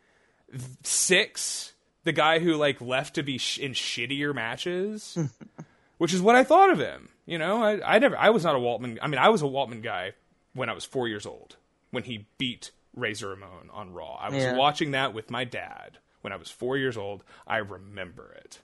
Syxx, 0.84 1.71
the 2.03 2.11
guy 2.11 2.39
who 2.39 2.55
like 2.55 2.81
left 2.81 3.15
to 3.15 3.23
be 3.23 3.38
sh- 3.38 3.57
in 3.57 3.71
shittier 3.71 4.35
matches, 4.35 5.17
which 6.03 6.13
is 6.13 6.21
what 6.21 6.35
I 6.35 6.43
thought 6.43 6.69
of 6.69 6.80
him. 6.80 7.07
You 7.25 7.38
know, 7.38 7.63
I, 7.63 7.95
I 7.95 7.99
never, 7.99 8.17
I 8.17 8.30
was 8.30 8.43
not 8.43 8.55
a 8.57 8.59
Waltman. 8.59 8.97
I 9.01 9.07
mean, 9.07 9.19
I 9.19 9.30
was 9.30 9.41
a 9.41 9.45
Waltman 9.45 9.81
guy 9.81 10.11
when 10.53 10.67
I 10.69 10.73
was 10.73 10.84
four 10.84 11.07
years 11.07 11.25
old 11.25 11.55
when 11.91 12.03
he 12.03 12.27
beat 12.38 12.71
Razor 12.93 13.30
Ramon 13.30 13.69
on 13.71 13.93
Raw. 13.93 14.15
I 14.19 14.27
was 14.30 14.43
Yeah. 14.43 14.57
watching 14.57 14.91
that 14.91 15.13
with 15.13 15.31
my 15.31 15.45
dad 15.45 15.99
when 16.19 16.34
I 16.34 16.35
was 16.35 16.49
four 16.49 16.75
years 16.75 16.97
old. 16.97 17.23
I 17.47 17.57
remember 17.59 18.35
it. 18.43 18.59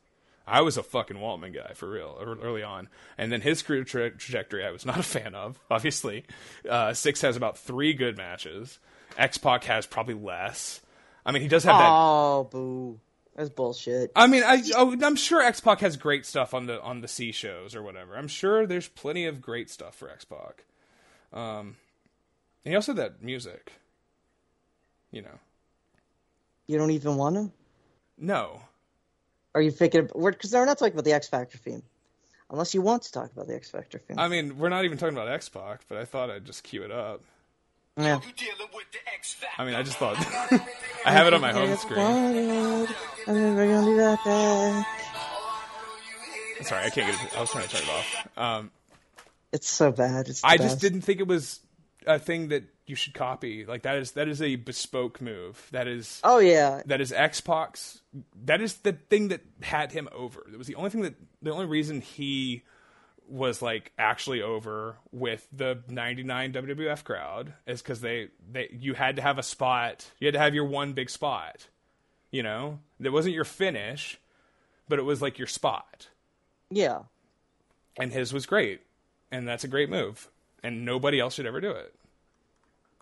I 0.45 0.59
was 0.59 0.75
a 0.75 0.83
fucking 0.83 1.15
Waltman 1.15 1.53
guy 1.53 1.71
for 1.75 1.89
real 1.89 2.17
early 2.43 2.61
on, 2.61 2.89
and 3.17 3.31
then 3.31 3.39
his 3.39 3.61
career 3.63 3.85
tra- 3.85 4.11
trajectory 4.11 4.65
I 4.65 4.71
was 4.71 4.85
not 4.91 4.99
a 4.99 5.03
fan 5.03 5.33
of. 5.33 5.57
Obviously, 5.71 6.25
uh, 6.69 6.89
Syxx 6.93 7.21
has 7.21 7.37
about 7.37 7.57
three 7.57 7.93
good 7.93 8.17
matches. 8.17 8.79
X 9.17 9.37
Pac 9.37 9.63
has 9.63 9.85
probably 9.85 10.15
less. 10.15 10.81
I 11.25 11.31
mean, 11.31 11.41
he 11.43 11.47
does 11.47 11.63
have 11.63 11.77
that. 11.77 11.89
Oh, 11.89 12.49
boo. 12.51 12.99
That's 13.35 13.49
bullshit. 13.49 14.11
I 14.15 14.27
mean, 14.27 14.43
I 14.45 14.61
oh, 14.75 14.95
I'm 15.01 15.15
sure 15.15 15.41
X 15.41 15.59
Pac 15.61 15.79
has 15.79 15.95
great 15.97 16.25
stuff 16.25 16.53
on 16.53 16.65
the 16.65 16.81
on 16.81 17.01
the 17.01 17.07
C 17.07 17.31
shows 17.31 17.75
or 17.75 17.81
whatever. 17.81 18.17
I'm 18.17 18.27
sure 18.27 18.65
there's 18.65 18.87
plenty 18.87 19.25
of 19.25 19.41
great 19.41 19.69
stuff 19.69 19.95
for 19.95 20.09
X 20.09 20.25
Pac. 20.25 20.65
Um, 21.31 21.77
and 22.65 22.71
he 22.71 22.75
also 22.75 22.93
that 22.93 23.21
music. 23.23 23.73
You 25.11 25.21
know, 25.23 25.39
You 26.67 26.77
don't 26.77 26.91
even 26.91 27.15
want 27.15 27.35
to? 27.35 27.51
no, 28.17 28.61
Are 29.55 29.61
you 29.61 29.71
thinking? 29.71 30.01
About 30.01 30.19
we're 30.19 30.31
Because 30.31 30.53
we're 30.53 30.65
not 30.65 30.77
talking 30.77 30.93
about 30.93 31.05
the 31.05 31.13
X 31.13 31.27
Factor 31.27 31.57
theme, 31.57 31.81
unless 32.51 32.73
you 32.73 32.81
want 32.81 33.03
to 33.03 33.11
talk 33.11 33.31
about 33.31 33.47
the 33.47 33.55
X 33.55 33.69
Factor 33.71 33.99
theme. 33.99 34.19
I 34.19 34.27
mean, 34.27 34.57
we're 34.59 34.69
not 34.69 34.85
even 34.85 34.97
talking 34.97 35.15
about 35.15 35.29
X 35.29 35.49
Pac, 35.49 35.81
but 35.87 35.97
I 35.97 36.05
thought 36.05 36.29
I'd 36.29 36.45
just 36.45 36.63
cue 36.63 36.83
it 36.83 36.91
up. 36.91 37.23
Yeah. 37.99 38.19
I 39.57 39.65
mean, 39.65 39.75
I 39.75 39.83
just 39.83 39.97
thought 39.97 40.17
I 41.05 41.11
have 41.11 41.27
it 41.27 41.33
on 41.33 41.41
my 41.41 41.51
home 41.51 41.75
screen. 41.77 41.99
wanted, 41.99 42.89
I'm 43.27 43.35
never 43.35 43.67
gonna 43.67 43.85
do 43.85 43.97
that 43.97 44.23
back. 44.25 44.87
Sorry, 46.65 46.85
I 46.85 46.89
can't 46.89 47.11
get 47.11 47.23
it. 47.25 47.37
I 47.37 47.41
was 47.41 47.51
trying 47.51 47.67
to 47.67 47.69
turn 47.69 47.83
it 47.83 47.89
off. 47.89 48.27
Um, 48.37 48.71
It's 49.51 49.69
so 49.69 49.91
bad. 49.91 50.27
It's 50.27 50.41
the 50.41 50.47
I 50.47 50.57
just 50.57 50.81
didn't 50.81 51.01
think 51.01 51.19
it 51.19 51.27
was 51.27 51.59
a 52.05 52.19
thing 52.19 52.49
that 52.49 52.63
you 52.85 52.95
should 52.95 53.13
copy. 53.13 53.65
Like 53.65 53.83
that 53.83 53.97
is 53.97 54.11
that 54.13 54.27
is 54.27 54.41
a 54.41 54.55
bespoke 54.55 55.21
move. 55.21 55.67
That 55.71 55.87
is 55.87 56.19
Oh 56.23 56.39
yeah, 56.39 56.81
that 56.87 57.01
is 57.01 57.11
X 57.11 57.39
Pac's. 57.41 58.01
That 58.45 58.61
is 58.61 58.75
the 58.77 58.93
thing 58.93 59.29
that 59.29 59.41
had 59.61 59.91
him 59.91 60.09
over. 60.11 60.45
It 60.51 60.57
was 60.57 60.67
the 60.67 60.75
only 60.75 60.89
thing 60.89 61.01
that 61.01 61.15
the 61.41 61.51
only 61.51 61.65
reason 61.65 62.01
he 62.01 62.63
was 63.29 63.61
like 63.61 63.91
actually 63.97 64.41
over 64.41 64.97
with 65.11 65.47
the 65.51 65.83
99 65.87 66.53
WWF 66.53 67.03
crowd 67.03 67.53
is 67.67 67.81
because 67.81 68.01
they 68.01 68.29
they 68.51 68.69
you 68.71 68.93
had 68.95 69.15
to 69.17 69.21
have 69.21 69.37
a 69.37 69.43
spot. 69.43 70.09
You 70.19 70.27
had 70.27 70.33
to 70.33 70.39
have 70.39 70.55
your 70.55 70.65
one 70.65 70.93
big 70.93 71.09
spot. 71.09 71.67
You 72.31 72.43
know, 72.43 72.79
That 72.99 73.11
wasn't 73.11 73.33
your 73.35 73.45
finish, 73.45 74.19
but 74.87 74.99
it 74.99 75.03
was 75.03 75.21
like 75.21 75.37
your 75.39 75.47
spot. 75.47 76.09
yeah. 76.69 76.99
And 77.97 78.13
his 78.13 78.31
was 78.31 78.45
great, 78.45 78.81
and 79.31 79.45
that's 79.47 79.63
a 79.65 79.67
great 79.67 79.89
move, 79.89 80.29
and 80.63 80.85
nobody 80.85 81.19
else 81.19 81.33
should 81.33 81.45
ever 81.45 81.59
do 81.59 81.71
it. 81.71 81.93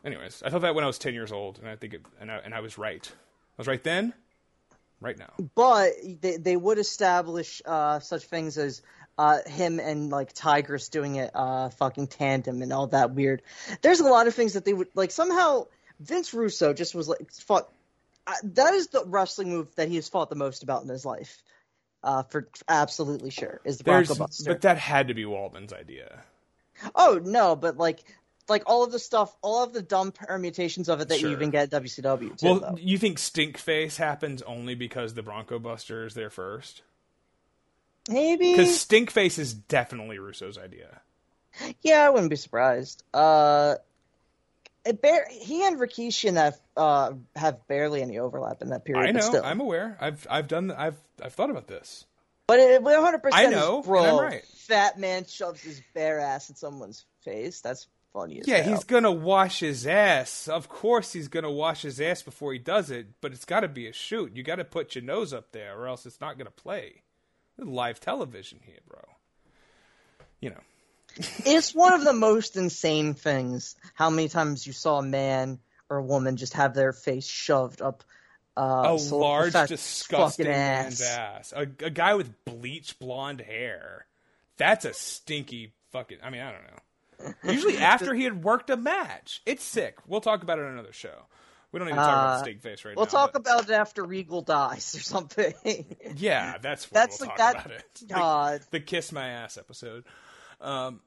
Anyways, 0.03 0.41
I 0.43 0.49
thought 0.49 0.61
that 0.61 0.73
when 0.73 0.83
I 0.83 0.87
was 0.87 0.97
10 0.97 1.13
years 1.13 1.31
old, 1.31 1.59
and 1.59 1.67
I 1.69 1.75
think 1.75 1.93
it, 1.93 2.01
and 2.19 2.31
I, 2.31 2.37
and 2.37 2.55
I 2.55 2.61
was 2.61 2.77
right. 2.79 3.07
I 3.13 3.55
was 3.59 3.67
right 3.67 3.83
then, 3.83 4.13
right 5.01 5.17
now. 5.19 5.33
But 5.53 5.91
they 6.21 6.37
they 6.37 6.55
would 6.55 6.79
establish 6.79 7.61
uh, 7.65 7.99
such 7.99 8.23
things 8.23 8.57
as 8.57 8.81
uh, 9.17 9.39
him 9.47 9.79
and 9.79 10.09
like 10.09 10.33
Tygress 10.33 10.89
doing 10.89 11.15
it 11.15 11.31
uh, 11.33 11.69
fucking 11.69 12.07
tandem 12.07 12.61
and 12.61 12.71
all 12.71 12.87
that 12.87 13.11
weird. 13.11 13.41
There's 13.81 13.99
a 13.99 14.03
lot 14.07 14.27
of 14.27 14.35
things 14.35 14.53
that 14.53 14.65
they 14.65 14.73
would 14.73 14.89
like 14.95 15.11
somehow. 15.11 15.67
Vince 15.99 16.33
Russo 16.33 16.73
just 16.73 16.93
was 16.93 17.07
like 17.09 17.31
fought. 17.31 17.69
Uh, 18.27 18.33
that 18.43 18.73
is 18.73 18.87
the 18.87 19.03
wrestling 19.05 19.49
move 19.49 19.73
that 19.75 19.87
he 19.87 19.95
has 19.95 20.07
fought 20.09 20.29
the 20.29 20.35
most 20.35 20.61
about 20.63 20.83
in 20.83 20.89
his 20.89 21.05
life. 21.05 21.41
Uh, 22.03 22.21
for 22.23 22.47
absolutely 22.69 23.31
sure 23.31 23.59
is 23.65 23.79
the 23.79 23.83
There's, 23.83 24.07
Bronco 24.07 24.25
Buster. 24.25 24.53
but 24.53 24.61
that 24.61 24.77
had 24.77 25.07
to 25.07 25.13
be 25.15 25.23
Waltman's 25.23 25.73
idea. 25.73 26.21
Oh 26.93 27.19
no, 27.23 27.55
but 27.55 27.77
like 27.77 28.03
like 28.47 28.63
all 28.67 28.83
of 28.83 28.91
the 28.91 28.99
stuff, 28.99 29.35
all 29.41 29.63
of 29.63 29.73
the 29.73 29.81
dumb 29.81 30.11
permutations 30.11 30.89
of 30.89 31.01
it 31.01 31.09
that 31.09 31.19
Sure. 31.19 31.29
you 31.29 31.35
even 31.35 31.49
get 31.49 31.73
at 31.73 31.83
WCW 31.83 32.37
too. 32.37 32.45
Well, 32.45 32.59
though. 32.59 32.77
you 32.79 32.97
think 32.97 33.17
Stink 33.17 33.57
Face 33.57 33.97
happens 33.97 34.41
only 34.43 34.75
because 34.75 35.15
the 35.15 35.23
Bronco 35.23 35.57
Buster 35.59 36.05
is 36.05 36.13
there 36.13 36.29
first? 36.29 36.83
Maybe. 38.09 38.51
Because 38.51 38.69
Stinkface 38.69 39.37
is 39.39 39.53
definitely 39.53 40.17
Russo's 40.19 40.57
idea. 40.57 41.01
Yeah, 41.81 42.05
I 42.05 42.09
wouldn't 42.09 42.29
be 42.29 42.35
surprised. 42.35 43.03
Uh, 43.13 43.75
it 44.85 45.01
bar- 45.01 45.27
he 45.29 45.65
and 45.65 45.79
Rikishi 45.79 46.29
and 46.29 46.37
have 46.37 46.57
uh 46.77 47.13
have 47.35 47.67
barely 47.67 48.01
any 48.01 48.19
overlap 48.19 48.61
in 48.61 48.69
that 48.69 48.85
period. 48.85 49.07
I 49.09 49.11
know. 49.11 49.21
still. 49.21 49.43
I'm 49.43 49.59
aware. 49.59 49.97
I've 49.99 50.25
I've 50.29 50.47
done. 50.47 50.71
I've 50.71 50.95
I've 51.21 51.33
thought 51.33 51.49
about 51.49 51.67
this. 51.67 52.05
But 52.47 52.59
it 52.59 52.81
100 52.81 53.17
percent 53.23 53.47
I 53.47 53.49
know, 53.49 53.81
is 53.81 53.85
bro. 53.87 54.21
right. 54.21 54.45
Fat 54.45 54.97
man 54.99 55.25
shoves 55.25 55.61
his 55.61 55.81
bare 55.93 56.19
ass 56.19 56.49
in 56.49 56.55
someone's 56.55 57.05
face. 57.23 57.59
That's 57.59 57.87
funny 58.13 58.39
as 58.39 58.47
Yeah, 58.47 58.57
hell. 58.61 58.75
he's 58.75 58.83
gonna 58.85 59.11
wash 59.11 59.59
his 59.59 59.85
ass. 59.85 60.47
Of 60.47 60.69
course, 60.69 61.11
he's 61.11 61.27
gonna 61.27 61.51
wash 61.51 61.81
his 61.81 61.99
ass 61.99 62.21
before 62.21 62.53
he 62.53 62.59
does 62.59 62.89
it. 62.89 63.07
But 63.19 63.33
it's 63.33 63.43
got 63.45 63.61
to 63.61 63.67
be 63.67 63.87
a 63.87 63.93
shoot. 63.93 64.33
You 64.35 64.43
got 64.43 64.57
to 64.57 64.63
put 64.63 64.95
your 64.95 65.03
nose 65.03 65.33
up 65.33 65.51
there, 65.51 65.77
or 65.77 65.87
else 65.87 66.05
it's 66.05 66.21
not 66.21 66.37
gonna 66.37 66.51
play. 66.51 67.01
Live 67.59 67.99
television 67.99 68.59
here, 68.63 68.79
bro. 68.87 69.01
You 70.39 70.51
know. 70.51 70.61
It's 71.45 71.73
one 71.73 71.93
of 71.93 72.03
the 72.03 72.13
most 72.13 72.55
insane 72.57 73.13
things. 73.15 73.75
How 73.95 74.09
many 74.09 74.29
times 74.29 74.67
you 74.67 74.73
saw 74.73 74.99
a 74.99 75.03
man 75.03 75.59
or 75.89 75.97
a 75.97 76.03
woman 76.03 76.37
just 76.37 76.53
have 76.53 76.73
their 76.75 76.93
face 76.93 77.25
shoved 77.25 77.81
up 77.81 78.03
uh, 78.55 78.95
a 78.95 78.99
so- 78.99 79.17
large, 79.17 79.53
disgusting 79.53 80.47
man's 80.47 81.01
ass. 81.01 81.53
ass. 81.53 81.53
A, 81.55 81.85
a 81.85 81.89
guy 81.89 82.13
with 82.15 82.33
bleach 82.45 82.99
blonde 82.99 83.41
hair. 83.41 84.05
That's 84.57 84.85
a 84.85 84.93
stinky 84.93 85.73
fucking. 85.91 86.17
I 86.23 86.29
mean, 86.29 86.41
I 86.41 86.51
don't 86.51 86.63
know. 86.63 87.51
Usually 87.51 87.77
after 87.77 88.13
he 88.13 88.23
had 88.23 88.43
worked 88.43 88.69
a 88.69 88.77
match. 88.77 89.41
It's 89.45 89.63
sick. 89.63 89.97
We'll 90.07 90.21
talk 90.21 90.43
about 90.43 90.59
it 90.59 90.65
on 90.65 90.73
another 90.73 90.93
show. 90.93 91.25
We 91.85 91.85
don't 91.85 91.95
to 91.99 92.03
talk 92.05 92.07
about 92.09 92.27
Uh, 92.27 92.37
the 92.37 92.43
stink 92.43 92.61
face 92.61 92.85
right 92.85 92.91
now. 92.95 92.99
We'll 92.99 93.05
talk 93.05 93.33
but- 93.33 93.41
about 93.41 93.63
it 93.69 93.71
after 93.71 94.03
Regal 94.03 94.41
dies 94.41 94.95
or 94.95 94.99
something. 94.99 95.53
Yeah, 96.15 96.57
that's 96.59 96.85
That's 96.87 97.19
we'll 97.19 97.29
like 97.29 97.37
that- 97.37 97.55
about 97.65 97.71
it. 97.71 97.83
The- 98.07 98.13
God. 98.13 98.61
the 98.71 98.79
kiss 98.79 99.11
my 99.11 99.27
ass 99.27 99.57
episode. 99.57 100.05
Um, 100.59 101.01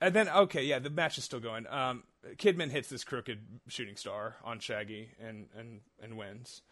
and 0.00 0.14
then 0.14 0.28
okay, 0.28 0.62
yeah, 0.64 0.78
the 0.78 0.90
match 0.90 1.18
is 1.18 1.24
still 1.24 1.40
going. 1.40 1.66
Um, 1.66 2.04
Kidman 2.36 2.70
hits 2.70 2.88
this 2.88 3.02
crooked 3.02 3.40
shooting 3.68 3.96
star 3.96 4.36
on 4.44 4.60
Shaggy 4.60 5.10
and 5.20 5.46
and 5.56 5.80
and 6.02 6.16
wins. 6.18 6.62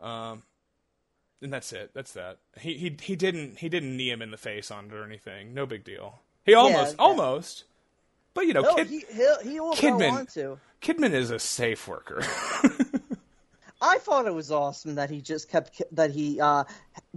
Um, 0.00 0.42
and 1.40 1.52
that's 1.52 1.72
it. 1.72 1.92
That's 1.94 2.12
that. 2.12 2.38
He 2.60 2.74
he 2.76 2.96
he 3.00 3.16
didn't 3.16 3.58
he 3.58 3.68
didn't 3.68 3.96
knee 3.96 4.10
him 4.10 4.20
in 4.20 4.30
the 4.30 4.36
face 4.36 4.70
on 4.70 4.86
it 4.86 4.92
or 4.92 5.04
anything. 5.04 5.54
No 5.54 5.64
big 5.64 5.84
deal. 5.84 6.20
He 6.44 6.54
almost 6.54 6.96
yeah. 6.96 7.02
almost. 7.04 7.64
But 8.34 8.46
you 8.46 8.54
know, 8.54 8.62
No, 8.62 8.74
Kid, 8.76 8.86
he 8.88 9.04
he'll, 9.12 9.38
he 9.40 9.60
will 9.60 9.74
Kidman. 9.74 10.58
Kidman 10.80 11.12
is 11.12 11.30
a 11.30 11.38
safe 11.38 11.86
worker. 11.86 12.22
I 13.80 13.98
thought 13.98 14.26
it 14.26 14.34
was 14.34 14.50
awesome 14.52 14.94
that 14.94 15.10
he 15.10 15.20
just 15.20 15.50
kept 15.50 15.82
that 15.92 16.10
he 16.12 16.40
uh, 16.40 16.64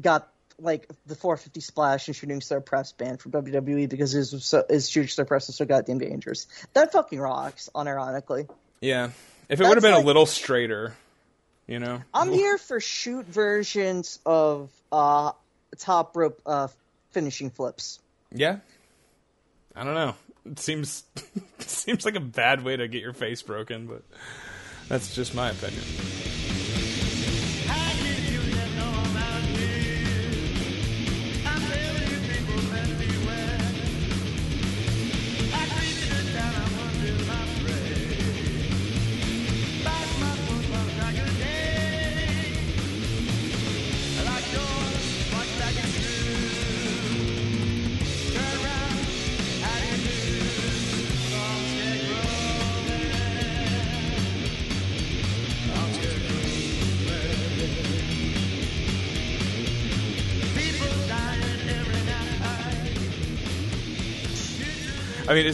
got 0.02 0.32
like 0.60 0.90
the 1.06 1.16
450 1.16 1.60
splash 1.62 2.08
and 2.08 2.16
shooting 2.16 2.42
star 2.42 2.60
press 2.62 2.92
banned 2.92 3.22
from 3.22 3.32
WWE 3.34 3.88
because 3.88 4.12
his 4.12 4.44
so, 4.44 4.64
his 4.70 4.90
shooting 4.90 5.10
star 5.10 5.26
press 5.26 5.48
was 5.48 5.56
so 5.56 5.66
goddamn 5.66 6.00
dangerous. 6.00 6.48
That 6.74 6.92
fucking 6.92 7.20
rocks, 7.20 7.70
unironically. 7.76 8.50
yeah. 8.82 9.12
If 9.48 9.62
it 9.62 9.68
would 9.68 9.78
have 9.78 9.84
been 9.84 9.94
like- 9.94 10.04
a 10.04 10.08
little 10.08 10.26
straighter, 10.26 10.96
you 11.68 11.78
know. 11.78 12.02
I'm 12.14 12.32
here 12.32 12.58
for 12.58 12.80
shoot 12.80 13.28
versions 13.28 14.18
of 14.26 14.72
uh, 14.92 15.34
top 15.78 16.18
rope 16.18 16.42
uh, 16.48 16.68
finishing 17.12 17.52
flips. 17.52 18.00
Yeah. 18.32 18.58
I 19.76 19.84
don't 19.84 19.94
know. 19.94 20.16
It 20.45 20.59
seems 20.59 21.03
seems 21.59 22.05
like 22.05 22.15
a 22.15 22.19
bad 22.19 22.63
way 22.63 22.77
to 22.77 22.88
get 22.88 23.01
your 23.01 23.13
face 23.13 23.41
broken, 23.41 23.88
but 23.88 24.03
that's 24.88 25.15
just 25.15 25.34
my 25.34 25.49
opinion. 25.49 25.84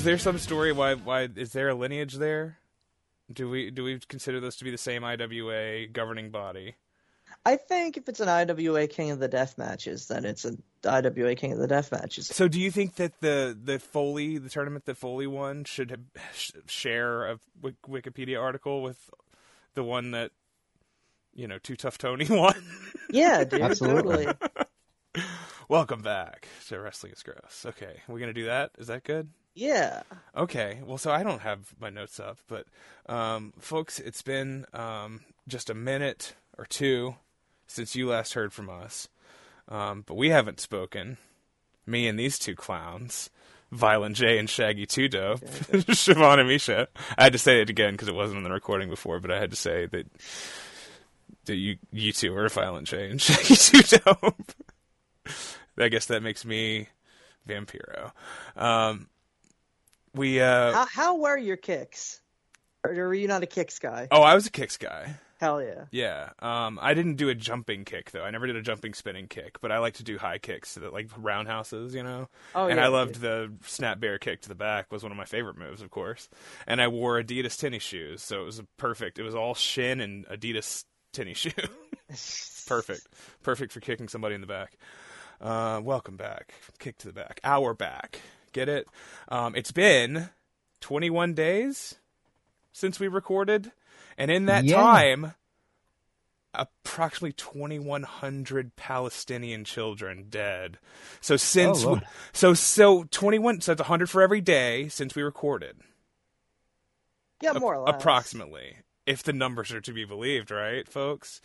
Is 0.02 0.06
there 0.06 0.18
some 0.18 0.40
story 0.40 0.72
why 0.72 0.95
why 0.95 1.30
is 1.36 1.53
there 1.53 1.69
a 1.69 1.76
lineage 1.76 2.15
there? 2.15 2.57
Do 3.32 3.48
we 3.48 3.69
do 3.69 3.84
we 3.84 3.99
consider 3.99 4.40
this 4.40 4.56
to 4.56 4.64
be 4.64 4.72
the 4.72 4.78
same 4.80 5.03
IWA 5.03 5.86
governing 5.94 6.32
body? 6.32 6.73
I 7.45 7.56
think 7.56 7.98
if 7.98 8.10
it's 8.10 8.19
an 8.19 8.28
IWA 8.28 8.88
King 8.88 9.11
of 9.11 9.19
the 9.19 9.28
Death 9.28 9.60
matches, 9.60 10.07
then 10.07 10.26
it's 10.26 10.44
an 10.44 10.64
IWA 10.84 11.36
King 11.36 11.52
of 11.52 11.60
the 11.60 11.68
Death 11.68 11.91
matches. 11.91 12.26
So, 12.26 12.48
do 12.48 12.60
you 12.60 12.72
think 12.72 12.95
that 12.95 13.22
the 13.22 13.56
the 13.64 13.78
Foley, 13.78 14.40
the 14.40 14.49
tournament 14.49 14.86
that 14.86 14.98
Foley 14.98 15.28
won, 15.28 15.65
should 15.65 15.91
have, 15.91 16.02
sh- 16.34 16.53
share 16.65 17.34
a 17.34 17.40
Wikipedia 17.88 18.41
article 18.41 18.82
with 18.82 19.11
the 19.76 19.84
one 19.84 20.10
that 20.11 20.32
you 21.36 21.48
know 21.48 21.60
Too 21.60 21.76
Tough 21.76 21.99
Tony 21.99 22.26
won? 22.30 22.56
Yeah, 23.11 23.44
dude, 23.44 23.61
Absolutely. 23.61 24.26
Welcome 25.69 26.02
back 26.02 26.48
to 26.69 26.80
Wrestling 26.80 27.11
is 27.11 27.22
Gross. 27.22 27.68
Okay, 27.68 28.02
we're 28.07 28.19
gonna 28.19 28.34
do 28.34 28.45
that. 28.45 28.72
Is 28.80 28.88
that 28.88 29.03
good? 29.03 29.30
Yeah. 29.53 30.03
Okay, 30.36 30.80
well, 30.86 30.98
so 30.98 31.11
I 31.11 31.23
don't 31.23 31.41
have 31.41 31.73
my 31.80 31.90
notes 31.90 32.19
up, 32.19 32.38
but 32.48 32.65
um, 33.07 33.53
folks, 33.60 33.99
it's 33.99 34.22
been 34.22 34.65
um, 34.73 35.22
just 35.48 35.69
a 35.69 35.73
minute 35.73 36.36
or 36.57 36.65
two 36.65 37.15
since 37.68 37.95
you 37.95 38.07
last 38.07 38.34
heard 38.34 38.53
from 38.53 38.69
us, 38.69 39.10
um, 39.68 40.03
but 40.06 40.15
we 40.15 40.30
haven't 40.30 40.60
spoken. 40.60 41.18
Me 41.86 42.07
and 42.07 42.18
these 42.18 42.38
two 42.40 42.56
clowns, 42.56 43.30
Violent 43.72 44.15
J 44.15 44.38
and 44.38 44.49
Shaggy 44.49 44.86
Two 44.86 45.07
Dope, 45.10 45.40
Siobhan 45.41 46.40
and 46.40 46.49
Micha. 46.49 46.88
I 47.18 47.23
had 47.23 47.34
to 47.34 47.40
say 47.40 47.61
it 47.61 47.69
again 47.69 47.94
because 47.94 48.07
it 48.07 48.15
wasn't 48.15 48.38
in 48.38 48.44
the 48.44 48.52
recording 48.52 48.90
before, 48.90 49.19
but 49.19 49.32
I 49.32 49.40
had 49.40 49.49
to 49.49 49.56
say 49.56 49.86
that 49.88 50.06
that 51.45 51.56
you 51.56 51.78
you 51.91 52.14
two 52.14 52.36
are 52.36 52.48
Violent 52.49 52.88
J 52.88 53.10
and 53.10 53.22
Shaggy 53.22 53.56
Two 53.56 53.98
Dope. 53.98 54.53
I 55.78 55.90
guess 55.90 56.06
that 56.07 56.22
makes 56.22 56.45
me 56.45 56.90
Vampiro. 57.48 58.11
Um, 58.56 59.07
we 60.16 60.42
uh, 60.42 60.74
How, 60.74 60.86
how 60.86 61.16
were 61.18 61.38
your 61.38 61.58
kicks? 61.58 62.22
Or 62.84 62.94
were 62.94 63.14
you 63.14 63.28
not 63.28 63.44
a 63.44 63.48
kicks 63.48 63.80
guy? 63.80 64.08
oh, 64.12 64.22
I 64.22 64.34
was 64.36 64.48
a 64.48 64.52
kicks 64.52 64.78
guy. 64.78 65.16
Hell 65.40 65.60
yeah. 65.62 65.86
Yeah. 65.90 66.30
Um, 66.40 66.78
I 66.80 66.94
didn't 66.94 67.16
do 67.16 67.30
a 67.30 67.36
jumping 67.36 67.84
kick 67.84 68.12
though. 68.12 68.24
I 68.24 68.30
never 68.30 68.46
did 68.46 68.56
a 68.56 68.62
jumping 68.62 68.94
spinning 68.94 69.28
kick, 69.28 69.60
but 69.60 69.72
I 69.72 69.80
like 69.80 69.96
to 69.96 70.04
do 70.04 70.20
high 70.20 70.38
kicks, 70.38 70.76
that 70.76 70.94
like 70.94 71.10
roundhouses, 71.18 71.96
you 71.96 72.04
know. 72.04 72.28
Oh, 72.54 72.68
and 72.68 72.78
yeah, 72.78 72.86
I 72.86 72.90
loved 72.90 73.22
the 73.22 73.52
snap 73.66 74.00
bear 74.00 74.20
kick 74.20 74.42
to 74.42 74.50
the 74.50 74.56
back 74.56 74.92
was 74.92 75.02
one 75.02 75.12
of 75.12 75.18
my 75.18 75.26
favorite 75.26 75.58
moves, 75.58 75.82
of 75.82 75.90
course. 75.90 76.30
And 76.68 76.80
I 76.80 76.90
wore 76.90 77.20
Adidas 77.22 77.60
tennis 77.60 77.82
shoes, 77.82 78.22
so 78.22 78.44
it 78.44 78.46
was 78.46 78.62
perfect. 78.78 79.18
It 79.18 79.24
was 79.24 79.34
all 79.34 79.56
shin 79.56 80.00
and 80.00 80.28
Adidas 80.28 80.86
tennis 81.12 81.40
shoe. 81.40 81.52
perfect, 82.68 83.08
perfect 83.42 83.72
for 83.72 83.80
kicking 83.80 84.10
somebody 84.10 84.36
in 84.36 84.42
the 84.42 84.48
back. 84.48 84.78
Uh, 85.40 85.82
welcome 85.84 86.18
back, 86.18 86.54
kick 86.78 87.00
to 87.00 87.08
the 87.08 87.14
back, 87.14 87.40
Our 87.44 87.74
back. 87.74 88.20
Get 88.52 88.69
it? 88.69 88.88
Um, 89.30 89.56
it's 89.56 89.72
been 89.72 90.30
21 90.82 91.34
days 91.34 91.95
since 92.73 92.99
we 92.99 93.07
recorded, 93.07 93.72
and 94.18 94.30
in 94.32 94.45
that 94.48 94.65
Yeah. 94.65 94.76
time, 94.84 95.34
approximately 96.53 97.32
2,100 97.34 98.76
Palestinian 98.76 99.64
children 99.64 100.26
dead. 100.30 100.78
So 101.22 101.38
since 101.38 101.84
Oh, 101.84 101.90
Lord. 101.90 102.07
so 102.34 102.53
so 102.53 103.03
21, 103.06 103.61
so 103.61 103.72
it's 103.73 103.80
100 103.82 104.10
for 104.10 104.22
every 104.22 104.41
day 104.41 104.90
since 104.90 105.15
we 105.15 105.22
recorded, 105.23 105.78
Yeah, 107.41 107.53
more 107.53 107.76
or 107.76 107.80
less. 107.86 107.95
approximately, 107.95 108.78
if 109.06 109.23
the 109.23 109.34
numbers 109.34 109.72
are 109.72 109.82
to 109.82 109.94
be 109.94 110.03
believed, 110.06 110.52
right, 110.52 110.88
folks? 110.88 111.41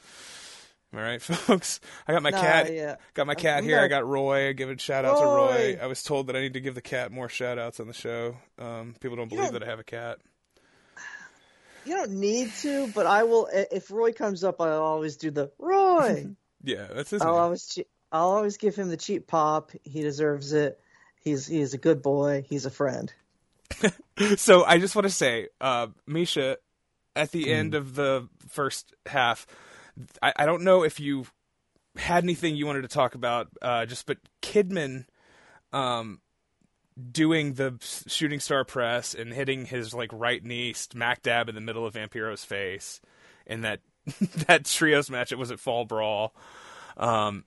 All 0.97 1.03
right, 1.03 1.21
folks. 1.23 1.81
I 2.09 2.13
got 2.13 2.23
my 2.23 2.31
Nah, 2.31 2.41
cat. 2.41 2.73
yeah. 2.73 2.97
Got 3.15 3.27
my 3.27 3.35
cat 3.35 3.59
I'm 3.59 3.65
here. 3.65 3.81
I 3.81 3.89
got 3.89 4.07
Roy. 4.07 4.49
I 4.49 4.53
Give 4.53 4.71
a 4.71 4.79
shout 4.79 5.05
out 5.05 5.19
to 5.19 5.25
Roy. 5.25 5.77
Roy. 5.77 5.79
I 5.81 5.87
was 5.87 6.03
told 6.03 6.29
that 6.29 6.37
I 6.37 6.41
need 6.41 6.55
to 6.55 6.61
give 6.61 6.75
the 6.75 6.81
cat 6.83 7.13
more 7.13 7.29
shout 7.29 7.59
outs 7.59 7.81
on 7.81 7.87
the 7.87 7.93
show. 7.93 8.37
Um, 8.59 8.95
people 9.01 9.17
don't 9.17 9.31
You 9.31 9.37
believe 9.37 9.53
don't- 9.53 9.61
that 9.61 9.63
I 9.67 9.71
have 9.71 9.79
a 9.79 9.85
cat. 9.85 10.19
You 11.85 11.95
don't 11.95 12.13
need 12.13 12.51
to, 12.63 12.89
but 12.89 13.07
I 13.07 13.23
will. 13.25 13.49
If 13.53 13.91
Roy 13.93 14.13
comes 14.13 14.43
up, 14.43 14.61
I'll 14.61 14.83
always 14.83 15.17
do 15.17 15.31
the 15.31 15.51
Roy. 15.59 16.27
Yeah, 16.65 16.89
that's 16.93 17.11
his 17.11 17.23
I'll 17.23 17.33
name. 17.35 17.41
always, 17.43 17.67
che- 17.67 17.87
I'll 18.11 18.31
always 18.31 18.57
give 18.57 18.75
him 18.75 18.89
the 18.89 18.97
cheap 18.97 19.29
pop. 19.29 19.71
He 19.85 20.01
deserves 20.01 20.53
it. 20.53 20.81
He's 21.21 21.47
he's 21.47 21.75
a 21.75 21.79
good 21.79 22.03
boy. 22.03 22.45
He's 22.49 22.67
a 22.67 22.71
friend. 22.71 23.13
so 24.37 24.65
I 24.65 24.79
just 24.79 24.97
want 24.97 25.07
to 25.07 25.13
say, 25.13 25.49
uh, 25.61 25.89
Micha, 26.09 26.57
at 27.15 27.31
the 27.31 27.53
end 27.53 27.75
Mm. 27.75 27.77
of 27.77 27.95
the 27.95 28.29
first 28.49 28.95
half, 29.05 29.47
I, 30.23 30.33
I 30.37 30.47
don't 30.47 30.63
know 30.63 30.83
if 30.83 31.01
you 31.01 31.27
had 31.97 32.25
anything 32.25 32.57
you 32.57 32.67
wanted 32.67 32.83
to 32.83 32.89
talk 32.89 33.15
about, 33.15 33.49
uh, 33.63 33.87
just 33.87 34.07
but 34.07 34.19
Kidman, 34.43 35.07
um, 35.73 36.21
doing 37.11 37.55
the 37.55 37.77
shooting 38.07 38.41
star 38.41 38.65
press 38.65 39.15
and 39.15 39.33
hitting 39.33 39.67
his 39.67 39.95
like 39.95 40.11
right 40.13 40.43
knee 40.43 40.73
smack 40.73 41.23
dab 41.23 41.49
in 41.49 41.55
the 41.55 41.61
middle 41.61 41.87
of 41.87 41.95
Vampiro's 41.95 42.45
face 42.45 43.01
in 43.47 43.63
that 43.63 43.81
that 44.47 44.65
trios 44.65 45.11
match. 45.11 45.33
It 45.33 45.39
was 45.39 45.51
at 45.51 45.61
Fall 45.61 45.85
Brawl. 45.85 46.35
Um, 46.97 47.45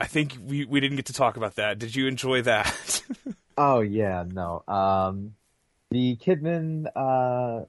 I 0.00 0.06
think 0.06 0.36
we 0.42 0.64
we 0.64 0.80
didn't 0.80 0.96
get 0.96 1.06
to 1.06 1.12
talk 1.12 1.36
about 1.36 1.56
that. 1.56 1.78
Did 1.78 1.94
you 1.94 2.06
enjoy 2.06 2.42
that? 2.42 3.02
Oh 3.56 3.80
yeah, 3.80 4.24
no. 4.26 4.62
Um, 4.66 5.34
the 5.90 6.16
Kidman, 6.16 6.86
uh, 6.96 7.66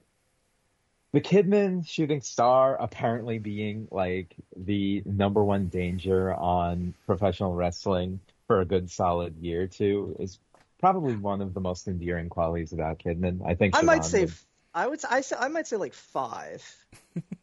the 1.14 1.20
Kidman 1.20 1.86
shooting 1.86 2.20
star 2.20 2.76
apparently 2.76 3.38
being 3.38 3.86
like 3.92 4.34
the 4.56 5.00
number 5.06 5.44
one 5.44 5.68
danger 5.68 6.34
on 6.34 6.92
professional 7.06 7.54
wrestling 7.54 8.18
for 8.48 8.60
a 8.60 8.64
good 8.64 8.90
solid 8.90 9.36
year 9.40 9.62
or 9.62 9.66
two 9.68 10.16
is 10.18 10.40
probably 10.80 11.14
one 11.14 11.40
of 11.40 11.54
the 11.54 11.60
most 11.60 11.86
endearing 11.86 12.28
qualities 12.28 12.72
about 12.72 12.98
Kidman. 12.98 13.46
I 13.46 13.54
think 13.54 13.76
I 13.76 13.82
might 13.82 14.04
say, 14.04 14.22
would- 14.22 14.30
f- 14.30 14.46
I 14.74 14.86
would, 14.88 15.00
I, 15.08 15.20
say- 15.20 15.36
I 15.38 15.46
might 15.46 15.68
say 15.68 15.76
like 15.76 15.94
five. 15.94 16.62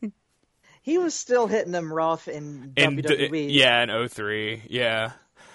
he 0.81 0.97
was 0.97 1.13
still 1.13 1.47
hitting 1.47 1.71
them 1.71 1.93
rough 1.93 2.27
in 2.27 2.73
in 2.75 2.97
d- 2.97 3.01
WWE. 3.03 3.47
yeah, 3.53 3.83
in 3.83 4.09
03. 4.09 4.63
Yeah. 4.69 5.11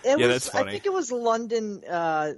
It 0.06 0.18
Yeah, 0.20 0.26
was, 0.28 0.34
that's 0.34 0.48
funny. 0.50 0.68
I 0.68 0.72
think 0.72 0.86
it 0.86 0.92
was 0.92 1.10
London, 1.10 1.82
uh, 1.90 2.32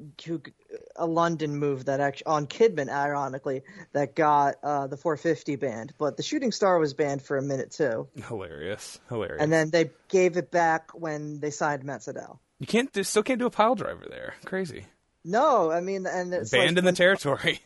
a 0.97 1.07
London 1.07 1.57
move 1.57 1.85
that 1.85 2.01
actually 2.01 2.27
on 2.27 2.47
Kidman, 2.47 2.89
ironically, 2.89 3.63
that 3.93 4.15
got 4.17 4.55
uh, 4.63 4.87
the 4.87 4.97
450 4.97 5.57
banned. 5.57 5.93
But 5.99 6.17
the 6.17 6.23
Shooting 6.23 6.51
Star 6.51 6.79
was 6.79 6.95
banned 6.95 7.23
for 7.23 7.37
a 7.37 7.43
minute 7.43 7.71
too, 7.73 8.09
Hilarious. 8.27 8.99
Hilarious. 9.09 9.43
and 9.43 9.53
then 9.53 9.71
they 9.71 9.91
gave 10.09 10.37
it 10.39 10.51
back 10.51 10.93
when 10.95 11.41
they 11.41 11.51
signed 11.51 11.83
Sydal. 11.85 12.39
you 12.59 12.67
can't 12.67 12.91
do, 12.93 13.03
still 13.03 13.23
can't 13.23 13.39
do 13.39 13.47
a 13.47 13.51
pile 13.51 13.75
driver 13.75 14.07
there. 14.09 14.35
Crazy. 14.47 14.87
No, 15.25 15.71
I 15.71 15.81
mean, 15.81 16.07
and 16.07 16.33
it's 16.33 16.51
Banned 16.51 16.71
like 16.77 16.79
in 16.79 16.85
the 16.87 16.93
territory. 16.93 17.61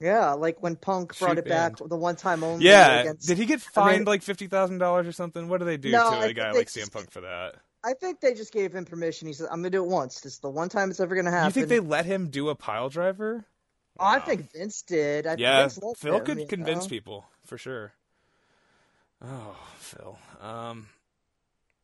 Yeah, 0.00 0.32
like 0.32 0.62
when 0.62 0.76
Punk 0.76 1.18
brought 1.18 1.32
Shoot 1.32 1.38
it 1.40 1.48
back 1.48 1.76
the 1.76 1.96
one 1.96 2.16
time 2.16 2.42
only. 2.42 2.64
Yeah. 2.64 3.00
against, 3.00 3.28
Did 3.28 3.36
he 3.36 3.44
get 3.44 3.60
I 3.76 3.80
mean- 3.80 3.94
fined 3.96 4.06
like 4.06 4.22
fifty 4.22 4.46
thousand 4.46 4.78
dollars 4.78 5.06
or 5.06 5.12
something? 5.12 5.46
What 5.48 5.58
do 5.60 5.66
they 5.66 5.76
do 5.76 5.90
No, 5.90 6.10
to 6.10 6.16
I 6.16 6.24
a 6.26 6.32
guy 6.32 6.52
like 6.52 6.68
CM 6.68 6.90
Punk 6.90 7.10
for 7.10 7.20
that? 7.20 7.56
I 7.82 7.94
think 7.94 8.20
they 8.20 8.34
just 8.34 8.52
gave 8.52 8.74
him 8.74 8.84
permission. 8.84 9.26
He 9.26 9.32
said, 9.32 9.48
"I'm 9.50 9.60
gonna 9.60 9.70
do 9.70 9.84
it 9.84 9.88
once. 9.88 10.20
This 10.20 10.34
is 10.34 10.38
the 10.40 10.50
one 10.50 10.68
time 10.68 10.90
it's 10.90 11.00
ever 11.00 11.14
gonna 11.14 11.30
happen." 11.30 11.46
You 11.46 11.52
think 11.52 11.68
they 11.68 11.80
let 11.80 12.04
him 12.04 12.28
do 12.28 12.48
a 12.48 12.54
pile 12.54 12.88
driver? 12.88 13.46
Oh, 13.98 14.06
I 14.06 14.18
think 14.20 14.52
Vince 14.52 14.82
did. 14.82 15.26
I 15.26 15.34
Yeah, 15.36 15.68
Vince 15.68 15.78
Phil 15.96 16.18
him, 16.18 16.24
could 16.24 16.48
convince 16.48 16.84
know? 16.84 16.88
people 16.88 17.26
for 17.44 17.58
sure. 17.58 17.92
Oh, 19.22 19.56
Phil. 19.78 20.18
Um, 20.40 20.88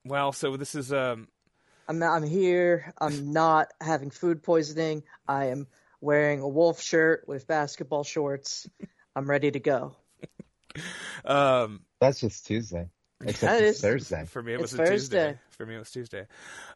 well, 0.04 0.32
so 0.32 0.56
this 0.56 0.74
is 0.74 0.92
um, 0.92 1.28
I'm 1.88 2.02
I'm 2.02 2.22
here. 2.22 2.92
I'm 2.98 3.32
not 3.32 3.68
having 3.80 4.10
food 4.10 4.42
poisoning. 4.42 5.02
I 5.28 5.46
am 5.46 5.66
wearing 6.00 6.40
a 6.40 6.48
wolf 6.48 6.80
shirt 6.80 7.24
with 7.26 7.46
basketball 7.46 8.04
shorts. 8.04 8.68
I'm 9.14 9.28
ready 9.28 9.50
to 9.50 9.60
go. 9.60 9.96
um, 11.24 11.82
that's 12.00 12.20
just 12.20 12.46
Tuesday. 12.46 12.88
That 13.20 13.30
Except 13.30 13.60
it's 13.62 13.80
Thursday. 13.80 14.24
For 14.26 14.42
me, 14.42 14.52
it 14.52 14.60
It's 14.60 14.72
was 14.72 14.80
a 14.80 14.84
Tuesday. 14.84 15.18
Thursday. 15.18 15.38
For 15.50 15.66
me, 15.66 15.76
it 15.76 15.78
was 15.78 15.90
Tuesday. 15.90 16.26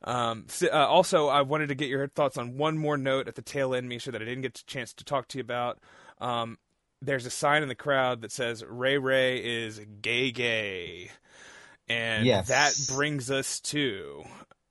Um, 0.04 0.44
so, 0.48 0.68
uh, 0.68 0.86
also, 0.86 1.28
I 1.28 1.42
wanted 1.42 1.68
to 1.68 1.74
get 1.74 1.88
your 1.88 2.08
thoughts 2.08 2.38
on 2.38 2.56
one 2.56 2.78
more 2.78 2.96
note 2.96 3.28
at 3.28 3.34
the 3.34 3.42
tail 3.42 3.74
end, 3.74 3.90
Micha, 3.90 4.12
that 4.12 4.22
I 4.22 4.24
didn't 4.24 4.42
get 4.42 4.58
a 4.58 4.64
chance 4.66 4.94
to 4.94 5.04
talk 5.04 5.28
to 5.28 5.38
you 5.38 5.42
about. 5.42 5.78
Um, 6.18 6.58
there's 7.02 7.26
a 7.26 7.30
sign 7.30 7.62
in 7.62 7.68
the 7.68 7.74
crowd 7.74 8.22
that 8.22 8.32
says 8.32 8.64
"Ray 8.66 8.96
Ray 8.98 9.38
is 9.64 9.80
gay, 10.00 10.30
gay," 10.30 11.10
and 11.88 12.24
Yes. 12.24 12.48
that 12.48 12.74
brings 12.94 13.30
us 13.30 13.60
to. 13.60 14.24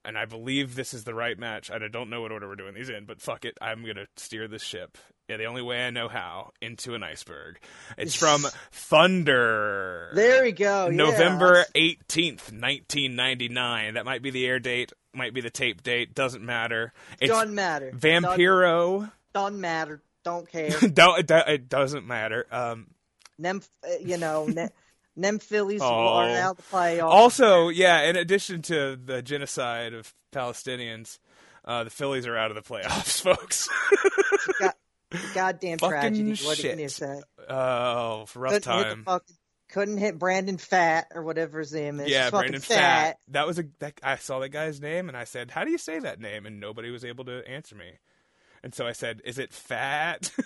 And 0.05 0.17
I 0.17 0.25
believe 0.25 0.73
this 0.75 0.93
is 0.93 1.03
the 1.03 1.13
right 1.13 1.37
match. 1.37 1.69
And 1.69 1.83
I 1.83 1.87
don't 1.87 2.09
know 2.09 2.21
what 2.21 2.31
order 2.31 2.47
we're 2.47 2.55
doing 2.55 2.73
these 2.73 2.89
in, 2.89 3.05
but 3.05 3.21
fuck 3.21 3.45
it, 3.45 3.57
I'm 3.61 3.85
gonna 3.85 4.07
steer 4.17 4.47
this 4.47 4.63
ship. 4.63 4.97
Yeah, 5.29 5.37
the 5.37 5.45
only 5.45 5.61
way 5.61 5.85
I 5.85 5.91
know 5.91 6.07
how 6.09 6.53
into 6.59 6.95
an 6.95 7.03
iceberg. 7.03 7.59
It's 7.99 8.15
from 8.15 8.45
Thunder. 8.71 10.09
There 10.15 10.41
we 10.43 10.51
go. 10.51 10.89
November 10.89 11.65
18th, 11.75 12.51
1999. 12.51 13.93
That 13.93 14.05
might 14.05 14.23
be 14.23 14.31
the 14.31 14.45
air 14.47 14.59
date, 14.59 14.91
might 15.13 15.33
be 15.35 15.41
the 15.41 15.51
tape 15.51 15.83
date, 15.83 16.15
doesn't 16.15 16.43
matter. 16.43 16.93
It's 17.21 17.31
Doesn't 17.31 17.53
matter. 17.53 17.91
Vampiro. 17.91 19.11
Doesn't 19.33 19.61
matter. 19.61 20.01
Don't 20.23 20.49
care. 20.51 20.71
Don't, 20.93 21.19
it 21.19 21.27
do- 21.27 21.35
it 21.53 21.69
doesn't 21.69 22.07
matter. 22.07 22.47
Um, 22.51 22.87
Nem, 23.37 23.61
uh, 23.83 23.89
you 24.03 24.17
know, 24.17 24.47
ne, 24.47 24.69
Nem 25.15 25.37
Phillies 25.39 25.81
Oh. 25.81 25.85
are 25.85 26.29
out 26.29 26.57
to 26.57 26.63
play. 26.63 26.99
off. 26.99 27.11
also, 27.11 27.69
yeah, 27.69 28.01
in 28.01 28.15
addition 28.15 28.61
to 28.63 28.95
the 28.95 29.21
genocide 29.21 29.93
of 29.93 30.11
Palestinians, 30.33 31.19
uh, 31.65 31.83
the 31.83 31.89
Phillies 31.89 32.25
are 32.25 32.35
out 32.37 32.51
of 32.51 32.55
the 32.55 32.63
playoffs, 32.63 33.21
folks. 33.21 33.69
God, 34.59 34.73
goddamn 35.33 35.77
tragedy. 35.77 36.29
What 36.45 36.57
shit. 36.57 36.71
can 36.71 36.79
you 36.79 36.89
say? 36.89 37.21
oh, 37.49 38.25
rough 38.35 38.53
Couldn't 38.53 38.73
hit, 38.77 38.83
time. 38.83 39.03
fucking, 39.05 39.35
couldn't 39.69 39.97
hit 39.97 40.17
Brandon 40.19 40.57
Pfaadt 40.57 41.03
or 41.13 41.23
whatever 41.23 41.59
his 41.59 41.73
name 41.73 41.99
is. 41.99 42.09
Yeah, 42.09 42.29
fucking 42.29 42.51
Brandon 42.51 42.61
Pfaadt. 42.61 43.13
That 43.29 43.47
was 43.47 43.59
a. 43.59 43.63
That, 43.79 43.93
I 44.03 44.15
saw 44.17 44.39
that 44.39 44.49
guy's 44.49 44.79
name 44.81 45.07
and 45.09 45.17
I 45.17 45.23
said, 45.25 45.51
"How 45.51 45.63
do 45.63 45.71
you 45.71 45.77
say 45.77 45.99
that 45.99 46.19
name?" 46.19 46.45
And 46.45 46.59
nobody 46.59 46.91
was 46.91 47.03
able 47.05 47.25
to 47.25 47.47
answer 47.47 47.75
me. 47.75 47.91
And 48.63 48.73
so 48.75 48.85
I 48.87 48.91
said, 48.91 49.21
"Is 49.25 49.37
it 49.39 49.53
Fat?" 49.53 50.31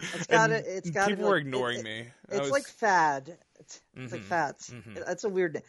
It's 0.00 0.26
gotta. 0.26 0.56
It's 0.76 0.90
gotta. 0.90 1.10
people 1.10 1.26
were 1.28 1.36
like- 1.36 1.42
ignoring 1.42 1.78
it- 1.78 1.84
me. 1.84 2.00
I 2.30 2.34
It's 2.34 2.40
was- 2.40 2.50
like 2.50 2.66
fad. 2.66 3.38
It's, 3.60 3.80
it's 3.96 4.12
like 4.12 4.20
Mhm, 4.22 4.24
fats. 4.24 4.70
mhm. 4.70 5.06
That's 5.06 5.22
a 5.24 5.28
weird. 5.28 5.54
name. 5.54 5.62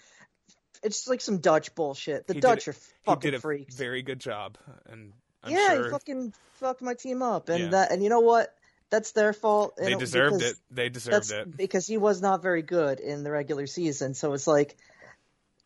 It's 0.83 1.07
like 1.07 1.21
some 1.21 1.37
Dutch 1.37 1.73
bullshit. 1.75 2.25
The 2.27 2.33
He 2.33 2.39
Dutch 2.39 2.67
it- 2.67 2.69
are 2.69 2.73
he 2.73 2.79
fucking 3.05 3.31
did 3.31 3.37
a 3.37 3.39
freaks. 3.39 3.75
very 3.75 4.01
good 4.01 4.19
job, 4.19 4.57
and 4.87 5.13
I'm 5.45 5.51
yeah, 5.51 5.75
sure 5.75 5.83
he 5.85 5.89
fucking 5.91 6.33
fucked 6.55 6.81
my 6.81 6.93
team 6.93 7.21
up, 7.21 7.49
and 7.49 7.65
Yeah. 7.65 7.69
that, 7.69 7.91
and 7.91 8.03
you 8.03 8.09
know 8.09 8.21
what? 8.21 8.55
that's 8.89 9.11
their 9.11 9.33
fault. 9.33 9.75
They 9.77 9.95
deserved 9.95 10.41
it. 10.41 10.55
They 10.71 10.89
deserved 10.89 11.29
That's 11.29 11.31
it. 11.31 11.57
because 11.57 11.87
he 11.87 11.97
was 11.97 12.21
not 12.21 12.41
very 12.41 12.61
good 12.61 12.99
in 12.99 13.23
the 13.23 13.31
regular 13.31 13.67
season. 13.67 14.13
So 14.13 14.33
it's 14.33 14.47
like 14.47 14.77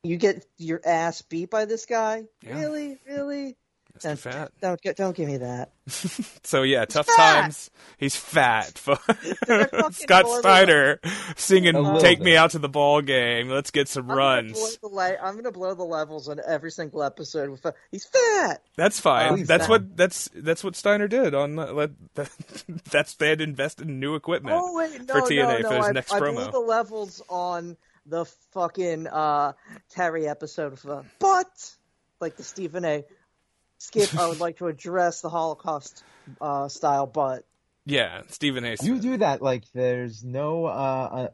you 0.03 0.17
get 0.17 0.45
your 0.57 0.81
ass 0.85 1.21
beat 1.21 1.49
by 1.49 1.65
this 1.65 1.85
guy. 1.85 2.25
Yeah. 2.41 2.59
Really, 2.59 2.97
really. 3.07 3.57
Mr. 3.99 4.03
Don't, 4.03 4.19
Fat. 4.19 4.51
don't 4.61 4.95
don't 4.95 5.15
give 5.15 5.27
me 5.27 5.37
that. 5.37 5.71
So 6.43 6.63
yeah, 6.63 6.85
tough 6.85 7.05
fat. 7.07 7.41
times. 7.41 7.69
He's 7.97 8.15
fat. 8.15 8.77
Scott 9.91 10.25
blow 10.25 10.39
Steiner 10.39 10.99
singing 11.35 11.75
A 11.75 11.81
little 11.81 11.99
"Take 11.99 12.19
Me. 12.21 12.35
Out 12.35 12.51
to 12.51 12.59
the 12.59 12.69
Ball 12.69 13.01
Game." 13.01 13.49
Let's 13.49 13.71
get 13.71 13.87
some 13.87 14.09
I'm 14.09 14.17
runs. 14.17 14.53
Gonna 14.53 14.71
the 14.81 14.87
le- 14.87 15.17
I'm 15.21 15.35
gonna 15.35 15.51
blow 15.51 15.73
the 15.75 15.83
levels 15.83 16.27
on 16.27 16.39
every 16.45 16.71
single 16.71 17.03
episode. 17.03 17.49
With, 17.49 17.65
he's 17.91 18.05
fat. 18.05 18.63
That's 18.75 18.99
fine. 18.99 19.33
Oh, 19.33 19.37
that's 19.37 19.63
fat. 19.65 19.69
what 19.69 19.97
that's 19.97 20.29
that's 20.33 20.63
what 20.63 20.75
Steiner 20.75 21.07
did 21.07 21.35
on 21.35 21.55
the, 21.55 21.71
let- 21.73 22.15
that, 22.15 22.31
that's 22.91 23.15
they 23.15 23.29
had 23.29 23.41
invested 23.41 23.87
in 23.87 23.99
new 23.99 24.15
equipment. 24.15 24.55
Oh 24.59 24.75
wait, 24.75 25.01
no, 25.07 25.13
for 25.13 25.21
TNA 25.21 25.61
no, 25.63 25.69
for 25.69 25.75
his 25.75 25.85
I, 25.87 25.91
next 25.91 26.13
I 26.13 26.19
promo. 26.19 26.35
blew 26.35 26.51
the 26.51 26.59
levels 26.59 27.21
on 27.29 27.77
the 28.05 28.25
fucking 28.51 29.07
uh, 29.07 29.53
Terry 29.91 30.27
episode 30.27 30.73
of 30.73 30.85
uh, 30.85 31.03
but 31.19 31.71
like 32.19 32.37
the 32.37 32.43
Stephen 32.43 32.85
A. 32.85 33.05
Skip. 33.79 34.15
I 34.17 34.27
would 34.27 34.39
like 34.41 34.57
to 34.57 34.67
address 34.67 35.21
the 35.21 35.29
Holocaust 35.29 36.03
uh, 36.39 36.67
style, 36.67 37.07
but 37.07 37.45
Yeah, 37.85 38.21
Stephen 38.29 38.63
A. 38.65 38.75
You 38.83 38.99
do 38.99 39.17
that 39.17 39.41
like 39.41 39.63
there's 39.73 40.23
no 40.23 40.65
uh, 40.65 40.69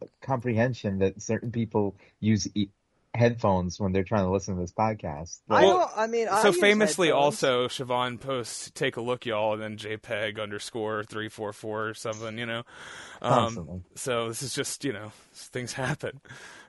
uh, 0.02 0.06
comprehension 0.22 1.00
that 1.00 1.22
certain 1.22 1.52
people 1.52 1.96
use 2.22 2.48
e- 2.56 2.70
headphones 3.14 3.80
when 3.80 3.94
they're 3.94 4.04
trying 4.04 4.26
to 4.26 4.30
listen 4.32 4.56
to 4.56 4.62
this 4.62 4.74
podcast. 4.74 5.40
I 5.50 5.64
Well, 5.64 5.78
don't. 5.80 5.92
I 5.98 6.08
mean, 6.08 6.28
I 6.28 6.42
so 6.42 6.50
use 6.50 6.60
famously, 6.60 7.08
headphones. 7.08 7.44
also 7.44 7.68
Siobhan 7.68 8.20
posts 8.20 8.72
"Take 8.76 8.98
a 8.98 9.02
look, 9.02 9.26
y'all," 9.26 9.54
and 9.54 9.62
then 9.62 9.78
JPEG 9.78 10.40
underscore 10.42 11.04
three 11.04 11.30
four 11.30 11.52
four 11.54 11.88
or 11.90 11.94
something. 11.94 12.38
You 12.38 12.46
know, 12.46 12.64
um, 13.22 13.34
Constantly. 13.34 13.82
so 13.96 14.28
this 14.28 14.42
is 14.44 14.54
just 14.54 14.84
you 14.86 14.94
know 14.94 15.12
things 15.34 15.74
happen. 15.74 16.20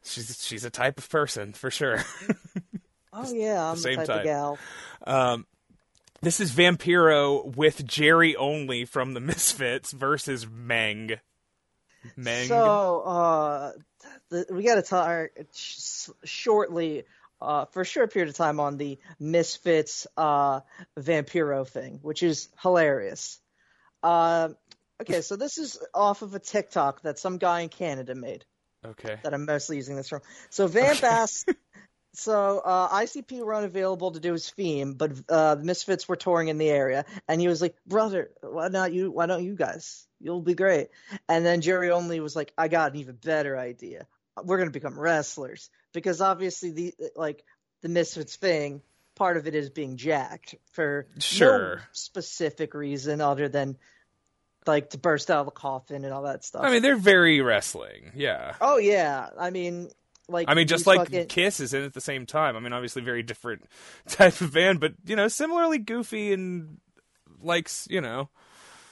She's 0.04 0.42
she's 0.44 0.64
a 0.64 0.70
type 0.70 0.98
of 0.98 1.08
person 1.10 1.52
for 1.52 1.70
sure. 1.70 2.02
Oh 3.18 3.32
yeah, 3.32 3.64
I'm 3.70 3.76
the, 3.76 3.80
same 3.80 3.96
type, 3.96 4.06
type. 4.08 4.18
of 4.18 4.24
gal. 4.24 4.58
Um, 5.06 5.46
this 6.20 6.40
is 6.40 6.52
Vampiro 6.52 7.54
with 7.56 7.86
Jerry 7.86 8.36
Only 8.36 8.84
from 8.84 9.14
the 9.14 9.20
Misfits 9.20 9.92
versus 9.92 10.46
Meng. 10.50 11.18
Meng. 12.16 12.48
So 12.48 13.00
uh, 13.00 13.72
the, 14.30 14.46
we 14.50 14.62
got 14.62 14.76
to 14.76 14.82
talk 14.82 15.28
sh- 15.54 16.08
shortly. 16.24 17.04
Uh, 17.38 17.66
for 17.66 17.82
a 17.82 17.84
short 17.84 18.14
period 18.14 18.30
of 18.30 18.34
time 18.34 18.58
on 18.60 18.78
the 18.78 18.98
Misfits 19.20 20.06
uh, 20.16 20.60
Vampiro 20.98 21.68
thing, 21.68 21.98
which 22.00 22.22
is 22.22 22.48
hilarious. 22.62 23.38
Uh, 24.02 24.48
okay, 25.02 25.20
so 25.20 25.36
this 25.36 25.58
is 25.58 25.78
off 25.92 26.22
of 26.22 26.34
a 26.34 26.38
TikTok 26.38 27.02
that 27.02 27.18
some 27.18 27.36
guy 27.36 27.60
in 27.60 27.68
Canada 27.68 28.14
made. 28.14 28.46
okay. 28.84 29.18
that 29.22 29.34
I'm 29.34 29.44
mostly 29.44 29.76
using 29.76 29.96
this 29.96 30.08
from. 30.08 30.22
So 30.50 30.66
Vamp 30.66 31.02
asked, 31.02 31.52
so 32.16 32.58
uh, 32.60 32.88
ICP 33.00 33.40
were 33.44 33.54
unavailable 33.54 34.12
to 34.12 34.20
do 34.20 34.32
his 34.32 34.48
theme, 34.50 34.94
but 34.94 35.12
uh, 35.28 35.54
the 35.56 35.64
Misfits 35.64 36.08
were 36.08 36.16
touring 36.16 36.48
in 36.48 36.58
the 36.58 36.68
area, 36.70 37.04
and 37.28 37.40
he 37.40 37.48
was 37.48 37.60
like, 37.60 37.76
"Brother, 37.86 38.30
why 38.42 38.68
not 38.68 38.92
you? 38.92 39.10
Why 39.10 39.26
don't 39.26 39.44
you 39.44 39.54
guys? 39.54 40.06
You'll 40.20 40.42
be 40.42 40.54
great." 40.54 40.88
And 41.28 41.44
then 41.44 41.60
Jerry 41.60 41.90
Only 41.90 42.20
was 42.20 42.34
like, 42.34 42.52
"I 42.56 42.68
got 42.68 42.92
an 42.92 42.98
even 42.98 43.16
better 43.16 43.58
idea. 43.58 44.06
We're 44.42 44.58
gonna 44.58 44.70
become 44.70 44.98
wrestlers 44.98 45.70
because 45.92 46.20
obviously 46.20 46.70
the 46.70 46.94
like 47.14 47.44
the 47.82 47.88
Misfits 47.88 48.36
thing." 48.36 48.82
Part 49.14 49.38
of 49.38 49.46
it 49.46 49.54
is 49.54 49.70
being 49.70 49.96
jacked 49.96 50.56
for 50.72 51.06
Sure. 51.20 51.76
no 51.76 51.82
specific 51.92 52.74
reason 52.74 53.22
other 53.22 53.48
than 53.48 53.78
like 54.66 54.90
to 54.90 54.98
burst 54.98 55.30
out 55.30 55.40
of 55.40 55.46
the 55.46 55.52
coffin 55.52 56.04
and 56.04 56.12
all 56.12 56.24
that 56.24 56.44
stuff. 56.44 56.62
I 56.64 56.70
mean, 56.70 56.82
they're 56.82 56.96
very 56.96 57.40
wrestling. 57.40 58.12
Yeah. 58.14 58.56
Oh 58.60 58.76
yeah, 58.76 59.30
I 59.38 59.48
mean, 59.48 59.88
like 60.28 60.48
I 60.48 60.54
mean, 60.54 60.66
just 60.66 60.86
like 60.86 60.98
fucking- 61.00 61.26
Kiss 61.26 61.60
is 61.60 61.72
in 61.74 61.82
at 61.84 61.92
the 61.94 62.00
same 62.00 62.26
time. 62.26 62.56
I 62.56 62.60
mean, 62.60 62.72
obviously, 62.72 63.02
very 63.02 63.22
different 63.22 63.64
type 64.08 64.40
of 64.40 64.52
band, 64.52 64.80
but 64.80 64.94
you 65.04 65.16
know, 65.16 65.28
similarly 65.28 65.78
goofy 65.78 66.32
and 66.32 66.78
likes, 67.42 67.86
you 67.90 68.00
know, 68.00 68.28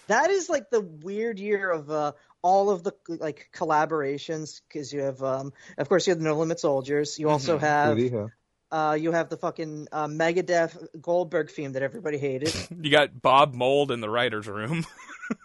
that 0.07 0.31
is 0.31 0.49
like 0.49 0.71
the 0.71 0.81
weird 0.81 1.39
year 1.39 1.71
of 1.71 1.91
uh, 1.91 2.13
all 2.43 2.71
of 2.71 2.85
the 2.85 2.93
like 3.09 3.49
collaborations 3.55 4.61
because 4.69 4.93
you 4.93 5.01
have, 5.01 5.23
um, 5.23 5.53
of 5.79 5.89
course, 5.89 6.07
you 6.07 6.11
have 6.13 6.19
the 6.19 6.25
No 6.25 6.37
Limit 6.39 6.61
Soldiers. 6.61 7.19
You 7.19 7.31
also 7.31 7.59
Mm-hmm. 7.59 8.17
have, 8.17 8.31
uh, 8.71 8.95
you 8.95 9.13
have 9.13 9.29
the 9.29 9.37
fucking 9.37 9.89
uh, 9.93 10.07
Megadeth 10.09 10.77
Goldberg 11.01 11.51
theme 11.51 11.73
that 11.73 11.83
everybody 11.83 12.19
hated, 12.19 12.55
you 12.81 12.91
got 12.91 13.21
Bob 13.23 13.55
Mould 13.55 13.91
in 13.91 14.01
the 14.01 14.11
writers' 14.11 14.47
room. 14.47 14.85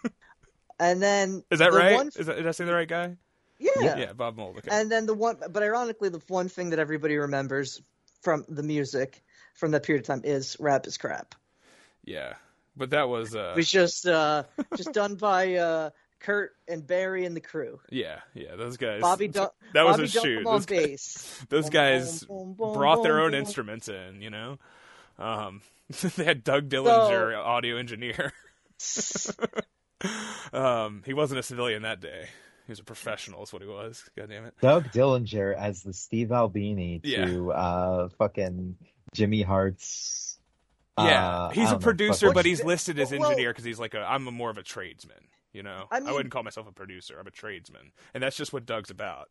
and 0.78 1.02
then 1.02 1.42
is 1.50 1.58
that 1.60 1.72
the 1.72 1.78
right? 1.78 1.94
One, 1.94 2.08
Is 2.08 2.26
that, 2.26 2.36
did 2.36 2.46
I 2.46 2.50
say 2.52 2.64
the 2.64 2.74
right 2.74 2.88
guy? 2.88 3.16
Yeah. 3.60 3.98
Yeah, 3.98 4.12
Bob 4.14 4.36
Mould. 4.36 4.56
Okay. 4.58 4.70
and 4.72 4.90
then 4.90 5.06
the 5.06 5.14
one, 5.14 5.36
but 5.50 5.62
ironically, 5.62 6.08
the 6.08 6.22
one 6.28 6.48
thing 6.48 6.70
that 6.70 6.78
everybody 6.78 7.16
remembers 7.16 7.82
from 8.22 8.44
the 8.48 8.62
music 8.62 9.22
from 9.54 9.72
that 9.72 9.82
period 9.82 10.00
of 10.02 10.06
time 10.06 10.22
is 10.24 10.56
"Rap 10.58 10.86
is 10.86 10.96
Crap." 10.96 11.34
yeah, 12.04 12.34
but 12.76 12.90
that 12.90 13.08
was 13.08 13.36
uh, 13.36 13.50
It 13.52 13.56
was 13.56 13.70
just 13.70 14.06
uh, 14.06 14.44
just 14.76 14.92
done 14.92 15.16
by 15.16 15.54
uh, 15.56 15.90
Curt 16.20 16.52
and 16.68 16.86
Barry 16.86 17.26
and 17.26 17.36
the 17.36 17.40
crew. 17.40 17.80
yeah, 17.90 18.20
yeah. 18.34 18.56
Those 18.56 18.76
guys. 18.78 19.02
Bobby 19.02 19.28
Dun- 19.28 19.50
that 19.74 19.84
was 19.84 19.96
Bobby 19.96 20.04
a 20.04 20.08
shoot. 20.08 20.44
Those 20.44 20.66
guys, 20.66 20.86
bass. 20.86 21.44
those 21.48 21.70
guys 21.70 22.24
boom, 22.24 22.54
boom, 22.54 22.72
brought 22.74 23.02
their 23.02 23.20
own 23.20 23.34
instruments 23.34 23.88
in. 23.88 24.22
You 24.22 24.30
know, 24.30 24.58
um, 25.18 25.60
they 26.16 26.24
had 26.24 26.44
Doug 26.44 26.68
Dillinger, 26.68 27.36
audio 27.36 27.76
engineer. 27.76 28.32
um, 30.52 31.02
he 31.04 31.12
wasn't 31.12 31.38
a 31.38 31.42
civilian 31.42 31.82
that 31.82 32.00
day. 32.00 32.28
He 32.70 32.72
was 32.72 32.78
a 32.78 32.84
professional. 32.84 33.42
Is 33.42 33.52
what 33.52 33.62
he 33.62 33.68
was. 33.68 34.08
God 34.16 34.28
damn 34.28 34.44
it. 34.44 34.54
Doug 34.62 34.92
Dillinger 34.92 35.56
as 35.56 35.82
the 35.82 35.92
Steve 35.92 36.30
Albini 36.30 37.00
to 37.00 37.50
uh 37.50 38.08
fucking 38.10 38.76
Jimmy 39.12 39.42
Hart's. 39.42 40.38
Yeah, 40.96 41.28
uh, 41.28 41.48
he's 41.48 41.64
a 41.66 41.70
don't 41.72 41.80
know, 41.80 41.84
producer, 41.84 42.32
but 42.32 42.44
he's 42.46 42.62
listed 42.62 43.00
as 43.00 43.12
engineer 43.12 43.50
because 43.50 43.64
he's 43.64 43.80
like 43.80 43.94
a. 43.94 44.02
I'm 44.08 44.28
a 44.28 44.30
more 44.30 44.50
of 44.50 44.56
a 44.56 44.62
tradesman. 44.62 45.16
You 45.52 45.64
know, 45.64 45.88
I 45.90 45.98
mean- 45.98 46.14
wouldn't 46.14 46.32
call 46.32 46.44
myself 46.44 46.68
a 46.68 46.72
producer. 46.72 47.16
I'm 47.18 47.26
a 47.26 47.32
tradesman, 47.32 47.90
and 48.14 48.22
that's 48.22 48.36
just 48.36 48.52
what 48.52 48.66
Doug's 48.66 48.90
about. 48.90 49.30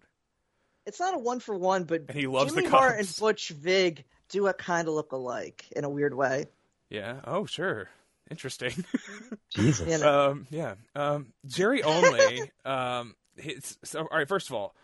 It's 0.85 0.99
not 0.99 1.13
a 1.13 1.17
one 1.17 1.39
for 1.39 1.55
one, 1.55 1.85
but 1.85 2.03
And 2.09 2.17
he 2.17 2.27
loves 2.27 2.51
Jimmy 2.53 2.67
the 2.67 2.71
Hart 2.71 2.97
and 2.97 3.07
Cubs. 3.07 3.19
Butch 3.21 3.49
Vig 3.51 4.03
do 4.27 4.47
a 4.47 4.53
kind 4.53 4.89
of 4.89 4.95
look 4.95 5.13
alike 5.13 5.63
in 5.73 5.85
a 5.85 5.89
weird 5.89 6.13
way. 6.13 6.47
Yeah. 6.89 7.21
Oh, 7.23 7.45
sure. 7.45 7.87
Interesting. 8.29 8.85
Jesus. 9.49 10.01
Um, 10.01 10.45
yeah. 10.49 10.75
Um, 10.95 11.27
Jerry 11.47 11.83
Only. 11.83 12.51
um, 12.65 13.15
his, 13.39 13.77
so, 13.83 14.01
all 14.01 14.17
right. 14.17 14.27
First 14.27 14.49
of 14.49 14.55
all, 14.55 14.75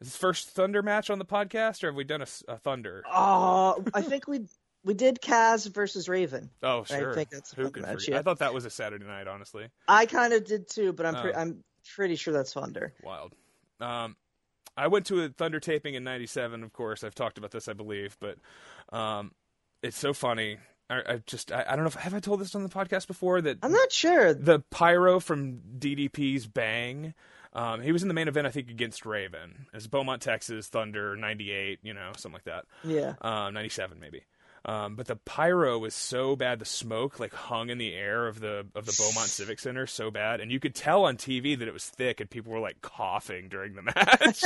is 0.00 0.08
this 0.08 0.16
first 0.16 0.48
Thunder 0.50 0.82
match 0.82 1.10
on 1.10 1.18
the 1.18 1.24
podcast, 1.24 1.82
or 1.84 1.88
have 1.88 1.94
we 1.96 2.04
done 2.04 2.22
a 2.22 2.56
Thunder? 2.58 3.02
Oh, 3.10 3.82
I 3.94 4.02
think 4.02 4.26
we 4.28 4.46
we 4.84 4.94
did 4.94 5.20
Kaz 5.20 5.72
versus 5.72 6.08
Raven. 6.08 6.50
Oh, 6.62 6.84
sure. 6.84 7.12
I 7.12 7.14
think 7.14 7.30
that's 7.30 7.52
a 7.52 7.56
Who 7.56 7.70
could 7.70 7.82
match, 7.82 8.08
yeah. 8.08 8.18
I 8.18 8.22
thought 8.22 8.38
that 8.38 8.54
was 8.54 8.64
a 8.64 8.70
Saturday 8.70 9.04
night. 9.04 9.28
Honestly, 9.28 9.68
I 9.88 10.06
kind 10.06 10.32
of 10.32 10.44
did 10.44 10.68
too, 10.68 10.92
but 10.92 11.06
I'm 11.06 11.14
pre- 11.14 11.32
Oh. 11.32 11.38
I'm 11.38 11.64
pretty 11.94 12.16
sure 12.16 12.32
that's 12.32 12.52
Thunder. 12.52 12.92
wild. 13.02 13.34
Um, 13.80 14.16
I 14.76 14.86
went 14.88 15.06
to 15.06 15.22
a 15.22 15.28
Thunder 15.28 15.60
taping 15.60 15.94
in 15.94 16.04
'97. 16.04 16.62
Of 16.62 16.72
course, 16.72 17.04
I've 17.04 17.14
talked 17.14 17.38
about 17.38 17.50
this, 17.50 17.68
I 17.68 17.72
believe, 17.74 18.16
but 18.20 18.38
um, 18.96 19.32
it's 19.82 19.98
so 19.98 20.12
funny. 20.12 20.58
I, 20.88 21.14
I 21.14 21.22
just 21.26 21.52
I, 21.52 21.64
I 21.68 21.76
don't 21.76 21.84
know 21.84 21.88
if 21.88 21.94
have 21.94 22.14
I 22.14 22.20
told 22.20 22.40
this 22.40 22.54
on 22.54 22.62
the 22.62 22.68
podcast 22.68 23.06
before 23.06 23.40
that 23.42 23.58
I'm 23.62 23.72
not 23.72 23.92
sure. 23.92 24.34
the 24.34 24.60
pyro 24.70 25.20
from 25.20 25.60
DDP's 25.78 26.46
Bang. 26.46 27.14
Um, 27.52 27.80
he 27.80 27.90
was 27.92 28.02
in 28.02 28.08
the 28.08 28.14
main 28.14 28.28
event, 28.28 28.46
I 28.46 28.50
think, 28.50 28.70
against 28.70 29.04
Raven. 29.04 29.66
It's 29.74 29.86
Beaumont, 29.86 30.22
Texas, 30.22 30.68
Thunder, 30.68 31.16
'98, 31.16 31.80
you 31.82 31.94
know, 31.94 32.12
something 32.16 32.34
like 32.34 32.44
that. 32.44 32.64
Yeah. 32.84 33.14
Um, 33.20 33.54
'97 33.54 33.98
maybe. 33.98 34.22
Um, 34.64 34.94
but 34.94 35.06
the 35.06 35.16
pyro 35.16 35.78
was 35.78 35.94
so 35.94 36.36
bad, 36.36 36.58
the 36.58 36.64
smoke 36.64 37.18
like 37.18 37.32
hung 37.32 37.70
in 37.70 37.78
the 37.78 37.94
air 37.94 38.26
of 38.26 38.40
the 38.40 38.66
of 38.74 38.84
the 38.86 38.94
Beaumont 38.98 39.28
Civic 39.30 39.58
Center 39.58 39.86
so 39.86 40.10
bad, 40.10 40.40
and 40.40 40.52
you 40.52 40.60
could 40.60 40.74
tell 40.74 41.04
on 41.04 41.16
TV 41.16 41.58
that 41.58 41.66
it 41.66 41.72
was 41.72 41.84
thick, 41.86 42.20
and 42.20 42.28
people 42.28 42.52
were 42.52 42.60
like 42.60 42.80
coughing 42.82 43.48
during 43.48 43.74
the 43.74 43.82
match. 43.82 44.44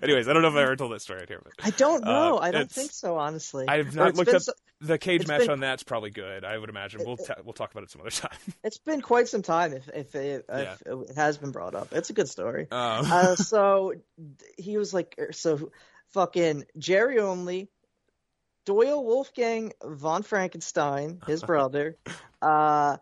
Anyways, 0.02 0.28
I 0.28 0.32
don't 0.32 0.42
know 0.42 0.48
if 0.48 0.54
I 0.54 0.62
ever 0.62 0.76
told 0.76 0.92
that 0.92 1.02
story 1.02 1.20
out 1.22 1.28
here, 1.28 1.40
but 1.42 1.52
I 1.62 1.70
don't 1.70 2.04
know. 2.04 2.38
Uh, 2.38 2.40
I 2.40 2.50
don't 2.50 2.70
think 2.70 2.92
so, 2.92 3.16
honestly. 3.18 3.66
I've 3.68 3.94
not 3.94 4.10
it's 4.10 4.18
looked 4.18 4.34
up 4.34 4.42
so- 4.42 4.52
the 4.80 4.96
cage 4.96 5.26
match 5.26 5.40
been- 5.42 5.50
on 5.50 5.60
that's 5.60 5.82
probably 5.82 6.10
good. 6.10 6.42
I 6.44 6.56
would 6.56 6.70
imagine. 6.70 7.02
We'll 7.04 7.18
ta- 7.18 7.34
we'll 7.44 7.52
talk 7.52 7.70
about 7.72 7.82
it 7.82 7.90
some 7.90 8.00
other 8.00 8.10
time. 8.10 8.30
It's 8.64 8.78
been 8.78 9.02
quite 9.02 9.28
some 9.28 9.42
time 9.42 9.74
if 9.74 9.88
if 9.92 10.14
it, 10.14 10.46
Yeah. 10.48 10.74
if 10.86 11.10
it 11.10 11.16
has 11.16 11.36
been 11.36 11.50
brought 11.50 11.74
up. 11.74 11.88
It's 11.92 12.08
a 12.08 12.14
good 12.14 12.28
story. 12.28 12.62
Um, 12.70 13.04
uh, 13.10 13.36
so 13.36 13.92
he 14.56 14.78
was 14.78 14.94
like, 14.94 15.14
er, 15.18 15.32
so 15.32 15.70
fucking 16.14 16.64
Jerry 16.78 17.18
Only, 17.18 17.68
Doyle 18.70 19.04
Wolfgang 19.04 19.72
von 19.82 20.22
Frankenstein, 20.22 21.20
his 21.26 21.42
brother, 21.50 21.96
uh, 22.40 22.98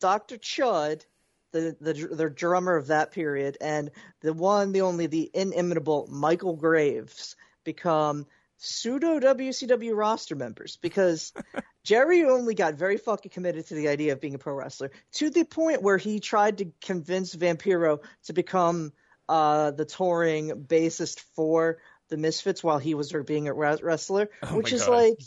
Doctor 0.00 0.36
Chud, 0.36 1.06
the 1.52 1.76
the 1.80 2.08
the 2.10 2.28
drummer 2.28 2.74
of 2.74 2.88
that 2.88 3.12
period, 3.12 3.56
and 3.60 3.92
the 4.22 4.32
one, 4.32 4.72
the 4.72 4.80
only, 4.80 5.06
the 5.06 5.30
inimitable 5.32 6.08
Michael 6.10 6.56
Graves 6.56 7.36
become 7.62 8.26
pseudo 8.56 9.20
WCW 9.20 9.96
roster 9.96 10.34
members 10.34 10.76
because 10.82 11.32
Jerry 11.84 12.24
Only 12.24 12.54
got 12.54 12.74
very 12.74 12.96
fucking 12.96 13.30
committed 13.30 13.68
to 13.68 13.76
the 13.76 13.86
idea 13.86 14.12
of 14.12 14.20
being 14.20 14.34
a 14.34 14.38
pro 14.38 14.54
wrestler 14.54 14.90
to 15.12 15.30
the 15.30 15.44
point 15.44 15.82
where 15.82 15.98
he 15.98 16.18
tried 16.18 16.58
to 16.58 16.72
convince 16.80 17.36
Vampiro 17.36 18.00
to 18.24 18.32
become 18.32 18.92
uh, 19.28 19.70
the 19.70 19.84
touring 19.84 20.64
bassist 20.66 21.20
for 21.36 21.78
the 22.08 22.16
Misfits 22.16 22.62
while 22.62 22.78
he 22.78 22.94
was 22.94 23.12
being 23.26 23.48
a 23.48 23.54
wrestler, 23.54 24.30
Oh 24.42 24.56
which 24.56 24.72
is 24.72 24.84
God. 24.84 24.92
like 24.92 25.18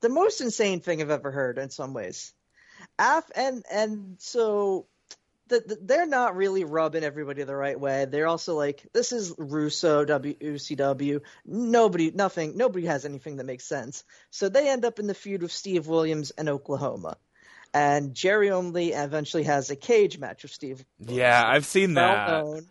the 0.00 0.08
most 0.08 0.40
insane 0.40 0.80
thing 0.80 1.00
I've 1.00 1.10
ever 1.10 1.30
heard 1.30 1.58
in 1.58 1.70
some 1.70 1.94
ways. 1.94 2.32
Af- 2.98 3.30
and 3.34 3.64
and 3.70 4.16
so 4.18 4.86
the, 5.48 5.62
the, 5.66 5.78
they're 5.80 6.06
not 6.06 6.36
really 6.36 6.64
rubbing 6.64 7.04
everybody 7.04 7.44
the 7.44 7.54
right 7.56 7.78
way. 7.78 8.04
They're 8.04 8.26
also 8.26 8.54
like, 8.54 8.86
this 8.92 9.12
is 9.12 9.32
Russo, 9.38 10.04
WCW. 10.04 11.20
Nobody, 11.44 12.10
nothing, 12.10 12.56
nobody 12.56 12.86
has 12.86 13.04
anything 13.04 13.36
that 13.36 13.44
makes 13.46 13.64
sense. 13.64 14.04
So 14.30 14.48
they 14.48 14.68
end 14.68 14.84
up 14.84 14.98
in 14.98 15.06
the 15.06 15.14
feud 15.14 15.42
with 15.42 15.52
Steve 15.52 15.86
Williams 15.86 16.32
and 16.32 16.48
Oklahoma. 16.48 17.16
And 17.72 18.14
Jerry 18.14 18.50
Only 18.50 18.92
eventually 18.92 19.44
has 19.44 19.70
a 19.70 19.76
cage 19.76 20.18
match 20.18 20.42
with 20.42 20.52
Steve. 20.52 20.84
Yeah, 20.98 21.42
I've 21.46 21.66
seen 21.66 21.94
that. 21.94 22.28
Well 22.28 22.44
known. 22.54 22.66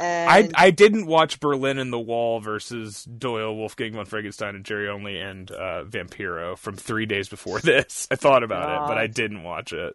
And 0.00 0.54
I 0.56 0.66
I 0.66 0.70
didn't 0.70 1.06
watch 1.06 1.40
Berlin 1.40 1.78
and 1.78 1.92
the 1.92 2.00
Wall 2.00 2.40
versus 2.40 3.04
Doyle, 3.04 3.54
Wolfgang 3.54 3.92
von 3.92 4.06
Frankenstein, 4.06 4.54
and 4.56 4.64
Jerry 4.64 4.88
Only 4.88 5.20
and 5.20 5.50
uh, 5.50 5.84
Vampiro 5.84 6.56
from 6.56 6.74
three 6.76 7.04
days 7.06 7.28
before 7.28 7.58
this. 7.60 8.08
I 8.10 8.16
thought 8.16 8.42
about 8.42 8.70
it, 8.70 8.88
but 8.88 8.96
I 8.98 9.06
didn't 9.06 9.42
watch 9.42 9.72
it. 9.74 9.94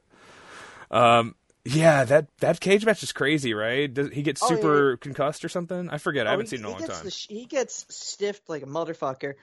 Um, 0.91 1.35
yeah, 1.65 2.03
that 2.05 2.27
that 2.41 2.59
cage 2.59 2.85
match 2.85 3.01
is 3.01 3.11
crazy, 3.11 3.55
right? 3.55 3.91
Does 3.91 4.09
he 4.11 4.21
get 4.21 4.37
Oh, 4.41 4.47
yeah, 4.51 4.55
super 4.55 4.97
concussed 4.97 5.43
or 5.43 5.49
something? 5.49 5.89
I 5.89 5.97
forget. 5.97 6.27
I 6.27 6.29
Oh, 6.29 6.31
haven't 6.33 6.51
he- 6.51 6.57
seen 6.57 6.59
it 6.59 6.61
in 6.61 6.65
a 6.65 6.67
he 6.67 6.73
long 6.73 6.87
gets 6.87 6.99
time. 7.01 7.09
sh- 7.09 7.27
he 7.29 7.45
gets 7.45 7.85
stiffed 7.89 8.47
like 8.47 8.61
a 8.61 8.67
motherfucker. 8.67 9.33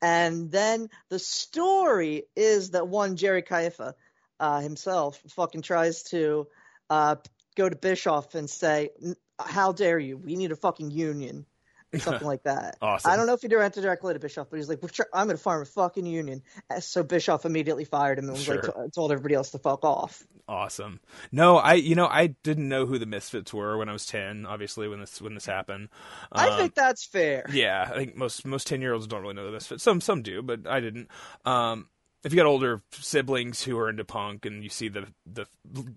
And 0.00 0.50
then 0.50 0.88
the 1.10 1.18
story 1.18 2.24
is 2.36 2.70
that 2.70 2.86
one 2.88 3.16
Jerry 3.16 3.42
Kaifa 3.42 3.94
uh, 4.40 4.60
himself 4.60 5.20
fucking 5.30 5.62
tries 5.62 6.04
to 6.04 6.46
uh, 6.90 7.16
go 7.56 7.68
to 7.68 7.76
Bischoff 7.76 8.34
and 8.34 8.48
say, 8.50 8.90
"N- 9.04 9.16
"How 9.38 9.72
dare 9.72 9.98
you? 9.98 10.16
We 10.16 10.36
need 10.36 10.52
a 10.52 10.56
fucking 10.56 10.90
union." 10.90 11.46
Or 11.94 11.98
something 11.98 12.26
like 12.26 12.44
that. 12.44 12.78
Awesome. 12.80 13.10
I 13.10 13.16
don't 13.16 13.26
know 13.26 13.34
if 13.34 13.42
he 13.42 13.48
directed 13.48 13.82
directly 13.82 14.14
to 14.14 14.18
Bischoff, 14.18 14.48
but 14.48 14.56
he's 14.56 14.68
like, 14.68 14.82
"We're 14.82 14.88
"I'm 15.12 15.26
going 15.26 15.36
to 15.36 15.42
form 15.42 15.60
a 15.60 15.66
fucking 15.66 16.06
union." 16.06 16.42
Uh, 16.70 16.80
So 16.80 17.02
Bischoff 17.02 17.44
immediately 17.44 17.84
fired 17.84 18.18
him 18.18 18.24
and 18.30 18.32
was 18.32 18.48
like, 18.48 18.62
t- 18.62 18.70
told 18.94 19.12
everybody 19.12 19.34
else 19.34 19.50
to 19.50 19.58
fuck 19.58 19.84
off. 19.84 20.22
Awesome. 20.48 21.00
No, 21.30 21.58
I 21.58 21.74
you 21.74 21.94
know 21.94 22.06
I 22.06 22.28
didn't 22.28 22.68
know 22.68 22.86
who 22.86 22.98
the 22.98 23.04
Misfits 23.06 23.52
were 23.52 23.76
when 23.76 23.90
I 23.90 23.92
was 23.92 24.06
ten. 24.06 24.46
Obviously, 24.46 24.88
when 24.88 25.00
this 25.00 25.20
when 25.20 25.34
this 25.34 25.44
happened. 25.44 25.90
I 26.32 26.48
Um, 26.48 26.58
think 26.58 26.74
that's 26.74 27.04
fair. 27.04 27.44
Yeah, 27.52 27.86
I 27.90 27.94
think 27.94 28.16
most 28.16 28.46
most 28.46 28.66
ten 28.66 28.80
year 28.80 28.94
olds 28.94 29.06
don't 29.06 29.20
really 29.20 29.34
know 29.34 29.44
the 29.46 29.52
Misfits. 29.52 29.82
Some 29.82 30.00
some 30.00 30.22
do, 30.22 30.40
but 30.42 30.66
I 30.66 30.80
didn't. 30.80 31.08
Um, 31.44 31.88
if 32.24 32.32
you 32.32 32.36
got 32.36 32.46
older 32.46 32.82
siblings 32.92 33.62
who 33.62 33.78
are 33.78 33.90
into 33.90 34.04
punk 34.04 34.46
and 34.46 34.62
you 34.62 34.70
see 34.70 34.88
the 34.88 35.06
the 35.26 35.46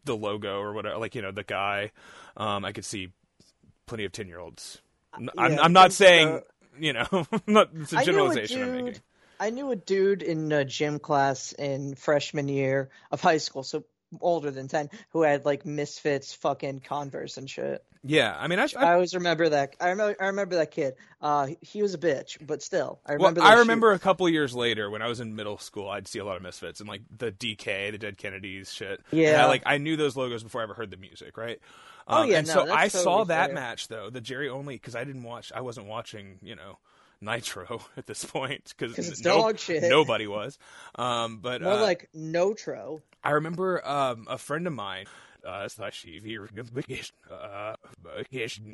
the 0.03 0.15
logo 0.15 0.59
or 0.59 0.73
whatever, 0.73 0.97
like 0.97 1.15
you 1.15 1.21
know 1.21 1.31
the 1.31 1.43
guy, 1.43 1.91
um, 2.35 2.65
I 2.65 2.73
could 2.73 2.85
see 2.85 3.13
plenty 3.85 4.05
of 4.05 4.11
ten 4.11 4.27
year 4.27 4.39
olds. 4.39 4.81
I'm 5.13 5.29
Yeah, 5.35 5.61
I'm 5.61 5.73
not 5.73 5.93
saying 5.93 6.27
uh, 6.27 6.39
you 6.79 6.93
know 6.93 7.07
not 7.47 7.69
it's 7.73 7.93
a 7.93 7.97
a 7.97 8.03
generalization 8.03 8.61
I'm 8.63 8.85
making. 8.85 9.01
I 9.39 9.49
knew 9.49 9.71
a 9.71 9.75
dude 9.75 10.23
in 10.23 10.51
a 10.51 10.63
gym 10.63 10.97
class 10.99 11.51
in 11.53 11.95
freshman 11.95 12.47
year 12.47 12.89
of 13.11 13.19
high 13.21 13.37
school, 13.37 13.63
so 13.63 13.83
older 14.21 14.49
than 14.49 14.69
10, 14.69 14.89
who 15.09 15.23
had 15.23 15.43
like 15.43 15.65
misfits, 15.65 16.33
fucking 16.33 16.79
Converse 16.79 17.35
and 17.37 17.49
shit. 17.49 17.83
Yeah, 18.07 18.35
I 18.39 18.47
mean 18.47 18.59
I, 18.59 18.67
I 18.77 18.85
I 18.85 18.93
always 18.93 19.13
remember 19.15 19.49
that. 19.49 19.75
I 19.81 19.89
remember, 19.89 20.15
I 20.21 20.27
remember 20.27 20.55
that 20.57 20.69
kid. 20.71 20.93
Uh, 21.21 21.47
he- 21.59 21.81
was 21.81 21.95
a 21.95 21.97
bitch, 21.97 22.37
but 22.45 22.61
still, 22.61 22.99
I 23.05 23.13
remember 23.13 23.41
well. 23.41 23.49
I 23.49 23.55
remember 23.55 23.91
a 23.91 23.95
shoots. 23.95 24.03
couple 24.03 24.29
years 24.29 24.53
later 24.53 24.89
when 24.91 25.01
I 25.01 25.07
was 25.07 25.19
in 25.19 25.35
middle 25.35 25.57
school, 25.57 25.89
I'd 25.89 26.07
see 26.07 26.19
a 26.19 26.25
lot 26.25 26.37
of 26.37 26.43
Misfits 26.43 26.79
and 26.79 26.87
like 26.87 27.01
the 27.17 27.31
DK, 27.31 27.91
the 27.91 27.97
Dead 27.97 28.17
Kennedys 28.17 28.71
shit. 28.71 29.01
And 29.11 29.19
Yeah. 29.21 29.43
I, 29.43 29.47
like 29.47 29.63
I 29.65 29.79
knew 29.79 29.97
those 29.97 30.15
logos 30.15 30.43
before 30.43 30.61
I 30.61 30.65
ever 30.65 30.75
heard 30.75 30.91
the 30.91 30.97
music, 30.97 31.35
right? 31.35 31.59
Oh, 32.07 32.21
Um, 32.23 32.29
yeah, 32.29 32.37
and 32.39 32.47
no, 32.47 32.53
so 32.53 32.71
I 32.71 32.87
saw 32.87 33.03
totally 33.03 33.27
that 33.29 33.45
fair. 33.47 33.55
match 33.55 33.87
though, 33.87 34.09
the 34.09 34.21
Jerry 34.21 34.49
Only 34.49 34.75
because 34.75 34.95
I 34.95 35.03
didn't 35.03 35.23
watch. 35.23 35.51
I 35.55 35.61
wasn't 35.61 35.87
watching, 35.87 36.37
you 36.43 36.55
know, 36.55 36.77
Nitro 37.21 37.81
at 37.97 38.05
this 38.05 38.23
point 38.23 38.73
because 38.77 38.97
it's 38.97 39.21
dog 39.21 39.57
shit. 39.59 39.83
nobody 39.83 40.27
was. 40.27 40.57
Um, 40.95 41.39
but 41.41 41.61
More 41.61 41.73
uh, 41.73 41.81
like 41.81 42.09
Notro. 42.15 43.01
I 43.23 43.31
remember 43.31 43.85
um, 43.87 44.27
a 44.29 44.37
friend 44.37 44.67
of 44.67 44.73
mine. 44.73 45.05
Uh, 45.43 45.67
uh, 45.67 45.69
Here's 46.01 47.11
uh, 47.31 47.75
vacation. 48.03 48.65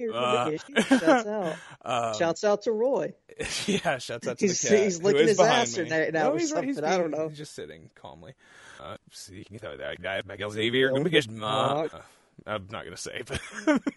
Shouts 0.88 1.04
out. 1.28 1.56
um, 1.84 2.18
Shouts 2.18 2.44
out 2.46 2.62
to 2.64 2.72
Roy. 2.72 3.14
yeah, 3.66 3.98
shouts 3.98 4.28
out 4.28 4.38
to 4.38 4.46
He's- 4.46 4.62
the 4.62 4.70
cat. 4.70 4.80
he's 4.84 5.04
licking 5.04 5.28
his 5.28 5.40
ass 5.40 5.78
me. 5.78 5.90
right 5.92 6.14
now 6.14 6.24
no, 6.24 6.30
or 6.32 6.34
he's, 6.40 6.44
he's 6.44 6.76
something, 6.76 6.84
I 6.86 6.98
don't 6.98 7.12
know. 7.12 7.28
He's 7.28 7.38
just 7.38 7.56
sitting 7.56 7.90
calmly. 7.96 8.36
Uh, 8.82 8.96
see, 9.12 9.46
you 9.50 9.60
thought 9.60 9.78
that 9.80 10.02
guy, 10.02 10.22
Michael 10.26 10.50
Xavier. 10.50 10.92
Uh, 10.96 11.88
I'm 12.48 12.68
not 12.72 12.84
gonna 12.86 12.98
say, 12.98 13.22
but 13.28 13.40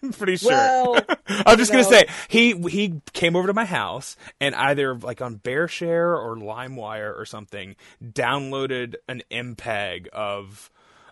I'm 0.03 0.11
pretty 0.13 0.37
sure. 0.37 0.51
Well, 0.51 0.99
I'm 1.27 1.57
just 1.57 1.71
gonna 1.71 1.83
say 1.83 2.07
he 2.27 2.53
he 2.69 3.01
came 3.13 3.35
over 3.35 3.47
to 3.47 3.53
my 3.53 3.65
house 3.65 4.15
and 4.39 4.53
either 4.55 4.95
like 4.95 5.21
on 5.21 5.39
BearShare 5.39 6.15
or 6.17 6.35
LimeWire 6.35 7.17
or 7.19 7.25
something 7.25 7.75
downloaded 8.03 8.95
an 9.07 9.23
MPEG 9.31 10.07
of 10.09 10.69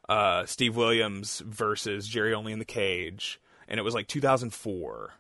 uh, 0.10 0.45
Steve 0.45 0.76
Williams 0.76 1.39
versus 1.45 2.07
Jerry 2.07 2.34
Only 2.34 2.51
in 2.53 2.60
the 2.60 2.65
Cage, 2.65 3.39
and 3.68 3.80
it 3.80 3.84
was 3.84 3.93
like 3.93 4.07
2004. 4.07 5.14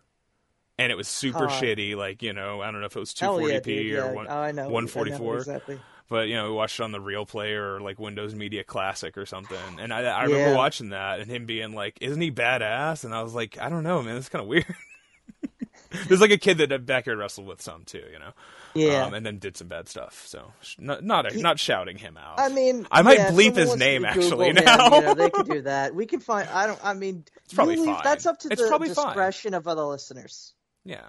And 0.79 0.91
it 0.91 0.95
was 0.95 1.07
super 1.07 1.47
Huh. 1.47 1.61
shitty, 1.61 1.95
like 1.95 2.23
you 2.23 2.33
know, 2.33 2.61
I 2.61 2.71
don't 2.71 2.79
know 2.81 2.87
if 2.87 2.95
it 2.95 2.99
was 2.99 3.13
240p 3.13 3.51
yeah, 3.51 3.59
dude. 3.59 3.93
or 3.93 3.97
Yeah, 4.07 4.11
one, 4.13 4.25
know. 4.25 4.31
I 4.31 4.51
know 4.51 4.63
144 4.69 5.37
exactly. 5.37 5.79
But 6.13 6.27
you 6.27 6.35
know, 6.35 6.45
we 6.45 6.55
watched 6.55 6.79
it 6.79 6.83
on 6.83 6.91
the 6.91 7.01
Real 7.01 7.25
Player 7.25 7.75
or 7.75 7.81
like 7.81 7.97
Windows 7.99 8.35
Media 8.35 8.63
Classic 8.63 9.17
or 9.17 9.25
something. 9.25 9.57
And 9.79 9.91
I, 9.91 9.99
I 9.99 10.01
Yeah. 10.03 10.23
remember 10.25 10.55
watching 10.57 10.89
that 10.89 11.19
and 11.19 11.29
him 11.29 11.45
being 11.45 11.73
like, 11.73 11.97
"Isn't 12.01 12.21
he 12.21 12.31
badass?" 12.31 13.03
And 13.03 13.13
I 13.13 13.23
was 13.23 13.33
like, 13.33 13.57
"I 13.59 13.69
don't 13.69 13.83
know, 13.83 14.01
man. 14.03 14.15
It's 14.17 14.29
kind 14.29 14.41
of 14.43 14.47
weird." 14.47 14.65
There's 16.07 16.21
like 16.21 16.31
a 16.31 16.37
kid 16.37 16.57
that 16.57 16.85
backyard 16.85 17.19
wrestled 17.19 17.45
with 17.47 17.61
some 17.61 17.83
too, 17.85 18.01
you 18.11 18.17
know. 18.19 18.31
Yeah. 18.73 19.05
Um, 19.05 19.13
and 19.13 19.23
then 19.25 19.37
did 19.37 19.55
some 19.55 19.67
bad 19.67 19.87
stuff. 19.87 20.23
So 20.25 20.51
not 20.79 21.03
not, 21.03 21.31
He- 21.31 21.41
not 21.41 21.59
shouting 21.59 21.97
him 21.97 22.17
out. 22.17 22.39
I 22.39 22.49
mean, 22.49 22.87
I 22.91 23.01
might 23.03 23.17
yeah, 23.19 23.29
bleep 23.31 23.55
his 23.55 23.75
name, 23.75 24.03
actually, 24.03 24.51
Google, 24.53 24.63
now. 24.65 24.95
you 24.95 25.01
know, 25.01 25.13
they 25.13 25.29
could 25.29 25.47
do 25.47 25.61
that. 25.63 25.93
We 25.93 26.05
can 26.07 26.19
find. 26.19 26.47
I 26.49 26.65
don't. 26.67 26.79
I 26.83 26.93
mean, 26.93 27.25
It's 27.45 27.53
probably 27.53 27.75
leave- 27.75 27.85
fine. 27.93 28.01
That's 28.03 28.25
up 28.25 28.39
to 28.39 28.47
It's 28.51 28.61
the 28.61 28.67
probably 28.67 28.89
fine. 28.89 29.05
discretion 29.07 29.53
of 29.53 29.67
other 29.67 29.83
listeners. 29.83 30.53
yeah. 30.83 31.05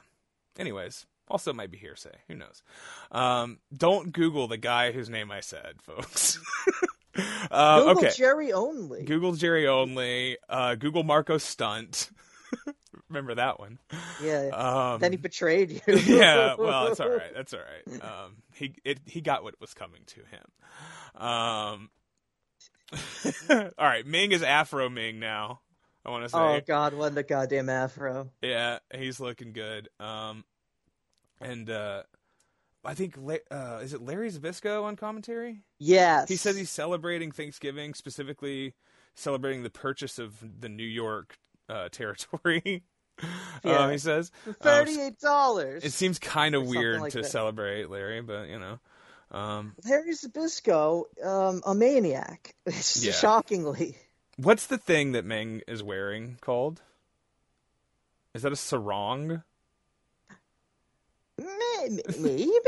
Anyways, 0.58 1.04
also 1.28 1.52
might 1.52 1.70
be 1.70 1.78
hearsay. 1.78 2.16
Who 2.28 2.34
knows? 2.34 2.62
Um, 3.10 3.58
don't 3.76 4.12
Google 4.12 4.48
the 4.48 4.56
guy 4.56 4.92
whose 4.92 5.08
name 5.08 5.30
I 5.30 5.40
said, 5.40 5.82
folks. 5.82 6.38
uh, 7.50 7.80
Google 7.80 8.04
okay. 8.04 8.14
Jerry 8.16 8.52
Only. 8.52 9.04
Google 9.04 9.32
Jerry 9.32 9.66
Only. 9.66 10.36
Uh, 10.48 10.74
Google 10.74 11.02
Marco 11.02 11.38
stunt. 11.38 12.10
Remember 13.08 13.34
that 13.36 13.58
one? 13.58 13.78
yeah. 14.22 14.48
Um, 14.48 15.00
then 15.00 15.12
he 15.12 15.18
betrayed 15.18 15.70
you. 15.70 15.80
yeah. 15.86 16.54
Well, 16.58 16.86
that's 16.86 17.00
all 17.00 17.10
right. 17.10 17.34
That's 17.34 17.54
all 17.54 17.60
right. 17.60 18.02
Um, 18.02 18.36
he 18.54 18.74
it, 18.84 19.00
he 19.06 19.20
got 19.20 19.42
what 19.42 19.60
was 19.60 19.74
coming 19.74 20.02
to 20.06 20.20
him. 20.20 21.22
Um, 21.22 21.90
all 23.50 23.70
right. 23.78 24.06
Meng 24.06 24.32
is 24.32 24.42
Afro 24.42 24.88
Meng 24.88 25.20
now. 25.20 25.60
I 26.04 26.10
want 26.10 26.24
to 26.24 26.28
say. 26.28 26.38
Oh 26.38 26.60
God, 26.66 26.94
what 26.94 27.14
the 27.14 27.22
goddamn 27.22 27.68
afro. 27.68 28.30
Yeah, 28.42 28.78
he's 28.94 29.20
looking 29.20 29.52
good. 29.52 29.88
Um, 29.98 30.44
and 31.40 31.68
uh, 31.70 32.02
I 32.84 32.94
think 32.94 33.16
uh, 33.50 33.80
is 33.82 33.92
it 33.94 34.02
Larry 34.02 34.30
Zbyszko 34.30 34.82
on 34.84 34.96
commentary? 34.96 35.60
Yes. 35.78 36.28
He 36.28 36.36
says 36.36 36.56
he's 36.56 36.70
celebrating 36.70 37.30
Thanksgiving, 37.32 37.94
specifically 37.94 38.74
celebrating 39.14 39.62
the 39.62 39.70
purchase 39.70 40.18
of 40.18 40.34
the 40.60 40.68
New 40.68 40.82
York 40.86 41.38
uh, 41.68 41.88
territory. 41.90 42.82
Yeah. 43.64 43.78
um, 43.84 43.92
he 43.92 43.98
says 43.98 44.32
Um, 44.44 44.54
thirty-eight 44.60 45.20
dollars. 45.20 45.84
it 45.84 45.92
seems 45.92 46.18
kind 46.18 46.56
of 46.56 46.66
weird 46.66 47.00
like 47.00 47.12
to 47.12 47.22
that. 47.22 47.30
celebrate 47.30 47.88
Larry, 47.88 48.20
but 48.22 48.48
you 48.48 48.58
know, 48.58 48.80
um, 49.30 49.76
Harry 49.86 50.10
Zbyszko, 50.14 51.04
um, 51.24 51.62
a 51.64 51.76
maniac. 51.76 52.56
Yeah. 52.66 53.12
Shockingly. 53.12 53.96
what's 54.36 54.66
the 54.66 54.78
thing 54.78 55.12
that 55.12 55.24
Meng 55.24 55.62
is 55.68 55.80
wearing 55.80 56.38
called? 56.40 56.82
Is 58.34 58.42
that 58.42 58.50
a 58.52 58.56
sarong? 58.56 59.44
May- 61.38 62.00
Maybe. 62.18 62.50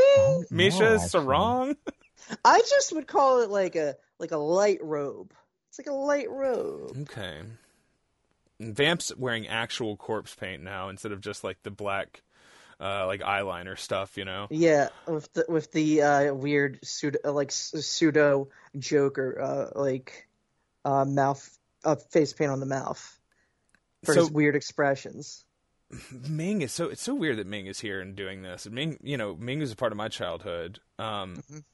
Micha 0.52 0.80
No, 0.80 0.98
sarong? 0.98 1.76
I 2.44 2.60
just 2.68 2.92
would 2.92 3.06
call 3.06 3.42
it 3.42 3.50
like 3.50 3.76
a 3.76 3.96
like 4.18 4.32
a 4.32 4.36
light 4.36 4.78
robe. 4.82 5.32
It's 5.68 5.78
like 5.78 5.86
a 5.86 5.92
light 5.96 6.30
robe. 6.30 6.96
Okay. 7.02 7.40
Vamp's 8.58 9.14
wearing 9.16 9.46
actual 9.48 9.96
corpse 9.96 10.34
paint 10.34 10.62
now 10.62 10.88
instead 10.88 11.12
of 11.12 11.20
just 11.20 11.44
like 11.44 11.62
the 11.62 11.70
black, 11.70 12.22
uh, 12.80 13.06
like 13.06 13.20
eyeliner 13.20 13.78
stuff, 13.78 14.16
you 14.16 14.24
know. 14.24 14.46
Yeah, 14.50 14.88
with 15.06 15.30
the 15.34 15.44
with 15.48 15.70
the 15.72 16.02
uh, 16.02 16.34
weird 16.34 16.78
pseudo 16.82 17.18
uh, 17.24 17.32
like 17.32 17.50
s- 17.50 17.74
pseudo 17.86 18.48
Joker 18.78 19.40
uh, 19.74 19.78
like 19.80 20.26
uh, 20.84 21.04
mouth 21.04 21.46
uh, 21.84 21.96
face 21.96 22.32
paint 22.32 22.50
on 22.50 22.60
the 22.60 22.66
mouth 22.66 23.18
for 24.04 24.14
So- 24.14 24.20
his 24.22 24.30
weird 24.30 24.56
expressions. 24.56 25.44
Meng 26.28 26.62
is 26.62 26.72
so 26.72 26.88
it's 26.88 27.02
so 27.02 27.14
weird 27.14 27.38
that 27.38 27.46
Meng 27.46 27.66
is 27.66 27.80
here 27.80 28.00
and 28.00 28.16
doing 28.16 28.42
this. 28.42 28.66
And 28.66 28.74
Meng, 28.74 28.98
you 29.02 29.16
know, 29.16 29.36
Meng 29.36 29.60
is 29.62 29.70
a 29.72 29.76
part 29.76 29.92
of 29.92 29.98
my 29.98 30.08
childhood. 30.08 30.80
Um, 30.98 31.42
Mhm. 31.50 31.64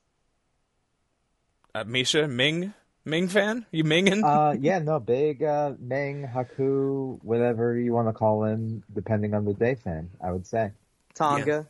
Uh, 1.74 1.84
Micha 1.84 2.28
Meng 2.28 2.74
Meng 3.04 3.26
fan? 3.28 3.66
You 3.72 3.82
Mingin? 3.82 4.22
Uh, 4.22 4.56
yeah, 4.60 4.78
no, 4.78 5.00
big 5.00 5.42
uh, 5.42 5.72
Meng, 5.80 6.28
Haku, 6.28 7.18
whatever 7.22 7.76
you 7.76 7.92
want 7.92 8.06
to 8.08 8.12
call 8.12 8.44
him, 8.44 8.84
depending 8.94 9.34
on 9.34 9.44
the 9.44 9.54
day 9.54 9.74
fan, 9.74 10.10
I 10.22 10.30
would 10.30 10.46
say. 10.46 10.70
Tonga. 11.14 11.66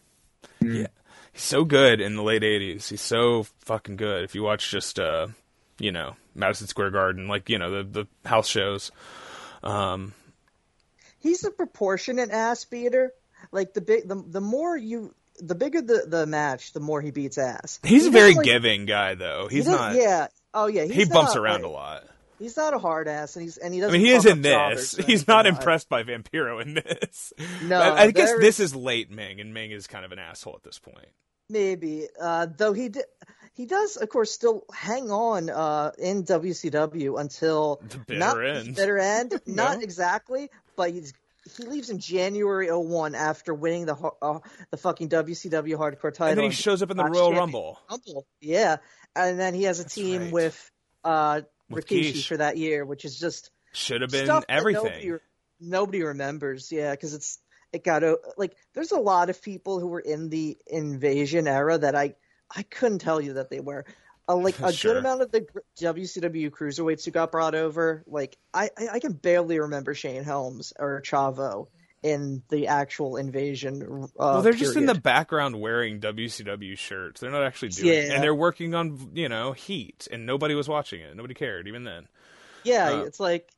Yeah. 0.61 0.89
He's 1.33 1.43
so 1.43 1.65
good 1.65 2.01
in 2.03 2.17
the 2.17 2.23
late 2.23 2.43
'80s. 2.43 2.89
He's 2.89 3.01
so 3.01 3.45
fucking 3.61 3.97
good. 3.97 4.25
If 4.25 4.35
you 4.35 4.43
watch 4.43 4.71
just, 4.71 4.99
uh, 4.99 5.29
you 5.79 5.91
know, 5.91 6.17
Madison 6.35 6.67
Square 6.67 6.91
Garden, 6.91 7.29
like 7.29 7.49
you 7.49 7.59
know 7.59 7.83
the 7.83 8.03
the 8.03 8.29
house 8.29 8.49
shows. 8.49 8.91
Um, 9.63 10.13
He's 11.23 11.45
a 11.45 11.51
proportionate 11.51 12.31
ass 12.31 12.65
beater. 12.65 13.13
Like 13.51 13.75
the 13.75 13.81
big, 13.81 14.09
the 14.09 14.23
the 14.27 14.41
more 14.41 14.77
you, 14.77 15.15
the 15.39 15.55
bigger 15.55 15.81
the 15.81 16.05
the 16.07 16.27
match, 16.27 16.73
the 16.73 16.81
more 16.81 17.01
he 17.01 17.11
beats 17.11 17.39
ass. 17.39 17.81
he's 17.83 18.03
He 18.03 18.09
a 18.09 18.13
very 18.13 18.35
like- 18.35 18.45
giving 18.45 18.87
guy, 18.87 19.15
though. 19.15 19.49
He's 19.51 19.65
doesn't- 19.67 20.01
Yeah. 20.01 20.29
Oh 20.55 20.67
yeah. 20.67 20.85
He 20.85 21.05
bumps 21.05 21.35
not, 21.35 21.43
around 21.43 21.63
like- 21.63 21.65
a 21.65 21.69
lot. 21.69 22.05
He's 22.39 22.57
not 22.57 22.75
a 22.75 22.79
hard 22.79 23.07
ass, 23.07 23.37
and 23.37 23.45
he's 23.45 23.57
and 23.57 23.73
he 23.73 23.79
doesn't. 23.81 23.95
I 23.95 23.99
mean, 23.99 24.07
he 24.07 24.13
is 24.13 24.27
in 24.27 24.43
this. 24.43 24.97
He's 24.97 25.29
not 25.29 25.47
impressed 25.47 25.89
by 25.89 26.03
Vampiro 26.03 26.61
in 26.61 26.75
this. 26.75 27.33
No, 27.63 27.81
I, 27.81 28.03
I 28.03 28.11
guess 28.11 28.33
this 28.41 28.59
is- 28.59 28.75
late 28.75 29.11
Meng, 29.13 29.41
and 29.41 29.55
Meng 29.55 29.71
is 29.71 29.87
kind 29.87 30.05
of 30.05 30.11
an 30.13 30.19
asshole 30.19 30.57
at 30.57 30.65
this 30.65 30.79
point. 30.81 31.07
Maybe, 31.49 32.07
uh, 32.21 32.47
though 32.57 32.73
he 32.73 32.89
did, 32.89 33.05
he 33.53 33.67
does, 33.67 33.97
of 33.97 34.09
course, 34.09 34.33
still 34.33 34.65
hang 34.73 35.11
on 35.11 35.51
uh, 35.51 35.93
in 35.99 36.25
WCW 36.25 37.21
until 37.21 37.81
The 37.89 37.99
bitter 37.99 38.19
not 38.19 38.45
end. 38.45 38.75
bitter 38.77 38.99
end, 38.99 39.41
not 39.47 39.77
No? 39.79 39.83
exactly, 39.85 40.51
but 40.77 40.91
he's 40.91 41.13
he 41.57 41.65
leaves 41.65 41.91
in 41.91 41.99
January 41.99 42.69
01 42.71 43.15
after 43.15 43.53
winning 43.53 43.87
the 43.87 43.97
uh, 44.23 44.39
the 44.71 44.77
fucking 44.77 45.09
WCW 45.09 45.77
Hardcore 45.77 46.15
title. 46.15 46.29
And 46.29 46.39
then 46.39 46.45
he 46.45 46.51
shows 46.51 46.83
up 46.83 46.91
in 46.91 46.97
the 46.97 47.05
Royal. 47.05 47.33
Rumble. 47.33 47.81
Rumble, 47.91 48.27
yeah, 48.41 48.77
and 49.17 49.39
then 49.39 49.55
he 49.55 49.65
has 49.65 49.81
a 49.81 49.85
team 49.85 50.23
right. 50.23 50.33
with 50.33 50.71
uh, 51.05 51.43
With 51.69 51.87
Rikishi 51.87 52.13
Kish. 52.13 52.29
for 52.29 52.37
that 52.37 52.57
year, 52.57 52.85
which 52.85 53.05
is 53.05 53.19
just 53.19 53.51
Should 53.73 54.03
have 54.03 54.11
been 54.11 54.31
everything. 54.49 54.85
Nobody, 54.85 55.13
nobody 55.61 56.03
remembers, 56.03 56.71
yeah, 56.71 56.93
because 56.93 57.15
it's 57.15 57.39
it 57.73 57.85
got 57.85 58.03
like 58.37 58.55
there's 58.75 58.93
a 58.93 59.01
lot 59.01 59.31
of 59.31 59.43
people 59.43 59.81
who 59.81 59.89
were 59.89 60.01
in 60.01 60.29
the 60.29 60.57
invasion 60.67 61.49
era 61.49 61.79
that 61.79 61.97
I 61.97 62.15
I 62.55 62.63
couldn't 62.63 63.01
tell 63.01 63.21
you 63.21 63.35
that 63.35 63.51
they 63.51 63.61
were. 63.61 63.85
Uh, 64.33 64.37
like 64.37 64.59
a 64.63 64.73
Sure. 64.73 64.95
good 64.95 64.99
amount 65.01 65.23
of 65.23 65.31
the 65.33 65.47
WCW 65.81 66.51
cruiserweights 66.51 67.05
who 67.05 67.11
got 67.11 67.33
brought 67.33 67.55
over, 67.55 68.03
like 68.07 68.37
I, 68.55 68.71
I 68.93 68.99
can 68.99 69.13
barely 69.13 69.59
remember 69.59 69.95
Shane 69.95 70.25
Helms 70.25 70.73
or 70.79 71.03
Chavo 71.05 71.69
in 72.03 72.43
the 72.49 72.67
actual 72.67 73.17
invasion. 73.17 73.83
Uh, 74.05 74.07
well, 74.17 74.43
they're 74.43 74.53
just 74.53 74.77
in 74.77 74.87
the 74.87 74.95
background 74.95 75.61
wearing 75.61 76.01
WCW 76.01 76.77
shirts. 76.77 77.21
They're 77.21 77.31
not 77.31 77.45
actually 77.45 77.69
doing 77.69 77.89
it. 77.95 78.11
And 78.11 78.23
they're 78.23 78.35
working 78.35 78.75
on, 78.75 79.11
you 79.15 79.29
know, 79.29 79.53
Heat, 79.53 80.09
and 80.11 80.27
nobody 80.27 80.55
was 80.55 80.69
watching 80.69 81.01
it. 81.01 81.15
Nobody 81.17 81.35
cared, 81.35 81.69
even 81.69 81.85
then. 81.85 82.09
Yeah, 82.65 82.91
Uh, 82.91 83.03
it's 83.05 83.21
like 83.21 83.49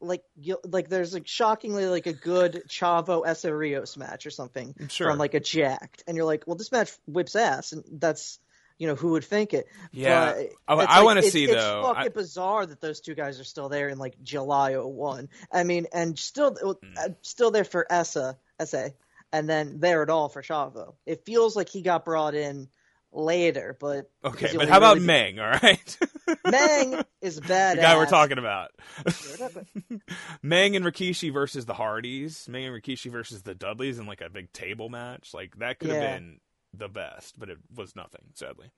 like 0.00 0.22
you, 0.36 0.58
like 0.64 0.90
there's 0.90 1.14
like 1.14 1.26
shockingly 1.26 1.86
like 1.86 2.06
a 2.06 2.12
good 2.12 2.64
Chavo 2.68 3.26
Essa 3.26 3.54
Rios 3.54 3.96
match 3.96 4.26
or 4.26 4.30
something 4.30 4.74
Sure. 4.88 5.08
from 5.08 5.18
like 5.18 5.32
a 5.32 5.40
Jacked, 5.40 6.04
and 6.06 6.14
you're 6.16 6.26
like, 6.26 6.44
well, 6.46 6.56
this 6.56 6.72
match 6.72 6.92
whips 7.06 7.36
ass, 7.36 7.72
and 7.72 7.84
that's 7.92 8.38
you 8.78 8.86
know 8.88 8.94
who 8.94 9.10
would 9.10 9.24
think 9.24 9.54
it. 9.54 9.66
Yeah. 9.92 10.34
But 10.34 10.48
I- 10.68 10.72
I 10.72 10.74
like- 10.98 11.04
wanna 11.04 11.18
it's- 11.20 11.32
see, 11.32 11.44
it's 11.44 11.54
though, 11.54 11.82
fucking 11.84 12.02
I- 12.04 12.08
bizarre 12.08 12.66
that 12.66 12.80
those 12.80 13.00
two 13.00 13.14
guys 13.14 13.38
are 13.40 13.44
still 13.44 13.68
there 13.68 13.88
in 13.88 13.98
like 13.98 14.20
July 14.22 14.74
01. 14.76 15.28
I 15.52 15.64
mean, 15.64 15.86
and 15.92 16.18
still 16.18 16.56
uh, 16.96 17.08
still 17.22 17.50
there 17.50 17.64
for 17.64 17.86
Essa 17.90 18.36
Essa, 18.58 18.92
and 19.32 19.48
then 19.48 19.80
there 19.80 20.02
at 20.02 20.10
all 20.10 20.28
for 20.28 20.42
Chavo. 20.42 20.94
It 21.06 21.24
feels 21.24 21.54
like 21.56 21.68
he 21.68 21.82
got 21.82 22.04
brought 22.04 22.34
in 22.34 22.68
later, 23.12 23.76
but 23.80 24.10
Okay, 24.24 24.56
but 24.56 24.68
how 24.68 24.78
about 24.78 24.94
really- 24.96 25.06
Meng, 25.06 25.38
all 25.38 25.50
right? 25.50 25.98
Meng 26.44 27.02
is 27.20 27.38
badass. 27.40 27.74
the 27.76 27.80
guy 27.82 27.96
we're 27.96 28.06
talking 28.06 28.38
about. 28.38 28.70
Meng 30.42 30.76
and 30.76 30.84
Rikishi 30.84 31.32
versus 31.32 31.64
the 31.66 31.74
Hardys. 31.74 32.48
Meng 32.48 32.64
and 32.66 32.74
Rikishi 32.82 33.10
versus 33.10 33.42
the 33.42 33.54
Dudleys 33.54 33.98
in 33.98 34.06
like 34.06 34.20
a 34.20 34.28
big 34.30 34.52
table 34.52 34.88
match. 34.88 35.32
Like 35.34 35.56
that 35.58 35.78
could 35.78 35.90
have 35.90 36.02
Yeah. 36.02 36.14
been 36.16 36.40
the 36.78 36.88
best, 36.88 37.38
but 37.38 37.48
it 37.50 37.58
was 37.74 37.94
nothing, 37.96 38.22
sadly. 38.34 38.70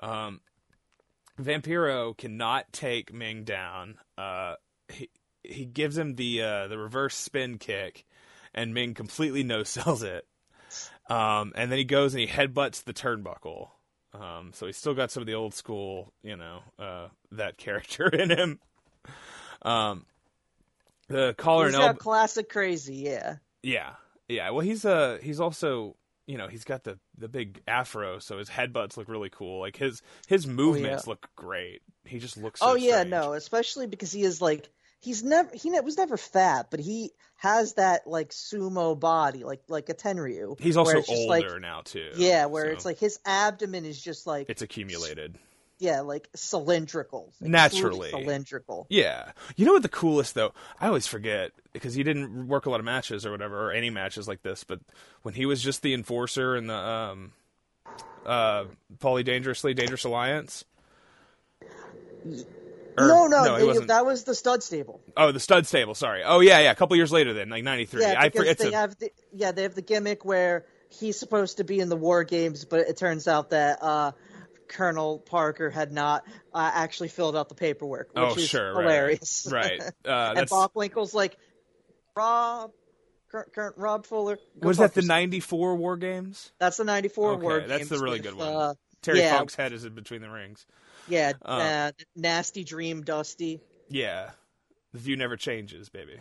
Um, 0.00 0.40
Vampiro 1.40 2.16
cannot 2.16 2.72
take 2.72 3.12
Meng 3.12 3.44
down. 3.44 3.96
Uh, 4.16 4.54
he 4.88 5.10
he 5.42 5.64
gives 5.66 5.96
him 5.98 6.14
the 6.14 6.42
uh, 6.42 6.68
the 6.68 6.78
reverse 6.78 7.14
spin 7.16 7.58
kick, 7.58 8.04
and 8.54 8.72
Meng 8.74 8.94
completely 8.94 9.42
no 9.42 9.62
sells 9.62 10.02
it. 10.02 10.26
Um, 11.08 11.52
and 11.54 11.70
then 11.70 11.78
he 11.78 11.84
goes 11.84 12.14
and 12.14 12.20
he 12.20 12.26
headbutts 12.26 12.84
the 12.84 12.94
turnbuckle. 12.94 13.68
Um, 14.14 14.52
so 14.54 14.66
he's 14.66 14.76
still 14.76 14.94
got 14.94 15.10
some 15.10 15.22
of 15.22 15.26
the 15.26 15.34
old 15.34 15.54
school, 15.54 16.12
you 16.22 16.36
know, 16.36 16.60
uh, 16.78 17.08
that 17.32 17.58
character 17.58 18.08
in 18.08 18.30
him. 18.30 18.60
Um, 19.62 20.06
the 21.08 21.34
collar 21.36 21.66
He's 21.66 21.74
and 21.74 21.82
elbow. 21.82 21.98
classic 21.98 22.48
crazy, 22.48 22.96
yeah. 22.96 23.36
Yeah, 23.62 23.90
yeah. 24.28 24.50
Well, 24.50 24.60
he's 24.64 24.84
uh 24.84 25.18
he's 25.22 25.40
also 25.40 25.96
you 26.26 26.38
know 26.38 26.48
he's 26.48 26.64
got 26.64 26.84
the 26.84 26.98
the 27.18 27.28
big 27.28 27.60
afro, 27.66 28.18
so 28.18 28.38
his 28.38 28.48
headbutts 28.48 28.96
look 28.96 29.08
really 29.08 29.30
cool. 29.30 29.60
Like 29.60 29.76
his 29.76 30.02
his 30.26 30.46
oh, 30.46 30.50
movements 30.50 31.06
look 31.06 31.28
great. 31.36 31.82
He 32.04 32.18
just 32.18 32.36
looks. 32.36 32.60
So 32.60 32.70
oh 32.70 32.74
yeah, 32.74 33.00
strange. 33.00 33.10
no, 33.10 33.32
especially 33.34 33.86
because 33.86 34.12
he 34.12 34.22
is 34.22 34.40
like 34.40 34.68
he's 35.00 35.22
never 35.22 35.50
he 35.54 35.70
ne- 35.70 35.80
was 35.80 35.96
never 35.96 36.16
fat, 36.16 36.68
but 36.70 36.80
he 36.80 37.12
has 37.36 37.74
that 37.74 38.06
like 38.06 38.30
sumo 38.30 38.98
body, 38.98 39.44
like 39.44 39.62
like 39.68 39.88
a 39.88 39.94
Tenryu. 39.94 40.58
He's 40.58 40.76
also 40.76 41.02
older 41.08 41.50
like, 41.50 41.60
now 41.60 41.82
too. 41.84 42.10
Yeah, 42.16 42.46
where 42.46 42.66
so 42.66 42.72
it's 42.72 42.84
like 42.84 42.98
his 42.98 43.18
abdomen 43.26 43.84
is 43.84 44.00
just 44.00 44.26
like 44.26 44.48
it's 44.48 44.62
accumulated. 44.62 45.38
Yeah, 45.78 46.00
like 46.00 46.28
cylindrical, 46.34 47.32
like, 47.40 47.50
Naturally. 47.50 48.10
cylindrical. 48.10 48.86
Yeah. 48.88 49.32
You 49.56 49.66
know 49.66 49.72
what 49.72 49.82
the 49.82 49.88
coolest 49.88 50.34
though? 50.34 50.52
I 50.80 50.86
always 50.86 51.06
forget 51.06 51.52
because 51.72 51.94
he 51.94 52.02
didn't 52.02 52.48
work 52.48 52.66
a 52.66 52.70
lot 52.70 52.80
of 52.80 52.86
matches 52.86 53.26
or 53.26 53.30
whatever 53.32 53.68
or 53.68 53.72
any 53.72 53.90
matches 53.90 54.28
like 54.28 54.42
this, 54.42 54.64
but 54.64 54.80
when 55.22 55.34
he 55.34 55.46
was 55.46 55.62
just 55.62 55.82
the 55.82 55.92
enforcer 55.94 56.56
in 56.56 56.66
the 56.68 56.74
um 56.76 57.32
uh 58.24 58.64
Paulie 58.98 59.24
Dangerously 59.24 59.74
Dangerous 59.74 60.04
Alliance. 60.04 60.64
Or- 62.96 63.08
no, 63.08 63.26
no, 63.26 63.72
they- 63.72 63.86
that 63.86 64.06
was 64.06 64.22
the 64.24 64.34
stud 64.36 64.62
stable. 64.62 65.00
Oh, 65.16 65.32
the 65.32 65.40
stud 65.40 65.66
stable. 65.66 65.94
Sorry. 65.94 66.22
Oh 66.24 66.40
yeah, 66.40 66.60
yeah. 66.60 66.70
A 66.70 66.74
couple 66.76 66.96
years 66.96 67.10
later, 67.10 67.32
then, 67.32 67.48
like 67.48 67.64
'93. 67.64 68.02
Yeah, 68.02 68.14
I 68.16 68.28
they 68.28 68.54
to- 68.54 68.70
have 68.70 68.96
the 68.98 69.10
yeah 69.32 69.50
they 69.50 69.62
have 69.64 69.74
the 69.74 69.82
gimmick 69.82 70.24
where 70.24 70.64
he's 70.90 71.18
supposed 71.18 71.56
to 71.56 71.64
be 71.64 71.80
in 71.80 71.88
the 71.88 71.96
war 71.96 72.22
games, 72.22 72.64
but 72.64 72.80
it 72.88 72.96
turns 72.96 73.26
out 73.26 73.50
that 73.50 73.82
uh, 73.82 74.12
Colonel 74.68 75.18
Parker 75.18 75.70
had 75.70 75.92
not 75.92 76.24
uh, 76.52 76.70
actually 76.74 77.08
filled 77.08 77.36
out 77.36 77.48
the 77.48 77.54
paperwork, 77.54 78.08
which 78.14 78.24
oh 78.24 78.34
is 78.34 78.48
sure, 78.48 78.70
hilarious. 78.80 79.46
Right. 79.50 79.80
Uh, 79.80 80.08
and 80.08 80.36
that's 80.38 80.52
Bockwinkel's 80.52 81.14
like 81.14 81.36
Rob, 82.16 82.72
current, 83.30 83.52
current 83.52 83.76
Rob 83.78 84.06
Fuller. 84.06 84.38
was 84.60 84.78
that 84.78 84.94
the 84.94 85.02
'94 85.02 85.76
War 85.76 85.96
Games? 85.96 86.52
That's 86.58 86.76
the 86.76 86.84
'94 86.84 87.32
Okay, 87.32 87.42
war 87.42 87.60
that's 87.60 87.88
the 87.88 87.98
really 87.98 88.20
with, 88.20 88.22
good 88.22 88.34
one. 88.34 88.48
Uh, 88.48 88.74
Terry 89.02 89.20
yeah. 89.20 89.36
Funk's 89.36 89.54
head 89.54 89.72
is 89.72 89.84
in 89.84 89.94
between 89.94 90.22
the 90.22 90.30
rings. 90.30 90.64
yeah, 91.08 91.32
Uh, 91.44 91.48
uh, 91.48 91.92
nasty 92.16 92.64
dream, 92.64 93.02
Dusty, 93.02 93.60
Yeah, 93.90 94.30
the 94.92 94.98
view 94.98 95.16
never 95.16 95.36
changes, 95.36 95.88
baby. 95.90 96.18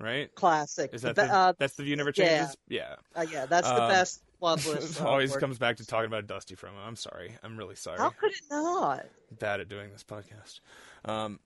Right? 0.00 0.34
classic. 0.34 0.94
Is 0.94 1.02
that 1.02 1.14
But, 1.14 1.26
the, 1.26 1.32
uh, 1.34 1.52
that's 1.58 1.74
the 1.74 1.82
view 1.82 1.94
never 1.94 2.10
changes? 2.10 2.56
Yeah. 2.68 2.96
uh, 3.14 3.26
yeah, 3.30 3.44
that's 3.44 3.68
the 3.68 3.82
um, 3.82 3.90
best 3.90 4.22
always 5.00 5.36
comes 5.36 5.58
back 5.58 5.76
to 5.78 5.86
talking 5.86 6.06
about 6.06 6.26
Dusty 6.26 6.54
from 6.54 6.70
him. 6.70 6.80
I'm 6.86 6.96
sorry. 6.96 7.36
I'm 7.42 7.56
really 7.56 7.74
sorry. 7.76 7.98
How 7.98 8.10
could 8.10 8.30
it 8.32 8.40
not? 8.50 9.06
Bad 9.38 9.60
at 9.60 9.68
doing 9.68 9.90
this 9.92 10.02
podcast. 10.04 10.60
Um, 11.04 11.38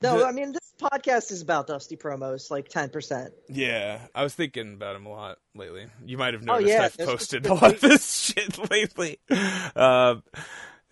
No, 0.00 0.18
The- 0.18 0.26
I 0.26 0.32
mean 0.32 0.52
this 0.52 0.72
podcast 0.80 1.30
is 1.30 1.42
about 1.42 1.66
Dusty 1.68 1.96
promos, 1.96 2.50
like 2.50 2.68
ten 2.68 2.88
percent. 2.88 3.32
yeah, 3.48 4.00
I 4.14 4.22
was 4.24 4.34
thinking 4.34 4.74
about 4.74 4.96
him 4.96 5.06
a 5.06 5.10
lot 5.10 5.38
lately. 5.54 5.86
You 6.04 6.18
might 6.18 6.34
have 6.34 6.42
Oh, 6.42 6.58
noticed 6.58 6.68
yeah, 6.68 6.84
I've 6.84 6.98
posted 6.98 7.46
a 7.46 7.54
lot 7.54 7.74
of 7.74 7.80
this 7.80 8.12
shit 8.34 8.70
lately. 8.70 9.18
Uh, 9.30 10.16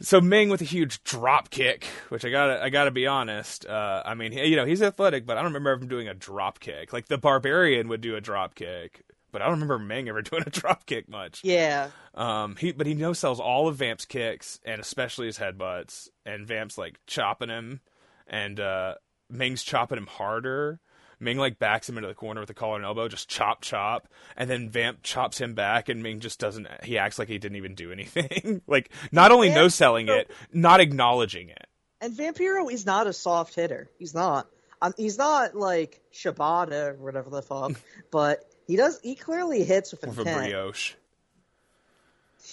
so 0.02 0.20
Meng 0.20 0.48
with 0.48 0.60
a 0.62 0.64
huge 0.64 1.02
drop 1.04 1.50
kick, 1.50 1.84
which 2.08 2.24
I 2.24 2.30
gotta, 2.30 2.62
I 2.62 2.70
gotta 2.70 2.90
be 2.90 3.06
honest. 3.06 3.66
Uh, 3.66 4.02
I 4.04 4.14
mean, 4.14 4.32
he- 4.32 4.46
you 4.46 4.56
know, 4.56 4.64
he's 4.64 4.80
athletic, 4.82 5.26
but 5.26 5.36
I 5.36 5.42
don't 5.42 5.52
remember 5.52 5.72
him 5.72 5.88
doing 5.88 6.08
a 6.08 6.14
drop 6.14 6.60
kick. 6.60 6.92
Like 6.92 7.08
the 7.08 7.18
Barbarian 7.18 7.88
would 7.88 8.00
do 8.00 8.16
a 8.16 8.20
drop 8.20 8.54
kick, 8.54 9.02
but 9.32 9.42
I 9.42 9.44
don't 9.46 9.54
remember 9.54 9.78
Meng 9.78 10.08
ever 10.08 10.22
doing 10.22 10.44
a 10.46 10.50
drop 10.50 10.86
kick 10.86 11.08
much. 11.08 11.40
Yeah, 11.44 11.90
Um, 12.14 12.56
he 12.56 12.72
but 12.72 12.86
he 12.86 12.94
no 12.94 13.12
sells 13.12 13.40
all 13.40 13.68
of 13.68 13.76
Vamp's 13.76 14.04
kicks 14.04 14.60
and 14.64 14.80
especially 14.80 15.26
his 15.26 15.38
headbutts. 15.38 16.08
And 16.26 16.46
Vamp's 16.46 16.76
like 16.78 16.98
chopping 17.06 17.48
him, 17.48 17.80
and 18.26 18.58
uh, 18.60 18.94
Meng's 19.28 19.62
chopping 19.62 19.98
him 19.98 20.06
harder. 20.06 20.80
Meng 21.22 21.36
like 21.36 21.58
backs 21.58 21.86
him 21.86 21.98
into 21.98 22.08
the 22.08 22.14
corner 22.14 22.40
with 22.40 22.48
a 22.48 22.54
collar 22.54 22.76
and 22.76 22.84
elbow, 22.84 23.06
just 23.06 23.28
chop 23.28 23.60
chop, 23.60 24.08
and 24.38 24.48
then 24.48 24.70
Vamp 24.70 25.02
chops 25.02 25.38
him 25.38 25.52
back, 25.54 25.90
and 25.90 26.02
Meng 26.02 26.20
just 26.20 26.40
doesn't. 26.40 26.66
He 26.82 26.96
acts 26.96 27.18
like 27.18 27.28
he 27.28 27.38
didn't 27.38 27.56
even 27.58 27.74
do 27.74 27.92
anything. 27.92 28.62
like 28.66 28.90
not 29.12 29.30
only 29.30 29.50
no 29.50 29.68
selling 29.68 30.08
it, 30.08 30.30
not 30.52 30.80
acknowledging 30.80 31.50
it. 31.50 31.66
and 32.00 32.14
Vampiro 32.14 32.72
is 32.72 32.86
not 32.86 33.06
a 33.06 33.12
soft 33.12 33.54
hitter. 33.54 33.90
He's 33.98 34.14
not. 34.14 34.46
Um, 34.80 34.94
he's 34.96 35.18
not 35.18 35.54
like 35.54 36.00
Shibata 36.10 36.92
or 36.92 36.94
whatever 36.94 37.28
the 37.28 37.42
fuck, 37.42 37.72
but 38.10 38.42
he 38.70 38.76
does. 38.76 39.00
He 39.02 39.14
clearly 39.14 39.64
hits 39.64 39.90
with 39.92 40.06
With 40.06 40.18
a 40.20 40.24
brioche. 40.24 40.94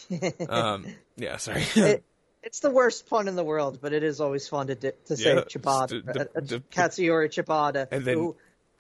um, 0.50 0.86
yeah, 1.16 1.38
sorry. 1.38 1.64
It, 1.76 2.04
It's 2.44 2.60
the 2.62 2.72
worst 2.72 3.10
pun 3.10 3.28
in 3.28 3.36
the 3.36 3.44
world, 3.44 3.80
but 3.82 3.92
it 3.94 4.04
is 4.04 4.22
always 4.22 4.48
fun 4.48 4.68
to 4.68 4.76
di- 4.76 4.92
to 5.08 5.18
say 5.18 5.36
Yeah, 5.36 5.42
Chibata, 5.42 6.06
the- 6.06 6.14
the- 6.42 6.56
uh, 6.56 6.58
uh, 6.58 6.60
Katsuyori 6.72 7.30
Chibata. 7.30 7.88
And 7.92 8.06
then- 8.06 8.18
who- 8.18 8.36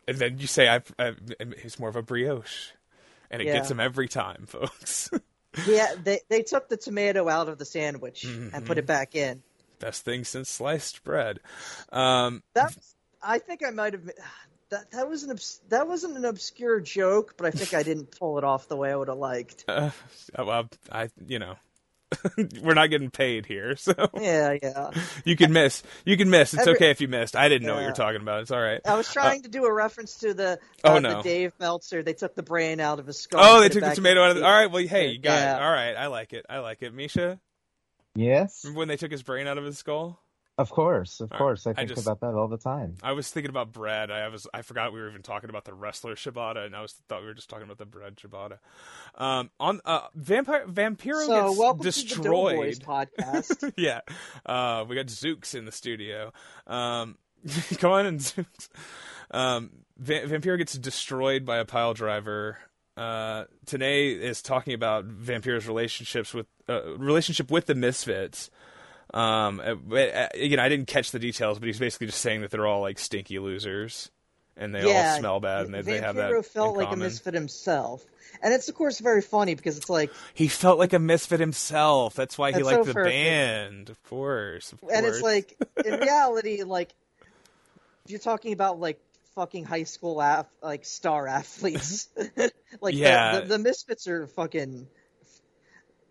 And 0.07 0.17
then 0.17 0.37
you 0.37 0.47
say, 0.47 0.67
I've, 0.69 0.93
i 0.99 1.13
he's 1.61 1.77
more 1.79 1.89
of 1.89 1.95
a 1.97 2.01
brioche. 2.01 2.71
And 3.29 3.41
it 3.41 3.45
gets 3.45 3.69
him 3.69 3.81
every 3.81 4.07
time, 4.07 4.45
folks. 4.47 5.09
yeah, 5.67 5.95
they 6.01 6.21
they 6.29 6.43
took 6.43 6.69
the 6.69 6.77
tomato 6.77 7.27
out 7.27 7.49
of 7.49 7.57
the 7.57 7.65
sandwich 7.65 8.23
and 8.23 8.51
Mm-hmm. 8.53 8.65
put 8.65 8.77
it 8.77 8.85
back 8.85 9.15
in. 9.15 9.43
Best 9.79 10.05
thing 10.05 10.23
since 10.23 10.49
sliced 10.49 11.03
bread. 11.03 11.39
Um, 11.91 12.41
That 12.53 12.73
I 13.21 13.39
think 13.39 13.65
I 13.65 13.71
might 13.71 13.93
have. 13.93 14.09
That 14.69 14.91
that 14.91 15.07
was 15.09 15.23
an 15.23 15.31
obs- 15.31 15.61
that 15.69 15.87
wasn't 15.87 16.17
an 16.17 16.25
obscure 16.25 16.79
joke, 16.81 17.35
but 17.37 17.45
I 17.47 17.51
think 17.51 17.73
I 17.73 17.83
didn't 17.83 18.11
pull 18.11 18.37
it 18.37 18.43
off 18.43 18.67
the 18.67 18.75
way 18.75 18.91
I 18.91 18.95
would 18.97 19.07
have 19.07 19.17
liked. 19.17 19.63
uh, 19.67 19.91
well, 20.37 20.67
I, 20.91 21.09
you 21.25 21.39
know, 21.39 21.55
we're 22.61 22.73
not 22.73 22.89
getting 22.89 23.09
paid 23.09 23.45
here, 23.45 23.77
so 23.77 23.93
Yeah, 24.19 24.57
yeah. 24.61 24.91
you 25.23 25.37
can 25.37 25.53
miss. 25.53 25.83
You 26.03 26.17
can 26.17 26.29
miss. 26.29 26.53
It's 26.53 26.61
Every- 26.63 26.73
okay 26.75 26.89
if 26.91 26.99
you 26.99 27.07
missed. 27.07 27.35
I 27.37 27.47
didn't 27.47 27.65
know 27.65 27.75
what 27.75 27.79
you 27.79 27.85
Yeah. 27.85 27.91
were 27.91 27.95
talking 27.95 28.21
about. 28.21 28.41
It's 28.41 28.51
all 28.51 28.61
right. 28.61 28.81
I 28.85 28.95
was 28.95 29.11
trying 29.11 29.43
to 29.43 29.49
do 29.49 29.63
a 29.65 29.73
reference 29.73 30.17
to 30.19 30.33
the 30.33 30.59
Oh, 30.83 30.95
uh, 30.95 30.99
no. 30.99 31.17
the 31.17 31.23
Dave 31.23 31.53
Meltzer. 31.61 32.03
They 32.03 32.13
took 32.13 32.35
the 32.35 32.43
brain 32.43 32.81
out 32.81 32.99
of 32.99 33.07
his 33.07 33.19
skull. 33.19 33.39
Oh, 33.41 33.61
they 33.61 33.69
took 33.69 33.83
the 33.83 33.95
tomato 33.95 34.21
out 34.21 34.31
of 34.31 34.35
the. 34.37 34.45
All 34.45 34.51
right, 34.51 34.69
well, 34.71 34.85
hey, 34.85 35.07
you 35.11 35.19
got 35.19 35.31
Yeah. 35.39 35.57
it. 35.57 35.61
All 35.63 35.71
right, 35.71 35.93
I 35.95 36.07
like 36.07 36.33
it. 36.33 36.45
I 36.49 36.59
like 36.59 36.81
it. 36.81 36.93
Micha, 36.95 37.39
Yes, 38.15 38.61
remember 38.65 38.79
when 38.79 38.87
they 38.89 38.97
took 38.97 39.11
his 39.11 39.23
brain 39.23 39.47
out 39.47 39.57
of 39.57 39.63
his 39.63 39.77
skull? 39.77 40.19
Of 40.57 40.71
course, 40.71 41.19
of 41.19 41.31
All 41.31 41.35
right. 41.35 41.37
course. 41.37 41.67
I 41.67 41.71
I 41.71 41.73
think 41.73 41.89
just- 41.89 42.01
about 42.01 42.19
that 42.21 42.33
all 42.33 42.47
the 42.47 42.57
time. 42.57 42.95
I 43.03 43.11
was 43.11 43.29
thinking 43.29 43.49
about 43.51 43.71
bread. 43.71 44.09
I 44.09 44.27
was 44.29 44.47
I 44.53 44.63
forgot 44.63 44.91
we 44.91 44.99
were 44.99 45.09
even 45.09 45.21
talking 45.21 45.51
about 45.51 45.65
the 45.65 45.73
wrestler 45.73 46.15
Shibata, 46.15 46.65
and 46.65 46.75
I 46.75 46.81
was 46.81 46.93
thought 47.07 47.21
we 47.21 47.27
were 47.27 47.35
just 47.35 47.49
talking 47.49 47.65
about 47.65 47.77
the 47.77 47.85
bread 47.85 48.15
Shibata. 48.15 48.57
Um, 49.15 49.51
on 49.59 49.81
uh, 49.85 50.07
Vampire 50.15 50.65
Vampiro 50.67 51.25
So 51.27 51.47
gets 51.49 51.59
welcome 51.59 51.83
destroyed. 51.83 52.73
to 52.73 52.79
the 52.79 52.85
Doughboys 52.85 53.07
podcast. 53.19 53.73
yeah, 53.77 54.01
uh, 54.47 54.83
we 54.87 54.95
got 54.95 55.05
Zooks 55.07 55.53
in 55.53 55.65
the 55.65 55.71
studio. 55.71 56.33
Um, 56.65 57.17
come 57.77 57.91
on 57.91 58.05
in, 58.07 58.17
Zooks. 58.17 58.69
Um, 59.29 59.69
Va- 59.97 60.21
Vampiro 60.27 60.57
gets 60.57 60.73
destroyed 60.73 61.45
by 61.45 61.57
a 61.57 61.65
pile 61.65 61.93
driver. 61.93 62.57
Uh, 62.95 63.43
Tenay 63.67 64.19
is 64.19 64.41
talking 64.41 64.73
about 64.73 65.07
Vampiro's 65.07 65.67
relationships 65.67 66.33
with 66.33 66.47
uh, 66.67 66.97
relationship 66.97 67.51
with 67.51 67.67
the 67.67 67.75
Misfits. 67.75 68.49
Um, 69.13 69.61
uh, 69.63 69.75
but, 69.75 70.13
uh, 70.13 70.27
again, 70.33 70.59
I 70.59 70.69
didn't 70.69 70.87
catch 70.87 71.11
the 71.11 71.19
details, 71.19 71.59
but 71.59 71.67
he's 71.67 71.79
basically 71.79 72.07
just 72.07 72.21
saying 72.21 72.41
that 72.41 72.51
they're 72.51 72.67
all 72.67 72.81
like 72.81 72.99
stinky 72.99 73.39
losers, 73.39 74.11
and 74.57 74.75
they 74.75 74.85
yeah, 74.87 75.13
all 75.13 75.19
smell 75.19 75.39
bad, 75.39 75.65
and 75.65 75.73
they, 75.73 75.81
they 75.81 75.99
have 75.99 76.15
that. 76.15 76.45
Felt 76.45 76.75
like 76.75 76.87
common. 76.89 77.01
a 77.01 77.03
misfit 77.05 77.33
himself, 77.33 78.05
and 78.41 78.53
it's 78.53 78.67
of 78.67 78.75
course 78.75 78.99
very 78.99 79.21
funny 79.21 79.55
because 79.55 79.77
it's 79.77 79.89
like, 79.89 80.11
He 80.33 80.47
felt 80.49 80.77
like 80.77 80.93
a 80.93 80.99
misfit 80.99 81.39
himself. 81.39 82.15
That's 82.15 82.37
why 82.37 82.51
he 82.51 82.63
liked 82.63 82.79
so 82.81 82.83
the 82.83 82.93
perfect. 82.93 83.13
band, 83.13 83.89
of 83.89 84.03
course. 84.03 84.73
Of 84.73 84.83
and 84.91 85.05
it's 85.05 85.21
like 85.21 85.55
in 85.85 85.99
reality, 86.01 86.63
like 86.63 86.93
if 88.05 88.11
you're 88.11 88.19
talking 88.19 88.51
about 88.53 88.79
like 88.79 88.99
fucking 89.35 89.63
high 89.65 89.83
school 89.83 90.21
ath- 90.21 90.49
like 90.61 90.83
star 90.83 91.27
athletes, 91.29 92.09
like 92.81 92.93
the- 92.93 92.99
Yeah. 92.99 93.39
the, 93.39 93.45
the 93.47 93.59
misfits 93.59 94.07
are 94.07 94.27
fucking, 94.27 94.87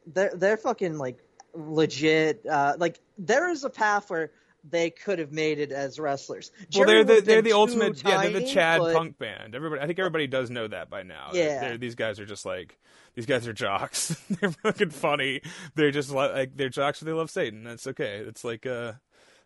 they're 0.06 0.32
they're 0.34 0.56
fucking 0.56 0.96
like 0.98 1.18
legit. 1.56 2.44
Uh, 2.46 2.74
like 2.78 3.00
there 3.18 3.50
is 3.50 3.64
a 3.64 3.70
path 3.70 4.10
where 4.10 4.30
they 4.68 4.90
could 4.90 5.18
have 5.20 5.32
made 5.32 5.58
it 5.60 5.70
as 5.72 5.98
wrestlers. 5.98 6.50
Well, 6.74 6.86
Jerry 6.86 7.04
they're 7.04 7.16
the 7.16 7.22
they're 7.26 7.42
the 7.42 7.52
ultimate. 7.52 8.02
yeah, 8.04 8.22
they're 8.22 8.40
the 8.40 8.46
Chad 8.46 8.80
but- 8.80 8.94
punk 8.94 9.18
band. 9.18 9.54
Everybody, 9.54 9.80
I 9.82 9.86
think 9.86 9.98
everybody 9.98 10.26
does 10.26 10.50
know 10.50 10.66
that 10.68 10.90
by 10.90 11.02
now. 11.02 11.30
They're- 11.32 11.44
Yeah. 11.46 11.60
they're- 11.60 11.78
these 11.78 11.94
guys 11.94 12.18
are 12.20 12.26
just 12.26 12.44
like 12.44 12.78
these 13.14 13.26
guys 13.26 13.46
are 13.46 13.52
jocks. 13.52 14.08
they're 14.30 14.50
fucking 14.50 14.90
funny. 14.90 15.40
They're 15.74 15.90
just 15.92 16.10
li- 16.10 16.16
like 16.32 16.56
they're 16.56 16.68
jocks, 16.68 17.00
but 17.00 17.06
they 17.06 17.12
love 17.12 17.30
Satan. 17.30 17.64
That's 17.64 17.86
okay. 17.86 18.16
It's 18.26 18.44
like 18.44 18.66
uh 18.66 18.92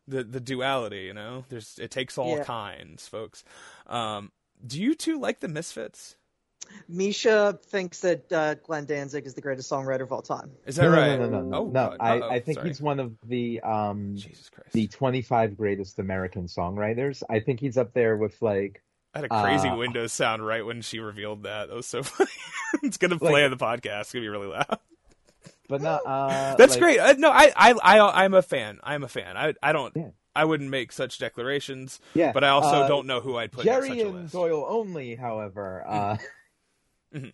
the 0.09 0.25
the 0.25 0.41
duality. 0.41 1.03
You 1.03 1.15
know, 1.15 1.45
there's 1.51 1.79
it 1.79 1.91
takes 1.91 2.17
all 2.19 2.39
Yeah. 2.39 2.45
kinds, 2.45 3.07
folks. 3.07 3.45
Um, 3.87 4.33
do 4.67 4.81
you 4.81 4.95
two 4.95 5.19
like 5.21 5.41
the 5.41 5.49
Misfits? 5.49 6.17
Micha 6.91 7.61
thinks 7.63 8.01
that 8.01 8.33
uh, 8.33 8.55
Glenn 8.55 8.85
Danzig 8.85 9.27
is 9.27 9.35
the 9.35 9.41
greatest 9.41 9.71
songwriter 9.71 10.03
of 10.03 10.13
all 10.13 10.23
time. 10.23 10.51
Is 10.67 10.77
that 10.77 10.83
no, 10.85 10.91
right? 10.91 11.19
no, 11.19 11.29
no, 11.29 11.41
no, 11.43 11.49
no. 11.49 11.57
Oh, 11.59 11.67
no. 11.69 11.97
I, 12.01 12.35
I 12.37 12.41
think 12.41 12.57
Sorry. 12.59 12.69
he's 12.69 12.81
one 12.81 12.99
of 13.01 13.13
the 13.27 13.61
um 13.61 14.17
Jesus 14.17 14.49
Christ. 14.51 14.73
the 14.73 14.87
25 14.89 15.57
greatest 15.57 15.99
American 15.99 16.47
songwriters. 16.47 17.23
I 17.31 17.41
think 17.41 17.61
he's 17.61 17.77
up 17.79 17.93
there 17.93 18.17
with 18.17 18.41
like 18.43 18.83
I 19.15 19.19
had 19.21 19.25
a 19.31 19.43
crazy 19.43 19.69
uh, 19.69 19.77
Windows 19.77 20.13
sound 20.13 20.45
right 20.45 20.65
when 20.65 20.83
she 20.83 20.99
revealed 21.01 21.45
that. 21.45 21.69
That 21.69 21.75
was 21.77 21.87
so 21.87 22.03
funny. 22.05 22.31
it's 22.83 22.97
gonna 22.97 23.19
play 23.19 23.45
on 23.45 23.51
the 23.51 23.57
podcast. 23.57 24.01
It's 24.03 24.13
gonna 24.13 24.25
be 24.25 24.29
really 24.29 24.49
loud. 24.49 24.79
but 25.69 25.83
not 25.83 26.01
uh 26.05 26.55
That's 26.59 26.73
like- 26.73 26.81
great. 26.81 26.99
Uh, 26.99 27.15
no, 27.19 27.31
I, 27.31 27.53
I, 27.57 27.73
I, 27.73 28.25
I'm 28.25 28.35
a 28.35 28.43
fan. 28.43 28.79
I'm 28.83 29.05
a 29.05 29.09
fan. 29.09 29.37
I, 29.37 29.55
I 29.63 29.73
don't, 29.73 29.93
Yeah. 29.97 30.09
I 30.35 30.45
wouldn't 30.45 30.71
make 30.71 30.91
such 30.93 31.19
declarations. 31.19 32.01
Yeah. 32.15 32.33
But 32.33 32.43
I 32.45 32.49
also 32.49 32.83
uh, 32.83 32.89
don't 32.89 33.07
know 33.07 33.21
who 33.21 33.37
I'd 33.37 33.51
put 33.53 33.65
in 33.67 33.73
Jerry 33.73 33.89
such 33.89 33.99
a 33.99 34.09
and. 34.09 34.31
Doyle 34.31 34.67
only, 34.69 35.15
however, 35.15 35.85
uh 35.87 36.17
Mhm. 37.15 37.33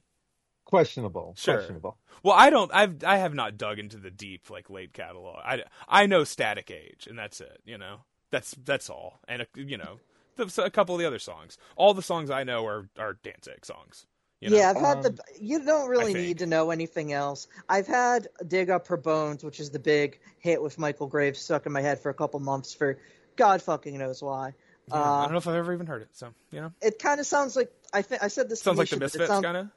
questionable. 0.64 1.34
Sure. 1.36 1.56
Questionable. 1.56 1.96
Well, 2.22 2.34
I 2.34 2.50
don't. 2.50 2.72
I've, 2.74 3.04
I 3.04 3.18
have 3.18 3.34
not 3.34 3.56
dug 3.58 3.78
into 3.78 3.98
the 3.98 4.10
deep 4.10 4.50
like 4.50 4.70
late 4.70 4.92
catalog. 4.92 5.36
I, 5.44 5.64
I 5.88 6.06
know 6.06 6.24
Static 6.24 6.70
Age, 6.70 7.06
and 7.08 7.18
that's 7.18 7.40
it. 7.40 7.60
You 7.64 7.78
know, 7.78 8.00
that's 8.30 8.54
that's 8.64 8.90
all. 8.90 9.20
And 9.28 9.46
you 9.54 9.76
know, 9.76 9.98
the, 10.36 10.62
a 10.64 10.70
couple 10.70 10.94
of 10.94 11.00
the 11.00 11.06
other 11.06 11.18
songs. 11.18 11.58
All 11.76 11.94
the 11.94 12.02
songs 12.02 12.30
I 12.30 12.44
know 12.44 12.66
are 12.66 12.88
are 12.98 13.18
Danzig 13.22 13.64
songs. 13.64 14.06
You 14.40 14.50
know? 14.50 14.56
Yeah, 14.58 14.70
I've 14.70 14.76
had 14.76 14.96
Um, 14.98 15.02
the. 15.02 15.18
You 15.40 15.64
don't 15.64 15.88
really 15.88 16.12
need 16.14 16.38
to 16.38 16.46
know 16.46 16.70
anything 16.70 17.12
else. 17.12 17.48
I've 17.68 17.86
had 17.86 18.28
"Dig 18.46 18.68
Up 18.70 18.86
Her 18.88 18.96
Bones," 18.98 19.44
which 19.44 19.60
is 19.60 19.70
the 19.70 19.78
big 19.78 20.18
hit 20.38 20.60
with 20.60 20.78
Michael 20.78 21.06
Graves 21.06 21.40
stuck 21.40 21.64
in 21.66 21.72
my 21.72 21.80
head 21.80 22.00
for 22.00 22.10
a 22.10 22.14
couple 22.14 22.40
months 22.40 22.74
for 22.74 22.98
God 23.36 23.62
fucking 23.62 23.96
knows 23.96 24.22
why. 24.22 24.52
Yeah, 24.88 24.94
I 24.96 24.98
Uh, 24.98 25.22
don't 25.22 25.32
know 25.32 25.38
if 25.38 25.46
I've 25.48 25.54
ever 25.54 25.72
even 25.72 25.86
heard 25.86 26.02
it. 26.02 26.08
So 26.12 26.34
you 26.50 26.60
know, 26.60 26.72
it 26.82 26.98
kind 26.98 27.18
of 27.18 27.26
sounds 27.26 27.56
like 27.56 27.72
I 27.92 28.02
think 28.02 28.22
I 28.22 28.28
said 28.28 28.48
this. 28.48 28.60
to 28.60 28.64
sounds 28.64 28.78
like 28.78 28.88
the 28.88 28.96
Micha, 28.96 29.00
Misfits 29.00 29.30
it 29.30 29.42
kind 29.42 29.56
of. 29.56 29.68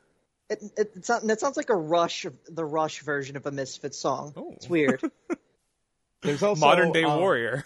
It, 0.49 0.64
it, 0.77 0.91
it, 0.95 1.06
sound, 1.06 1.30
it 1.30 1.40
sounds 1.40 1.57
like 1.57 1.69
a 1.69 1.76
Rush, 1.76 2.26
the 2.48 2.65
Rush 2.65 3.02
version 3.02 3.38
of 3.38 3.45
a 3.45 3.52
Misfits 3.52 3.99
song. 3.99 4.34
Oh. 4.36 4.53
It's 4.56 4.68
weird. 4.68 5.02
There's 6.22 6.44
also 6.44 6.60
Modern 6.60 6.91
day 6.91 7.03
um, 7.03 7.19
warrior. 7.19 7.65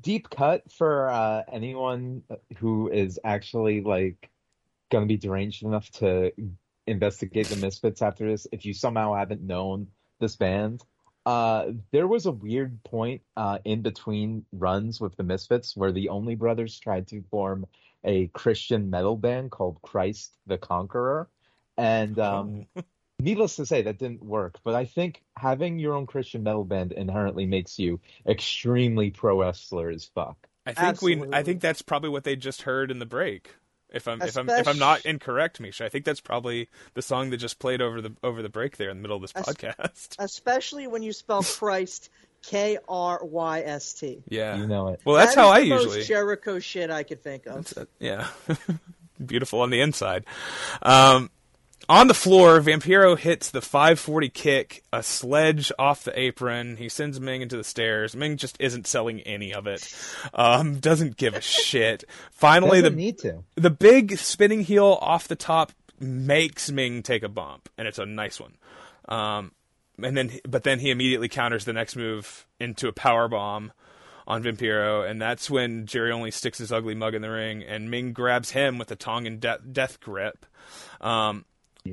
deep 0.00 0.28
cut 0.30 0.70
for 0.70 1.08
uh, 1.08 1.42
anyone 1.50 2.22
who 2.58 2.90
is 2.90 3.18
actually 3.24 3.80
like 3.80 4.30
going 4.90 5.04
to 5.04 5.08
be 5.08 5.16
deranged 5.16 5.64
enough 5.64 5.90
to 5.92 6.32
investigate 6.86 7.46
the 7.46 7.56
Misfits 7.56 8.02
after 8.02 8.30
this. 8.30 8.46
If 8.52 8.64
you 8.64 8.74
somehow 8.74 9.14
haven't 9.14 9.42
known 9.42 9.88
this 10.20 10.36
band, 10.36 10.82
uh, 11.24 11.72
there 11.90 12.06
was 12.06 12.26
a 12.26 12.30
weird 12.30 12.82
point 12.84 13.22
uh, 13.36 13.58
in 13.64 13.82
between 13.82 14.44
runs 14.52 15.00
with 15.00 15.16
the 15.16 15.24
Misfits 15.24 15.76
where 15.76 15.92
the 15.92 16.10
Only 16.10 16.36
Brothers 16.36 16.78
tried 16.78 17.08
to 17.08 17.22
form 17.30 17.66
a 18.06 18.28
Christian 18.28 18.88
metal 18.88 19.16
band 19.16 19.50
called 19.50 19.82
Kryst 19.82 20.30
the 20.46 20.56
Conqueror, 20.56 21.28
and 21.76 22.18
um, 22.18 22.66
needless 23.18 23.56
to 23.56 23.66
say, 23.66 23.82
that 23.82 23.98
didn't 23.98 24.22
work. 24.22 24.60
But 24.64 24.74
I 24.74 24.86
think 24.86 25.22
having 25.36 25.78
your 25.78 25.94
own 25.94 26.06
Christian 26.06 26.42
metal 26.42 26.64
band 26.64 26.92
inherently 26.92 27.44
makes 27.44 27.78
you 27.78 28.00
extremely 28.26 29.10
pro 29.10 29.40
wrestler 29.40 29.90
as 29.90 30.04
fuck. 30.04 30.36
I 30.64 30.72
think 30.72 31.02
we. 31.02 31.22
I 31.32 31.42
think 31.42 31.60
that's 31.60 31.82
probably 31.82 32.10
what 32.10 32.24
they 32.24 32.36
just 32.36 32.62
heard 32.62 32.90
in 32.90 32.98
the 32.98 33.06
break. 33.06 33.54
If 33.88 34.08
I'm 34.08 34.20
if 34.20 34.36
I'm 34.36 34.50
if 34.50 34.66
I'm 34.66 34.78
not 34.78 35.06
incorrect, 35.06 35.60
Micha, 35.60 35.82
I 35.82 35.88
think 35.88 36.04
that's 36.04 36.20
probably 36.20 36.68
the 36.94 37.02
song 37.02 37.30
that 37.30 37.36
just 37.36 37.60
played 37.60 37.80
over 37.80 38.00
the 38.00 38.14
over 38.22 38.42
the 38.42 38.48
break 38.48 38.76
there 38.76 38.90
in 38.90 38.96
the 38.96 39.00
middle 39.00 39.16
of 39.16 39.22
this 39.22 39.32
podcast. 39.32 40.16
Especially 40.18 40.88
when 40.88 41.02
you 41.02 41.12
spell 41.12 41.42
Christ 41.42 42.10
K 42.46 42.78
R 42.88 43.20
Y 43.24 43.60
S 43.62 43.92
T. 43.94 44.22
Yeah. 44.28 44.56
You 44.56 44.66
know 44.66 44.88
it. 44.88 45.00
Well, 45.04 45.16
that's 45.16 45.34
That 45.34 45.40
how 45.40 45.52
is 45.52 45.56
I 45.56 45.60
the 45.60 45.66
usually. 45.66 45.96
most 45.98 46.08
Jericho 46.08 46.58
shit 46.58 46.90
I 46.90 47.02
could 47.02 47.22
think 47.22 47.46
of. 47.46 47.72
yeah. 47.98 48.28
Beautiful 49.24 49.60
on 49.60 49.70
the 49.70 49.80
inside. 49.80 50.24
Um, 50.82 51.30
on 51.88 52.08
the 52.08 52.14
floor, 52.14 52.60
Vampiro 52.60 53.16
hits 53.16 53.50
the 53.50 53.60
540 53.62 54.28
kick, 54.30 54.82
a 54.92 55.02
sledge 55.02 55.70
off 55.78 56.04
the 56.04 56.18
apron. 56.18 56.76
He 56.76 56.88
sends 56.88 57.20
Meng 57.20 57.42
into 57.42 57.56
the 57.56 57.64
stairs. 57.64 58.16
Meng 58.16 58.36
just 58.36 58.56
isn't 58.60 58.86
selling 58.86 59.20
any 59.20 59.54
of 59.54 59.66
it. 59.66 59.88
Um, 60.34 60.80
doesn't 60.80 61.16
give 61.16 61.34
a 61.34 61.40
shit. 61.40 62.04
Finally, 62.32 62.82
Doesn't 62.82 62.96
the 62.96 63.02
need 63.02 63.18
to. 63.20 63.44
the 63.54 63.70
big 63.70 64.18
spinning 64.18 64.62
heel 64.62 64.98
off 65.00 65.28
the 65.28 65.36
top 65.36 65.72
makes 66.00 66.70
Meng 66.70 67.02
take 67.02 67.22
a 67.22 67.28
bump, 67.28 67.68
and 67.78 67.86
it's 67.88 67.98
a 68.00 68.04
nice 68.06 68.40
one. 68.40 68.54
Um, 69.08 69.52
and 70.02 70.16
then, 70.16 70.32
but 70.48 70.62
then 70.62 70.80
he 70.80 70.90
immediately 70.90 71.28
counters 71.28 71.64
the 71.64 71.72
next 71.72 71.96
move 71.96 72.46
into 72.58 72.88
a 72.88 72.92
power 72.92 73.28
bomb 73.28 73.72
on 74.26 74.42
Vampiro, 74.42 75.08
and 75.08 75.22
that's 75.22 75.48
when 75.48 75.86
Jerry 75.86 76.10
Only 76.10 76.30
sticks 76.30 76.58
his 76.58 76.72
ugly 76.72 76.94
mug 76.94 77.14
in 77.14 77.22
the 77.22 77.30
ring, 77.30 77.62
and 77.62 77.90
Meng 77.90 78.12
grabs 78.12 78.50
him 78.50 78.78
with 78.78 78.90
a 78.90 78.96
Tongan 78.96 79.38
de- 79.38 79.60
death 79.70 80.00
grip. 80.00 80.44
Um, 81.00 81.44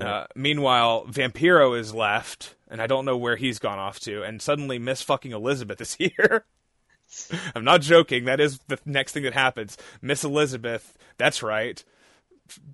uh, 0.02 0.26
meanwhile, 0.36 1.06
Vampiro 1.06 1.78
is 1.78 1.94
left, 1.94 2.56
and 2.70 2.82
I 2.82 2.88
don't 2.88 3.06
know 3.06 3.18
where 3.18 3.36
he's 3.36 3.60
gone 3.60 3.78
off 3.78 4.00
to, 4.02 4.24
and 4.24 4.42
suddenly 4.42 4.80
Miss 4.80 5.02
fucking 5.02 5.32
Elizabeth 5.32 5.80
is 5.80 5.94
here. 6.00 6.46
I'm 7.56 7.64
not 7.64 7.82
joking. 7.82 8.26
That 8.26 8.40
is 8.40 8.60
the 8.68 8.80
next 8.86 9.12
thing 9.12 9.24
that 9.24 9.34
happens. 9.34 9.78
Miss 10.02 10.24
Elizabeth, 10.24 10.98
that's 11.18 11.44
right, 11.44 11.84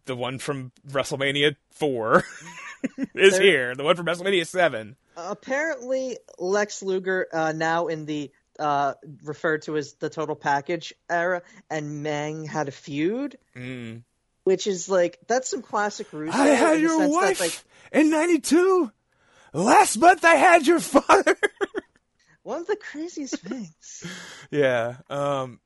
the 0.05 0.15
one 0.15 0.39
from 0.39 0.71
WrestleMania 0.89 1.55
four 1.71 2.23
is 3.15 3.33
There- 3.33 3.41
here. 3.41 3.75
The 3.75 3.83
one 3.83 3.95
from 3.95 4.05
WrestleMania 4.05 4.45
seven. 4.47 4.95
Apparently, 5.17 6.17
Lex 6.37 6.81
Luger 6.81 7.27
uh, 7.33 7.51
now 7.53 7.87
in 7.87 8.05
the 8.05 8.31
uh, 8.57 8.93
referred 9.23 9.61
to 9.63 9.77
as 9.77 9.93
the 9.93 10.09
Total 10.09 10.35
Package 10.35 10.93
era, 11.09 11.41
and 11.69 12.03
Meng 12.03 12.45
had 12.45 12.67
a 12.67 12.71
feud, 12.71 13.37
Mm. 13.55 14.03
which 14.43 14.67
is 14.67 14.89
like 14.89 15.19
that's 15.27 15.49
some 15.49 15.61
classic 15.61 16.11
Russo. 16.13 16.37
I 16.37 16.47
had 16.47 16.79
your 16.81 16.97
sense 16.99 17.11
that, 17.13 17.21
wife 17.21 17.39
like, 17.39 17.63
in 18.03 18.09
'92. 18.09 18.91
Last 19.53 19.97
month 19.97 20.23
I 20.25 20.35
had 20.35 20.67
your 20.67 20.79
father. 20.81 21.37
one 22.43 22.61
of 22.61 22.67
the 22.67 22.75
craziest 22.77 23.37
things. 23.39 24.03
yeah. 24.51 24.97
Um. 25.09 25.59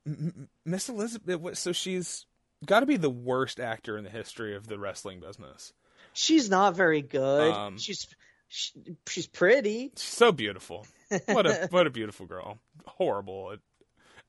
Miss 0.66 0.90
Elizabeth. 0.90 1.58
So 1.58 1.72
she's 1.74 2.26
got 2.66 2.82
to 2.82 2.86
be 2.86 2.98
the 2.98 3.10
worst 3.10 3.60
actor 3.60 3.98
in 3.98 4.04
the 4.04 4.10
history 4.10 4.56
of 4.56 4.68
the 4.68 4.78
wrestling 4.80 5.20
business. 5.20 5.74
She's 6.14 6.50
not 6.50 6.76
very 6.76 7.02
good. 7.02 7.52
Um, 7.54 7.78
she's 7.78 8.08
she, 8.48 8.72
she's 9.08 9.28
pretty. 9.28 9.92
She's 9.98 10.04
so 10.04 10.32
beautiful. 10.32 10.86
What 11.28 11.46
a 11.48 11.68
what 11.72 11.88
a 11.88 11.90
beautiful 11.90 12.26
girl. 12.28 12.60
Horrible 12.86 13.52
at 13.54 13.60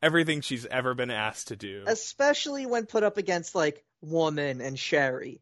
everything 0.03 0.41
she's 0.41 0.67
ever 0.67 0.95
been 0.95 1.11
asked 1.11 1.49
to 1.49 1.57
do. 1.57 1.85
especially 1.87 2.67
when 2.67 2.87
put 2.87 3.03
up 3.03 3.17
against 3.17 3.55
like 3.55 3.85
Woman 4.03 4.61
and 4.61 4.79
Sherri 4.79 5.41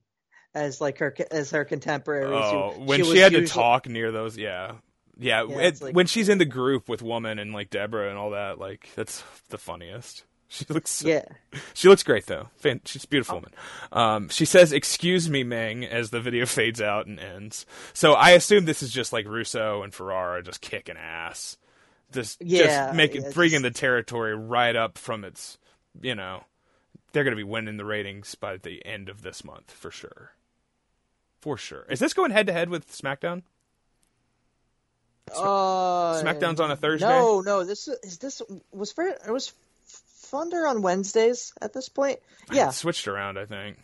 as 0.55 0.81
like 0.81 0.99
her 0.99 1.15
as 1.31 1.51
her 1.53 1.65
contemporaries. 1.65 2.29
who 2.29 2.35
Oh, 2.57 2.75
when 2.85 3.03
she, 3.03 3.09
was 3.11 3.19
had 3.19 3.33
to 3.33 3.47
talk 3.47 3.89
near 3.89 4.13
those, 4.13 4.37
yeah, 4.37 4.75
yeah. 5.19 5.45
Yeah, 5.49 5.59
it- 5.61 5.81
like- 5.83 5.95
when 5.95 6.07
she's 6.07 6.29
in 6.29 6.39
the 6.39 6.45
group 6.45 6.89
with 6.89 7.03
Woman 7.03 7.39
and 7.39 7.53
like 7.53 7.71
Deborah 7.71 8.09
and 8.09 8.19
all 8.19 8.31
that, 8.31 8.59
like 8.59 8.89
that's 8.97 9.23
the 9.49 9.59
funniest. 9.59 10.25
She 10.59 10.67
looks, 10.69 11.03
Yeah, 11.03 11.25
she 11.73 11.89
looks 11.89 12.03
great 12.03 12.27
though. 12.27 12.49
She's 12.85 13.05
a 13.05 13.09
beautiful 13.09 13.37
woman. 13.37 13.53
Um, 13.91 14.29
she 14.29 14.45
says, 14.45 14.71
"Excuse 14.71 15.31
me, 15.31 15.45
Meng," 15.45 15.83
as 15.83 16.11
the 16.11 16.21
video 16.21 16.45
fades 16.59 16.79
out 16.79 17.07
and 17.07 17.19
ends. 17.19 17.65
So 17.95 18.13
I 18.13 18.33
assume 18.33 18.67
this 18.67 18.83
is 18.83 18.93
just 18.93 19.15
like 19.15 19.27
Russo 19.27 19.83
and 19.83 19.95
Ferrara 19.95 20.43
just 20.43 20.61
kicking 20.61 20.99
ass, 20.99 21.57
just 22.13 22.43
Yeah, 22.43 22.65
just 22.65 22.95
making 22.95 23.23
yeah, 23.23 23.31
bringing 23.33 23.63
the 23.63 23.71
territory 23.71 24.37
right 24.37 24.77
up 24.77 24.99
from 24.99 25.25
its, 25.25 25.57
you 26.03 26.15
know, 26.15 26.45
they're 27.13 27.25
going 27.25 27.33
to 27.33 27.43
be 27.43 27.51
winning 27.51 27.79
the 27.79 27.87
ratings 27.87 28.35
by 28.35 28.59
the 28.59 28.85
end 28.85 29.09
of 29.09 29.23
this 29.23 29.45
month 29.45 29.71
for 29.71 29.91
sure. 29.91 30.33
For 31.41 31.57
sure. 31.57 31.87
Is 31.89 31.99
this 31.99 32.13
going 32.13 32.31
head 32.31 32.47
to 32.49 32.53
head 32.53 32.69
with 32.69 32.93
SmackDown? 32.93 33.43
uh, 35.35 36.23
SmackDown's 36.23 36.61
on 36.61 36.71
a 36.71 36.77
Thursday? 36.77 37.09
No, 37.09 37.41
no. 37.41 37.65
This 37.65 37.89
is 37.89 38.19
this 38.19 38.43
was 38.71 38.93
for 38.93 39.05
it 39.05 39.31
was 39.31 39.53
Thunder 40.33 40.67
on 40.67 40.83
Wednesdays 40.83 41.53
at 41.61 41.73
this 41.73 41.89
point. 41.89 42.19
Yeah, 42.51 42.71
It 42.71 42.73
switched 42.73 43.07
around, 43.07 43.39
I 43.39 43.45
think. 43.47 43.79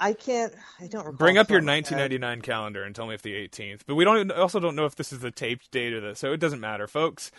I 0.00 0.14
can't. 0.14 0.54
I 0.80 0.86
don't. 0.86 1.16
Bring 1.18 1.38
up 1.38 1.50
your 1.50 1.60
off 1.60 1.66
the 1.66 1.82
top 1.82 1.86
of 1.86 1.90
my 1.92 1.98
head. 1.98 2.12
1999 2.12 2.40
calendar 2.40 2.82
and 2.82 2.94
tell 2.94 3.06
me 3.06 3.14
if 3.14 3.22
the 3.22 3.34
18th. 3.34 3.80
But 3.86 3.96
we 3.96 4.04
don't 4.04 4.32
also 4.32 4.58
don't 4.58 4.74
know 4.74 4.86
if 4.86 4.96
this 4.96 5.12
is 5.12 5.20
the 5.20 5.30
taped 5.30 5.70
date 5.70 5.92
or 5.92 6.00
the 6.00 6.16
so 6.16 6.32
it 6.32 6.38
doesn't 6.38 6.60
matter, 6.60 6.86
folks. 6.86 7.30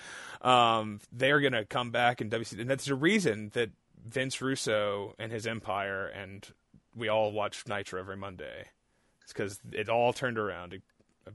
Um, 0.42 1.00
they 1.12 1.32
are 1.32 1.42
going 1.42 1.54
to 1.54 1.66
come 1.66 1.92
back 1.92 2.22
in 2.22 2.30
WC, 2.30 2.60
and 2.60 2.70
that's 2.70 2.86
the 2.86 2.96
reason 2.96 3.52
that 3.54 3.72
Vince 4.06 4.42
Russo 4.42 5.16
and 5.20 5.32
his 5.32 5.48
empire 5.48 6.08
and 6.08 6.48
we 6.96 7.08
all 7.08 7.32
watch 7.32 7.64
Nitro 7.68 8.00
every 8.00 8.18
Monday. 8.18 8.66
It's 9.24 9.34
because 9.34 9.60
it 9.72 9.90
all 9.90 10.14
turned 10.14 10.38
around 10.38 10.80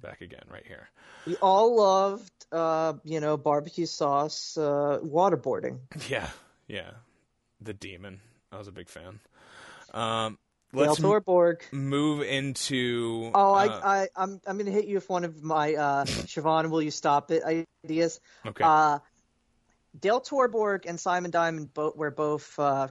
back 0.02 0.20
again 0.20 0.44
right 0.50 0.66
here. 0.66 0.88
We 1.26 1.36
all 1.36 1.76
loved, 1.76 2.30
uh, 2.52 2.94
you 3.04 3.20
know, 3.20 3.36
barbecue 3.36 3.86
sauce 3.86 4.56
uh, 4.56 5.00
waterboarding. 5.02 5.78
Yeah, 6.08 6.28
yeah, 6.68 6.90
the 7.60 7.72
demon. 7.72 8.20
I 8.52 8.58
was 8.58 8.68
a 8.68 8.72
big 8.72 8.88
fan. 8.88 9.20
Um, 9.92 10.38
let's 10.72 11.00
Torborg. 11.00 11.60
move 11.72 12.22
into. 12.22 13.30
Oh, 13.34 13.52
I, 13.52 13.66
uh, 13.66 13.80
I, 13.82 14.08
I'm, 14.16 14.40
I'm 14.46 14.58
gonna 14.58 14.70
hit 14.70 14.86
you 14.86 14.96
with 14.96 15.08
one 15.08 15.24
of 15.24 15.42
my 15.42 15.74
uh, 15.74 16.04
Siobhan, 16.06 16.70
will 16.70 16.82
you 16.82 16.90
stop 16.90 17.30
it 17.30 17.42
ideas. 17.84 18.20
okay. 18.46 18.64
Uh, 18.64 18.98
Dale 19.98 20.20
Torborg 20.20 20.84
and 20.86 21.00
Simon 21.00 21.30
Diamond 21.30 21.72
both 21.74 21.96
were 21.96 22.10
both 22.10 22.58
uh, 22.58 22.88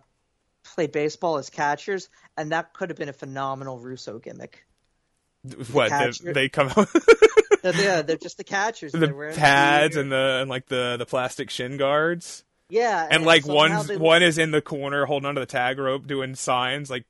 played 0.63 0.91
baseball 0.91 1.37
as 1.37 1.49
catchers, 1.49 2.09
and 2.35 2.51
that 2.51 2.73
could 2.73 2.89
have 2.89 2.97
been 2.97 3.09
a 3.09 3.13
phenomenal 3.13 3.79
Russo 3.79 4.19
gimmick. 4.19 4.65
what 5.71 5.89
catcher- 5.89 6.23
they, 6.25 6.33
they 6.33 6.49
come 6.49 6.71
out 6.75 6.89
yeah, 7.63 8.01
they're 8.01 8.17
just 8.17 8.37
the 8.37 8.43
catchers. 8.43 8.91
the 8.93 9.33
pads 9.35 9.95
and 9.95 10.11
the 10.11 10.39
and 10.41 10.49
like 10.49 10.67
the 10.67 10.97
the 10.97 11.05
plastic 11.05 11.49
shin 11.49 11.77
guards 11.77 12.43
yeah, 12.69 13.07
and 13.09 13.23
like 13.25 13.43
somehow 13.43 13.55
one 13.77 13.87
they- 13.87 13.97
one 13.97 14.23
is 14.23 14.37
in 14.37 14.51
the 14.51 14.61
corner 14.61 15.05
holding 15.05 15.27
onto 15.27 15.39
the 15.41 15.45
tag 15.45 15.77
rope 15.79 16.05
doing 16.07 16.35
signs 16.35 16.89
like 16.89 17.05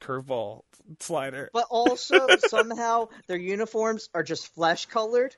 curveball 0.00 0.62
slider 0.98 1.50
But 1.52 1.66
also 1.70 2.26
somehow 2.48 3.08
their 3.26 3.36
uniforms 3.38 4.08
are 4.14 4.22
just 4.22 4.52
flesh 4.54 4.86
colored. 4.86 5.36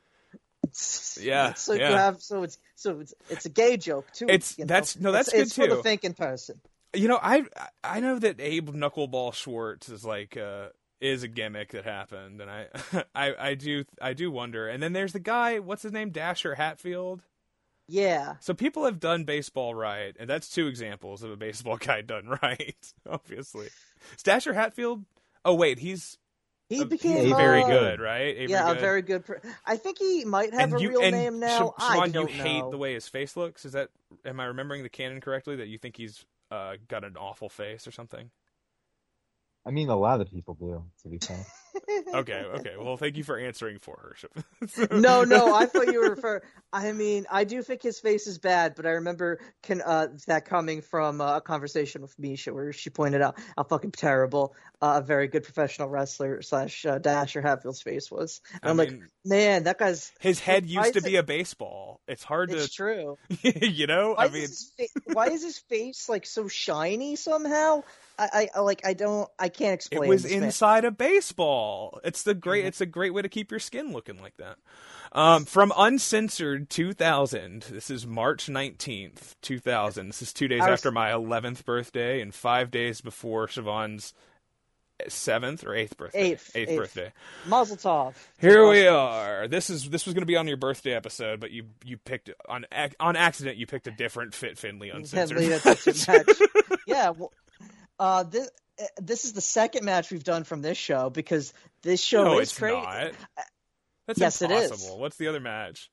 Yeah, 1.20 1.52
So 1.54 1.74
yeah. 1.74 1.90
you 1.90 1.96
have 1.96 2.22
so 2.22 2.42
it's 2.44 2.58
so 2.76 3.00
it's 3.00 3.14
it's 3.28 3.46
a 3.46 3.50
gay 3.50 3.76
joke 3.76 4.06
too. 4.12 4.26
It's- 4.26 4.56
you 4.58 4.64
know? 4.64 4.68
that's- 4.68 4.98
no, 4.98 5.12
that's 5.12 5.28
it's, 5.28 5.42
it's 5.42 5.56
good 5.56 5.64
for 5.64 5.70
too. 5.70 5.76
the 5.76 5.82
thinking 5.82 6.14
person. 6.14 6.60
you 6.94 7.08
know 7.08 7.18
i 7.22 7.42
i 7.82 8.00
know 8.00 8.18
that 8.18 8.38
abe 8.40 8.68
knuckleball 8.70 9.32
schwartz 9.34 9.88
is 9.88 10.04
like 10.04 10.36
uh 10.36 10.68
is 11.00 11.22
a 11.22 11.28
gimmick 11.28 11.72
that 11.72 11.84
happened 11.84 12.40
and 12.40 12.50
I, 12.50 12.66
I 13.14 13.34
i 13.50 13.54
do 13.54 13.84
i 14.00 14.12
do 14.12 14.30
wonder 14.30 14.68
and 14.68 14.82
then 14.82 14.92
there's 14.92 15.12
the 15.14 15.18
guy 15.20 15.58
what's 15.58 15.82
his 15.82 15.92
name 15.92 16.10
dasher 16.10 16.54
hatfield 16.54 17.22
Yeah, 17.92 18.36
so 18.40 18.54
people 18.54 18.84
have 18.86 18.98
done 19.00 19.24
baseball 19.24 19.74
right 19.74 20.16
and 20.18 20.28
that's 20.28 20.48
two 20.48 20.66
examples 20.66 21.22
of 21.22 21.30
a 21.30 21.36
baseball 21.36 21.76
guy 21.80 22.00
done 22.00 22.38
right 22.42 22.92
obviously 23.08 23.66
is 24.16 24.22
dasher 24.22 24.54
hatfield 24.54 25.04
oh 25.44 25.54
wait 25.54 25.78
he's 25.78 26.16
he 26.70 26.80
a- 26.80 26.86
became 26.86 27.24
he's 27.26 27.36
very 27.36 27.62
uh, 27.62 27.68
good 27.68 28.00
right 28.00 28.34
Avery 28.36 28.46
yeah, 28.50 28.70
a 28.70 28.74
very 28.74 29.02
good. 29.02 29.26
Per- 29.26 29.42
I 29.66 29.76
think 29.76 29.98
he 29.98 30.24
might 30.24 30.54
have 30.54 30.72
and 30.72 30.78
a 30.78 30.80
you 30.80 30.88
real 30.88 31.02
and 31.02 31.14
name 31.14 31.38
now. 31.38 31.58
Siobhan, 31.60 31.72
I 31.78 32.06
you 32.06 32.12
don't 32.12 32.30
hate 32.30 32.60
know. 32.60 32.70
the 32.70 32.78
way 32.78 32.94
his 32.94 33.06
face 33.08 33.36
looks. 33.36 33.66
Is 33.66 33.72
that 33.72 33.90
am 34.24 34.40
I 34.40 34.46
remembering 34.46 34.82
the 34.82 34.88
canon 34.88 35.20
correctly? 35.20 35.56
That 35.56 35.68
you 35.68 35.76
think 35.76 35.98
he's 35.98 36.24
uh, 36.50 36.76
got 36.88 37.04
an 37.04 37.16
awful 37.18 37.50
face 37.50 37.86
or 37.86 37.90
something? 37.90 38.30
I 39.66 39.70
mean, 39.70 39.90
a 39.90 39.96
lot 39.96 40.20
of 40.22 40.30
people 40.30 40.54
do, 40.54 40.82
to 41.02 41.08
be 41.08 41.18
fair. 41.18 41.44
Okay, 42.14 42.44
okay. 42.54 42.74
Well, 42.78 42.96
thank 42.96 43.16
you 43.16 43.24
for 43.24 43.38
answering 43.38 43.78
for 43.78 43.96
her. 43.96 44.90
no, 45.00 45.24
no, 45.24 45.54
I 45.54 45.66
thought 45.66 45.92
you 45.92 46.00
were 46.00 46.10
referring. 46.10 46.42
I 46.72 46.92
mean, 46.92 47.26
I 47.30 47.44
do 47.44 47.62
think 47.62 47.82
his 47.82 47.98
face 48.00 48.26
is 48.26 48.38
bad, 48.38 48.74
but 48.74 48.86
I 48.86 48.90
remember 48.90 49.40
can, 49.62 49.80
uh, 49.80 50.08
that 50.26 50.44
coming 50.44 50.82
from 50.82 51.20
uh, 51.20 51.36
a 51.36 51.40
conversation 51.40 52.02
with 52.02 52.16
Micha 52.18 52.52
where 52.52 52.72
she 52.72 52.90
pointed 52.90 53.22
out 53.22 53.38
how 53.56 53.64
fucking 53.64 53.92
terrible 53.92 54.54
uh, 54.80 55.00
a 55.02 55.06
very 55.06 55.28
good 55.28 55.44
professional 55.44 55.88
wrestler 55.88 56.42
slash 56.42 56.84
uh, 56.84 56.98
Dasher 56.98 57.40
Hatfield's 57.40 57.80
face 57.82 58.10
was. 58.10 58.40
And 58.54 58.60
I 58.64 58.70
I'm 58.70 58.76
like, 58.76 59.00
man, 59.24 59.64
that 59.64 59.78
guy's. 59.78 60.12
his 60.20 60.40
head 60.40 60.66
used 60.66 60.92
to 60.94 60.98
is 60.98 61.04
be 61.04 61.16
a 61.16 61.22
baseball. 61.22 62.00
It's 62.08 62.24
hard 62.24 62.50
It's 62.50 62.68
to, 62.68 62.72
true. 62.74 63.18
you 63.42 63.86
know. 63.86 64.14
Why, 64.14 64.24
I 64.24 64.28
mean, 64.28 64.42
is 64.42 64.72
fa- 64.76 65.00
why 65.12 65.28
is 65.28 65.42
his 65.42 65.58
face 65.58 66.08
like 66.08 66.26
so 66.26 66.48
shiny 66.48 67.16
somehow? 67.16 67.84
I, 68.18 68.48
I, 68.54 68.60
like 68.60 68.82
I 68.84 68.94
don't 68.94 69.28
I 69.38 69.48
can't 69.48 69.74
explain. 69.74 70.04
it 70.04 70.08
was 70.08 70.22
this 70.24 70.32
man. 70.32 70.44
inside 70.44 70.84
a 70.84 70.90
baseball. 70.90 71.61
It's 72.04 72.22
the 72.22 72.34
great. 72.34 72.64
It's 72.64 72.80
a 72.80 72.86
great 72.86 73.14
way 73.14 73.22
to 73.22 73.28
keep 73.28 73.50
your 73.50 73.60
skin 73.60 73.92
looking 73.92 74.20
like 74.20 74.36
that. 74.38 74.56
Um, 75.12 75.44
from 75.44 75.72
uncensored 75.76 76.70
2000. 76.70 77.62
This 77.70 77.90
is 77.90 78.06
March 78.06 78.46
19th, 78.46 79.34
2000. 79.42 80.08
This 80.08 80.22
is 80.22 80.32
two 80.32 80.48
days 80.48 80.60
was- 80.60 80.68
after 80.68 80.90
my 80.90 81.10
11th 81.10 81.64
birthday 81.64 82.20
and 82.20 82.34
five 82.34 82.70
days 82.70 83.00
before 83.00 83.46
Siobhan's 83.46 84.14
seventh 85.08 85.64
or 85.64 85.74
eighth 85.74 85.96
birthday. 85.96 86.32
Eighth, 86.32 86.50
eighth. 86.54 86.76
birthday. 86.76 87.12
Mazel 87.46 87.76
tov. 87.76 88.14
Here 88.40 88.66
we 88.68 88.86
are. 88.86 89.48
This 89.48 89.70
is 89.70 89.90
this 89.90 90.06
was 90.06 90.14
going 90.14 90.22
to 90.22 90.26
be 90.26 90.36
on 90.36 90.46
your 90.46 90.56
birthday 90.56 90.92
episode, 90.92 91.40
but 91.40 91.50
you 91.50 91.64
you 91.84 91.96
picked 91.98 92.30
on 92.48 92.66
on 93.00 93.16
accident. 93.16 93.56
You 93.56 93.66
picked 93.66 93.86
a 93.86 93.90
different 93.90 94.34
Fit 94.34 94.58
Finlay 94.58 94.90
uncensored. 94.90 95.38
Match. 95.38 96.26
yeah, 96.86 97.10
well, 97.10 97.32
uh, 97.98 98.22
this 98.22 98.48
this 98.96 99.24
is 99.24 99.32
the 99.32 99.40
second 99.40 99.84
match 99.84 100.10
we've 100.10 100.24
done 100.24 100.44
from 100.44 100.62
this 100.62 100.78
show 100.78 101.10
because 101.10 101.52
this 101.82 102.00
show 102.00 102.24
no, 102.24 102.38
is 102.38 102.50
it's 102.50 102.58
crazy. 102.58 102.76
not. 102.76 103.12
That's 104.06 104.18
Yes, 104.18 104.42
it 104.42 104.50
is. 104.50 104.90
What's 104.96 105.16
the 105.16 105.28
other 105.28 105.40
match? 105.40 105.90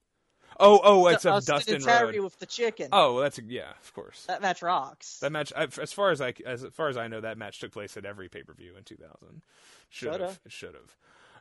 Oh, 0.60 0.82
oh, 0.84 1.08
it's 1.08 1.26
a 1.26 1.32
Austin 1.32 1.56
Dustin 1.56 1.84
Road. 1.86 2.20
with 2.20 2.38
the 2.40 2.46
chicken. 2.46 2.90
Oh, 2.92 3.14
well, 3.14 3.24
that's 3.24 3.38
a, 3.40 3.44
yeah, 3.44 3.72
of 3.82 3.94
course. 3.94 4.26
that 4.28 4.42
match 4.42 4.62
rocks. 4.62 5.20
That 5.20 5.32
match, 5.32 5.54
as 5.54 5.94
far 5.94 6.12
as 6.12 6.20
I 6.20 6.34
as 6.46 6.66
far 6.74 6.90
as 6.90 6.98
I 6.98 7.08
know, 7.08 7.22
that 7.22 7.38
match 7.38 7.60
took 7.60 7.72
place 7.72 7.96
at 7.96 8.06
every 8.06 8.28
pay 8.28 8.44
per 8.44 8.54
view 8.54 8.76
in 8.78 8.84
2000. 8.84 9.42
Should 9.90 10.20
have. 10.20 10.40
It 10.46 10.52
should 10.52 10.76
have. 10.76 10.96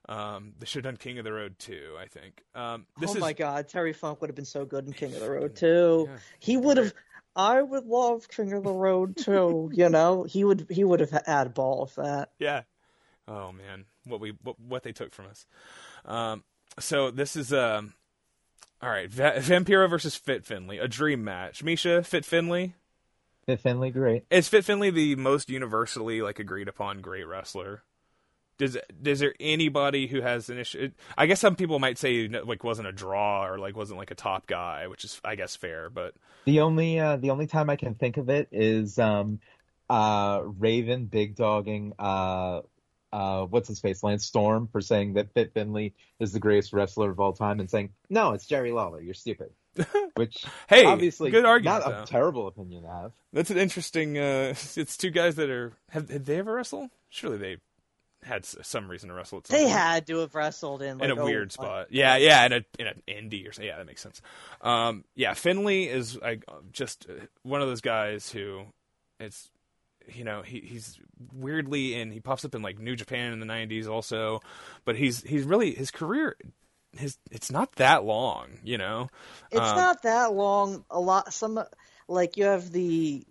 Um, 0.09 0.55
they 0.59 0.67
should 0.67 0.85
have 0.85 0.95
done 0.95 0.99
King 0.99 1.19
of 1.19 1.25
the 1.25 1.33
Road 1.33 1.59
too. 1.59 1.97
I 1.99 2.07
think. 2.07 2.43
Um, 2.55 2.87
this 3.01 3.11
oh 3.11 3.15
is 3.15 3.21
my 3.21 3.33
god, 3.33 3.69
Terry 3.69 3.93
Funk 3.93 4.21
would 4.21 4.31
have 4.31 4.37
been 4.37 4.45
so 4.45 4.65
good 4.65 4.87
in 4.87 4.93
King 4.93 5.15
of 5.15 5.21
the 5.21 5.31
Road 5.31 5.57
too. 5.57 6.07
Yeah. 6.09 6.17
He 6.39 6.57
would 6.57 6.77
have. 6.77 6.95
I 7.39 7.63
would 7.63 7.87
love 7.87 8.29
King 8.29 8.53
of 8.53 8.65
the 8.65 8.73
Road 8.73 9.17
too. 9.17 9.71
you 9.73 9.89
know, 9.89 10.25
he 10.25 10.43
would 10.45 10.67
he 10.69 10.83
would 10.83 10.99
have 11.01 11.11
had 11.25 11.47
a 11.47 11.51
ball 11.51 11.83
with 11.83 11.95
that. 11.95 12.33
Yeah. 12.41 12.63
Oh 13.29 13.53
man, 13.53 13.85
what 14.05 14.21
we 14.21 14.37
what, 14.43 14.59
what 14.59 14.83
they 14.83 14.93
took 14.93 15.15
from 15.15 15.27
us. 15.27 15.47
Um, 16.05 16.43
so 16.81 17.11
this 17.13 17.37
is 17.37 17.53
um, 17.53 17.95
all 18.83 18.91
right. 18.91 19.09
Va- 19.09 19.35
Vampiro 19.37 19.89
versus 19.89 20.17
Fit 20.17 20.45
Finlay, 20.45 20.79
a 20.79 20.89
dream 20.89 21.23
match. 21.23 21.65
Micha, 21.65 22.05
Fit 22.05 22.25
Finlay. 22.25 22.75
Fit 23.47 23.61
Finlay, 23.61 23.91
great. 23.91 24.25
Is 24.31 24.49
Fit 24.49 24.65
Finlay 24.65 24.91
the 24.91 25.15
most 25.15 25.49
universally 25.49 26.21
like 26.21 26.39
agreed 26.39 26.69
upon 26.69 27.01
great 27.01 27.27
wrestler? 27.27 27.83
Does 28.59 28.77
is 29.05 29.21
there 29.21 29.35
anybody 29.41 30.07
who 30.09 30.21
has 30.21 30.51
an 30.51 30.59
issue? 30.59 30.91
I 31.17 31.27
guess 31.27 31.41
some 31.41 31.55
people 31.57 31.79
might 31.79 31.97
say 31.97 32.29
like 32.29 32.65
wasn't 32.65 32.89
a 32.89 32.93
draw 32.93 33.47
or 33.47 33.59
like 33.59 33.77
wasn't 33.77 33.99
like 33.99 34.11
a 34.11 34.17
top 34.17 34.47
guy, 34.47 34.89
which 34.89 35.05
is 35.05 35.21
I 35.25 35.37
guess 35.37 35.55
fair. 35.57 35.89
But 35.91 36.15
The 36.45 36.61
only 36.61 36.99
uh, 36.99 37.17
the 37.17 37.31
only 37.31 37.47
time 37.47 37.71
I 37.71 37.77
can 37.77 37.95
think 37.95 38.17
of 38.17 38.29
it 38.29 38.49
is 38.51 38.99
um, 38.99 39.39
uh, 39.89 40.43
Raven 40.45 41.07
big 41.07 41.37
dogging 41.37 41.93
uh, 41.99 42.63
uh, 43.13 43.47
what's 43.47 43.69
his 43.69 43.81
face 43.81 44.03
Lance 44.03 44.27
Storm 44.27 44.69
for 44.71 44.81
saying 44.81 45.15
that 45.15 45.33
Fit 45.33 45.55
Finlay 45.55 45.95
is 46.21 46.33
the 46.33 46.41
greatest 46.41 46.73
wrestler 46.73 47.11
of 47.11 47.21
all 47.21 47.33
time 47.33 47.61
and 47.61 47.71
saying 47.71 47.91
no, 48.11 48.33
it's 48.33 48.47
Jerry 48.47 48.73
Lawler. 48.73 49.01
You're 49.01 49.15
stupid. 49.15 49.51
Which 50.17 50.45
Hey, 50.69 50.85
obviously 50.85 51.31
good 51.31 51.45
argument, 51.45 51.85
not 51.85 51.91
though. 51.93 52.03
a 52.03 52.07
terrible 52.07 52.49
opinion 52.49 52.83
to 52.83 52.89
have. 52.89 53.13
that's 53.33 53.51
an 53.51 53.59
interesting. 53.59 54.19
Uh, 54.19 54.55
it's 54.77 54.97
two 54.97 55.11
guys 55.11 55.37
that 55.37 55.49
are 55.49 55.75
have, 55.91 56.11
have 56.11 56.25
they 56.25 56.39
ever 56.39 56.55
wrestled? 56.55 56.91
Surely 57.09 57.39
they 57.39 57.57
had 58.23 58.45
some 58.45 58.91
reason 58.91 59.09
to 59.09 59.15
wrestle. 59.15 59.39
At 59.39 59.47
some 59.47 59.57
They 59.57 59.65
point. 59.65 59.77
had 59.77 60.07
to 60.09 60.19
have 60.19 60.35
wrestled 60.35 60.83
in 60.83 60.99
like 60.99 61.11
in 61.11 61.19
a 61.19 61.21
oh, 61.21 61.25
weird 61.25 61.53
spot. 61.53 61.89
Yeah, 61.91 62.17
yeah, 62.17 62.45
in 62.47 62.53
a 62.53 62.65
in 62.79 62.87
an 62.87 63.03
indie 63.09 63.49
or 63.49 63.53
something. 63.53 63.69
Yeah, 63.69 63.79
that 63.79 63.87
makes 63.87 64.03
sense. 64.03 64.21
Um, 64.61 65.05
yeah, 65.15 65.35
Finlay 65.35 65.85
is 65.85 66.17
like 66.21 66.45
just 66.73 67.07
uh, 67.09 67.25
one 67.43 67.63
of 67.63 67.69
those 67.69 67.81
guys 67.81 68.31
who 68.31 68.63
it's 69.21 69.51
you 70.13 70.25
know 70.25 70.43
he 70.43 70.61
he's 70.61 70.99
weirdly 71.33 71.95
in 71.95 72.11
he 72.11 72.21
pops 72.21 72.45
up 72.45 72.55
in 72.55 72.63
like 72.63 72.79
New 72.79 72.97
Japan 72.97 73.33
in 73.33 73.41
the 73.41 73.47
'90s 73.47 73.89
also, 73.89 74.41
but 74.85 74.97
he's 74.97 75.23
he's 75.23 75.45
really 75.45 75.75
his 75.75 75.91
career 75.91 76.37
his 76.97 77.19
it's 77.31 77.51
not 77.51 77.73
that 77.77 78.05
long, 78.05 78.59
you 78.65 78.79
know. 78.79 79.09
It's 79.51 79.61
Um, 79.61 79.77
not 79.77 80.03
that 80.03 80.33
long. 80.33 80.85
A 80.91 80.99
lot. 80.99 81.33
Some 81.33 81.63
like 82.09 82.37
you 82.37 82.45
have 82.45 82.73
the 82.73 83.27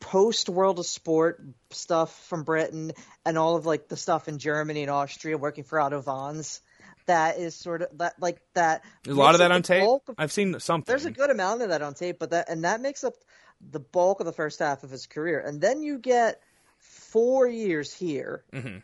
post 0.00 0.48
World 0.48 0.78
of 0.78 0.86
Sport 0.86 1.42
stuff 1.70 2.26
from 2.26 2.44
Britain 2.44 2.92
and 3.26 3.36
all 3.38 3.56
of 3.56 3.66
like 3.66 3.88
the 3.88 3.96
stuff 3.96 4.28
in 4.28 4.38
Germany 4.38 4.82
and 4.82 4.90
Austria 4.90 5.36
working 5.38 5.64
for 5.64 5.80
Otto 5.80 6.02
Wanz. 6.02 6.60
That 7.06 7.38
is 7.38 7.54
sort 7.54 7.82
of 7.82 7.88
that 7.98 8.14
like 8.20 8.38
that. 8.54 8.84
There's 9.04 9.16
a 9.16 9.20
lot 9.20 9.34
of 9.34 9.38
that 9.38 9.50
on 9.50 9.62
tape. 9.62 9.82
of- 9.88 10.14
I've 10.18 10.32
seen 10.32 10.58
something. 10.60 10.84
there's 10.92 11.06
a 11.06 11.10
good 11.10 11.30
amount 11.30 11.62
of 11.62 11.70
that 11.70 11.82
on 11.82 11.94
tape, 11.94 12.18
but 12.18 12.30
that 12.30 12.48
and 12.50 12.64
that 12.64 12.80
makes 12.80 13.02
up 13.02 13.14
the 13.60 13.80
bulk 13.80 14.20
of 14.20 14.26
the 14.26 14.32
first 14.32 14.58
half 14.58 14.84
of 14.84 14.90
his 14.90 15.06
career. 15.06 15.40
And 15.40 15.60
then 15.60 15.82
you 15.82 15.98
get 15.98 16.40
four 16.78 17.48
years 17.48 17.92
here, 17.92 18.44
Mhm. 18.52 18.82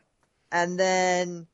and 0.50 0.80
then 0.80 1.46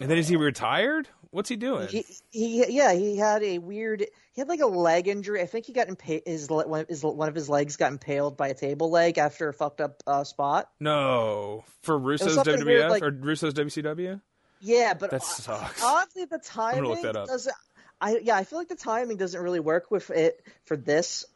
And 0.00 0.10
then 0.10 0.18
is 0.18 0.28
he 0.28 0.36
retired? 0.36 1.08
What's 1.36 1.50
he 1.50 1.56
doing? 1.56 1.86
he, 1.88 2.04
he 2.30 2.64
yeah 2.76 2.94
he 2.94 3.16
had 3.18 3.42
a 3.42 3.58
weird 3.58 4.00
he 4.32 4.40
had 4.40 4.48
like 4.48 4.60
a 4.60 4.66
leg 4.66 5.06
injury. 5.06 5.42
I 5.42 5.46
think 5.46 5.66
he 5.66 5.74
got 5.74 5.86
impa- 5.88 6.26
his 6.26 6.48
one 6.48 6.80
of 6.80 6.88
his 6.88 7.02
one 7.04 7.28
of 7.28 7.34
his 7.34 7.48
legs 7.50 7.76
got 7.76 7.92
impaled 7.92 8.38
by 8.38 8.48
a 8.48 8.54
table 8.54 8.90
leg 8.90 9.18
after 9.18 9.48
a 9.50 9.52
fucked 9.52 9.82
up 9.82 10.02
uh, 10.06 10.24
spot. 10.24 10.70
no, 10.80 11.64
for 11.82 11.98
Russo's 11.98 12.38
WWF 12.38 12.64
weird, 12.64 12.90
like- 12.90 13.02
or 13.02 13.10
Russo's 13.10 13.52
WCW. 13.52 14.20
Yeah, 14.60 14.94
but 14.94 15.10
That 15.10 15.22
sucks. 15.22 15.82
oddly 15.84 16.24
the 16.24 16.30
gonna 16.30 16.42
timing 16.42 16.84
look 16.84 17.02
that 17.02 17.16
up. 17.16 17.26
doesn't. 17.28 17.54
I 18.00 18.18
yeah 18.22 18.36
I 18.36 18.44
feel 18.44 18.58
like 18.58 18.68
the 18.68 18.74
timing 18.74 19.18
doesn't 19.18 19.40
really 19.40 19.60
work 19.60 19.90
with 19.90 20.10
it 20.10 20.42
for 20.64 20.76
this 20.76 21.26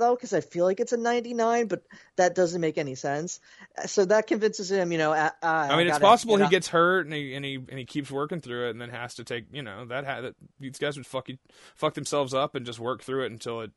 though 0.00 0.16
because 0.16 0.32
I 0.32 0.40
feel 0.40 0.64
like 0.64 0.80
it's 0.80 0.92
a 0.92 0.96
99, 0.96 1.68
but 1.68 1.84
that 2.16 2.34
doesn't 2.34 2.60
make 2.60 2.76
any 2.76 2.96
sense. 2.96 3.38
So 3.86 4.04
that 4.06 4.26
convinces 4.26 4.72
him, 4.72 4.90
you 4.90 4.98
know. 4.98 5.12
Uh, 5.12 5.30
I 5.42 5.76
mean, 5.76 5.86
it's 5.86 6.00
possible 6.00 6.36
he 6.38 6.48
gets 6.48 6.66
hurt 6.66 7.06
and 7.06 7.14
he 7.14 7.34
and 7.34 7.44
he 7.44 7.54
and 7.54 7.78
he 7.78 7.84
keeps 7.84 8.10
working 8.10 8.40
through 8.40 8.66
it, 8.66 8.70
and 8.70 8.80
then 8.80 8.90
has 8.90 9.14
to 9.14 9.24
take 9.24 9.44
you 9.52 9.62
know 9.62 9.84
that 9.84 10.04
ha- 10.04 10.22
that 10.22 10.34
these 10.58 10.78
guys 10.78 10.96
would 10.96 11.06
fuck 11.06 11.28
fuck 11.76 11.94
themselves 11.94 12.34
up 12.34 12.56
and 12.56 12.66
just 12.66 12.80
work 12.80 13.02
through 13.04 13.24
it 13.24 13.30
until 13.30 13.60
it 13.60 13.70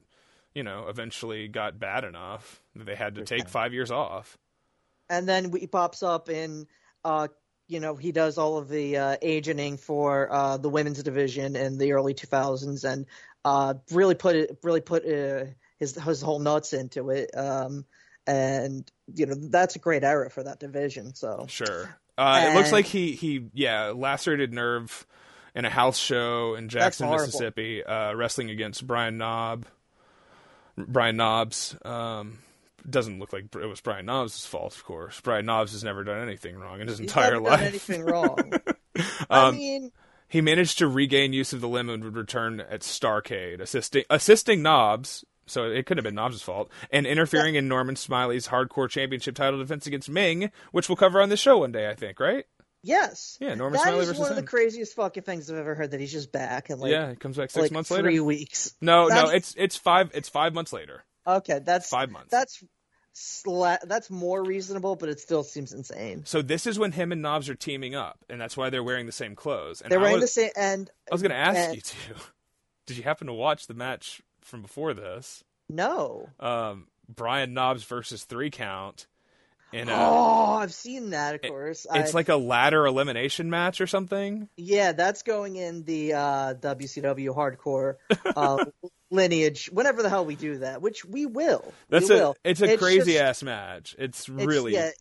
you 0.55 0.63
know 0.63 0.87
eventually 0.87 1.47
got 1.47 1.79
bad 1.79 2.03
enough 2.03 2.61
that 2.75 2.85
they 2.85 2.95
had 2.95 3.15
to 3.15 3.23
take 3.23 3.47
five 3.49 3.73
years 3.73 3.91
off. 3.91 4.37
and 5.09 5.27
then 5.27 5.51
he 5.51 5.67
pops 5.67 6.03
up 6.03 6.29
in 6.29 6.67
uh 7.03 7.27
you 7.67 7.79
know 7.79 7.95
he 7.95 8.11
does 8.11 8.37
all 8.37 8.57
of 8.57 8.69
the 8.69 8.97
uh 8.97 9.17
agenting 9.21 9.77
for 9.77 10.31
uh 10.31 10.57
the 10.57 10.69
women's 10.69 11.01
division 11.03 11.55
in 11.55 11.77
the 11.77 11.91
early 11.91 12.13
2000s 12.13 12.83
and 12.83 13.05
uh 13.45 13.73
really 13.91 14.15
put 14.15 14.35
it 14.35 14.57
really 14.63 14.81
put 14.81 15.05
uh, 15.05 15.45
his 15.84 15.95
his 15.95 16.22
whole 16.22 16.39
nuts 16.39 16.73
into 16.73 17.10
it 17.10 17.30
um 17.38 17.85
and 18.26 18.89
you 19.14 19.26
know 19.26 19.35
that's 19.49 19.76
a 19.76 19.80
great 19.80 20.03
era 20.03 20.30
for 20.30 20.43
that 20.43 20.60
division 20.60 21.14
so 21.14 21.45
Sure, 21.49 21.95
uh, 22.18 22.49
it 22.51 22.55
looks 22.55 22.72
like 22.72 22.85
he 22.85 23.11
he 23.14 23.45
yeah 23.53 23.91
lacerated 23.95 24.53
nerve 24.53 25.05
in 25.55 25.65
a 25.65 25.69
house 25.69 25.97
show 25.99 26.55
in 26.55 26.68
Jackson. 26.69 27.10
Mississippi, 27.10 27.84
uh, 27.84 28.14
wrestling 28.15 28.49
against 28.49 28.88
Brian 28.88 29.18
Knob. 29.18 29.65
Brian 30.77 31.15
Knobbs. 31.18 31.76
Um, 31.85 32.39
doesn't 32.89 33.19
look 33.19 33.31
like 33.34 33.45
it 33.55 33.65
was 33.65 33.80
Brian 33.81 34.05
Knobbs' 34.07 34.45
fault, 34.45 34.76
of 34.76 34.84
course. 34.84 35.22
Brian 35.22 35.45
Knobbs 35.45 35.72
has 35.73 35.84
never 35.84 36.03
done 36.03 36.22
anything 36.22 36.55
wrong 36.57 36.81
in 36.81 36.88
his 36.88 36.97
he's 36.97 37.07
entire 37.07 37.34
never 37.34 37.43
life. 37.43 37.60
done 37.60 37.68
anything 37.68 38.01
wrong 38.03 38.53
i 39.30 39.47
Um, 39.49 39.55
mean 39.55 39.91
He 40.27 40.41
managed 40.41 40.80
to 40.80 40.88
regain 40.88 41.34
use 41.34 41.53
of 41.53 41.61
the 41.61 41.68
limb 41.69 41.89
and 41.89 42.03
would 42.03 42.15
return 42.15 42.60
at 42.60 42.81
Starcade, 42.81 43.60
assisting 43.61 44.03
assisting 44.10 44.61
Knobbs. 44.64 45.23
So 45.45 45.65
it 45.69 45.85
could 45.85 45.97
have 45.97 46.03
been 46.03 46.15
Knobbs' 46.15 46.41
fault, 46.41 46.71
and 46.91 47.05
interfering 47.05 47.55
in 47.55 47.67
Norman 47.67 47.95
Smiley's 47.95 48.47
hardcore 48.47 48.89
championship 48.89 49.35
title 49.35 49.59
defense 49.59 49.85
against 49.87 50.09
Meng, 50.09 50.51
which 50.71 50.87
we'll 50.89 50.95
cover 50.95 51.21
on 51.21 51.29
this 51.29 51.39
show 51.39 51.57
one 51.59 51.71
day, 51.71 51.89
I 51.89 51.95
think, 51.95 52.19
right? 52.19 52.45
yes 52.85 53.37
Yeah, 53.39 53.53
Norman 53.55 53.77
that 53.77 53.83
Smiley 53.83 53.99
is 54.01 54.07
versus 54.07 54.19
one 54.19 54.29
of 54.31 54.35
the 54.35 54.43
craziest 54.43 54.93
fucking 54.97 55.23
things 55.23 55.49
i've 55.49 55.55
ever 55.57 55.73
heard 55.73 55.91
that 55.91 56.01
he's 56.01 56.11
just 56.11 56.33
back 56.33 56.69
and 56.69 56.81
like 56.81 56.91
yeah, 56.91 57.11
he 57.11 57.15
comes 57.15 57.37
back 57.37 57.49
six 57.49 57.61
like 57.61 57.71
months 57.71 57.87
three 57.87 57.97
later. 58.01 58.23
weeks 58.25 58.73
No, 58.81 59.07
no, 59.07 59.29
it's 59.29 59.55
it's 59.57 59.77
five 59.77 60.11
it's 60.13 60.27
five 60.27 60.53
months 60.53 60.73
later. 60.73 61.05
okay 61.25 61.59
that's 61.63 61.87
Five 61.87 62.11
months. 62.11 62.27
that's 62.31 62.61
sla- 63.15 63.79
that's 63.87 64.09
more 64.09 64.43
reasonable 64.43 64.97
but 64.97 65.07
it 65.07 65.19
still 65.21 65.43
seems 65.43 65.71
insane 65.71 66.23
So 66.25 66.41
this 66.41 66.67
is 66.67 66.77
when 66.77 66.91
him 66.91 67.13
and 67.13 67.21
Knobbs 67.21 67.47
are 67.49 67.55
teaming 67.55 67.95
up, 67.95 68.19
and 68.29 68.41
that's 68.41 68.57
why 68.57 68.69
they're 68.69 68.83
wearing 68.83 69.05
the 69.05 69.11
same 69.13 69.33
clothes. 69.35 69.81
And 69.81 69.89
they're 69.91 69.99
I 69.99 70.01
wearing 70.01 70.15
was, 70.19 70.33
the 70.33 70.41
same 70.41 70.51
and 70.57 70.89
I 71.09 71.13
was 71.15 71.21
going 71.21 71.31
to 71.31 71.37
ask 71.37 71.57
and- 71.57 71.75
you 71.75 71.81
too. 71.81 72.15
Did 72.87 72.97
you 72.97 73.03
happen 73.03 73.27
to 73.27 73.33
watch 73.33 73.67
the 73.67 73.73
match 73.73 74.21
from 74.45 74.61
before 74.61 74.93
this? 74.93 75.43
no 75.69 76.29
Um, 76.39 76.87
Brian 77.07 77.53
Knobbs 77.53 77.83
versus 77.83 78.23
Three 78.23 78.49
Count. 78.49 79.07
In 79.71 79.89
a, 79.89 79.93
Oh, 79.95 80.53
I've 80.61 80.73
seen 80.73 81.09
that, 81.11 81.33
of 81.35 81.41
course. 81.41 81.87
it's 81.91 82.11
I- 82.13 82.15
like 82.15 82.29
a 82.29 82.35
ladder 82.35 82.85
elimination 82.85 83.49
match 83.49 83.81
or 83.81 83.87
something. 83.87 84.47
yeah, 84.55 84.91
that's 84.91 85.23
going 85.23 85.55
in 85.55 85.83
the 85.83 86.13
uh, 86.13 86.53
WCW 86.55 87.35
hardcore 87.35 87.95
uh, 88.35 88.63
lineage. 89.09 89.69
Whenever 89.73 90.03
the 90.03 90.09
hell 90.09 90.25
we 90.25 90.35
do 90.35 90.59
that, 90.59 90.81
which 90.83 91.03
we 91.03 91.25
will. 91.25 91.73
That's 91.89 92.07
we 92.09 92.15
a 92.15 92.19
will. 92.19 92.35
it's 92.43 92.61
a 92.61 92.77
crazy 92.77 93.13
just- 93.13 93.23
ass 93.23 93.43
match. 93.43 93.95
It's 93.97 94.29
it's- 94.29 94.45
really 94.47 94.73
yeah. 94.73 94.91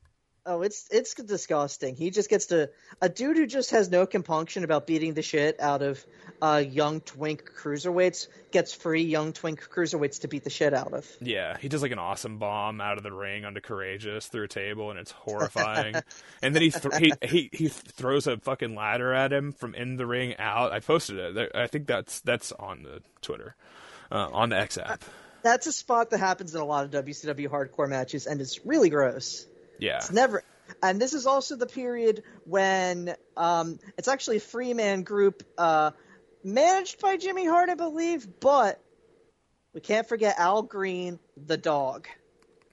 Oh, 0.44 0.62
it's 0.62 0.88
it's 0.90 1.14
disgusting. 1.14 1.94
He 1.94 2.10
just 2.10 2.28
gets 2.28 2.46
to 2.46 2.70
a 3.00 3.08
dude 3.08 3.36
who 3.36 3.46
just 3.46 3.70
has 3.70 3.88
no 3.88 4.06
compunction 4.06 4.64
about 4.64 4.88
beating 4.88 5.14
the 5.14 5.22
shit 5.22 5.60
out 5.60 5.82
of 5.82 6.04
uh, 6.40 6.60
young 6.66 7.00
twink 7.00 7.48
cruiserweights 7.56 8.26
gets 8.50 8.74
free 8.74 9.04
young 9.04 9.32
twink 9.32 9.62
cruiserweights 9.70 10.22
to 10.22 10.28
beat 10.28 10.42
the 10.42 10.50
shit 10.50 10.74
out 10.74 10.92
of. 10.94 11.08
Yeah, 11.20 11.56
he 11.58 11.68
does 11.68 11.80
like 11.80 11.92
an 11.92 12.00
awesome 12.00 12.38
bomb 12.38 12.80
out 12.80 12.96
of 12.96 13.04
the 13.04 13.12
ring 13.12 13.44
onto 13.44 13.60
Courageous 13.60 14.26
through 14.26 14.44
a 14.44 14.48
table, 14.48 14.90
and 14.90 14.98
it's 14.98 15.12
horrifying. 15.12 15.94
and 16.42 16.56
then 16.56 16.62
he, 16.62 16.70
th- 16.72 16.94
he 16.96 17.12
he 17.22 17.50
he 17.52 17.68
throws 17.68 18.26
a 18.26 18.36
fucking 18.36 18.74
ladder 18.74 19.14
at 19.14 19.32
him 19.32 19.52
from 19.52 19.76
in 19.76 19.94
the 19.94 20.06
ring 20.06 20.36
out. 20.38 20.72
I 20.72 20.80
posted 20.80 21.36
it. 21.36 21.52
I 21.54 21.68
think 21.68 21.86
that's 21.86 22.20
that's 22.20 22.50
on 22.50 22.82
the 22.82 23.00
Twitter, 23.20 23.54
uh, 24.10 24.28
on 24.32 24.48
the 24.48 24.58
X 24.58 24.76
app. 24.76 25.04
That's 25.44 25.68
a 25.68 25.72
spot 25.72 26.10
that 26.10 26.18
happens 26.18 26.52
in 26.52 26.60
a 26.60 26.64
lot 26.64 26.84
of 26.84 27.04
WCW 27.04 27.48
hardcore 27.48 27.88
matches, 27.88 28.26
and 28.26 28.40
it's 28.40 28.66
really 28.66 28.90
gross. 28.90 29.46
Yeah, 29.78 29.96
It's 29.96 30.12
never. 30.12 30.42
And 30.82 31.00
this 31.00 31.12
is 31.12 31.26
also 31.26 31.56
the 31.56 31.66
period 31.66 32.22
when 32.44 33.14
um, 33.36 33.78
it's 33.98 34.08
actually 34.08 34.36
a 34.38 34.40
free 34.40 34.74
man 34.74 35.02
group 35.02 35.42
uh, 35.58 35.90
managed 36.44 37.00
by 37.00 37.16
Jimmy 37.16 37.46
Hart, 37.46 37.68
I 37.68 37.74
believe, 37.74 38.26
but 38.40 38.80
we 39.74 39.80
can't 39.80 40.08
forget 40.08 40.38
Al 40.38 40.62
Greene, 40.62 41.18
the 41.36 41.56
dog. 41.56 42.08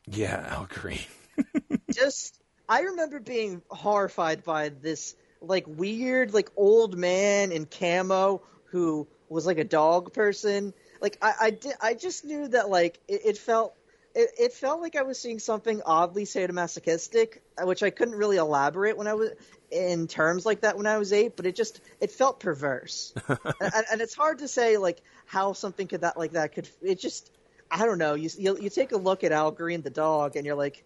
yeah, 0.08 0.46
Al 0.50 0.66
Greene. 0.70 1.00
Just, 1.92 2.40
I 2.68 2.82
remember 2.82 3.20
being 3.20 3.62
horrified 3.70 4.44
by 4.44 4.70
this 4.70 5.16
like 5.42 5.66
weird, 5.68 6.34
like 6.34 6.50
old 6.56 6.98
man 6.98 7.52
in 7.52 7.66
camo 7.66 8.42
who 8.66 9.08
was 9.30 9.46
like 9.46 9.58
a 9.58 9.64
dog 9.64 10.14
person. 10.14 10.74
Like 11.02 11.18
I, 11.22 11.34
I 11.42 11.50
did, 11.52 11.74
I 11.82 11.94
just 11.94 12.26
knew 12.26 12.48
that 12.50 12.70
like 12.70 13.00
it, 13.08 13.22
it 13.26 13.38
felt. 13.38 13.74
It, 14.20 14.32
it 14.38 14.54
felt 14.54 14.82
like 14.82 14.98
I 14.98 15.04
was 15.04 15.18
seeing 15.18 15.40
something 15.40 15.82
oddly 15.86 16.26
sadomasochistic, 16.26 17.38
which 17.62 17.84
I 17.84 17.90
couldn't 17.90 18.16
really 18.16 18.36
elaborate 18.36 18.98
when 18.98 19.08
I 19.08 19.14
was 19.14 19.30
in 19.72 20.08
terms 20.08 20.46
like 20.46 20.62
that 20.62 20.76
when 20.76 20.88
I 20.88 20.98
was 20.98 21.14
eight. 21.14 21.38
But 21.38 21.46
it 21.46 21.56
just 21.56 21.80
it 22.02 22.12
felt 22.12 22.42
perverse, 22.42 23.14
and, 23.30 23.86
and 23.90 24.02
it's 24.02 24.14
hard 24.14 24.40
to 24.40 24.50
say 24.50 24.76
like 24.76 25.02
how 25.26 25.54
something 25.54 25.88
could 25.88 26.02
that 26.02 26.18
like 26.18 26.34
that 26.34 26.54
could. 26.54 26.68
It 26.82 27.00
just 27.00 27.32
I 27.72 27.86
don't 27.86 27.98
know. 27.98 28.16
You 28.16 28.30
you, 28.38 28.58
you 28.60 28.70
take 28.70 28.92
a 28.92 28.98
look 28.98 29.24
at 29.24 29.32
Al 29.32 29.52
Greene 29.52 29.84
the 29.84 29.90
dog, 29.90 30.36
and 30.36 30.46
you're 30.46 30.56
like, 30.56 30.84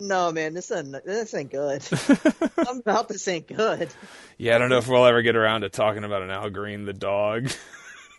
no 0.00 0.32
man, 0.32 0.54
this 0.54 0.72
ain't 0.72 0.92
this 1.04 1.34
ain't 1.34 1.50
good. 1.50 1.82
Something 1.82 2.78
about 2.78 3.08
this 3.08 3.28
ain't 3.28 3.46
good. 3.46 3.90
Yeah, 4.38 4.54
I 4.54 4.58
don't 4.58 4.70
know 4.70 4.78
if 4.78 4.88
we'll 4.88 5.04
ever 5.04 5.20
get 5.20 5.36
around 5.36 5.60
to 5.60 5.68
talking 5.68 6.04
about 6.04 6.22
an 6.22 6.30
Al 6.30 6.48
Greene 6.48 6.86
the 6.86 6.94
dog 6.94 7.50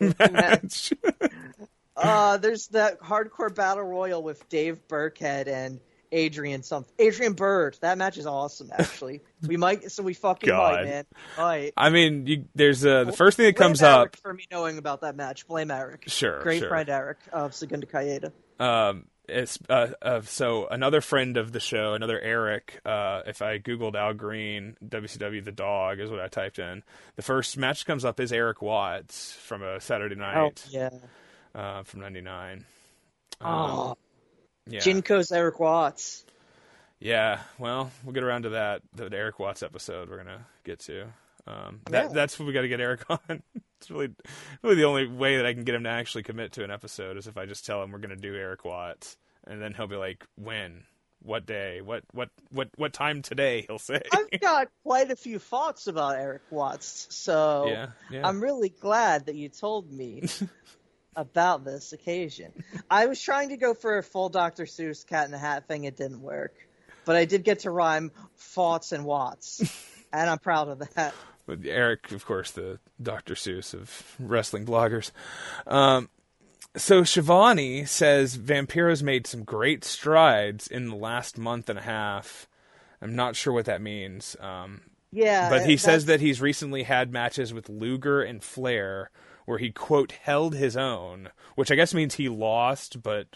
match. 0.30 0.92
Uh, 1.96 2.36
there's 2.36 2.68
that 2.68 3.00
hardcore 3.00 3.54
battle 3.54 3.84
royal 3.84 4.22
with 4.22 4.48
Dave 4.48 4.86
Burkhead 4.88 5.48
and 5.48 5.80
Adrian 6.12 6.62
something. 6.62 6.92
Adrian 6.98 7.32
Byrd. 7.32 7.78
That 7.80 7.98
match 7.98 8.18
is 8.18 8.26
awesome. 8.26 8.70
Actually, 8.76 9.22
we 9.42 9.56
might. 9.56 9.90
So 9.90 10.02
we 10.02 10.14
fucking 10.14 10.46
God. 10.46 10.72
might, 10.74 10.84
man. 10.84 11.04
Might. 11.36 11.72
I 11.76 11.90
mean, 11.90 12.26
you, 12.26 12.44
there's 12.54 12.84
uh, 12.84 13.04
the 13.04 13.12
first 13.12 13.36
thing 13.36 13.46
that 13.46 13.56
Blame 13.56 13.68
comes 13.68 13.82
Eric 13.82 14.14
up. 14.14 14.16
for 14.16 14.32
me 14.32 14.44
knowing 14.50 14.78
about 14.78 15.00
that 15.02 15.16
match. 15.16 15.46
Blame 15.46 15.70
Eric. 15.70 16.04
Sure, 16.08 16.42
Great 16.42 16.60
sure. 16.60 16.68
friend 16.68 16.88
Eric 16.88 17.18
of 17.32 17.54
Segunda 17.54 17.86
Caida. 17.86 18.32
Um, 18.58 19.06
it's 19.28 19.58
uh, 19.68 19.88
uh, 20.00 20.20
so 20.22 20.66
another 20.68 21.00
friend 21.00 21.36
of 21.36 21.52
the 21.52 21.60
show, 21.60 21.94
another 21.94 22.20
Eric. 22.20 22.80
Uh, 22.84 23.22
if 23.26 23.42
I 23.42 23.58
googled 23.58 23.96
Al 23.96 24.14
Greene, 24.14 24.76
WCW 24.84 25.44
the 25.44 25.52
dog 25.52 25.98
is 26.00 26.10
what 26.10 26.20
I 26.20 26.28
typed 26.28 26.58
in. 26.58 26.82
The 27.16 27.22
first 27.22 27.56
match 27.56 27.84
comes 27.86 28.04
up 28.04 28.20
is 28.20 28.32
Erik 28.32 28.62
Watts 28.62 29.32
from 29.32 29.62
a 29.62 29.80
Saturday 29.80 30.14
Oh 30.14 30.18
night 30.18 30.64
yeah. 30.70 30.90
Uh, 31.56 31.82
from 31.84 32.00
'99. 32.00 32.64
Oh, 33.40 33.96
yeah, 34.66 34.80
Jinko's 34.80 35.32
Erik 35.32 35.58
Watts. 35.58 36.24
yeah. 37.00 37.40
Well, 37.58 37.90
we'll 38.04 38.12
get 38.12 38.22
around 38.24 38.42
to 38.42 38.50
that. 38.50 38.82
The 38.94 39.10
Erik 39.16 39.38
Watts 39.38 39.62
episode 39.62 40.10
we're 40.10 40.18
gonna 40.18 40.46
get 40.64 40.80
to. 40.80 41.06
Um, 41.46 41.80
that 41.90 42.06
Yeah. 42.06 42.12
that's 42.12 42.38
what 42.38 42.46
we 42.46 42.52
got 42.52 42.62
to 42.62 42.68
get 42.68 42.80
Eric 42.80 43.04
on. 43.10 43.42
it's 43.80 43.90
really, 43.90 44.10
really 44.62 44.76
the 44.76 44.84
only 44.84 45.06
way 45.06 45.36
that 45.36 45.46
I 45.46 45.54
can 45.54 45.64
get 45.64 45.74
him 45.76 45.84
to 45.84 45.90
actually 45.90 46.24
commit 46.24 46.52
to 46.52 46.64
an 46.64 46.70
episode 46.70 47.16
is 47.16 47.26
if 47.26 47.36
I 47.36 47.46
just 47.46 47.64
tell 47.64 47.82
him 47.82 47.90
we're 47.92 47.98
gonna 48.00 48.16
do 48.16 48.34
Erik 48.34 48.64
Watts, 48.64 49.16
and 49.46 49.62
then 49.62 49.72
he'll 49.74 49.86
be 49.86 49.96
like, 49.96 50.26
"When? 50.36 50.84
What 51.22 51.46
day? 51.46 51.80
What 51.80 52.02
what 52.12 52.28
what 52.50 52.68
what 52.76 52.92
time 52.92 53.22
today?" 53.22 53.62
He'll 53.68 53.78
say. 53.78 54.02
I've 54.12 54.40
got 54.40 54.68
quite 54.84 55.10
a 55.10 55.16
few 55.16 55.38
thoughts 55.38 55.86
about 55.86 56.16
Erik 56.16 56.42
Watts, 56.50 57.06
so 57.10 57.66
yeah, 57.68 57.86
yeah. 58.10 58.26
I'm 58.28 58.40
really 58.42 58.68
glad 58.68 59.26
that 59.26 59.34
you 59.36 59.48
told 59.48 59.90
me 59.92 60.24
about 61.16 61.64
this 61.64 61.92
occasion. 61.92 62.52
I 62.90 63.06
was 63.06 63.20
trying 63.20 63.48
to 63.48 63.56
go 63.56 63.74
for 63.74 63.98
a 63.98 64.02
full 64.02 64.28
Dr. 64.28 64.64
Seuss 64.64 65.04
cat 65.06 65.24
in 65.24 65.30
the 65.32 65.38
hat 65.38 65.66
thing. 65.66 65.84
It 65.84 65.96
didn't 65.96 66.20
work. 66.20 66.54
But 67.04 67.16
I 67.16 67.24
did 67.24 67.42
get 67.44 67.60
to 67.60 67.70
rhyme 67.70 68.10
thoughts 68.36 68.92
and 68.92 69.04
watts. 69.04 69.60
and 70.12 70.28
I'm 70.28 70.38
proud 70.38 70.68
of 70.68 70.78
that. 70.94 71.14
With 71.46 71.64
Eric, 71.66 72.12
of 72.12 72.26
course, 72.26 72.50
the 72.50 72.78
Dr. 73.00 73.34
Seuss 73.34 73.72
of 73.72 74.14
wrestling 74.18 74.66
bloggers. 74.66 75.10
Um, 75.66 76.08
so 76.76 77.04
Schiavone 77.04 77.84
says 77.86 78.34
Vampiro's 78.34 79.02
made 79.02 79.26
some 79.26 79.44
great 79.44 79.84
strides 79.84 80.66
in 80.66 80.88
the 80.88 80.96
last 80.96 81.38
month 81.38 81.70
and 81.70 81.78
a 81.78 81.82
half. 81.82 82.48
I'm 83.00 83.14
not 83.14 83.36
sure 83.36 83.52
what 83.52 83.66
that 83.66 83.80
means. 83.80 84.36
Um, 84.40 84.82
Yeah. 85.12 85.48
but 85.48 85.64
he 85.64 85.76
says 85.76 86.06
that 86.06 86.20
he's 86.20 86.40
recently 86.40 86.82
had 86.82 87.12
matches 87.12 87.54
with 87.54 87.68
Luger 87.68 88.20
and 88.22 88.42
Flair 88.42 89.10
where 89.46 89.58
he 89.58 89.70
quote 89.70 90.12
held 90.12 90.54
his 90.54 90.76
own, 90.76 91.30
which 91.54 91.70
I 91.70 91.74
guess 91.74 91.94
means 91.94 92.14
he 92.14 92.28
lost 92.28 93.02
but 93.02 93.26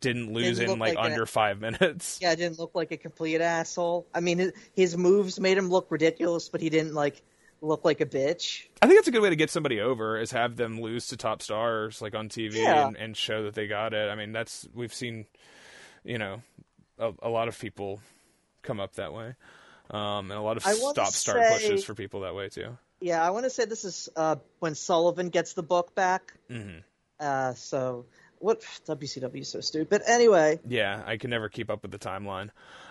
didn't 0.00 0.32
lose 0.32 0.58
Didn't 0.58 0.74
in 0.74 0.78
like, 0.78 0.94
like 0.96 1.04
under 1.10 1.26
five 1.26 1.60
minutes. 1.60 2.18
Yeah, 2.22 2.34
didn't 2.34 2.58
look 2.58 2.70
like 2.74 2.92
a 2.92 2.96
complete 2.96 3.40
asshole. 3.40 4.06
I 4.14 4.20
mean, 4.20 4.38
his, 4.38 4.52
his 4.74 4.96
moves 4.96 5.38
made 5.40 5.58
him 5.58 5.68
look 5.68 5.90
ridiculous, 5.90 6.48
but 6.48 6.60
he 6.60 6.70
didn't 6.70 6.94
like 6.94 7.20
look 7.60 7.84
like 7.84 8.00
a 8.00 8.06
bitch. 8.06 8.66
I 8.80 8.86
think 8.86 8.98
that's 8.98 9.08
a 9.08 9.10
good 9.10 9.22
way 9.22 9.30
to 9.30 9.36
get 9.36 9.50
somebody 9.50 9.80
over 9.80 10.16
is 10.20 10.30
have 10.30 10.54
them 10.54 10.80
lose 10.80 11.08
to 11.08 11.16
top 11.16 11.42
stars 11.42 12.00
like 12.00 12.14
on 12.14 12.28
TV 12.28 12.54
Yeah. 12.54 12.86
and, 12.86 12.96
and 12.96 13.16
show 13.16 13.42
that 13.44 13.54
they 13.54 13.66
got 13.66 13.92
it. 13.92 14.08
I 14.08 14.14
mean, 14.14 14.30
that's 14.30 14.68
we've 14.72 14.94
seen, 14.94 15.26
you 16.04 16.18
know, 16.18 16.42
a, 17.00 17.12
a 17.22 17.28
lot 17.28 17.48
of 17.48 17.58
people 17.58 18.00
come 18.62 18.78
up 18.78 18.94
that 18.94 19.12
way, 19.12 19.34
um, 19.90 20.30
and 20.30 20.38
a 20.38 20.40
lot 20.40 20.56
of 20.56 20.62
stop 20.62 21.08
start 21.08 21.40
pushes 21.52 21.82
for 21.84 21.94
people 21.94 22.20
that 22.20 22.36
way 22.36 22.48
too. 22.48 22.78
Yeah, 23.00 23.24
I 23.24 23.30
want 23.30 23.44
to 23.44 23.50
say 23.50 23.64
this 23.64 23.84
is 23.84 24.08
uh, 24.16 24.36
when 24.58 24.74
Sullivan 24.74 25.28
gets 25.28 25.52
the 25.54 25.62
book 25.62 25.94
back. 25.94 26.34
hmm 26.50 26.78
Uh, 27.20 27.54
so 27.54 28.06
what 28.40 28.60
WCW 28.86 29.40
is 29.40 29.48
so 29.48 29.60
stupid. 29.60 29.88
But 29.90 30.02
anyway, 30.08 30.60
Yeah, 30.68 31.02
I 31.06 31.16
can 31.16 31.30
never 31.30 31.48
keep 31.48 31.70
up 31.70 31.82
with 31.82 31.90
the 31.90 31.98
timeline. 31.98 32.50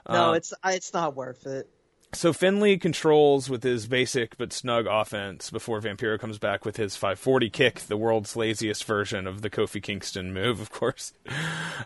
no, 0.10 0.30
Um, 0.32 0.36
it's 0.36 0.54
it's 0.66 0.94
not 0.94 1.16
worth 1.16 1.46
it. 1.46 1.70
So 2.14 2.32
Finlay 2.32 2.78
controls 2.78 3.50
with 3.50 3.64
his 3.64 3.86
basic 3.86 4.38
but 4.38 4.54
snug 4.54 4.88
offense 4.90 5.50
before 5.52 5.82
Vampiro 5.82 6.18
comes 6.18 6.38
back 6.40 6.64
with 6.64 6.78
his 6.78 6.96
540 6.96 7.50
kick, 7.50 7.80
the 7.82 7.98
world's 7.98 8.34
laziest 8.38 8.86
version 8.86 9.28
of 9.28 9.42
the 9.42 9.50
Kofi 9.50 9.84
Kingston 9.84 10.34
move, 10.34 10.62
of 10.62 10.70
course. 10.72 11.12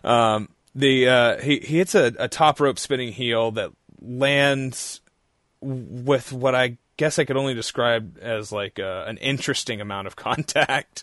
Um, 0.04 0.48
the 0.76 1.08
uh, 1.08 1.40
he 1.40 1.58
he 1.58 1.78
hits 1.78 1.94
a, 1.96 2.12
a 2.20 2.28
top 2.28 2.60
rope 2.60 2.78
spinning 2.78 3.12
heel 3.12 3.50
that 3.52 3.72
lands 4.00 5.00
with 5.60 6.32
what 6.32 6.54
I 6.54 6.78
guess 7.02 7.18
I 7.18 7.24
could 7.24 7.36
only 7.36 7.52
describe 7.52 8.16
as 8.22 8.52
like 8.52 8.78
uh, 8.78 9.02
an 9.08 9.16
interesting 9.16 9.80
amount 9.80 10.06
of 10.06 10.14
contact. 10.28 11.02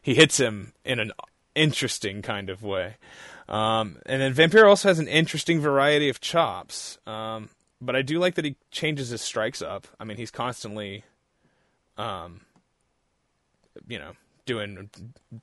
he 0.00 0.14
hits 0.14 0.38
him 0.38 0.72
in 0.84 1.00
an 1.00 1.10
interesting 1.56 2.22
kind 2.22 2.48
of 2.48 2.62
way. 2.62 2.94
Um, 3.48 3.98
and 4.06 4.22
then 4.22 4.32
Vampiro 4.32 4.68
also 4.68 4.86
has 4.86 5.00
an 5.00 5.08
interesting 5.08 5.58
variety 5.58 6.08
of 6.10 6.20
chops. 6.20 6.96
Um, 7.08 7.48
but 7.80 7.96
I 7.96 8.02
do 8.02 8.20
like 8.20 8.36
that 8.36 8.44
he 8.44 8.54
changes 8.70 9.08
his 9.08 9.20
strikes 9.20 9.60
up. 9.60 9.88
I 9.98 10.04
mean, 10.04 10.16
he's 10.16 10.30
constantly, 10.30 11.02
um, 11.96 12.42
you 13.88 13.98
know, 13.98 14.12
doing 14.46 14.90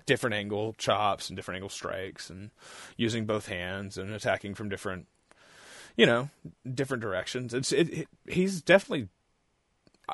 different 0.06 0.34
angle 0.34 0.76
chops 0.78 1.28
and 1.28 1.36
different 1.36 1.58
angle 1.58 1.68
strikes 1.68 2.30
and 2.30 2.52
using 2.96 3.26
both 3.26 3.48
hands 3.48 3.98
and 3.98 4.14
attacking 4.14 4.56
from 4.56 4.70
different, 4.70 5.08
you 5.98 6.06
know, 6.06 6.30
different 6.74 7.02
directions. 7.02 7.54
It's 7.54 7.74
it, 7.74 7.90
it 7.90 8.08
he's 8.28 8.62
definitely 8.62 9.10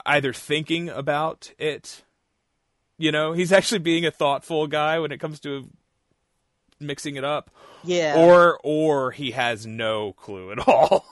either 0.06 0.34
thinking 0.34 0.90
about 0.90 1.52
it, 1.58 2.04
you 2.98 3.12
know, 3.12 3.34
he's 3.34 3.52
actually 3.52 3.80
being 3.80 4.06
a 4.06 4.12
thoughtful 4.12 4.68
guy 4.68 5.00
when 5.00 5.12
it 5.12 5.20
comes 5.20 5.40
to 5.42 5.70
mixing 6.80 7.16
it 7.16 7.24
up, 7.24 7.50
Yeah, 7.84 8.16
or 8.18 8.60
or 8.64 9.12
he 9.12 9.32
has 9.32 9.66
no 9.66 10.14
clue 10.14 10.52
at 10.52 10.60
all. 10.68 11.06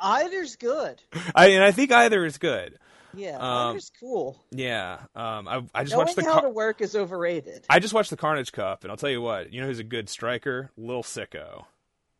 either's 0.00 0.56
good. 0.56 1.00
I 1.34 1.48
and 1.48 1.64
I 1.64 1.72
think 1.72 1.92
either 1.92 2.24
is 2.24 2.38
good. 2.38 2.78
Yeah, 3.14 3.36
Um, 3.38 3.70
either's 3.70 3.90
cool. 4.00 4.38
Yeah. 4.50 4.98
Um. 5.14 5.46
I 5.48 5.62
I 5.74 5.82
just 5.84 5.92
Knowing 5.94 6.06
watched 6.06 6.16
the 6.16 6.24
how 6.24 6.32
Car- 6.34 6.42
to 6.42 6.48
work 6.50 6.80
is 6.80 6.96
overrated. 6.96 7.66
I 7.68 7.78
just 7.78 7.92
watched 7.94 8.10
the 8.10 8.16
Carnage 8.16 8.52
Cup, 8.52 8.84
and 8.84 8.90
I'll 8.90 8.96
tell 8.96 9.10
you 9.10 9.20
what. 9.20 9.52
You 9.52 9.60
know 9.60 9.66
who's 9.66 9.78
a 9.80 9.84
good 9.84 10.08
striker? 10.08 10.70
Lil 10.76 11.02
Sicko. 11.02 11.64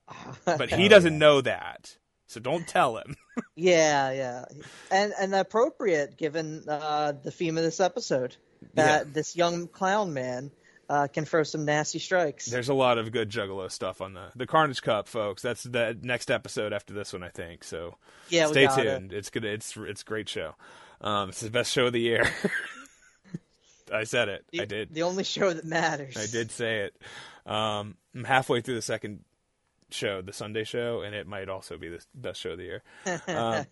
But 0.45 0.71
he 0.71 0.89
doesn't 0.89 1.17
know 1.19 1.41
that, 1.41 1.97
so 2.27 2.41
don't 2.41 2.67
tell 2.67 2.97
him. 2.97 3.17
yeah, 3.57 4.11
yeah, 4.13 4.45
and 4.91 5.13
and 5.19 5.35
appropriate 5.35 6.17
given 6.17 6.65
uh, 6.69 7.13
the 7.23 7.31
theme 7.31 7.57
of 7.57 7.65
this 7.65 7.81
episode 7.81 8.37
that 8.75 9.13
this 9.13 9.37
young 9.37 9.67
clown 9.69 10.13
man 10.15 10.51
uh, 10.89 11.07
can 11.07 11.25
throw 11.25 11.43
some 11.43 11.65
nasty 11.65 11.99
strikes. 11.99 12.47
There's 12.47 12.69
a 12.69 12.75
lot 12.75 12.99
of 12.99 13.13
good 13.13 13.31
Juggalo 13.31 13.71
stuff 13.71 14.01
on 14.01 14.15
the 14.15 14.29
the 14.37 14.47
Carnage 14.47 14.83
Cup, 14.83 15.09
folks. 15.09 15.43
That's 15.43 15.63
the 15.63 15.97
next 16.03 16.31
episode 16.31 16.73
after 16.73 16.93
this 16.93 17.13
one, 17.13 17.23
I 17.23 17.29
think. 17.29 17.65
So 17.65 17.97
yeah, 18.29 18.47
stay 18.47 18.67
got 18.67 18.79
it. 18.79 18.83
tuned. 18.83 19.13
It's 19.13 19.31
good. 19.31 19.45
It's 19.45 19.77
it's 19.77 20.03
great 20.03 20.29
show. 20.29 20.55
Um, 21.01 21.31
it's 21.31 21.41
the 21.41 21.51
best 21.51 21.73
show 21.73 21.87
of 21.87 21.93
the 21.93 22.01
year. 22.01 22.31
I 23.93 24.05
said 24.05 24.29
it. 24.29 24.45
The, 24.51 24.63
I 24.63 24.65
did. 24.65 24.95
the 24.95 25.03
only 25.03 25.25
show 25.25 25.53
that 25.53 25.65
matters. 25.65 26.17
I 26.17 26.27
did 26.31 26.51
say 26.51 26.81
it. 26.81 26.97
Um, 27.51 27.97
I'm 28.15 28.25
halfway 28.25 28.61
through 28.61 28.77
the 28.77 28.83
second 28.83 29.25
show, 29.93 30.23
the 30.23 30.33
Sunday 30.33 30.65
show, 30.65 31.01
and 31.03 31.15
it 31.15 31.27
might 31.27 31.49
also 31.49 31.77
be 31.77 31.89
the 31.89 32.01
best 32.15 32.41
show 32.41 32.51
of 32.51 32.59
the 32.59 32.65
year. 32.65 32.83
Um, 33.29 33.67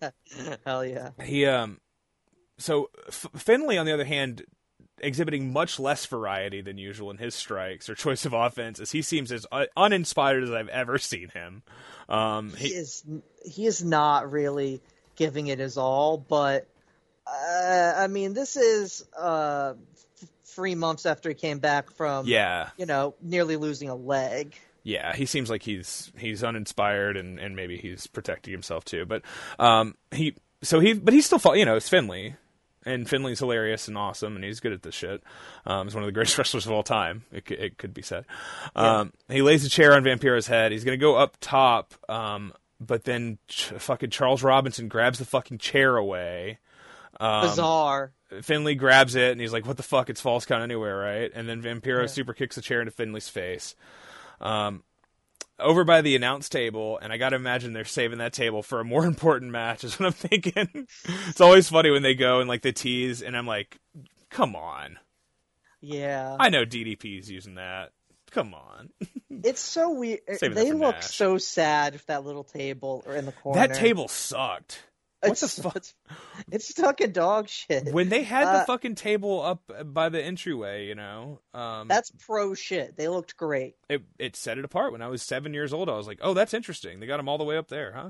Hell 0.65 0.85
yeah. 0.85 1.09
he 1.23 1.45
um, 1.45 1.79
so 2.57 2.89
F- 3.07 3.27
Finlay, 3.35 3.77
on 3.77 3.85
the 3.85 3.93
other 3.93 4.05
hand, 4.05 4.43
exhibiting 4.99 5.51
much 5.51 5.79
less 5.79 6.05
variety 6.05 6.61
than 6.61 6.77
usual 6.77 7.09
in 7.11 7.17
his 7.17 7.33
strikes 7.35 7.89
or 7.89 7.95
choice 7.95 8.25
of 8.25 8.33
offense, 8.33 8.79
as 8.79 8.91
he 8.91 9.01
seems 9.01 9.31
as 9.31 9.45
un- 9.51 9.67
uninspired 9.75 10.43
as 10.43 10.51
I've 10.51 10.69
ever 10.69 10.97
seen 10.97 11.29
him. 11.29 11.63
Um, 12.09 12.51
He 12.55 12.67
he, 12.69 12.73
is 12.75 13.03
he 13.43 13.65
is 13.65 13.83
not 13.83 14.31
really 14.31 14.81
giving 15.15 15.47
it 15.47 15.59
his 15.59 15.77
all, 15.77 16.17
but 16.17 16.67
uh, 17.27 17.93
I 17.97 18.07
mean, 18.07 18.33
this 18.33 18.55
is 18.57 19.05
uh, 19.17 19.73
f- 20.21 20.29
three 20.45 20.75
months 20.75 21.05
after 21.05 21.29
he 21.29 21.35
came 21.35 21.59
back 21.59 21.91
from 21.91 22.27
yeah, 22.27 22.69
you 22.77 22.85
know 22.85 23.15
nearly 23.21 23.55
losing 23.57 23.89
a 23.89 23.95
leg. 23.95 24.55
Yeah, 24.83 25.15
he 25.15 25.25
seems 25.25 25.49
like 25.49 25.63
he's 25.63 26.11
he's 26.17 26.43
uninspired 26.43 27.15
and, 27.17 27.39
and 27.39 27.55
maybe 27.55 27.77
he's 27.77 28.07
protecting 28.07 28.51
himself 28.51 28.83
too. 28.83 29.05
But 29.05 29.21
um, 29.59 29.95
he 30.11 30.35
so 30.63 30.79
he 30.79 30.93
but 30.93 31.13
he's 31.13 31.25
still 31.25 31.39
fought, 31.39 31.57
you 31.57 31.65
know 31.65 31.75
it's 31.75 31.89
Finlay, 31.89 32.35
and 32.85 33.07
Finlay's 33.07 33.39
hilarious 33.39 33.87
and 33.87 33.97
awesome, 33.97 34.35
and 34.35 34.43
he's 34.43 34.59
good 34.59 34.73
at 34.73 34.81
this 34.81 34.95
shit. 34.95 35.23
Um, 35.65 35.85
he's 35.85 35.93
one 35.93 36.03
of 36.03 36.07
the 36.07 36.13
greatest 36.13 36.37
wrestlers 36.37 36.65
of 36.65 36.71
all 36.71 36.83
time. 36.83 37.23
It 37.31 37.49
it 37.51 37.77
could 37.77 37.93
be 37.93 38.01
said. 38.01 38.25
Um, 38.75 39.13
he 39.29 39.41
lays 39.41 39.63
a 39.65 39.69
chair 39.69 39.93
on 39.93 40.03
Vampiro's 40.03 40.47
head. 40.47 40.71
He's 40.71 40.83
gonna 40.83 40.97
go 40.97 41.15
up 41.15 41.37
top, 41.39 41.93
um, 42.09 42.53
but 42.79 43.03
then 43.03 43.37
ch- 43.47 43.73
fucking 43.77 44.09
Charles 44.09 44.41
Robinson 44.41 44.87
grabs 44.87 45.19
the 45.19 45.25
fucking 45.25 45.59
chair 45.59 45.95
away. 45.95 46.57
Um, 47.19 47.47
Bizarre. 47.49 48.13
Finlay 48.41 48.75
grabs 48.75 49.13
it 49.13 49.31
and 49.31 49.41
he's 49.41 49.53
like, 49.53 49.67
"What 49.67 49.77
the 49.77 49.83
fuck? 49.83 50.09
It's 50.09 50.21
false 50.21 50.45
count 50.45 50.63
anywhere, 50.63 50.97
right?" 50.97 51.31
And 51.35 51.47
then 51.47 51.61
Vampiro 51.61 52.09
super 52.09 52.33
kicks 52.33 52.55
the 52.55 52.61
chair 52.61 52.79
into 52.79 52.91
Finlay's 52.91 53.29
face. 53.29 53.75
Um, 54.41 54.83
over 55.59 55.83
by 55.83 56.01
the 56.01 56.15
announce 56.15 56.49
table, 56.49 56.97
and 57.01 57.13
I 57.13 57.17
gotta 57.17 57.35
imagine 57.35 57.73
they're 57.73 57.85
saving 57.85 58.17
that 58.17 58.33
table 58.33 58.63
for 58.63 58.79
a 58.79 58.83
more 58.83 59.05
important 59.13 59.51
match. 59.51 59.83
Is 59.83 59.99
what 59.99 60.07
I'm 60.07 60.13
thinking. 60.13 60.87
it's 61.27 61.41
always 61.41 61.69
funny 61.69 61.91
when 61.91 62.03
they 62.03 62.15
go 62.15 62.39
and 62.39 62.49
like 62.49 62.61
they 62.61 62.71
tease, 62.71 63.21
and 63.21 63.37
I'm 63.37 63.47
like, 63.47 63.77
"Come 64.29 64.55
on." 64.55 64.99
Yeah, 65.81 66.35
I 66.39 66.49
know 66.49 66.65
DDP's 66.65 67.29
using 67.29 67.55
that. 67.55 67.91
Come 68.31 68.53
on. 68.53 68.89
it's 69.29 69.61
so 69.61 69.91
weird. 69.91 70.21
Saving 70.35 70.55
They 70.55 70.71
look 70.71 70.95
Nash. 70.95 71.15
so 71.15 71.37
sad 71.37 71.93
with 71.93 72.05
that 72.05 72.23
little 72.23 72.45
table 72.45 73.03
or 73.05 73.15
in 73.15 73.25
the 73.25 73.31
corner. 73.33 73.67
That 73.67 73.75
table 73.75 74.07
sucked. 74.07 74.79
What 75.21 75.37
the 75.37 75.45
It's- 75.45 75.59
fuck? 75.59 75.75
It's, 75.75 75.93
it's 76.51 76.67
stuck 76.69 76.99
in 77.01 77.11
dog 77.11 77.47
shit. 77.47 77.93
When 77.93 78.09
they 78.09 78.23
had 78.23 78.45
the 78.45 78.59
Uh, 78.61 78.65
fucking 78.65 78.95
table 78.95 79.41
up 79.41 79.71
by 79.93 80.09
the 80.09 80.21
entryway, 80.21 80.87
you 80.87 80.95
know, 80.95 81.39
um, 81.53 81.87
That's 81.87 82.11
pro 82.25 82.53
shit. 82.55 82.97
They 82.97 83.07
looked 83.07 83.37
great. 83.37 83.75
it 83.87 84.01
it 84.17 84.35
set 84.35 84.57
it 84.57 84.65
apart. 84.65 84.91
When 84.91 85.01
I 85.01 85.07
was 85.07 85.21
seven 85.21 85.53
years 85.53 85.73
old, 85.73 85.89
I 85.89 85.95
was 85.95 86.07
like, 86.07 86.19
"Oh, 86.21 86.33
that's 86.33 86.53
interesting. 86.55 86.99
They 86.99 87.05
got 87.07 87.17
them 87.17 87.29
all 87.29 87.37
the 87.37 87.43
way 87.43 87.57
up 87.57 87.67
there, 87.67 87.91
huh?" 87.91 88.09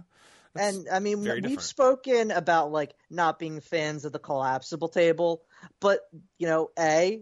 That's- 0.54 0.76
and 0.76 0.90
I 0.90 1.00
mean, 1.00 1.20
we've 1.22 1.36
different. 1.42 1.62
spoken 1.62 2.32
about 2.32 2.72
like 2.72 2.94
not 3.10 3.40
being 3.40 3.60
fans 3.62 4.06
of 4.06 4.12
the 4.14 4.20
collapsible 4.20 4.90
table, 4.90 5.44
but 5.80 6.02
you 6.38 6.48
know, 6.48 6.72
a 6.80 7.22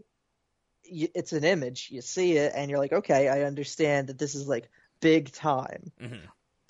it's 0.83 1.33
an 1.33 1.43
image. 1.43 1.89
You 1.91 2.01
see 2.01 2.37
it, 2.37 2.53
and 2.55 2.69
you're 2.69 2.79
like, 2.79 2.93
okay, 2.93 3.27
I 3.27 3.43
understand 3.43 4.07
that 4.07 4.17
this 4.17 4.33
is 4.35 4.47
like 4.47 4.69
big 5.01 5.31
time. 5.31 5.91
Mhm. 6.01 6.21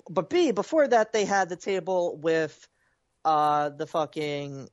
But 0.08 0.28
B, 0.28 0.50
before 0.50 0.88
that, 0.88 1.12
they 1.12 1.24
had 1.24 1.48
the 1.48 1.56
table 1.56 2.16
with 2.16 2.66
uh 3.24 3.70
the 3.70 3.86
fucking. 3.86 4.68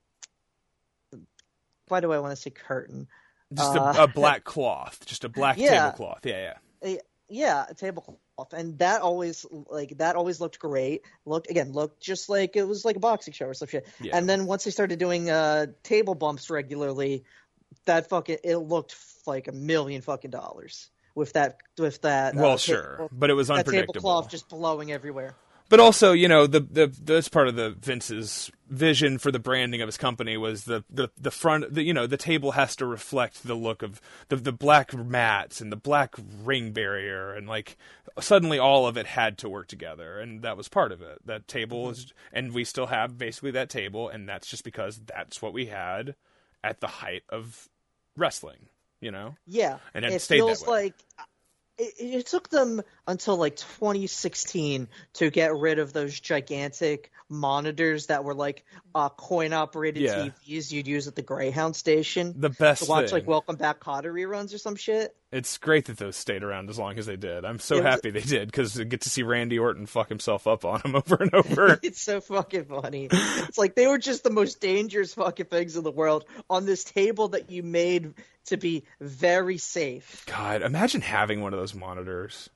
Why 1.88 2.02
do 2.02 2.12
I 2.12 2.20
want 2.20 2.32
to 2.32 2.36
say 2.36 2.50
curtain? 2.50 3.08
just 3.54 3.76
Uh, 3.76 3.94
a, 3.98 4.04
a 4.04 4.08
black 4.14 4.44
cloth, 4.44 5.06
just 5.06 5.24
a 5.24 5.30
black 5.30 5.58
Yeah. 5.58 5.86
tablecloth. 5.86 6.26
Yeah, 6.26 6.56
yeah. 6.84 6.98
yeah, 7.30 7.66
a 7.70 7.74
tablecloth, 7.74 8.18
and 8.54 8.78
that 8.80 9.02
always 9.02 9.46
like 9.70 9.98
that 9.98 10.16
always 10.16 10.42
looked 10.42 10.60
great. 10.60 11.04
Looked 11.26 11.50
again, 11.50 11.72
looked 11.72 12.02
just 12.02 12.30
like 12.30 12.56
it 12.56 12.64
was 12.68 12.84
like 12.84 12.98
a 12.98 13.00
boxing 13.00 13.34
show 13.34 13.46
or 13.48 13.54
some 13.54 13.68
shit. 13.68 13.88
Yeah. 14.02 14.18
And 14.18 14.28
then 14.28 14.46
once 14.46 14.64
they 14.66 14.72
started 14.72 15.00
doing 15.00 15.30
uh 15.30 15.68
table 15.84 16.16
bumps 16.16 16.50
regularly, 16.50 17.24
that 17.86 18.10
fucking 18.10 18.40
it 18.44 18.58
looked 18.58 18.96
like 19.26 19.48
a 19.48 19.54
million 19.54 20.02
fucking 20.02 20.32
dollars 20.32 20.90
with 21.16 21.34
that 21.34 21.58
with 21.78 22.02
that. 22.02 22.36
Well, 22.36 22.54
uh, 22.54 22.58
sure, 22.58 23.08
but 23.12 23.30
it 23.30 23.34
was 23.34 23.48
that 23.48 23.66
tablecloth 23.66 24.30
just 24.30 24.50
blowing 24.50 24.92
everywhere. 24.92 25.36
But 25.70 25.80
also, 25.80 26.14
you 26.14 26.28
know, 26.28 26.48
the 26.48 26.62
the 26.62 26.88
that's 26.88 27.28
part 27.28 27.48
of 27.48 27.56
the 27.56 27.72
Vince's 27.72 28.52
vision 28.70 29.18
for 29.18 29.32
the 29.32 29.40
branding 29.40 29.82
of 29.82 29.88
his 29.88 29.98
company 29.98 30.38
was 30.38 30.64
the 30.64 30.84
the 30.90 31.10
the 31.20 31.32
front. 31.32 31.74
The, 31.74 31.84
you 31.84 31.94
know, 31.94 32.08
the 32.08 32.18
table 32.18 32.52
has 32.52 32.76
to 32.78 32.86
reflect 32.86 33.46
the 33.46 33.56
look 33.56 33.84
of 33.84 34.00
the 34.30 34.38
the 34.38 34.54
black 34.54 34.94
mats 34.94 35.60
and 35.60 35.72
the 35.72 35.78
black 35.78 36.16
ring 36.44 36.72
barrier, 36.72 37.34
and 37.34 37.48
like 37.48 37.78
suddenly 38.20 38.58
all 38.58 38.88
of 38.88 38.98
it 38.98 39.08
had 39.08 39.38
to 39.40 39.50
work 39.50 39.68
together, 39.68 40.20
and 40.20 40.42
that 40.42 40.56
was 40.56 40.70
part 40.70 40.92
of 40.92 41.02
it. 41.02 41.20
That 41.26 41.48
table 41.48 41.84
mm-hmm. 41.84 41.92
is, 41.92 42.14
and 42.32 42.54
we 42.54 42.64
still 42.64 42.88
have 42.88 43.18
basically 43.18 43.52
that 43.52 43.70
table, 43.70 44.08
and 44.08 44.28
that's 44.28 44.48
just 44.48 44.64
because 44.64 45.02
that's 45.06 45.42
what 45.42 45.54
we 45.54 45.66
had 45.66 46.16
at 46.64 46.80
the 46.80 46.88
height 46.88 47.24
of 47.30 47.68
wrestling. 48.16 48.70
You 49.02 49.12
know, 49.12 49.36
Yeah, 49.46 49.78
And 49.94 50.06
it 50.06 50.14
it 50.14 50.22
feels 50.22 50.66
like 50.66 50.96
it, 51.78 51.94
it 52.00 52.26
took 52.28 52.50
them 52.50 52.82
until 53.08 53.38
like 53.38 53.56
2016 53.56 54.88
to 55.14 55.30
get 55.30 55.56
rid 55.56 55.80
of 55.80 55.94
those 55.94 56.20
gigantic 56.20 57.12
monitors 57.30 58.08
that 58.08 58.24
were 58.24 58.34
like 58.34 58.64
uh, 58.96 59.10
coin 59.10 59.54
operated 59.54 60.04
Yeah. 60.04 60.30
TVs 60.48 60.72
you'd 60.72 60.88
use 60.88 61.08
at 61.08 61.16
the 61.16 61.22
Greyhound 61.22 61.76
station 61.76 62.34
the 62.38 62.50
best 62.50 62.84
to 62.84 62.90
watch 62.90 63.06
thing. 63.06 63.14
like 63.14 63.28
Welcome 63.28 63.58
Back 63.58 63.80
Kotter 63.80 64.14
reruns 64.14 64.54
or 64.54 64.58
some 64.58 64.76
shit. 64.76 65.16
It's 65.32 65.58
great 65.58 65.86
that 65.86 65.98
those 65.98 66.16
stayed 66.16 66.42
around 66.42 66.70
as 66.70 66.80
long 66.80 66.98
as 66.98 67.06
they 67.06 67.18
did. 67.18 67.44
I'm 67.44 67.60
so 67.60 67.76
was- 67.76 67.84
happy 67.84 68.12
they 68.12 68.22
did 68.22 68.48
because 68.48 68.78
get 68.78 69.02
to 69.02 69.10
see 69.10 69.24
Randy 69.24 69.60
Orton 69.60 69.86
fuck 69.86 70.08
himself 70.08 70.48
up 70.48 70.64
on 70.64 70.82
him 70.82 70.96
over 70.96 71.16
and 71.16 71.34
over. 71.34 71.80
It's 71.84 72.02
so 72.02 72.22
fucking 72.22 72.66
funny. 72.66 73.08
It's 73.12 73.58
like 73.58 73.76
they 73.76 73.88
were 73.88 73.98
just 73.98 74.24
the 74.24 74.30
most 74.30 74.62
dangerous 74.62 75.14
fucking 75.14 75.48
things 75.48 75.76
in 75.76 75.84
the 75.84 75.92
world 75.92 76.26
on 76.50 76.66
this 76.66 76.84
table 76.84 77.30
that 77.30 77.52
you 77.52 77.62
made 77.64 78.14
to 78.46 78.58
be 78.58 78.86
very 79.02 79.58
safe. 79.58 80.24
God, 80.28 80.62
imagine 80.62 81.02
having 81.02 81.42
one 81.42 81.54
of 81.54 81.60
those 81.60 81.76
monitors. 81.76 82.50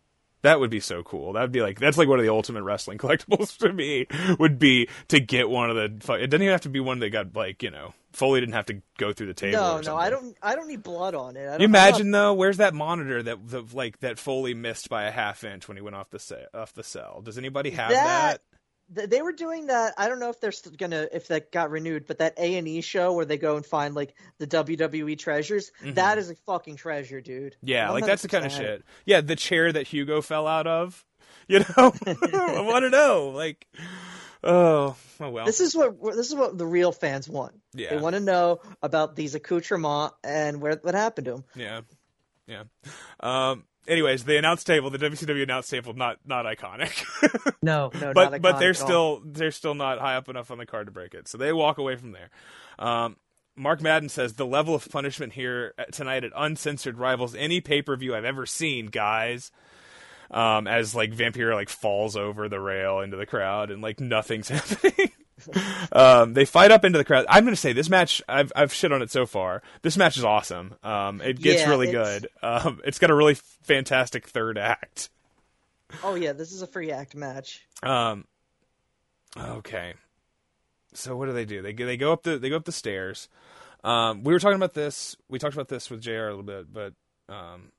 That 0.43 0.59
would 0.59 0.69
be 0.71 0.79
so 0.79 1.03
cool. 1.03 1.33
That 1.33 1.41
would 1.41 1.51
be 1.51 1.61
like 1.61 1.79
that's 1.79 1.97
like 1.97 2.07
one 2.07 2.19
of 2.19 2.25
the 2.25 2.31
ultimate 2.31 2.63
wrestling 2.63 2.97
collectibles 2.99 3.57
to 3.59 3.71
me. 3.71 4.07
Would 4.39 4.57
be 4.59 4.89
to 5.09 5.19
get 5.19 5.49
one 5.49 5.69
of 5.69 5.75
the. 5.75 6.13
It 6.15 6.27
doesn't 6.29 6.41
even 6.41 6.51
have 6.51 6.61
to 6.61 6.69
be 6.69 6.79
one 6.79 6.99
that 6.99 7.09
got 7.11 7.35
like 7.35 7.61
you 7.63 7.69
know 7.71 7.93
Foley 8.11 8.39
didn't 8.39 8.53
have 8.55 8.65
to 8.67 8.81
go 8.97 9.13
through 9.13 9.27
the 9.27 9.33
table. 9.33 9.57
No, 9.59 9.81
no. 9.81 9.95
I 9.95 10.09
don't. 10.09 10.35
I 10.41 10.55
don't 10.55 10.67
need 10.67 10.83
blood 10.83 11.15
on 11.15 11.37
it. 11.37 11.41
I 11.41 11.51
don't, 11.51 11.59
You 11.61 11.65
imagine 11.65 12.11
though, 12.11 12.33
where's 12.33 12.57
that 12.57 12.73
monitor 12.73 13.21
that 13.23 13.47
the, 13.47 13.63
like 13.73 13.99
that 13.99 14.17
Foley 14.19 14.53
missed 14.53 14.89
by 14.89 15.03
a 15.03 15.11
half 15.11 15.43
inch 15.43 15.67
when 15.67 15.77
he 15.77 15.81
went 15.83 15.95
off 15.95 16.09
the 16.09 16.19
sa- 16.19 16.35
off 16.53 16.73
the 16.73 16.83
cell? 16.83 17.21
Does 17.23 17.37
anybody 17.37 17.69
have 17.71 17.89
that? 17.91 17.95
That- 18.03 18.41
th- 18.51 18.60
they 18.93 19.21
were 19.21 19.31
doing 19.31 19.67
that. 19.67 19.93
I 19.97 20.07
don't 20.07 20.19
know 20.19 20.29
if 20.29 20.39
they're 20.39 20.51
still 20.51 20.73
gonna 20.77 21.07
if 21.11 21.27
that 21.29 21.51
got 21.51 21.71
renewed, 21.71 22.07
but 22.07 22.19
that 22.19 22.37
A 22.37 22.57
and 22.57 22.67
E 22.67 22.81
show 22.81 23.13
where 23.13 23.25
they 23.25 23.37
go 23.37 23.55
and 23.55 23.65
find 23.65 23.95
like 23.95 24.13
the 24.37 24.47
WWE 24.47 25.17
treasures, 25.17 25.71
that 25.83 26.17
is 26.17 26.29
a 26.29 26.35
fucking 26.35 26.75
treasure, 26.75 27.21
dude. 27.21 27.53
Mm-hmm. 27.53 27.69
Yeah, 27.69 27.91
like 27.91 28.05
that's 28.05 28.21
the 28.21 28.27
kind 28.27 28.45
of 28.45 28.51
shit. 28.51 28.83
Yeah, 29.05 29.21
the 29.21 29.35
chair 29.35 29.71
that 29.71 29.87
Hugo 29.87 30.21
fell 30.21 30.47
out 30.47 30.67
of. 30.67 31.05
You 31.47 31.59
know, 31.59 31.65
I 32.05 32.61
want 32.61 32.85
to 32.85 32.89
know. 32.89 33.29
Like, 33.35 33.67
oh, 34.41 34.95
oh 35.19 35.29
well. 35.29 35.45
This 35.45 35.59
is 35.59 35.75
what 35.75 36.01
this 36.01 36.27
is 36.27 36.35
what 36.35 36.57
the 36.57 36.67
real 36.67 36.93
fans 36.93 37.27
want. 37.27 37.59
Yeah. 37.73 37.89
They 37.89 37.97
want 37.97 38.13
to 38.13 38.21
know 38.21 38.61
about 38.81 39.17
these 39.17 39.35
accoutrements 39.35 40.15
and 40.23 40.61
where 40.61 40.79
what 40.81 40.93
happened 40.93 41.25
to 41.25 41.31
them. 41.31 41.43
Yeah, 41.55 41.81
yeah. 42.47 42.63
Um. 43.19 43.65
Anyways, 43.87 44.25
the 44.25 44.37
announce 44.37 44.63
table, 44.63 44.89
the 44.89 44.99
WCW 44.99 45.43
announce 45.43 45.67
table, 45.69 45.93
not 45.93 46.17
not 46.25 46.45
iconic, 46.45 47.03
No, 47.63 47.91
no, 47.99 48.13
but 48.13 48.31
not 48.31 48.41
but 48.41 48.59
they're 48.59 48.73
still 48.75 49.21
they're 49.25 49.51
still 49.51 49.73
not 49.75 49.99
high 49.99 50.15
up 50.15 50.29
enough 50.29 50.51
on 50.51 50.57
the 50.59 50.65
card 50.65 50.85
to 50.87 50.91
break 50.91 51.13
it. 51.13 51.27
So 51.27 51.37
they 51.37 51.51
walk 51.51 51.77
away 51.77 51.95
from 51.95 52.11
there. 52.11 52.29
Um. 52.79 53.17
Mark 53.53 53.81
Madden 53.81 54.07
says 54.07 54.33
the 54.33 54.45
level 54.45 54.73
of 54.73 54.89
punishment 54.89 55.33
here 55.33 55.73
tonight 55.91 56.23
at 56.23 56.31
Uncensored 56.35 56.97
rivals 56.97 57.35
any 57.35 57.59
pay 57.59 57.81
per 57.81 57.97
view 57.97 58.15
I've 58.15 58.23
ever 58.23 58.45
seen, 58.45 58.87
guys. 58.87 59.51
Um, 60.31 60.67
as 60.67 60.95
like 60.95 61.11
Vampire 61.13 61.53
like 61.53 61.67
falls 61.67 62.15
over 62.15 62.47
the 62.47 62.61
rail 62.61 63.01
into 63.01 63.17
the 63.17 63.25
crowd 63.25 63.69
and 63.69 63.81
like 63.81 63.99
nothing's 63.99 64.47
happening. 64.49 65.11
um, 65.91 66.33
they 66.33 66.45
fight 66.45 66.71
up 66.71 66.83
into 66.85 66.97
the 66.97 67.05
crowd. 67.05 67.25
I'm 67.29 67.43
going 67.43 67.53
to 67.55 67.59
say 67.59 67.73
this 67.73 67.89
match. 67.89 68.21
I've 68.27 68.51
I've 68.55 68.73
shit 68.73 68.91
on 68.91 69.01
it 69.01 69.11
so 69.11 69.25
far. 69.25 69.61
This 69.81 69.97
match 69.97 70.17
is 70.17 70.23
awesome. 70.23 70.75
Um, 70.83 71.21
it 71.21 71.39
gets 71.39 71.61
Yeah, 71.61 71.69
really 71.69 71.89
it's- 71.89 72.21
good. 72.21 72.29
Um, 72.43 72.81
it's 72.85 72.99
got 72.99 73.09
a 73.09 73.15
really 73.15 73.35
fantastic 73.63 74.27
third 74.27 74.57
act. 74.57 75.09
Oh 76.03 76.15
yeah, 76.15 76.33
this 76.33 76.51
is 76.51 76.61
a 76.61 76.67
free 76.67 76.91
act 76.91 77.15
match. 77.15 77.61
Um, 77.83 78.25
okay. 79.37 79.93
So 80.93 81.15
what 81.15 81.25
do 81.27 81.33
they 81.33 81.45
do? 81.45 81.61
They 81.61 81.73
go- 81.73 81.85
they 81.85 81.97
go 81.97 82.11
up 82.13 82.23
the 82.23 82.37
they 82.37 82.49
go 82.49 82.55
up 82.57 82.65
the 82.65 82.71
stairs. 82.71 83.27
Um, 83.83 84.23
we 84.23 84.31
were 84.33 84.39
talking 84.39 84.55
about 84.57 84.73
this. 84.73 85.15
We 85.29 85.39
talked 85.39 85.53
about 85.55 85.67
this 85.69 85.89
with 85.89 86.01
Jr. 86.01 86.11
a 86.11 86.29
little 86.35 86.43
bit, 86.43 86.71
but 86.71 86.93
um, 87.29 87.71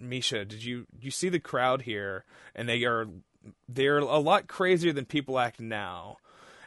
Micha, 0.00 0.46
did 0.48 0.64
you 0.64 0.86
you 1.00 1.10
see 1.10 1.28
the 1.28 1.38
crowd 1.40 1.82
here? 1.82 2.24
And 2.54 2.68
they 2.68 2.84
are 2.84 3.06
they're 3.68 3.98
a 3.98 4.18
lot 4.18 4.46
crazier 4.48 4.92
than 4.92 5.04
people 5.04 5.38
act 5.38 5.60
now. 5.60 6.16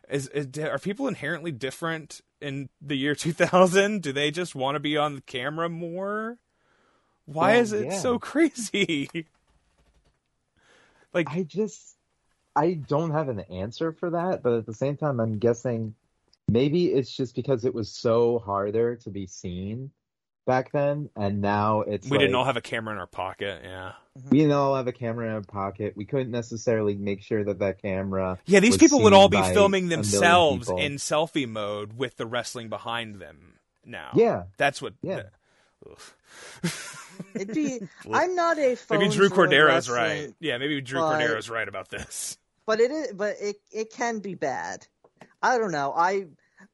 Is, 0.10 0.27
is 0.27 0.57
are 0.57 0.80
people 0.80 1.07
inherently 1.07 1.52
different 1.52 2.22
in 2.41 2.69
the 2.81 2.95
year 2.95 3.15
2000? 3.15 4.02
Do 4.02 4.11
they 4.11 4.31
just 4.31 4.56
want 4.56 4.76
to 4.76 4.80
be 4.80 4.98
on 4.98 5.15
the 5.15 5.22
camera 5.22 5.69
more? 5.69 6.38
Why 7.26 7.56
is 7.56 7.73
it 7.73 7.86
yeah. 7.86 7.99
so 7.99 8.19
crazy? 8.19 9.27
like 11.14 11.30
I 11.30 11.44
just 11.44 11.95
I 12.56 12.73
don't 12.73 13.11
have 13.11 13.30
an 13.30 13.41
answer 13.41 13.91
for 13.91 14.10
that, 14.11 14.44
but 14.44 14.53
at 14.53 14.65
the 14.65 14.73
same 14.73 14.98
time, 14.98 15.19
I'm 15.19 15.38
guessing 15.38 15.95
maybe 16.48 16.88
it's 16.88 17.15
just 17.15 17.36
because 17.36 17.65
it 17.65 17.73
was 17.73 17.90
so 17.90 18.40
harder 18.40 18.95
to 18.98 19.10
be 19.10 19.27
seen 19.27 19.91
back 20.45 20.72
then, 20.72 21.10
and 21.15 21.41
now 21.41 21.81
it's 21.81 22.10
we 22.10 22.18
didn't 22.18 22.36
all 22.36 22.45
have 22.45 22.57
a 22.57 22.61
camera 22.61 22.94
in 22.94 22.99
our 22.99 23.07
pocket. 23.07 23.61
Yeah. 23.64 23.94
We 24.29 24.39
didn't 24.39 24.53
all 24.53 24.75
have 24.75 24.87
a 24.87 24.91
camera 24.91 25.27
in 25.27 25.33
our 25.33 25.41
pocket. 25.41 25.93
We 25.95 26.05
couldn't 26.05 26.31
necessarily 26.31 26.95
make 26.95 27.21
sure 27.21 27.43
that 27.43 27.59
that 27.59 27.81
camera. 27.81 28.39
Yeah, 28.45 28.59
these 28.59 28.71
was 28.71 28.77
people 28.77 29.01
would 29.03 29.13
all 29.13 29.29
be 29.29 29.41
filming 29.41 29.89
themselves 29.89 30.69
in 30.69 30.95
selfie 30.95 31.47
mode 31.47 31.97
with 31.97 32.17
the 32.17 32.25
wrestling 32.25 32.69
behind 32.69 33.15
them 33.15 33.55
now. 33.85 34.11
Yeah, 34.15 34.43
That's 34.57 34.81
what. 34.81 34.93
Yeah. 35.01 35.23
Ugh. 35.89 35.99
It'd 37.33 37.53
be. 37.53 37.79
I'm 38.11 38.35
not 38.35 38.57
a. 38.57 38.77
maybe 38.89 39.09
Drew 39.09 39.27
of 39.27 39.33
Cordero's 39.33 39.89
right. 39.89 40.33
Yeah, 40.39 40.57
maybe 40.57 40.79
Drew 40.81 40.99
but- 40.99 41.19
Cordero's 41.19 41.49
right 41.49 41.67
about 41.67 41.89
this. 41.89 42.37
but 42.65 42.79
it 42.79 42.91
is. 42.91 43.13
But 43.13 43.37
it 43.41 43.57
it 43.71 43.91
can 43.91 44.19
be 44.19 44.35
bad. 44.35 44.87
I 45.41 45.57
don't 45.57 45.71
know. 45.71 45.93
I 45.95 46.27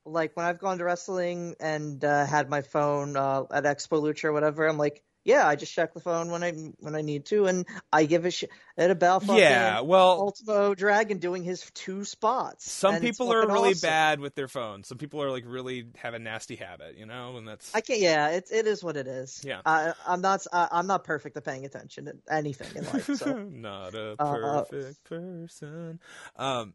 like 0.05 0.35
when 0.35 0.45
I've 0.45 0.59
gone 0.59 0.77
to 0.79 0.83
wrestling 0.83 1.55
and 1.59 2.03
uh, 2.03 2.25
had 2.25 2.49
my 2.49 2.61
phone 2.61 3.15
uh, 3.15 3.43
at 3.51 3.63
Expo 3.63 4.01
Lucha 4.01 4.25
or 4.25 4.33
whatever. 4.33 4.67
I'm 4.67 4.77
like, 4.77 5.03
yeah, 5.25 5.45
I 5.47 5.55
just 5.55 5.73
check 5.73 5.93
the 5.93 5.99
phone 5.99 6.29
when 6.31 6.43
I 6.43 6.51
when 6.79 6.95
I 6.95 7.01
need 7.01 7.25
to, 7.25 7.47
and 7.47 7.65
I 7.91 8.05
give 8.05 8.23
a 8.25 8.31
shit 8.31 8.49
about 8.77 9.23
fucking 9.23 9.37
Yeah, 9.41 9.81
well, 9.81 10.11
Ultimo 10.11 10.75
Dragon 10.75 11.17
doing 11.17 11.43
his 11.43 11.69
two 11.73 12.05
spots. 12.05 12.71
some 12.71 12.99
people 13.01 13.33
are 13.33 13.45
really 13.47 13.71
awesome. 13.71 13.87
bad 13.89 14.19
with 14.19 14.35
their 14.35 14.47
phones. 14.47 14.87
Some 14.87 14.97
people 14.99 15.21
are 15.23 15.31
like 15.31 15.43
really 15.47 15.87
have 15.97 16.13
a 16.13 16.19
nasty 16.19 16.55
habit, 16.55 16.97
you 16.97 17.05
know, 17.05 17.37
and 17.37 17.47
that's 17.47 17.73
I 17.75 17.81
can't. 17.81 17.99
Yeah, 17.99 18.29
it 18.29 18.49
it 18.51 18.67
is 18.67 18.83
what 18.83 18.95
it 18.97 19.07
is. 19.07 19.41
Yeah. 19.43 19.61
I, 19.65 19.93
I'm 20.07 20.21
not. 20.21 20.45
I, 20.53 20.67
I'm 20.71 20.87
not 20.87 21.03
perfect 21.03 21.35
at 21.37 21.43
paying 21.43 21.65
attention 21.65 22.05
to 22.05 22.13
anything 22.29 22.67
in 22.75 22.83
life. 22.85 23.05
So 23.17 23.33
not 23.51 23.95
a 23.95 24.15
Uh, 24.19 24.61
perfect 24.63 25.03
person. 25.05 25.99
Um, 26.35 26.73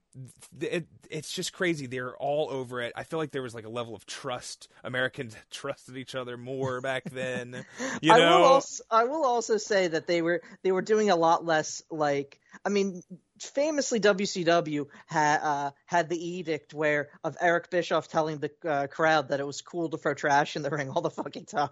it, 0.61 0.87
it's 1.09 1.33
just 1.33 1.53
crazy. 1.53 1.87
They're 1.87 2.17
all 2.17 2.49
over 2.51 2.81
it. 2.81 2.93
I 2.97 3.05
feel 3.05 3.19
like 3.19 3.31
there 3.31 3.43
was 3.43 3.55
like 3.55 3.65
a 3.67 3.71
level 3.71 3.95
of 3.95 4.07
trust. 4.07 4.69
Americans 4.83 5.37
trusted 5.51 5.97
each 5.97 6.15
other 6.15 6.37
more 6.37 6.81
back 6.81 7.05
then. 7.05 7.65
You 8.03 8.17
know, 8.17 8.40
will 8.41 8.49
also 8.49 8.85
I 8.91 9.05
will 9.05 9.25
also 9.25 9.57
say 9.57 9.89
that 9.89 10.07
they 10.07 10.23
were 10.23 10.43
they 10.63 10.73
were 10.73 10.83
doing 10.83 11.11
a 11.11 11.17
lot 11.17 11.45
less 11.45 11.83
like 11.91 12.41
I 12.65 12.69
mean 12.69 13.03
famously 13.41 14.01
WCW 14.01 14.87
had 15.07 15.41
uh, 15.43 15.71
had 15.87 16.09
the 16.09 16.29
edict 16.29 16.75
where 16.75 17.09
of 17.25 17.37
Eric 17.41 17.71
Bischoff 17.71 18.09
telling 18.09 18.39
the 18.39 18.51
uh, 18.69 18.87
crowd 18.89 19.29
that 19.29 19.41
it 19.41 19.47
was 19.47 19.63
cool 19.63 19.89
to 19.89 19.97
throw 19.97 20.15
trash 20.15 20.57
in 20.57 20.63
the 20.63 20.71
ring 20.71 20.91
all 20.91 21.01
the 21.01 21.11
fucking 21.11 21.47
time. 21.47 21.71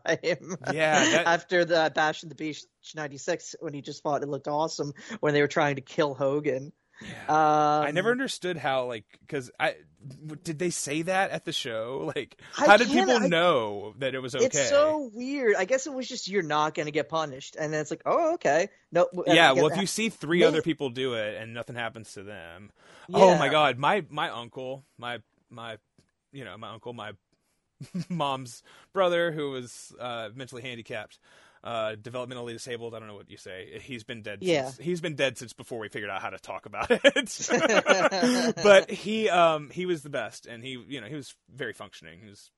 Yeah, 0.72 0.98
that- 1.10 1.26
after 1.26 1.64
the 1.64 1.92
Bash 1.94 2.22
in 2.22 2.28
the 2.28 2.34
Beach 2.34 2.64
'96 2.94 3.56
when 3.60 3.74
he 3.74 3.82
just 3.82 4.02
thought 4.02 4.22
it 4.22 4.28
looked 4.28 4.48
awesome 4.48 4.92
when 5.20 5.34
they 5.34 5.42
were 5.42 5.48
trying 5.48 5.76
to 5.76 5.82
kill 5.82 6.14
Hogan. 6.14 6.72
Um, 7.28 7.36
I 7.36 7.90
never 7.92 8.10
understood 8.10 8.56
how 8.56 8.86
like 8.86 9.04
because 9.20 9.50
I 9.58 9.76
did 10.42 10.58
they 10.58 10.70
say 10.70 11.02
that 11.02 11.30
at 11.30 11.44
the 11.44 11.52
show? 11.52 12.12
Like, 12.18 12.40
I 12.58 12.66
how 12.66 12.76
did 12.76 12.88
people 12.88 13.16
I- 13.16 13.26
know 13.28 13.94
that 13.98 14.14
it 14.14 14.20
was 14.20 14.34
okay? 14.34 14.46
It's 14.46 14.68
so 14.68 15.10
weird. 15.12 15.56
I 15.56 15.64
guess 15.64 15.86
it 15.86 15.92
was 15.92 16.08
just 16.08 16.28
you're 16.28 16.42
not 16.42 16.74
going 16.74 16.86
to 16.86 16.92
get 16.92 17.08
punished, 17.08 17.56
and 17.58 17.72
then 17.72 17.80
it's 17.80 17.90
like, 17.90 18.02
oh, 18.06 18.34
okay, 18.34 18.68
no. 18.90 19.08
yeah, 19.26 19.52
well, 19.52 19.66
if 19.66 19.76
you 19.76 19.86
see 19.86 20.08
three 20.08 20.42
other 20.42 20.62
people 20.62 20.90
do 20.90 21.14
it 21.14 21.40
and 21.40 21.54
nothing 21.54 21.76
happens 21.76 22.14
to 22.14 22.22
them, 22.22 22.70
oh 23.12 23.36
my 23.38 23.48
god, 23.48 23.78
my 23.78 24.04
my 24.08 24.30
uncle, 24.30 24.84
my 24.96 25.18
my, 25.50 25.78
you 26.32 26.44
know, 26.44 26.56
my 26.56 26.70
uncle, 26.72 26.92
my 26.92 27.12
mom's 28.08 28.62
brother, 28.92 29.30
who 29.30 29.50
was 29.50 29.92
uh, 30.00 30.30
mentally 30.34 30.62
handicapped, 30.62 31.18
uh, 31.68 31.96
developmentally 31.96 32.52
disabled. 32.52 32.94
I 32.94 32.98
don't 32.98 33.08
know 33.08 33.14
what 33.14 33.30
you 33.30 33.36
say. 33.36 33.78
He's 33.82 34.02
been 34.02 34.22
dead. 34.22 34.38
Yeah. 34.40 34.70
Since, 34.70 34.78
he's 34.78 35.00
been 35.02 35.16
dead 35.16 35.36
since 35.36 35.52
before 35.52 35.78
we 35.78 35.88
figured 35.88 36.10
out 36.10 36.22
how 36.22 36.30
to 36.30 36.38
talk 36.38 36.64
about 36.64 36.86
it. 36.90 38.54
but 38.62 38.90
he 38.90 39.28
um 39.28 39.68
he 39.68 39.84
was 39.84 40.02
the 40.02 40.08
best, 40.08 40.46
and 40.46 40.64
he 40.64 40.82
you 40.88 41.02
know 41.02 41.06
he 41.06 41.14
was 41.14 41.34
very 41.54 41.74
functioning. 41.74 42.20
He 42.22 42.28
was, 42.30 42.50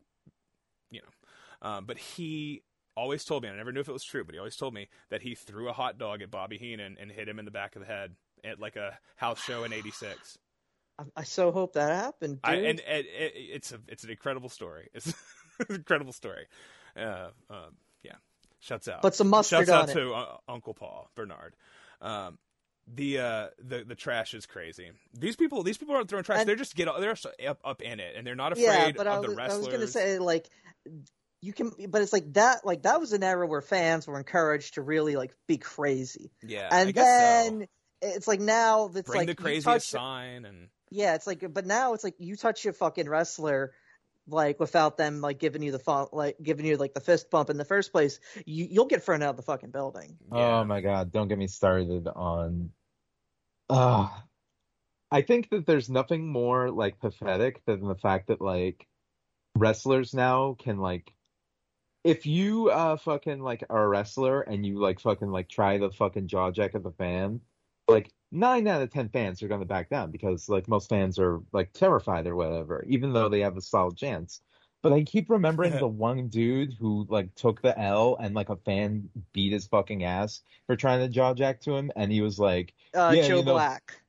you 0.93 1.01
know, 1.01 1.69
um, 1.69 1.87
but 1.87 1.99
he 1.99 2.63
always 2.97 3.25
told 3.25 3.43
me, 3.43 3.49
and 3.49 3.57
I 3.57 3.59
never 3.59 3.73
knew 3.73 3.81
if 3.81 3.89
it 3.89 3.93
was 3.93 4.05
true, 4.05 4.23
but 4.23 4.33
he 4.33 4.39
always 4.39 4.55
told 4.55 4.75
me 4.75 4.89
that 5.11 5.23
he 5.23 5.35
threw 5.35 5.69
a 5.69 5.73
hot 5.73 5.99
dog 5.99 6.23
at 6.23 6.31
Bobby 6.31 6.57
Heenan 6.57 6.97
and 7.01 7.11
hit 7.11 7.29
him 7.29 7.41
in 7.41 7.45
the 7.45 7.51
back 7.51 7.75
of 7.75 7.81
the 7.81 7.89
head 7.89 8.15
at 8.45 8.61
like 8.61 8.77
a 8.77 8.97
house 9.17 9.43
show 9.43 9.65
in 9.65 9.73
'86. 9.73 10.39
I, 11.01 11.03
I 11.17 11.25
so 11.25 11.51
hope 11.51 11.73
that 11.73 11.91
happened, 11.91 12.43
dude. 12.43 12.55
I, 12.55 12.55
and 12.59 12.79
it, 12.79 13.07
it, 13.07 13.33
it's 13.35 13.73
a 13.73 13.81
it's 13.89 14.05
an 14.05 14.11
incredible 14.11 14.51
story. 14.51 14.89
It's 14.95 15.09
an 15.69 15.75
incredible 15.75 16.13
story. 16.13 16.47
Uh, 16.97 17.31
um, 17.51 17.75
shuts 18.61 18.89
out. 18.89 19.03
Put 19.03 19.15
some 19.15 19.29
mustard 19.29 19.67
Shouts 19.67 19.71
out 19.71 19.83
on 19.85 19.91
it. 19.91 19.95
to 19.95 20.13
uh, 20.13 20.37
Uncle 20.49 20.75
Paul 20.75 21.11
Bernard. 21.15 21.55
Um, 22.01 22.39
the 22.93 23.19
uh 23.19 23.47
the 23.59 23.85
the 23.85 23.95
trash 23.95 24.35
is 24.35 24.47
crazy. 24.47 24.91
These 25.19 25.37
people 25.37 25.63
these 25.63 25.79
people 25.79 25.95
aren't 25.95 26.09
throwing 26.09 26.25
trash. 26.25 26.41
And- 26.41 26.49
they're 26.49 26.57
just 26.57 26.75
get 26.75 26.89
they're 26.99 27.17
up 27.49 27.61
up 27.65 27.83
in 27.83 28.01
it, 28.01 28.15
and 28.17 28.27
they're 28.27 28.35
not 28.35 28.53
afraid 28.53 28.65
yeah, 28.65 28.93
but 28.97 29.07
of 29.07 29.19
I 29.19 29.27
the 29.27 29.29
was, 29.35 29.39
I 29.39 29.57
was 29.57 29.69
gonna 29.69 29.87
say 29.87 30.19
like 30.19 30.49
you 31.43 31.53
can, 31.53 31.73
but 31.89 32.03
it's 32.03 32.13
like 32.13 32.33
that. 32.35 32.67
Like 32.67 32.83
that 32.83 33.01
was 33.01 33.13
an 33.13 33.23
era 33.23 33.47
where 33.47 33.61
fans 33.63 34.07
were 34.07 34.19
encouraged 34.19 34.75
to 34.75 34.83
really 34.83 35.17
like 35.17 35.33
be 35.47 35.57
crazy, 35.57 36.33
yeah, 36.43 36.69
and 36.71 36.93
then 36.93 37.61
so. 37.61 37.67
it's 38.03 38.29
like 38.29 38.41
now 38.41 38.91
it's 38.95 39.09
bring 39.09 39.21
like 39.21 39.27
the 39.29 39.35
craziest 39.35 39.65
touch- 39.65 39.89
sign 39.89 40.45
and 40.45 40.69
Yeah, 40.91 41.15
it's 41.15 41.27
like, 41.27 41.45
but 41.53 41.65
now 41.67 41.95
it's 41.95 42.05
like 42.05 42.17
you 42.19 42.37
touch 42.37 42.67
a 42.67 42.73
fucking 42.73 43.09
wrestler, 43.09 43.73
like 44.27 44.61
without 44.61 44.97
them 44.97 45.21
like 45.21 45.39
giving 45.39 45.63
you 45.63 45.73
the 45.73 45.79
fu- 45.79 46.09
like 46.13 46.37
giving 46.43 46.67
you 46.67 46.77
like 46.77 46.95
the 46.95 47.01
fist 47.01 47.31
bump 47.31 47.51
in 47.51 47.57
the 47.57 47.65
first 47.65 47.93
place, 47.93 48.21
you 48.47 48.67
you'll 48.71 48.87
get 48.87 49.03
thrown 49.03 49.23
out 49.23 49.31
of 49.31 49.37
the 49.37 49.43
fucking 49.43 49.71
building. 49.71 50.17
yeah. 50.33 50.61
Oh 50.61 50.65
my 50.65 50.81
god, 50.81 51.13
don't 51.13 51.29
get 51.29 51.39
me 51.39 51.47
started 51.47 52.07
on 52.09 52.71
uh 53.69 54.09
I 55.11 55.23
think 55.23 55.51
that 55.51 55.67
there's 55.67 55.91
nothing 55.91 56.29
more 56.29 56.71
like 56.71 57.01
pathetic 57.01 57.65
than 57.65 57.87
the 57.87 57.97
fact 57.97 58.29
that 58.29 58.41
like 58.41 58.87
wrestlers 59.57 60.15
now 60.15 60.57
can 60.59 60.79
like 60.79 61.13
if 62.05 62.27
you 62.27 62.71
uh 62.71 62.97
fucking 62.97 63.41
like 63.41 63.65
are 63.69 63.85
a 63.85 63.89
wrestler 63.89 64.41
and 64.41 64.65
you 64.65 64.79
like 64.79 65.01
fucking 65.01 65.31
like 65.31 65.49
try 65.49 65.79
the 65.79 65.91
fucking 65.91 66.29
jaw 66.29 66.51
jack 66.51 66.75
of 66.75 66.83
the 66.83 66.93
fan, 66.93 67.41
like 67.89 68.11
nine 68.33 68.67
out 68.69 68.83
of 68.83 68.91
ten 68.91 69.09
fans 69.09 69.43
are 69.43 69.49
gonna 69.49 69.65
back 69.65 69.89
down 69.91 70.11
because 70.11 70.49
like 70.49 70.69
most 70.69 70.89
fans 70.89 71.19
are 71.19 71.41
like 71.53 71.73
terrified 71.73 72.27
or 72.27 72.37
whatever, 72.37 72.85
even 72.89 73.13
though 73.13 73.29
they 73.29 73.41
have 73.41 73.57
a 73.57 73.61
solid 73.61 73.97
chance. 73.97 74.41
But 74.83 74.93
I 74.93 75.03
keep 75.03 75.29
remembering 75.29 75.73
the 75.79 75.89
one 75.89 76.29
dude 76.29 76.75
who 76.79 77.07
like 77.09 77.35
took 77.35 77.61
the 77.63 77.79
L 77.79 78.17
and 78.21 78.35
like 78.35 78.49
a 78.49 78.57
fan 78.57 79.09
beat 79.33 79.53
his 79.53 79.67
fucking 79.67 80.05
ass 80.05 80.43
for 80.67 80.77
trying 80.77 81.01
to 81.01 81.09
jaw 81.09 81.35
jack 81.35 81.61
to 81.63 81.75
him, 81.77 81.91
and 81.97 82.11
he 82.11 82.21
was 82.21 82.39
like, 82.39 82.75
Uh, 82.95 83.13
Yeah, 83.15 83.29
Joe 83.29 83.39
you 83.39 83.45
know- 83.45 83.53
Black. 83.53 84.01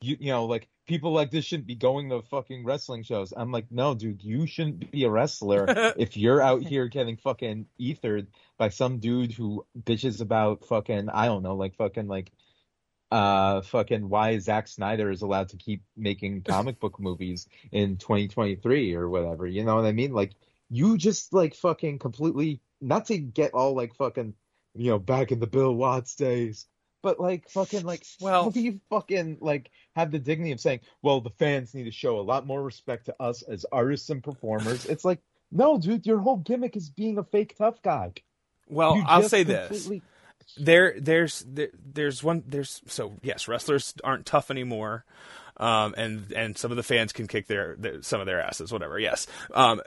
you 0.00 0.16
you 0.20 0.28
know 0.28 0.44
like 0.46 0.68
people 0.86 1.12
like 1.12 1.32
this 1.32 1.44
shouldn't 1.44 1.66
be 1.66 1.74
going 1.74 2.08
to 2.10 2.22
fucking 2.22 2.64
wrestling 2.64 3.02
shows. 3.02 3.32
I'm 3.36 3.50
like, 3.50 3.66
no, 3.72 3.92
dude, 3.94 4.22
you 4.22 4.46
shouldn't 4.46 4.92
be 4.92 5.02
a 5.02 5.10
wrestler 5.10 5.66
if 5.96 6.16
you're 6.16 6.40
out 6.40 6.62
here 6.62 6.86
getting 6.86 7.16
fucking 7.16 7.66
ethered 7.80 8.28
by 8.56 8.68
some 8.68 8.98
dude 9.00 9.32
who 9.32 9.66
bitches 9.82 10.20
about 10.20 10.64
fucking 10.64 11.08
I 11.10 11.26
don't 11.26 11.42
know, 11.42 11.56
like 11.56 11.74
fucking 11.76 12.06
like 12.06 12.30
uh 13.10 13.60
fucking 13.62 14.08
why 14.08 14.38
Zack 14.38 14.66
Snyder 14.68 15.10
is 15.10 15.22
allowed 15.22 15.50
to 15.50 15.56
keep 15.56 15.82
making 15.96 16.42
comic 16.48 16.80
book 16.80 16.98
movies 16.98 17.46
in 17.72 17.96
2023 17.98 18.94
or 18.94 19.08
whatever. 19.08 19.46
You 19.46 19.64
know 19.64 19.76
what 19.76 19.84
I 19.86 19.92
mean? 19.92 20.12
Like 20.12 20.32
you 20.70 20.98
just 20.98 21.32
like 21.32 21.54
fucking 21.54 21.98
completely 22.00 22.60
not 22.80 23.06
to 23.06 23.18
get 23.18 23.54
all 23.54 23.74
like 23.74 23.94
fucking 23.94 24.34
you 24.74 24.90
know 24.90 24.98
back 24.98 25.30
in 25.32 25.38
the 25.40 25.46
Bill 25.46 25.72
Watts 25.74 26.16
days. 26.16 26.66
But 27.02 27.20
like 27.20 27.48
fucking 27.48 27.84
like 27.84 28.04
Well- 28.20 28.44
how 28.44 28.50
do 28.50 28.60
you 28.60 28.80
fucking 28.90 29.38
like 29.40 29.70
have 29.94 30.10
the 30.10 30.18
dignity 30.18 30.50
of 30.50 30.60
saying, 30.60 30.80
well, 31.02 31.20
the 31.20 31.30
fans 31.30 31.72
need 31.72 31.84
to 31.84 31.92
show 31.92 32.18
a 32.18 32.22
lot 32.22 32.46
more 32.46 32.60
respect 32.62 33.06
to 33.06 33.14
us 33.20 33.42
as 33.42 33.64
artists 33.70 34.10
and 34.10 34.24
performers. 34.24 34.86
It's 34.86 35.04
like, 35.04 35.20
no, 35.52 35.78
dude, 35.78 36.04
your 36.04 36.18
whole 36.18 36.38
gimmick 36.38 36.76
is 36.76 36.90
being 36.90 37.18
a 37.18 37.22
fake 37.22 37.56
tough 37.56 37.80
guy. 37.82 38.12
well, 38.68 38.96
You 38.96 39.04
I'll 39.06 39.22
say 39.28 39.44
this. 39.44 39.88
There 40.56 40.94
there's 40.98 41.44
there, 41.48 41.68
there's 41.94 42.22
one 42.22 42.42
there's 42.46 42.80
so 42.86 43.14
yes 43.22 43.48
wrestlers 43.48 43.94
aren't 44.04 44.26
tough 44.26 44.50
anymore. 44.50 45.04
Um 45.58 45.94
and 45.96 46.32
and 46.32 46.56
some 46.58 46.70
of 46.70 46.76
the 46.76 46.82
fans 46.82 47.12
can 47.12 47.26
kick 47.26 47.46
their, 47.46 47.76
their 47.78 48.02
some 48.02 48.20
of 48.20 48.26
their 48.26 48.40
asses 48.40 48.72
whatever 48.72 48.98
yes. 48.98 49.26
Um 49.54 49.80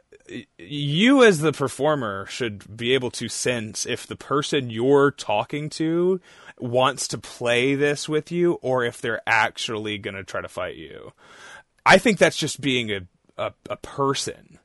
you 0.57 1.23
as 1.23 1.39
the 1.39 1.51
performer 1.51 2.25
should 2.27 2.75
be 2.77 2.93
able 2.93 3.11
to 3.11 3.27
sense 3.29 3.85
if 3.85 4.05
the 4.05 4.15
person 4.15 4.69
you're 4.69 5.11
talking 5.11 5.69
to 5.71 6.19
wants 6.59 7.07
to 7.09 7.17
play 7.17 7.73
this 7.75 8.07
with 8.09 8.31
you 8.31 8.53
or 8.61 8.83
if 8.83 8.99
they're 9.01 9.21
actually 9.25 9.97
going 9.97 10.15
to 10.15 10.23
try 10.23 10.41
to 10.41 10.47
fight 10.47 10.75
you. 10.75 11.13
I 11.85 11.97
think 11.97 12.17
that's 12.17 12.37
just 12.37 12.61
being 12.61 12.91
a 12.91 13.01
a, 13.37 13.53
a 13.69 13.77
person. 13.77 14.59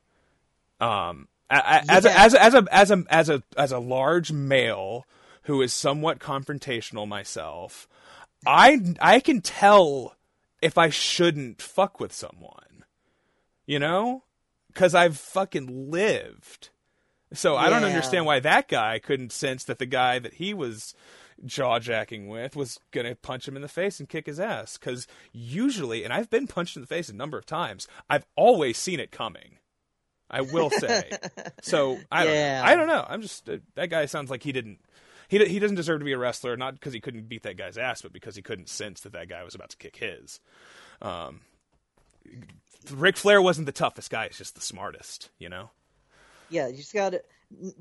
Um 0.81 1.29
as, 1.51 2.05
a, 2.05 2.09
Yeah. 2.09 2.25
as 2.25 2.35
a 2.35 2.43
as 2.43 2.55
a 2.55 2.65
as 2.73 2.91
a 2.91 3.05
as 3.11 3.29
a 3.31 3.43
as 3.57 3.73
a 3.73 3.79
large 3.79 4.33
male 4.33 5.07
who 5.45 5.62
is 5.62 5.73
somewhat 5.73 6.19
confrontational 6.19 7.07
myself, 7.09 7.89
I 8.47 8.95
I 9.01 9.21
can 9.21 9.41
tell 9.41 10.16
if 10.62 10.77
I 10.79 10.89
shouldn't 10.91 11.61
fuck 11.62 12.01
with 12.01 12.12
someone. 12.12 12.85
You 13.66 13.79
know? 13.79 14.25
Cuz 14.75 14.95
I've 14.95 15.16
fucking 15.16 15.91
lived. 15.91 16.71
So 17.33 17.57
I 17.57 17.69
don't 17.71 17.85
understand 17.85 18.27
why 18.27 18.41
that 18.41 18.69
guy 18.69 18.99
couldn't 18.99 19.33
sense 19.33 19.65
that 19.65 19.79
the 19.79 19.87
guy 19.87 20.19
that 20.19 20.35
he 20.35 20.55
was 20.55 20.95
jaw 21.45 21.79
jacking 21.81 22.29
with 22.29 22.55
was 22.55 22.79
going 22.93 23.07
to 23.07 23.15
punch 23.16 23.49
him 23.49 23.57
in 23.57 23.62
the 23.62 23.69
face 23.69 23.99
and 23.99 24.09
kick 24.09 24.27
his 24.27 24.39
ass 24.39 24.77
cuz 24.79 25.07
usually 25.33 26.05
and 26.05 26.12
I've 26.12 26.31
been 26.31 26.47
punched 26.47 26.77
in 26.77 26.83
the 26.83 26.87
face 26.89 27.09
a 27.09 27.15
number 27.15 27.37
of 27.37 27.45
times, 27.47 27.89
I've 28.09 28.25
always 28.37 28.79
seen 28.79 29.01
it 29.01 29.11
coming. 29.11 29.59
I 30.31 30.41
will 30.41 30.71
say. 30.71 31.11
So 31.62 31.99
I 32.12 32.25
don't 32.25 32.35
Yeah. 32.35 32.61
know. 32.61 32.66
I 32.69 32.75
don't 32.75 32.87
know. 32.87 33.07
I'm 33.09 33.23
just 33.23 33.49
uh, 33.49 33.59
that 33.75 33.89
guy 33.91 34.05
sounds 34.07 34.31
like 34.31 34.43
he 34.43 34.53
didn't. 34.53 34.81
He 35.28 35.44
he 35.44 35.59
doesn't 35.59 35.76
deserve 35.76 36.01
to 36.01 36.05
be 36.05 36.12
a 36.12 36.18
wrestler, 36.18 36.56
not 36.56 36.74
because 36.74 36.92
he 36.92 37.01
couldn't 37.01 37.28
beat 37.28 37.42
that 37.42 37.56
guy's 37.56 37.78
ass, 37.78 38.02
but 38.02 38.12
because 38.12 38.36
he 38.36 38.42
couldn't 38.42 38.68
sense 38.68 39.01
that 39.01 39.12
that 39.12 39.28
guy 39.28 39.42
was 39.44 39.55
about 39.55 39.70
to 39.70 39.76
kick 39.76 39.96
his. 39.96 40.40
Um, 41.01 41.40
Ric 42.90 43.16
Flair 43.16 43.40
wasn't 43.40 43.66
the 43.66 43.72
toughest 43.72 44.10
guy; 44.10 44.28
he's 44.28 44.38
just 44.38 44.55
the 44.55 44.60
smartest, 44.60 45.30
you 45.38 45.48
know. 45.48 45.70
Yeah, 46.51 46.68
you 46.68 46.76
just 46.76 46.94
gotta 46.94 47.22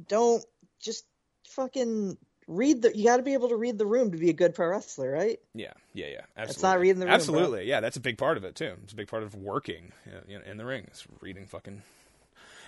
don't 0.08 0.44
just 0.80 1.06
fucking 1.50 2.18
read 2.48 2.82
the. 2.82 2.96
You 2.98 3.06
got 3.06 3.18
to 3.18 3.24
be 3.24 3.34
able 3.34 3.50
to 3.50 3.56
read 3.56 3.78
the 3.78 3.86
room 3.86 4.12
to 4.12 4.18
be 4.18 4.30
a 4.30 4.34
good 4.34 4.56
pro 4.56 4.70
wrestler, 4.70 5.12
right? 5.12 5.40
Yeah, 5.54 5.74
yeah, 5.94 6.08
yeah. 6.08 6.22
Absolutely. 6.38 6.46
That's 6.46 6.64
not 6.64 6.80
reading 6.80 7.00
the 7.00 7.06
room, 7.06 7.10
bro. 7.10 7.16
Absolutely, 7.16 7.70
yeah. 7.70 7.80
That's 7.80 7.98
a 7.98 8.02
big 8.02 8.18
part 8.18 8.38
of 8.38 8.44
it 8.44 8.56
too. 8.56 8.74
It's 8.84 8.94
a 8.94 8.96
big 8.96 9.08
part 9.08 9.24
of 9.24 9.36
working 9.36 9.92
you 10.28 10.38
know, 10.40 10.46
in 10.46 10.58
the 10.58 10.66
ring. 10.66 10.86
It's 10.88 11.06
reading 11.22 11.46
fucking. 11.46 11.84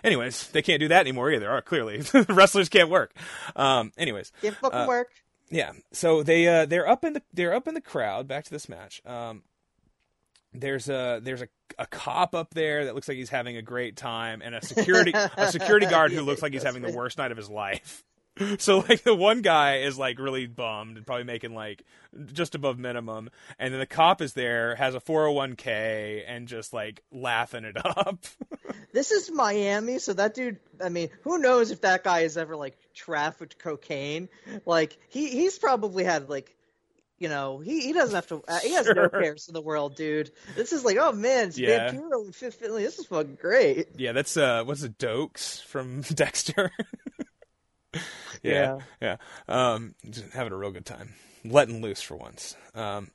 Anyways, 0.06 0.48
they 0.52 0.61
can't 0.61 0.80
do 0.80 0.88
that 0.88 1.02
anymore 1.02 1.32
either. 1.32 1.52
Or 1.52 1.61
clearly, 1.61 2.02
wrestlers 2.30 2.69
can't 2.69 2.90
work. 2.90 3.14
Um, 3.56 3.91
anyways, 3.98 4.32
Can't 4.41 4.56
fucking 4.56 4.80
Uh, 4.80 4.88
work. 4.88 5.10
yeah. 5.49 5.73
So 5.91 6.23
they 6.23 6.48
uh, 6.48 6.65
they're 6.65 6.88
up 6.88 7.03
in 7.03 7.14
the 7.14 7.22
they're 7.34 7.53
up 7.53 7.68
in 7.68 7.73
the 7.73 7.82
crowd. 7.82 8.27
Back 8.27 8.45
to 8.45 8.52
this 8.52 8.69
match. 8.69 9.02
Um, 9.06 9.44
there's 10.53 10.88
a 10.88 11.19
there's 11.22 11.41
a, 11.41 11.48
a 11.77 11.86
cop 11.88 12.34
up 12.34 12.53
there 12.53 12.86
that 12.86 12.95
looks 12.95 13.10
like 13.10 13.18
he's 13.18 13.30
having 13.30 13.57
a 13.57 13.61
great 13.61 13.98
time, 13.98 14.41
and 14.41 14.56
a 14.56 14.65
security 14.65 15.11
a 15.38 15.52
security 15.52 15.86
guard 15.86 16.14
who 16.14 16.22
looks 16.22 16.41
like 16.41 16.53
he's 16.53 16.64
having 16.64 16.82
the 16.82 16.91
worst 16.94 17.18
night 17.18 17.32
of 17.32 17.38
his 17.38 17.49
life. 17.49 18.03
So 18.60 18.80
like 18.80 19.03
the 19.03 19.16
one 19.16 19.41
guy 19.41 19.78
is 19.78 19.98
like 19.98 20.20
really 20.20 20.45
bummed 20.45 20.98
and 20.98 21.06
probably 21.06 21.24
making 21.24 21.53
like 21.53 21.84
just 22.34 22.53
above 22.56 22.78
minimum, 22.78 23.30
and 23.57 23.74
then 23.74 23.80
the 23.80 23.86
cop 23.86 24.22
is 24.22 24.34
there 24.34 24.76
has 24.76 24.94
a 24.94 24.99
401k 24.99 26.24
and 26.28 26.48
just 26.48 26.74
like 26.74 27.02
laughing 27.12 27.64
it 27.64 27.78
up. 27.86 28.26
This 28.94 29.12
is 29.12 29.32
Miami, 29.32 29.99
so 29.99 30.14
that 30.14 30.34
dude. 30.34 30.60
I 30.84 30.90
mean, 30.90 31.10
who 31.22 31.38
knows 31.38 31.72
if 31.72 31.82
that 31.82 32.03
guy 32.03 32.22
has 32.24 32.38
ever 32.38 32.56
like 32.56 32.78
trafficked 32.94 33.57
cocaine? 33.60 34.28
Like 34.66 34.98
he 35.10 35.30
he's 35.30 35.57
probably 35.57 36.03
had 36.03 36.30
like. 36.30 36.52
You 37.18 37.30
know, 37.30 37.60
he, 37.60 37.80
he 37.80 37.94
doesn't 37.94 38.14
have 38.14 38.28
to. 38.28 38.44
Uh, 38.45 38.60
he 38.60 38.74
has 38.74 38.88
no 38.88 39.07
cares 39.07 39.48
in 39.48 39.53
the 39.53 39.62
world, 39.62 39.95
dude. 39.95 40.32
This 40.57 40.74
is 40.74 40.84
like, 40.84 40.98
oh 40.99 41.14
man, 41.14 41.48
it's 41.48 41.57
Yeah. 41.57 41.90
Vampiro 41.90 42.26
and 42.26 42.36
Fit 42.36 42.53
Finlay. 42.53 42.84
This 42.84 42.99
is 42.99 43.06
fucking 43.06 43.38
great. 43.40 43.88
yeah, 43.95 44.12
that's 44.12 44.36
uh, 44.36 44.66
what's 44.66 44.84
it, 44.84 44.98
Doakes 44.98 45.64
from 45.64 46.02
Dexter. 46.14 46.72
yeah, 48.44 48.80
yeah. 49.02 49.18
Um, 49.48 49.96
just 50.10 50.32
having 50.34 50.54
a 50.54 50.58
real 50.58 50.72
good 50.72 50.86
time, 50.86 51.14
letting 51.44 51.82
loose 51.82 52.02
for 52.02 52.16
once. 52.16 52.56
Um, 52.74 53.12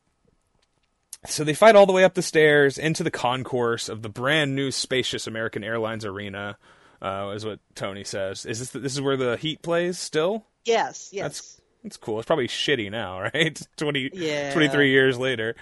so 1.27 1.44
they 1.44 1.55
fight 1.55 1.77
all 1.77 1.86
the 1.86 1.93
way 1.93 2.05
up 2.05 2.15
the 2.15 2.23
stairs 2.23 2.78
into 2.78 3.02
the 3.02 3.11
concourse 3.11 3.89
of 3.89 4.02
the 4.02 4.09
brand 4.09 4.57
new 4.57 4.70
spacious 4.70 5.27
American 5.27 5.62
Airlines 5.65 6.05
Arena. 6.05 6.57
Uh, 7.02 7.32
is 7.35 7.44
what 7.47 7.61
Tony 7.74 8.05
says. 8.05 8.44
Is 8.44 8.59
this 8.59 8.70
this 8.70 8.93
is 8.93 9.01
where 9.01 9.16
the 9.16 9.36
Heat 9.39 9.62
plays 9.62 9.98
still? 9.98 10.44
Yes, 10.65 11.09
yes. 11.12 11.23
That's 11.24 11.61
that's 11.82 11.97
cool. 11.97 12.19
It's 12.19 12.27
probably 12.27 12.47
shitty 12.48 12.90
now, 12.90 13.20
right? 13.35 13.59
20, 13.78 14.11
Yeah. 14.12 14.52
23 14.52 14.90
years 14.90 15.19
later. 15.19 15.57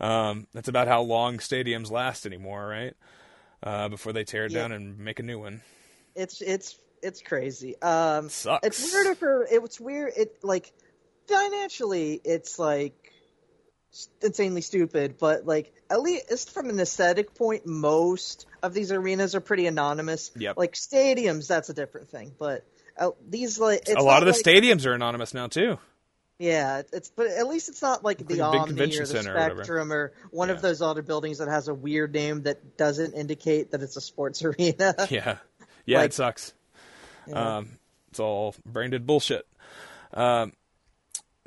Um, 0.00 0.46
that's 0.52 0.68
about 0.68 0.88
how 0.88 1.02
long 1.02 1.38
stadiums 1.38 1.90
last 1.92 2.26
anymore, 2.26 2.66
right? 2.66 2.94
Uh, 3.62 3.88
before 3.88 4.12
they 4.12 4.24
tear 4.24 4.46
it 4.46 4.52
Yeah. 4.52 4.62
down 4.62 4.72
and 4.72 4.98
make 4.98 5.20
a 5.20 5.22
new 5.22 5.38
one. 5.38 5.60
it's 6.16 6.40
it's 6.40 6.74
it's 7.02 7.22
crazy. 7.22 7.80
Um, 7.80 8.28
Sucks. 8.28 8.66
it's 8.66 8.92
weird 8.92 9.16
for 9.18 9.46
it's 9.50 9.80
weird. 9.80 10.12
It 10.16 10.38
like 10.42 10.72
financially, 11.28 12.20
it's 12.24 12.58
like 12.58 13.12
insanely 14.22 14.60
stupid. 14.60 15.16
But 15.18 15.46
like 15.46 15.72
at 15.90 16.00
least 16.00 16.50
from 16.50 16.70
an 16.70 16.78
aesthetic 16.80 17.34
point, 17.34 17.66
most 17.66 18.46
of 18.62 18.74
these 18.74 18.92
arenas 18.92 19.34
are 19.34 19.40
pretty 19.40 19.66
anonymous. 19.66 20.30
Yep. 20.36 20.56
Like 20.56 20.72
stadiums, 20.74 21.46
that's 21.48 21.68
a 21.68 21.74
different 21.74 22.10
thing. 22.10 22.32
But 22.38 22.64
uh, 22.98 23.10
these 23.28 23.58
like 23.58 23.80
it's 23.88 23.92
a 23.94 24.00
lot 24.00 24.22
of 24.22 24.26
the 24.26 24.32
like- 24.32 24.42
stadiums 24.62 24.86
are 24.86 24.92
anonymous 24.92 25.34
now 25.34 25.46
too. 25.46 25.78
Yeah, 26.38 26.80
it's 26.94 27.10
but 27.10 27.26
at 27.26 27.46
least 27.48 27.68
it's 27.68 27.82
not 27.82 28.02
like 28.02 28.16
the 28.16 28.24
Like 28.24 28.28
big 28.30 28.40
Omni 28.40 28.66
convention 28.68 29.02
or 29.02 29.06
the 29.06 29.12
center 29.12 29.36
or. 29.36 29.54
Spectrum 29.56 29.92
or 29.92 30.12
one 30.30 30.48
Yeah. 30.48 30.54
of 30.54 30.62
those 30.62 30.80
other 30.80 31.02
buildings 31.02 31.36
that 31.36 31.48
has 31.48 31.68
a 31.68 31.74
weird 31.74 32.14
name 32.14 32.44
that 32.44 32.78
doesn't 32.78 33.12
indicate 33.12 33.72
that 33.72 33.82
it's 33.82 33.96
a 33.96 34.00
sports 34.00 34.42
arena. 34.44 34.94
Yeah, 35.10 35.36
yeah, 35.84 35.98
Like- 35.98 36.06
it 36.06 36.14
sucks. 36.14 36.54
Yeah. 37.30 37.56
Um, 37.58 37.78
it's 38.10 38.20
all 38.20 38.54
branded 38.66 39.06
bullshit. 39.06 39.46
Um, 40.12 40.52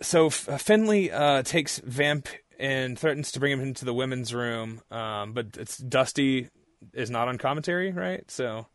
so 0.02 0.28
F- 0.28 0.50
uh, 0.50 0.58
Finlay 0.58 1.12
uh, 1.12 1.44
takes 1.44 1.80
Vamp 1.80 2.28
and 2.60 2.98
threatens 2.98 3.32
to 3.34 3.40
bring 3.40 3.52
him 3.52 3.62
into 3.62 3.86
the 3.86 3.94
women's 3.94 4.34
room, 4.34 4.82
um, 4.92 5.34
but 5.34 5.48
it's 5.58 5.78
Dusty 5.78 6.50
is 6.94 7.10
not 7.10 7.28
on 7.28 7.38
commentary, 7.38 7.92
right? 7.92 8.30
So 8.32 8.68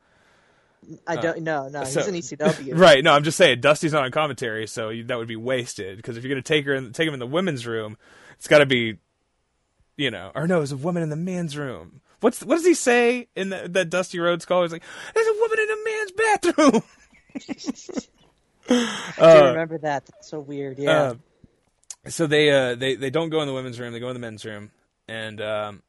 I 1.07 1.17
don't 1.17 1.43
know. 1.43 1.69
No, 1.69 1.81
uh, 1.81 1.85
so- 1.85 2.11
he's 2.11 2.33
an 2.33 2.39
ECW. 2.39 2.79
Right. 2.79 3.03
No, 3.03 3.13
I'm 3.13 3.25
just 3.25 3.37
saying 3.39 3.61
Dusty's 3.61 3.93
not 3.93 4.05
on 4.05 4.11
commentary, 4.11 4.67
so 4.67 4.91
you, 4.91 5.05
that 5.05 5.19
would 5.19 5.29
be 5.29 5.37
wasted. 5.37 5.97
Because 5.97 6.17
if 6.17 6.25
you're 6.25 6.33
going 6.33 6.43
to 6.43 6.47
take 6.47 6.65
her, 6.67 6.75
in, 6.75 6.93
take 6.93 7.09
him 7.09 7.15
in 7.15 7.21
the 7.21 7.27
women's 7.27 7.67
room, 7.67 7.97
it's 8.37 8.49
got 8.49 8.59
to 8.59 8.67
be, 8.67 8.97
you 9.97 10.11
know, 10.11 10.31
or 10.35 10.47
no, 10.47 10.63
it's 10.63 10.73
a 10.73 10.77
woman 10.77 11.03
in 11.03 11.09
the 11.11 11.17
man's 11.17 11.57
room. 11.57 12.01
What's 12.21 12.43
what 12.43 12.57
does 12.57 12.67
he 12.67 12.75
say 12.75 13.29
in 13.37 13.51
the, 13.51 13.69
that 13.71 13.91
Dusty 13.91 14.19
Rhodes 14.19 14.45
call? 14.45 14.63
He's 14.63 14.73
like, 14.73 14.83
"There's 15.15 15.27
a 15.27 15.35
woman 15.41 15.59
in 15.61 15.71
a 15.71 15.85
man's 15.85 16.13
bathroom." 16.13 16.83
I 18.71 18.75
do 19.17 19.23
Uh, 19.23 19.49
remember 19.51 19.79
that. 19.79 20.07
That's 20.07 20.29
so 20.29 20.41
weird. 20.41 20.79
Yeah. 20.79 21.15
Uh, 22.05 22.11
so 22.11 22.27
they 22.27 22.51
uh, 22.51 22.75
they 22.75 22.95
they 22.95 23.11
don't 23.11 23.31
go 23.31 23.41
in 23.41 23.47
the 23.49 23.55
women's 23.55 23.79
room; 23.81 23.93
they 23.93 24.01
go 24.01 24.09
in 24.09 24.15
the 24.15 24.21
men's 24.21 24.45
room, 24.45 24.71
and 25.09 25.41
um, 25.41 25.83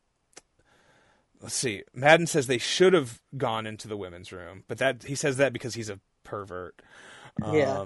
let's 1.41 1.55
see. 1.55 1.83
Madden 1.93 2.27
says 2.27 2.47
they 2.47 2.57
should 2.57 2.93
have 2.93 3.19
gone 3.37 3.65
into 3.67 3.87
the 3.87 3.97
women's 3.97 4.31
room, 4.31 4.63
but 4.67 4.77
that 4.79 5.03
he 5.03 5.15
says 5.15 5.37
that 5.37 5.53
because 5.53 5.75
he's 5.75 5.89
a 5.89 5.99
pervert. 6.23 6.81
Um, 7.41 7.55
Yeah. 7.55 7.85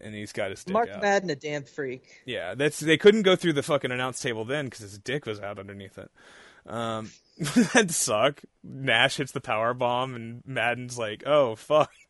and 0.00 0.14
he's 0.14 0.32
got 0.32 0.50
his 0.50 0.62
dick 0.64 0.72
Mark 0.72 0.88
out. 0.90 1.00
Madden, 1.02 1.30
a 1.30 1.36
damn 1.36 1.64
freak. 1.64 2.22
Yeah, 2.26 2.54
that's 2.54 2.78
they 2.80 2.96
couldn't 2.98 3.22
go 3.22 3.34
through 3.36 3.54
the 3.54 3.62
fucking 3.62 3.90
announce 3.90 4.20
table 4.20 4.44
then 4.44 4.66
because 4.66 4.80
his 4.80 4.98
dick 4.98 5.26
was 5.26 5.40
out 5.40 5.58
underneath 5.58 5.98
it. 5.98 6.10
Um, 6.66 7.10
that'd 7.38 7.90
suck. 7.92 8.42
Nash 8.62 9.16
hits 9.16 9.32
the 9.32 9.40
power 9.40 9.74
bomb, 9.74 10.14
and 10.14 10.42
Madden's 10.46 10.98
like, 10.98 11.22
"Oh 11.26 11.54
fuck." 11.56 11.90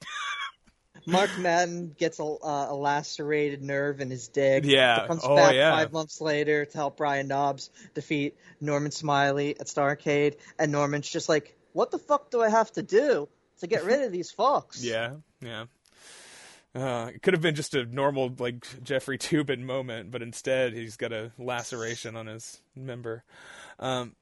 Mark 1.06 1.36
Madden 1.38 1.94
gets 1.98 2.18
a, 2.20 2.24
uh, 2.24 2.66
a 2.70 2.74
lacerated 2.74 3.62
nerve 3.62 4.00
in 4.00 4.10
his 4.10 4.28
dick. 4.28 4.64
Yeah. 4.64 5.06
Comes 5.06 5.22
Oh, 5.24 5.36
back 5.36 5.54
yeah. 5.54 5.70
five 5.72 5.92
months 5.92 6.20
later 6.20 6.64
to 6.64 6.76
help 6.76 6.96
Brian 6.96 7.28
Knobbs 7.28 7.70
defeat 7.94 8.36
Norman 8.60 8.92
Smiley 8.92 9.58
at 9.58 9.66
Starcade, 9.66 10.36
and 10.58 10.70
Norman's 10.72 11.08
just 11.08 11.28
like, 11.28 11.56
"What 11.72 11.90
the 11.90 11.98
fuck 11.98 12.30
do 12.30 12.40
I 12.42 12.48
have 12.48 12.70
to 12.72 12.82
do 12.82 13.28
to 13.60 13.66
get 13.66 13.84
rid 13.84 14.02
of 14.02 14.12
these 14.12 14.32
fucks?" 14.32 14.78
Yeah, 14.82 15.14
yeah. 15.40 15.64
Uh, 16.74 17.10
it 17.14 17.20
could 17.22 17.34
have 17.34 17.42
been 17.42 17.54
just 17.54 17.74
a 17.74 17.84
normal 17.84 18.32
like 18.38 18.64
Jeffrey 18.82 19.18
Toobin 19.18 19.60
moment, 19.60 20.10
but 20.10 20.22
instead 20.22 20.72
he's 20.72 20.96
got 20.96 21.12
a 21.12 21.30
laceration 21.38 22.16
on 22.16 22.26
his 22.28 22.62
member. 22.74 23.24
Um, 23.78 24.14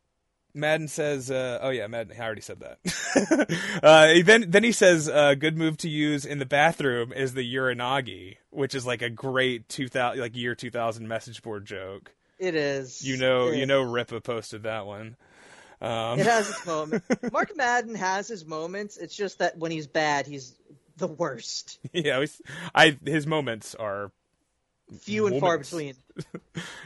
Madden 0.54 0.88
says, 0.88 1.30
uh, 1.30 1.58
"Oh 1.62 1.70
yeah, 1.70 1.86
Madden. 1.86 2.14
I 2.18 2.24
already 2.24 2.40
said 2.40 2.60
that." 2.60 3.80
uh, 3.82 4.08
he 4.08 4.22
then 4.22 4.46
then 4.50 4.64
he 4.64 4.72
says, 4.72 5.08
uh, 5.08 5.34
"Good 5.34 5.56
move 5.56 5.76
to 5.78 5.88
use 5.88 6.24
in 6.24 6.38
the 6.38 6.46
bathroom 6.46 7.12
is 7.12 7.34
the 7.34 7.54
uranage, 7.54 8.36
which 8.50 8.74
is 8.74 8.86
like 8.86 9.02
a 9.02 9.10
great 9.10 9.68
two 9.68 9.88
thousand 9.88 10.20
like 10.20 10.36
year 10.36 10.54
two 10.54 10.70
thousand 10.70 11.08
message 11.08 11.42
board 11.42 11.64
joke. 11.66 12.12
It 12.38 12.54
is. 12.54 13.06
You 13.06 13.16
know, 13.18 13.48
It 13.48 13.56
you 13.56 13.62
is. 13.62 13.68
know, 13.68 13.82
Ripa 13.82 14.20
posted 14.20 14.62
that 14.62 14.86
one. 14.86 15.16
Um, 15.80 16.18
It 16.18 16.26
has 16.26 16.48
its 16.50 16.64
moments. 16.66 17.06
Mark 17.32 17.56
Madden 17.56 17.94
has 17.94 18.28
his 18.28 18.44
moments. 18.46 18.96
It's 18.96 19.14
just 19.16 19.38
that 19.40 19.56
when 19.58 19.70
he's 19.70 19.86
bad, 19.86 20.26
he's 20.26 20.54
the 20.96 21.06
worst. 21.08 21.78
yeah, 21.92 22.24
I 22.74 22.96
his 23.04 23.26
moments 23.26 23.74
are 23.74 24.10
Few 25.02 25.26
and 25.28 25.38
far 25.38 25.56
between. 25.58 25.94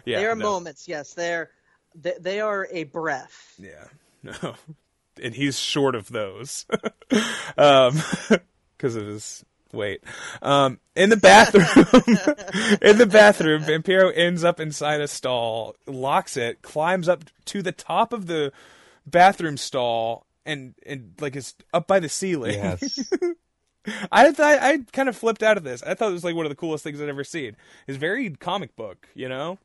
yeah, 0.04 0.18
they 0.20 0.26
are 0.26 0.34
no. 0.36 0.44
moments. 0.44 0.86
Yes, 0.86 1.14
they're 1.14 1.50
they, 1.94 2.14
they 2.20 2.40
are 2.40 2.68
a 2.70 2.84
breath. 2.84 3.54
Yeah. 3.58 3.84
No. 4.42 4.54
And 5.22 5.34
he's 5.34 5.58
short 5.58 5.94
of 5.94 6.08
those. 6.08 6.64
um 7.58 8.00
because 8.76 8.96
of 8.96 9.06
his 9.06 9.44
weight. 9.70 10.02
Um 10.40 10.80
in 10.96 11.10
the 11.10 11.18
bathroom 11.18 11.66
in 12.80 12.96
the 12.96 13.04
bathroom, 13.06 13.64
Vampiro 13.64 14.10
ends 14.16 14.42
up 14.42 14.60
inside 14.60 15.02
a 15.02 15.08
stall, 15.08 15.76
locks 15.86 16.38
it, 16.38 16.62
climbs 16.62 17.06
up 17.06 17.24
to 17.44 17.60
the 17.60 17.70
top 17.70 18.14
of 18.14 18.26
the 18.26 18.50
bathroom 19.06 19.58
stall 19.58 20.24
and 20.46 20.72
and 20.86 21.12
like 21.20 21.36
is 21.36 21.54
up 21.74 21.86
by 21.86 22.00
the 22.00 22.08
ceiling. 22.08 22.54
Yes. 22.54 23.12
I 24.10 24.32
thought 24.32 24.58
I 24.62 24.78
kind 24.92 25.10
of 25.10 25.16
flipped 25.16 25.42
out 25.42 25.58
of 25.58 25.64
this. 25.64 25.82
I 25.82 25.92
thought 25.92 26.08
it 26.08 26.14
was 26.14 26.24
like 26.24 26.34
one 26.34 26.46
of 26.46 26.50
the 26.50 26.56
coolest 26.56 26.82
things 26.82 27.00
I'd 27.00 27.08
ever 27.08 27.24
seen. 27.24 27.56
It's 27.86 27.98
very 27.98 28.30
comic 28.30 28.74
book, 28.76 29.08
you 29.14 29.28
know. 29.28 29.58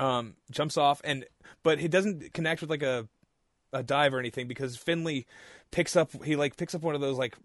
Um, 0.00 0.34
jumps 0.50 0.76
off 0.76 1.00
and 1.04 1.24
but 1.62 1.78
he 1.78 1.86
doesn't 1.88 2.32
connect 2.32 2.60
with 2.62 2.70
like 2.70 2.82
a 2.82 3.06
a 3.72 3.82
dive 3.82 4.14
or 4.14 4.18
anything 4.18 4.48
because 4.48 4.76
Finlay 4.76 5.26
picks 5.70 5.94
up 5.94 6.10
he 6.24 6.34
like 6.36 6.56
picks 6.56 6.74
up 6.74 6.82
one 6.82 6.94
of 6.94 7.00
those 7.00 7.18
like 7.18 7.36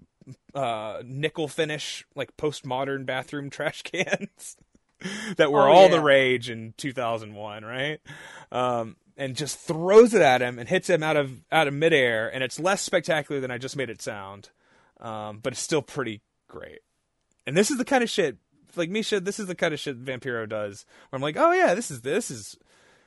uh 0.56 1.02
nickel 1.06 1.48
finish 1.48 2.04
like 2.16 2.36
postmodern 2.38 3.06
bathroom 3.06 3.50
trash 3.52 3.84
cans 3.84 4.58
that 5.38 5.52
were 5.52 5.68
Oh, 5.68 5.72
all 5.72 5.84
yeah. 5.84 5.90
the 5.98 6.02
rage 6.02 6.50
in 6.50 6.74
2001, 6.78 7.64
right? 7.66 8.00
Um 8.52 8.96
and 9.18 9.36
just 9.36 9.60
throws 9.60 10.14
it 10.14 10.22
at 10.22 10.42
him 10.42 10.58
and 10.60 10.68
hits 10.68 10.90
him 10.90 11.04
out 11.04 11.16
of 11.18 11.44
out 11.52 11.68
of 11.68 11.74
midair 11.74 12.34
and 12.34 12.44
it's 12.44 12.60
less 12.60 12.82
spectacular 12.82 13.40
than 13.40 13.52
I 13.52 13.58
just 13.58 13.76
made 13.78 13.90
it 13.90 14.02
sound 14.02 14.50
um, 15.02 15.40
but 15.44 15.54
it's 15.54 15.62
still 15.62 15.82
pretty 15.82 16.22
great. 16.48 16.80
And 17.46 17.56
this 17.56 17.70
is 17.70 17.78
the 17.78 17.86
kind 17.86 18.02
of 18.02 18.10
shit, 18.10 18.38
like 18.78 18.90
Micha. 18.90 19.24
This 19.24 19.40
is 19.40 19.48
the 19.48 19.56
kind 19.56 19.74
of 19.74 19.80
shit 19.80 20.04
Vampiro 20.04 20.48
does. 20.48 20.86
Where 21.10 21.18
I'm 21.18 21.22
like, 21.22 21.38
oh 21.38 21.52
yeah, 21.52 21.74
this 21.74 21.92
is 21.92 22.02
this 22.02 22.32
is. 22.32 22.58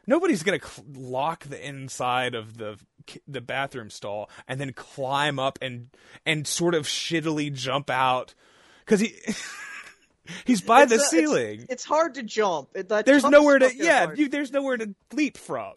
Nobody's 0.06 0.42
gonna 0.42 0.60
cl- 0.60 0.86
lock 0.94 1.44
the 1.44 1.66
inside 1.66 2.34
of 2.34 2.56
the 2.56 2.78
the 3.26 3.40
bathroom 3.40 3.90
stall 3.90 4.30
and 4.46 4.60
then 4.60 4.72
climb 4.72 5.38
up 5.38 5.58
and 5.60 5.88
and 6.26 6.46
sort 6.46 6.74
of 6.74 6.86
shittily 6.86 7.52
jump 7.52 7.90
out 7.90 8.34
because 8.84 9.00
he 9.00 9.14
he's 10.44 10.60
by 10.60 10.82
It's 10.82 10.92
the 10.92 10.98
a- 10.98 11.04
ceiling. 11.04 11.66
It's, 11.68 11.84
hard 11.84 12.14
to 12.14 12.22
jump. 12.22 12.72
That 12.72 13.06
there's 13.06 13.24
nowhere 13.24 13.58
to 13.58 13.74
yeah, 13.74 14.12
you, 14.14 14.28
there's 14.28 14.52
nowhere 14.52 14.76
to 14.78 14.94
leap 15.12 15.36
from. 15.36 15.74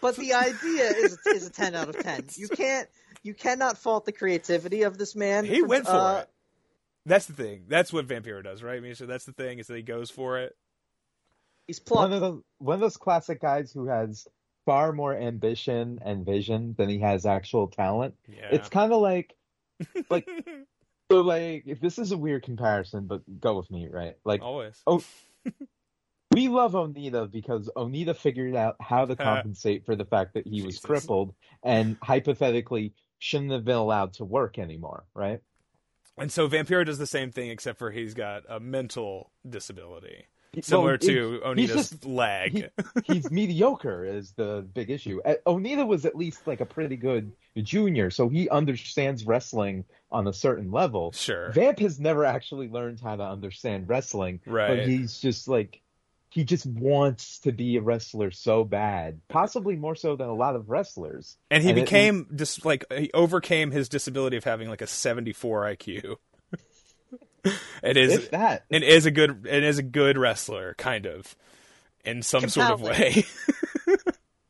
But 0.00 0.16
the 0.16 0.34
idea 0.34 0.90
is 0.90 1.18
is 1.26 1.46
a 1.46 1.50
ten 1.50 1.74
out 1.74 1.88
of 1.88 1.98
ten. 1.98 2.26
You 2.36 2.48
can't 2.48 2.88
you 3.22 3.34
cannot 3.34 3.78
fault 3.78 4.04
the 4.04 4.12
creativity 4.12 4.82
of 4.82 4.96
this 4.98 5.14
man. 5.16 5.44
He 5.44 5.62
went 5.62 5.86
for 5.86 5.92
uh, 5.92 6.20
it. 6.20 6.28
That's 7.08 7.26
the 7.26 7.32
thing. 7.32 7.64
That's 7.68 7.92
what 7.92 8.06
Vampiro 8.06 8.44
does, 8.44 8.62
right? 8.62 8.82
Micha? 8.82 9.06
that's 9.06 9.24
the 9.24 9.32
thing 9.32 9.58
is 9.58 9.66
that 9.68 9.76
he 9.76 9.82
goes 9.82 10.10
for 10.10 10.38
it. 10.38 10.54
He's 11.66 11.80
One 11.88 12.12
of 12.12 12.20
those 12.20 12.42
one 12.58 12.74
of 12.74 12.80
those 12.80 12.96
classic 12.96 13.40
guys 13.40 13.72
who 13.72 13.86
has 13.86 14.26
far 14.66 14.92
more 14.92 15.16
ambition 15.16 15.98
and 16.04 16.24
vision 16.26 16.74
than 16.76 16.88
he 16.88 16.98
has 16.98 17.24
actual 17.24 17.68
talent. 17.68 18.14
Yeah. 18.26 18.48
It's 18.50 18.68
kind 18.68 18.92
of 18.92 19.00
like 19.00 19.34
like 20.10 20.28
so 21.10 21.22
like 21.22 21.64
if 21.66 21.80
this 21.80 21.98
is 21.98 22.12
a 22.12 22.18
weird 22.18 22.42
comparison, 22.42 23.06
but 23.06 23.22
go 23.40 23.56
with 23.56 23.70
me, 23.70 23.88
right? 23.90 24.16
Like 24.24 24.42
always. 24.42 24.80
Oh, 24.86 25.02
we 26.32 26.48
love 26.48 26.72
Onita 26.72 27.30
because 27.30 27.70
Onita 27.74 28.14
figured 28.16 28.54
out 28.54 28.76
how 28.80 29.06
to 29.06 29.16
compensate 29.16 29.86
for 29.86 29.96
the 29.96 30.04
fact 30.04 30.34
that 30.34 30.46
he 30.46 30.62
was 30.62 30.78
crippled 30.78 31.34
and 31.62 31.96
hypothetically 32.02 32.92
shouldn't 33.18 33.52
have 33.52 33.64
been 33.64 33.76
allowed 33.76 34.12
to 34.14 34.24
work 34.24 34.58
anymore, 34.58 35.04
right? 35.14 35.40
And 36.18 36.30
so 36.32 36.48
Vampiro 36.48 36.84
does 36.84 36.98
the 36.98 37.06
same 37.06 37.30
thing, 37.30 37.50
except 37.50 37.78
for 37.78 37.90
he's 37.90 38.14
got 38.14 38.42
a 38.48 38.58
mental 38.60 39.30
disability, 39.48 40.26
similar 40.62 40.92
Well, 40.92 40.98
to 40.98 41.34
it- 41.36 41.42
Onita's 41.44 41.90
just- 41.90 42.04
leg. 42.06 42.70
he- 43.06 43.14
he's 43.14 43.30
mediocre 43.30 44.04
is 44.04 44.32
the 44.32 44.66
big 44.74 44.90
issue. 44.90 45.20
Uh, 45.24 45.34
Onita 45.46 45.86
was 45.86 46.04
at 46.04 46.16
least 46.16 46.46
like 46.46 46.60
a 46.60 46.66
pretty 46.66 46.96
good 46.96 47.32
junior, 47.56 48.10
so 48.10 48.28
he 48.28 48.48
understands 48.48 49.24
wrestling 49.26 49.84
on 50.10 50.26
a 50.26 50.32
certain 50.32 50.70
level. 50.70 51.12
sure. 51.12 51.50
Vamp 51.52 51.78
has 51.80 52.00
never 52.00 52.24
actually 52.24 52.68
learned 52.68 53.00
how 53.00 53.16
to 53.16 53.22
understand 53.22 53.88
wrestling, 53.88 54.40
Right. 54.46 54.68
but 54.78 54.88
he's 54.88 55.20
just 55.20 55.48
like 55.48 55.80
he 56.30 56.44
just 56.44 56.66
wants 56.66 57.38
to 57.40 57.52
be 57.52 57.76
a 57.76 57.80
wrestler 57.82 58.30
so 58.30 58.62
bad, 58.64 59.20
possibly 59.28 59.76
more 59.76 59.94
so 59.94 60.14
than 60.16 60.28
a 60.28 60.34
lot 60.34 60.56
of 60.56 60.68
wrestlers. 60.68 61.36
and 61.50 61.62
he 61.62 61.70
and 61.70 61.78
it- 61.78 61.82
became 61.84 62.26
just 62.36 62.64
like 62.64 62.84
he 62.92 63.10
overcame 63.14 63.70
his 63.70 63.88
disability 63.88 64.36
of 64.36 64.44
having 64.44 64.68
like 64.68 64.82
a 64.82 64.86
74 64.86 65.64
IQ. 65.64 66.16
it 67.82 67.96
is 67.96 68.14
If 68.14 68.30
that, 68.32 68.64
it 68.68 68.82
is 68.82 69.06
a 69.06 69.10
good 69.10 69.46
it 69.48 69.62
is 69.64 69.78
a 69.78 69.82
good 69.82 70.18
wrestler 70.18 70.74
kind 70.76 71.06
of 71.06 71.34
in 72.04 72.22
some 72.22 72.48
sort 72.48 72.70
of 72.70 72.80
way. 72.80 73.24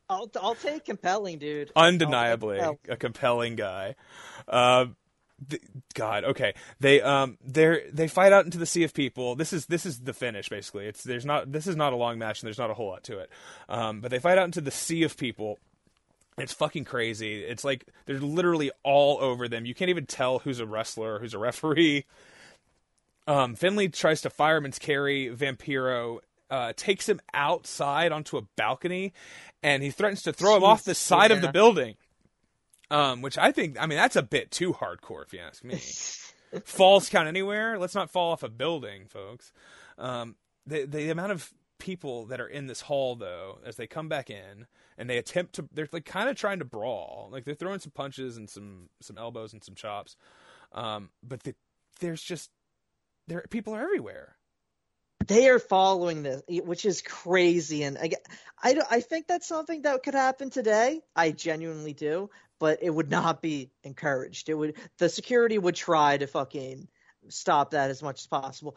I'll 0.09 0.29
I'll 0.41 0.55
take 0.55 0.85
compelling, 0.85 1.37
dude. 1.37 1.71
undeniably 1.75 2.59
I'll 2.59 2.79
a 2.89 2.97
compelling 2.97 3.55
guy. 3.55 3.95
Uh, 4.47 4.87
God, 5.93 6.23
okay. 6.23 6.53
They 6.79 7.01
um 7.01 7.37
they 7.43 7.83
they 7.91 8.07
fight 8.07 8.33
out 8.33 8.45
into 8.45 8.57
the 8.57 8.65
sea 8.65 8.83
of 8.83 8.93
people. 8.93 9.35
This 9.35 9.53
is 9.53 9.65
this 9.65 9.85
is 9.85 9.99
the 9.99 10.13
finish 10.13 10.49
basically. 10.49 10.85
It's 10.85 11.03
there's 11.03 11.25
not 11.25 11.51
this 11.51 11.67
is 11.67 11.75
not 11.75 11.93
a 11.93 11.95
long 11.95 12.17
match 12.19 12.41
and 12.41 12.47
there's 12.47 12.57
not 12.57 12.69
a 12.69 12.73
whole 12.73 12.89
lot 12.89 13.03
to 13.05 13.19
it. 13.19 13.29
Um, 13.67 14.01
but 14.01 14.11
they 14.11 14.19
fight 14.19 14.37
out 14.37 14.45
into 14.45 14.61
the 14.61 14.71
sea 14.71 15.03
of 15.03 15.17
people. 15.17 15.57
It's 16.37 16.53
fucking 16.53 16.85
crazy. 16.85 17.43
It's 17.43 17.63
like 17.63 17.85
they're 18.05 18.19
literally 18.19 18.71
all 18.83 19.17
over 19.19 19.47
them. 19.47 19.65
You 19.65 19.75
can't 19.75 19.89
even 19.89 20.05
tell 20.05 20.39
who's 20.39 20.59
a 20.59 20.65
wrestler 20.65 21.15
or 21.15 21.19
who's 21.19 21.33
a 21.33 21.39
referee. 21.39 22.05
Um, 23.27 23.55
Finlay 23.55 23.89
tries 23.89 24.21
to 24.21 24.29
fireman's 24.29 24.79
carry 24.79 25.29
Vampiro, 25.29 26.19
uh, 26.49 26.73
takes 26.75 27.07
him 27.07 27.19
outside 27.33 28.11
onto 28.11 28.37
a 28.37 28.41
balcony, 28.55 29.13
and 29.61 29.83
he 29.83 29.91
threatens 29.91 30.23
to 30.23 30.33
throw 30.33 30.55
him 30.57 30.63
off 30.63 30.83
the 30.83 30.95
side 30.95 31.31
of 31.31 31.41
the 31.41 31.51
building. 31.51 31.95
Um, 32.91 33.21
which 33.21 33.37
I 33.37 33.51
think, 33.51 33.77
I 33.79 33.85
mean, 33.85 33.97
that's 33.97 34.15
a 34.15 34.23
bit 34.23 34.49
too 34.51 34.73
hardcore, 34.73 35.23
if 35.23 35.31
you 35.33 35.39
ask 35.39 35.63
me. 35.63 35.79
Falls 36.65 37.07
count 37.09 37.27
anywhere. 37.27 37.77
Let's 37.77 37.93
not 37.93 38.09
fall 38.09 38.31
off 38.31 38.41
a 38.41 38.49
building, 38.49 39.05
folks. 39.07 39.51
Um, 39.99 40.35
the 40.65 40.85
the 40.85 41.11
amount 41.11 41.31
of 41.31 41.53
people 41.77 42.25
that 42.25 42.41
are 42.41 42.47
in 42.47 42.67
this 42.67 42.81
hall, 42.81 43.15
though, 43.15 43.59
as 43.63 43.75
they 43.75 43.85
come 43.87 44.09
back 44.09 44.29
in 44.31 44.65
and 44.97 45.07
they 45.09 45.17
attempt 45.19 45.53
to, 45.55 45.69
they're 45.71 45.87
like 45.91 46.05
kind 46.05 46.27
of 46.29 46.35
trying 46.35 46.59
to 46.59 46.65
brawl. 46.65 47.29
Like 47.31 47.45
they're 47.45 47.53
throwing 47.53 47.79
some 47.79 47.91
punches 47.91 48.37
and 48.37 48.49
some 48.49 48.89
some 49.01 49.17
elbows 49.19 49.53
and 49.53 49.63
some 49.63 49.75
chops. 49.75 50.15
Um, 50.71 51.11
but 51.21 51.43
the, 51.43 51.53
there's 51.99 52.23
just 52.23 52.49
there 53.27 53.45
people 53.51 53.75
are 53.75 53.81
everywhere. 53.83 54.35
they 55.27 55.47
are 55.49 55.59
following 55.59 56.23
this, 56.23 56.41
which 56.47 56.85
is 56.85 57.01
crazy. 57.01 57.83
And 57.83 57.97
I, 57.97 58.11
I, 58.61 58.81
I 58.89 59.01
think 59.01 59.27
that's 59.27 59.47
something 59.47 59.83
that 59.83 60.01
could 60.03 60.15
happen 60.15 60.49
today. 60.49 61.01
I 61.15 61.31
genuinely 61.31 61.93
do, 61.93 62.29
but 62.59 62.79
it 62.81 62.89
would 62.89 63.09
not 63.09 63.41
be 63.41 63.71
encouraged. 63.83 64.49
It 64.49 64.53
would 64.55 64.75
the 64.97 65.09
security 65.09 65.57
would 65.57 65.75
try 65.75 66.17
to 66.17 66.27
fucking 66.27 66.87
stop 67.29 67.71
that 67.71 67.89
as 67.89 68.03
much 68.03 68.21
as 68.21 68.27
possible. 68.27 68.75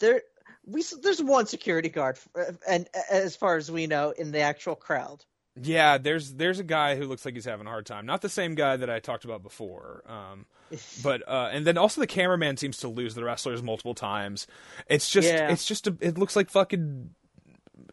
There, 0.00 0.22
we 0.64 0.82
there's 1.02 1.22
one 1.22 1.46
security 1.46 1.88
guard, 1.88 2.18
f- 2.36 2.56
and 2.68 2.88
as 3.10 3.36
far 3.36 3.56
as 3.56 3.70
we 3.70 3.86
know, 3.86 4.10
in 4.10 4.32
the 4.32 4.40
actual 4.40 4.74
crowd. 4.74 5.24
Yeah, 5.60 5.98
there's 5.98 6.34
there's 6.34 6.58
a 6.58 6.64
guy 6.64 6.96
who 6.96 7.04
looks 7.06 7.24
like 7.24 7.34
he's 7.34 7.44
having 7.44 7.66
a 7.66 7.70
hard 7.70 7.86
time. 7.86 8.06
Not 8.06 8.22
the 8.22 8.28
same 8.28 8.54
guy 8.56 8.76
that 8.76 8.90
I 8.90 8.98
talked 8.98 9.24
about 9.24 9.42
before. 9.42 10.02
Um, 10.06 10.46
but 11.02 11.22
uh, 11.28 11.50
and 11.52 11.64
then 11.64 11.78
also 11.78 12.00
the 12.00 12.06
cameraman 12.08 12.56
seems 12.56 12.78
to 12.78 12.88
lose 12.88 13.14
the 13.14 13.22
wrestlers 13.22 13.62
multiple 13.62 13.94
times. 13.94 14.46
It's 14.88 15.08
just 15.08 15.28
Yeah. 15.28 15.50
it's 15.52 15.64
just 15.64 15.86
a, 15.86 15.96
it 16.00 16.18
looks 16.18 16.34
like 16.34 16.50
fucking 16.50 17.10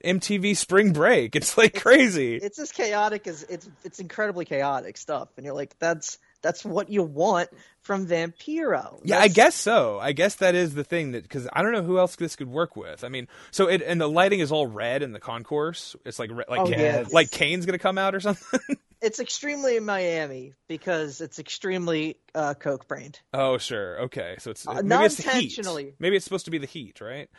MTV 0.03 0.55
Spring 0.57 0.93
Break. 0.93 1.35
It's 1.35 1.57
like 1.57 1.79
crazy. 1.79 2.35
It's 2.35 2.59
as 2.59 2.71
chaotic 2.71 3.27
as 3.27 3.43
it's 3.43 3.69
it's 3.83 3.99
incredibly 3.99 4.45
chaotic 4.45 4.97
stuff, 4.97 5.29
and 5.37 5.45
you're 5.45 5.55
like, 5.55 5.77
that's 5.79 6.17
that's 6.41 6.65
what 6.65 6.89
you 6.89 7.03
want 7.03 7.49
from 7.81 8.07
Vampiro. 8.07 8.99
Yeah, 9.03 9.19
I 9.19 9.27
guess 9.27 9.53
so. 9.55 9.99
I 9.99 10.11
guess 10.11 10.35
that 10.35 10.55
is 10.55 10.73
the 10.73 10.83
thing 10.83 11.11
that 11.11 11.23
because 11.23 11.47
I 11.53 11.61
don't 11.61 11.71
know 11.71 11.83
who 11.83 11.99
else 11.99 12.15
this 12.15 12.35
could 12.35 12.47
work 12.49 12.75
with. 12.75 13.03
I 13.03 13.09
mean, 13.09 13.27
so 13.51 13.67
it 13.67 13.81
and 13.81 14.01
the 14.01 14.09
lighting 14.09 14.39
is 14.39 14.51
all 14.51 14.65
red 14.67 15.03
in 15.03 15.11
the 15.11 15.19
concourse. 15.19 15.95
It's 16.05 16.17
like 16.19 16.31
re- 16.31 16.45
like 16.49 16.61
Oh, 16.61 16.67
yeah. 16.69 17.05
like 17.11 17.29
Kane's 17.31 17.65
gonna 17.65 17.77
come 17.79 17.97
out 17.99 18.15
or 18.15 18.19
something. 18.19 18.59
it's 19.01 19.19
extremely 19.19 19.79
Miami 19.79 20.53
because 20.67 21.21
it's 21.21 21.37
extremely 21.37 22.17
uh, 22.33 22.55
coke 22.55 22.87
brained. 22.87 23.19
oh 23.33 23.59
sure, 23.59 24.01
okay. 24.03 24.35
So 24.39 24.49
it's 24.51 24.67
Uh, 24.67 24.81
maybe 24.83 25.05
it's 25.05 25.17
the 25.17 25.29
heat. 25.29 25.95
Maybe 25.99 26.15
it's 26.15 26.25
supposed 26.25 26.45
to 26.45 26.51
be 26.51 26.57
the 26.57 26.65
heat, 26.67 27.01
right? 27.01 27.29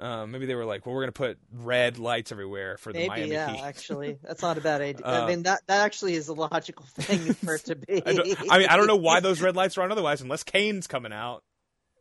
Um, 0.00 0.30
maybe 0.30 0.46
they 0.46 0.54
were 0.54 0.64
like, 0.64 0.86
well, 0.86 0.94
we're 0.94 1.02
gonna 1.02 1.12
put 1.12 1.38
red 1.52 1.98
lights 1.98 2.32
everywhere 2.32 2.78
for 2.78 2.90
the 2.90 3.00
Maybe, 3.00 3.08
Miami 3.08 3.32
yeah, 3.32 3.52
Heat. 3.52 3.60
actually, 3.60 4.18
that's 4.22 4.40
not 4.40 4.56
a 4.56 4.60
bad 4.60 4.80
idea. 4.80 5.06
Uh, 5.10 5.24
I 5.24 5.26
mean, 5.28 5.42
that 5.42 5.60
that 5.66 5.84
actually 5.84 6.14
is 6.14 6.28
a 6.28 6.32
logical 6.32 6.84
thing 6.94 7.34
for 7.34 7.54
it 7.56 7.64
to 7.66 7.76
be. 7.76 8.02
I, 8.04 8.10
I 8.50 8.58
mean, 8.58 8.68
I 8.68 8.76
don't 8.76 8.86
know 8.86 8.96
why 8.96 9.20
those 9.20 9.40
red 9.42 9.56
lights 9.56 9.76
are 9.76 9.82
on 9.82 9.92
otherwise, 9.92 10.20
unless 10.20 10.42
Kane's 10.42 10.86
coming 10.86 11.12
out. 11.12 11.42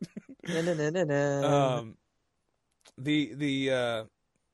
Um, 1.44 1.98
the 2.98 3.34
the 3.34 3.72
uh, 3.72 4.04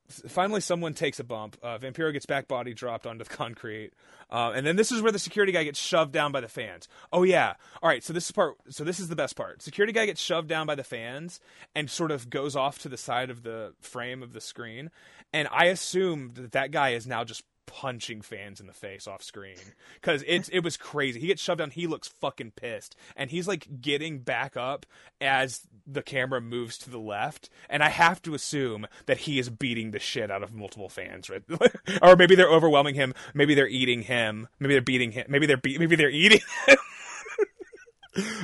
finally 0.10 0.62
someone 0.62 0.94
takes 0.94 1.20
a 1.20 1.24
bump. 1.24 1.58
Uh, 1.62 1.78
Vampiro 1.78 2.12
gets 2.14 2.26
back 2.26 2.48
body 2.48 2.74
dropped 2.74 3.06
onto 3.06 3.24
the 3.24 3.30
concrete, 3.36 3.92
uh, 4.30 4.52
and 4.56 4.66
then 4.66 4.76
this 4.76 4.92
is 4.92 5.02
where 5.02 5.12
the 5.12 5.20
security 5.20 5.52
guy 5.52 5.64
gets 5.64 5.80
shoved 5.80 6.12
down 6.12 6.32
by 6.32 6.42
the 6.42 6.48
fans. 6.48 6.88
Oh 7.12 7.24
yeah, 7.24 7.54
all 7.82 7.90
right. 7.90 8.04
So 8.04 8.14
this 8.14 8.26
is 8.26 8.32
part. 8.32 8.56
So 8.70 8.84
this 8.84 9.00
is 9.00 9.08
the 9.08 9.16
best 9.16 9.36
part. 9.36 9.62
Security 9.62 9.94
guy 9.94 10.06
gets 10.06 10.22
shoved 10.22 10.48
down 10.48 10.68
by 10.68 10.76
the 10.76 10.84
fans 10.84 11.40
and 11.74 11.90
sort 11.90 12.12
of 12.12 12.30
goes 12.30 12.56
off 12.56 12.80
to 12.80 12.90
the 12.90 12.98
side 12.98 13.30
of 13.30 13.44
the 13.44 13.74
frame 13.82 14.22
of 14.22 14.34
the 14.34 14.42
screen, 14.42 14.92
and 15.34 15.48
I 15.52 15.66
assume 15.66 16.32
that 16.36 16.52
that 16.52 16.72
guy 16.72 16.90
is 16.90 17.08
now 17.08 17.24
just 17.24 17.44
punching 17.66 18.22
fans 18.22 18.60
in 18.60 18.68
the 18.68 18.74
face 18.74 19.08
off 19.08 19.24
screen 19.24 19.58
because 19.96 20.24
it's 20.28 20.50
it 20.50 20.60
was 20.60 20.78
crazy. 20.78 21.20
He 21.20 21.28
gets 21.28 21.42
shoved 21.42 21.60
down. 21.60 21.72
He 21.72 21.88
looks 21.88 22.08
fucking 22.08 22.52
pissed, 22.52 22.96
and 23.16 23.30
he's 23.30 23.48
like 23.48 23.82
getting 23.82 24.20
back 24.20 24.56
up 24.58 24.86
as 25.20 25.68
the 25.88 26.02
camera 26.02 26.42
moves 26.42 26.78
to 26.80 26.90
the 26.90 27.00
left. 27.00 27.50
And 27.70 27.84
I 27.84 27.90
have 27.90 28.22
to 28.24 28.34
assume 28.34 28.88
that 29.06 29.20
he 29.20 29.40
is 29.40 29.50
beating 29.50 29.92
the 29.92 30.00
shit 30.00 30.32
out 30.32 30.44
of 30.44 30.54
multiple 30.54 30.90
fans, 30.90 31.30
right? 31.30 31.44
or 32.02 32.16
maybe 32.16 32.36
they're 32.36 32.50
overwhelming 32.50 32.96
him. 32.96 33.14
Maybe 33.34 33.56
they're 33.56 33.68
eating 33.68 34.04
him. 34.04 34.48
Maybe 34.60 34.74
they're 34.74 34.82
beating 34.82 35.12
him. 35.12 35.26
Maybe 35.30 35.46
they're 35.46 35.58
be- 35.58 35.78
maybe 35.78 35.96
they're 35.96 36.10
eating 36.10 36.42
him. 36.68 36.78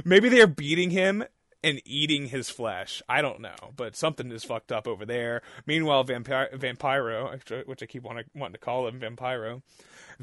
maybe 0.06 0.30
they're 0.30 0.48
beating 0.48 0.92
him 0.92 1.24
and 1.64 1.82
eating 1.86 2.28
his 2.28 2.50
flesh. 2.50 3.02
I 3.08 3.22
don't 3.22 3.42
know, 3.42 3.56
but 3.76 3.96
something 3.96 4.32
is 4.32 4.44
fucked 4.44 4.72
up 4.72 4.88
over 4.88 5.06
there. 5.06 5.42
Meanwhile, 5.66 6.06
Vampir- 6.06 6.54
Vampiro, 6.56 7.66
which 7.68 7.84
I 7.84 7.86
keep 7.86 8.04
wanting, 8.04 8.26
wanting 8.34 8.54
to 8.54 8.60
call 8.60 8.88
him 8.88 9.00
Vampiro, 9.00 9.62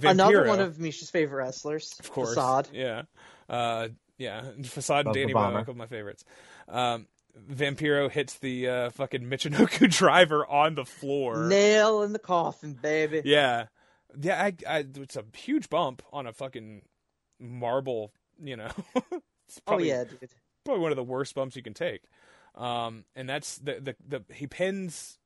Another 0.03 0.47
one 0.47 0.61
of 0.61 0.79
Micha's 0.79 1.11
favorite 1.11 1.45
wrestlers, 1.45 1.95
of 1.99 2.11
course, 2.11 2.31
Facade. 2.31 2.69
yeah, 2.73 3.03
uh, 3.49 3.89
yeah, 4.17 4.43
Facade 4.65 4.99
and 5.01 5.07
Love 5.07 5.15
the 5.15 5.21
Danny 5.21 5.33
bomber. 5.33 5.59
Moe, 5.59 5.65
a 5.67 5.71
of 5.71 5.77
my 5.77 5.87
favorites. 5.87 6.25
Um, 6.69 7.07
Vampiro 7.51 8.11
hits 8.11 8.35
the 8.39 8.69
uh, 8.69 8.91
fucking 8.91 9.23
Michinoku 9.23 9.89
driver 9.97 10.47
on 10.47 10.75
the 10.75 10.85
floor. 10.85 11.47
Nail 11.49 12.03
in 12.03 12.13
the 12.13 12.19
coffin, 12.19 12.75
baby. 12.75 13.23
Yeah, 13.25 13.67
yeah, 14.21 14.43
I, 14.43 14.55
I, 14.69 14.85
it's 14.97 15.17
a 15.17 15.25
huge 15.35 15.69
bump 15.69 16.03
on 16.13 16.27
a 16.27 16.33
fucking 16.33 16.83
marble. 17.41 18.13
You 18.43 18.57
know, 18.57 18.71
It's 19.49 19.61
oh 19.67 19.79
yeah, 19.79 20.05
dude. 20.05 20.29
Probably 20.69 20.83
one 20.83 20.93
of 20.93 20.97
the 20.97 21.03
worst 21.03 21.35
bumps 21.35 21.57
you 21.57 21.63
can 21.63 21.73
take. 21.73 22.03
Um, 22.55 23.05
and 23.17 23.27
that's 23.27 23.57
the, 23.57 23.81
the 23.81 23.97
the 24.07 24.35
he 24.35 24.47
pins 24.47 25.19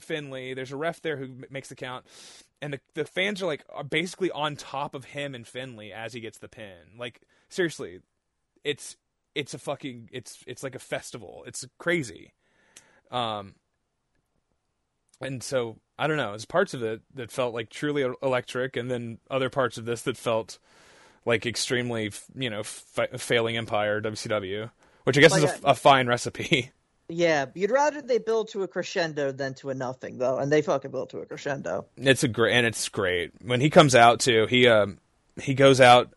Finlay. 0.00 0.54
There's 0.54 0.70
a 0.70 0.76
ref 0.76 1.02
there 1.02 1.16
who 1.16 1.28
makes 1.50 1.70
the 1.70 1.74
count, 1.74 2.06
and 2.62 2.72
the 2.72 2.80
the 2.94 3.04
fans 3.04 3.42
are 3.42 3.46
like 3.46 3.64
are 3.68 3.82
basically 3.82 4.30
on 4.30 4.54
top 4.54 4.94
of 4.94 5.06
him 5.06 5.34
and 5.34 5.44
Finlay 5.44 5.90
as 5.90 6.12
he 6.12 6.20
gets 6.20 6.38
the 6.38 6.46
pin. 6.46 6.76
Like 6.96 7.22
seriously, 7.48 7.98
it's 8.62 8.96
it's 9.34 9.54
a 9.54 9.58
fucking 9.58 10.08
it's 10.12 10.44
it's 10.46 10.62
like 10.62 10.76
a 10.76 10.78
festival. 10.78 11.42
It's 11.44 11.66
crazy. 11.76 12.32
Um, 13.10 13.56
and 15.20 15.42
so 15.42 15.78
I 15.98 16.06
don't 16.06 16.16
know. 16.16 16.30
There's 16.30 16.44
parts 16.44 16.74
of 16.74 16.84
it 16.84 17.00
that 17.12 17.32
felt 17.32 17.54
like 17.54 17.70
truly 17.70 18.06
electric, 18.22 18.76
and 18.76 18.88
then 18.88 19.18
other 19.28 19.50
parts 19.50 19.78
of 19.78 19.84
this 19.84 20.02
that 20.02 20.16
felt 20.16 20.60
like 21.28 21.46
extremely 21.46 22.10
you 22.34 22.50
know 22.50 22.64
failing 22.64 23.56
empire 23.56 24.00
WCW, 24.00 24.70
which 25.04 25.16
I 25.16 25.20
guess 25.20 25.30
Like, 25.32 25.44
is 25.44 25.50
a, 25.62 25.68
a 25.68 25.74
fine 25.74 26.08
recipe. 26.08 26.72
Yeah, 27.10 27.46
you'd 27.54 27.70
rather 27.70 28.02
they 28.02 28.18
build 28.18 28.48
to 28.48 28.64
a 28.64 28.68
crescendo 28.68 29.32
than 29.32 29.54
to 29.54 29.70
a 29.70 29.74
nothing, 29.74 30.18
though, 30.18 30.36
and 30.36 30.52
they 30.52 30.60
fucking 30.60 30.90
built 30.90 31.08
to 31.10 31.20
a 31.20 31.24
crescendo. 31.24 31.86
It's 31.96 32.22
a 32.22 32.28
great 32.28 32.52
and 32.52 32.66
it's 32.66 32.86
great 32.90 33.32
when 33.42 33.62
he 33.62 33.70
comes 33.70 33.94
out 33.94 34.20
too. 34.20 34.44
He 34.44 34.68
um 34.68 34.98
he 35.40 35.54
goes 35.54 35.80
out 35.80 36.12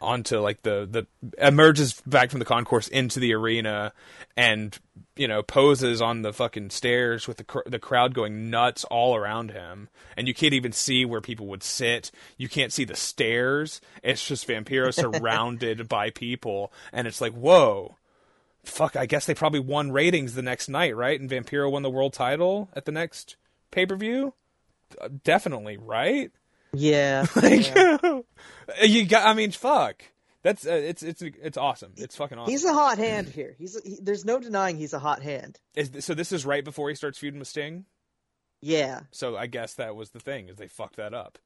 onto 0.00 0.38
like 0.38 0.62
the 0.62 0.88
the 0.90 1.06
emerges 1.36 2.00
back 2.06 2.30
from 2.30 2.38
the 2.38 2.46
concourse 2.46 2.88
into 2.88 3.20
the 3.20 3.34
arena 3.34 3.92
and 4.34 4.78
you 5.20 5.28
know 5.28 5.42
poses 5.42 6.00
on 6.00 6.22
the 6.22 6.32
fucking 6.32 6.70
stairs 6.70 7.28
with 7.28 7.36
the 7.36 7.44
cr- 7.44 7.68
the 7.68 7.78
crowd 7.78 8.14
going 8.14 8.48
nuts 8.48 8.84
all 8.84 9.14
around 9.14 9.50
him. 9.50 9.90
And 10.16 10.26
you 10.26 10.32
can't 10.32 10.54
even 10.54 10.72
see 10.72 11.04
where 11.04 11.20
people 11.20 11.46
would 11.48 11.62
sit. 11.62 12.10
You 12.38 12.48
can't 12.48 12.72
see 12.72 12.84
the 12.84 12.96
stairs. 12.96 13.82
It's 14.02 14.26
just 14.26 14.48
vampiro 14.48 14.94
surrounded 15.20 15.90
by 15.90 16.08
people. 16.08 16.72
And 16.90 17.06
it's 17.06 17.20
like 17.20 17.34
whoa 17.34 17.96
fuck 18.62 18.94
i 18.94 19.06
guess 19.06 19.24
they 19.24 19.32
probably 19.32 19.58
won 19.58 19.90
ratings 19.90 20.34
the 20.34 20.42
next 20.42 20.68
night 20.68 20.94
right? 20.94 21.18
And 21.18 21.30
vampiro 21.30 21.70
won 21.70 21.82
the 21.82 21.90
world 21.90 22.12
title 22.12 22.68
at 22.74 22.84
the 22.84 22.92
next 22.92 23.36
pay-per-view? 23.70 24.34
Uh, 25.00 25.08
definitely 25.24 25.76
right? 25.78 26.30
Yeah, 26.72 27.26
like 27.36 27.74
yeah. 27.74 28.20
you 28.82 29.06
got 29.06 29.26
i 29.26 29.34
mean 29.34 29.50
fuck 29.50 30.02
that's 30.42 30.66
uh, 30.66 30.70
it's 30.70 31.02
it's 31.02 31.22
it's 31.22 31.58
awesome 31.58 31.92
it's 31.96 32.16
fucking 32.16 32.38
awesome 32.38 32.50
he's 32.50 32.64
a 32.64 32.72
hot 32.72 32.98
hand 32.98 33.28
here. 33.28 33.56
He's 33.58 33.76
a, 33.76 33.80
he, 33.84 33.98
there's 34.02 34.24
no 34.24 34.38
denying 34.40 34.76
he's 34.76 34.94
a 34.94 34.98
hot 34.98 35.22
hand. 35.22 35.58
Is, 35.74 35.90
so 36.04 36.14
this 36.14 36.32
is 36.32 36.46
right 36.46 36.64
before 36.64 36.88
he 36.88 36.94
starts 36.94 37.18
feuding 37.18 37.38
with 37.38 37.48
Sting. 37.48 37.84
Yeah, 38.62 39.00
So 39.10 39.36
I 39.36 39.46
guess 39.46 39.74
that 39.74 39.96
was 39.96 40.10
the 40.10 40.20
thing 40.20 40.48
is 40.48 40.56
they 40.56 40.68
fucked 40.68 40.96
that 40.96 41.14
up. 41.14 41.38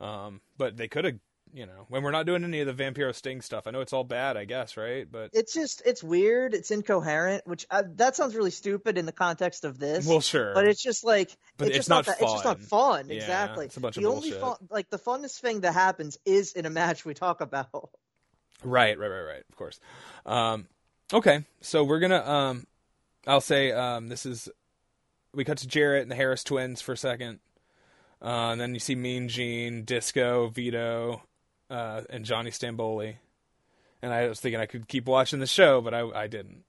Um, 0.00 0.40
but 0.56 0.76
they 0.76 0.88
could 0.88 1.04
have, 1.04 1.18
you 1.52 1.66
know, 1.66 1.84
when 1.88 2.02
we're 2.02 2.10
not 2.10 2.26
doing 2.26 2.44
any 2.44 2.60
of 2.60 2.66
the 2.66 2.82
Vampiro 2.82 3.14
Sting 3.14 3.42
stuff. 3.42 3.66
I 3.66 3.70
know 3.70 3.80
it's 3.80 3.92
all 3.92 4.04
bad, 4.04 4.36
I 4.36 4.46
guess, 4.46 4.76
right? 4.76 5.06
But 5.10 5.30
it's 5.32 5.52
just 5.52 5.82
it's 5.84 6.02
weird. 6.02 6.54
It's 6.54 6.70
incoherent, 6.70 7.46
which 7.46 7.66
uh, 7.70 7.82
that 7.96 8.16
sounds 8.16 8.34
really 8.34 8.50
stupid 8.50 8.96
in 8.98 9.06
the 9.06 9.12
context 9.12 9.64
of 9.64 9.78
this. 9.78 10.06
well, 10.06 10.20
sure. 10.20 10.54
But 10.54 10.66
it's 10.66 10.82
just 10.82 11.04
like 11.04 11.36
But 11.56 11.68
it's, 11.68 11.76
it's 11.76 11.78
just 11.78 11.88
not, 11.88 12.06
not 12.06 12.18
that, 12.18 12.22
it's 12.22 12.32
just 12.32 12.44
not 12.44 12.60
fun. 12.60 13.08
Yeah, 13.08 13.16
exactly. 13.16 13.66
it's 13.66 13.76
a 13.76 13.80
bunch 13.80 13.96
of 13.98 14.02
the 14.02 14.08
only 14.08 14.30
bullshit. 14.30 14.40
fun, 14.40 14.56
like 14.70 14.88
the 14.90 14.98
funnest 14.98 15.40
thing 15.40 15.60
that 15.60 15.72
happens 15.74 16.18
is 16.24 16.52
in 16.52 16.66
a 16.66 16.70
match 16.70 17.04
we 17.04 17.14
talk 17.14 17.40
about. 17.42 17.90
Right, 18.64 18.98
right, 18.98 19.08
right, 19.08 19.20
right. 19.22 19.44
Of 19.48 19.56
course. 19.56 19.78
Um, 20.24 20.66
okay, 21.12 21.44
so 21.60 21.84
we're 21.84 22.00
gonna. 22.00 22.22
Um, 22.28 22.66
I'll 23.26 23.40
say 23.40 23.72
um, 23.72 24.08
this 24.08 24.26
is. 24.26 24.48
We 25.34 25.44
cut 25.44 25.58
to 25.58 25.66
Jarrett 25.68 26.02
and 26.02 26.10
the 26.10 26.14
Harris 26.16 26.42
twins 26.42 26.80
for 26.80 26.92
a 26.92 26.96
second, 26.96 27.40
uh, 28.22 28.50
and 28.52 28.60
then 28.60 28.72
you 28.72 28.80
see 28.80 28.94
Mean 28.94 29.28
Gene, 29.28 29.84
Disco, 29.84 30.48
Vito, 30.48 31.22
uh, 31.68 32.02
and 32.08 32.24
Johnny 32.24 32.50
Stamboli. 32.50 33.16
And 34.02 34.12
I 34.12 34.28
was 34.28 34.40
thinking 34.40 34.60
I 34.60 34.66
could 34.66 34.88
keep 34.88 35.06
watching 35.06 35.40
the 35.40 35.46
show, 35.46 35.80
but 35.80 35.92
I, 35.94 36.00
I 36.08 36.26
didn't. 36.26 36.64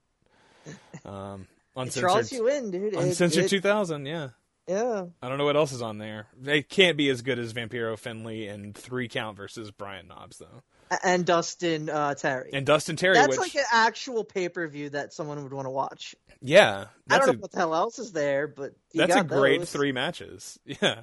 Um, 1.05 1.47
It 1.77 1.93
draws 1.93 2.31
uncensored, 2.31 2.31
you 2.37 2.47
in, 2.49 2.71
dude. 2.71 2.93
It- 2.93 2.99
uncensored 2.99 3.45
it- 3.45 3.49
2000. 3.49 4.05
Yeah, 4.05 4.29
yeah. 4.67 5.05
I 5.21 5.29
don't 5.29 5.37
know 5.37 5.45
what 5.45 5.55
else 5.55 5.71
is 5.71 5.81
on 5.81 5.97
there. 5.99 6.27
They 6.37 6.61
can't 6.63 6.97
be 6.97 7.09
as 7.09 7.21
good 7.21 7.39
as 7.39 7.53
Vampiro 7.53 7.97
Finlay 7.97 8.47
and 8.47 8.75
three 8.75 9.07
count 9.07 9.37
versus 9.37 9.71
Brian 9.71 10.07
Knobbs 10.07 10.39
though, 10.39 10.63
And 11.03 11.25
Dustin 11.25 11.89
uh, 11.89 12.13
Terry. 12.15 12.51
and 12.53 12.65
Dustin 12.65 12.95
Terry. 12.95 13.15
That's 13.15 13.29
which 13.29 13.39
like 13.39 13.55
an 13.55 13.63
actual 13.71 14.23
pay 14.23 14.49
per 14.49 14.67
view 14.67 14.89
that 14.91 15.13
someone 15.13 15.43
would 15.43 15.53
want 15.53 15.65
to 15.65 15.71
watch. 15.71 16.15
yeah, 16.41 16.85
I 17.09 17.17
don't 17.17 17.29
a 17.29 17.33
know 17.33 17.39
what 17.39 17.51
the 17.51 17.57
hell 17.57 17.75
else 17.75 17.99
is 17.99 18.11
there, 18.11 18.47
but 18.47 18.73
you 18.93 19.05
That's 19.05 19.15
a 19.15 19.23
great 19.23 19.59
those. 19.59 19.71
three 19.71 19.91
matches. 19.91 20.59
Yeah. 20.81 21.01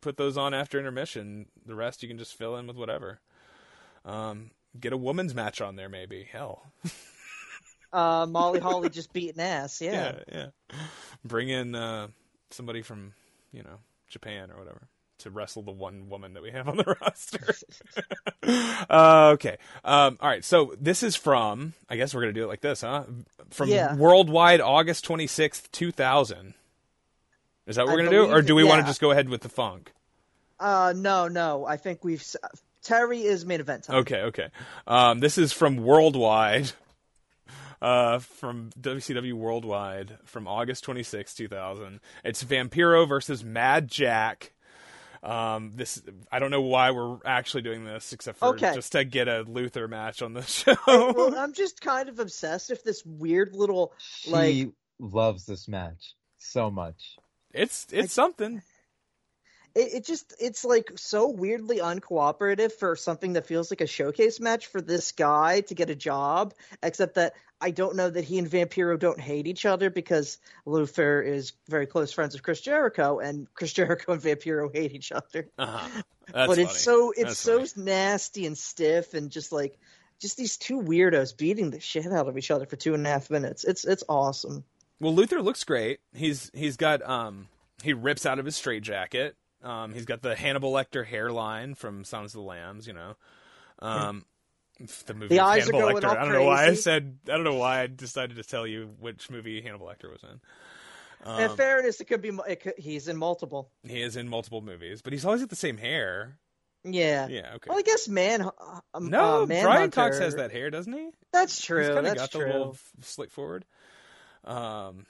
Put 0.00 0.16
those 0.16 0.36
on 0.36 0.52
after 0.52 0.78
intermission. 0.80 1.46
The 1.64 1.76
rest 1.76 2.02
you 2.02 2.08
can 2.08 2.18
just 2.18 2.36
fill 2.36 2.56
in 2.56 2.66
with 2.66 2.76
whatever. 2.76 3.20
Um, 4.04 4.50
get 4.80 4.92
a 4.92 4.96
woman's 4.96 5.32
match 5.32 5.60
on 5.60 5.76
there, 5.76 5.88
maybe. 5.88 6.28
Hell. 6.30 6.72
Uh, 7.92 8.26
Molly 8.26 8.58
Holly 8.58 8.88
just 8.88 9.12
beating 9.12 9.38
ass. 9.38 9.82
Yeah. 9.82 10.14
Yeah, 10.32 10.48
yeah. 10.70 10.76
Bring 11.26 11.50
in 11.50 11.74
uh, 11.74 12.08
somebody 12.50 12.80
from, 12.80 13.12
you 13.52 13.62
know, 13.62 13.80
Japan 14.08 14.50
or 14.50 14.58
whatever 14.58 14.88
to 15.22 15.30
wrestle 15.30 15.62
the 15.62 15.72
one 15.72 16.08
woman 16.08 16.34
that 16.34 16.42
we 16.42 16.50
have 16.50 16.68
on 16.68 16.76
the 16.76 16.96
roster. 17.00 17.54
uh, 18.90 19.30
okay. 19.34 19.56
Um, 19.84 20.18
all 20.20 20.28
right. 20.28 20.44
So 20.44 20.74
this 20.80 21.02
is 21.02 21.16
from, 21.16 21.72
I 21.88 21.96
guess 21.96 22.14
we're 22.14 22.22
going 22.22 22.34
to 22.34 22.40
do 22.40 22.44
it 22.44 22.48
like 22.48 22.60
this, 22.60 22.82
huh? 22.82 23.04
From 23.50 23.68
Yeah. 23.68 23.94
Worldwide 23.96 24.60
August 24.60 25.06
26th, 25.06 25.70
2000. 25.72 26.54
Is 27.66 27.76
that 27.76 27.84
what 27.86 27.92
I 27.92 27.94
we're 27.94 27.98
going 28.00 28.10
to 28.10 28.16
do? 28.26 28.32
Or 28.32 28.42
do 28.42 28.54
we 28.54 28.64
want 28.64 28.80
to 28.82 28.86
just 28.86 29.00
go 29.00 29.10
ahead 29.10 29.28
with 29.28 29.42
the 29.42 29.48
funk? 29.48 29.92
Uh, 30.58 30.92
no, 30.96 31.28
no. 31.28 31.64
I 31.66 31.76
think 31.76 32.04
we've 32.04 32.24
Terry 32.82 33.22
is 33.22 33.46
main 33.46 33.60
event 33.60 33.84
time. 33.84 33.96
Okay, 33.98 34.22
okay. 34.22 34.48
Um, 34.86 35.20
this 35.20 35.38
is 35.38 35.52
from 35.52 35.76
Worldwide, 35.76 36.72
uh, 37.80 38.18
from 38.18 38.70
WCW 38.80 39.32
Worldwide, 39.34 40.18
from 40.24 40.48
August 40.48 40.84
26, 40.84 41.34
2000. 41.34 42.00
It's 42.24 42.42
Vampiro 42.42 43.08
versus 43.08 43.44
Mad 43.44 43.88
Jack. 43.88 44.52
Um, 45.22 45.70
this 45.74 46.02
I 46.32 46.40
don't 46.40 46.50
know 46.50 46.62
why 46.62 46.90
we're 46.90 47.18
actually 47.24 47.62
doing 47.62 47.84
this, 47.84 48.12
except 48.12 48.38
for 48.38 48.48
Okay. 48.48 48.74
just 48.74 48.92
to 48.92 49.04
get 49.04 49.28
a 49.28 49.42
Luther 49.42 49.86
match 49.86 50.20
on 50.20 50.32
the 50.34 50.42
show. 50.46 50.74
Well, 50.86 51.38
I'm 51.38 51.52
just 51.52 51.80
kind 51.80 52.08
of 52.08 52.18
obsessed 52.18 52.70
with 52.70 52.82
this 52.82 53.04
weird 53.06 53.54
little 53.54 53.92
like 54.26 54.68
loves 54.98 55.46
this 55.46 55.68
match 55.68 56.14
so 56.38 56.70
much. 56.70 57.16
it's 57.54 57.86
it's 57.92 58.12
something. 58.12 58.62
it, 59.76 59.94
it 59.94 60.04
just 60.04 60.34
it's 60.40 60.64
like 60.64 60.90
so 60.96 61.28
weirdly 61.28 61.78
uncooperative 61.78 62.72
for 62.72 62.96
something 62.96 63.34
that 63.34 63.46
feels 63.46 63.70
like 63.70 63.80
a 63.80 63.86
showcase 63.86 64.40
match 64.40 64.66
for 64.66 64.80
this 64.80 65.12
guy 65.12 65.60
to 65.62 65.74
get 65.74 65.88
a 65.90 65.94
job 65.94 66.52
except 66.82 67.14
that 67.14 67.34
i 67.62 67.70
don't 67.70 67.96
know 67.96 68.10
that 68.10 68.24
he 68.24 68.38
and 68.38 68.50
vampiro 68.50 68.98
don't 68.98 69.18
hate 69.20 69.46
each 69.46 69.64
other 69.64 69.88
because 69.88 70.36
luther 70.66 71.22
is 71.22 71.52
very 71.68 71.86
close 71.86 72.12
friends 72.12 72.34
with 72.34 72.42
chris 72.42 72.60
jericho 72.60 73.18
and 73.20 73.46
chris 73.54 73.72
jericho 73.72 74.12
and 74.12 74.20
vampiro 74.22 74.70
hate 74.74 74.92
each 74.92 75.12
other 75.12 75.48
Uh-huh. 75.58 76.02
But 76.32 76.46
funny. 76.50 76.62
it's 76.62 76.80
so 76.80 77.10
it's 77.12 77.22
That's 77.24 77.38
so 77.40 77.64
funny. 77.64 77.84
nasty 77.86 78.46
and 78.46 78.56
stiff 78.56 79.12
and 79.14 79.30
just 79.30 79.50
like 79.52 79.78
just 80.20 80.36
these 80.36 80.56
two 80.56 80.80
weirdos 80.80 81.36
beating 81.36 81.70
the 81.70 81.80
shit 81.80 82.06
out 82.06 82.28
of 82.28 82.38
each 82.38 82.50
other 82.50 82.64
for 82.66 82.76
two 82.76 82.94
and 82.94 83.04
a 83.06 83.10
half 83.10 83.28
minutes 83.30 83.64
it's 83.64 83.84
it's 83.84 84.04
awesome 84.08 84.62
Well, 85.00 85.14
Luther 85.14 85.42
looks 85.42 85.64
great. 85.64 85.98
He's 86.14 86.48
he's 86.54 86.76
got 86.76 87.02
um 87.02 87.48
he 87.82 87.92
rips 87.92 88.24
out 88.24 88.38
of 88.38 88.44
his 88.44 88.54
straitjacket. 88.54 89.34
Um, 89.64 89.92
he's 89.94 90.04
got 90.04 90.22
the 90.22 90.36
Hannibal 90.36 90.72
Lecter 90.72 91.04
hairline 91.04 91.74
from 91.74 92.04
Sounds 92.04 92.34
of 92.34 92.38
the 92.40 92.46
Lambs. 92.46 92.86
You 92.86 92.92
know, 92.92 93.16
um, 93.80 94.24
the 95.06 95.14
movie 95.14 95.28
The 95.28 95.40
eyes 95.40 95.68
are 95.68 95.72
Hannibal 95.72 95.80
going 95.80 95.96
Lecter. 96.02 96.16
I 96.16 96.24
don't 96.24 96.32
know 96.32 96.44
why 96.44 96.66
I 96.66 96.74
said 96.74 97.18
I 97.28 97.32
don't 97.32 97.44
know 97.44 97.54
why 97.54 97.80
I 97.82 97.86
decided 97.86 98.36
to 98.36 98.42
tell 98.42 98.66
you 98.66 98.90
which 98.98 99.30
movie 99.30 99.60
Hannibal 99.62 99.86
Lecter 99.86 100.10
was 100.10 100.22
in. 100.22 100.40
in 101.40 101.50
Um, 101.50 101.56
fairness 101.56 102.00
it 102.00 102.06
could 102.06 102.22
be 102.22 102.30
it 102.48 102.60
could, 102.62 102.74
he's 102.78 103.06
in 103.08 103.16
multiple 103.16 103.70
he 103.86 104.00
is 104.02 104.16
in 104.16 104.28
multiple 104.28 104.60
movies, 104.60 105.02
but 105.02 105.12
he's 105.12 105.24
always 105.24 105.40
got 105.40 105.50
the 105.50 105.56
same 105.56 105.76
hair. 105.78 106.38
yeah 106.84 107.28
Yeah, 107.28 107.52
okay. 107.56 107.68
Well, 107.68 107.78
I 107.78 107.82
guess 107.82 108.08
man. 108.08 108.42
Um, 108.94 109.08
no, 109.08 109.42
uh, 109.42 109.46
Brian 109.46 109.48
Manhunter- 109.68 109.90
Cox 109.90 110.18
has 110.18 110.34
that 110.36 110.50
hair, 110.50 110.70
doesn't 110.70 110.92
he? 110.92 111.10
That's 111.32 111.56
He's 111.56 111.64
true. 111.66 111.86
kind 111.94 111.98
of 111.98 112.04
That's 112.04 112.20
got 112.22 112.32
the 112.32 112.38
true. 112.38 112.46
little 112.52 112.70
f- 112.72 112.92
slick 113.02 113.30
forward. 113.30 113.64
Um, 114.44 115.06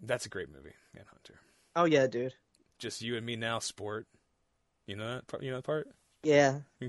that's 0.00 0.26
a 0.26 0.28
great 0.28 0.48
movie, 0.50 0.74
Manhunter. 0.94 1.40
Oh 1.74 1.84
yeah, 1.84 2.06
dude. 2.06 2.34
Just 2.78 3.02
you 3.02 3.16
and 3.16 3.24
me 3.26 3.34
now, 3.36 3.58
sport. 3.58 4.06
You 4.86 4.94
know 4.96 5.14
that? 5.14 5.26
part- 5.26 5.42
You 5.42 5.50
know 5.50 5.56
that 5.56 5.64
part? 5.64 5.88
Yeah, 6.22 6.60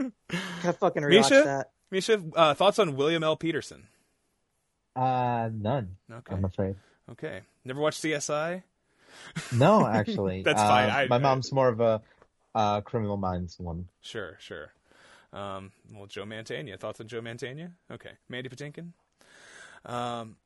I 0.00 0.72
fucking 0.72 1.02
rewatched 1.02 1.30
Micha? 1.30 1.44
that. 1.44 1.70
Micha, 1.92 2.32
uh, 2.36 2.54
thoughts 2.54 2.78
on 2.78 2.96
William 2.96 3.22
L. 3.24 3.36
Petersen? 3.36 3.88
Uh, 4.94 5.48
none. 5.52 5.96
Okay. 6.10 6.34
I'm 6.34 6.44
afraid. 6.44 6.76
Okay. 7.10 7.40
Never 7.64 7.80
watched 7.80 8.02
CSI? 8.02 8.62
No, 9.54 9.86
actually. 9.86 10.42
That's 10.42 10.60
Uh, 10.60 10.68
fine. 10.68 10.90
I- 10.90 11.06
my 11.06 11.16
I- 11.16 11.18
mom's 11.18 11.52
more 11.52 11.68
of 11.68 11.80
a 11.80 12.02
uh, 12.54 12.80
Criminal 12.82 13.16
Minds 13.16 13.58
one. 13.58 13.88
Sure, 14.00 14.36
sure. 14.40 14.72
Um, 15.32 15.72
well, 15.92 16.06
Joe 16.06 16.24
Mantegna. 16.24 16.78
Thoughts 16.78 17.00
on 17.00 17.06
Joe 17.08 17.20
Mantegna? 17.20 17.72
Okay. 17.90 18.10
Mandy 18.28 18.48
Patinkin? 18.48 18.92
Um, 19.84 20.36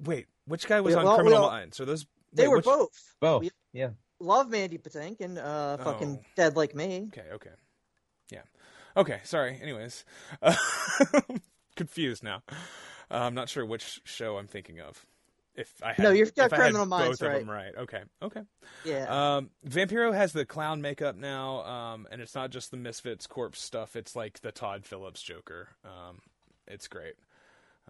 wait, 0.00 0.26
which 0.46 0.66
guy 0.66 0.80
was 0.80 0.94
We 0.94 1.00
on 1.00 1.06
all- 1.06 1.16
Criminal 1.16 1.44
all- 1.44 1.50
Minds? 1.50 1.80
Are 1.80 1.84
those? 1.84 2.06
They 2.32 2.42
wait, 2.44 2.48
were 2.48 2.56
which- 2.56 2.64
both. 2.66 3.14
Both. 3.20 3.40
We- 3.42 3.50
Yeah. 3.72 3.90
Love 4.20 4.50
Mandy 4.50 4.78
Patinkin. 4.78 5.38
Uh, 5.38 5.76
fucking 5.82 6.18
Oh. 6.20 6.26
dead 6.36 6.56
like 6.56 6.74
me. 6.74 7.08
Okay, 7.12 7.28
okay. 7.34 7.50
Okay, 8.98 9.20
sorry. 9.24 9.58
Anyways. 9.62 10.04
Uh, 10.42 10.54
confused 11.76 12.22
now. 12.22 12.42
Uh, 13.10 13.14
I'm 13.14 13.34
not 13.34 13.48
sure 13.48 13.64
which 13.64 14.00
show 14.04 14.36
I'm 14.36 14.48
thinking 14.48 14.80
of. 14.80 15.06
If 15.54 15.72
I 15.82 15.92
had, 15.92 16.04
No, 16.04 16.10
you've 16.10 16.34
got 16.34 16.52
Criminal 16.52 16.86
Minds 16.86 17.18
both 17.18 17.28
right. 17.28 17.34
of 17.34 17.46
them 17.46 17.50
right. 17.50 17.72
Okay, 17.76 18.02
okay. 18.22 18.42
Yeah. 18.84 19.36
Um, 19.36 19.50
Vampiro 19.66 20.14
has 20.14 20.32
the 20.32 20.44
clown 20.44 20.82
makeup 20.82 21.16
now, 21.16 21.64
um, 21.64 22.06
and 22.12 22.20
it's 22.20 22.34
not 22.34 22.50
just 22.50 22.70
the 22.70 22.76
Misfits 22.76 23.26
corpse 23.26 23.60
stuff. 23.60 23.96
It's 23.96 24.14
like 24.14 24.40
the 24.40 24.52
Todd 24.52 24.84
Phillips 24.84 25.20
Joker. 25.20 25.68
Um, 25.84 26.20
it's 26.68 26.86
great. 26.86 27.14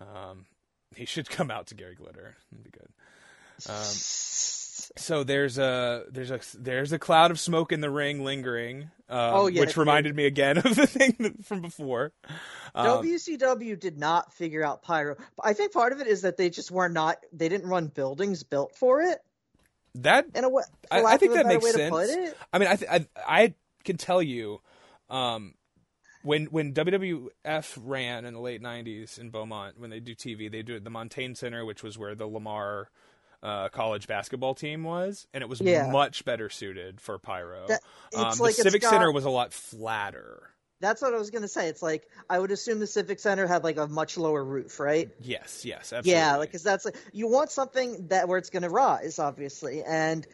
Um, 0.01 0.47
he 0.95 1.05
should 1.05 1.29
come 1.31 1.51
out 1.51 1.67
to 1.67 1.75
Gary 1.75 1.95
Glitter. 1.95 2.37
It'd 2.53 2.65
be 2.65 2.71
good. 2.71 2.89
Um, 3.69 3.85
Yes. 4.79 4.93
So 4.97 5.25
there's 5.25 5.59
a 5.59 6.05
there's 6.11 6.31
a 6.31 6.41
there's 6.59 6.93
a 6.93 6.99
cloud 6.99 7.31
of 7.31 7.41
smoke 7.41 7.73
in 7.73 7.81
the 7.81 7.91
ring 7.91 8.25
lingering, 8.25 8.91
um, 9.09 9.35
Oh, 9.35 9.47
yeah, 9.47 9.61
which 9.61 9.77
reminded 9.77 10.15
me 10.15 10.27
again 10.27 10.59
of 10.59 10.75
the 10.75 10.87
thing 10.89 11.39
from 11.43 11.61
before. 11.63 12.13
Um, 12.75 13.05
WCW 13.05 13.79
did 13.79 13.99
not 13.99 14.33
figure 14.33 14.65
out 14.65 14.83
pyro. 14.83 15.17
I 15.43 15.53
think 15.53 15.73
part 15.73 15.93
of 15.93 16.01
it 16.01 16.07
is 16.07 16.23
that 16.23 16.37
they 16.37 16.51
just 16.51 16.71
were 16.71 16.89
not. 16.89 17.19
They 17.33 17.49
didn't 17.49 17.69
run 17.69 17.89
buildings 17.89 18.43
built 18.43 18.77
for 18.77 19.01
it. 19.03 19.19
that 19.97 20.27
In 20.35 20.45
a 20.45 20.49
way, 20.49 20.63
I, 20.91 21.03
I 21.03 21.17
think 21.17 21.35
that 21.35 21.47
makes 21.47 21.71
sense. 21.73 21.91
put 21.91 22.09
it. 22.09 22.37
I 22.53 22.59
mean, 22.59 22.69
I, 22.69 22.77
th- 22.77 22.91
I 22.91 23.07
I 23.27 23.55
can 23.85 23.97
tell 23.97 24.23
you, 24.23 24.61
um, 25.11 25.55
when 26.23 26.47
when 26.47 26.73
WWF 26.75 27.79
ran 27.83 28.25
in 28.25 28.35
the 28.35 28.41
late 28.41 28.63
'90s 28.63 29.19
in 29.19 29.31
Beaumont, 29.31 29.79
when 29.79 29.91
they 29.91 30.01
do 30.01 30.15
TV, 30.15 30.51
they 30.51 30.63
do 30.63 30.75
it 30.75 30.79
at 30.79 30.85
the 30.85 30.91
Montagne 30.91 31.35
Center, 31.35 31.65
which 31.65 31.83
was 31.83 31.97
where 31.97 32.15
the 32.15 32.27
Lamar 32.27 32.91
uh, 33.43 33.69
college 33.69 34.07
basketball 34.09 34.55
team 34.55 34.83
was, 34.85 35.27
and 35.33 35.43
it 35.43 35.49
was 35.49 35.61
Yeah. 35.61 35.91
much 35.91 36.25
better 36.25 36.49
suited 36.51 37.01
for 37.01 37.19
pyro. 37.19 37.67
That- 37.69 37.83
um, 38.15 38.39
like 38.39 38.57
the 38.57 38.63
Civic 38.65 38.83
got- 38.83 38.91
Center 38.91 39.13
was 39.13 39.25
a 39.25 39.31
lot 39.31 39.53
flatter. 39.53 40.51
That's 40.81 41.03
what 41.03 41.13
I 41.13 41.19
was 41.19 41.31
gonna 41.31 41.49
say. 41.49 41.69
It's 41.69 41.83
like 41.83 42.09
I 42.31 42.39
would 42.39 42.53
assume 42.53 42.79
the 42.79 42.87
Civic 42.87 43.19
Center 43.19 43.47
had 43.49 43.65
like 43.65 43.79
a 43.79 43.89
much 43.89 44.17
lower 44.17 44.45
roof, 44.45 44.79
right? 44.79 45.11
Yes, 45.21 45.65
yes, 45.65 45.93
absolutely. 45.93 46.13
Yeah, 46.13 46.37
like 46.37 46.51
because 46.51 46.63
that's 46.63 46.85
like 46.85 46.95
you 47.13 47.27
want 47.29 47.51
something 47.51 48.07
that 48.09 48.29
where 48.29 48.39
it's 48.39 48.51
gonna 48.51 48.71
rise, 48.71 49.19
obviously. 49.19 49.83
And 49.83 50.25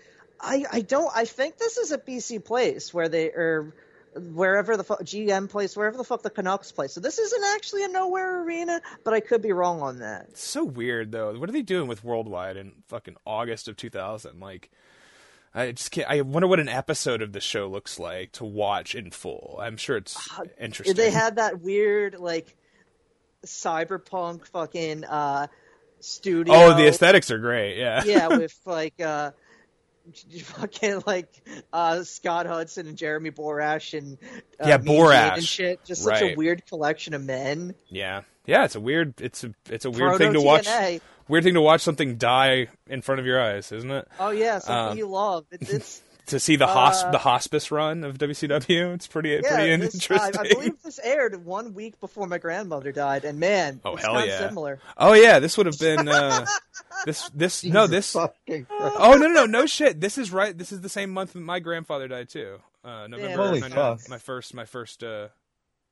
I 0.40 0.64
I 0.70 0.80
don't 0.82 1.10
I 1.16 1.24
think 1.24 1.56
this 1.56 1.78
is 1.78 1.92
a 1.92 1.98
BC 1.98 2.44
place 2.44 2.92
where 2.92 3.08
they 3.08 3.28
or 3.28 3.74
wherever 4.16 4.76
the 4.76 4.84
fu- 4.84 4.94
GM 4.96 5.48
place, 5.48 5.76
wherever 5.76 5.96
the 5.96 6.04
fuck 6.04 6.22
the 6.22 6.30
Canucks 6.30 6.70
play. 6.72 6.88
So 6.88 7.00
this 7.00 7.18
isn't 7.18 7.44
actually 7.54 7.84
a 7.84 7.88
nowhere 7.88 8.42
arena, 8.42 8.80
but 9.04 9.14
I 9.14 9.20
could 9.20 9.42
be 9.42 9.52
wrong 9.52 9.80
on 9.82 9.98
that. 9.98 10.26
It's 10.30 10.44
so 10.46 10.64
weird 10.64 11.12
though. 11.12 11.38
What 11.38 11.48
are 11.48 11.52
they 11.52 11.62
doing 11.62 11.88
with 11.88 12.04
Worldwide 12.04 12.56
in 12.56 12.72
fucking 12.88 13.16
August 13.26 13.68
of 13.68 13.76
2000? 13.76 14.40
Like, 14.40 14.70
I 15.54 15.72
just 15.72 15.90
can't. 15.90 16.08
I 16.10 16.20
wonder 16.22 16.48
what 16.48 16.60
an 16.60 16.68
episode 16.68 17.22
of 17.22 17.32
the 17.32 17.40
show 17.40 17.68
looks 17.68 17.98
like 17.98 18.32
to 18.32 18.44
watch 18.44 18.94
in 18.94 19.10
full. 19.10 19.58
I'm 19.60 19.76
sure 19.76 19.96
it's 19.96 20.16
interesting. 20.60 20.94
Uh, 20.94 20.96
They 20.96 21.10
had 21.10 21.36
that 21.36 21.60
weird 21.60 22.18
like 22.18 22.56
cyberpunk 23.46 24.46
fucking 24.48 25.04
uh 25.04 25.46
studio. 26.00 26.54
oh, 26.54 26.76
the 26.76 26.86
aesthetics 26.88 27.30
are 27.30 27.38
great. 27.38 27.78
Yeah. 27.78 28.02
yeah, 28.04 28.28
with 28.36 28.58
like 28.66 29.00
uh 29.00 29.30
fucking 30.42 31.02
like 31.06 31.28
uh 31.72 32.02
Scott 32.04 32.46
Hudson 32.46 32.86
and 32.86 32.96
Jeremy 32.96 33.30
Borash 33.30 33.96
and 33.96 34.18
uh, 34.60 34.68
Yeah, 34.68 34.78
Borash. 34.78 35.34
and 35.34 35.44
shit. 35.44 35.84
Just 35.84 36.02
such 36.02 36.22
a 36.22 36.34
weird 36.34 36.66
collection 36.66 37.14
of 37.14 37.22
men. 37.24 37.74
yeah, 37.88 38.22
yeah. 38.46 38.64
It's 38.64 38.74
a 38.74 38.80
weird. 38.80 39.20
It's 39.20 39.44
a. 39.44 39.54
It's 39.70 39.84
a 39.84 39.90
weird 39.90 40.18
thing 40.18 40.32
to 40.34 40.40
watch. 40.40 40.68
Weird 41.26 41.44
thing 41.44 41.54
to 41.54 41.62
watch 41.62 41.80
something 41.80 42.16
die 42.16 42.68
in 42.86 43.00
front 43.00 43.18
of 43.18 43.24
your 43.26 43.40
eyes, 43.40 43.72
isn't 43.72 43.90
it? 43.90 44.06
Oh 44.20 44.30
yeah, 44.30 44.58
something 44.58 44.92
Um, 44.92 44.98
you 44.98 45.06
love. 45.06 45.46
It's, 45.50 45.70
it's 45.72 46.02
To 46.28 46.40
see 46.40 46.56
the 46.56 46.66
hosp- 46.66 47.04
Uh, 47.04 47.10
the 47.10 47.18
hospice 47.18 47.70
run 47.70 48.02
of 48.02 48.16
WCW, 48.18 48.94
it's 48.94 49.06
pretty 49.06 49.30
yeah. 49.30 49.40
pretty 49.54 49.76
This, 49.76 49.94
interesting. 49.94 50.40
I 50.40 50.48
believe 50.48 50.82
this 50.82 50.98
aired 50.98 51.44
one 51.44 51.74
week 51.74 52.00
before 52.00 52.26
my 52.26 52.38
grandmother 52.38 52.92
died, 52.92 53.24
and 53.26 53.38
man, 53.38 53.80
Oh, 53.84 53.94
it's 53.94 54.02
hell 54.04 54.14
kinda 54.14 54.28
yeah. 54.28 54.48
similar. 54.48 54.78
oh 54.96 55.12
yeah, 55.12 55.38
this 55.38 55.56
would 55.58 55.66
have 55.66 55.78
been 55.78 56.08
uh, 56.08 56.46
this 57.04 57.28
this 57.34 57.62
no 57.64 57.86
this 57.86 58.16
Oh 58.16 58.30
no, 58.48 59.16
no, 59.16 59.28
no, 59.28 59.44
no 59.46 59.66
shit. 59.66 60.00
This 60.00 60.16
is 60.16 60.32
right. 60.32 60.56
This 60.56 60.72
is 60.72 60.80
the 60.80 60.88
same 60.88 61.10
month 61.10 61.34
that 61.34 61.40
my 61.40 61.58
grandfather 61.58 62.08
died 62.08 62.30
too. 62.30 62.58
Uh, 62.82 63.06
November. 63.06 63.42
Holy 63.46 63.60
my, 63.60 63.68
fuck. 63.68 64.00
My 64.08 64.18
first, 64.18 64.54
my 64.54 64.64
first, 64.64 65.02
uh, 65.04 65.28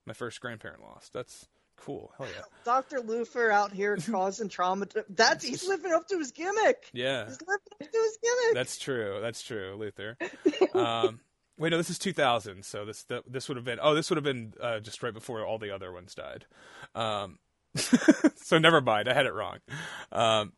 my 0.06 0.12
first 0.14 0.40
grandparent 0.40 0.82
lost. 0.82 1.12
That's 1.12 1.46
cool. 1.84 2.12
Hell 2.18 2.26
yeah. 2.34 2.42
Dr. 2.64 3.00
Luther 3.00 3.50
out 3.50 3.72
here 3.72 3.96
causing 4.10 4.48
trauma. 4.48 4.86
To, 4.86 5.04
that's 5.10 5.44
he's 5.44 5.66
living 5.66 5.92
up 5.92 6.06
to 6.08 6.18
his 6.18 6.30
gimmick. 6.32 6.90
Yeah, 6.92 7.26
He's 7.26 7.40
living 7.40 7.56
up 7.82 7.90
to 7.92 7.98
his 7.98 8.18
gimmick. 8.22 8.54
that's 8.54 8.78
true. 8.78 9.18
That's 9.20 9.42
true, 9.42 9.76
Luther. 9.78 10.16
Um, 10.74 11.20
wait, 11.58 11.70
no, 11.70 11.76
this 11.76 11.90
is 11.90 11.98
2000. 11.98 12.64
So 12.64 12.84
this 12.86 13.04
th- 13.04 13.24
this 13.28 13.48
would 13.48 13.56
have 13.56 13.64
been. 13.64 13.78
Oh, 13.82 13.94
this 13.94 14.08
would 14.10 14.16
have 14.16 14.24
been 14.24 14.54
uh, 14.60 14.80
just 14.80 15.02
right 15.02 15.12
before 15.12 15.44
all 15.44 15.58
the 15.58 15.70
other 15.74 15.92
ones 15.92 16.14
died. 16.14 16.46
Um, 16.94 17.38
so 17.76 18.58
never 18.58 18.80
mind. 18.80 19.08
I 19.08 19.12
had 19.14 19.26
it 19.26 19.34
wrong. 19.34 19.58
Um, 20.10 20.52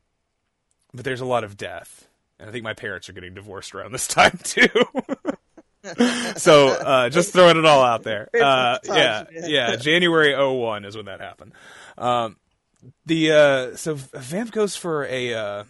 but 0.93 1.05
there's 1.05 1.20
a 1.20 1.25
lot 1.27 1.43
of 1.43 1.57
death, 1.57 2.07
and 2.39 2.49
I 2.49 2.53
think 2.53 2.62
my 2.62 2.75
parents 2.75 3.09
are 3.09 3.12
getting 3.12 3.35
divorced 3.35 3.75
around 3.75 3.91
this 3.93 4.07
time 4.07 4.39
too. 4.44 4.69
so 6.37 6.69
uh, 6.69 7.09
just 7.11 7.33
throwing 7.33 7.57
it 7.57 7.65
all 7.65 7.83
out 7.83 8.03
there. 8.03 8.29
Uh, 8.35 8.79
yeah, 8.85 9.25
yeah. 9.31 9.77
January 9.77 10.35
01 10.35 10.85
is 10.85 10.97
when 10.97 11.07
that 11.07 11.21
happened. 11.21 11.53
Um, 11.99 12.37
the 13.07 13.33
uh, 13.33 13.77
so 13.77 13.95
Vamp 13.95 14.51
goes 14.53 14.77
for 14.77 15.05
a 15.07 15.35
uh, 15.35 15.65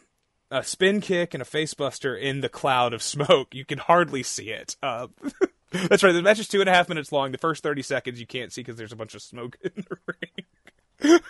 a 0.50 0.62
spin 0.62 1.00
kick 1.00 1.34
and 1.34 1.42
a 1.42 1.46
facebuster 1.46 2.20
in 2.20 2.40
the 2.40 2.48
cloud 2.48 2.92
of 2.92 3.02
smoke. 3.02 3.54
You 3.54 3.64
can 3.64 3.78
hardly 3.78 4.22
see 4.22 4.50
it. 4.50 4.76
Uh, 4.82 5.08
that's 5.70 6.02
right. 6.02 6.12
The 6.12 6.22
match 6.22 6.38
is 6.38 6.48
two 6.48 6.60
and 6.60 6.68
a 6.68 6.72
half 6.72 6.88
minutes 6.88 7.12
long. 7.12 7.32
The 7.32 7.38
first 7.38 7.62
thirty 7.62 7.82
seconds 7.82 8.20
you 8.20 8.26
can't 8.26 8.52
see 8.52 8.62
because 8.62 8.76
there's 8.76 8.92
a 8.92 8.96
bunch 8.96 9.14
of 9.14 9.22
smoke 9.22 9.56
in 9.62 9.72
the 9.76 9.96
ring. 10.06 11.20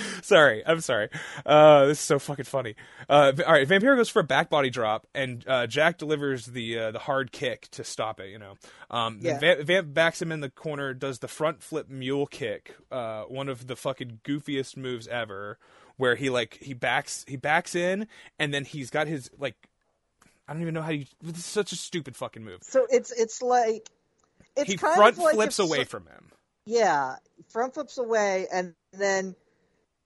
sorry, 0.22 0.62
I'm 0.66 0.80
sorry. 0.80 1.08
Uh, 1.44 1.86
this 1.86 1.98
is 1.98 2.04
so 2.04 2.18
fucking 2.18 2.44
funny. 2.44 2.74
Uh, 3.08 3.32
all 3.46 3.52
right, 3.52 3.68
Vampiro 3.68 3.96
goes 3.96 4.08
for 4.08 4.20
a 4.20 4.24
back 4.24 4.50
body 4.50 4.70
drop, 4.70 5.06
and 5.14 5.44
uh, 5.46 5.66
Jack 5.66 5.98
delivers 5.98 6.46
the 6.46 6.78
uh, 6.78 6.90
the 6.92 6.98
hard 6.98 7.32
kick 7.32 7.68
to 7.72 7.84
stop 7.84 8.20
it. 8.20 8.30
You 8.30 8.38
know, 8.38 8.54
um, 8.90 9.18
Yeah. 9.20 9.38
Vamp, 9.38 9.60
Vamp 9.60 9.94
backs 9.94 10.20
him 10.22 10.32
in 10.32 10.40
the 10.40 10.50
corner, 10.50 10.94
does 10.94 11.18
the 11.20 11.28
front 11.28 11.62
flip 11.62 11.88
mule 11.88 12.26
kick, 12.26 12.74
uh, 12.90 13.22
one 13.24 13.48
of 13.48 13.66
the 13.66 13.76
fucking 13.76 14.20
goofiest 14.24 14.76
moves 14.76 15.06
ever, 15.08 15.58
where 15.96 16.14
he 16.16 16.30
like 16.30 16.58
he 16.60 16.74
backs 16.74 17.24
he 17.28 17.36
backs 17.36 17.74
in, 17.74 18.06
and 18.38 18.52
then 18.52 18.64
he's 18.64 18.90
got 18.90 19.06
his 19.06 19.30
like. 19.38 19.56
I 20.48 20.52
don't 20.54 20.62
even 20.62 20.74
know 20.74 20.82
how 20.82 20.90
you. 20.90 21.06
This 21.22 21.38
is 21.38 21.44
such 21.44 21.72
a 21.72 21.76
stupid 21.76 22.16
fucking 22.16 22.44
move. 22.44 22.58
So 22.62 22.86
it's 22.90 23.12
it's 23.12 23.40
like 23.42 23.88
it's 24.56 24.70
he 24.70 24.76
front 24.76 25.16
like 25.18 25.34
flips 25.34 25.58
away 25.58 25.78
so- 25.78 25.84
from 25.84 26.06
him. 26.06 26.28
Yeah, 26.64 27.16
front 27.48 27.74
flips 27.74 27.98
away, 27.98 28.46
and 28.52 28.74
then 28.92 29.34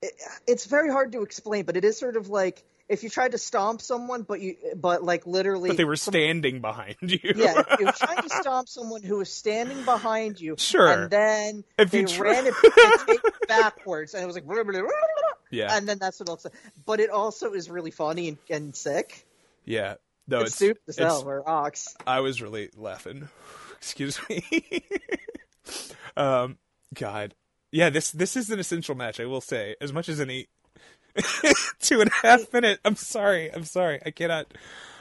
it, 0.06 0.12
it's 0.46 0.66
very 0.66 0.90
hard 0.90 1.12
to 1.12 1.22
explain, 1.22 1.64
but 1.64 1.76
it 1.76 1.84
is 1.84 1.98
sort 1.98 2.16
of 2.16 2.28
like 2.28 2.62
if 2.88 3.02
you 3.02 3.10
tried 3.10 3.32
to 3.32 3.38
stomp 3.38 3.80
someone, 3.80 4.22
but 4.22 4.40
you 4.40 4.56
but 4.76 5.02
like 5.02 5.26
literally, 5.26 5.70
But 5.70 5.76
they 5.76 5.84
were 5.84 5.96
standing 5.96 6.60
behind 6.60 6.96
you. 7.00 7.18
Yeah, 7.36 7.62
you're 7.80 7.92
trying 7.92 8.22
to 8.22 8.28
stomp 8.40 8.68
someone 8.68 9.02
who 9.02 9.20
is 9.20 9.32
standing 9.32 9.84
behind 9.84 10.40
you, 10.40 10.54
Sure. 10.58 10.86
and 11.04 11.10
then 11.10 11.64
If 11.78 11.90
they 11.90 12.00
you 12.02 12.06
try- 12.06 12.30
ran 12.32 12.44
it 12.46 13.20
backwards, 13.48 14.14
and 14.14 14.22
it 14.22 14.26
was 14.26 14.36
like, 14.36 14.44
blah, 14.46 14.62
blah, 14.62 14.72
blah, 14.80 14.88
yeah, 15.50 15.76
and 15.76 15.88
then 15.88 15.98
that's 15.98 16.20
what 16.20 16.28
else. 16.28 16.46
But 16.84 17.00
it 17.00 17.10
also 17.10 17.52
is 17.54 17.68
really 17.70 17.90
funny 17.90 18.28
and, 18.28 18.38
and 18.50 18.74
sick. 18.76 19.26
yeah. 19.64 19.94
No, 20.28 20.40
it's, 20.40 20.60
it's 20.60 20.78
as 20.88 20.98
it's- 20.98 21.12
hell, 21.12 21.28
or 21.28 21.48
ox. 21.48 21.94
I 22.06 22.18
was 22.20 22.42
really 22.42 22.70
laughing. 22.76 23.28
Excuse 23.78 24.18
me. 24.28 24.44
um, 26.16 26.58
God, 26.94 27.34
yeah. 27.72 27.90
This 27.90 28.10
this 28.10 28.36
is 28.36 28.50
an 28.50 28.58
essential 28.58 28.94
match. 28.94 29.20
I 29.20 29.26
will 29.26 29.40
say, 29.40 29.76
as 29.80 29.92
much 29.92 30.08
as 30.08 30.20
any 30.20 30.48
two 31.80 32.00
and 32.00 32.10
a 32.10 32.26
half 32.26 32.52
minute. 32.52 32.80
I'm 32.84 32.96
sorry. 32.96 33.52
I'm 33.52 33.64
sorry. 33.64 34.00
I 34.04 34.10
cannot. 34.10 34.52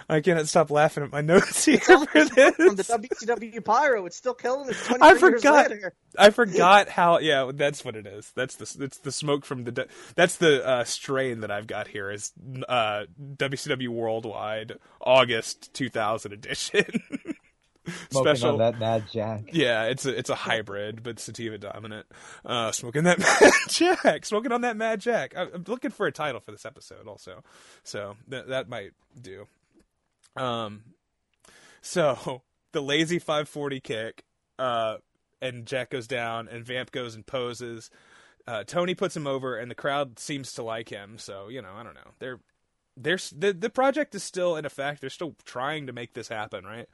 I 0.08 0.22
cannot 0.22 0.48
stop 0.48 0.70
laughing 0.70 1.04
at 1.04 1.12
my 1.12 1.22
notes 1.22 1.66
here 1.66 1.80
for 1.80 2.06
From 2.06 2.28
the 2.30 2.74
this. 2.78 2.92
WCW 2.92 3.66
Pyro, 3.66 4.06
it's 4.06 4.16
still 4.16 4.36
killing 4.36 4.70
us 4.70 4.86
23 4.86 5.08
I 5.10 5.18
forgot. 5.18 5.72
I 6.20 6.30
forgot 6.30 6.90
how. 6.90 7.18
Yeah, 7.18 7.50
that's 7.52 7.84
what 7.84 7.96
it 7.96 8.06
is. 8.06 8.32
That's 8.36 8.56
the 8.56 8.72
that's 8.78 9.00
the 9.00 9.12
smoke 9.12 9.46
from 9.46 9.64
the. 9.64 9.72
de- 9.72 9.88
That's 10.16 10.36
the 10.36 10.64
uh, 10.64 10.84
strain 10.84 11.40
that 11.42 11.50
I've 11.50 11.66
got 11.66 11.88
here. 11.88 12.12
Is 12.12 12.34
uh, 12.70 13.06
WCW 13.20 13.88
Worldwide 13.90 14.74
August 15.02 15.74
2000 15.74 16.34
edition. 16.34 16.86
Smoking 18.10 18.44
on 18.44 18.58
that 18.60 18.80
Mad 18.80 19.06
Jack. 19.12 19.50
Yeah, 19.52 19.84
it's 19.84 20.06
a 20.06 20.18
it's 20.18 20.30
a 20.30 20.36
hybrid, 20.36 21.04
but 21.04 21.20
sativa 21.20 21.58
dominant. 21.58 22.08
Uh, 22.46 22.72
smoking 22.72 23.04
that 23.04 23.20
Mad 23.42 23.54
Jack, 23.70 24.26
smoking 24.26 24.52
on 24.52 24.62
that 24.62 24.78
Mad 24.78 25.02
Jack. 25.02 25.36
I, 25.38 25.44
I'm 25.44 25.64
looking 25.68 25.92
for 25.92 26.08
a 26.08 26.12
title 26.12 26.40
for 26.40 26.52
this 26.52 26.66
episode, 26.66 27.08
also, 27.08 27.44
so 27.84 28.16
that 28.28 28.48
that 28.48 28.70
might 28.70 28.92
do. 29.20 29.48
Um, 30.36 30.84
so 31.82 32.42
the 32.72 32.82
lazy 32.82 33.20
540 33.20 33.80
kick, 33.80 34.24
uh, 34.60 34.98
and 35.42 35.66
Jack 35.66 35.92
goes 35.92 36.08
down, 36.08 36.48
and 36.48 36.66
Vamp 36.66 36.92
goes 36.92 37.16
and 37.16 37.26
poses. 37.26 37.90
Uh, 38.48 38.64
Tony 38.64 38.94
puts 38.96 39.16
him 39.16 39.28
over, 39.28 39.58
and 39.58 39.72
the 39.72 39.76
crowd 39.76 40.20
seems 40.20 40.54
to 40.54 40.64
like 40.64 40.90
him. 40.90 41.18
So 41.18 41.50
you 41.50 41.62
know, 41.62 41.74
I 41.76 41.84
don't 41.84 41.96
know. 41.96 42.12
They're 42.20 42.40
there's 42.98 43.32
the 43.32 43.54
the 43.54 43.70
project 43.70 44.16
is 44.16 44.24
still 44.24 44.56
in 44.56 44.66
effect. 44.66 45.02
They're 45.02 45.10
still 45.10 45.36
trying 45.46 45.88
to 45.88 45.94
make 45.94 46.14
this 46.14 46.28
happen, 46.28 46.64
right? 46.64 46.88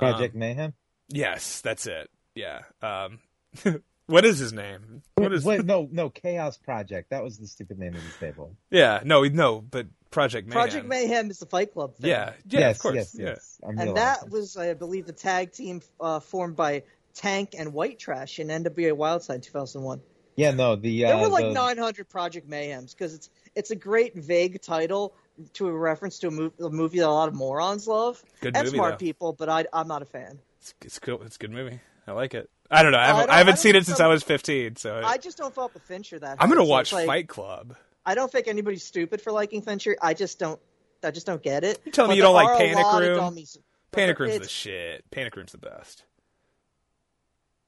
Project 0.00 0.34
Um, 0.34 0.40
Mayhem. 0.40 0.74
Yes, 1.08 1.60
that's 1.60 1.86
it. 1.86 2.10
Yeah. 2.34 2.60
Um, 2.82 3.20
what 4.06 4.24
is 4.24 4.38
his 4.38 4.52
name? 4.52 5.02
What 5.14 5.32
is? 5.32 5.44
Wait, 5.44 5.64
no, 5.64 5.88
no, 5.90 6.10
Chaos 6.10 6.56
Project. 6.56 7.10
That 7.10 7.22
was 7.22 7.38
the 7.38 7.46
stupid 7.46 7.78
name 7.78 7.94
of 7.94 8.02
the 8.04 8.10
stable. 8.10 8.56
Yeah. 8.70 9.00
No. 9.04 9.24
No. 9.24 9.60
But 9.60 9.86
Project 10.10 10.48
Mayhem. 10.48 10.60
Project 10.60 10.86
Mayhem 10.86 11.30
is 11.30 11.38
the 11.38 11.46
Fight 11.46 11.72
Club 11.72 11.96
thing. 11.96 12.10
Yeah. 12.10 12.32
Yeah. 12.48 12.60
yes, 12.60 12.76
of 12.76 12.82
course. 12.82 12.94
yes, 12.94 13.16
yes. 13.18 13.60
I'm 13.66 13.78
And 13.78 13.96
that 13.96 14.28
was, 14.30 14.56
I 14.56 14.74
believe, 14.74 15.06
the 15.06 15.12
tag 15.12 15.52
team 15.52 15.82
uh, 16.00 16.20
formed 16.20 16.56
by 16.56 16.82
Tank 17.14 17.54
and 17.58 17.72
White 17.72 17.98
Trash 17.98 18.38
in 18.38 18.48
NWA 18.48 18.92
Wildside 18.92 19.42
2001. 19.42 20.00
Yeah, 20.36 20.52
no, 20.52 20.76
the 20.76 21.02
There 21.02 21.14
uh, 21.14 21.20
were 21.20 21.28
like 21.28 21.46
the, 21.46 21.52
900 21.52 22.08
Project 22.08 22.48
Mayhems 22.48 22.92
because 22.92 23.14
it's 23.14 23.30
it's 23.54 23.70
a 23.70 23.76
great 23.76 24.14
vague 24.14 24.62
title 24.62 25.14
to 25.54 25.68
a 25.68 25.72
reference 25.72 26.18
to 26.20 26.28
a, 26.28 26.30
mov- 26.30 26.60
a 26.64 26.70
movie 26.70 26.98
that 26.98 27.08
a 27.08 27.10
lot 27.10 27.28
of 27.28 27.34
morons 27.34 27.86
love 27.88 28.22
Good 28.40 28.56
and 28.56 28.64
movie, 28.64 28.76
smart 28.76 28.92
though. 28.94 28.96
people, 28.98 29.32
but 29.32 29.48
I, 29.48 29.66
I'm 29.72 29.88
not 29.88 30.02
a 30.02 30.06
fan. 30.06 30.38
It's, 30.60 30.74
it's 30.82 30.98
cool. 30.98 31.22
It's 31.22 31.36
a 31.36 31.38
good 31.38 31.50
movie. 31.52 31.80
I 32.06 32.12
like 32.12 32.34
it. 32.34 32.50
I 32.70 32.82
don't 32.82 32.92
know. 32.92 32.98
I 32.98 33.02
I 33.02 33.06
haven't, 33.06 33.20
don't- 33.26 33.30
I 33.34 33.38
haven't 33.38 33.52
I 33.54 33.56
seen 33.56 33.76
it 33.76 33.86
since. 33.86 34.00
I 34.00 34.06
was 34.06 34.22
15. 34.22 34.76
So 34.76 35.00
I 35.04 35.16
just 35.18 35.38
don't 35.38 35.54
fuck 35.54 35.74
with 35.74 35.82
Fincher 35.84 36.18
that. 36.18 36.36
I'm 36.40 36.48
gonna 36.48 36.60
so 36.62 36.66
watch 36.68 36.88
it's 36.88 36.92
like, 36.92 37.06
Fight 37.06 37.28
Club. 37.28 37.76
I 38.06 38.14
don't 38.14 38.30
think 38.30 38.48
anybody's 38.48 38.84
stupid 38.84 39.20
for 39.20 39.32
liking 39.32 39.62
Fincher. 39.62 39.96
I 40.00 40.14
just 40.14 40.38
don't. 40.38 40.60
I 41.02 41.10
just 41.10 41.26
don't 41.26 41.42
get 41.42 41.64
it. 41.64 41.80
You 41.84 41.92
telling 41.92 42.10
me 42.10 42.12
But 42.12 42.16
you 42.16 42.22
don't 42.22 42.34
there 42.34 42.44
like 42.44 42.48
are 42.60 42.62
a 42.62 42.68
Panic 42.68 42.84
lot 42.84 43.02
of 43.02 43.08
Room? 43.08 43.18
dummies. 43.18 43.58
Panic 43.92 44.18
Room's 44.18 44.32
the 44.32 44.36
it's- 44.36 44.50
shit. 44.50 45.10
Panic 45.10 45.34
Room's 45.36 45.52
the 45.52 45.58
best. 45.58 46.04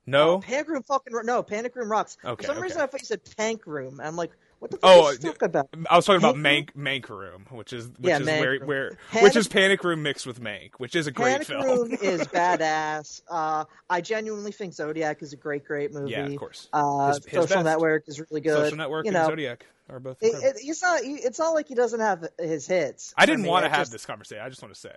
No. 0.07 0.31
Oh, 0.31 0.39
Panic 0.41 0.68
Room 0.68 0.83
fucking 0.83 1.12
ro- 1.15 1.23
no. 1.23 1.42
Panic 1.42 1.75
Room 1.76 1.91
rocks. 1.91 2.17
Okay, 2.25 2.42
For 2.42 2.47
some 2.49 2.57
okay. 2.57 2.62
reason, 2.62 2.81
I 2.83 2.86
thought 2.86 3.01
you 3.01 3.07
said 3.07 3.25
Tank 3.25 3.67
Room. 3.67 4.01
I'm 4.02 4.17
like, 4.17 4.33
what 4.62 4.70
the 4.70 4.76
fuck 4.76 4.91
Oh, 4.91 5.05
are 5.07 5.12
you 5.12 5.18
talking 5.18 5.47
about? 5.47 5.68
I 5.91 5.97
was 5.97 6.07
talking 6.07 6.20
about 6.20 6.36
Mank 6.36 6.70
Mank 6.76 7.08
Room, 7.08 7.47
which 7.50 7.73
is 7.73 7.89
which 7.89 7.97
Yeah, 8.00 8.20
is 8.20 8.26
Mank 8.28 8.41
where 8.41 8.50
Room. 8.52 8.66
where 8.68 8.91
Panic- 9.10 9.23
which 9.24 9.36
is 9.36 9.49
Panic 9.49 9.82
Room 9.82 10.02
mixed 10.05 10.24
with 10.26 10.41
Mank, 10.41 10.70
which 10.78 10.94
is 10.94 11.07
a 11.08 11.10
great 11.10 11.32
Panic 11.32 11.47
film. 11.49 11.62
Room 11.62 11.92
is 12.00 12.23
badass. 12.28 13.23
Uh, 13.28 13.65
I 13.91 14.00
genuinely 14.00 14.52
think 14.52 14.73
Zodiac 14.74 15.20
is 15.23 15.32
a 15.32 15.36
great, 15.36 15.65
great 15.65 15.92
movie. 15.92 16.12
Yeah, 16.12 16.26
of 16.26 16.36
course. 16.36 16.68
Uh, 16.73 17.08
His- 17.15 17.24
his 17.24 17.32
Social 17.42 17.57
best. 17.57 17.65
Network 17.65 18.05
is 18.07 18.20
really 18.20 18.41
good. 18.41 18.57
Social 18.57 18.76
Network 18.78 19.07
you 19.07 19.12
and 19.16 19.26
Zodiac 19.26 19.66
are 19.91 19.99
both. 19.99 20.18
It, 20.23 20.28
it, 20.28 20.57
it's 20.62 20.81
not. 20.81 21.00
It's 21.02 21.39
not 21.41 21.50
like 21.55 21.66
he 21.66 21.74
doesn't 21.74 22.00
have 22.00 22.28
his 22.39 22.66
hits. 22.66 23.12
I 23.18 23.26
didn't 23.26 23.44
want 23.47 23.65
to 23.65 23.68
have 23.68 23.81
just- 23.81 23.92
this 23.92 24.07
conversation. 24.07 24.44
I 24.44 24.49
just 24.49 24.62
want 24.62 24.73
to 24.73 24.81
say, 24.81 24.94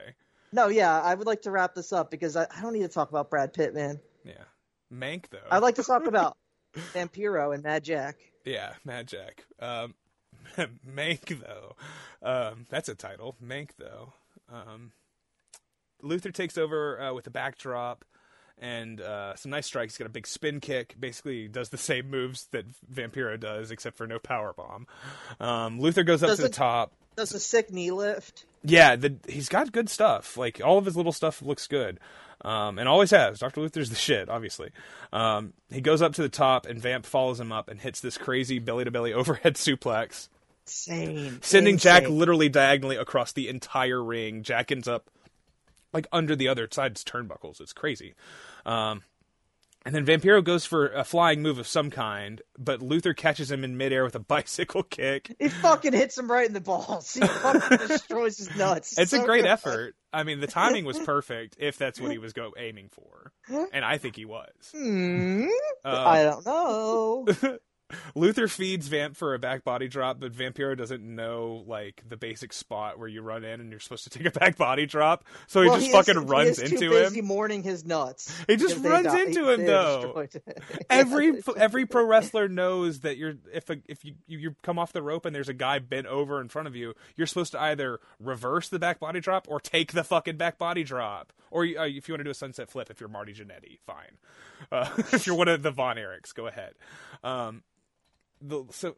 No, 0.54 0.68
yeah, 0.68 1.02
I 1.02 1.16
would 1.16 1.26
like 1.26 1.42
to 1.42 1.52
wrap 1.52 1.74
this 1.74 1.92
up 1.92 2.12
because 2.12 2.36
I, 2.38 2.46
I 2.56 2.62
don't 2.62 2.74
need 2.74 2.84
to 2.84 2.88
talk 2.88 3.10
about 3.10 3.32
Brad 3.32 3.52
Pitt, 3.52 3.74
man. 3.74 4.00
yeah, 4.24 4.34
Mank 4.94 5.26
though. 5.32 5.40
I'd 5.50 5.64
like 5.64 5.76
to 5.76 5.84
talk 5.84 6.06
about 6.06 6.38
Vampiro 6.94 7.54
and 7.54 7.64
Mad 7.64 7.84
Jack. 7.84 8.18
Yeah, 8.46 8.74
Mad 8.86 9.08
Jack. 9.08 9.46
Um, 9.60 9.96
Mank 10.88 11.42
though, 11.42 11.76
um, 12.22 12.66
that's 12.70 12.88
a 12.90 12.96
title. 12.96 13.36
Mank 13.44 13.72
though. 13.78 14.14
Um, 14.52 14.92
Luther 16.02 16.32
takes 16.32 16.58
over 16.58 17.02
uh, 17.02 17.14
with 17.14 17.26
a 17.28 17.32
backdrop 17.32 18.06
and 18.58 19.02
uh, 19.02 19.36
some 19.36 19.52
nice 19.52 19.66
strikes. 19.66 19.94
He's 19.94 19.98
got 19.98 20.08
a 20.08 20.10
big 20.10 20.28
spin 20.28 20.60
kick. 20.60 20.96
Basically, 21.00 21.48
does 21.48 21.70
the 21.70 21.78
same 21.78 22.10
moves 22.10 22.48
that 22.52 22.66
Vampiro 22.92 23.40
does, 23.40 23.72
except 23.72 23.98
for 23.98 24.08
no 24.08 24.20
power 24.20 24.54
bomb. 24.54 24.88
Um, 25.40 25.80
Luther 25.80 26.04
goes 26.04 26.24
up 26.24 26.36
to 26.36 26.42
the 26.42 26.50
top. 26.50 26.94
Does 27.16 27.34
a 27.34 27.40
sick 27.40 27.72
knee 27.72 27.92
lift. 27.92 28.46
Yeah, 28.64 28.96
the, 28.96 29.16
he's 29.28 29.50
got 29.50 29.72
good 29.72 29.90
stuff. 29.90 30.38
Like 30.38 30.62
all 30.64 30.78
of 30.78 30.86
his 30.86 30.98
little 30.98 31.12
stuff 31.12 31.42
looks 31.42 31.68
good, 31.68 32.00
um, 32.42 32.78
and 32.80 32.88
always 32.88 33.12
has. 33.12 33.40
Doctor 33.40 33.62
Luther's 33.62 33.90
the 33.90 33.96
shit, 33.96 34.30
obviously. 34.30 34.72
Um, 35.14 35.54
he 35.72 35.82
goes 35.82 36.02
up 36.02 36.14
to 36.16 36.22
the 36.22 36.30
top, 36.30 36.66
and 36.66 36.82
Vamp 36.82 37.06
follows 37.06 37.40
him 37.40 37.52
up 37.52 37.70
and 37.70 37.80
hits 37.80 38.00
this 38.02 38.18
crazy 38.18 38.60
belly 38.60 38.84
to 38.86 38.92
belly 38.92 39.14
overhead 39.14 39.56
suplex, 39.56 40.30
Insane. 40.66 41.40
sending 41.42 41.78
Jack 41.78 42.08
literally 42.10 42.50
diagonally 42.50 42.98
across 42.98 43.32
the 43.32 43.48
entire 43.50 44.04
ring. 44.04 44.44
Jack 44.44 44.72
ends 44.72 44.88
up 44.88 45.10
like 45.94 46.08
under 46.12 46.36
the 46.36 46.48
other 46.48 46.68
side's 46.72 47.04
turnbuckles. 47.04 47.62
It's 47.62 47.74
crazy. 47.74 48.16
Um, 48.66 49.04
and 49.86 49.94
then 49.96 50.06
Vampiro 50.06 50.44
goes 50.44 50.66
for 50.66 50.88
a 50.88 51.04
flying 51.04 51.42
move 51.42 51.60
of 51.60 51.68
some 51.68 51.90
kind, 51.92 52.42
but 52.58 52.82
Luther 52.82 53.14
catches 53.14 53.52
him 53.52 53.64
in 53.64 53.78
midair 53.78 54.04
with 54.04 54.16
a 54.16 54.20
bicycle 54.36 54.84
kick. 54.84 55.36
He 55.40 55.48
fucking 55.50 55.94
hits 55.94 56.18
him 56.18 56.30
right 56.30 56.48
in 56.48 56.54
the 56.54 56.62
balls. 56.62 57.14
He 57.14 57.22
fucking 57.22 57.88
destroys 57.88 58.38
his 58.38 58.56
nuts. 58.56 58.98
It's 58.98 59.14
a 59.14 59.18
So 59.18 59.26
great 59.26 59.44
good. 59.44 59.52
effort. 59.52 59.96
I 60.12 60.24
mean, 60.24 60.40
the 60.40 60.48
timing 60.48 60.86
was 60.86 60.98
perfect 61.00 61.56
if 61.60 61.78
that's 61.78 62.00
what 62.02 62.12
he 62.12 62.18
was 62.18 62.34
go 62.34 62.54
aiming 62.58 62.90
for, 62.90 63.32
and 63.72 63.84
I 63.86 63.98
think 63.98 64.16
he 64.16 64.26
was. 64.26 64.52
Hmm? 64.76 65.46
Uh, 65.84 66.04
I 66.08 66.24
don't 66.24 66.46
know. 66.46 67.28
Luther 68.16 68.48
feeds 68.48 68.88
Vamp 68.88 69.16
for 69.16 69.34
a 69.36 69.40
back 69.40 69.64
body 69.64 69.88
drop, 69.88 70.20
but 70.20 70.32
Vampiro 70.34 70.76
doesn't 70.76 71.04
know 71.04 71.64
like 71.68 72.02
the 72.08 72.18
basic 72.18 72.52
spot 72.52 72.98
where 72.98 73.08
you 73.08 73.22
run 73.22 73.44
in 73.44 73.62
and 73.62 73.70
you're 73.70 73.80
supposed 73.80 74.04
to 74.06 74.10
take 74.10 74.26
a 74.26 74.32
back 74.32 74.58
body 74.58 74.86
drop, 74.86 75.24
so 75.48 75.62
he 75.62 75.68
Well, 75.68 75.78
just 75.78 75.90
is- 75.90 75.94
fucking 75.96 76.22
he 76.22 76.26
runs 76.28 76.60
is 76.60 76.70
too 76.72 76.76
into 76.78 76.90
busy 76.90 77.20
him. 77.20 77.26
mourning 77.26 77.62
his 77.64 77.86
nuts. 77.86 78.36
He 78.48 78.56
just 78.56 78.78
runs 78.84 79.14
into 79.14 79.50
him, 79.52 79.66
though. 79.66 80.26
Every 80.90 81.34
every 81.58 81.86
pro 81.86 82.06
wrestler 82.06 82.48
knows 82.48 83.02
that 83.02 83.18
you're 83.18 83.36
if 83.54 83.70
a, 83.70 83.78
if 83.88 84.04
you 84.04 84.16
you 84.28 84.56
come 84.64 84.80
off 84.80 84.92
the 84.92 85.04
rope 85.04 85.26
and 85.26 85.36
there's 85.36 85.50
a 85.50 85.54
guy 85.54 85.80
bent 85.80 86.08
over 86.08 86.42
in 86.42 86.50
front 86.50 86.68
of 86.68 86.76
you, 86.76 86.94
you're 87.16 87.28
supposed 87.28 87.52
to 87.52 87.62
either 87.62 88.00
reverse 88.20 88.68
the 88.70 88.80
back 88.80 89.00
body 89.00 89.20
drop 89.20 89.48
or 89.50 89.60
take 89.60 89.92
the 89.94 90.04
fucking 90.04 90.38
back 90.38 90.58
body 90.58 90.84
drop. 90.84 91.32
Or 91.52 91.64
uh, 91.64 91.86
if 91.86 92.08
you 92.08 92.14
want 92.14 92.20
to 92.20 92.24
do 92.26 92.30
a 92.32 92.34
sunset 92.34 92.70
flip, 92.70 92.90
if 92.90 93.00
you're 93.00 93.10
Marty 93.10 93.34
Jannetty, 93.34 93.78
fine. 93.86 94.18
Uh, 94.72 94.90
if 95.14 95.28
you're 95.28 95.36
one 95.36 95.48
of 95.48 95.62
the 95.62 95.72
Von 95.72 95.96
Erichs, 95.98 96.34
go 96.34 96.48
ahead. 96.48 96.74
Um, 97.24 97.62
the, 98.42 98.64
so 98.72 98.96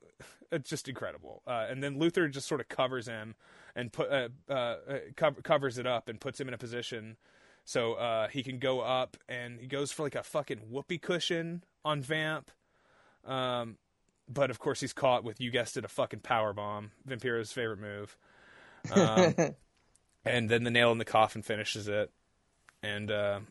it's 0.51 0.69
just 0.69 0.87
incredible. 0.87 1.41
Uh, 1.45 1.67
and 1.69 1.83
then 1.83 1.99
Luther 1.99 2.27
just 2.27 2.47
sort 2.47 2.61
of 2.61 2.67
covers 2.67 3.07
him 3.07 3.35
and 3.75 3.91
put 3.91 4.09
uh, 4.11 4.29
uh, 4.49 4.53
uh, 4.53 4.75
co- 5.15 5.35
covers 5.43 5.77
it 5.77 5.85
up 5.85 6.09
and 6.09 6.19
puts 6.19 6.39
him 6.39 6.47
in 6.47 6.53
a 6.53 6.57
position 6.57 7.17
so 7.67 7.95
uh, 7.95 8.29
he 8.29 8.43
can 8.43 8.59
go 8.59 8.79
up 8.79 9.17
and 9.27 9.59
he 9.59 9.67
goes 9.67 9.91
for 9.91 10.03
like 10.03 10.15
a 10.15 10.23
fucking 10.23 10.59
whoopee 10.69 10.97
cushion 10.97 11.65
on 11.83 12.01
Vamp. 12.01 12.49
Um, 13.25 13.77
but 14.29 14.49
of 14.49 14.57
course 14.57 14.79
he's 14.79 14.93
caught 14.93 15.25
with 15.25 15.41
you 15.41 15.51
guessed 15.51 15.75
it 15.75 15.83
a 15.83 15.89
fucking 15.89 16.21
power 16.21 16.53
bomb, 16.53 16.91
Vampiro's 17.05 17.51
favorite 17.51 17.79
move. 17.79 18.17
Um, 18.89 19.35
and 20.25 20.49
then 20.49 20.63
the 20.63 20.71
nail 20.71 20.93
in 20.93 20.97
the 20.97 21.03
coffin 21.03 21.41
finishes 21.41 21.89
it. 21.89 22.09
And 22.81 23.11
uh, 23.11 23.41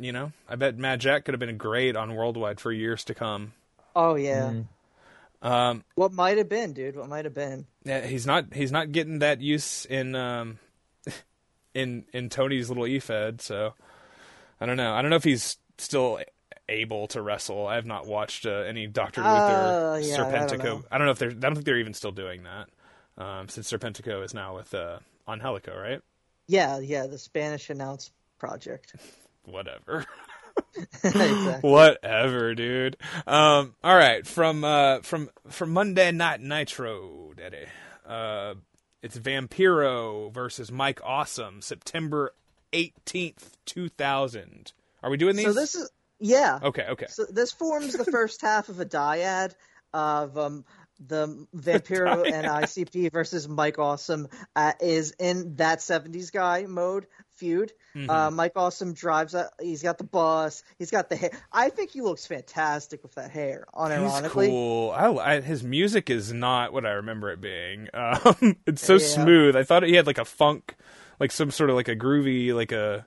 you 0.00 0.10
know, 0.10 0.32
I 0.48 0.56
bet 0.56 0.76
Mad 0.76 1.00
Jack 1.00 1.24
could 1.24 1.34
have 1.34 1.40
been 1.40 1.56
great 1.56 1.94
on 1.94 2.16
Worldwide 2.16 2.58
for 2.58 2.72
years 2.72 3.04
to 3.04 3.14
come. 3.14 3.52
oh 3.94 4.16
yeah. 4.16 4.50
Mm. 4.50 4.64
Um, 5.42 5.84
What 5.94 6.12
might 6.12 6.38
have 6.38 6.48
been, 6.48 6.72
dude? 6.74 6.96
What 6.96 7.08
might 7.08 7.24
have 7.24 7.34
been? 7.34 7.66
yeah, 7.84 8.06
he's 8.06 8.26
not 8.26 8.52
he's 8.52 8.72
not 8.72 8.92
getting 8.92 9.20
that 9.20 9.40
use 9.40 9.84
in 9.86 10.14
um, 10.14 10.58
in 11.74 12.04
in 12.12 12.28
Tony's 12.28 12.68
little 12.68 12.86
e-fed, 12.86 13.40
so 13.40 13.74
I 14.60 14.66
don't 14.66 14.76
know. 14.76 14.92
I 14.94 15.00
don't 15.00 15.10
know 15.10 15.16
if 15.16 15.24
he's 15.24 15.56
still 15.78 16.20
able 16.68 17.06
to 17.08 17.22
wrestle. 17.22 17.66
I 17.66 17.76
have 17.76 17.86
not 17.86 18.06
watched 18.06 18.44
uh, 18.46 18.50
any 18.50 18.86
Doctor 18.86 19.22
Luther 19.22 19.30
Uh, 19.32 19.96
yeah, 20.02 20.14
I 20.14 20.16
don't 20.16 20.32
Serpentico. 20.32 20.84
I 20.90 20.98
don't 20.98 21.06
know 21.06 21.12
if 21.12 21.18
they're. 21.18 21.30
I 21.30 21.34
don't 21.34 21.54
think 21.54 21.64
they're 21.64 21.78
even 21.78 21.94
still 21.94 22.12
doing 22.12 22.42
that. 22.44 22.68
Um, 23.22 23.48
since 23.48 23.70
Serpentico 23.70 24.22
is 24.24 24.34
now 24.34 24.56
with 24.56 24.72
uh, 24.74 24.98
on 25.26 25.40
Helico, 25.40 25.74
right? 25.80 26.00
Yeah, 26.48 26.78
yeah. 26.80 27.06
The 27.06 27.18
Spanish 27.18 27.70
announced 27.70 28.12
project. 28.38 28.94
Whatever. 29.44 30.04
exactly. 31.04 31.70
Whatever, 31.70 32.54
dude. 32.54 32.96
Um, 33.26 33.74
all 33.82 33.96
right, 33.96 34.26
from 34.26 34.64
uh, 34.64 35.00
from 35.00 35.30
from 35.48 35.70
Monday 35.70 36.12
Night 36.12 36.40
Nitro, 36.40 37.32
Daddy. 37.36 37.66
Uh, 38.06 38.54
it's 39.02 39.18
Vampiro 39.18 40.32
versus 40.32 40.70
Mike 40.70 41.00
Awesome, 41.04 41.62
September 41.62 42.34
eighteenth, 42.72 43.56
two 43.64 43.88
thousand. 43.88 44.72
Are 45.02 45.10
we 45.10 45.16
doing 45.16 45.36
these? 45.36 45.46
So 45.46 45.52
this 45.52 45.74
is 45.74 45.90
yeah. 46.18 46.58
okay, 46.62 46.86
okay. 46.90 47.06
So 47.08 47.24
this 47.24 47.52
forms 47.52 47.94
the 47.94 48.04
first 48.04 48.40
half 48.42 48.68
of 48.68 48.78
a 48.80 48.84
dyad 48.84 49.54
of 49.92 50.36
um, 50.36 50.64
the 51.06 51.46
Vampiro 51.56 52.30
and 52.30 52.46
ICP 52.46 53.10
versus 53.10 53.48
Mike 53.48 53.78
Awesome 53.78 54.28
uh, 54.54 54.72
is 54.80 55.14
in 55.18 55.56
that 55.56 55.78
70s 55.78 56.30
guy 56.30 56.66
mode 56.68 57.06
feud. 57.40 57.72
Mm-hmm. 57.96 58.08
Uh, 58.10 58.30
Mike 58.30 58.52
Awesome 58.54 58.92
drives. 58.92 59.34
A, 59.34 59.50
he's 59.60 59.82
got 59.82 59.98
the 59.98 60.04
bus. 60.04 60.62
He's 60.78 60.90
got 60.90 61.08
the 61.08 61.16
hair. 61.16 61.30
I 61.52 61.70
think 61.70 61.90
he 61.90 62.00
looks 62.02 62.26
fantastic 62.26 63.02
with 63.02 63.14
that 63.16 63.30
hair. 63.30 63.64
He's 63.74 63.80
Unironically, 63.90 64.46
cool. 64.48 64.90
I, 64.92 65.06
I, 65.08 65.40
his 65.40 65.64
music 65.64 66.08
is 66.10 66.32
not 66.32 66.72
what 66.72 66.86
I 66.86 66.90
remember 66.92 67.30
it 67.32 67.40
being. 67.40 67.88
Um, 67.94 68.56
it's 68.66 68.84
so 68.84 68.94
Yeah. 68.94 69.06
smooth. 69.06 69.56
I 69.56 69.64
thought 69.64 69.82
he 69.82 69.94
had 69.94 70.06
like 70.06 70.18
a 70.18 70.24
funk, 70.24 70.76
like 71.18 71.32
some 71.32 71.50
sort 71.50 71.70
of 71.70 71.76
like 71.76 71.88
a 71.88 71.96
groovy, 71.96 72.54
like 72.54 72.70
a 72.72 73.06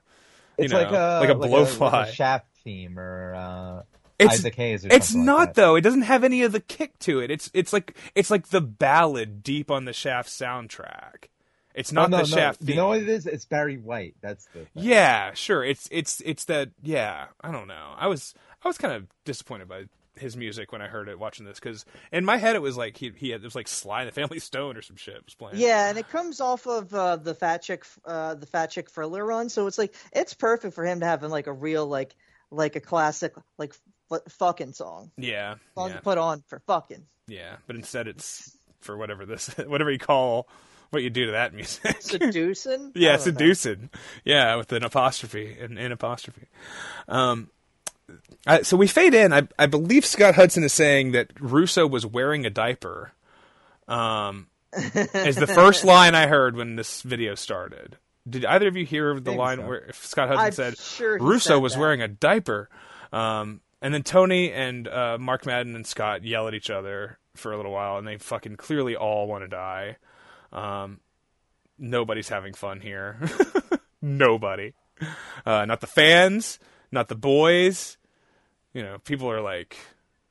you 0.58 0.64
It's 0.64 0.72
know, 0.72 0.78
like 0.82 0.90
a 0.92 1.18
like 1.20 1.28
a 1.30 1.34
like 1.34 1.50
blowfly. 1.50 1.92
like 1.92 2.08
a 2.08 2.12
Shaft 2.12 2.46
theme 2.64 2.98
or 2.98 3.34
uh, 3.34 3.82
It's- 4.18 4.38
Isaac 4.40 4.54
Hayes. 4.56 4.84
Or 4.84 4.88
It's 4.92 5.14
not 5.14 5.36
like 5.36 5.48
that. 5.48 5.54
though. 5.54 5.76
It 5.76 5.80
doesn't 5.80 6.02
have 6.02 6.24
any 6.24 6.42
of 6.42 6.52
the 6.52 6.60
kick 6.60 6.98
to 7.00 7.20
it. 7.20 7.30
It's 7.30 7.50
it's 7.54 7.72
like 7.72 7.96
it's 8.14 8.30
like 8.30 8.48
the 8.48 8.60
ballad 8.60 9.42
deep 9.42 9.70
on 9.70 9.84
the 9.84 9.92
Shaft 9.92 10.28
soundtrack. 10.28 11.26
It's 11.74 11.92
No, 11.92 12.02
not 12.02 12.10
no, 12.10 12.16
the 12.18 12.22
no. 12.22 12.36
Shaft 12.36 12.60
You 12.60 12.66
theme. 12.68 12.76
know 12.76 12.88
what 12.88 13.00
it 13.00 13.08
is? 13.08 13.26
It's 13.26 13.44
Barry 13.44 13.76
White. 13.78 14.14
That's 14.22 14.44
the 14.46 14.60
thing. 14.60 14.68
Yeah, 14.74 15.32
sure. 15.34 15.64
It's 15.64 15.88
it's 15.90 16.20
it's 16.24 16.44
that. 16.46 16.70
Yeah, 16.82 17.26
I 17.40 17.50
don't 17.50 17.66
know. 17.68 17.94
I 17.96 18.06
was 18.06 18.32
I 18.64 18.68
was 18.68 18.78
kind 18.78 18.94
of 18.94 19.06
disappointed 19.24 19.68
by 19.68 19.84
his 20.16 20.36
music 20.36 20.70
when 20.70 20.80
I 20.80 20.86
heard 20.86 21.08
it 21.08 21.18
watching 21.18 21.44
this 21.44 21.58
because 21.58 21.84
in 22.12 22.24
my 22.24 22.36
head 22.36 22.54
it 22.54 22.62
was 22.62 22.76
like 22.76 22.96
he 22.96 23.10
he 23.16 23.30
had 23.30 23.40
it 23.40 23.44
was 23.44 23.56
like 23.56 23.66
Sly 23.66 24.02
and 24.02 24.08
the 24.08 24.12
Family 24.12 24.38
Stone 24.40 24.76
or 24.76 24.82
some 24.82 24.94
shit 24.96 25.24
was 25.24 25.34
playing. 25.34 25.58
yeah, 25.58 25.88
and 25.88 25.98
it 25.98 26.08
comes 26.08 26.40
off 26.40 26.66
of 26.68 26.94
uh, 26.94 27.16
the 27.16 27.34
Fat 27.34 27.62
Chick, 27.62 27.84
uh, 28.06 28.34
the 28.36 28.46
Fat 28.46 28.70
Chick 28.70 28.90
Thrilla 28.92 29.26
run. 29.26 29.48
So 29.48 29.66
it's 29.66 29.76
like 29.78 29.94
it's 30.12 30.32
perfect 30.34 30.74
for 30.74 30.84
him 30.84 31.00
to 31.00 31.06
have 31.06 31.22
like 31.24 31.48
a 31.48 31.52
real 31.52 31.86
like 31.86 32.14
like 32.52 32.76
a 32.76 32.80
classic 32.80 33.32
like 33.58 33.74
f- 34.12 34.20
fucking 34.34 34.74
song. 34.74 35.10
yeah, 35.16 35.56
Song 35.74 35.90
yeah, 35.90 35.96
to 35.96 36.02
put 36.02 36.18
on 36.18 36.44
for 36.46 36.60
fucking. 36.68 37.04
yeah. 37.26 37.56
But 37.66 37.74
instead 37.74 38.06
it's 38.06 38.56
for 38.82 38.96
whatever 38.96 39.26
this 39.26 39.48
whatever 39.66 39.90
you 39.90 39.98
call 39.98 40.46
what 40.94 41.02
you 41.02 41.10
do 41.10 41.26
to 41.26 41.32
that 41.32 41.52
music. 41.52 41.96
Seducing? 42.00 42.92
Yeah, 42.94 43.12
know. 43.12 43.18
seducing. 43.18 43.90
Yeah, 44.24 44.56
with 44.56 44.72
an 44.72 44.84
apostrophe 44.84 45.56
and 45.60 45.78
an 45.78 45.92
apostrophe. 45.92 46.46
Um, 47.08 47.50
I, 48.46 48.62
so 48.62 48.76
we 48.76 48.86
fade 48.86 49.14
in. 49.14 49.32
I, 49.32 49.48
I 49.58 49.66
believe 49.66 50.04
Scott 50.06 50.34
Hudson 50.34 50.64
is 50.64 50.72
saying 50.72 51.12
that 51.12 51.32
Russo 51.40 51.86
was 51.86 52.06
wearing 52.06 52.46
a 52.46 52.50
diaper. 52.50 53.12
Um, 53.88 54.46
is 54.72 55.36
the 55.36 55.46
first 55.46 55.84
line 55.84 56.14
I 56.14 56.26
heard 56.26 56.56
when 56.56 56.76
this 56.76 57.02
video 57.02 57.34
started. 57.34 57.96
Did 58.28 58.44
either 58.44 58.68
of 58.68 58.76
you 58.76 58.86
hear 58.86 59.18
the 59.20 59.32
line 59.32 59.58
so. 59.58 59.66
where 59.66 59.92
Scott 59.92 60.28
Hudson 60.28 60.46
I'm 60.46 60.52
said 60.52 60.78
sure 60.78 61.18
Russo 61.18 61.54
said 61.54 61.62
was 61.62 61.74
that. 61.74 61.80
wearing 61.80 62.00
a 62.00 62.08
diaper? 62.08 62.70
Um, 63.12 63.60
and 63.82 63.92
then 63.92 64.02
Tony 64.02 64.50
and 64.50 64.88
uh, 64.88 65.18
Mark 65.20 65.44
Madden 65.44 65.76
and 65.76 65.86
Scott 65.86 66.24
yell 66.24 66.48
at 66.48 66.54
each 66.54 66.70
other 66.70 67.18
for 67.36 67.52
a 67.52 67.56
little 67.56 67.72
while, 67.72 67.98
and 67.98 68.06
they 68.06 68.16
fucking 68.16 68.56
clearly 68.56 68.96
all 68.96 69.26
want 69.26 69.44
to 69.44 69.48
die. 69.48 69.96
Um, 70.54 71.00
nobody's 71.78 72.28
having 72.28 72.54
fun 72.54 72.80
here. 72.80 73.18
Nobody. 74.02 74.72
Uh, 75.44 75.64
not 75.64 75.80
the 75.80 75.86
fans, 75.86 76.58
not 76.92 77.08
the 77.08 77.16
boys. 77.16 77.96
You 78.72 78.82
know, 78.82 78.98
people 78.98 79.30
are 79.30 79.40
like, 79.40 79.76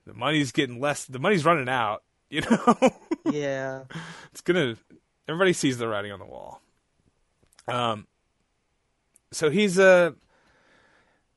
the 0.06 0.14
money's 0.14 0.52
getting 0.52 0.80
less. 0.80 1.06
The 1.06 1.20
money's 1.20 1.46
running 1.46 1.70
out. 1.70 2.04
You 2.34 2.42
know, 2.42 2.76
yeah. 3.32 3.84
it's 4.32 4.42
gonna. 4.42 4.76
Everybody 5.28 5.54
sees 5.54 5.78
the 5.78 5.88
writing 5.88 6.12
on 6.12 6.18
the 6.18 6.26
wall. 6.26 6.62
Um. 7.68 8.08
So 9.32 9.52
he's 9.52 9.78
uh. 9.78 10.14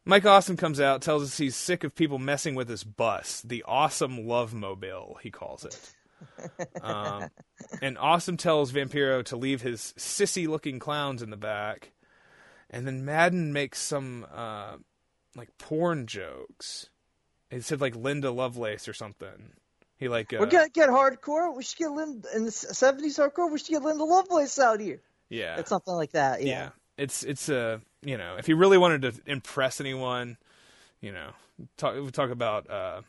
Mike 0.07 0.25
Awesome 0.25 0.57
comes 0.57 0.81
out, 0.81 1.03
tells 1.03 1.23
us 1.23 1.37
he's 1.37 1.55
sick 1.55 1.85
of 1.85 1.95
people 1.95 2.19
messing 2.19 2.55
with 2.55 2.71
his 2.71 2.83
bus, 2.83 3.43
the 3.43 3.63
awesome 3.69 4.27
love 4.27 4.55
mobile, 4.55 5.19
he 5.23 5.31
calls 5.31 5.67
it. 5.67 5.79
Um, 6.83 7.31
and 7.83 7.99
Awesome 7.99 8.37
tells 8.37 8.73
Vampiro 8.73 9.25
to 9.27 9.37
leave 9.37 9.63
his 9.63 9.95
sissy 9.99 10.47
looking 10.47 10.79
clowns 10.79 11.23
in 11.23 11.31
the 11.31 11.37
back. 11.37 11.93
And 12.71 12.87
then 12.87 13.05
Madden 13.05 13.53
makes 13.53 13.81
some 13.81 14.27
uh, 14.35 14.77
like 15.37 15.57
porn 15.59 16.07
jokes. 16.07 16.91
It 17.51 17.65
said 17.65 17.81
like 17.81 17.95
Linda 17.95 18.31
Lovelace 18.31 18.89
or 18.89 18.93
something. 18.93 19.53
He 19.99 20.09
like 20.09 20.33
uh, 20.33 20.39
We're 20.41 20.47
gonna 20.47 20.69
get 20.69 20.89
hardcore. 20.91 21.55
We 21.57 21.63
should 21.63 21.79
get 21.79 21.91
Linda 21.91 22.29
in 22.35 22.45
the 22.45 22.51
seventies 22.51 23.17
hardcore. 23.19 23.51
We 23.51 23.59
should 23.59 23.69
get 23.69 23.83
Linda 23.83 24.05
Lovelace 24.05 24.59
out 24.59 24.81
here. 24.81 25.01
yeah 25.29 25.59
It's 25.59 25.71
something 25.71 25.95
like 25.95 26.13
that. 26.13 26.43
yeah. 26.43 26.49
Yeah. 26.49 26.69
It's 26.99 27.23
it's 27.23 27.49
uh 27.49 27.79
you 28.03 28.17
know 28.19 28.37
if 28.39 28.47
he 28.47 28.53
really 28.53 28.79
wanted 28.79 29.03
to 29.03 29.15
impress 29.27 29.81
anyone, 29.81 30.37
you 31.01 31.13
know 31.13 31.31
talk 31.77 31.95
we 31.95 32.11
talk 32.11 32.31
about 32.31 32.69
uh 32.69 33.03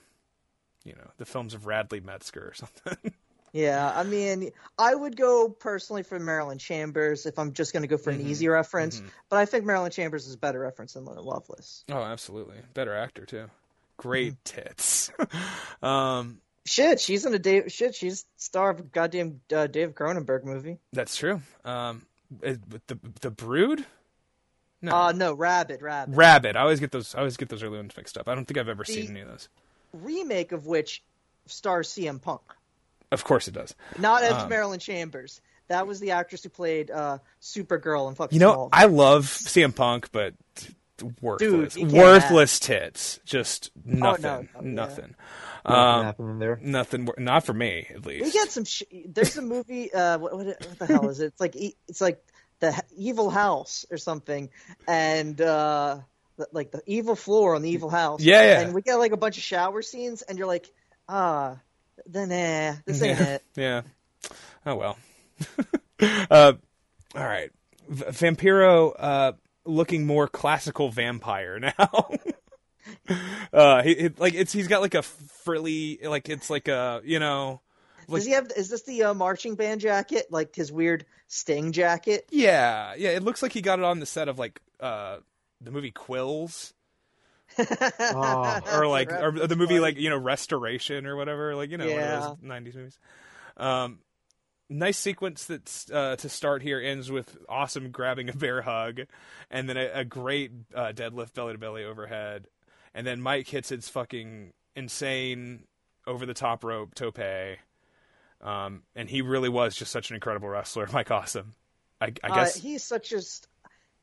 you 0.88 0.94
know 0.94 1.10
the 1.18 1.26
films 1.26 1.54
of 1.54 1.66
Radley 1.68 2.00
Metzger 2.00 2.48
or 2.50 2.54
something. 2.56 3.14
Yeah, 3.54 3.92
I 3.96 4.04
mean, 4.04 4.52
I 4.78 4.94
would 4.94 5.16
go 5.16 5.50
personally 5.50 6.04
for 6.04 6.20
Marilyn 6.20 6.58
Chambers 6.58 7.26
if 7.26 7.40
I'm 7.40 7.54
just 7.54 7.72
going 7.74 7.82
to 7.84 7.88
go 7.88 7.98
for 7.98 8.10
an 8.12 8.20
Mhm. 8.20 8.28
easy 8.28 8.48
reference, 8.50 9.00
Mhm. 9.00 9.10
but 9.30 9.38
I 9.40 9.46
think 9.46 9.66
Marilyn 9.66 9.90
Chambers 9.92 10.28
is 10.28 10.36
a 10.36 10.38
better 10.38 10.60
reference 10.60 10.94
than 10.94 11.06
Lovelace. 11.06 11.84
oh, 11.90 12.04
absolutely, 12.04 12.58
better 12.74 12.94
actor 12.94 13.26
too. 13.26 13.50
Great 13.98 14.36
tits. 14.46 15.12
um, 15.82 16.40
Shit, 16.66 17.00
she's 17.00 17.26
in 17.26 17.34
a 17.34 17.40
Dave. 17.40 17.72
Shit, 17.72 17.96
she's 17.96 18.26
star 18.36 18.72
of 18.72 18.80
a 18.82 18.84
goddamn 18.84 19.40
uh, 19.56 19.68
Dave 19.68 19.96
Cronenberg 19.96 20.44
movie. 20.44 20.78
that's 20.92 21.16
true. 21.16 21.42
Um, 21.64 22.06
the 22.42 22.60
the 23.22 23.32
Brood. 23.32 23.86
No, 24.82 24.92
Uh 24.96 25.12
no, 25.14 25.34
Rabid, 25.34 25.82
Rabid. 25.82 26.16
Rabid. 26.18 26.56
I 26.58 26.62
always 26.62 26.82
get 26.82 26.92
those. 26.92 27.16
I 27.16 27.20
always 27.20 27.38
get 27.38 27.48
those 27.50 27.64
early 27.64 27.78
ones 27.78 27.96
mixed 27.96 28.18
up. 28.18 28.28
I 28.28 28.36
don't 28.36 28.46
think 28.46 28.58
I've 28.58 28.68
ever 28.68 28.84
The- 28.84 28.92
seen 28.94 29.10
any 29.12 29.22
of 29.22 29.30
those. 29.30 29.48
Remake 29.94 30.52
of 30.52 30.66
which 30.66 31.04
stars 31.48 31.90
CM 31.90 32.22
Punk, 32.22 32.42
Of 33.12 33.24
course 33.24 33.48
it 33.48 33.54
does. 33.54 33.74
not 33.98 34.24
as 34.24 34.34
Um, 34.44 34.50
Marilyn 34.50 34.80
Chambers. 34.80 35.42
That 35.70 35.86
was 35.88 36.00
the 36.00 36.12
actress 36.12 36.44
who 36.44 36.50
played 36.50 36.90
uh, 36.92 37.18
Supergirl 37.42 38.08
and 38.08 38.16
fucking 38.16 38.36
You 38.36 38.40
know, 38.46 38.54
Smallville. 38.54 38.70
I 38.72 38.86
love 38.86 39.26
CM 39.26 39.76
Punk, 39.76 40.10
but 40.14 40.34
worthless, 41.22 41.76
you 41.76 41.84
can't 41.88 41.94
worthless 41.94 42.60
tits. 42.60 43.20
Just 43.26 43.72
nothing, 43.86 44.22
no, 44.24 44.46
no, 44.56 44.62
nothing, 44.62 45.16
Nothing 45.16 45.16
um, 45.66 46.04
happening 46.06 46.40
there. 46.40 46.60
nothing. 46.62 47.10
Not 47.18 47.44
for 47.46 47.54
me, 47.54 47.88
at 47.94 48.06
least. 48.06 48.24
We 48.24 48.32
get 48.32 48.50
some. 48.52 48.64
Sh- 48.64 48.84
There's 49.06 49.36
a 49.38 49.42
movie. 49.42 49.94
Uh, 49.94 50.18
what, 50.20 50.36
what, 50.38 50.46
what 50.48 50.80
the 50.80 50.86
hell 50.86 51.10
is 51.10 51.20
it? 51.20 51.26
It's 51.28 51.42
like 51.42 51.56
e- 51.58 51.76
it's 51.90 52.00
like 52.02 52.24
the 52.60 52.82
Evil 52.96 53.30
House 53.30 53.86
or 53.92 53.98
something, 53.98 54.50
and 54.88 55.40
uh, 55.42 56.00
the- 56.38 56.48
like 56.52 56.72
the 56.72 56.82
evil 56.86 57.16
floor 57.16 57.56
on 57.56 57.62
the 57.62 57.70
evil 57.70 57.90
house. 57.90 58.22
Yeah, 58.22 58.42
yeah. 58.44 58.60
And 58.62 58.74
we 58.74 58.82
get 58.82 58.96
like 58.96 59.12
a 59.12 59.18
bunch 59.18 59.38
of 59.38 59.44
shower 59.44 59.82
scenes, 59.82 60.22
and 60.22 60.38
you're 60.38 60.48
like, 60.48 60.72
ah, 61.10 61.58
then 62.06 62.30
nah, 62.30 62.78
this 62.86 63.02
ain't 63.02 63.20
yeah. 63.20 63.26
it. 63.26 63.44
yeah. 63.56 63.82
Oh 64.66 64.76
well. 64.76 64.98
uh, 66.32 66.54
all 67.16 67.24
right. 67.26 67.52
V- 67.90 68.04
Vampiro, 68.06 68.94
uh, 68.98 69.32
looking 69.66 70.06
more 70.06 70.28
classical 70.28 70.90
vampire 70.90 71.60
now. 71.80 72.10
uh, 73.54 73.82
he, 73.84 73.96
he- 73.96 74.10
like 74.18 74.34
it's 74.34 74.52
he's 74.54 74.68
got 74.68 74.82
like 74.82 74.96
a 74.96 75.02
frilly, 75.04 76.00
like 76.04 76.30
it's 76.30 76.50
like 76.50 76.68
a 76.68 77.02
you 77.04 77.20
know, 77.20 77.62
like 78.08 78.20
Does 78.20 78.26
he 78.26 78.32
have? 78.34 78.52
Is 78.56 78.70
this 78.70 78.84
the 78.84 79.04
uh, 79.04 79.14
marching 79.14 79.56
band 79.56 79.82
jacket? 79.82 80.28
Like 80.30 80.56
his 80.56 80.72
weird 80.72 81.06
sting 81.28 81.72
jacket? 81.72 82.26
yeah, 82.32 82.94
yeah. 82.98 83.10
It 83.10 83.24
looks 83.24 83.42
like 83.44 83.52
he 83.54 83.62
got 83.62 83.80
it 83.80 83.86
on 83.86 84.00
the 84.00 84.06
set 84.06 84.28
of 84.30 84.38
like 84.40 84.62
uh 84.80 85.18
the 85.62 85.72
movie 85.72 85.92
Quills. 85.92 86.74
Oh. 87.60 88.60
or 88.74 88.88
like 88.88 89.12
or 89.12 89.32
the 89.32 89.56
movie 89.56 89.76
funny. 89.76 89.80
like 89.80 89.98
you 89.98 90.10
know 90.10 90.18
restoration 90.18 91.06
or 91.06 91.16
whatever 91.16 91.56
like 91.56 91.70
you 91.72 91.78
know 91.78 91.86
one 91.90 92.04
of 92.04 92.40
those 92.42 92.50
90s 92.50 92.76
movies 92.76 93.00
um 93.56 94.00
nice 94.70 94.98
sequence 94.98 95.46
that's 95.46 95.90
uh 95.90 96.18
to 96.18 96.28
start 96.28 96.62
here 96.62 96.80
ends 96.82 97.10
with 97.10 97.38
awesome 97.48 97.90
grabbing 97.90 98.30
a 98.30 98.34
bear 98.34 98.62
hug 98.62 99.00
and 99.50 99.70
then 99.70 99.78
a, 99.78 99.90
a 100.02 100.06
great 100.06 100.52
uh, 100.76 100.92
deadlift 100.94 101.34
belly 101.34 101.54
to 101.54 101.58
belly 101.58 101.86
overhead 101.86 102.48
and 102.94 103.08
then 103.08 103.22
mike 103.22 103.48
hits 103.48 103.70
his 103.70 103.88
fucking 103.88 104.52
insane 104.76 105.64
over 106.06 106.26
the 106.26 106.34
top 106.34 106.66
rope 106.66 106.94
tope 106.96 107.18
um 108.42 108.84
and 108.96 109.10
he 109.10 109.22
really 109.22 109.50
was 109.50 109.74
just 109.76 109.92
such 109.92 110.10
an 110.10 110.16
incredible 110.16 110.50
wrestler 110.50 110.88
mike 110.94 111.12
awesome 111.12 111.56
i, 112.02 112.08
I 112.24 112.36
guess 112.36 112.58
Uh, 112.58 112.62
he's 112.62 112.84
such 112.84 113.14
a. 113.14 113.22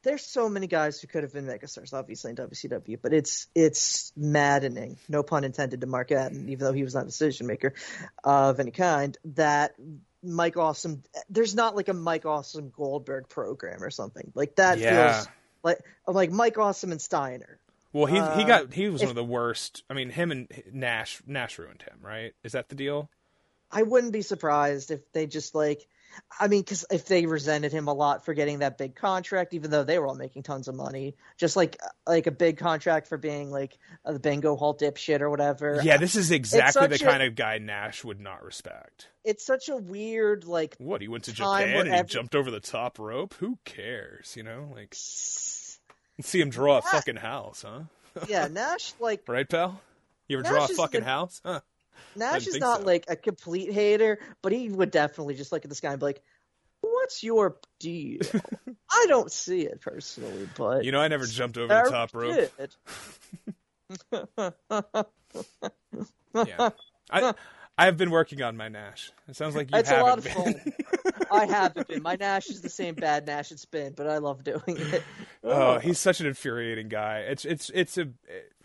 There's 0.05 0.25
so 0.25 0.49
many 0.49 0.67
guys 0.67 1.01
who 1.01 1.07
could 1.09 1.23
have 1.23 1.33
been 1.33 1.47
megastars, 1.47 1.93
obviously 1.93 2.31
in 2.31 2.37
WCW, 2.37 2.99
but 3.03 3.13
it's 3.13 3.49
it's 3.55 4.13
maddening, 4.17 4.99
no 5.09 5.23
pun 5.23 5.45
intended, 5.45 5.81
to 5.81 5.87
Mark 5.87 6.11
Madden, 6.11 6.49
even 6.51 6.65
though 6.65 6.73
he 6.73 6.85
was 6.85 6.95
not 6.95 7.05
a 7.05 7.07
decision 7.07 7.47
maker 7.47 7.75
of 8.23 8.61
any 8.61 8.71
kind. 8.71 9.17
That 9.25 9.75
Mike 10.23 10.57
Awesome, 10.57 11.03
there's 11.29 11.55
not 11.55 11.75
like 11.75 11.89
a 11.89 11.95
Mike 11.95 12.27
Awesome 12.27 12.71
Goldberg 12.71 13.29
program 13.29 13.83
or 13.83 13.91
something 13.91 14.31
like 14.35 14.57
that. 14.57 14.79
Yeah. 14.79 15.13
Feels 15.13 15.29
like 15.63 15.79
like 16.07 16.31
Mike 16.31 16.59
Awesome 16.59 16.93
and 16.93 17.01
Steiner. 17.01 17.59
well 17.93 18.07
he 18.07 18.17
he 18.17 18.21
uh, 18.21 18.47
got 18.47 18.73
he 18.73 18.89
was 18.89 19.03
if- 19.03 19.07
one 19.09 19.11
of 19.11 19.17
the 19.17 19.25
worst 19.25 19.83
i 19.89 19.95
mean 19.95 20.11
him 20.11 20.31
and 20.31 20.49
nash 20.73 21.23
nash 21.27 21.59
ruined 21.59 21.83
him 21.83 21.99
right 22.03 22.35
is 22.43 22.53
that 22.53 22.69
the 22.69 22.75
deal 22.75 23.09
I 23.71 23.83
wouldn't 23.83 24.13
be 24.13 24.23
surprised 24.23 24.93
if 24.93 25.01
they 25.13 25.27
just 25.27 25.53
like, 25.53 25.85
I 26.39 26.49
mean, 26.49 26.61
because 26.63 26.85
if 26.91 27.07
they 27.07 27.27
resented 27.27 27.73
him 27.73 27.89
a 27.89 27.93
lot 27.93 28.25
for 28.25 28.35
getting 28.35 28.59
that 28.61 28.77
big 28.79 28.95
contract, 28.97 29.55
even 29.55 29.71
though 29.71 29.85
they 29.85 29.99
were 29.99 30.07
all 30.07 30.15
making 30.15 30.43
tons 30.43 30.69
of 30.69 30.75
money, 30.75 31.15
just 31.37 31.57
like 31.57 31.77
like 32.07 32.27
a 32.27 32.31
big 32.31 32.59
contract 32.59 33.07
for 33.09 33.17
being 33.19 33.51
like 33.51 33.79
a 34.05 34.19
bingo 34.19 34.57
hall 34.57 34.77
dipshit 34.77 35.21
or 35.21 35.31
whatever. 35.31 35.81
Yeah, 35.83 35.97
this 35.97 36.17
is 36.17 36.31
exactly 36.31 36.87
the 36.89 36.97
a- 36.97 36.99
kind 36.99 37.23
of 37.23 37.35
guy 37.35 37.59
Nash 37.59 38.05
would 38.05 38.21
not 38.21 38.43
respect. 38.45 39.09
it's 39.25 39.45
such 39.47 39.69
a 39.69 39.77
weird 39.77 40.45
like. 40.45 40.77
What, 40.79 41.01
he 41.01 41.09
went 41.09 41.25
to 41.25 41.33
Japan 41.33 41.77
and 41.81 41.89
he 41.89 41.95
every- 41.95 42.09
jumped 42.09 42.35
over 42.35 42.51
the 42.51 42.61
top 42.61 42.99
rope? 42.99 43.35
Who 43.35 43.59
cares, 43.65 44.35
you 44.37 44.43
know? 44.43 44.71
Like, 44.75 44.95
see 44.95 46.41
him 46.41 46.51
draw 46.51 46.79
a 46.79 46.83
fucking 46.83 47.17
house, 47.17 47.65
huh? 47.67 47.83
Yeah, 48.29 48.49
Nash 48.51 48.93
like 49.01 49.23
Right, 49.29 49.49
pal? 49.49 49.81
You 50.29 50.39
ever 50.39 50.45
Nash 50.45 50.53
draw 50.53 50.65
a 50.65 50.69
fucking 50.69 51.01
the- 51.01 51.07
house? 51.07 51.41
Huh? 51.45 51.61
Nash 52.17 52.47
is 52.47 52.59
not 52.59 52.81
so. 52.81 52.87
like 52.87 53.05
a 53.09 53.17
complete 53.17 53.73
hater, 53.73 54.19
but 54.43 54.53
he 54.53 54.69
would 54.69 54.91
definitely 54.91 55.35
just 55.35 55.53
look 55.53 55.65
at 55.65 55.69
this 55.71 55.81
guy 55.81 55.91
and 55.91 56.01
be 56.01 56.07
like, 56.07 56.23
"What's 56.81 57.23
your 57.23 57.57
deal?" 57.81 58.21
I 58.91 59.07
don't 59.09 59.31
see 59.33 59.63
it 59.63 59.81
personally, 59.81 60.49
but 60.57 60.85
You 60.85 60.93
know, 60.93 61.01
I 61.01 61.09
never 61.09 61.27
jumped 61.27 61.59
over 61.59 61.69
the 61.69 61.91
top 61.91 62.11
rope. 62.15 62.51
Yeah. 66.35 66.71
I, 67.11 67.33
I've 67.79 67.97
been 67.97 68.11
working 68.11 68.43
on 68.43 68.57
my 68.57 68.69
Nash. 68.69 69.13
It 69.29 69.37
sounds 69.37 69.55
like 69.55 69.71
you 69.71 69.79
It's 69.79 69.89
a 69.91 69.95
haven't 69.95 70.09
lot 70.09 70.19
of 70.19 70.25
been. 70.25 70.55
fun. 70.55 70.73
I 71.31 71.47
haven't 71.47 71.89
been. 71.89 72.03
My 72.03 72.17
Nash 72.17 72.49
is 72.49 72.61
the 72.61 72.69
same 72.69 72.95
bad 72.95 73.27
Nash 73.27 73.53
it's 73.53 73.65
been, 73.65 73.93
but 73.93 74.09
I 74.09 74.19
love 74.19 74.43
doing 74.43 74.63
it. 74.67 75.03
Oh, 75.45 75.79
he's 75.79 75.99
such 75.99 76.21
an 76.21 76.27
infuriating 76.27 76.89
guy. 76.89 77.21
It's 77.21 77.45
it's 77.45 77.71
it's 77.75 77.99
a 77.99 78.09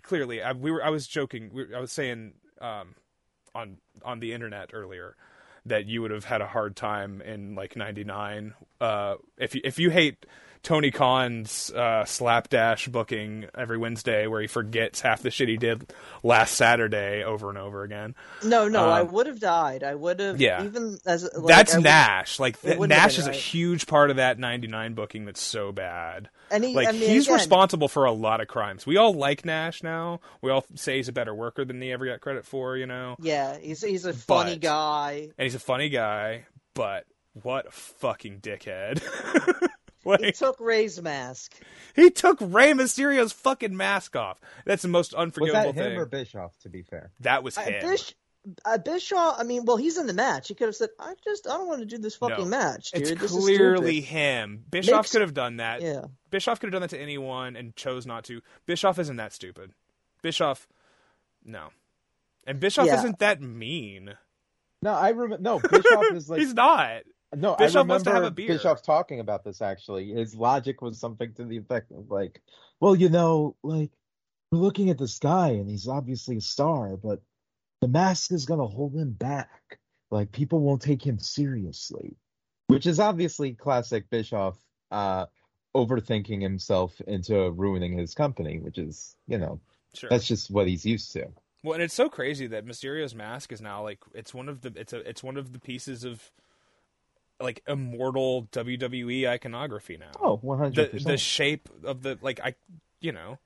clearly. 0.01 0.41
I, 0.41 0.53
we 0.53 0.71
were. 0.71 0.83
I 0.83 0.89
was 0.89 1.07
joking. 1.07 1.51
We, 1.53 1.75
I 1.75 1.79
was 1.79 1.91
saying 1.91 2.33
um, 2.61 2.95
on 3.55 3.77
on 4.03 4.19
the 4.19 4.33
internet 4.33 4.71
earlier 4.73 5.15
that 5.65 5.85
you 5.85 6.01
would 6.01 6.11
have 6.11 6.25
had 6.25 6.41
a 6.41 6.47
hard 6.47 6.75
time 6.75 7.21
in 7.21 7.55
like 7.55 7.75
'99 7.75 8.53
uh, 8.81 9.15
if 9.37 9.55
you, 9.55 9.61
if 9.63 9.79
you 9.79 9.89
hate 9.89 10.25
Tony 10.61 10.91
Khan's 10.91 11.71
uh, 11.71 12.03
slapdash 12.05 12.87
booking 12.89 13.45
every 13.57 13.77
Wednesday 13.77 14.27
where 14.27 14.41
he 14.41 14.47
forgets 14.47 14.99
half 15.01 15.21
the 15.21 15.31
shit 15.31 15.47
he 15.47 15.55
did 15.57 15.91
last 16.21 16.55
Saturday 16.55 17.23
over 17.23 17.47
and 17.49 17.57
over 17.57 17.83
again. 17.83 18.13
No, 18.43 18.67
no, 18.67 18.89
I 18.89 19.01
Um, 19.01 19.11
would 19.13 19.27
have 19.27 19.39
died. 19.39 19.83
I 19.83 19.95
would 19.95 20.19
have. 20.19 20.39
Yeah. 20.41 20.63
even 20.65 20.99
as 21.05 21.23
like, 21.35 21.47
that's 21.47 21.75
I 21.75 21.79
Nash. 21.79 22.39
Like 22.39 22.61
th- 22.61 22.77
Nash 22.77 23.17
is 23.17 23.27
a 23.27 23.31
huge 23.31 23.87
part 23.87 24.09
of 24.11 24.17
that 24.17 24.37
'99 24.37 24.95
booking 24.95 25.25
that's 25.25 25.41
so 25.41 25.71
bad. 25.71 26.29
And 26.51 26.63
he, 26.63 26.73
Like 26.73 26.89
I 26.89 26.91
mean, 26.91 27.09
he's 27.09 27.25
again, 27.27 27.35
responsible 27.37 27.87
for 27.87 28.05
a 28.05 28.11
lot 28.11 28.41
of 28.41 28.47
crimes. 28.47 28.85
We 28.85 28.97
all 28.97 29.13
like 29.13 29.45
Nash 29.45 29.81
now. 29.81 30.19
We 30.41 30.51
all 30.51 30.65
say 30.75 30.97
he's 30.97 31.07
a 31.07 31.13
better 31.13 31.33
worker 31.33 31.63
than 31.63 31.81
he 31.81 31.91
ever 31.91 32.05
got 32.05 32.19
credit 32.21 32.45
for, 32.45 32.75
you 32.75 32.85
know. 32.85 33.15
Yeah, 33.21 33.57
he's 33.57 33.81
he's 33.81 34.03
a 34.05 34.13
funny 34.13 34.55
But- 34.55 34.61
guy. 34.61 35.29
And 35.37 35.43
he's 35.45 35.55
a 35.55 35.59
funny 35.59 35.87
guy, 35.89 36.45
but 36.73 37.05
what 37.41 37.67
a 37.67 37.71
fucking 37.71 38.39
dickhead. 38.41 39.01
He 40.19 40.31
took 40.31 40.59
Rey's 40.59 41.01
mask. 41.01 41.55
he 41.95 42.09
took 42.09 42.37
Rey 42.39 42.71
Mysterio's 42.73 43.33
fucking 43.33 43.75
mask 43.75 44.15
off. 44.15 44.39
That's 44.65 44.81
the 44.81 44.87
most 44.87 45.13
Was 45.13 45.21
unforgivable 45.21 45.73
that 45.73 45.81
him 45.81 45.91
thing. 45.91 45.97
or 45.97 46.05
Bischoff? 46.05 46.57
To 46.59 46.69
be 46.69 46.83
fair, 46.83 47.11
that 47.19 47.43
was 47.43 47.57
Uh, 47.57 47.61
him. 47.61 47.81
Bish, 47.89 48.15
uh, 48.63 48.77
Bischoff. 48.77 49.35
I 49.39 49.43
mean, 49.43 49.65
well, 49.65 49.75
he's 49.77 49.97
in 49.97 50.07
the 50.07 50.13
match. 50.13 50.47
He 50.47 50.53
could 50.55 50.67
have 50.67 50.75
said, 50.75 50.89
"I 50.99 51.15
just, 51.25 51.47
I 51.47 51.57
don't 51.57 51.67
want 51.67 51.81
to 51.81 51.85
do 51.85 51.97
this 51.97 52.15
fucking 52.15 52.45
No. 52.49 52.57
match, 52.57 52.91
dude. 52.91 53.07
it's 53.07 53.21
this 53.21 53.31
clearly 53.31 53.97
is 53.99 54.05
him. 54.05 54.63
Bischoff 54.69 54.95
Makes- 55.03 55.11
could 55.11 55.21
have 55.21 55.33
done 55.33 55.57
that. 55.57 55.81
Yeah. 55.81 56.05
Bischoff 56.29 56.59
could 56.59 56.67
have 56.67 56.73
done 56.73 56.81
that 56.81 56.91
to 56.91 56.99
anyone 56.99 57.55
and 57.57 57.75
chose 57.75 58.05
not 58.05 58.23
to. 58.25 58.41
Bischoff 58.65 58.99
isn't 58.99 59.17
that 59.17 59.33
stupid. 59.33 59.73
Bischoff, 60.21 60.67
no. 61.43 61.69
And 62.47 62.59
Bischoff 62.59 62.87
Yeah. 62.87 62.99
isn't 62.99 63.19
that 63.19 63.41
mean. 63.41 64.15
no, 64.81 64.93
I 64.93 65.09
remember. 65.09 65.37
No, 65.43 65.59
Bischoff 65.59 66.05
is 66.13 66.29
like 66.29 66.39
He's 66.39 66.53
not. 66.53 67.03
No, 67.35 67.55
Bischoff 67.55 67.75
I 67.75 67.87
wants 67.87 68.05
remember 68.05 68.09
to 68.09 68.13
have 68.13 68.23
a 68.23 68.31
beer. 68.31 68.47
Bischoff 68.47 68.81
talking 68.81 69.19
about 69.19 69.43
this 69.43 69.61
actually. 69.61 70.11
His 70.13 70.33
logic 70.35 70.81
was 70.81 70.99
something 70.99 71.33
to 71.35 71.45
the 71.45 71.57
effect 71.57 71.91
of 71.91 72.09
like, 72.09 72.41
well, 72.79 72.95
you 72.95 73.09
know, 73.09 73.55
like 73.63 73.91
we're 74.51 74.59
looking 74.59 74.89
at 74.89 74.97
this 74.97 75.19
guy 75.19 75.49
and 75.49 75.69
he's 75.69 75.87
obviously 75.87 76.37
a 76.37 76.41
star, 76.41 76.97
but 76.97 77.21
the 77.81 77.87
mask 77.87 78.31
is 78.31 78.45
gonna 78.45 78.65
hold 78.65 78.95
him 78.95 79.11
back. 79.11 79.79
Like 80.09 80.31
people 80.31 80.59
won't 80.61 80.81
take 80.81 81.05
him 81.05 81.19
seriously. 81.19 82.15
Which 82.67 82.85
is 82.87 82.99
obviously 82.99 83.53
classic 83.53 84.09
Bischoff 84.09 84.57
uh 84.91 85.27
overthinking 85.75 86.41
himself 86.41 86.99
into 87.01 87.51
ruining 87.51 87.95
his 87.95 88.15
company, 88.15 88.59
which 88.59 88.79
is, 88.79 89.15
you 89.27 89.37
know, 89.37 89.59
Sure. 89.93 90.09
that's 90.09 90.27
just 90.27 90.49
what 90.51 90.67
he's 90.67 90.85
used 90.85 91.11
to. 91.13 91.27
Well, 91.63 91.73
and 91.73 91.83
it's 91.83 91.93
so 91.93 92.09
crazy 92.09 92.47
that 92.47 92.65
Mysterio's 92.65 93.13
mask 93.13 93.51
is 93.51 93.61
now 93.61 93.83
like 93.83 93.99
it's 94.15 94.33
one 94.33 94.49
of 94.49 94.61
the 94.61 94.73
it's 94.75 94.93
a 94.93 95.07
it's 95.07 95.23
one 95.23 95.37
of 95.37 95.53
the 95.53 95.59
pieces 95.59 96.03
of 96.03 96.31
like 97.39 97.63
immortal 97.67 98.47
WWE 98.51 99.27
iconography 99.27 99.97
now. 99.97 100.11
Oh, 100.19 100.29
Oh, 100.31 100.39
one 100.41 100.57
hundred 100.57 100.91
the 100.91 100.99
the 100.99 101.17
shape 101.17 101.69
of 101.83 102.01
the 102.01 102.17
like 102.21 102.39
I 102.39 102.55
you 103.01 103.11
know 103.11 103.37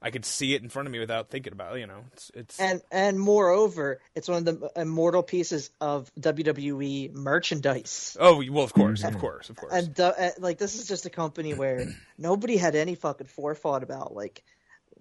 I 0.00 0.10
could 0.10 0.24
see 0.24 0.54
it 0.54 0.62
in 0.62 0.68
front 0.68 0.86
of 0.86 0.92
me 0.92 1.00
without 1.00 1.28
thinking 1.28 1.52
about 1.52 1.76
it, 1.76 1.80
you 1.80 1.86
know 1.86 2.04
it's 2.12 2.30
it's 2.34 2.60
And 2.60 2.80
and 2.90 3.18
moreover, 3.20 4.00
it's 4.14 4.28
one 4.28 4.38
of 4.38 4.60
the 4.60 4.70
immortal 4.76 5.22
pieces 5.22 5.70
of 5.80 6.10
WWE 6.20 7.12
merchandise. 7.14 8.16
oh 8.20 8.42
well 8.50 8.64
of 8.64 8.72
course 8.72 9.02
of 9.04 9.18
course 9.18 9.50
of 9.50 9.56
course 9.56 9.72
And 9.72 9.98
uh, 10.00 10.12
uh, 10.18 10.30
like 10.38 10.58
this 10.58 10.76
is 10.76 10.86
just 10.86 11.06
a 11.06 11.10
company 11.10 11.54
where 11.54 11.86
nobody 12.18 12.56
had 12.56 12.74
any 12.76 12.94
fucking 12.94 13.26
forethought 13.26 13.82
about 13.82 14.14
like 14.14 14.42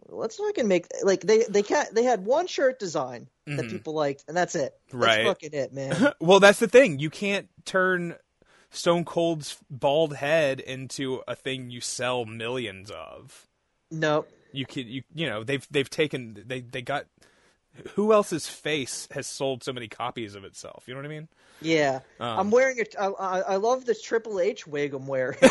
let's 0.09 0.35
fucking 0.37 0.67
make 0.67 0.87
like 1.03 1.21
they 1.21 1.43
they 1.43 1.63
can't 1.63 1.93
they 1.93 2.03
had 2.03 2.25
one 2.25 2.47
shirt 2.47 2.79
design 2.79 3.27
that 3.45 3.65
Mhm. 3.65 3.69
people 3.69 3.93
liked 3.93 4.23
and 4.27 4.35
that's 4.37 4.55
it. 4.55 4.73
That's 4.87 4.93
Right. 4.95 5.25
fucking 5.25 5.53
it, 5.53 5.73
man. 5.73 6.13
well 6.19 6.39
that's 6.39 6.59
the 6.59 6.67
thing 6.67 6.99
you 6.99 7.09
can't 7.09 7.47
turn 7.65 8.15
Stone 8.69 9.05
Cold's 9.05 9.57
bald 9.69 10.15
head 10.15 10.59
into 10.59 11.21
a 11.27 11.35
thing 11.35 11.69
you 11.69 11.79
sell 11.81 12.25
millions 12.25 12.91
of. 12.91 13.47
nope. 13.91 14.29
You 14.51 14.65
could 14.65 14.85
you 14.87 15.03
you 15.13 15.27
know 15.27 15.43
they've 15.43 15.65
they've 15.71 15.89
taken 15.89 16.41
they 16.45 16.61
they 16.61 16.81
got 16.81 17.05
who 17.93 18.11
else's 18.11 18.47
face 18.47 19.07
has 19.11 19.27
sold 19.27 19.63
so 19.63 19.71
many 19.71 19.87
copies 19.87 20.33
of 20.35 20.43
itself? 20.43 20.85
You 20.87 20.93
know 20.95 20.99
what 20.99 21.05
I 21.05 21.09
mean? 21.09 21.27
Yeah, 21.61 21.99
Um, 22.19 22.39
I'm 22.39 22.51
wearing 22.51 22.77
it. 22.79 22.95
I, 22.99 23.07
I, 23.07 23.39
I 23.39 23.55
love 23.57 23.85
this 23.85 24.01
Triple 24.01 24.39
H 24.39 24.65
wig 24.67 24.93
I'm 24.93 25.05
wearing. 25.07 25.37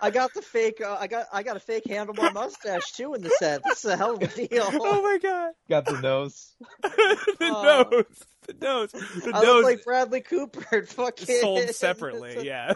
I 0.00 0.10
got 0.10 0.32
the 0.34 0.42
fake. 0.42 0.80
Uh, 0.84 0.96
I 0.98 1.06
got 1.06 1.26
I 1.32 1.42
got 1.42 1.56
a 1.56 1.60
fake 1.60 1.84
handlebar 1.84 2.32
mustache 2.32 2.92
too 2.92 3.14
in 3.14 3.22
the 3.22 3.30
set. 3.38 3.62
This 3.64 3.84
is 3.84 3.90
a 3.90 3.96
hell 3.96 4.14
of 4.16 4.22
a 4.22 4.26
deal. 4.28 4.64
Oh 4.72 5.02
my 5.02 5.18
god. 5.22 5.52
Got 5.68 5.86
the 5.86 6.00
nose. 6.00 6.54
the 6.82 7.36
Oh. 7.42 7.86
nose. 7.90 8.04
The 8.46 8.54
nose. 8.60 8.90
The 8.92 9.32
I 9.34 9.40
nose 9.42 9.44
look 9.46 9.64
like 9.64 9.84
Bradley 9.84 10.20
Cooper. 10.20 10.82
Fucking 10.86 11.40
sold 11.40 11.70
separately, 11.70 12.44
yeah. 12.46 12.74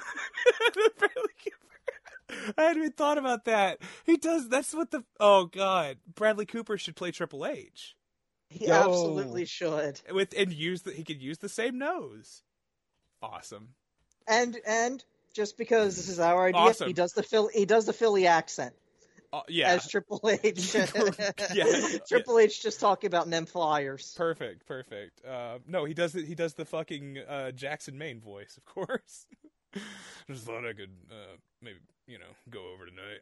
Bradley 0.98 1.30
Cooper. 1.44 2.54
I 2.58 2.62
hadn't 2.62 2.82
even 2.82 2.92
thought 2.92 3.18
about 3.18 3.46
that. 3.46 3.78
He 4.04 4.16
does 4.16 4.48
that's 4.48 4.74
what 4.74 4.90
the 4.90 5.04
Oh 5.20 5.46
god. 5.46 5.98
Bradley 6.14 6.46
Cooper 6.46 6.76
should 6.78 6.96
play 6.96 7.10
Triple 7.10 7.46
H. 7.46 7.94
He 8.50 8.66
Yo. 8.66 8.72
absolutely 8.72 9.44
should. 9.44 10.00
With 10.12 10.32
and 10.36 10.52
use 10.52 10.82
the 10.82 10.92
he 10.92 11.04
could 11.04 11.20
use 11.22 11.38
the 11.38 11.48
same 11.48 11.78
nose. 11.78 12.42
Awesome. 13.22 13.70
And 14.26 14.58
and 14.66 15.04
just 15.38 15.56
because 15.56 15.94
this 15.94 16.08
is 16.08 16.18
our 16.18 16.48
idea, 16.48 16.60
Awesome. 16.60 16.88
he 16.88 16.92
does 16.92 17.12
the 17.12 17.22
Phil. 17.22 17.48
He 17.54 17.64
does 17.64 17.86
the 17.86 17.92
Philly 17.92 18.26
accent 18.26 18.74
Uh, 19.32 19.42
yeah. 19.48 19.68
as 19.68 19.86
Triple 19.88 20.20
H. 20.42 20.74
Yeah. 21.54 21.64
Triple 22.08 22.40
H 22.40 22.60
just 22.60 22.80
talking 22.80 23.06
about 23.06 23.30
them 23.30 23.46
flyers. 23.46 24.14
Perfect, 24.16 24.66
perfect. 24.66 25.24
Uh, 25.24 25.58
no, 25.68 25.84
he 25.84 25.94
does 25.94 26.12
the, 26.12 26.24
he 26.24 26.34
does 26.34 26.54
the 26.54 26.64
fucking 26.64 27.18
uh, 27.28 27.52
Jackson 27.52 27.96
Maine 27.96 28.20
voice, 28.20 28.56
of 28.56 28.64
course. 28.64 29.26
Just 30.28 30.44
thought 30.44 30.66
I 30.66 30.72
could 30.72 30.90
uh, 31.10 31.36
maybe 31.62 31.76
you 32.08 32.18
know 32.18 32.24
go 32.50 32.72
over 32.72 32.86
tonight. 32.86 33.20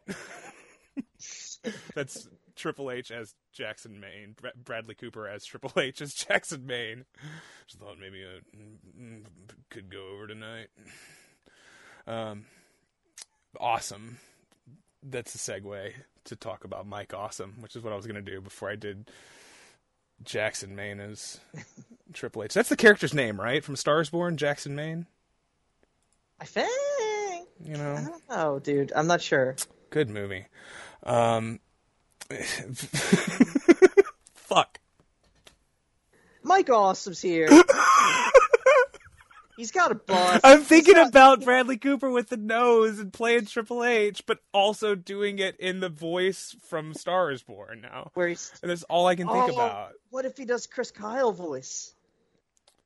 That's 1.94 2.28
Triple 2.54 2.90
H 2.90 3.10
as 3.10 3.34
Jackson 3.52 3.98
Maine, 4.00 4.34
Bra- 4.40 4.52
Bradley 4.64 4.94
Cooper 4.94 5.28
as 5.28 5.44
Triple 5.44 5.72
H 5.78 6.00
as 6.00 6.14
Jackson 6.14 6.64
Maine. 6.64 7.04
Just 7.66 7.80
thought 7.80 7.98
maybe 8.00 8.24
I 8.24 8.56
mm, 8.98 9.24
could 9.70 9.90
go 9.90 10.08
over 10.14 10.28
tonight. 10.28 10.68
Um, 12.06 12.44
awesome. 13.60 14.18
That's 15.02 15.34
a 15.34 15.38
segue 15.38 15.92
to 16.24 16.36
talk 16.36 16.64
about 16.64 16.86
Mike 16.86 17.14
Awesome, 17.14 17.54
which 17.60 17.76
is 17.76 17.82
what 17.82 17.92
I 17.92 17.96
was 17.96 18.06
gonna 18.06 18.22
do 18.22 18.40
before 18.40 18.70
I 18.70 18.76
did 18.76 19.10
Jackson 20.24 20.74
Maine 20.76 21.00
as 21.00 21.38
Triple 22.12 22.42
H. 22.44 22.54
That's 22.54 22.68
the 22.68 22.76
character's 22.76 23.14
name, 23.14 23.40
right? 23.40 23.62
From 23.64 23.76
Stars 23.76 24.10
Born, 24.10 24.36
Jackson 24.36 24.74
Maine. 24.74 25.06
I 26.40 26.44
think. 26.44 26.68
You 27.64 27.74
I 27.74 27.78
know, 27.78 27.94
don't 27.96 28.28
know, 28.28 28.58
dude. 28.58 28.92
I'm 28.94 29.06
not 29.06 29.22
sure. 29.22 29.56
good 29.90 30.10
movie. 30.10 30.46
Um, 31.04 31.60
fuck. 34.34 34.78
Mike 36.42 36.68
Awesome's 36.70 37.20
here. 37.22 37.48
He's 39.56 39.70
got 39.70 39.90
a 39.90 39.94
bust. 40.06 40.40
I'm 40.44 40.62
thinking 40.62 40.94
got- 40.94 41.08
about 41.08 41.40
Bradley 41.44 41.76
Cooper 41.78 42.10
with 42.10 42.28
the 42.28 42.36
nose 42.36 42.98
and 42.98 43.12
playing 43.12 43.46
Triple 43.46 43.82
H, 43.84 44.24
but 44.26 44.40
also 44.52 44.94
doing 44.94 45.38
it 45.38 45.56
in 45.58 45.80
the 45.80 45.88
voice 45.88 46.54
from 46.68 46.92
Stars 46.94 47.36
is 47.40 47.42
Born 47.42 47.80
now. 47.80 48.10
where 48.14 48.28
he's. 48.28 48.52
And 48.62 48.70
that's 48.70 48.82
all 48.84 49.06
I 49.06 49.14
can 49.16 49.26
think 49.26 49.50
Oh, 49.50 49.54
about. 49.54 49.92
What 50.10 50.24
if 50.24 50.36
he 50.36 50.44
does 50.44 50.66
Chris 50.66 50.90
Kyle 50.90 51.32
voice? 51.32 51.94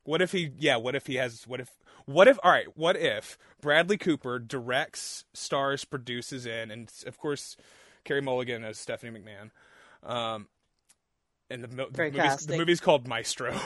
What 0.05 0.23
if 0.23 0.33
he? 0.33 0.51
Yeah. 0.59 0.77
What 0.77 0.95
if 0.95 1.07
he 1.07 1.17
has? 1.17 1.47
What 1.47 1.61
if? 1.61 1.71
What 2.07 2.27
if? 2.29 2.39
All 2.43 2.51
right. 2.51 2.67
What 2.77 2.97
if 2.97 3.37
Bradley 3.61 3.97
Cooper 3.99 4.39
directs, 4.39 5.25
stars, 5.35 5.85
produces 5.85 6.47
in, 6.47 6.71
and 6.71 6.91
of 7.07 7.19
course, 7.19 7.57
Carey 8.05 8.23
Mulligan 8.23 8.65
as 8.65 8.79
Stephanie 8.79 9.19
McMahon. 9.21 9.51
Um, 10.09 10.47
and 11.51 11.63
the, 11.63 11.67
the, 11.91 12.11
movie's, 12.11 12.47
the 12.47 12.57
movie's 12.57 12.81
called 12.81 13.07
Maestro. 13.07 13.55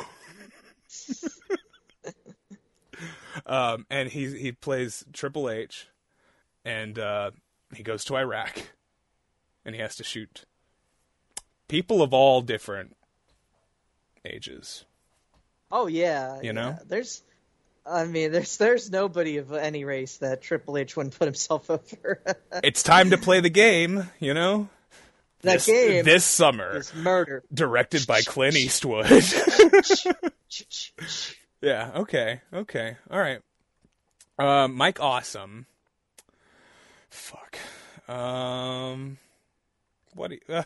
um, 3.47 3.87
and 3.91 4.09
he 4.11 4.37
he 4.39 4.53
plays 4.53 5.05
Triple 5.13 5.49
H, 5.51 5.89
and 6.65 6.99
uh, 6.99 7.31
he 7.75 7.83
goes 7.83 8.05
to 8.07 8.17
Iraq, 8.17 8.63
and 9.65 9.75
he 9.75 9.81
has 9.81 9.97
to 9.97 10.05
shoot 10.05 10.45
people 11.69 12.03
of 12.03 12.13
all 12.15 12.41
different 12.41 12.97
ages. 14.25 14.85
Oh 15.71 15.87
yeah, 15.87 16.41
You 16.43 16.53
know? 16.53 16.69
yeah. 16.69 16.79
There's, 16.87 17.23
I 17.85 18.05
mean, 18.05 18.31
there's 18.33 18.57
there's 18.59 18.91
nobody 18.91 19.39
of 19.39 19.53
any 19.53 19.85
race 19.85 20.19
that 20.19 20.41
Triple 20.43 20.77
H 20.79 20.97
wouldn't 20.97 21.19
put 21.19 21.25
himself 21.27 21.69
over. 21.71 22.21
it's 22.63 22.83
time 22.83 23.11
to 23.11 23.19
play 23.19 23.41
the 23.41 23.51
game, 23.51 24.09
you 24.21 24.35
know? 24.35 24.69
that 25.43 25.55
this, 25.55 25.67
game 25.67 26.05
this 26.07 26.25
summer, 26.25 26.77
is 26.77 26.95
murder. 26.95 27.43
directed 27.53 28.07
by 28.07 28.23
Clint 28.23 28.57
Eastwood. 28.57 29.07
Yeah, 31.65 31.91
okay, 31.97 32.41
okay, 32.53 32.97
all 33.11 33.19
right. 33.19 33.41
Um, 34.39 34.75
Mike 34.75 35.01
Awesome. 35.01 35.67
Fuck. 37.09 37.59
Um, 38.09 39.19
what 40.15 40.33
he, 40.33 40.41
uh, 40.49 40.65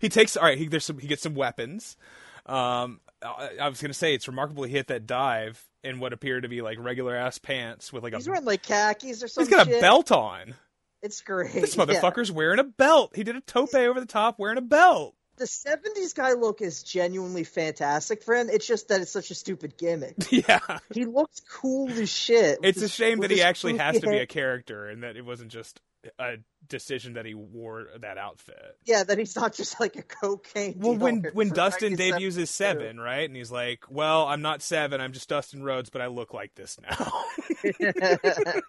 he 0.00 0.08
takes? 0.08 0.36
All 0.36 0.44
right, 0.44 0.58
he 0.58 0.66
there's 0.68 0.84
some. 0.84 0.98
He 0.98 1.06
gets 1.06 1.22
some 1.22 1.34
weapons. 1.34 1.96
Um, 2.44 3.00
I, 3.22 3.50
I 3.60 3.68
was 3.68 3.80
gonna 3.80 3.94
say 3.94 4.14
it's 4.14 4.28
remarkable 4.28 4.64
he 4.64 4.72
hit 4.72 4.88
that 4.88 5.06
dive 5.06 5.64
in 5.82 6.00
what 6.00 6.12
appear 6.12 6.40
to 6.40 6.48
be 6.48 6.62
like 6.62 6.78
regular 6.80 7.16
ass 7.16 7.38
pants 7.38 7.92
with 7.92 8.02
like 8.02 8.12
a. 8.12 8.16
He's 8.16 8.28
wearing 8.28 8.44
like 8.44 8.62
khakis 8.62 9.22
or 9.22 9.28
something. 9.28 9.50
he's 9.50 9.64
got 9.64 9.68
a 9.68 9.80
belt 9.80 10.12
on. 10.12 10.54
It's 11.02 11.20
great. 11.20 11.52
This 11.52 11.76
yeah. 11.76 11.84
motherfucker's 11.84 12.32
wearing 12.32 12.58
a 12.58 12.64
belt. 12.64 13.14
He 13.14 13.22
did 13.22 13.36
a 13.36 13.40
tope 13.40 13.74
over 13.74 14.00
the 14.00 14.06
top 14.06 14.38
wearing 14.38 14.58
a 14.58 14.62
belt. 14.62 15.14
The 15.36 15.44
'70s 15.44 16.14
guy 16.14 16.32
look 16.32 16.62
is 16.62 16.82
genuinely 16.82 17.44
fantastic 17.44 18.22
for 18.22 18.34
him. 18.34 18.48
It's 18.50 18.66
just 18.66 18.88
that 18.88 19.00
it's 19.00 19.12
such 19.12 19.30
a 19.30 19.34
stupid 19.34 19.76
gimmick. 19.76 20.14
Yeah. 20.30 20.60
He 20.92 21.06
looks 21.06 21.40
cool 21.40 21.90
as 21.90 22.10
shit. 22.10 22.58
It's 22.62 22.82
a 22.82 22.88
shame 22.88 23.20
that 23.20 23.30
he 23.30 23.42
actually 23.42 23.78
has 23.78 24.00
to 24.00 24.06
be 24.08 24.18
a 24.18 24.26
character 24.26 24.88
and 24.88 25.02
that 25.02 25.16
it 25.16 25.24
wasn't 25.24 25.50
just 25.50 25.80
a 26.18 26.36
decision 26.68 27.14
that 27.14 27.26
he 27.26 27.34
wore 27.34 27.86
that 28.00 28.18
outfit. 28.18 28.76
Yeah, 28.84 29.04
that 29.04 29.18
he's 29.18 29.36
not 29.36 29.54
just 29.54 29.80
like 29.80 29.96
a 29.96 30.02
cocaine. 30.02 30.76
Well, 30.78 30.94
when 30.96 31.24
when 31.32 31.48
Dustin 31.54 31.96
debuts 31.96 32.36
as 32.36 32.50
seven, 32.50 32.82
Seven, 32.82 33.00
right, 33.00 33.28
and 33.28 33.36
he's 33.36 33.50
like, 33.50 33.84
"Well, 33.88 34.26
I'm 34.26 34.42
not 34.42 34.62
Seven, 34.62 35.00
I'm 35.00 35.12
just 35.12 35.28
Dustin 35.28 35.62
Rhodes, 35.62 35.90
but 35.90 36.00
I 36.00 36.06
look 36.08 36.34
like 36.34 36.54
this 36.54 36.78
now." 36.82 37.24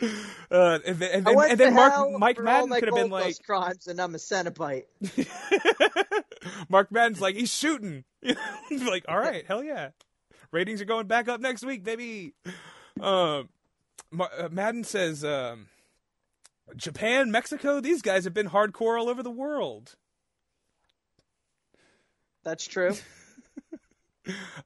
uh, 0.50 0.78
and 0.86 0.96
then, 0.98 1.10
and 1.12 1.28
I 1.28 1.30
then, 1.30 1.36
went 1.36 1.50
and 1.52 1.60
then 1.60 1.68
to 1.68 1.74
Mark 1.74 1.92
hell 1.92 2.18
Mike 2.18 2.36
for 2.36 2.42
all 2.42 2.46
Madden 2.46 2.68
my 2.70 2.80
could 2.80 2.88
have 2.88 2.96
been 2.96 3.10
like, 3.10 3.36
crimes, 3.44 3.86
and 3.86 4.00
I'm 4.00 4.14
a 4.14 4.18
Cenobite. 4.18 4.84
Mark 6.68 6.90
Madden's 6.90 7.20
like, 7.20 7.36
he's 7.36 7.52
shooting. 7.52 8.04
like, 8.70 9.04
all 9.08 9.18
right, 9.18 9.44
hell 9.46 9.62
yeah. 9.62 9.90
Ratings 10.52 10.80
are 10.80 10.86
going 10.86 11.06
back 11.06 11.28
up 11.28 11.40
next 11.40 11.64
week, 11.64 11.84
baby. 11.84 12.34
Um, 13.00 13.48
uh, 14.18 14.48
Madden 14.50 14.84
says, 14.84 15.24
um, 15.24 15.66
Japan, 16.76 17.30
Mexico, 17.30 17.80
these 17.80 18.02
guys 18.02 18.24
have 18.24 18.34
been 18.34 18.48
hardcore 18.48 18.98
all 18.98 19.08
over 19.08 19.22
the 19.22 19.30
world. 19.30 19.94
That's 22.42 22.66
true. 22.66 22.94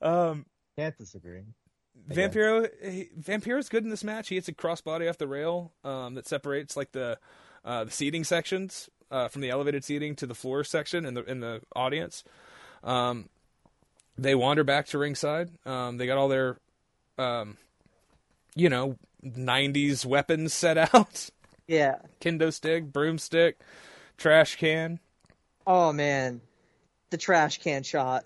Um, 0.00 0.46
Can't 0.76 0.96
disagree. 0.96 1.44
Vampiro, 2.08 2.68
he, 2.82 3.08
Vampiro's 3.18 3.68
good 3.68 3.84
in 3.84 3.90
this 3.90 4.04
match. 4.04 4.28
He 4.28 4.34
hits 4.34 4.48
a 4.48 4.52
crossbody 4.52 5.08
off 5.08 5.18
the 5.18 5.26
rail 5.28 5.72
um, 5.84 6.14
that 6.14 6.26
separates 6.26 6.76
like 6.76 6.92
the 6.92 7.18
uh, 7.64 7.84
the 7.84 7.90
seating 7.90 8.24
sections 8.24 8.90
uh, 9.10 9.28
from 9.28 9.40
the 9.42 9.50
elevated 9.50 9.84
seating 9.84 10.14
to 10.16 10.26
the 10.26 10.34
floor 10.34 10.64
section 10.64 11.04
in 11.06 11.14
the 11.14 11.24
in 11.24 11.40
the 11.40 11.62
audience. 11.74 12.24
Um, 12.82 13.28
they 14.18 14.34
wander 14.34 14.64
back 14.64 14.86
to 14.88 14.98
ringside. 14.98 15.50
Um, 15.66 15.96
they 15.96 16.06
got 16.06 16.18
all 16.18 16.28
their, 16.28 16.58
um, 17.18 17.56
you 18.54 18.68
know, 18.68 18.96
'90s 19.24 20.04
weapons 20.04 20.52
set 20.52 20.76
out: 20.94 21.30
Yeah. 21.66 21.96
kendo 22.20 22.52
stick, 22.52 22.92
broomstick, 22.92 23.58
trash 24.18 24.56
can. 24.56 25.00
Oh 25.66 25.92
man, 25.92 26.42
the 27.08 27.16
trash 27.16 27.58
can 27.58 27.82
shot. 27.82 28.24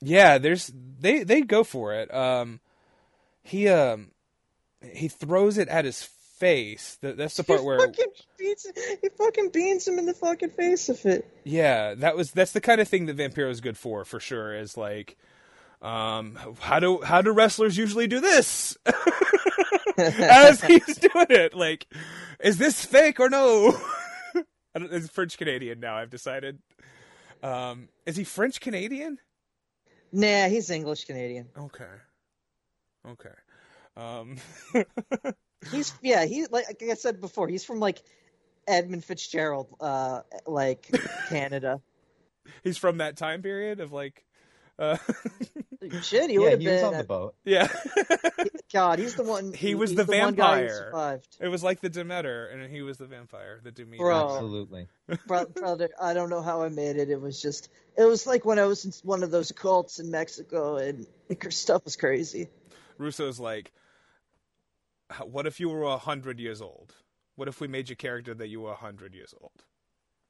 Yeah, 0.00 0.38
there's 0.38 0.72
they 1.00 1.22
they 1.22 1.42
go 1.42 1.62
for 1.64 1.92
it. 1.92 2.12
Um, 2.14 2.60
he 3.50 3.68
um 3.68 4.12
he 4.92 5.08
throws 5.08 5.58
it 5.58 5.68
at 5.68 5.84
his 5.84 6.02
face. 6.02 6.96
That, 7.02 7.16
that's 7.16 7.36
the 7.36 7.44
part 7.44 7.60
he 7.60 7.66
where 7.66 7.80
fucking 7.80 8.06
beats, 8.38 8.66
he 9.02 9.08
fucking 9.18 9.50
beans 9.50 9.86
him 9.86 9.98
in 9.98 10.06
the 10.06 10.14
fucking 10.14 10.50
face 10.50 10.88
of 10.88 11.04
it. 11.04 11.28
yeah, 11.44 11.94
that 11.94 12.16
was 12.16 12.30
that's 12.30 12.52
the 12.52 12.60
kind 12.60 12.80
of 12.80 12.88
thing 12.88 13.06
that 13.06 13.16
Vampiro 13.16 13.50
is 13.50 13.60
good 13.60 13.76
for 13.76 14.04
for 14.04 14.20
sure. 14.20 14.54
Is 14.54 14.76
like, 14.76 15.16
um, 15.82 16.38
how 16.60 16.78
do 16.78 17.00
how 17.02 17.22
do 17.22 17.32
wrestlers 17.32 17.76
usually 17.76 18.06
do 18.06 18.20
this? 18.20 18.76
As 19.98 20.60
he's 20.64 20.96
doing 20.96 21.26
it, 21.28 21.54
like, 21.54 21.86
is 22.38 22.56
this 22.56 22.84
fake 22.84 23.20
or 23.20 23.28
no? 23.28 23.78
It's 24.72 25.08
French 25.08 25.36
Canadian 25.36 25.80
now. 25.80 25.96
I've 25.96 26.10
decided. 26.10 26.60
Um, 27.42 27.88
is 28.06 28.14
he 28.14 28.22
French 28.22 28.60
Canadian? 28.60 29.18
Nah, 30.12 30.48
he's 30.48 30.70
English 30.70 31.06
Canadian. 31.06 31.48
Okay. 31.58 31.90
Okay. 33.08 33.30
Um, 33.96 34.36
He's 35.70 35.92
yeah, 36.02 36.24
he 36.24 36.46
like, 36.46 36.66
like 36.68 36.82
I 36.90 36.94
said 36.94 37.20
before, 37.20 37.46
he's 37.46 37.64
from 37.64 37.80
like 37.80 37.98
Edmund 38.66 39.04
Fitzgerald, 39.04 39.68
uh, 39.80 40.22
like 40.46 40.88
Canada. 41.28 41.80
he's 42.64 42.78
from 42.78 42.98
that 42.98 43.16
time 43.18 43.42
period 43.42 43.80
of 43.80 43.92
like, 43.92 44.24
uh, 44.78 44.96
Shit, 46.02 46.30
he 46.30 46.34
yeah, 46.36 46.40
would 46.40 46.52
have 46.52 46.60
he 46.60 46.68
was 46.68 46.76
been. 46.80 46.84
on 46.84 46.96
the 46.98 47.04
boat. 47.04 47.34
yeah. 47.44 47.68
God, 48.72 48.98
he's 48.98 49.16
the 49.16 49.22
one. 49.22 49.52
He 49.52 49.74
was 49.74 49.90
he's 49.90 49.98
the 49.98 50.04
one 50.06 50.34
guy 50.34 50.62
who 50.62 50.68
vampire. 50.68 51.20
it 51.40 51.48
was 51.48 51.62
like 51.62 51.80
the 51.80 51.90
Demeter, 51.90 52.46
and 52.46 52.70
he 52.70 52.80
was 52.80 52.96
the 52.96 53.06
vampire, 53.06 53.60
the 53.62 53.70
Demeter. 53.72 54.02
Bro. 54.02 54.30
Absolutely. 54.30 54.88
Bro- 55.26 55.46
brother, 55.46 55.90
I 56.00 56.14
don't 56.14 56.30
know 56.30 56.40
how 56.40 56.62
I 56.62 56.70
made 56.70 56.96
it. 56.96 57.10
It 57.10 57.20
was 57.20 57.42
just, 57.42 57.68
it 57.98 58.04
was 58.04 58.26
like 58.26 58.46
when 58.46 58.58
I 58.58 58.64
was 58.64 58.84
in 58.86 58.92
one 59.02 59.22
of 59.22 59.30
those 59.30 59.52
cults 59.52 59.98
in 59.98 60.10
Mexico, 60.10 60.76
and 60.76 61.06
stuff 61.50 61.84
was 61.84 61.96
crazy. 61.96 62.48
Russo's 63.00 63.40
like, 63.40 63.72
what 65.24 65.46
if 65.46 65.58
you 65.58 65.68
were 65.68 65.82
a 65.82 65.98
hundred 65.98 66.38
years 66.38 66.60
old? 66.62 66.94
What 67.36 67.48
if 67.48 67.60
we 67.60 67.66
made 67.68 67.88
your 67.88 67.96
character 67.96 68.34
that 68.34 68.48
you 68.48 68.60
were 68.60 68.70
a 68.72 68.76
hundred 68.76 69.14
years 69.14 69.34
old? 69.40 69.52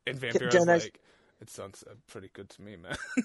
And 0.07 0.17
Vampiro's 0.19 0.55
Can 0.55 0.69
I- 0.69 0.75
like, 0.79 1.01
it 1.41 1.51
sounds 1.51 1.85
uh, 1.91 1.95
pretty 2.07 2.31
good 2.33 2.49
to 2.51 2.63
me, 2.63 2.77
man. 2.77 2.97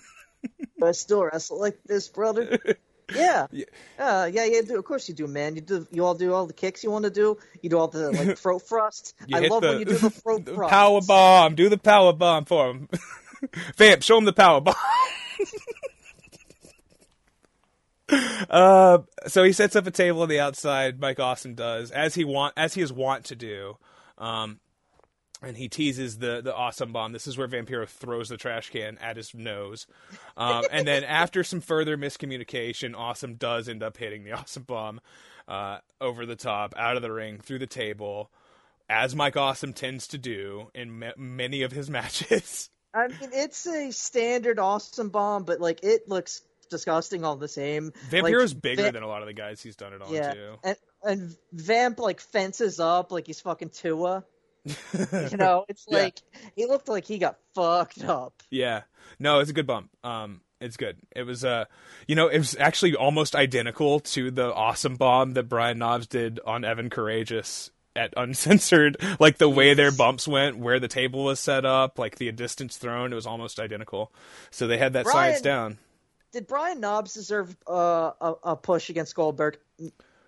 But 0.78 0.90
I 0.90 0.92
still 0.92 1.24
wrestle 1.24 1.60
like 1.60 1.80
this, 1.86 2.08
brother. 2.10 2.60
Yeah, 3.16 3.46
Yeah. 3.52 3.66
uh, 4.00 4.28
yeah, 4.34 4.46
yeah. 4.46 4.62
Do 4.62 4.80
of 4.80 4.84
course 4.86 5.08
you 5.08 5.14
do, 5.14 5.28
man. 5.28 5.54
You 5.56 5.62
do. 5.62 5.88
You 5.92 6.04
all 6.04 6.16
do 6.16 6.34
all 6.34 6.48
the 6.48 6.54
kicks 6.54 6.84
you 6.84 6.90
want 6.90 7.04
to 7.06 7.12
do. 7.12 7.38
You 7.62 7.70
do 7.70 7.78
all 7.78 7.88
the 7.88 8.12
like 8.12 8.36
throat 8.44 8.64
thrusts. 8.64 9.14
I 9.32 9.42
love 9.42 9.62
the, 9.62 9.68
when 9.70 9.80
you 9.80 9.86
do 9.86 9.94
the 10.00 10.10
throat 10.10 10.44
the 10.44 10.56
thrust. 10.56 10.72
power 10.72 11.02
bomb. 11.02 11.54
Do 11.54 11.70
the 11.70 11.78
power 11.78 12.14
bomb 12.14 12.46
for 12.46 12.72
him. 12.72 12.90
Vamp, 13.78 14.02
show 14.02 14.18
him 14.18 14.26
the 14.26 14.34
power 14.34 14.60
bomb. 14.60 14.74
Uh, 18.50 19.00
so 19.28 19.44
he 19.44 19.52
sets 19.52 19.76
up 19.76 19.88
a 19.88 19.92
table 19.92 20.22
on 20.22 20.30
the 20.30 20.40
outside. 20.40 21.00
Mike 21.00 21.20
Awesome 21.20 21.56
does 21.56 21.92
as 21.92 22.16
he 22.16 22.24
want 22.24 22.54
as 22.58 22.74
he 22.74 22.82
is 22.82 22.92
wont 22.92 23.26
to 23.26 23.36
do. 23.36 23.78
Um, 24.18 24.60
and 25.42 25.58
he 25.58 25.68
teases 25.68 26.18
the 26.18 26.42
the 26.42 26.54
awesome 26.54 26.92
bomb. 26.92 27.12
This 27.12 27.28
is 27.28 27.38
where 27.38 27.48
Vampiro 27.48 27.88
throws 27.88 28.30
the 28.30 28.38
trash 28.38 28.70
can 28.70 28.98
at 29.00 29.18
his 29.18 29.34
nose. 29.34 29.88
Um, 30.38 30.66
and 30.72 30.88
then 30.88 31.04
after 31.06 31.44
some 31.44 31.62
further 31.62 31.98
miscommunication, 31.98 32.96
Awesome 32.96 33.36
does 33.36 33.70
end 33.70 33.84
up 33.84 33.98
hitting 33.98 34.24
the 34.24 34.32
awesome 34.34 34.64
bomb 34.64 35.02
uh, 35.48 35.80
over 36.02 36.26
the 36.26 36.36
top, 36.36 36.74
out 36.78 36.96
of 36.96 37.02
the 37.02 37.12
ring, 37.12 37.40
through 37.40 37.60
the 37.60 37.68
table, 37.68 38.32
as 38.90 39.16
Mike 39.16 39.38
Awesome 39.38 39.74
tends 39.74 40.08
to 40.08 40.18
do 40.18 40.70
in 40.74 41.00
ma- 41.00 41.12
many 41.18 41.62
of 41.62 41.72
his 41.72 41.90
matches. 41.90 42.70
I 42.94 43.10
mean, 43.10 43.32
it's 43.34 43.68
a 43.68 43.92
standard 43.92 44.58
awesome 44.58 45.10
bomb, 45.10 45.44
but 45.44 45.60
like 45.60 45.84
it 45.84 46.08
looks 46.08 46.42
disgusting 46.66 47.24
all 47.24 47.36
the 47.36 47.48
same. 47.48 47.92
Vampiro's 48.10 48.54
Like, 48.54 48.62
bigger 48.62 48.84
Va- 48.84 48.92
than 48.92 49.04
a 49.04 49.08
lot 49.08 49.22
of 49.22 49.28
the 49.28 49.34
guys 49.34 49.62
he's 49.62 49.76
done 49.76 49.94
it 49.94 50.02
on 50.02 50.14
yeah, 50.14 50.34
too. 50.34 50.56
and 50.64 50.78
and 51.04 51.38
Vamp 51.54 52.00
like 52.00 52.20
fences 52.20 52.80
up 52.80 53.12
like 53.12 53.28
he's 53.28 53.40
fucking 53.42 53.70
Tua. 53.70 54.24
You 55.32 55.38
know, 55.38 55.66
it's 55.70 55.86
Yeah. 55.88 55.98
like 56.00 56.20
he 56.56 56.66
looked 56.66 56.88
like 56.90 57.06
he 57.06 57.18
got 57.18 57.38
fucked 57.54 58.04
up. 58.04 58.42
Yeah. 58.50 58.82
No, 59.20 59.40
it's 59.40 59.50
a 59.50 59.54
good 59.54 59.68
bump. 59.68 59.90
Um, 60.04 60.42
it's 60.60 60.78
good. 60.78 60.98
It 61.16 61.24
was 61.24 61.46
uh, 61.46 61.66
you 62.08 62.16
know, 62.16 62.28
it 62.28 62.38
was 62.40 62.56
actually 62.60 62.96
almost 62.96 63.36
identical 63.36 64.00
to 64.00 64.32
the 64.32 64.54
awesome 64.54 64.96
bomb 64.96 65.34
that 65.34 65.44
Brian 65.50 65.78
Knobbs 65.78 66.08
did 66.08 66.40
on 66.46 66.64
Evan 66.66 66.90
Karagias 66.90 67.70
at 67.96 68.14
Uncensored. 68.18 68.98
Like 69.20 69.38
the 69.38 69.50
way 69.50 69.74
their 69.74 69.92
bumps 69.92 70.28
went, 70.28 70.58
where 70.58 70.80
the 70.80 70.88
table 70.88 71.24
was 71.26 71.40
set 71.40 71.66
up, 71.66 72.00
like 72.00 72.16
the 72.18 72.32
distance 72.32 72.78
thrown, 72.78 73.12
it 73.12 73.16
was 73.16 73.28
almost 73.28 73.60
identical. 73.60 74.12
So 74.50 74.66
they 74.68 74.78
had 74.78 74.94
that 74.94 75.04
Brian- 75.06 75.32
science 75.34 75.42
down. 75.42 75.78
Did 76.36 76.48
Brian 76.48 76.82
Knobbs 76.82 77.14
deserve 77.14 77.56
uh, 77.66 78.12
a 78.20 78.34
a 78.44 78.56
push 78.58 78.90
against 78.90 79.16
Goldberg? 79.16 79.58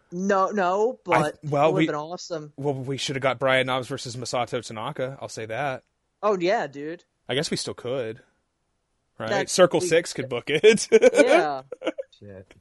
No, 0.09 0.51
no, 0.51 0.99
but 1.03 1.35
I- 1.35 1.47
well, 1.49 1.67
it 1.67 1.73
would 1.73 1.77
we- 1.79 1.83
have 1.85 1.91
been 1.91 1.99
awesome. 1.99 2.53
Well, 2.55 2.75
we 2.75 2.95
should 2.95 3.17
have 3.17 3.23
got 3.23 3.39
Brian 3.39 3.67
Knobbs 3.67 3.89
versus 3.89 4.15
Masato 4.15 4.65
Tanaka. 4.65 5.17
I'll 5.21 5.27
say 5.27 5.45
that. 5.47 5.83
Oh 6.23 6.37
yeah, 6.39 6.65
dude. 6.67 7.03
I 7.27 7.35
guess 7.35 7.51
we 7.51 7.57
still 7.57 7.73
could. 7.73 8.21
Right? 9.19 9.27
That's- 9.27 9.51
Circle 9.51 9.81
we- 9.81 9.87
Six 9.87 10.13
could 10.13 10.29
book 10.29 10.45
it. 10.47 10.87
Yeah. 10.91 11.63
Shit. 12.17 12.53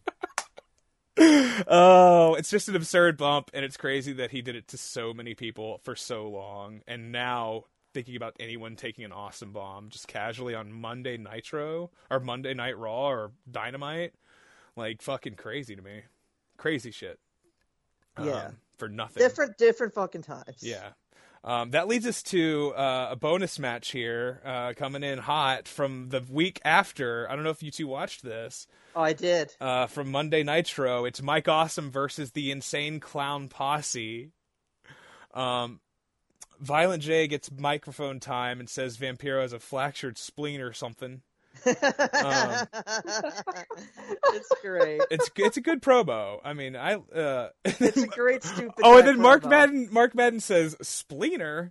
oh, 1.68 2.34
it's 2.36 2.50
just 2.50 2.68
an 2.68 2.74
absurd 2.74 3.16
bump, 3.16 3.50
and 3.54 3.64
it's 3.64 3.76
crazy 3.76 4.12
that 4.14 4.32
he 4.32 4.42
did 4.42 4.56
it 4.56 4.66
to 4.68 4.76
so 4.76 5.14
many 5.14 5.34
people 5.34 5.80
for 5.84 5.94
so 5.94 6.28
long. 6.28 6.80
And 6.88 7.12
now 7.12 7.64
thinking 7.96 8.14
about 8.16 8.36
anyone 8.38 8.76
taking 8.76 9.06
an 9.06 9.12
awesome 9.12 9.52
bomb 9.52 9.88
just 9.88 10.06
casually 10.06 10.54
on 10.54 10.70
Monday 10.70 11.16
Nitro 11.16 11.90
or 12.10 12.20
Monday 12.20 12.52
Night 12.52 12.76
Raw 12.76 13.08
or 13.08 13.30
Dynamite, 13.50 14.12
like 14.76 15.00
fucking 15.00 15.36
crazy 15.36 15.74
to 15.74 15.80
me. 15.80 16.02
Crazy 16.58 16.90
shit. 16.90 17.18
Yeah. 18.22 18.48
Um, 18.48 18.56
for 18.76 18.90
nothing. 18.90 19.22
different, 19.22 19.56
different 19.56 19.94
fucking 19.94 20.20
times. 20.20 20.58
Yeah. 20.60 20.90
Um, 21.42 21.70
that 21.70 21.88
leads 21.88 22.04
us 22.06 22.22
to 22.24 22.74
uh, 22.76 23.08
a 23.12 23.16
bonus 23.16 23.58
match 23.58 23.92
here, 23.92 24.42
uh, 24.44 24.74
coming 24.76 25.02
in 25.02 25.18
hot 25.18 25.66
from 25.66 26.10
the 26.10 26.22
week 26.30 26.60
after. 26.62 27.26
I 27.30 27.34
don't 27.34 27.44
know 27.44 27.50
if 27.50 27.62
you 27.62 27.70
two 27.70 27.88
watched 27.88 28.22
this. 28.22 28.66
Oh, 28.94 29.00
I 29.00 29.14
did. 29.14 29.54
Uh, 29.58 29.86
from 29.86 30.10
Monday 30.10 30.42
Nitro, 30.42 31.06
it's 31.06 31.22
Mike 31.22 31.48
Awesome 31.48 31.90
versus 31.90 32.32
the 32.32 32.50
Insane 32.50 33.00
Clown 33.00 33.48
Posse. 33.48 34.32
Um, 35.32 35.80
Violent 36.60 37.02
J 37.02 37.26
gets 37.26 37.50
microphone 37.50 38.20
time 38.20 38.60
and 38.60 38.68
says 38.68 38.96
Vampiro 38.96 39.42
has 39.42 39.52
a 39.52 39.58
fractured 39.58 40.18
spleen 40.18 40.60
or 40.60 40.72
something. 40.72 41.22
Um, 41.66 42.66
it's 44.34 44.52
great. 44.60 45.00
It's 45.10 45.30
it's 45.36 45.56
a 45.56 45.60
good 45.60 45.82
promo. 45.82 46.38
I 46.44 46.52
mean, 46.52 46.76
I 46.76 46.94
uh, 46.94 47.48
It's 47.64 47.96
a 47.96 48.06
great 48.06 48.42
stupid. 48.44 48.74
oh, 48.82 48.98
and 48.98 49.08
then 49.08 49.20
Mark 49.20 49.42
promo. 49.42 49.50
Madden 49.50 49.88
Mark 49.90 50.14
Madden 50.14 50.40
says 50.40 50.76
spleener, 50.82 51.70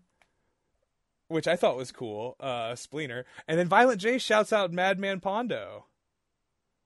which 1.27 1.47
I 1.47 1.55
thought 1.55 1.77
was 1.77 1.91
cool. 1.91 2.35
Uh, 2.39 2.71
spleener, 2.71 3.25
and 3.47 3.59
then 3.59 3.67
Violent 3.67 4.01
J 4.01 4.17
shouts 4.17 4.51
out 4.51 4.71
Madman 4.71 5.19
Pondo 5.19 5.85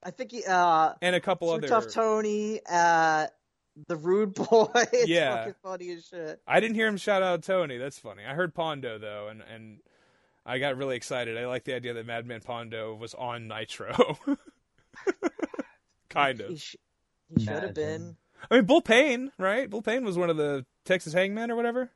I 0.01 0.11
think 0.11 0.31
he, 0.31 0.43
uh, 0.45 0.93
and 1.01 1.15
a 1.15 1.19
couple 1.19 1.49
other. 1.49 1.67
Tough 1.67 1.91
Tony, 1.91 2.61
uh, 2.69 3.27
the 3.87 3.95
rude 3.95 4.33
boy. 4.49 4.67
it's 4.93 5.07
Yeah. 5.07 5.37
fucking 5.37 5.55
funny 5.63 5.91
as 5.91 6.05
shit. 6.05 6.41
I 6.47 6.59
didn't 6.59 6.75
hear 6.75 6.87
him 6.87 6.97
shout 6.97 7.23
out 7.23 7.43
Tony. 7.43 7.77
That's 7.77 7.97
funny. 7.99 8.23
I 8.27 8.33
heard 8.33 8.53
Pondo 8.53 8.97
though, 8.99 9.27
and 9.29 9.41
and 9.53 9.79
I 10.45 10.59
got 10.59 10.77
really 10.77 10.95
excited. 10.95 11.37
I 11.37 11.45
like 11.47 11.63
the 11.65 11.75
idea 11.75 11.93
that 11.93 12.05
Madman 12.05 12.41
Pondo 12.41 12.95
was 12.95 13.13
on 13.13 13.47
Nitro. 13.47 14.17
kind 16.09 16.39
He, 16.39 16.53
of. 16.53 16.61
sh- 16.61 16.75
he 17.35 17.43
should 17.45 17.63
have 17.63 17.73
been. 17.73 18.15
I 18.49 18.55
mean, 18.55 18.65
Bull 18.65 18.81
Payne, 18.81 19.31
right? 19.37 19.69
Bull 19.69 19.81
Payne 19.81 20.03
was 20.05 20.17
one 20.17 20.29
of 20.29 20.37
the 20.37 20.65
Texas 20.85 21.13
Hangmen 21.13 21.51
or 21.51 21.55
whatever. 21.55 21.91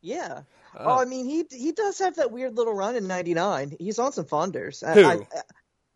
Yeah. 0.00 0.42
Uh, 0.76 0.84
oh, 0.84 0.98
I 1.00 1.04
mean, 1.04 1.26
he 1.26 1.44
he 1.50 1.72
does 1.72 1.98
have 1.98 2.16
that 2.16 2.30
weird 2.30 2.56
little 2.56 2.72
run 2.74 2.94
in 2.96 3.06
'99. 3.06 3.76
He's 3.80 3.98
on 3.98 4.12
some 4.12 4.26
Fonders. 4.26 4.80
Who? 4.80 5.04
I, 5.04 5.14
I, 5.14 5.18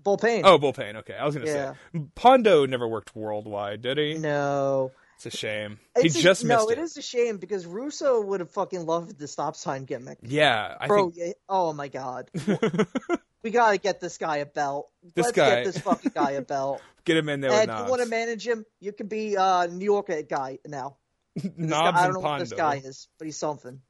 Bull 0.02 0.16
Payne. 0.18 0.42
Oh, 0.44 0.58
Bull 0.58 0.72
Payne. 0.72 0.96
Okay, 0.96 1.14
I 1.14 1.24
was 1.24 1.36
gonna 1.36 1.46
Yeah. 1.46 1.74
say 1.94 2.00
Pondo 2.16 2.66
never 2.66 2.88
worked 2.88 3.14
worldwide, 3.14 3.80
did 3.82 3.98
he? 3.98 4.14
no. 4.18 4.90
It's 5.24 5.34
a 5.34 5.38
shame. 5.38 5.78
It's 5.94 6.14
he 6.14 6.20
a- 6.20 6.22
just 6.22 6.44
no, 6.44 6.56
missed 6.66 6.70
it 6.72 6.78
is 6.78 6.96
a 6.96 7.02
shame 7.02 7.36
because 7.36 7.64
Russo 7.64 8.20
would 8.20 8.40
have 8.40 8.50
fucking 8.50 8.86
loved 8.86 9.18
the 9.18 9.28
stop 9.28 9.54
sign 9.54 9.84
gimmick. 9.84 10.18
Yeah, 10.22 10.74
I 10.80 10.88
Bro, 10.88 11.10
think 11.12 11.36
oh 11.48 11.72
my 11.72 11.86
god, 11.86 12.28
we 13.44 13.50
gotta 13.50 13.78
get 13.78 14.00
this 14.00 14.18
guy 14.18 14.38
a 14.38 14.46
belt. 14.46 14.90
This 15.14 15.26
Let's 15.26 15.36
guy- 15.36 15.50
get 15.56 15.64
this 15.64 15.78
fucking 15.78 16.10
guy 16.12 16.32
a 16.32 16.42
belt. 16.42 16.80
get 17.04 17.16
him 17.16 17.28
in 17.28 17.40
there 17.40 17.50
with 17.52 17.68
and 17.68 17.78
you 17.78 17.90
want 17.90 18.02
to 18.02 18.08
manage 18.08 18.46
him? 18.46 18.66
You 18.80 18.92
can 18.92 19.06
be 19.06 19.36
uh, 19.36 19.66
New 19.66 19.84
York 19.84 20.10
guy 20.28 20.58
now. 20.66 20.96
This 21.36 21.70
guy- 21.70 21.90
I 21.94 22.04
don't 22.04 22.14
know 22.14 22.20
what 22.20 22.40
this 22.40 22.52
guy 22.52 22.82
is, 22.84 23.06
but 23.18 23.26
he's 23.26 23.36
something. 23.38 23.80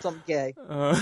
Something 0.00 0.22
gay. 0.26 0.54
Uh, 0.68 1.00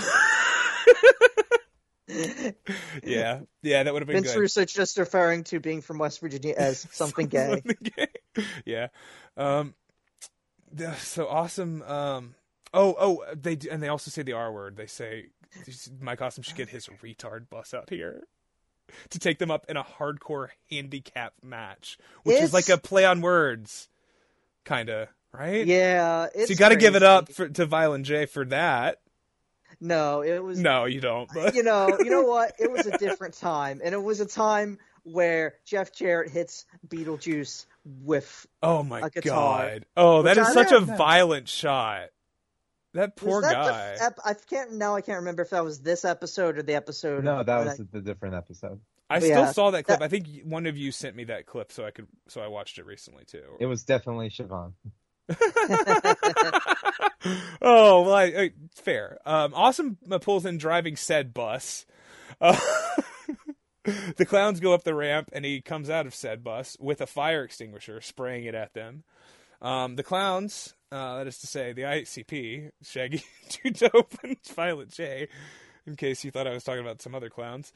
yeah, 3.05 3.41
yeah, 3.63 3.83
that 3.83 3.93
would 3.93 4.03
have 4.03 4.07
been 4.07 4.17
Vince 4.17 4.33
good. 4.33 4.41
Russo 4.41 4.65
just 4.65 4.99
referring 4.99 5.45
to 5.45 5.61
being 5.61 5.83
from 5.83 5.99
West 5.99 6.21
Virginia 6.21 6.55
as 6.57 6.81
something 6.93 7.27
gay. 7.27 7.63
Gay. 7.83 8.09
yeah. 8.65 8.89
Um, 9.37 9.75
so 10.99 11.29
awesome. 11.29 11.83
Um, 11.83 12.35
oh, 12.75 12.97
oh, 12.99 13.25
they 13.35 13.57
do, 13.57 13.69
and 13.71 13.83
they 13.83 13.89
also 13.89 14.11
say 14.11 14.23
the 14.23 14.33
R 14.33 14.53
word. 14.53 14.77
They 14.77 14.87
say 14.87 15.27
Mike 16.01 16.21
Awesome 16.21 16.43
should 16.43 16.57
get 16.57 16.71
his 16.71 16.89
retard 17.03 17.49
bus 17.49 17.73
out 17.73 17.91
here 17.91 18.25
to 19.11 19.19
take 19.19 19.39
them 19.39 19.51
up 19.51 19.67
in 19.69 19.77
a 19.77 19.85
hardcore 19.85 20.49
handicap 20.71 21.35
match, 21.43 21.99
which 22.25 22.41
is 22.41 22.53
like 22.53 22.69
a 22.69 22.79
play 22.79 23.05
on 23.05 23.21
words, 23.21 23.89
kind 24.65 24.89
of 24.89 25.09
right. 25.33 25.65
Yeah, 25.67 26.27
it's 26.35 26.49
so 26.49 26.53
you 26.53 26.57
got 26.57 26.71
to 26.71 26.77
give 26.77 26.97
it 26.97 27.03
up 27.05 27.31
for, 27.31 27.49
to 27.49 27.65
Violent 27.65 28.07
J 28.07 28.27
for 28.27 28.45
that. 28.47 28.99
No, 29.85 30.23
it 30.23 30.39
was 30.43 30.61
No, 30.61 30.85
you 30.85 31.01
don't. 31.01 31.29
But 31.35 31.57
you 31.57 31.65
know, 31.65 31.99
you 31.99 32.09
know 32.09 32.23
what? 32.23 32.53
It 32.61 32.71
was 32.71 32.87
a 32.87 32.97
different 32.99 33.35
time, 33.35 33.81
and 33.83 33.93
it 33.95 34.03
was 34.03 34.21
a 34.21 34.27
time 34.27 34.79
where 35.03 35.55
Jeff 35.65 35.93
Jarrett 35.93 36.31
hits 36.31 36.65
Beetlejuice 36.87 37.67
with 37.85 38.47
oh 38.63 38.85
my 38.85 39.01
a 39.01 39.11
guitar. 39.11 39.69
god. 39.71 39.87
Oh, 39.97 40.23
that 40.23 40.39
is 40.39 40.47
I 40.47 40.53
such 40.53 40.71
a 40.71 40.81
know. 40.87 40.97
violent 40.97 41.49
shot. 41.49 42.11
That 42.95 43.17
poor 43.17 43.41
was 43.41 43.51
that 43.51 43.55
guy. 43.55 43.95
The 43.97 44.05
ep- 44.05 44.19
I 44.25 44.35
can't 44.35 44.75
now. 44.75 44.95
I 44.95 45.01
can't 45.01 45.19
remember 45.19 45.43
if 45.43 45.51
that 45.51 45.65
was 45.65 45.81
this 45.81 46.05
episode 46.05 46.59
or 46.59 46.63
the 46.63 46.75
episode. 46.75 47.25
No, 47.25 47.43
that 47.43 47.65
was 47.65 47.81
I- 47.81 47.85
the 47.91 48.01
different 48.01 48.37
episode. 48.37 48.79
I 49.11 49.17
But 49.17 49.23
still 49.25 49.39
yeah, 49.41 49.53
saw 49.53 49.71
that 49.73 49.83
clip. 49.85 49.99
that- 49.99 50.05
I 50.05 50.09
think 50.09 50.29
one 50.45 50.67
of 50.67 50.77
you 50.79 50.93
sent 50.93 51.17
me 51.17 51.25
that 51.25 51.45
clip, 51.47 51.73
so 51.73 51.85
I 51.85 51.91
could, 51.91 52.07
so 52.29 52.41
I 52.41 52.47
watched 52.47 52.79
it 52.79 52.87
recently 52.87 53.25
too. 53.25 53.57
It 53.59 53.67
was 53.67 53.83
definitely 53.83 54.31
Siobhan. 54.31 54.75
oh, 57.63 58.03
well, 58.03 58.15
I, 58.15 58.25
I, 58.25 58.51
fair. 58.75 59.19
Um, 59.25 59.53
awesome 59.55 59.99
pulls 60.21 60.47
in 60.47 60.59
driving 60.59 60.97
said 60.97 61.35
bus. 61.35 61.87
Uh, 62.41 62.59
the 64.17 64.27
clowns 64.27 64.61
go 64.61 64.75
up 64.75 64.85
the 64.85 64.95
ramp, 64.95 65.31
and 65.33 65.45
he 65.45 65.61
comes 65.61 65.91
out 65.91 66.07
of 66.07 66.15
said 66.15 66.43
bus 66.45 66.77
with 66.81 67.01
a 67.01 67.07
fire 67.07 67.43
extinguisher, 67.45 68.01
spraying 68.01 68.45
it 68.45 68.55
at 68.55 68.75
them. 68.75 69.05
Um, 69.61 69.97
the 69.97 70.03
clowns, 70.03 70.75
uh, 70.91 71.19
that 71.19 71.27
is 71.27 71.39
to 71.39 71.47
say, 71.47 71.73
the 71.73 71.83
ICP, 71.83 72.71
Shaggy, 72.83 73.23
Two 73.49 73.71
Dope, 73.71 74.15
and 74.23 74.37
Violent 74.55 74.91
J. 74.91 75.29
In 75.85 75.97
case 75.97 76.25
you 76.25 76.31
thought 76.31 76.47
I 76.47 76.53
was 76.53 76.63
talking 76.63 76.81
about 76.81 77.03
some 77.03 77.13
other 77.13 77.29
clowns, 77.29 77.73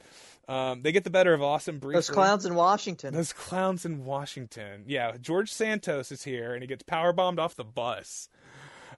um, 0.46 0.82
they 0.82 0.92
get 0.92 1.02
the 1.02 1.10
better 1.10 1.34
of 1.34 1.42
Awesome 1.42 1.80
briefly. 1.80 1.96
those 1.96 2.10
clowns 2.10 2.46
in 2.46 2.54
Washington. 2.54 3.12
Those 3.12 3.32
clowns 3.32 3.84
in 3.84 4.04
Washington. 4.04 4.84
Yeah, 4.86 5.16
George 5.20 5.52
Santos 5.52 6.12
is 6.12 6.22
here, 6.22 6.54
and 6.54 6.62
he 6.62 6.68
gets 6.68 6.84
power 6.84 7.12
bombed 7.12 7.40
off 7.40 7.56
the 7.56 7.64
bus. 7.64 8.28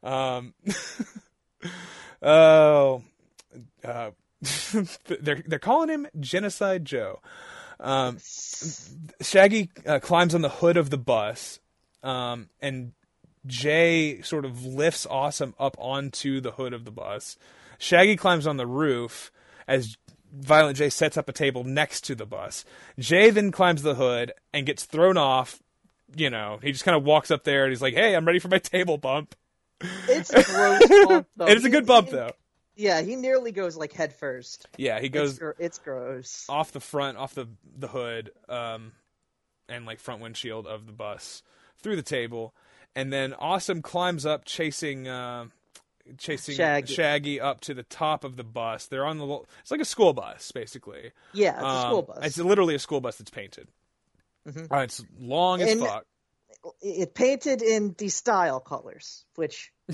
Um, 0.02 0.54
oh, 2.22 3.02
uh, 3.84 4.10
they're 5.20 5.42
they're 5.46 5.58
calling 5.58 5.88
him 5.88 6.06
Genocide 6.18 6.84
Joe. 6.84 7.20
Um, 7.80 8.18
Shaggy 9.20 9.70
uh, 9.86 10.00
climbs 10.00 10.34
on 10.34 10.42
the 10.42 10.48
hood 10.48 10.76
of 10.76 10.90
the 10.90 10.98
bus, 10.98 11.60
um, 12.02 12.48
and 12.60 12.92
Jay 13.46 14.20
sort 14.22 14.44
of 14.44 14.64
lifts 14.64 15.06
Awesome 15.08 15.54
up 15.58 15.76
onto 15.78 16.40
the 16.40 16.52
hood 16.52 16.72
of 16.72 16.84
the 16.84 16.90
bus. 16.90 17.36
Shaggy 17.78 18.16
climbs 18.16 18.46
on 18.46 18.56
the 18.56 18.66
roof 18.66 19.30
as 19.66 19.96
Violent 20.32 20.76
J 20.76 20.90
sets 20.90 21.16
up 21.16 21.28
a 21.28 21.32
table 21.32 21.64
next 21.64 22.02
to 22.02 22.14
the 22.14 22.26
bus. 22.26 22.64
Jay 22.98 23.30
then 23.30 23.50
climbs 23.50 23.82
the 23.82 23.94
hood 23.94 24.32
and 24.52 24.66
gets 24.66 24.84
thrown 24.84 25.16
off. 25.16 25.62
You 26.16 26.30
know, 26.30 26.58
he 26.62 26.72
just 26.72 26.84
kind 26.84 26.96
of 26.96 27.04
walks 27.04 27.30
up 27.30 27.44
there 27.44 27.64
and 27.64 27.72
he's 27.72 27.82
like, 27.82 27.94
"Hey, 27.94 28.14
I'm 28.14 28.26
ready 28.26 28.38
for 28.38 28.48
my 28.48 28.58
table 28.58 28.98
bump." 28.98 29.34
It's 29.80 30.30
a 30.30 30.42
gross 30.42 30.82
bump, 31.06 31.28
though. 31.36 31.46
It's 31.46 31.64
a 31.64 31.70
good 31.70 31.86
bump 31.86 32.10
though. 32.10 32.32
Yeah, 32.76 33.00
he 33.00 33.16
nearly 33.16 33.50
goes 33.52 33.76
like 33.76 33.92
head 33.92 34.12
first. 34.12 34.66
Yeah, 34.76 35.00
he 35.00 35.06
It's, 35.06 35.14
goes 35.14 35.38
gr- 35.38 35.50
it's 35.58 35.78
gross. 35.78 36.46
off 36.48 36.70
the 36.72 36.80
front, 36.80 37.18
off 37.18 37.34
the 37.34 37.48
the 37.76 37.88
hood, 37.88 38.30
um, 38.48 38.92
and 39.68 39.84
like 39.86 39.98
front 40.00 40.20
windshield 40.22 40.66
of 40.66 40.86
the 40.86 40.92
bus 40.92 41.42
through 41.82 41.96
the 41.96 42.02
table, 42.02 42.54
and 42.94 43.12
then 43.12 43.34
Awesome 43.34 43.82
climbs 43.82 44.24
up, 44.24 44.44
chasing 44.44 45.08
uh, 45.08 45.46
chasing 46.18 46.54
Shaggy. 46.54 46.94
Shaggy 46.94 47.40
up 47.40 47.60
to 47.62 47.74
the 47.74 47.82
top 47.82 48.22
of 48.24 48.36
the 48.36 48.44
bus. 48.44 48.86
They're 48.86 49.04
on 49.06 49.18
the 49.18 49.26
lo- 49.26 49.46
it's 49.60 49.70
like 49.72 49.80
a 49.80 49.84
school 49.84 50.12
bus 50.12 50.52
basically. 50.52 51.10
Yeah, 51.32 51.54
it's 51.54 51.62
a 51.62 51.66
Um, 51.66 51.80
school 51.90 52.02
bus. 52.02 52.18
It's 52.22 52.38
literally 52.38 52.74
a 52.76 52.78
school 52.78 53.00
bus 53.00 53.16
that's 53.16 53.30
painted. 53.30 53.68
Mhm. 54.48 54.70
Uh, 54.72 54.78
it's 54.82 55.04
long 55.20 55.60
as 55.62 55.78
fuck. 55.80 56.06
It 56.80 57.14
painted 57.14 57.62
in 57.62 57.94
the 57.98 58.08
style 58.08 58.60
colors, 58.60 59.24
which 59.36 59.72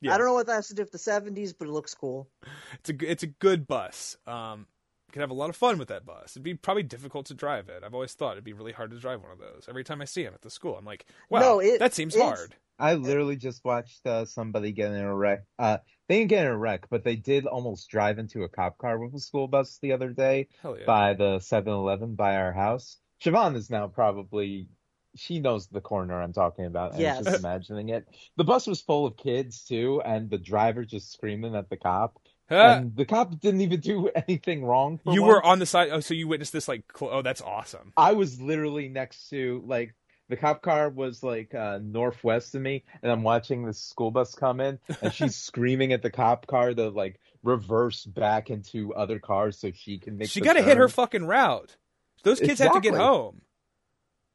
Yeah. 0.00 0.14
I 0.14 0.18
don't 0.18 0.26
know 0.26 0.34
what 0.34 0.46
that 0.46 0.54
has 0.54 0.68
to 0.68 0.74
do 0.74 0.82
with 0.82 0.92
the 0.92 0.98
'70s, 0.98 1.54
but 1.58 1.68
it 1.68 1.72
looks 1.72 1.94
cool. 1.94 2.28
It's 2.74 2.88
a 2.88 2.92
g- 2.94 3.06
it's 3.06 3.22
a 3.22 3.26
good 3.26 3.66
bus. 3.66 4.16
Um, 4.26 4.66
you 5.06 5.12
could 5.12 5.20
have 5.20 5.30
a 5.30 5.34
lot 5.34 5.50
of 5.50 5.56
fun 5.56 5.78
with 5.78 5.88
that 5.88 6.06
bus. 6.06 6.32
It'd 6.32 6.42
be 6.42 6.54
probably 6.54 6.84
difficult 6.84 7.26
to 7.26 7.34
drive 7.34 7.68
it. 7.68 7.82
I've 7.84 7.94
always 7.94 8.14
thought 8.14 8.32
it'd 8.32 8.44
be 8.44 8.52
really 8.52 8.72
hard 8.72 8.92
to 8.92 8.98
drive 8.98 9.22
one 9.22 9.32
of 9.32 9.38
those. 9.38 9.66
Every 9.68 9.84
time 9.84 10.00
I 10.00 10.04
see 10.06 10.22
him 10.24 10.32
at 10.34 10.42
the 10.42 10.50
school, 10.50 10.76
I'm 10.78 10.84
like, 10.84 11.04
wow, 11.28 11.40
No, 11.40 11.60
it- 11.60 11.80
that 11.80 11.94
seems 11.94 12.16
hard. 12.16 12.54
I 12.78 12.94
literally 12.94 13.36
just 13.36 13.62
watched 13.62 14.06
uh, 14.06 14.24
somebody 14.24 14.72
get 14.72 14.90
in 14.90 15.00
a 15.00 15.14
wreck. 15.14 15.40
Uh, 15.58 15.78
they 16.08 16.20
didn't 16.20 16.30
get 16.30 16.46
in 16.46 16.50
a 16.52 16.56
wreck, 16.56 16.86
but 16.88 17.04
they 17.04 17.14
did 17.14 17.44
almost 17.44 17.90
drive 17.90 18.18
into 18.18 18.42
a 18.42 18.48
cop 18.48 18.78
car 18.78 18.98
with 18.98 19.14
a 19.14 19.20
school 19.20 19.48
bus 19.48 19.78
the 19.82 19.92
other 19.92 20.08
day 20.08 20.48
yeah. 20.64 20.86
by 20.86 21.12
the 21.12 21.36
7-Eleven 21.40 22.14
by 22.14 22.36
our 22.36 22.52
house. 22.54 22.96
Siobhan 23.22 23.54
is 23.54 23.68
now 23.68 23.86
probably 23.88 24.68
she 25.16 25.40
knows 25.40 25.66
the 25.66 25.80
corner 25.80 26.20
I'm 26.20 26.32
talking 26.32 26.66
about. 26.66 26.92
And 26.92 27.00
Yes. 27.00 27.20
is 27.20 27.26
just 27.26 27.38
imagining 27.40 27.88
it. 27.90 28.06
The 28.36 28.44
bus 28.44 28.66
was 28.66 28.80
full 28.80 29.06
of 29.06 29.16
kids 29.16 29.64
too, 29.64 30.00
and 30.04 30.30
the 30.30 30.38
driver 30.38 30.84
just 30.84 31.12
screaming 31.12 31.54
at 31.56 31.68
the 31.70 31.76
cop. 31.76 32.18
Ah, 32.52 32.78
and 32.78 32.96
the 32.96 33.04
cop 33.04 33.38
didn't 33.40 33.60
even 33.60 33.80
do 33.80 34.08
anything 34.28 34.64
wrong. 34.64 34.98
for 34.98 35.12
you 35.12 35.22
were 35.22 35.44
on 35.44 35.58
the 35.60 35.66
side. 35.66 35.90
Oh, 35.92 36.00
so 36.00 36.14
you 36.14 36.26
witnessed 36.28 36.52
this? 36.52 36.66
Like, 36.68 36.82
cl- 36.96 37.12
oh, 37.12 37.22
that's 37.22 37.40
awesome. 37.42 37.92
I 37.96 38.12
was 38.12 38.40
literally 38.40 38.88
next 38.88 39.30
to 39.30 39.62
like 39.66 39.94
the 40.28 40.36
cop 40.36 40.62
car 40.62 40.88
was 40.90 41.22
like 41.22 41.54
uh, 41.54 41.78
northwest 41.82 42.54
of 42.54 42.62
me, 42.62 42.84
and 43.02 43.10
I'm 43.10 43.22
watching 43.22 43.64
this 43.64 43.78
school 43.80 44.10
bus 44.10 44.34
come 44.34 44.60
in, 44.60 44.78
and 45.02 45.12
she's 45.12 45.34
screaming 45.48 45.92
at 45.92 46.02
the 46.02 46.10
cop 46.10 46.46
car 46.46 46.72
to 46.74 46.88
like 46.88 47.20
reverse 47.42 48.04
back 48.04 48.50
into 48.50 48.92
other 48.94 49.18
cars 49.18 49.58
so 49.58 49.70
she 49.72 49.98
can 49.98 50.18
make. 50.18 50.28
She 50.28 50.40
got 50.40 50.52
to 50.54 50.62
hit 50.62 50.76
her 50.76 50.88
fucking 50.88 51.24
route. 51.26 51.76
Those 52.22 52.38
kids 52.40 52.60
have 52.60 52.74
to 52.74 52.80
get 52.80 52.94
home. 52.94 53.40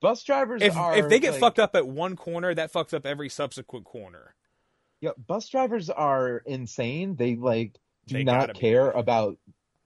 Bus 0.06 0.24
drivers 0.24 0.62
If 0.62 0.78
are 0.78 0.96
if 0.98 1.10
they 1.10 1.20
get 1.20 1.32
like- 1.32 1.40
fucked 1.40 1.58
up 1.60 1.76
at 1.76 1.88
one 1.88 2.16
corner, 2.16 2.54
that 2.54 2.72
fucks 2.72 2.94
up 2.94 3.06
every 3.08 3.28
subsequent 3.30 3.86
corner. 3.86 4.36
Yeah, 5.02 5.12
bus 5.18 5.50
drivers 5.50 5.90
are 5.90 6.44
insane. 6.46 7.16
They 7.16 7.36
like 7.36 7.74
do 8.06 8.14
They 8.18 8.24
gotta 8.24 8.48
not 8.48 8.54
be. 8.54 8.60
care 8.60 8.92
about 8.92 9.38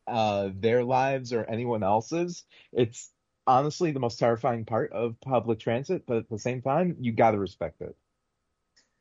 uh 0.08 0.50
their 0.54 0.84
lives 0.84 1.32
or 1.32 1.46
anyone 1.46 1.84
else's. 1.84 2.44
It's 2.74 3.10
honestly 3.48 3.92
the 3.92 4.00
most 4.02 4.20
terrifying 4.20 4.66
part 4.66 4.92
of 4.92 5.20
public 5.22 5.60
transit, 5.60 6.04
but 6.06 6.18
at 6.18 6.30
the 6.30 6.38
same 6.38 6.62
time, 6.62 6.98
you 7.00 7.12
got 7.14 7.32
to 7.32 7.38
respect 7.40 7.82
it. 7.82 7.96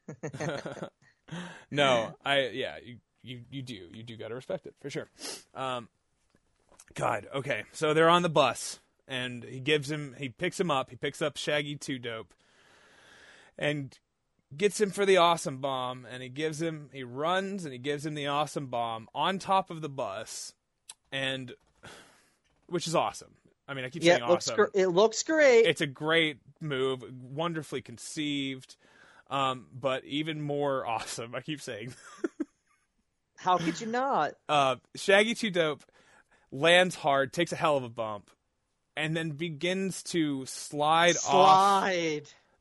no, 1.71 2.15
I 2.25 2.49
yeah, 2.49 2.77
you 2.83 2.99
you 3.23 3.41
you 3.51 3.63
do 3.63 3.75
you 3.93 4.03
do 4.03 4.17
got 4.17 4.29
to 4.29 4.35
respect 4.35 4.67
it 4.67 4.75
for 4.81 4.89
sure. 4.89 5.09
Um, 5.55 5.89
God, 6.95 7.27
okay, 7.35 7.65
so 7.73 7.93
they're 7.93 8.09
on 8.09 8.23
the 8.23 8.29
bus, 8.29 8.79
and 9.09 9.43
he 9.45 9.59
gives 9.61 9.91
him 9.91 10.15
he 10.19 10.29
picks 10.29 10.61
him 10.61 10.71
up. 10.71 10.91
He 10.91 10.97
picks 10.97 11.21
up 11.23 11.37
Shaggy 11.37 11.77
Two 11.77 11.99
Dope, 11.99 12.35
and 13.59 13.99
gets 14.57 14.81
him 14.81 14.91
for 14.91 15.05
the 15.05 15.17
awesome 15.17 15.59
bomb. 15.59 16.07
And 16.11 16.23
he 16.23 16.29
gives 16.29 16.61
him 16.63 16.91
he 16.93 17.03
runs 17.03 17.65
and 17.65 17.73
he 17.73 17.79
gives 17.79 18.07
him 18.07 18.15
the 18.15 18.27
awesome 18.29 18.67
bomb 18.67 19.09
on 19.15 19.39
top 19.39 19.71
of 19.71 19.81
the 19.81 19.89
bus, 19.89 20.53
and 21.11 21.53
which 22.69 22.87
is 22.87 22.95
awesome. 22.95 23.35
I 23.67 23.75
mean, 23.75 23.85
I 23.85 23.91
keep 23.91 24.03
Yeah, 24.03 24.15
saying 24.15 24.23
it 24.25 24.29
looks 24.29 24.49
awesome 24.49 24.57
gr- 24.57 24.79
it 24.79 24.87
looks 24.89 25.23
great. 25.23 25.67
it's 25.67 25.81
a 25.81 25.87
great 25.87 26.39
move, 26.61 27.03
wonderfully 27.33 27.83
conceived. 27.83 28.77
Um, 29.31 29.67
but 29.79 30.05
even 30.05 30.41
more 30.41 30.87
awesome, 30.87 31.35
I 31.35 31.41
keep 31.41 31.61
saying. 31.61 31.95
How 33.37 33.59
could 33.59 33.81
you 33.81 33.87
not? 33.87 34.33
uh, 34.49 34.77
Shaggy 34.97 35.35
Two 35.35 35.51
Dope 35.51 35.85
lands 36.51 36.95
hard, 36.95 37.33
takes 37.33 37.53
a 37.53 37.57
hell 37.57 37.77
of 37.77 37.85
a 37.85 37.89
bump, 37.91 38.31
and 38.99 39.17
then 39.17 39.31
begins 39.31 40.03
to 40.05 40.45
slide, 40.47 41.17
off 41.29 41.91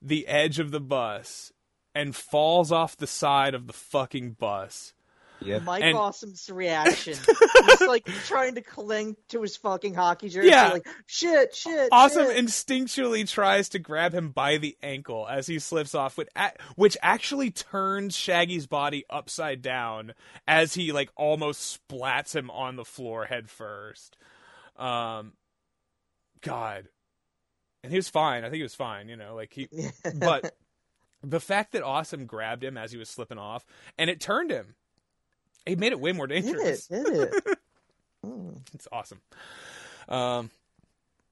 the 0.02 0.28
edge 0.28 0.60
of 0.60 0.72
the 0.72 0.80
bus 0.80 1.52
and 1.96 2.16
falls 2.16 2.72
off 2.72 2.96
the 2.96 3.08
side 3.08 3.54
of 3.56 3.68
the 3.68 3.74
fucking 3.74 4.32
bus. 4.34 4.94
Yep. 5.40 5.64
Mike 5.64 5.84
And- 5.84 5.96
Awesome's 5.98 6.50
reaction. 6.50 7.14
He's 7.68 7.82
like 7.88 8.06
trying 8.26 8.56
to 8.56 8.62
cling 8.62 9.16
to 9.30 9.42
his 9.44 9.56
fucking 9.58 9.94
hockey 9.94 10.30
jersey. 10.30 10.50
Yeah. 10.50 10.70
Like, 10.70 10.88
shit, 11.06 11.56
shit. 11.56 11.90
Awesome 11.92 12.26
shit. 12.28 12.44
instinctually 12.44 13.30
tries 13.30 13.70
to 13.70 13.80
grab 13.80 14.14
him 14.14 14.30
by 14.30 14.58
the 14.58 14.76
ankle 14.82 15.28
as 15.30 15.46
he 15.46 15.60
slips 15.60 15.94
off, 15.94 16.18
which, 16.18 16.30
which 16.76 16.98
actually 17.04 17.52
turns 17.52 18.16
Shaggy's 18.16 18.66
body 18.66 19.06
upside 19.10 19.62
down 19.62 20.14
as 20.48 20.74
he 20.74 20.92
like 20.92 21.12
almost 21.16 21.80
splats 21.88 22.36
him 22.36 22.50
on 22.50 22.76
the 22.76 22.86
floor 22.86 23.26
head 23.26 23.48
first. 23.50 24.18
Um, 24.76 25.34
God, 26.42 26.88
and 27.84 27.92
he 27.92 27.98
was 27.98 28.10
fine. 28.10 28.44
I 28.44 28.48
think 28.48 28.58
he 28.58 28.64
was 28.64 28.76
fine. 28.76 29.10
You 29.10 29.16
know, 29.16 29.36
like 29.36 29.54
he, 29.54 29.68
but 30.16 30.56
the 31.24 31.40
fact 31.40 31.72
that 31.74 31.84
Awesome 31.84 32.26
grabbed 32.26 32.64
him 32.64 32.78
as 32.78 32.92
he 32.92 32.98
was 32.98 33.10
slipping 33.10 33.38
off 33.38 33.66
and 33.98 34.10
it 34.10 34.20
turned 34.20 34.52
him, 34.52 34.76
it 35.66 35.80
made 35.80 35.92
it 35.92 36.00
way 36.00 36.12
more 36.12 36.28
Did 36.28 36.40
it? 36.40 36.44
dangerous. 36.44 36.88
Did 36.88 37.08
it? 37.08 37.58
It's 38.74 38.88
awesome. 38.92 39.22
Um, 40.10 40.50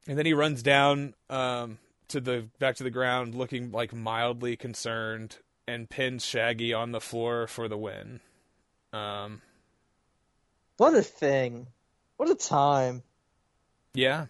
and 0.08 0.18
then 0.18 0.26
he 0.26 0.34
runs 0.34 0.64
down 0.64 1.14
um, 1.30 1.78
to 2.10 2.22
the 2.22 2.48
back 2.60 2.76
to 2.78 2.84
the 2.84 2.90
ground, 2.90 3.36
looking 3.36 3.72
like 3.72 3.92
mildly 3.94 4.56
concerned, 4.56 5.38
and 5.68 5.90
pins 5.90 6.24
Shaggy 6.24 6.74
on 6.74 6.92
the 6.94 7.02
floor 7.02 7.48
for 7.48 7.68
the 7.68 7.78
win. 7.78 8.22
Um, 8.94 9.42
What 10.78 10.94
a 10.94 11.02
thing. 11.02 11.68
What 12.18 12.30
a 12.30 12.36
time. 12.36 13.04
yeah. 13.94 14.28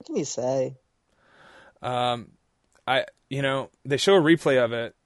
What 0.00 0.06
can 0.06 0.16
you 0.16 0.24
say? 0.24 0.76
Um, 1.82 2.30
I 2.86 3.04
you 3.28 3.42
know 3.42 3.68
they 3.84 3.98
show 3.98 4.16
a 4.16 4.20
replay 4.20 4.56
of 4.56 4.72
it, 4.72 4.96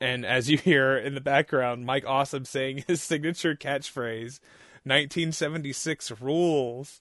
and 0.00 0.24
as 0.24 0.48
you 0.48 0.56
hear 0.56 0.96
in 0.96 1.16
the 1.16 1.20
background, 1.20 1.84
Mike 1.84 2.04
Awesome 2.06 2.44
saying 2.44 2.84
his 2.86 3.02
signature 3.02 3.56
catchphrase, 3.56 4.38
"1976 4.84 6.12
rules," 6.20 7.00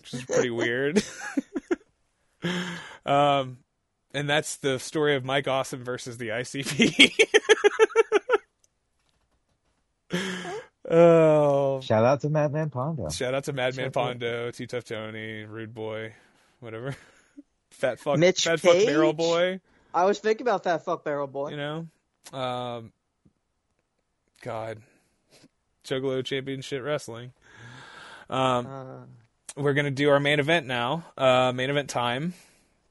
which 0.00 0.12
is 0.12 0.24
pretty 0.26 0.50
weird. 0.50 1.02
um, 3.06 3.56
and 4.12 4.28
that's 4.28 4.58
the 4.58 4.78
story 4.78 5.16
of 5.16 5.24
Mike 5.24 5.48
Awesome 5.48 5.82
versus 5.82 6.18
the 6.18 6.28
ICP. 6.28 7.14
oh, 10.90 11.80
Shout 11.80 12.04
out 12.04 12.20
to 12.22 12.28
Madman 12.28 12.70
Pondo. 12.70 13.08
Shout 13.10 13.34
out 13.34 13.44
to 13.44 13.52
Madman 13.52 13.90
Pondo, 13.90 14.50
T 14.50 14.66
Tough 14.66 14.84
Tony, 14.84 15.44
Rude 15.44 15.74
Boy, 15.74 16.14
whatever. 16.60 16.94
Fat 17.70 17.98
fuck, 18.00 18.18
Mitch 18.18 18.44
fat 18.44 18.60
fuck 18.60 18.74
barrel 18.84 19.12
boy. 19.12 19.60
I 19.94 20.04
was 20.04 20.18
thinking 20.18 20.46
about 20.46 20.64
that 20.64 20.84
fuck 20.84 21.04
barrel 21.04 21.26
boy. 21.28 21.50
You 21.50 21.56
know, 21.56 21.86
um, 22.38 22.92
God, 24.42 24.78
Juggalo 25.84 26.22
Championship 26.24 26.82
Wrestling. 26.82 27.32
Um, 28.28 28.66
Uh, 28.66 28.82
we're 29.56 29.72
gonna 29.72 29.90
do 29.90 30.10
our 30.10 30.20
main 30.20 30.40
event 30.40 30.66
now. 30.66 31.04
Uh, 31.16 31.52
main 31.52 31.70
event 31.70 31.88
time. 31.88 32.34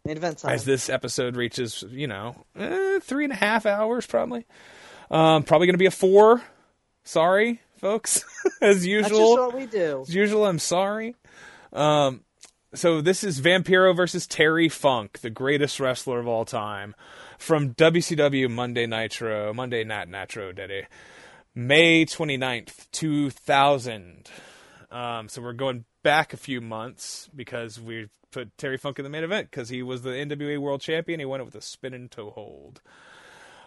main 0.05 0.17
event 0.17 0.39
time. 0.39 0.51
As 0.51 0.65
this 0.65 0.89
episode 0.89 1.35
reaches, 1.35 1.83
you 1.89 2.07
know, 2.07 2.35
eh, 2.55 2.99
three 2.99 3.25
and 3.25 3.33
a 3.33 3.37
half 3.37 3.65
hours 3.65 4.07
probably. 4.07 4.45
Um, 5.11 5.43
probably 5.43 5.67
gonna 5.67 5.77
be 5.77 5.85
a 5.85 5.91
four. 5.91 6.41
Sorry, 7.03 7.59
folks. 7.79 8.23
As 8.61 8.77
That's 8.77 8.85
usual. 8.85 9.35
just 9.35 9.39
what 9.39 9.55
we 9.55 9.65
do. 9.65 10.01
As 10.01 10.13
usual, 10.13 10.45
I'm 10.45 10.59
sorry. 10.59 11.15
Um, 11.73 12.21
so 12.73 13.01
this 13.01 13.23
is 13.23 13.41
Vampiro 13.41 13.95
versus 13.95 14.27
Terry 14.27 14.69
Funk, 14.69 15.19
the 15.19 15.29
greatest 15.29 15.79
wrestler 15.79 16.19
of 16.19 16.27
all 16.27 16.45
time, 16.45 16.93
from 17.39 17.73
WCW 17.73 18.49
Monday 18.49 18.85
Nitro, 18.85 19.53
Monday 19.53 19.83
Night 19.83 20.07
Nitro, 20.07 20.51
Daddy, 20.51 20.85
May 21.55 22.05
29th, 22.05 22.87
2000. 22.91 24.29
Um, 24.91 25.29
so 25.29 25.41
we're 25.41 25.53
going 25.53 25.85
back 26.03 26.33
a 26.33 26.37
few 26.37 26.61
months 26.61 27.29
because 27.35 27.79
we 27.79 28.07
put 28.31 28.55
Terry 28.57 28.77
Funk 28.77 28.99
in 28.99 29.03
the 29.03 29.09
main 29.09 29.23
event 29.23 29.49
because 29.49 29.69
he 29.69 29.81
was 29.81 30.03
the 30.03 30.11
NWA 30.11 30.59
World 30.59 30.81
Champion. 30.81 31.19
He 31.19 31.25
won 31.25 31.41
it 31.41 31.45
with 31.45 31.55
a 31.55 31.61
spin 31.61 31.93
and 31.93 32.09
toe 32.09 32.29
hold. 32.29 32.81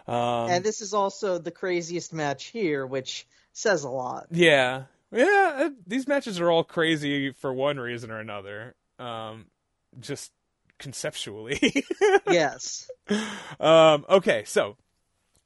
Um, 0.07 0.49
and 0.49 0.63
this 0.63 0.81
is 0.81 0.93
also 0.93 1.37
the 1.37 1.51
craziest 1.51 2.13
match 2.13 2.45
here, 2.45 2.85
which 2.85 3.25
says 3.53 3.83
a 3.83 3.89
lot. 3.89 4.27
Yeah, 4.31 4.83
yeah. 5.11 5.53
uh, 5.57 5.69
These 5.87 6.07
matches 6.07 6.39
are 6.39 6.51
all 6.51 6.63
crazy 6.63 7.31
for 7.31 7.53
one 7.53 7.77
reason 7.79 8.11
or 8.11 8.19
another. 8.19 8.75
Um, 8.99 9.45
just 9.99 10.31
conceptually. 10.79 11.85
yes. 12.29 12.89
um, 13.59 14.05
okay, 14.09 14.43
so 14.45 14.75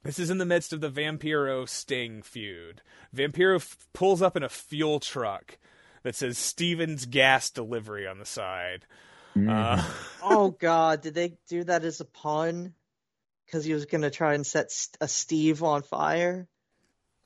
this 0.02 0.18
is 0.18 0.30
in 0.30 0.38
the 0.38 0.44
midst 0.46 0.72
of 0.72 0.80
the 0.80 0.90
Vampiro 0.90 1.68
Sting 1.68 2.22
feud. 2.22 2.82
Vampiro 3.14 3.56
f- 3.56 3.76
pulls 3.92 4.22
up 4.22 4.36
in 4.36 4.42
a 4.42 4.48
fuel 4.48 5.00
truck 5.00 5.58
that 6.02 6.14
says 6.14 6.38
Stevens 6.38 7.04
Gas 7.06 7.50
Delivery 7.50 8.06
on 8.06 8.18
the 8.18 8.24
side. 8.26 8.86
Uh, 9.36 9.82
Oh 10.22 10.50
God, 10.58 11.02
did 11.02 11.14
they 11.14 11.36
do 11.48 11.62
that 11.64 11.84
as 11.84 12.00
a 12.00 12.04
pun? 12.04 12.74
Because 13.46 13.64
he 13.64 13.72
was 13.74 13.86
gonna 13.86 14.10
try 14.10 14.34
and 14.34 14.46
set 14.46 14.70
St- 14.70 14.96
a 15.00 15.08
Steve 15.08 15.62
on 15.62 15.82
fire. 15.82 16.48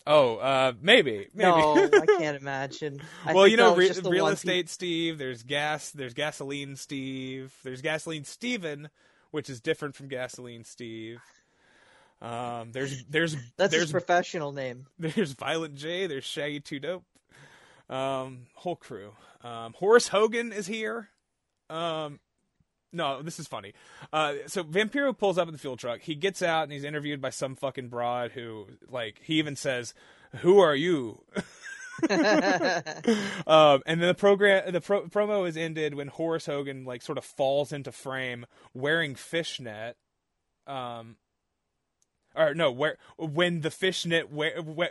Oh, 0.07 0.37
uh, 0.37 0.73
maybe, 0.81 1.29
maybe. 1.35 1.51
No, 1.51 1.77
I 1.77 2.07
can't 2.19 2.37
imagine. 2.37 3.01
I 3.25 3.35
well, 3.35 3.47
you 3.47 3.57
know, 3.57 3.75
re- 3.75 3.91
real 4.05 4.29
estate 4.29 4.69
Steve. 4.69 5.19
There's 5.19 5.43
gas. 5.43 5.91
There's 5.91 6.15
gasoline 6.15 6.77
Steve. 6.77 7.55
There's 7.63 7.83
gasoline 7.83 8.25
Steven, 8.25 8.89
which 9.31 9.51
is 9.51 9.61
different 9.61 9.95
from 9.95 10.09
gasoline 10.09 10.65
Steve. 10.65 11.21
Um, 12.21 12.71
there's 12.73 13.05
there's 13.05 13.35
That's 13.57 13.73
there's 13.73 13.85
his 13.85 13.93
professional 13.93 14.53
name. 14.53 14.87
there's 14.99 15.33
Violent 15.33 15.75
J. 15.75 16.07
There's 16.07 16.25
Shaggy 16.25 16.61
Two 16.61 16.79
Dope. 16.79 17.05
Um, 17.91 18.47
whole 18.55 18.77
crew. 18.77 19.13
Um, 19.43 19.75
Horace 19.75 20.09
Hogan 20.09 20.53
is 20.53 20.67
here. 20.67 21.11
Um, 21.69 22.21
no, 22.93 23.23
this 23.23 23.41
is 23.41 23.47
funny. 23.47 23.73
Uh, 24.13 24.35
so 24.47 24.63
Vampiro 24.63 25.17
pulls 25.17 25.39
up 25.39 25.49
in 25.49 25.53
the 25.53 25.59
fuel 25.59 25.77
truck. 25.77 26.01
He 26.01 26.15
gets 26.15 26.43
out 26.43 26.65
and 26.65 26.73
he's 26.73 26.85
interviewed 26.85 27.21
by 27.21 27.31
some 27.31 27.57
fucking 27.57 27.89
broad 27.89 28.33
who, 28.33 28.67
like, 28.89 29.21
he 29.23 29.39
even 29.39 29.57
says, 29.57 29.95
"Who 30.41 30.59
are 30.59 30.75
you?" 30.77 31.23
um, 33.47 33.83
and 33.87 34.01
then 34.01 34.09
the 34.09 34.17
program, 34.17 34.73
the 34.73 34.81
pro- 34.81 35.07
promo 35.07 35.49
is 35.49 35.57
ended 35.57 35.95
when 35.95 36.09
Horace 36.09 36.47
Hogan 36.47 36.85
like 36.85 37.03
sort 37.03 37.19
of 37.19 37.25
falls 37.25 37.73
into 37.73 37.93
frame 37.93 38.47
wearing 38.75 39.15
fishnet. 39.15 39.97
Um, 40.67 41.17
or 42.35 42.55
no, 42.55 42.71
where 42.71 42.99
when 43.19 43.61
the 43.61 43.71
fishnet 43.71 44.29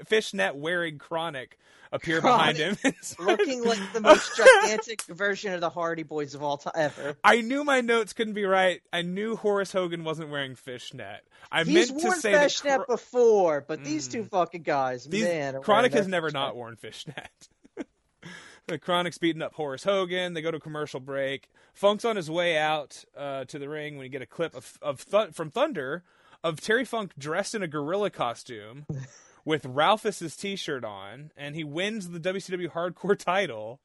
fishnet 0.08 0.56
wearing 0.56 0.98
KroniK 0.98 1.54
appear 1.92 2.22
behind 2.22 2.58
him, 2.58 2.78
Looking 3.20 3.64
like 3.64 3.80
the 3.94 4.00
most 4.02 4.38
gigantic 4.38 5.02
version 5.10 5.54
of 5.54 5.62
the 5.62 5.70
Hardy 5.70 6.04
Boys 6.04 6.36
of 6.36 6.44
all 6.44 6.58
time 6.58 6.74
ever. 6.76 7.18
I 7.24 7.42
knew 7.42 7.64
my 7.64 7.82
notes 7.82 8.14
couldn't 8.14 8.34
be 8.34 8.46
right. 8.46 8.82
I 8.94 9.02
knew 9.02 9.36
Horace 9.36 9.72
Hogan 9.74 10.04
wasn't 10.04 10.30
wearing 10.30 10.56
fishnet. 10.56 11.26
I 11.52 11.64
He's 11.64 11.92
meant 11.92 12.04
worn 12.04 12.16
to 12.16 12.20
say 12.22 12.32
that 12.32 12.44
fishnet 12.44 12.82
Chr- 12.82 12.94
before, 12.94 13.66
but 13.68 13.84
these 13.84 14.08
two 14.08 14.24
fucking 14.24 14.64
guys, 14.64 15.06
These, 15.06 15.24
man. 15.26 15.56
KroniK 15.56 15.94
has 15.94 16.08
never 16.08 16.28
fishnet. 16.28 16.40
not 16.40 16.56
worn 16.56 16.76
fishnet. 16.78 17.30
the 18.68 18.80
KroniK's 18.80 19.18
beating 19.18 19.42
up 19.42 19.54
Horace 19.54 19.84
Hogan. 19.84 20.34
They 20.34 20.42
go 20.42 20.52
to 20.52 20.60
commercial 20.60 21.00
break. 21.00 21.50
Funk's 21.74 22.06
on 22.06 22.16
his 22.16 22.30
way 22.30 22.58
out 22.58 23.04
uh, 23.18 23.46
to 23.46 23.60
the 23.60 23.68
ring 23.68 23.98
when 23.98 24.06
you 24.06 24.10
get 24.12 24.22
a 24.22 24.26
clip 24.28 24.56
of, 24.56 24.78
of 24.82 25.04
th- 25.10 25.32
from 25.34 25.52
Thunder 25.52 26.04
of 26.44 26.60
Terry 26.62 26.86
Funk 26.86 27.14
dressed 27.18 27.56
in 27.56 27.64
a 27.64 27.68
gorilla 27.68 28.10
costume 28.10 28.86
with 29.46 29.66
Ralphus's 29.66 30.36
T-shirt 30.36 30.84
on, 30.84 31.32
and 31.36 31.56
he 31.56 31.64
wins 31.64 32.10
the 32.10 32.20
WCW 32.20 32.72
Hardcore 32.72 33.18
title 33.18 33.80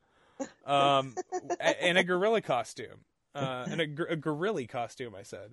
um, 0.64 1.14
in 1.80 1.96
a 1.96 2.04
gorilla 2.04 2.40
costume. 2.40 3.04
Uh, 3.34 3.66
in 3.70 3.80
a, 3.80 4.12
a 4.12 4.16
gorilla 4.16 4.66
costume, 4.66 5.14
I 5.14 5.22
said. 5.22 5.50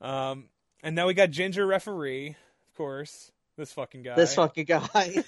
Um, 0.00 0.46
and 0.82 0.96
now 0.96 1.06
we 1.06 1.14
got 1.14 1.30
Ginger 1.30 1.64
referee, 1.64 2.30
of 2.30 2.76
course. 2.76 3.30
This 3.56 3.72
fucking 3.72 4.02
guy. 4.02 4.16
This 4.16 4.34
fucking 4.34 4.64
guy. 4.64 4.88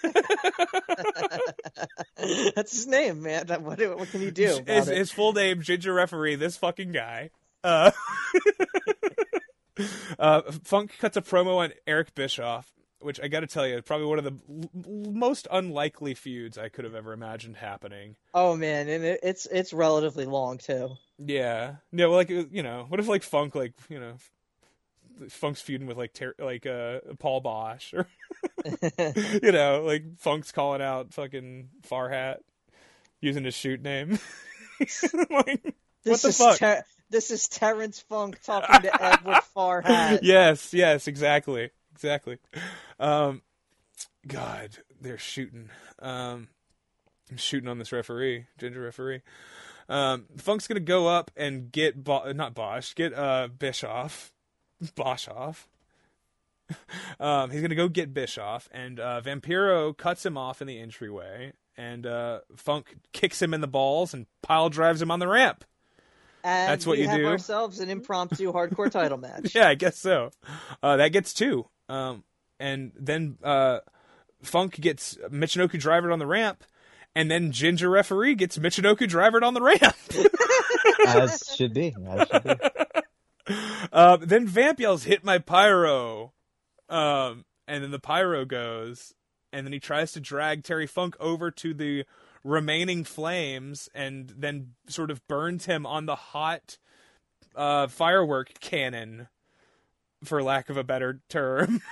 That's 2.54 2.72
his 2.72 2.86
name, 2.86 3.22
man. 3.22 3.46
What, 3.46 3.78
what 3.78 4.10
can 4.10 4.22
you 4.22 4.30
do? 4.30 4.60
his, 4.66 4.86
his 4.86 5.10
full 5.10 5.32
name, 5.32 5.60
Ginger 5.60 5.92
Referee, 5.92 6.36
this 6.36 6.56
fucking 6.56 6.92
guy. 6.92 7.30
Uh, 7.62 7.90
uh, 10.18 10.42
Funk 10.64 10.96
cuts 10.98 11.16
a 11.16 11.22
promo 11.22 11.56
on 11.58 11.72
Eric 11.86 12.14
Bischoff, 12.14 12.72
which 13.00 13.20
I 13.20 13.28
got 13.28 13.40
to 13.40 13.46
tell 13.46 13.66
you, 13.66 13.76
is 13.76 13.82
probably 13.82 14.06
one 14.06 14.18
of 14.18 14.24
the 14.24 14.34
l- 14.48 15.12
most 15.12 15.46
unlikely 15.50 16.14
feuds 16.14 16.56
I 16.58 16.68
could 16.68 16.84
have 16.84 16.94
ever 16.94 17.12
imagined 17.12 17.56
happening. 17.56 18.16
Oh 18.34 18.56
man, 18.56 18.88
and 18.88 19.04
it, 19.04 19.20
it's 19.22 19.46
it's 19.46 19.72
relatively 19.72 20.24
long 20.24 20.58
too. 20.58 20.96
Yeah, 21.18 21.76
yeah. 21.92 22.06
Well, 22.06 22.16
like 22.16 22.30
you 22.30 22.62
know, 22.62 22.86
what 22.88 23.00
if 23.00 23.08
like 23.08 23.22
Funk, 23.22 23.54
like 23.54 23.74
you 23.88 24.00
know, 24.00 24.14
Funk's 25.28 25.60
feuding 25.60 25.86
with 25.86 25.96
like 25.96 26.12
ter- 26.12 26.34
like 26.38 26.66
uh 26.66 27.00
Paul 27.18 27.42
Boesch 27.42 27.92
or 27.94 28.06
you 29.42 29.52
know 29.52 29.82
like 29.84 30.18
Funk's 30.18 30.52
calling 30.52 30.82
out 30.82 31.12
fucking 31.12 31.68
Farhat 31.88 32.38
using 33.20 33.44
his 33.44 33.54
shoot 33.54 33.80
name. 33.82 34.18
like, 35.30 35.74
This 36.02 36.22
the 36.22 36.28
is 36.28 36.38
fuck? 36.38 36.58
Ter- 36.58 36.82
this 37.12 37.30
is 37.30 37.46
Terrence 37.46 38.00
Funk 38.00 38.40
talking 38.42 38.82
to 38.82 39.02
Edward 39.02 39.42
Farhat. 39.56 40.20
yes, 40.22 40.74
yes, 40.74 41.06
exactly, 41.06 41.70
exactly. 41.92 42.38
Um, 42.98 43.42
God, 44.26 44.78
they're 45.00 45.18
shooting. 45.18 45.68
Um, 46.00 46.48
I'm 47.30 47.36
shooting 47.36 47.68
on 47.68 47.78
this 47.78 47.92
referee, 47.92 48.46
ginger 48.58 48.80
referee. 48.80 49.20
Um, 49.88 50.24
Funk's 50.38 50.66
gonna 50.66 50.80
go 50.80 51.06
up 51.06 51.30
and 51.36 51.70
get 51.70 52.02
Bo- 52.02 52.32
not 52.32 52.54
Bosch, 52.54 52.94
get 52.94 53.12
uh 53.14 53.48
Bischoff, 53.56 54.32
Boschoff. 54.82 55.66
um, 57.20 57.50
he's 57.50 57.60
gonna 57.60 57.74
go 57.74 57.88
get 57.88 58.14
Bischoff, 58.14 58.68
and 58.72 58.98
uh, 58.98 59.20
Vampiro 59.22 59.96
cuts 59.96 60.24
him 60.24 60.38
off 60.38 60.62
in 60.62 60.66
the 60.66 60.78
entryway, 60.80 61.52
and 61.76 62.06
uh, 62.06 62.40
Funk 62.56 62.96
kicks 63.12 63.42
him 63.42 63.52
in 63.52 63.60
the 63.60 63.68
balls 63.68 64.14
and 64.14 64.26
pile 64.42 64.70
drives 64.70 65.02
him 65.02 65.10
on 65.10 65.18
the 65.18 65.28
ramp. 65.28 65.64
And 66.44 66.70
That's 66.70 66.86
what 66.86 66.96
we 66.98 67.02
you 67.04 67.08
have 67.08 67.18
do? 67.18 67.26
ourselves 67.26 67.80
an 67.80 67.88
impromptu 67.90 68.52
hardcore 68.52 68.90
title 68.90 69.18
match. 69.18 69.54
Yeah, 69.54 69.68
I 69.68 69.74
guess 69.74 69.96
so. 69.98 70.30
Uh, 70.82 70.96
that 70.96 71.08
gets 71.12 71.32
two. 71.32 71.66
Um, 71.88 72.24
and 72.58 72.92
then 72.98 73.38
uh, 73.44 73.78
Funk 74.42 74.80
gets 74.80 75.16
Michinoku 75.30 75.78
drivered 75.78 76.10
on 76.12 76.18
the 76.18 76.26
ramp, 76.26 76.64
and 77.14 77.30
then 77.30 77.52
Ginger 77.52 77.88
referee 77.90 78.34
gets 78.34 78.58
Michinoku 78.58 79.08
drivered 79.08 79.44
on 79.44 79.54
the 79.54 79.62
ramp. 79.62 79.96
As 81.06 81.42
should 81.56 81.74
be. 81.74 81.94
As 82.06 82.28
should 82.28 82.44
be. 82.44 83.54
uh, 83.92 84.16
then 84.16 84.46
Vamp 84.46 84.80
yells, 84.80 85.04
"Hit 85.04 85.24
my 85.24 85.38
pyro!" 85.38 86.32
Um, 86.88 87.44
and 87.66 87.82
then 87.82 87.90
the 87.90 87.98
pyro 87.98 88.44
goes, 88.44 89.14
and 89.52 89.66
then 89.66 89.72
he 89.72 89.80
tries 89.80 90.12
to 90.12 90.20
drag 90.20 90.62
Terry 90.64 90.86
Funk 90.86 91.16
over 91.20 91.50
to 91.50 91.74
the 91.74 92.04
remaining 92.44 93.04
flames, 93.04 93.88
and 93.94 94.32
then 94.36 94.72
sort 94.88 95.10
of 95.10 95.26
burns 95.28 95.66
him 95.66 95.86
on 95.86 96.06
the 96.06 96.16
hot 96.16 96.78
uh, 97.54 97.86
firework 97.86 98.58
cannon, 98.60 99.28
for 100.24 100.42
lack 100.42 100.68
of 100.70 100.76
a 100.76 100.84
better 100.84 101.20
term. 101.28 101.80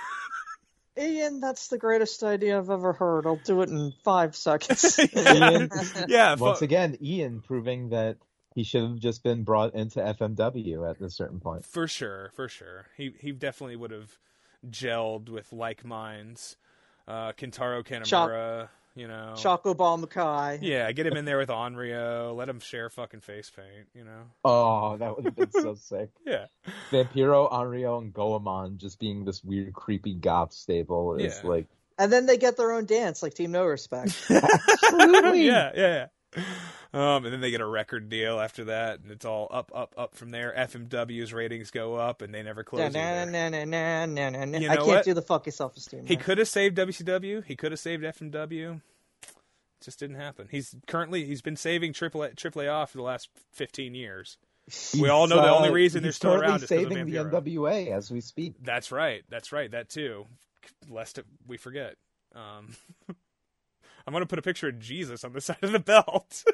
Ian, 0.97 1.39
that's 1.39 1.69
the 1.69 1.77
greatest 1.77 2.21
idea 2.21 2.57
I've 2.57 2.69
ever 2.69 2.93
heard. 2.93 3.25
I'll 3.25 3.37
do 3.37 3.61
it 3.61 3.69
in 3.69 3.93
five 4.03 4.35
seconds. 4.35 4.99
Ian, 5.15 5.69
yeah, 6.07 6.35
once 6.35 6.59
fu- 6.59 6.65
again, 6.65 6.97
Ian 7.01 7.41
proving 7.41 7.89
that 7.89 8.17
he 8.53 8.63
should 8.63 8.83
have 8.83 8.99
just 8.99 9.23
been 9.23 9.43
brought 9.43 9.73
into 9.73 9.99
FMW 9.99 10.89
at 10.89 11.01
a 11.01 11.09
certain 11.09 11.39
point. 11.39 11.65
for 11.65 11.87
sure, 11.87 12.31
for 12.35 12.49
sure. 12.49 12.87
He 12.97 13.13
he 13.19 13.31
definitely 13.31 13.77
would 13.77 13.91
have 13.91 14.17
gelled 14.69 15.29
with 15.29 15.53
like 15.53 15.85
minds. 15.85 16.57
Uh, 17.07 17.31
Kintaro 17.33 17.83
Kanemura, 17.83 18.69
you 18.95 19.07
know. 19.07 19.33
Choco 19.37 19.73
Ball 19.73 19.97
Mukai. 19.99 20.59
Yeah, 20.61 20.91
get 20.91 21.05
him 21.07 21.15
in 21.17 21.25
there 21.25 21.37
with 21.37 21.49
Onryo. 21.49 22.35
Let 22.35 22.49
him 22.49 22.59
share 22.59 22.89
fucking 22.89 23.21
face 23.21 23.49
paint. 23.55 23.87
You 23.93 24.03
know. 24.05 24.23
Oh, 24.43 24.97
that 24.97 25.15
would 25.15 25.25
have 25.25 25.35
been 25.35 25.51
so 25.51 25.75
sick. 25.79 26.09
Yeah. 26.25 26.45
Vampiro, 26.91 27.51
Onryo, 27.51 27.99
and 27.99 28.13
Goemon 28.13 28.77
just 28.77 28.99
being 28.99 29.25
this 29.25 29.43
weird, 29.43 29.73
creepy 29.73 30.15
goth 30.15 30.53
stable 30.53 31.15
is 31.15 31.39
Yeah. 31.43 31.49
like 31.49 31.67
And 31.97 32.11
then 32.11 32.25
they 32.25 32.37
get 32.37 32.57
their 32.57 32.71
own 32.71 32.85
dance, 32.85 33.21
like 33.23 33.33
Team 33.33 33.51
No 33.51 33.65
Respect. 33.65 34.13
Absolutely. 34.29 35.45
yeah, 35.45 35.71
yeah, 35.75 36.07
yeah. 36.35 36.43
Um, 36.93 37.23
and 37.23 37.31
then 37.33 37.39
they 37.39 37.51
get 37.51 37.61
a 37.61 37.65
record 37.65 38.09
deal 38.09 38.37
after 38.39 38.65
that, 38.65 38.99
and 38.99 39.11
it's 39.11 39.23
all 39.23 39.47
up, 39.49 39.71
up, 39.73 39.93
up 39.97 40.15
from 40.15 40.29
there. 40.31 40.53
FMW's 40.57 41.31
ratings 41.31 41.71
go 41.71 41.95
up, 41.95 42.21
and 42.21 42.33
they 42.33 42.43
never 42.43 42.65
close. 42.65 42.81
either. 42.81 42.99
Na-na-na-na-na-na-na. 42.99 44.57
You 44.57 44.69
I 44.69 44.75
can't 44.75 44.87
what? 44.87 45.05
do 45.05 45.13
the 45.13 45.21
fuck 45.21 45.45
yourself 45.45 45.77
esteem. 45.77 46.05
He 46.05 46.17
could 46.17 46.37
have 46.37 46.49
saved 46.49 46.77
WCW. 46.77 47.45
He 47.45 47.55
could 47.55 47.71
have 47.71 47.79
saved 47.79 48.03
FMW. 48.03 48.81
Just 49.81 49.99
didn't 49.99 50.17
happen. 50.17 50.47
He's 50.51 50.75
currently 50.85 51.25
he's 51.25 51.41
been 51.41 51.55
saving 51.55 51.93
Triple 51.93 52.23
A, 52.23 52.67
off 52.67 52.91
for 52.91 52.97
the 52.97 53.03
last 53.03 53.29
fifteen 53.51 53.95
years. 53.95 54.37
We 54.99 55.09
all 55.09 55.27
know 55.27 55.41
the 55.41 55.49
only 55.49 55.69
uh, 55.69 55.73
reason 55.73 56.03
they're 56.03 56.11
still 56.11 56.31
currently 56.31 56.49
around 56.49 56.63
is 56.63 56.69
'cause 56.69 56.83
of 56.83 56.89
saving 56.91 57.05
the 57.07 57.17
NWA 57.17 57.91
as 57.91 58.11
we 58.11 58.21
speak. 58.21 58.53
That's 58.63 58.91
right. 58.91 59.23
That's 59.29 59.51
right. 59.51 59.71
That 59.71 59.89
too. 59.89 60.27
Lest 60.89 61.17
it, 61.17 61.25
we 61.47 61.57
forget. 61.57 61.95
Um, 62.35 62.75
I'm 64.05 64.13
gonna 64.13 64.25
put 64.25 64.39
a 64.39 64.43
picture 64.43 64.67
of 64.69 64.79
Jesus 64.79 65.23
on 65.23 65.33
the 65.33 65.41
side 65.41 65.57
of 65.61 65.71
the 65.71 65.79
belt. 65.79 66.43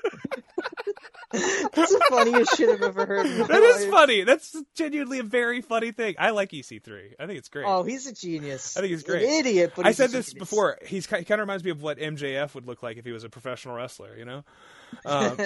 That's 1.32 1.92
the 1.92 2.06
funniest 2.10 2.56
shit 2.56 2.70
I've 2.70 2.82
ever 2.82 3.06
heard. 3.06 3.26
That 3.48 3.62
is 3.62 3.86
funny. 3.88 4.24
That's 4.24 4.56
genuinely 4.76 5.20
a 5.20 5.24
very 5.24 5.62
funny 5.62 5.92
thing. 5.92 6.16
I 6.18 6.30
like 6.30 6.52
EC3. 6.52 7.16
I 7.20 7.26
think 7.26 7.38
it's 7.38 7.50
great. 7.50 7.66
Oh, 7.68 7.84
he's 7.84 8.08
a 8.08 8.14
genius. 8.14 8.78
I 8.78 8.80
think 8.82 8.92
he's 8.92 9.04
An 9.04 9.10
great. 9.12 9.24
idiot, 9.24 9.74
but 9.76 9.86
I 9.86 9.92
said 9.92 10.12
this 10.12 10.28
genius. 10.28 10.40
before. 10.40 10.78
He's 10.86 11.06
he 11.06 11.26
kind 11.26 11.32
of 11.32 11.40
reminds 11.40 11.66
me 11.66 11.72
of 11.72 11.82
what 11.82 11.98
MJF 12.00 12.56
would 12.56 12.66
look 12.66 12.82
like 12.82 12.96
if 12.98 13.04
he 13.04 13.12
was 13.12 13.26
a 13.26 13.30
professional 13.30 13.76
wrestler. 13.76 14.16
You 14.18 14.24
know. 14.26 14.44
Um, 15.06 15.38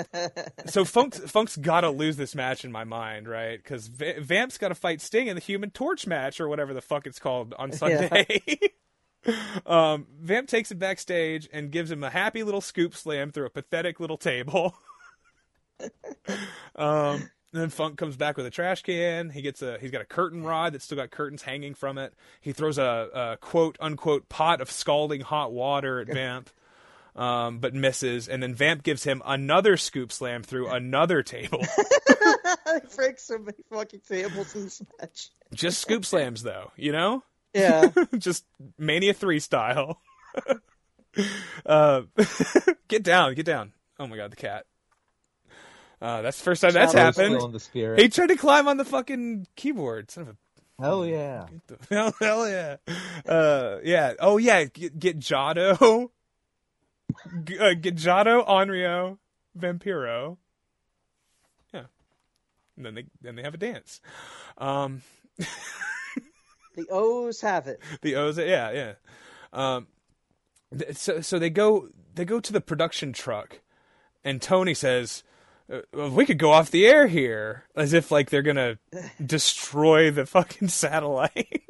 so 0.66 0.84
Funk 0.84 1.14
Funk's 1.14 1.56
got 1.56 1.80
to 1.80 1.90
lose 1.90 2.16
this 2.16 2.36
match 2.36 2.64
in 2.64 2.70
my 2.70 2.84
mind, 2.84 3.28
right? 3.28 3.60
Because 3.60 3.88
Va- 3.88 4.20
Vamp's 4.20 4.58
got 4.58 4.68
to 4.68 4.76
fight 4.76 5.00
Sting 5.00 5.26
in 5.26 5.34
the 5.34 5.42
Human 5.42 5.70
Torch 5.70 6.06
match 6.06 6.40
or 6.40 6.48
whatever 6.48 6.72
the 6.72 6.80
fuck 6.80 7.04
it's 7.04 7.18
called 7.18 7.52
on 7.58 7.72
Sunday. 7.72 8.38
Um, 9.66 10.06
Vamp 10.20 10.48
takes 10.48 10.70
it 10.70 10.78
backstage 10.78 11.48
and 11.52 11.70
gives 11.70 11.90
him 11.90 12.02
a 12.04 12.10
happy 12.10 12.42
little 12.42 12.60
scoop 12.60 12.94
slam 12.94 13.30
through 13.30 13.46
a 13.46 13.50
pathetic 13.50 14.00
little 14.00 14.16
table. 14.16 14.74
um, 16.76 17.30
then 17.52 17.70
Funk 17.70 17.96
comes 17.96 18.16
back 18.16 18.36
with 18.36 18.46
a 18.46 18.50
trash 18.50 18.82
can. 18.82 19.30
He 19.30 19.42
gets 19.42 19.62
a 19.62 19.78
he's 19.78 19.90
got 19.90 20.02
a 20.02 20.06
curtain 20.06 20.42
rod 20.42 20.74
that's 20.74 20.84
still 20.84 20.96
got 20.96 21.10
curtains 21.10 21.42
hanging 21.42 21.74
from 21.74 21.98
it. 21.98 22.14
He 22.40 22.52
throws 22.52 22.78
a, 22.78 23.08
a 23.14 23.36
quote 23.40 23.76
unquote 23.80 24.28
pot 24.28 24.60
of 24.60 24.70
scalding 24.70 25.22
hot 25.22 25.52
water 25.52 26.00
at 26.00 26.08
Vamp. 26.08 26.50
Um, 27.14 27.60
but 27.60 27.72
misses, 27.72 28.28
and 28.28 28.42
then 28.42 28.54
Vamp 28.54 28.82
gives 28.82 29.02
him 29.02 29.22
another 29.24 29.78
scoop 29.78 30.12
slam 30.12 30.42
through 30.42 30.68
another 30.68 31.22
table. 31.22 31.64
Break 32.96 33.18
so 33.18 33.38
many 33.38 33.56
fucking 33.72 34.02
tables 34.06 34.54
in 34.54 34.64
this 34.64 34.82
match. 35.00 35.30
Just 35.54 35.80
scoop 35.80 36.04
slams, 36.04 36.42
though, 36.42 36.72
you 36.76 36.92
know? 36.92 37.22
Yeah. 37.54 37.90
Just 38.18 38.44
Mania 38.78 39.14
3 39.14 39.40
style. 39.40 40.00
uh, 41.66 42.02
get 42.88 43.02
down, 43.02 43.34
get 43.34 43.46
down. 43.46 43.72
Oh 43.98 44.06
my 44.06 44.16
god, 44.16 44.32
the 44.32 44.36
cat. 44.36 44.66
Uh, 46.00 46.20
that's 46.22 46.38
the 46.38 46.44
first 46.44 46.60
time 46.60 46.72
that's 46.74 46.92
Shadow's 46.92 47.16
happened. 47.16 47.98
He 47.98 48.08
tried 48.08 48.26
to 48.26 48.36
climb 48.36 48.68
on 48.68 48.76
the 48.76 48.84
fucking 48.84 49.46
keyboard. 49.56 50.10
Son 50.10 50.22
of 50.22 50.28
a 50.28 50.36
Hell 50.78 51.06
yeah. 51.06 51.46
hell, 51.88 52.14
hell 52.20 52.48
yeah. 52.48 52.76
Uh, 53.26 53.78
yeah. 53.82 54.12
Oh 54.20 54.36
yeah. 54.36 54.64
Get, 54.64 54.98
get 54.98 55.18
Jado. 55.18 56.10
G- 57.44 57.58
uh, 57.58 57.72
get 57.74 57.96
Jado, 57.96 58.46
Onryo, 58.46 59.16
Vampiro. 59.58 60.36
Yeah. 61.72 61.84
And 62.76 62.84
then 62.84 62.94
they 62.94 63.04
then 63.22 63.36
they 63.36 63.42
have 63.42 63.54
a 63.54 63.58
dance. 63.58 64.02
Um, 64.58 65.00
The 66.76 66.86
O's 66.90 67.40
have 67.40 67.66
it. 67.66 67.80
the 68.02 68.16
O's, 68.16 68.38
yeah, 68.38 68.70
yeah. 68.70 68.92
Um, 69.52 69.86
th- 70.76 70.96
so 70.96 71.20
so 71.20 71.38
they 71.38 71.50
go 71.50 71.88
they 72.14 72.24
go 72.24 72.40
to 72.40 72.52
the 72.52 72.60
production 72.60 73.12
truck, 73.12 73.60
and 74.24 74.40
Tony 74.40 74.74
says. 74.74 75.22
Uh, 75.68 75.80
well, 75.92 76.10
we 76.10 76.24
could 76.24 76.38
go 76.38 76.52
off 76.52 76.70
the 76.70 76.86
air 76.86 77.08
here, 77.08 77.64
as 77.74 77.92
if 77.92 78.12
like 78.12 78.30
they're 78.30 78.40
gonna 78.40 78.78
destroy 79.26 80.12
the 80.12 80.24
fucking 80.24 80.68
satellite. 80.68 81.64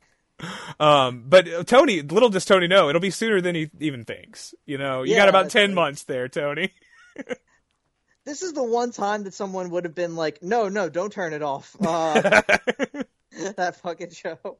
um, 0.80 1.24
but 1.26 1.66
Tony, 1.66 2.00
little 2.00 2.30
does 2.30 2.46
Tony 2.46 2.66
know, 2.66 2.88
it'll 2.88 3.02
be 3.02 3.10
sooner 3.10 3.42
than 3.42 3.54
he 3.54 3.70
even 3.80 4.06
thinks. 4.06 4.54
You 4.64 4.78
know, 4.78 5.02
you 5.02 5.14
got 5.14 5.28
about 5.28 5.50
ten 5.50 5.70
right. 5.70 5.74
months 5.74 6.04
there, 6.04 6.26
Tony. 6.28 6.72
This 8.28 8.42
is 8.42 8.52
the 8.52 8.62
one 8.62 8.92
time 8.92 9.24
that 9.24 9.32
someone 9.32 9.70
would 9.70 9.86
have 9.86 9.94
been 9.94 10.14
like, 10.14 10.42
"No, 10.42 10.68
no, 10.68 10.90
don't 10.90 11.10
turn 11.10 11.32
it 11.32 11.42
off." 11.42 11.74
Uh, 11.80 12.42
that 13.56 13.76
fucking 13.76 14.10
show. 14.10 14.58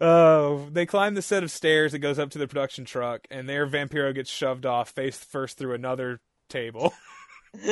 Oh, 0.00 0.68
they 0.72 0.86
climb 0.86 1.14
the 1.14 1.22
set 1.22 1.42
of 1.44 1.50
stairs 1.50 1.92
that 1.92 2.00
goes 2.00 2.18
up 2.18 2.30
to 2.30 2.38
the 2.38 2.48
production 2.48 2.84
truck, 2.84 3.26
and 3.30 3.48
there 3.48 3.66
Vampiro 3.66 4.14
gets 4.14 4.28
shoved 4.30 4.66
off 4.66 4.90
face 4.90 5.16
first 5.18 5.56
through 5.56 5.74
another 5.74 6.20
table. 6.48 6.92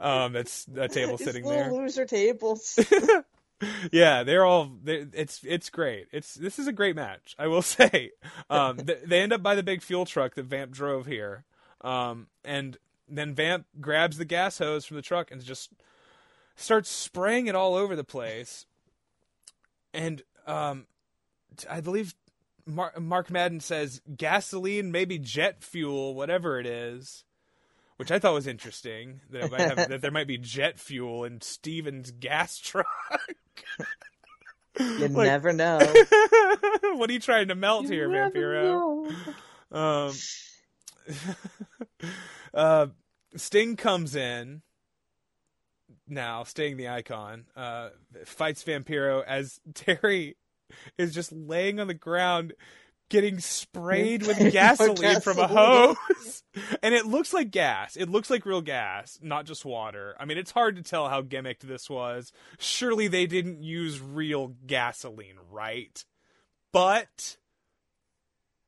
um, 0.00 0.32
that's 0.32 0.66
a 0.76 0.88
table 0.88 1.16
These 1.16 1.26
sitting 1.26 1.44
there. 1.44 1.70
loser 1.70 2.04
tables. 2.06 2.78
Yeah, 3.92 4.24
they're 4.24 4.44
all. 4.44 4.72
they 4.82 5.06
it's 5.14 5.40
it's 5.44 5.70
great. 5.70 6.08
It's 6.12 6.34
this 6.34 6.58
is 6.58 6.66
a 6.66 6.72
great 6.72 6.96
match. 6.96 7.34
I 7.38 7.46
will 7.46 7.62
say. 7.62 8.10
Um, 8.50 8.76
th- 8.78 8.98
they 9.06 9.22
end 9.22 9.32
up 9.32 9.42
by 9.42 9.54
the 9.54 9.62
big 9.62 9.80
fuel 9.80 10.04
truck 10.04 10.34
that 10.34 10.44
Vamp 10.46 10.72
drove 10.72 11.06
here. 11.06 11.44
Um, 11.80 12.26
and 12.44 12.76
then 13.08 13.32
Vamp 13.34 13.64
grabs 13.80 14.18
the 14.18 14.24
gas 14.24 14.58
hose 14.58 14.84
from 14.84 14.96
the 14.96 15.02
truck 15.02 15.30
and 15.30 15.42
just 15.42 15.70
starts 16.56 16.90
spraying 16.90 17.46
it 17.46 17.54
all 17.54 17.74
over 17.74 17.96
the 17.96 18.04
place. 18.04 18.66
And 19.94 20.22
um, 20.46 20.86
I 21.70 21.80
believe 21.80 22.14
Mar- 22.66 22.92
Mark 23.00 23.30
Madden 23.30 23.60
says 23.60 24.02
gasoline, 24.16 24.90
maybe 24.92 25.18
jet 25.18 25.62
fuel, 25.62 26.14
whatever 26.14 26.58
it 26.58 26.66
is. 26.66 27.24
which 27.96 28.10
I 28.10 28.18
thought 28.18 28.34
was 28.34 28.46
interesting. 28.46 29.20
That, 29.30 29.44
it 29.44 29.50
might 29.52 29.60
have, 29.60 29.88
that 29.88 30.00
there 30.02 30.10
might 30.10 30.26
be 30.26 30.36
jet 30.38 30.78
fuel 30.78 31.24
in 31.24 31.40
Steven's 31.40 32.10
gas 32.10 32.58
truck. 32.62 32.86
You 34.80 35.08
Like- 35.08 35.26
never 35.28 35.52
know. 35.52 35.78
what 36.96 37.08
are 37.08 37.12
you 37.12 37.20
trying 37.20 37.48
to 37.48 37.54
melt 37.54 37.86
here, 37.86 38.08
Vampiro? 38.08 39.12
Um, 39.70 40.12
uh, 42.54 42.86
Sting 43.36 43.76
comes 43.76 44.16
in 44.16 44.62
now, 46.06 46.44
Sting 46.44 46.76
the 46.76 46.88
icon, 46.88 47.44
uh, 47.56 47.90
fights 48.24 48.62
Vampiro 48.64 49.22
as 49.26 49.60
Terry 49.74 50.36
is 50.98 51.14
just 51.14 51.32
laying 51.32 51.80
on 51.80 51.86
the 51.86 51.94
ground 51.94 52.54
getting 53.10 53.38
sprayed 53.38 54.26
with 54.26 54.38
gasoline 54.52 55.20
from 55.20 55.38
a 55.38 55.46
hose. 55.46 56.42
and 56.82 56.94
it 56.94 57.06
looks 57.06 57.32
like 57.32 57.50
gas. 57.50 57.96
It 57.96 58.08
looks 58.08 58.30
like 58.30 58.46
real 58.46 58.62
gas, 58.62 59.18
not 59.22 59.44
just 59.46 59.64
water. 59.64 60.16
I 60.18 60.24
mean, 60.24 60.38
it's 60.38 60.50
hard 60.50 60.76
to 60.76 60.82
tell 60.82 61.08
how 61.08 61.22
gimmicked 61.22 61.60
this 61.60 61.88
was. 61.90 62.32
Surely 62.58 63.08
they 63.08 63.26
didn't 63.26 63.62
use 63.62 64.00
real 64.00 64.54
gasoline, 64.66 65.36
right? 65.50 66.02
But 66.72 67.36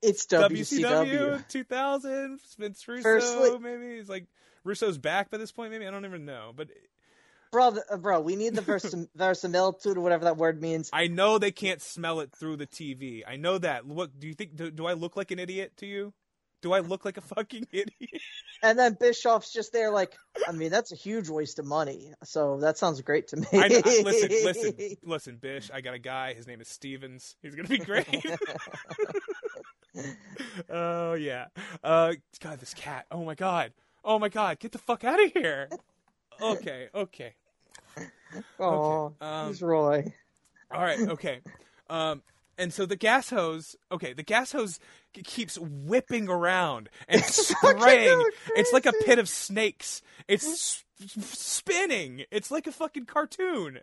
It's 0.03 0.27
WCW, 0.27 1.41
WCW. 1.41 1.49
2000, 1.49 2.39
Vince 2.59 2.87
Russo, 2.87 3.03
Firstly- 3.03 3.59
maybe 3.59 3.97
he's 3.97 4.09
like 4.09 4.27
Russo's 4.65 4.99
back 4.99 5.31
by 5.31 5.39
this 5.39 5.51
point. 5.53 5.73
Maybe 5.73 5.87
I 5.87 5.91
don't 5.91 6.05
even 6.05 6.25
know, 6.25 6.53
but 6.55 6.69
Bro, 7.53 7.79
uh, 7.91 7.97
bro, 7.97 8.21
we 8.21 8.37
need 8.37 8.55
the 8.55 8.63
versim- 8.63 9.09
verisimilitude 9.15 9.97
or 9.97 10.01
whatever 10.01 10.25
that 10.25 10.37
word 10.37 10.61
means. 10.61 10.91
I 10.93 11.07
know 11.07 11.39
they 11.39 11.53
can't 11.53 11.81
smell 11.81 12.21
it 12.21 12.33
through 12.33 12.57
the 12.57 12.67
TV. 12.67 13.23
I 13.27 13.37
know 13.37 13.59
that. 13.59 13.87
What 13.87 14.19
do 14.19 14.27
you 14.27 14.35
think? 14.35 14.57
Do, 14.57 14.71
do 14.71 14.87
I 14.87 14.93
look 14.95 15.17
like 15.17 15.31
an 15.31 15.39
idiot 15.39 15.73
to 15.79 15.87
you? 15.87 16.13
Do 16.63 16.73
I 16.73 16.81
look 16.81 17.05
like 17.05 17.17
a 17.17 17.21
fucking 17.21 17.67
idiot? 17.73 18.21
And 18.63 18.79
then 18.79 18.97
Bischoff's 18.99 19.53
just 19.53 19.73
there, 19.73 19.91
like, 19.91 20.17
I 20.49 20.53
mean, 20.53 20.71
that's 20.71 20.91
a 20.91 20.97
huge 20.97 21.29
waste 21.29 21.59
of 21.59 21.67
money. 21.67 22.13
So 22.25 22.59
that 22.61 22.79
sounds 22.79 23.01
great 23.03 23.29
to 23.29 23.37
me. 23.37 23.47
I 23.53 23.67
I- 23.67 24.03
listen, 24.03 24.29
listen, 24.45 24.97
listen, 25.05 25.37
Bish. 25.37 25.71
I 25.73 25.81
got 25.83 25.95
a 25.95 25.99
guy. 25.99 26.35
His 26.35 26.47
name 26.47 26.61
is 26.61 26.69
Stevens. 26.69 27.37
He's 27.43 27.55
gonna 27.55 27.69
be 27.69 27.79
great. 27.79 28.09
oh 30.71 31.15
yeah. 31.15 31.47
Uh, 31.83 32.15
God, 32.41 32.59
this 32.59 32.75
cat. 32.75 33.07
Oh 33.11 33.25
my 33.25 33.35
god. 33.35 33.73
Oh 34.05 34.19
my 34.19 34.29
god. 34.29 34.59
Get 34.59 34.73
the 34.73 34.79
fuck 34.79 35.05
out 35.05 35.23
of 35.23 35.33
here. 35.33 35.69
Okay. 36.41 36.89
Okay. 36.95 37.35
Oh, 38.59 39.15
um, 39.21 39.49
he's 39.49 39.63
Roy. 39.63 40.13
All 40.71 40.83
right, 40.83 40.99
okay. 41.01 41.41
Um, 41.89 42.23
and 42.59 42.73
so 42.73 42.87
the 42.87 42.97
gas 42.97 43.31
hose, 43.31 43.77
okay, 43.93 44.13
the 44.13 44.23
gas 44.23 44.53
hose 44.53 44.81
keeps 45.13 45.59
whipping 45.59 46.29
around 46.29 46.89
and 47.09 47.23
spraying. 47.25 48.23
It's 48.57 48.73
like 48.73 48.87
a 48.87 48.93
pit 49.05 49.19
of 49.19 49.29
snakes. 49.29 50.03
It's 50.27 50.85
spinning. 50.99 52.25
It's 52.31 52.51
like 52.51 52.67
a 52.67 52.73
fucking 52.73 53.07
cartoon. 53.07 53.81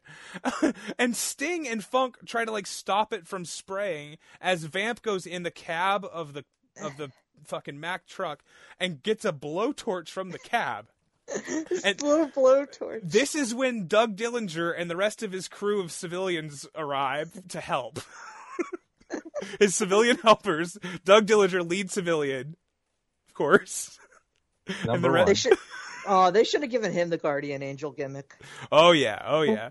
and 0.99 1.15
Sting 1.15 1.67
and 1.67 1.83
Funk 1.83 2.17
try 2.25 2.45
to 2.45 2.51
like 2.51 2.67
stop 2.67 3.13
it 3.13 3.27
from 3.27 3.45
spraying 3.45 4.17
as 4.41 4.63
Vamp 4.63 5.01
goes 5.01 5.25
in 5.25 5.43
the 5.43 5.51
cab 5.51 6.05
of 6.11 6.33
the 6.33 6.43
of 6.81 6.97
the 6.97 7.11
fucking 7.45 7.79
Mack 7.79 8.07
truck 8.07 8.43
and 8.79 9.03
gets 9.03 9.25
a 9.25 9.31
blowtorch 9.31 10.09
from 10.09 10.31
the 10.31 10.39
cab. 10.39 10.87
And- 11.83 11.97
Blow 11.97 12.27
blowtorch. 12.27 13.01
This 13.03 13.35
is 13.35 13.53
when 13.55 13.87
Doug 13.87 14.15
Dillinger 14.15 14.73
and 14.77 14.89
the 14.89 14.95
rest 14.95 15.23
of 15.23 15.31
his 15.31 15.47
crew 15.47 15.81
of 15.81 15.91
civilians 15.91 16.67
arrive 16.75 17.47
to 17.49 17.59
help. 17.59 17.99
his 19.59 19.75
civilian 19.75 20.17
helpers, 20.17 20.77
Doug 21.05 21.25
Dillinger, 21.27 21.67
lead 21.67 21.91
civilian, 21.91 22.55
of 23.27 23.33
course. 23.33 23.97
Number 24.85 25.07
the 25.07 25.11
re- 25.11 25.19
one. 25.21 25.27
They 25.27 25.33
should. 25.33 25.57
Oh, 26.05 26.31
they 26.31 26.43
should 26.43 26.61
have 26.61 26.71
given 26.71 26.91
him 26.91 27.09
the 27.09 27.17
guardian 27.17 27.63
angel 27.63 27.91
gimmick. 27.91 28.35
Oh 28.71 28.91
yeah, 28.91 29.21
oh 29.25 29.41
yeah. 29.41 29.69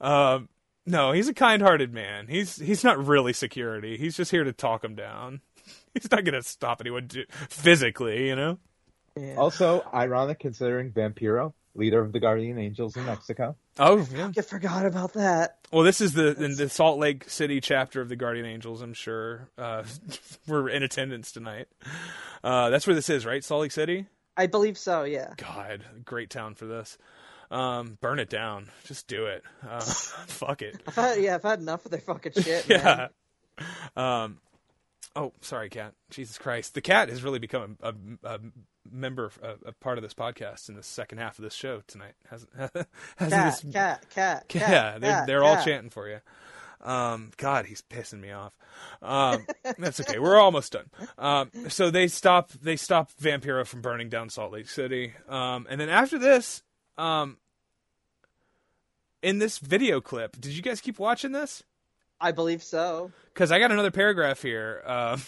Um, 0.00 0.48
no, 0.86 1.12
he's 1.12 1.28
a 1.28 1.34
kind-hearted 1.34 1.92
man. 1.92 2.26
He's 2.28 2.56
he's 2.56 2.84
not 2.84 3.04
really 3.04 3.32
security. 3.32 3.96
He's 3.96 4.16
just 4.16 4.30
here 4.30 4.44
to 4.44 4.52
talk 4.52 4.84
him 4.84 4.94
down. 4.94 5.40
He's 5.94 6.10
not 6.10 6.24
gonna 6.24 6.42
stop 6.42 6.80
anyone 6.80 7.08
to, 7.08 7.26
physically, 7.48 8.28
you 8.28 8.36
know. 8.36 8.58
Yeah. 9.16 9.34
Also, 9.36 9.84
ironic 9.92 10.38
considering 10.38 10.90
Vampiro, 10.90 11.52
leader 11.74 12.00
of 12.00 12.12
the 12.12 12.20
Guardian 12.20 12.58
Angels 12.58 12.96
in 12.96 13.04
Mexico. 13.06 13.56
Oh 13.78 14.06
yeah. 14.14 14.30
I 14.36 14.42
forgot 14.42 14.86
about 14.86 15.14
that. 15.14 15.58
Well, 15.72 15.82
this 15.82 16.00
is 16.00 16.12
the 16.12 16.42
in 16.42 16.56
the 16.56 16.68
Salt 16.68 16.98
Lake 16.98 17.28
City 17.28 17.60
chapter 17.60 18.00
of 18.00 18.08
the 18.08 18.16
Guardian 18.16 18.46
Angels. 18.46 18.82
I'm 18.82 18.94
sure 18.94 19.48
uh, 19.58 19.84
we're 20.46 20.68
in 20.68 20.82
attendance 20.82 21.32
tonight. 21.32 21.68
Uh, 22.42 22.70
that's 22.70 22.86
where 22.86 22.94
this 22.94 23.08
is, 23.10 23.24
right? 23.24 23.42
Salt 23.42 23.62
Lake 23.62 23.72
City. 23.72 24.06
I 24.36 24.46
believe 24.46 24.78
so. 24.78 25.04
Yeah. 25.04 25.34
God, 25.36 25.84
great 26.04 26.30
town 26.30 26.54
for 26.54 26.66
this. 26.66 26.96
Um, 27.50 27.98
burn 28.00 28.18
it 28.18 28.30
down. 28.30 28.70
Just 28.84 29.06
do 29.08 29.26
it. 29.26 29.42
Uh, 29.66 29.80
fuck 29.80 30.62
it. 30.62 30.80
I've 30.86 30.94
had, 30.94 31.22
yeah, 31.22 31.34
I've 31.34 31.42
had 31.42 31.60
enough 31.60 31.84
of 31.84 31.90
their 31.90 32.00
fucking 32.00 32.32
shit. 32.42 32.66
Yeah. 32.68 33.08
Man. 33.58 33.68
Um. 33.96 34.38
Oh, 35.14 35.32
sorry, 35.40 35.68
cat. 35.68 35.94
Jesus 36.10 36.38
Christ, 36.38 36.74
the 36.74 36.80
cat 36.80 37.08
has 37.08 37.22
really 37.22 37.38
become 37.38 37.76
a, 37.82 37.88
a, 37.88 37.94
a 38.24 38.40
member, 38.90 39.30
a, 39.42 39.68
a 39.68 39.72
part 39.72 39.98
of 39.98 40.02
this 40.02 40.14
podcast 40.14 40.68
in 40.68 40.74
the 40.74 40.82
second 40.82 41.18
half 41.18 41.38
of 41.38 41.42
this 41.42 41.54
show 41.54 41.82
tonight. 41.86 42.14
Hasn't 42.30 42.50
hasn't 42.56 42.88
Cat, 43.18 43.62
this 43.62 43.72
cat, 43.72 44.10
cat, 44.10 44.48
cat. 44.48 44.70
yeah, 44.70 44.98
they're 44.98 45.10
cat, 45.10 45.26
they're 45.26 45.44
all 45.44 45.56
cat. 45.56 45.64
chanting 45.64 45.90
for 45.90 46.08
you. 46.08 46.20
Um, 46.82 47.30
God, 47.36 47.66
he's 47.66 47.82
pissing 47.82 48.20
me 48.20 48.32
off. 48.32 48.56
Um, 49.00 49.46
that's 49.78 50.00
okay. 50.00 50.18
We're 50.18 50.40
almost 50.40 50.72
done. 50.72 50.90
Um, 51.16 51.50
so 51.68 51.90
they 51.90 52.08
stop 52.08 52.50
they 52.50 52.76
stop 52.76 53.10
Vampiro 53.20 53.66
from 53.66 53.82
burning 53.82 54.08
down 54.08 54.30
Salt 54.30 54.52
Lake 54.52 54.68
City. 54.68 55.12
Um, 55.28 55.66
and 55.70 55.80
then 55.80 55.88
after 55.88 56.18
this, 56.18 56.62
um, 56.98 57.36
in 59.22 59.38
this 59.38 59.58
video 59.58 60.00
clip, 60.00 60.40
did 60.40 60.52
you 60.52 60.62
guys 60.62 60.80
keep 60.80 60.98
watching 60.98 61.32
this? 61.32 61.62
I 62.22 62.32
believe 62.32 62.62
so. 62.62 63.10
Because 63.34 63.50
I 63.50 63.58
got 63.58 63.72
another 63.72 63.90
paragraph 63.90 64.40
here. 64.40 64.82
Um, 64.86 65.20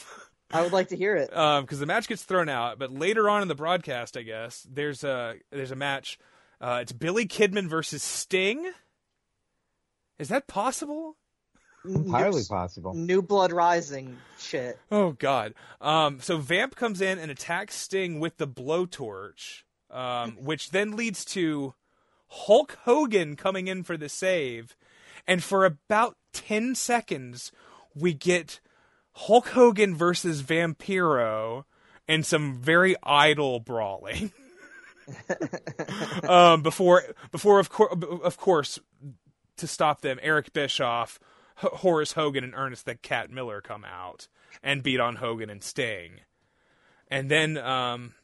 I 0.51 0.63
would 0.63 0.73
like 0.73 0.89
to 0.89 0.97
hear 0.97 1.17
it. 1.17 1.29
because 1.63 1.81
the 1.81 1.87
match 1.87 2.07
gets 2.09 2.23
thrown 2.23 2.49
out, 2.49 2.79
but 2.79 2.93
later 2.93 3.29
on 3.29 3.43
in 3.43 3.49
the 3.49 3.55
broadcast, 3.55 4.17
I 4.17 4.23
guess 4.23 4.67
there's 4.71 5.03
a 5.05 5.35
there's 5.51 5.73
a 5.73 5.77
match. 5.77 6.19
Uh, 6.61 6.79
it's 6.81 6.93
Billy 6.93 7.27
Kidman 7.27 7.69
versus 7.69 8.03
Sting. 8.03 8.71
Is 10.19 10.29
that 10.29 10.47
possible? 10.47 11.17
Entirely 11.85 12.41
New- 12.41 12.47
possible. 12.47 12.95
New 12.95 13.21
Blood 13.21 13.53
Rising 13.53 14.17
shit. 14.39 14.79
Oh 14.91 15.13
God. 15.13 15.55
Um, 15.81 16.21
so 16.21 16.39
Vamp 16.39 16.77
comes 16.77 17.01
in 17.01 17.19
and 17.19 17.31
attacks 17.31 17.75
Sting 17.75 18.21
with 18.21 18.39
the 18.39 18.49
blowtorch, 18.49 19.65
um, 19.91 20.37
which 20.41 20.71
then 20.71 20.97
leads 20.97 21.25
to 21.27 21.75
Hulk 22.29 22.79
Hogan 22.85 23.37
coming 23.37 23.69
in 23.69 23.83
for 23.83 23.97
the 23.97 24.09
save, 24.09 24.77
and 25.27 25.43
for 25.43 25.65
about 25.65 26.17
ten 26.33 26.75
seconds, 26.75 27.53
we 27.95 28.13
get 28.13 28.61
Hulk 29.13 29.49
Hogan 29.49 29.95
versus 29.95 30.43
Vampiro 30.43 31.65
and 32.09 32.27
some 32.27 32.59
very 32.59 32.97
idle 33.03 33.61
brawling. 33.61 34.33
um, 36.29 36.63
before, 36.63 37.03
before 37.31 37.61
of 37.61 37.71
course, 37.71 37.95
of 38.23 38.37
course, 38.37 38.79
to 39.57 39.67
stop 39.67 40.01
them, 40.01 40.19
Eric 40.23 40.53
Bischoff, 40.53 41.19
H- 41.63 41.71
Horace 41.75 42.13
Hogan, 42.13 42.45
and 42.45 42.55
Ernest 42.55 42.87
the 42.87 42.95
Cat 42.95 43.31
Miller 43.31 43.61
come 43.61 43.85
out 43.85 44.29
and 44.63 44.83
beat 44.83 45.01
on 45.01 45.17
Hogan 45.17 45.51
and 45.51 45.63
Sting, 45.63 46.21
and 47.09 47.31
then 47.31 47.59
um, 47.59 48.15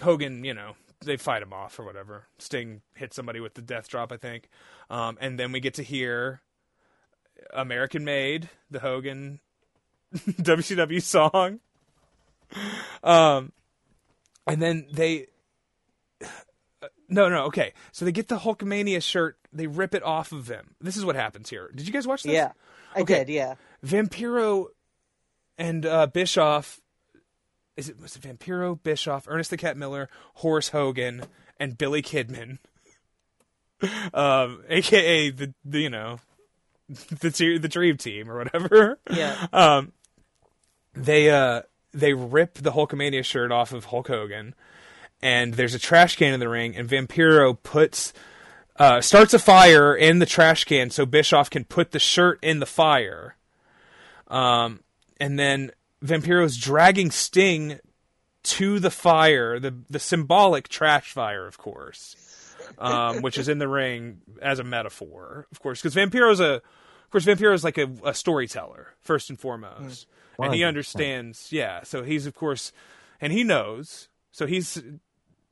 Hogan, 0.00 0.44
you 0.44 0.54
know, 0.54 0.74
they 1.04 1.16
fight 1.16 1.42
him 1.42 1.52
off 1.52 1.78
or 1.78 1.84
whatever. 1.84 2.24
Sting 2.38 2.82
hits 2.94 3.16
somebody 3.16 3.40
with 3.40 3.54
the 3.54 3.62
death 3.62 3.88
drop, 3.88 4.12
I 4.12 4.16
think, 4.16 4.48
um, 4.90 5.16
and 5.20 5.38
then 5.38 5.52
we 5.52 5.60
get 5.60 5.74
to 5.74 5.82
hear 5.82 6.40
American 7.54 8.04
Made, 8.04 8.48
the 8.70 8.80
Hogan 8.80 9.40
WCW 10.14 11.00
song. 11.02 11.60
Um, 13.02 13.52
and 14.46 14.60
then 14.60 14.86
they. 14.92 15.26
No, 17.08 17.28
no, 17.28 17.44
okay. 17.46 17.72
So 17.92 18.04
they 18.04 18.12
get 18.12 18.28
the 18.28 18.38
Hulkamania 18.38 19.02
shirt, 19.02 19.36
they 19.52 19.66
rip 19.66 19.94
it 19.94 20.02
off 20.04 20.30
of 20.32 20.48
him. 20.48 20.74
This 20.80 20.96
is 20.96 21.04
what 21.04 21.16
happens 21.16 21.50
here. 21.50 21.70
Did 21.74 21.86
you 21.86 21.92
guys 21.92 22.06
watch 22.06 22.22
this? 22.22 22.32
Yeah, 22.32 22.52
I 22.94 23.00
Okay. 23.00 23.24
did. 23.24 23.30
Yeah. 23.30 23.54
Vampiro 23.84 24.66
and 25.58 25.84
uh, 25.84 26.06
Bischoff. 26.06 26.80
Is 27.76 27.88
it 27.88 28.00
was 28.00 28.16
it 28.16 28.22
Vampiro, 28.22 28.80
Bischoff, 28.82 29.26
Ernest 29.28 29.50
the 29.50 29.56
Cat 29.56 29.76
Miller, 29.76 30.08
Horace 30.34 30.70
Hogan, 30.70 31.24
and 31.58 31.78
Billy 31.78 32.02
Kidman, 32.02 32.58
um, 34.14 34.62
aka 34.68 35.30
the, 35.30 35.54
the 35.64 35.80
you 35.80 35.90
know 35.90 36.18
the 37.20 37.30
te- 37.30 37.58
the 37.58 37.68
Dream 37.68 37.96
Team 37.96 38.30
or 38.30 38.38
whatever. 38.38 38.98
Yeah. 39.10 39.46
Um, 39.52 39.92
they 40.92 41.30
uh 41.30 41.62
they 41.92 42.14
rip 42.14 42.54
the 42.54 42.72
Hulkamania 42.72 43.24
shirt 43.24 43.52
off 43.52 43.72
of 43.72 43.86
Hulk 43.86 44.08
Hogan, 44.08 44.54
and 45.22 45.54
there's 45.54 45.74
a 45.74 45.78
trash 45.78 46.16
can 46.16 46.34
in 46.34 46.40
the 46.40 46.48
ring, 46.48 46.76
and 46.76 46.88
Vampiro 46.88 47.56
puts 47.62 48.12
uh, 48.76 49.00
starts 49.00 49.34
a 49.34 49.38
fire 49.38 49.94
in 49.94 50.18
the 50.18 50.26
trash 50.26 50.64
can 50.64 50.90
so 50.90 51.04
Bischoff 51.04 51.50
can 51.50 51.64
put 51.64 51.92
the 51.92 51.98
shirt 51.98 52.38
in 52.42 52.60
the 52.60 52.66
fire. 52.66 53.36
Um, 54.28 54.80
and 55.20 55.38
then 55.38 55.70
Vampiro's 56.02 56.56
dragging 56.56 57.10
Sting 57.10 57.78
to 58.42 58.78
the 58.78 58.90
fire, 58.90 59.58
the 59.60 59.74
the 59.90 59.98
symbolic 59.98 60.68
trash 60.68 61.12
fire, 61.12 61.46
of 61.46 61.58
course, 61.58 62.16
um, 62.78 63.20
which 63.22 63.36
is 63.38 63.48
in 63.48 63.58
the 63.58 63.68
ring 63.68 64.22
as 64.40 64.58
a 64.58 64.64
metaphor, 64.64 65.46
of 65.52 65.60
course, 65.60 65.80
because 65.80 65.94
Vampiro's 65.94 66.40
a, 66.40 66.54
of 66.54 67.10
course, 67.10 67.24
Vampiro's 67.24 67.64
like 67.64 67.76
a, 67.78 67.90
a 68.04 68.14
storyteller 68.14 68.94
first 69.00 69.28
and 69.28 69.38
foremost, 69.38 70.06
and 70.38 70.54
he 70.54 70.60
100%. 70.60 70.68
understands. 70.68 71.52
Yeah, 71.52 71.82
so 71.82 72.02
he's 72.02 72.24
of 72.26 72.34
course, 72.34 72.72
and 73.20 73.32
he 73.32 73.44
knows. 73.44 74.08
So 74.32 74.46
he's, 74.46 74.80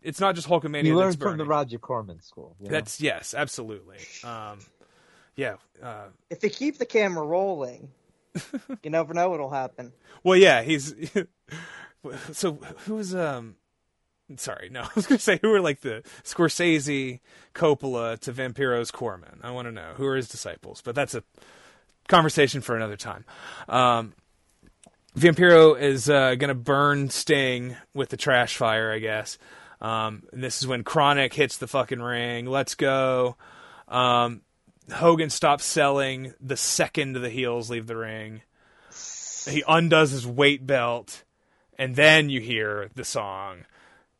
it's 0.02 0.20
not 0.20 0.34
just 0.34 0.48
Hulkamania. 0.48 0.84
You 0.84 0.94
that's 0.94 1.04
learned 1.04 1.18
from 1.18 1.36
the. 1.36 1.44
Roger 1.44 1.78
Corman 1.78 2.22
school. 2.22 2.56
you 2.60 2.66
know? 2.66 2.70
That's 2.70 3.00
yes, 3.00 3.34
absolutely. 3.34 3.98
Um, 4.24 4.60
yeah. 5.36 5.56
Uh, 5.82 6.06
If 6.30 6.40
they 6.40 6.48
keep 6.48 6.78
the 6.78 6.86
camera 6.86 7.24
rolling, 7.24 7.90
you 8.82 8.90
never 8.90 9.14
know 9.14 9.30
what'll 9.30 9.50
happen. 9.50 9.92
well, 10.22 10.36
yeah. 10.36 10.62
He's 10.62 10.94
so 12.32 12.58
who's 12.86 13.14
um. 13.14 13.56
Sorry, 14.36 14.68
no. 14.68 14.82
I 14.84 14.90
was 14.94 15.06
gonna 15.06 15.18
say 15.18 15.38
who 15.40 15.52
are 15.54 15.60
like 15.60 15.80
the 15.80 16.02
Scorsese, 16.22 17.20
Coppola 17.54 18.18
to 18.20 18.32
Vampiro's 18.32 18.90
Corman. 18.90 19.40
I 19.42 19.50
want 19.50 19.66
to 19.66 19.72
know 19.72 19.94
who 19.96 20.06
are 20.06 20.16
his 20.16 20.28
disciples, 20.28 20.82
but 20.82 20.94
that's 20.94 21.14
a 21.14 21.22
conversation 22.08 22.60
for 22.60 22.76
another 22.76 22.96
time. 22.96 23.24
Um, 23.68 24.14
Vampiro 25.16 25.80
is 25.80 26.10
uh, 26.10 26.34
gonna 26.34 26.54
burn 26.54 27.10
Sting 27.10 27.76
with 27.94 28.10
the 28.10 28.16
trash 28.16 28.56
fire, 28.56 28.92
I 28.92 28.98
guess. 28.98 29.38
Um, 29.80 30.24
and 30.32 30.42
this 30.42 30.60
is 30.60 30.66
when 30.66 30.84
KroniK 30.84 31.32
hits 31.32 31.58
the 31.58 31.68
fucking 31.68 32.00
ring. 32.00 32.46
Let's 32.46 32.74
go. 32.74 33.36
Um, 33.86 34.42
Hogan 34.92 35.30
stops 35.30 35.64
selling 35.64 36.34
the 36.40 36.56
second 36.56 37.12
the 37.14 37.30
heels 37.30 37.70
leave 37.70 37.86
the 37.86 37.96
ring. 37.96 38.42
He 39.46 39.62
undoes 39.66 40.10
his 40.10 40.26
weight 40.26 40.66
belt, 40.66 41.24
and 41.78 41.96
then 41.96 42.28
you 42.28 42.40
hear 42.40 42.90
the 42.94 43.04
song 43.04 43.64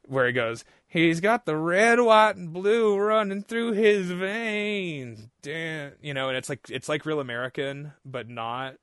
where 0.06 0.26
he 0.26 0.32
goes, 0.32 0.64
He's 0.90 1.20
got 1.20 1.44
the 1.44 1.54
red, 1.54 2.00
white, 2.00 2.36
and 2.36 2.50
blue 2.50 2.96
running 2.96 3.42
through 3.42 3.72
his 3.72 4.10
veins. 4.10 5.28
Damn. 5.42 5.92
You 6.00 6.14
know, 6.14 6.28
and 6.28 6.36
it's 6.38 6.48
like 6.48 6.70
it's 6.70 6.88
like 6.88 7.04
real 7.04 7.20
American, 7.20 7.92
but 8.06 8.28
not 8.28 8.76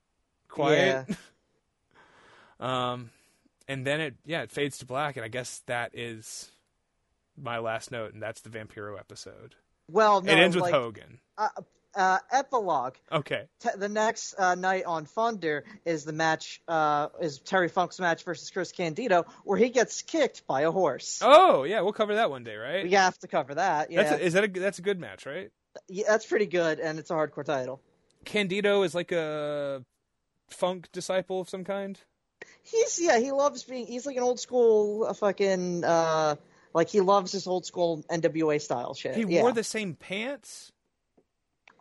quite. 0.47 0.75
Yeah. 0.75 1.05
Um, 2.57 3.09
and 3.67 3.85
then 3.85 3.99
it 3.99 4.15
yeah 4.25 4.43
it 4.43 4.49
fades 4.49 4.77
to 4.77 4.85
black, 4.85 5.17
and 5.17 5.25
I 5.25 5.27
guess 5.27 5.61
that 5.65 5.91
is 5.93 6.49
my 7.37 7.57
last 7.57 7.91
note, 7.91 8.13
and 8.13 8.23
that's 8.23 8.39
the 8.39 8.49
Vampiro 8.49 8.97
episode. 8.97 9.55
Well, 9.91 10.21
no, 10.21 10.31
it 10.31 10.39
ends 10.39 10.55
with 10.55 10.63
like, 10.63 10.73
Hogan. 10.73 11.19
Uh, 11.37 11.49
uh, 11.95 12.19
epilogue. 12.31 12.95
Okay. 13.11 13.45
Te- 13.59 13.77
the 13.77 13.89
next 13.89 14.35
uh, 14.37 14.55
night 14.55 14.85
on 14.85 15.05
Thunder 15.05 15.63
is 15.85 16.05
the 16.05 16.13
match. 16.13 16.61
Uh, 16.67 17.09
is 17.21 17.39
Terry 17.39 17.69
Funk's 17.69 17.99
match 17.99 18.23
versus 18.23 18.49
Chris 18.49 18.71
Candido, 18.71 19.25
where 19.43 19.57
he 19.57 19.69
gets 19.69 20.01
kicked 20.01 20.45
by 20.47 20.61
a 20.61 20.71
horse. 20.71 21.19
Oh 21.23 21.63
yeah, 21.63 21.81
we'll 21.81 21.93
cover 21.93 22.15
that 22.15 22.29
one 22.29 22.43
day, 22.43 22.55
right? 22.55 22.83
We 22.83 22.91
have 22.91 23.17
to 23.19 23.27
cover 23.27 23.55
that. 23.55 23.91
Yeah, 23.91 24.03
That's 24.03 24.21
a, 24.21 24.25
is 24.25 24.33
that 24.33 24.43
a 24.43 24.47
that's 24.47 24.79
a 24.79 24.83
good 24.83 24.99
match, 24.99 25.25
right? 25.25 25.51
yeah, 25.87 26.05
that's 26.07 26.25
pretty 26.25 26.45
good, 26.45 26.79
and 26.79 26.99
it's 26.99 27.09
a 27.09 27.13
hardcore 27.13 27.45
title. 27.45 27.81
Candido 28.23 28.83
is 28.83 28.95
like 28.95 29.11
a 29.11 29.83
funk 30.49 30.89
disciple 30.91 31.41
of 31.41 31.49
some 31.49 31.63
kind. 31.63 31.99
He's 32.63 32.99
yeah, 33.01 33.19
he 33.19 33.31
loves 33.31 33.63
being. 33.63 33.87
He's 33.87 34.05
like 34.05 34.17
an 34.17 34.23
old 34.23 34.39
school 34.39 35.05
uh, 35.05 35.13
fucking. 35.13 35.83
Uh, 35.83 36.35
like 36.73 36.89
he 36.89 36.99
loves 36.99 37.31
his 37.31 37.47
old 37.47 37.65
school 37.65 38.03
NWA 38.09 38.61
style 38.61 38.93
shit. 38.93 39.15
He 39.15 39.23
yeah. 39.23 39.41
wore 39.41 39.53
the 39.53 39.63
same 39.63 39.95
pants. 39.95 40.73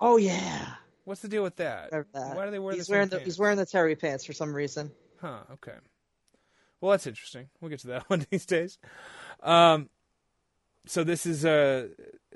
Oh 0.00 0.16
yeah. 0.16 0.74
What's 1.04 1.20
the 1.20 1.28
deal 1.28 1.42
with 1.42 1.56
that? 1.56 1.90
That. 1.90 2.06
Why 2.12 2.46
do 2.46 2.50
they 2.50 2.58
wear 2.58 2.74
he's 2.74 2.86
the 2.86 2.92
wearing 2.92 3.08
the 3.08 3.16
pants? 3.16 3.26
he's 3.26 3.38
wearing 3.38 3.58
the 3.58 3.66
terry 3.66 3.94
pants 3.96 4.24
for 4.24 4.32
some 4.32 4.54
reason. 4.54 4.90
Huh. 5.20 5.40
Okay. 5.54 5.74
Well, 6.80 6.92
that's 6.92 7.06
interesting. 7.06 7.48
We'll 7.60 7.70
get 7.70 7.80
to 7.80 7.88
that 7.88 8.04
one 8.10 8.26
these 8.30 8.46
days. 8.46 8.78
Um, 9.42 9.88
so 10.86 11.04
this 11.04 11.26
is 11.26 11.44
uh, 11.44 11.88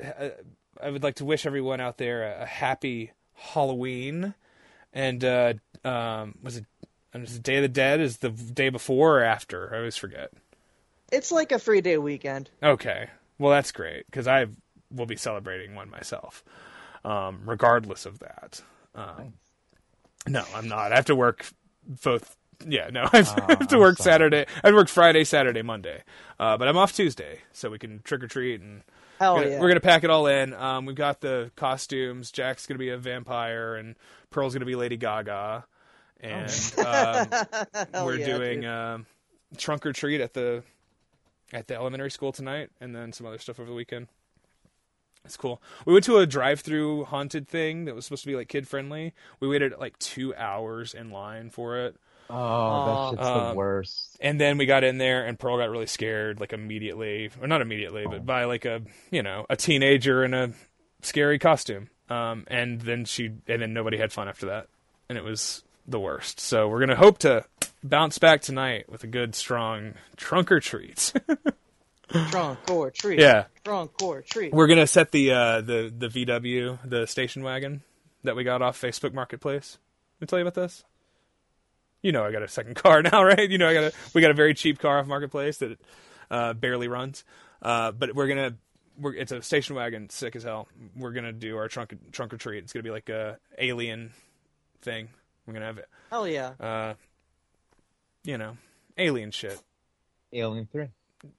uh, 0.02 0.28
I 0.82 0.90
would 0.90 1.02
like 1.02 1.16
to 1.16 1.24
wish 1.24 1.46
everyone 1.46 1.80
out 1.80 1.98
there 1.98 2.22
a, 2.24 2.42
a 2.42 2.46
happy 2.46 3.12
Halloween, 3.34 4.34
and 4.92 5.24
uh, 5.24 5.54
um, 5.84 6.34
was 6.42 6.56
it? 6.56 6.66
And 7.14 7.24
is 7.24 7.36
it 7.36 7.42
Day 7.42 7.56
of 7.56 7.62
the 7.62 7.68
Dead? 7.68 8.00
Is 8.00 8.18
the 8.18 8.28
day 8.28 8.68
before 8.68 9.20
or 9.20 9.22
after? 9.22 9.74
I 9.74 9.78
always 9.78 9.96
forget. 9.96 10.30
It's 11.10 11.32
like 11.32 11.52
a 11.52 11.58
three 11.58 11.80
day 11.80 11.96
weekend. 11.98 12.50
Okay. 12.62 13.08
Well, 13.38 13.52
that's 13.52 13.72
great 13.72 14.04
because 14.06 14.26
I 14.26 14.46
will 14.90 15.06
be 15.06 15.16
celebrating 15.16 15.74
one 15.74 15.90
myself, 15.90 16.44
um, 17.05 17.43
regardless 17.44 18.07
of 18.07 18.18
that. 18.20 18.62
Um, 18.94 19.35
no, 20.27 20.44
I'm 20.55 20.68
not. 20.68 20.93
I 20.93 20.97
have 20.97 21.07
to 21.07 21.17
work 21.17 21.47
both. 22.02 22.36
Yeah, 22.67 22.91
no, 22.91 23.09
I 23.12 23.18
have, 23.18 23.44
I 23.49 23.57
have 23.59 23.68
to 23.68 23.78
work. 23.78 23.99
Saturday. 23.99 24.47
I 24.65 24.73
work 24.73 24.89
Friday, 24.89 25.25
Saturday, 25.25 25.62
Monday. 25.62 26.02
Uh, 26.39 26.57
but 26.57 26.68
I'm 26.68 26.77
off 26.77 26.93
Tuesday, 26.93 27.41
so 27.52 27.70
we 27.70 27.78
can 27.78 28.01
trick 28.05 28.23
or 28.23 28.28
treat 28.28 28.60
and 28.60 28.83
Hell 29.18 29.35
we're 29.35 29.43
gonna, 29.43 29.55
yeah. 29.55 29.60
we're 29.60 29.68
gonna 29.68 29.81
pack 29.81 30.05
it 30.05 30.10
all 30.10 30.27
in. 30.27 30.55
Um, 30.55 30.86
we've 30.86 30.97
got 30.97 31.20
the 31.20 31.51
costumes. 31.57 32.31
Jack's 32.31 32.67
gonna 32.67 32.78
be 32.78 32.91
a 32.91 32.99
vampire, 32.99 33.75
and 33.75 33.97
Pearl's 34.31 34.55
gonna 34.55 34.65
be 34.65 34.77
Lady 34.77 34.97
Gaga, 34.97 35.65
and 36.20 36.73
um, 36.78 37.28
we're 38.05 38.17
yeah, 38.17 38.27
doing 38.27 38.60
dude. 38.60 38.70
um, 38.70 39.07
trunk 39.57 39.86
or 39.86 39.93
treat 39.93 40.20
at 40.20 40.35
the 40.35 40.62
at 41.52 41.67
the 41.67 41.75
elementary 41.75 42.10
school 42.10 42.31
tonight, 42.33 42.70
and 42.81 42.94
then 42.94 43.12
some 43.12 43.27
other 43.27 43.39
stuff 43.39 43.59
over 43.59 43.68
the 43.68 43.75
weekend. 43.75 44.07
It's 45.28 45.36
cool. 45.36 45.60
We 45.84 45.92
went 45.92 46.05
to 46.07 46.16
a 46.18 46.26
drive-through 46.26 47.05
haunted 47.05 47.47
thing 47.47 47.84
that 47.84 47.94
was 47.94 48.05
supposed 48.07 48.23
to 48.24 48.28
be 48.28 48.34
like 48.36 48.48
kid-friendly. 48.48 49.12
We 49.40 49.48
waited 49.48 49.74
like 49.78 49.98
two 49.98 50.34
hours 50.34 50.94
in 50.94 51.10
line 51.10 51.50
for 51.50 51.76
it, 51.78 51.97
Oh, 52.31 53.10
that 53.12 53.18
shit's 53.18 53.28
Um, 53.28 53.48
the 53.50 53.55
worst. 53.55 54.16
and 54.20 54.40
then 54.40 54.58
we 54.58 54.66
got 54.66 54.84
in 54.84 54.98
there, 54.98 55.24
and 55.26 55.39
Pearl 55.39 55.57
got 55.58 55.70
really 55.70 55.86
scared, 55.86 56.40
like 56.40 56.52
immediately, 56.52 57.31
or 57.40 57.47
not 57.47 57.60
immediately, 57.62 58.05
but 58.07 58.26
by 58.26 58.44
like 58.44 58.65
a 58.65 58.82
you 59.10 59.23
know 59.23 59.47
a 59.48 59.57
teenager 59.57 60.24
in 60.24 60.34
a 60.34 60.52
scary 61.02 61.39
costume. 61.39 61.89
Um, 62.10 62.44
and 62.48 62.81
then 62.81 63.05
she, 63.05 63.26
and 63.47 63.60
then 63.62 63.73
nobody 63.74 63.98
had 63.98 64.12
fun 64.12 64.28
after 64.28 64.47
that, 64.47 64.68
and 65.10 65.16
it 65.18 65.24
was 65.24 65.62
the 65.86 66.00
worst. 66.00 66.40
So 66.40 66.68
we're 66.68 66.81
gonna 66.81 66.97
hope 66.97 67.18
to 67.18 67.44
bounce 67.84 68.18
back 68.18 68.40
tonight 68.42 68.89
with 68.90 69.05
a 69.05 69.07
good, 69.07 69.34
strong 69.34 69.94
trunk 70.16 70.50
or 70.52 70.60
treat. 70.60 71.12
Trunk 72.30 72.58
or 72.70 72.90
treat. 72.90 73.18
yeah, 73.20 73.44
Trunk 73.64 74.02
or 74.02 74.22
treat. 74.22 74.52
we're 74.52 74.66
gonna 74.66 74.86
set 74.86 75.10
the 75.12 75.32
uh, 75.32 75.60
the 75.60 75.92
the 75.96 76.08
VW, 76.08 76.78
the 76.84 77.06
station 77.06 77.42
wagon 77.42 77.82
that 78.24 78.34
we 78.36 78.44
got 78.44 78.62
off 78.62 78.80
Facebook 78.80 79.12
Marketplace. 79.12 79.78
Did 80.20 80.26
I 80.26 80.30
tell 80.30 80.38
you 80.38 80.44
about 80.46 80.54
this? 80.54 80.84
You 82.02 82.12
know, 82.12 82.24
I 82.24 82.32
got 82.32 82.42
a 82.42 82.48
second 82.48 82.74
car 82.82 83.02
now, 83.02 83.22
right? 83.24 83.48
You 83.50 83.58
know, 83.58 83.68
I 83.68 83.74
got 83.74 83.84
a 83.84 83.92
we 84.14 84.20
got 84.22 84.30
a 84.30 84.34
very 84.34 84.54
cheap 84.54 84.78
car 84.78 84.98
off 84.98 85.06
Marketplace 85.06 85.58
that 85.58 85.78
uh, 86.30 86.52
barely 86.54 86.88
runs. 86.88 87.24
Uh, 87.60 87.92
but 87.92 88.14
we're 88.14 88.28
gonna 88.28 88.54
we're 88.98 89.14
it's 89.14 89.32
a 89.32 89.42
station 89.42 89.74
wagon, 89.76 90.08
sick 90.10 90.34
as 90.36 90.44
hell. 90.44 90.68
We're 90.96 91.12
gonna 91.12 91.32
do 91.32 91.56
our 91.58 91.68
trunk 91.68 91.94
trunk 92.12 92.32
or 92.32 92.36
treat. 92.38 92.64
It's 92.64 92.72
gonna 92.72 92.84
be 92.84 92.90
like 92.90 93.08
a 93.08 93.38
alien 93.58 94.12
thing. 94.82 95.08
We're 95.46 95.54
gonna 95.54 95.66
have 95.66 95.78
it, 95.78 95.88
Hell 96.10 96.26
yeah. 96.28 96.52
uh, 96.60 96.94
you 98.24 98.38
know, 98.38 98.56
alien 98.96 99.30
shit. 99.30 99.60
Alien 100.32 100.66
Three. 100.70 100.88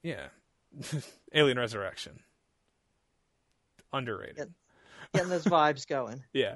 Yeah, 0.03 0.27
Alien 1.33 1.57
Resurrection. 1.57 2.19
Underrated. 3.93 4.37
Yeah. 4.37 4.45
Getting 5.13 5.29
those 5.29 5.45
vibes 5.45 5.87
going. 5.87 6.23
Yeah. 6.33 6.55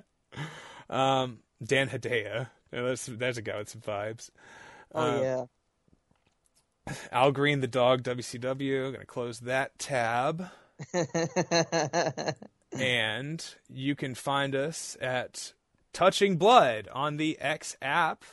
Um, 0.90 1.40
Dan 1.64 1.90
Hedaya. 1.90 2.50
That's, 2.72 3.06
there's 3.06 3.38
a 3.38 3.42
guy 3.42 3.58
with 3.58 3.70
some 3.70 3.82
vibes. 3.82 4.30
Oh 4.94 5.02
Uh, 5.02 5.22
yeah. 5.22 6.94
Al 7.12 7.32
Greene, 7.32 7.62
the 7.62 7.68
dog, 7.68 8.04
WCW. 8.04 8.88
Going 8.92 9.00
to 9.00 9.06
close 9.06 9.40
that 9.42 9.78
tab. 9.80 10.48
and 12.72 13.46
you 13.70 13.96
can 13.96 14.16
find 14.16 14.56
us 14.56 14.98
at 15.00 15.54
Touching 15.94 16.38
Blood 16.38 16.88
on 16.92 17.18
the 17.18 17.38
X 17.40 17.78
app. 17.82 18.24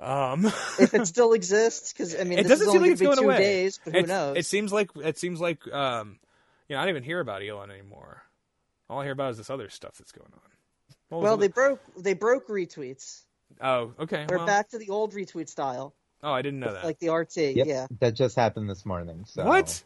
Um, 0.00 0.46
if 0.78 0.94
it 0.94 1.06
still 1.08 1.32
exists, 1.32 1.92
because 1.92 2.14
I 2.14 2.24
mean, 2.24 2.38
it 2.38 2.42
this 2.44 2.50
doesn't 2.60 2.66
is 2.68 2.72
seem 2.72 2.76
only 2.82 2.90
like 2.90 2.92
it's 2.92 3.02
gonna 3.02 3.16
be 3.16 3.20
two 3.22 3.24
away. 3.28 3.38
days, 3.38 3.80
but 3.84 3.92
who 3.92 3.98
It's- 3.98 4.08
knows? 4.08 4.36
It 4.36 4.46
seems 4.46 4.72
like 4.72 4.90
it 4.96 5.18
seems 5.18 5.40
like 5.40 5.66
um, 5.72 6.18
you 6.68 6.76
know, 6.76 6.80
I 6.80 6.84
don't 6.84 6.90
even 6.90 7.02
hear 7.02 7.20
about 7.20 7.42
Elon 7.42 7.70
anymore. 7.70 8.22
All 8.88 9.00
I 9.00 9.04
hear 9.04 9.12
about 9.12 9.30
is 9.32 9.36
this 9.38 9.50
other 9.50 9.68
stuff 9.70 9.96
that's 9.98 10.12
going 10.12 10.30
on. 10.32 11.20
Well, 11.22 11.34
it- 11.34 11.40
they 11.40 11.48
broke 11.48 11.80
they 11.96 12.14
broke 12.14 12.46
retweets. 12.48 13.22
oh, 13.60 13.92
okay. 13.98 14.26
We're 14.28 14.36
well- 14.38 14.46
back 14.46 14.68
to 14.70 14.78
the 14.78 14.90
old 14.90 15.14
retweet 15.14 15.48
style, 15.48 15.94
Oh, 16.22 16.32
I 16.32 16.42
didn't 16.42 16.60
know 16.60 16.72
that. 16.72 16.84
like 16.84 16.98
the 17.00 17.10
RT. 17.10 17.36
Yep, 17.56 17.66
Yeah. 17.66 17.86
that 18.00 18.14
just 18.14 18.36
happened 18.36 18.68
this 18.70 18.86
morning. 18.86 19.24
So 19.26 19.44
what? 19.44 19.82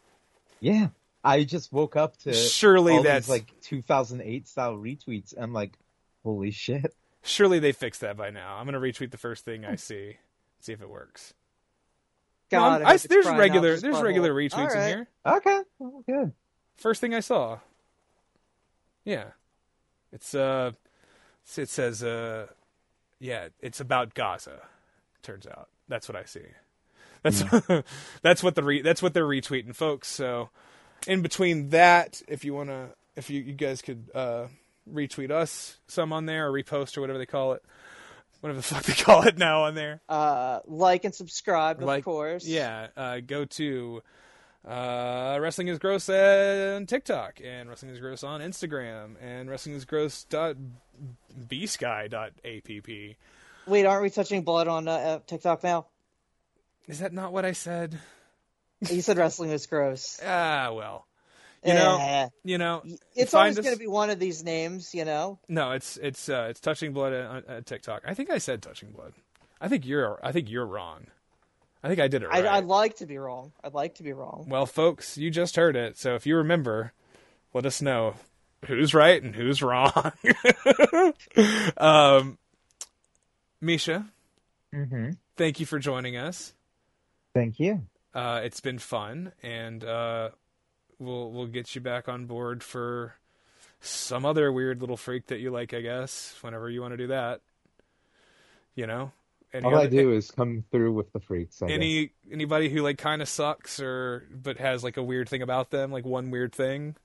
Yeah, 0.59 0.89
I 1.23 1.43
just 1.43 1.71
woke 1.73 1.95
up 1.95 2.17
to 2.19 2.33
Surely 2.33 2.93
all 2.93 3.03
that's 3.03 3.25
these 3.25 3.31
like 3.31 3.61
2008 3.61 4.47
style 4.47 4.75
retweets. 4.77 5.33
I'm 5.37 5.53
like, 5.53 5.73
holy 6.23 6.51
shit! 6.51 6.93
Surely 7.23 7.59
they 7.59 7.71
fixed 7.71 8.01
that 8.01 8.15
by 8.17 8.29
now. 8.29 8.57
I'm 8.57 8.65
gonna 8.65 8.79
retweet 8.79 9.11
the 9.11 9.17
first 9.17 9.43
thing 9.45 9.65
I 9.65 9.75
see, 9.75 10.17
see 10.59 10.73
if 10.73 10.81
it 10.81 10.89
works. 10.89 11.33
No, 12.51 12.59
God, 12.59 12.65
I'm- 12.65 12.81
I 12.81 12.83
I- 12.83 12.87
hope 12.89 12.95
it's 12.95 13.03
there's 13.07 13.25
regular 13.25 13.77
there's 13.77 13.95
butthole. 13.95 14.03
regular 14.03 14.33
retweets 14.33 14.75
All 14.75 14.81
in 14.81 14.87
here. 14.87 15.07
Okay, 15.25 15.61
well, 15.79 16.03
good. 16.07 16.33
First 16.77 17.01
thing 17.01 17.13
I 17.15 17.19
saw. 17.19 17.59
Yeah, 19.05 19.31
it's 20.11 20.33
uh, 20.35 20.71
it 21.57 21.69
says 21.69 22.03
uh, 22.03 22.47
yeah, 23.19 23.49
it's 23.59 23.79
about 23.79 24.13
Gaza. 24.13 24.61
Turns 25.23 25.45
out 25.47 25.69
that's 25.87 26.07
what 26.07 26.15
I 26.15 26.25
see. 26.25 26.45
That's 27.23 27.43
that's 28.21 28.43
what 28.43 28.55
the 28.55 28.63
re- 28.63 28.81
that's 28.81 29.01
what 29.01 29.13
they're 29.13 29.25
retweeting, 29.27 29.75
folks. 29.75 30.07
So 30.09 30.49
in 31.07 31.21
between 31.21 31.69
that, 31.69 32.21
if 32.27 32.45
you 32.45 32.53
wanna, 32.53 32.89
if 33.15 33.29
you 33.29 33.41
you 33.41 33.53
guys 33.53 33.81
could 33.81 34.09
uh, 34.13 34.47
retweet 34.91 35.31
us 35.31 35.77
some 35.87 36.13
on 36.13 36.25
there 36.25 36.47
or 36.47 36.51
repost 36.51 36.97
or 36.97 37.01
whatever 37.01 37.19
they 37.19 37.25
call 37.25 37.53
it, 37.53 37.63
whatever 38.41 38.57
the 38.57 38.63
fuck 38.75 38.83
they 38.83 38.93
call 38.93 39.23
it 39.27 39.37
now 39.37 39.63
on 39.63 39.75
there. 39.75 40.01
Uh, 40.07 40.59
like 40.65 41.05
and 41.05 41.13
subscribe, 41.15 41.81
of 41.81 42.03
course. 42.03 42.45
Yeah, 42.45 42.87
uh, 42.95 43.19
go 43.25 43.45
to 43.45 44.01
uh, 44.67 45.37
Wrestling 45.41 45.67
is 45.67 45.79
Gross 45.79 46.09
on 46.09 46.85
TikTok 46.85 47.39
and 47.43 47.69
Wrestling 47.69 47.91
is 47.91 47.99
Gross 47.99 48.23
on 48.23 48.41
Instagram 48.41 49.15
and 49.21 49.49
Wrestling 49.49 49.75
is 49.75 49.85
Gross 49.85 50.23
dot 50.23 50.55
bsky 51.49 52.09
dot 52.09 52.31
app. 52.45 53.17
Wait, 53.65 53.85
aren't 53.85 54.03
we 54.03 54.09
touching 54.09 54.43
blood 54.43 54.67
on 54.67 54.87
uh, 54.87 54.91
uh, 54.91 55.19
TikTok 55.25 55.63
now? 55.63 55.87
Is 56.87 56.99
that 56.99 57.13
not 57.13 57.31
what 57.31 57.45
I 57.45 57.53
said? 57.53 57.97
You 58.89 59.01
said 59.01 59.17
wrestling 59.17 59.51
is 59.51 59.65
gross. 59.65 60.19
Ah, 60.25 60.71
well, 60.73 61.07
you 61.65 61.73
know, 61.73 61.97
Eh. 61.99 62.27
you 62.43 62.57
know, 62.57 62.83
it's 63.15 63.33
always 63.33 63.57
us- 63.57 63.63
going 63.63 63.75
to 63.75 63.79
be 63.79 63.87
one 63.87 64.09
of 64.09 64.19
these 64.19 64.43
names, 64.43 64.93
you 64.93 65.05
know. 65.05 65.39
No, 65.47 65.71
it's 65.71 65.97
it's 65.97 66.29
uh, 66.29 66.47
it's 66.49 66.59
touching 66.59 66.93
blood 66.93 67.13
on, 67.13 67.43
on 67.47 67.63
TikTok. 67.63 68.03
I 68.05 68.13
think 68.13 68.29
I 68.29 68.37
said 68.37 68.61
touching 68.61 68.91
blood. 68.91 69.13
I 69.61 69.67
think 69.67 69.85
you're 69.85 70.19
I 70.23 70.31
think 70.31 70.49
you're 70.49 70.65
wrong. 70.65 71.07
I 71.83 71.87
think 71.89 71.99
I 71.99 72.07
did 72.07 72.23
it 72.23 72.29
right. 72.29 72.45
I, 72.45 72.57
I'd 72.57 72.65
like 72.65 72.97
to 72.97 73.05
be 73.05 73.17
wrong. 73.17 73.51
I'd 73.63 73.73
like 73.73 73.95
to 73.95 74.03
be 74.03 74.13
wrong. 74.13 74.45
Well, 74.47 74.65
folks, 74.65 75.17
you 75.17 75.29
just 75.29 75.55
heard 75.57 75.75
it. 75.75 75.97
So 75.97 76.15
if 76.15 76.25
you 76.25 76.37
remember, 76.37 76.93
let 77.53 77.65
us 77.65 77.81
know 77.81 78.15
who's 78.67 78.93
right 78.93 79.21
and 79.21 79.35
who's 79.35 79.61
wrong. 79.61 79.91
um, 81.77 82.37
Micha, 83.61 84.05
Mm-hmm. 84.73 85.11
thank 85.37 85.59
you 85.59 85.65
for 85.67 85.77
joining 85.77 86.17
us. 86.17 86.53
Thank 87.35 87.59
you. 87.59 87.83
Uh, 88.13 88.41
it's 88.43 88.59
been 88.59 88.79
fun, 88.79 89.31
and 89.43 89.83
uh, 89.83 90.29
we'll 90.99 91.31
we'll 91.31 91.47
get 91.47 91.75
you 91.75 91.81
back 91.81 92.07
on 92.07 92.25
board 92.25 92.63
for 92.63 93.15
some 93.81 94.25
other 94.25 94.51
weird 94.51 94.81
little 94.81 94.97
freak 94.97 95.27
that 95.27 95.39
you 95.39 95.51
like, 95.51 95.73
I 95.73 95.81
guess. 95.81 96.35
Whenever 96.41 96.69
you 96.69 96.81
want 96.81 96.93
to 96.93 96.97
do 96.97 97.07
that, 97.07 97.41
you 98.75 98.87
know. 98.87 99.11
Any 99.53 99.65
All 99.65 99.75
I 99.75 99.85
do 99.85 100.11
is 100.11 100.31
come 100.31 100.63
through 100.71 100.93
with 100.93 101.13
the 101.13 101.19
freaks. 101.19 101.61
I 101.61 101.67
guess. 101.67 101.75
any 101.75 102.11
anybody 102.31 102.69
who 102.69 102.81
like 102.81 102.97
kind 102.97 103.21
of 103.21 103.29
sucks 103.29 103.79
or 103.79 104.27
but 104.31 104.57
has 104.57 104.83
like 104.83 104.97
a 104.97 105.03
weird 105.03 105.29
thing 105.29 105.43
about 105.43 105.69
them, 105.69 105.91
like 105.91 106.05
one 106.05 106.31
weird 106.31 106.53
thing, 106.53 106.95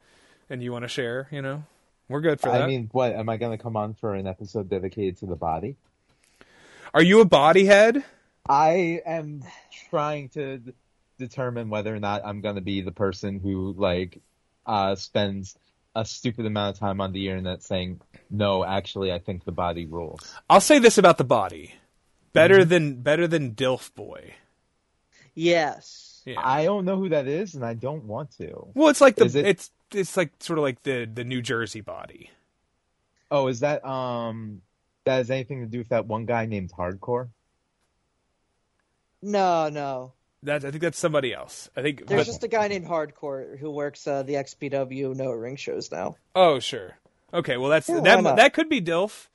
and 0.49 0.62
you 0.62 0.73
want 0.73 0.84
to 0.84 0.89
share, 0.89 1.28
you 1.31 1.42
know, 1.42 1.65
we're 2.08 2.23
good 2.23 2.41
for 2.41 2.50
that. 2.50 2.62
I 2.62 2.67
mean, 2.67 2.89
what 2.92 3.12
am 3.12 3.28
I 3.28 3.36
going 3.36 3.57
to 3.57 3.62
come 3.62 3.76
on 3.76 3.92
for 3.92 4.15
an 4.15 4.26
episode 4.26 4.70
dedicated 4.70 5.18
to 5.18 5.26
the 5.26 5.36
body? 5.36 5.76
Are 6.94 7.02
you 7.02 7.20
a 7.20 7.26
body 7.26 7.67
head? 7.67 8.02
I 8.49 9.02
am 9.05 9.44
trying 9.91 10.31
to 10.31 10.62
determine 11.18 11.68
whether 11.70 11.94
or 11.94 12.00
not 12.00 12.22
I'm 12.24 12.40
going 12.40 12.55
to 12.55 12.60
be 12.60 12.80
the 12.80 12.92
person 12.92 13.40
who 13.40 13.74
like 13.76 14.20
uh 14.66 14.94
spends 14.94 15.56
a 15.94 16.05
stupid 16.05 16.47
amount 16.47 16.76
of 16.76 16.80
time 16.80 17.00
on 17.00 17.12
the 17.12 17.28
internet 17.28 17.62
saying, 17.62 18.00
"No, 18.30 18.64
actually, 18.64 19.12
I 19.12 19.18
think 19.18 19.44
the 19.44 19.52
body 19.52 19.86
rules." 19.86 20.32
I'll 20.48 20.60
say 20.60 20.78
this 20.78 20.98
about 20.98 21.18
the 21.18 21.24
body: 21.24 21.74
better 22.32 22.64
than 22.64 23.02
better 23.02 23.26
than 23.26 23.55
Dilf 23.55 23.94
Boy. 23.94 24.34
Yes. 25.34 26.22
Yeah. 26.24 26.40
I 26.42 26.64
don't 26.64 26.84
know 26.84 26.97
who 26.97 27.08
that 27.10 27.26
is, 27.26 27.55
and 27.55 27.64
I 27.64 27.74
don't 27.74 28.05
want 28.05 28.32
to. 28.38 28.68
well, 28.74 28.88
it's 28.88 29.00
like 29.00 29.16
the 29.16 29.24
it- 29.26 29.34
it's 29.36 29.70
it's 29.94 30.16
like 30.16 30.32
sort 30.40 30.58
of 30.58 30.62
like 30.62 30.82
the 30.82 31.05
the 31.12 31.24
New 31.24 31.40
Jersey 31.42 31.80
body. 31.80 32.30
Oh, 33.30 33.47
is 33.48 33.60
that 33.60 33.84
um 33.84 34.62
that 35.05 35.16
has 35.16 35.30
anything 35.30 35.60
to 35.62 35.66
do 35.66 35.78
with 35.78 35.88
that 35.88 36.06
one 36.06 36.26
guy 36.26 36.44
named 36.47 36.70
Hardcore? 36.72 37.28
No, 39.22 39.68
no. 39.68 40.12
That 40.44 40.65
I 40.65 40.70
think 40.70 40.83
that's 40.83 40.99
somebody 40.99 41.34
else. 41.34 41.68
I 41.76 41.83
think. 41.83 42.07
There's 42.07 42.20
but- 42.20 42.26
just 42.26 42.44
a 42.44 42.49
guy 42.49 42.68
named 42.68 42.86
Hardcore 42.86 43.58
who 43.58 43.70
works 43.70 44.07
uh, 44.07 44.23
the 44.23 44.34
XPW 44.34 45.15
no 45.17 45.31
ring 45.33 45.57
shows 45.57 45.91
now. 45.91 46.17
oh 46.34 46.60
sure. 46.60 46.97
Okay, 47.34 47.57
well 47.57 47.70
that's 47.70 47.89
Yeah, 47.89 48.00
that 48.00 48.36
that 48.36 48.55
could 48.55 48.68
be 48.68 48.81
Dilf. 48.81 49.26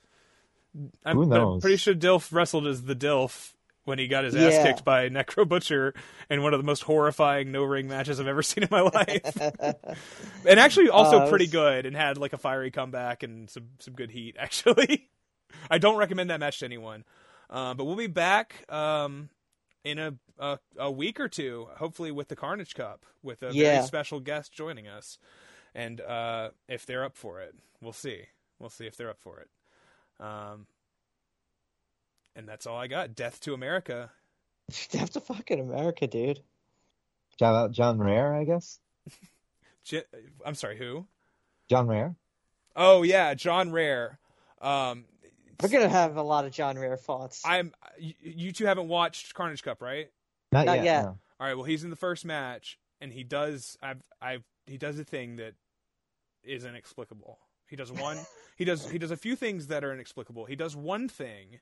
I'm, 1.04 1.16
Who 1.16 1.26
but 1.26 1.36
I'm 1.36 1.42
knows? 1.44 1.60
pretty 1.62 1.76
sure 1.76 1.94
Dilf 1.94 2.32
wrestled 2.32 2.66
as 2.66 2.82
the 2.82 2.96
Dilf 2.96 3.52
when 3.84 3.98
he 3.98 4.08
got 4.08 4.24
his 4.24 4.34
ass 4.34 4.54
Yeah. 4.54 4.62
kicked 4.64 4.84
by 4.84 5.08
Necro 5.10 5.46
Butcher 5.46 5.94
in 6.30 6.42
one 6.42 6.54
of 6.54 6.58
the 6.58 6.64
most 6.64 6.82
horrifying 6.84 7.52
no 7.52 7.62
ring 7.64 7.86
matches 7.86 8.18
I've 8.18 8.26
ever 8.26 8.42
seen 8.42 8.64
in 8.64 8.68
my 8.72 8.80
life. 8.80 9.36
and 10.48 10.58
actually 10.58 10.88
also 10.88 11.18
Uh, 11.20 11.28
pretty 11.28 11.44
it's- 11.44 11.52
good 11.52 11.86
and 11.86 11.94
had 11.94 12.18
like 12.18 12.32
a 12.32 12.38
fiery 12.38 12.70
comeback 12.70 13.22
and 13.22 13.48
some 13.50 13.64
some 13.78 13.94
good 13.94 14.10
heat 14.10 14.36
actually. 14.40 15.10
I 15.70 15.78
don't 15.78 15.96
recommend 15.96 16.30
that 16.30 16.40
match 16.40 16.58
to 16.60 16.64
anyone. 16.64 17.04
Uh, 17.50 17.74
but 17.74 17.84
we'll 17.84 17.94
be 17.94 18.06
back 18.08 18.64
um, 18.72 19.28
in 19.84 19.98
a, 20.00 20.14
a 20.38 20.58
a 20.78 20.90
week 20.90 21.20
or 21.20 21.28
two, 21.28 21.68
hopefully 21.76 22.10
with 22.10 22.28
the 22.28 22.36
Carnage 22.36 22.74
Cup 22.74 23.04
with 23.22 23.42
a 23.42 23.52
Yeah. 23.52 23.74
very 23.74 23.86
special 23.86 24.20
guest 24.20 24.52
joining 24.52 24.86
us. 24.88 25.18
And 25.74 26.00
uh, 26.00 26.50
if 26.68 26.86
they're 26.86 27.04
up 27.04 27.16
for 27.16 27.40
it, 27.40 27.54
we'll 27.80 27.92
see. 27.92 28.22
We'll 28.58 28.70
see 28.70 28.86
if 28.86 28.96
they're 28.96 29.10
up 29.10 29.18
for 29.20 29.40
it. 29.40 29.48
Um, 30.24 30.66
and 32.36 32.48
that's 32.48 32.66
all 32.66 32.76
I 32.76 32.86
got. 32.86 33.14
Death 33.14 33.40
to 33.40 33.54
America. 33.54 34.10
Death 34.90 35.12
to 35.12 35.20
fucking 35.20 35.60
America, 35.60 36.06
dude. 36.06 36.40
Shout 37.38 37.54
out 37.54 37.72
John 37.72 37.98
Rare, 37.98 38.34
I 38.34 38.44
guess. 38.44 38.78
J- 39.84 40.04
I'm 40.46 40.54
sorry, 40.54 40.78
who? 40.78 41.06
John 41.68 41.86
Rare. 41.88 42.14
Oh 42.76 43.02
yeah, 43.02 43.34
John 43.34 43.70
Rare. 43.72 44.18
Um, 44.60 45.04
We're 45.62 45.68
gonna 45.68 45.88
have 45.88 46.16
a 46.16 46.22
lot 46.22 46.44
of 46.44 46.52
John 46.52 46.78
Rare 46.78 46.96
thoughts. 46.96 47.42
I'm. 47.44 47.72
You, 47.98 48.14
you 48.20 48.52
two 48.52 48.66
haven't 48.66 48.88
watched 48.88 49.34
Carnage 49.34 49.62
Cup, 49.62 49.82
right? 49.82 50.10
Not, 50.54 50.66
Not 50.66 50.76
yet. 50.78 50.84
yet. 50.84 51.02
no. 51.02 51.18
All 51.40 51.46
right. 51.46 51.54
Well, 51.54 51.64
he's 51.64 51.84
in 51.84 51.90
the 51.90 51.96
first 51.96 52.24
match, 52.24 52.78
and 53.00 53.12
he 53.12 53.24
does. 53.24 53.76
I've. 53.82 54.02
I've. 54.22 54.44
He 54.66 54.78
does 54.78 54.98
a 54.98 55.04
thing 55.04 55.36
that 55.36 55.54
is 56.42 56.64
inexplicable. 56.64 57.38
He 57.68 57.76
does 57.76 57.92
one. 57.92 58.18
he 58.56 58.64
does. 58.64 58.90
He 58.90 58.98
does 58.98 59.10
a 59.10 59.16
few 59.16 59.36
things 59.36 59.66
that 59.66 59.84
are 59.84 59.92
inexplicable. 59.92 60.44
He 60.46 60.56
does 60.56 60.76
one 60.76 61.08
thing 61.08 61.60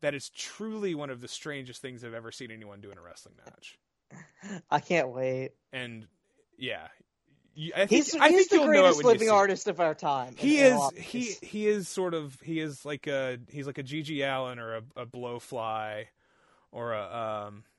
that 0.00 0.14
is 0.14 0.30
truly 0.30 0.94
one 0.94 1.10
of 1.10 1.20
the 1.20 1.28
strangest 1.28 1.82
things 1.82 2.04
I've 2.04 2.14
ever 2.14 2.32
seen 2.32 2.50
anyone 2.50 2.80
do 2.80 2.90
in 2.90 2.98
a 2.98 3.02
wrestling 3.02 3.34
match. 3.44 3.78
I 4.70 4.80
can't 4.80 5.08
wait. 5.08 5.52
And 5.72 6.06
yeah, 6.58 6.88
I 7.76 7.86
think. 7.86 7.90
He's, 7.90 8.14
I 8.16 8.28
he's 8.28 8.48
the 8.48 8.56
you'll 8.56 8.68
know 8.68 8.86
it 8.88 8.94
greatest 8.94 8.96
when 8.96 9.06
you 9.06 9.12
living 9.12 9.28
see 9.28 9.34
it. 9.34 9.36
artist 9.36 9.68
of 9.68 9.80
our 9.80 9.94
time. 9.94 10.34
He 10.36 10.58
is 10.60 10.80
he 10.96 11.34
he 11.42 11.66
is 11.66 11.88
sort 11.88 12.14
of 12.14 12.38
he 12.42 12.60
is 12.60 12.84
like 12.84 13.06
a 13.06 13.38
he's 13.50 13.66
like 13.66 13.78
a 13.78 13.82
GG 13.82 14.20
Allin 14.26 14.58
or 14.58 14.76
a, 14.76 14.82
a 14.96 15.06
Blowfly 15.06 16.06
or 16.70 16.92
a 16.92 17.46
um 17.48 17.64
a 17.64 17.71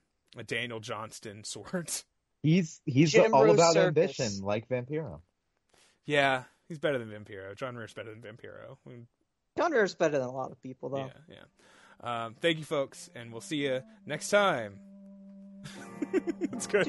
Daniel 0.46 0.80
Johnston 0.80 1.44
sort. 1.44 2.04
He's 2.42 2.82
he's 2.86 3.12
Jim 3.12 3.34
all 3.34 3.46
Rose 3.46 3.54
about 3.54 3.74
Circus. 3.74 4.20
ambition, 4.20 4.46
like 4.46 4.68
Vampiro. 4.68 5.22
Yeah, 6.06 6.44
he's 6.68 6.80
better 6.80 6.98
than 6.98 7.08
Vampiro. 7.08 7.56
John 7.56 7.76
Rare's 7.76 7.94
better 7.94 8.10
than 8.10 8.22
Vampiro. 8.22 8.78
I 8.86 8.90
mean, 8.90 9.08
John 9.58 9.72
Rare's 9.72 9.96
better 9.96 10.18
than 10.18 10.28
a 10.28 10.32
lot 10.32 10.52
of 10.52 10.62
people, 10.62 10.90
though. 10.90 11.10
Yeah, 11.30 11.36
yeah. 12.04 12.26
Um, 12.26 12.36
thank 12.42 12.58
you, 12.58 12.66
folks, 12.66 13.10
and 13.16 13.32
we'll 13.32 13.42
see 13.42 13.58
you 13.58 13.82
next 14.06 14.30
time. 14.30 14.80
that's 16.52 16.68
good. 16.68 16.86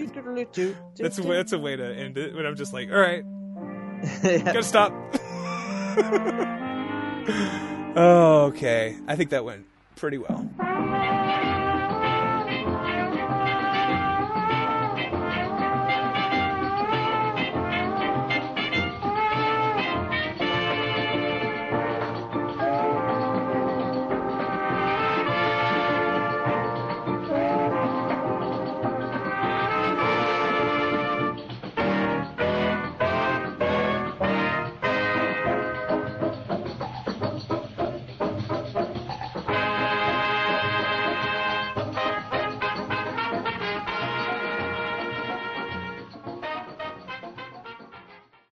That's 0.97 1.18
a 1.18 1.23
way, 1.23 1.36
that's 1.36 1.52
a 1.52 1.58
way 1.58 1.76
to 1.76 1.84
end 1.84 2.18
it. 2.18 2.34
When 2.34 2.44
I'm 2.44 2.56
just 2.56 2.73
like, 2.73 2.90
all 2.90 2.98
right, 2.98 3.23
gotta 4.44 4.62
stop. 4.64 4.92
oh, 7.97 8.47
okay. 8.52 8.97
I 9.06 9.14
think 9.14 9.31
that 9.31 9.44
went 9.44 9.66
pretty 9.94 10.18
well. 10.18 10.50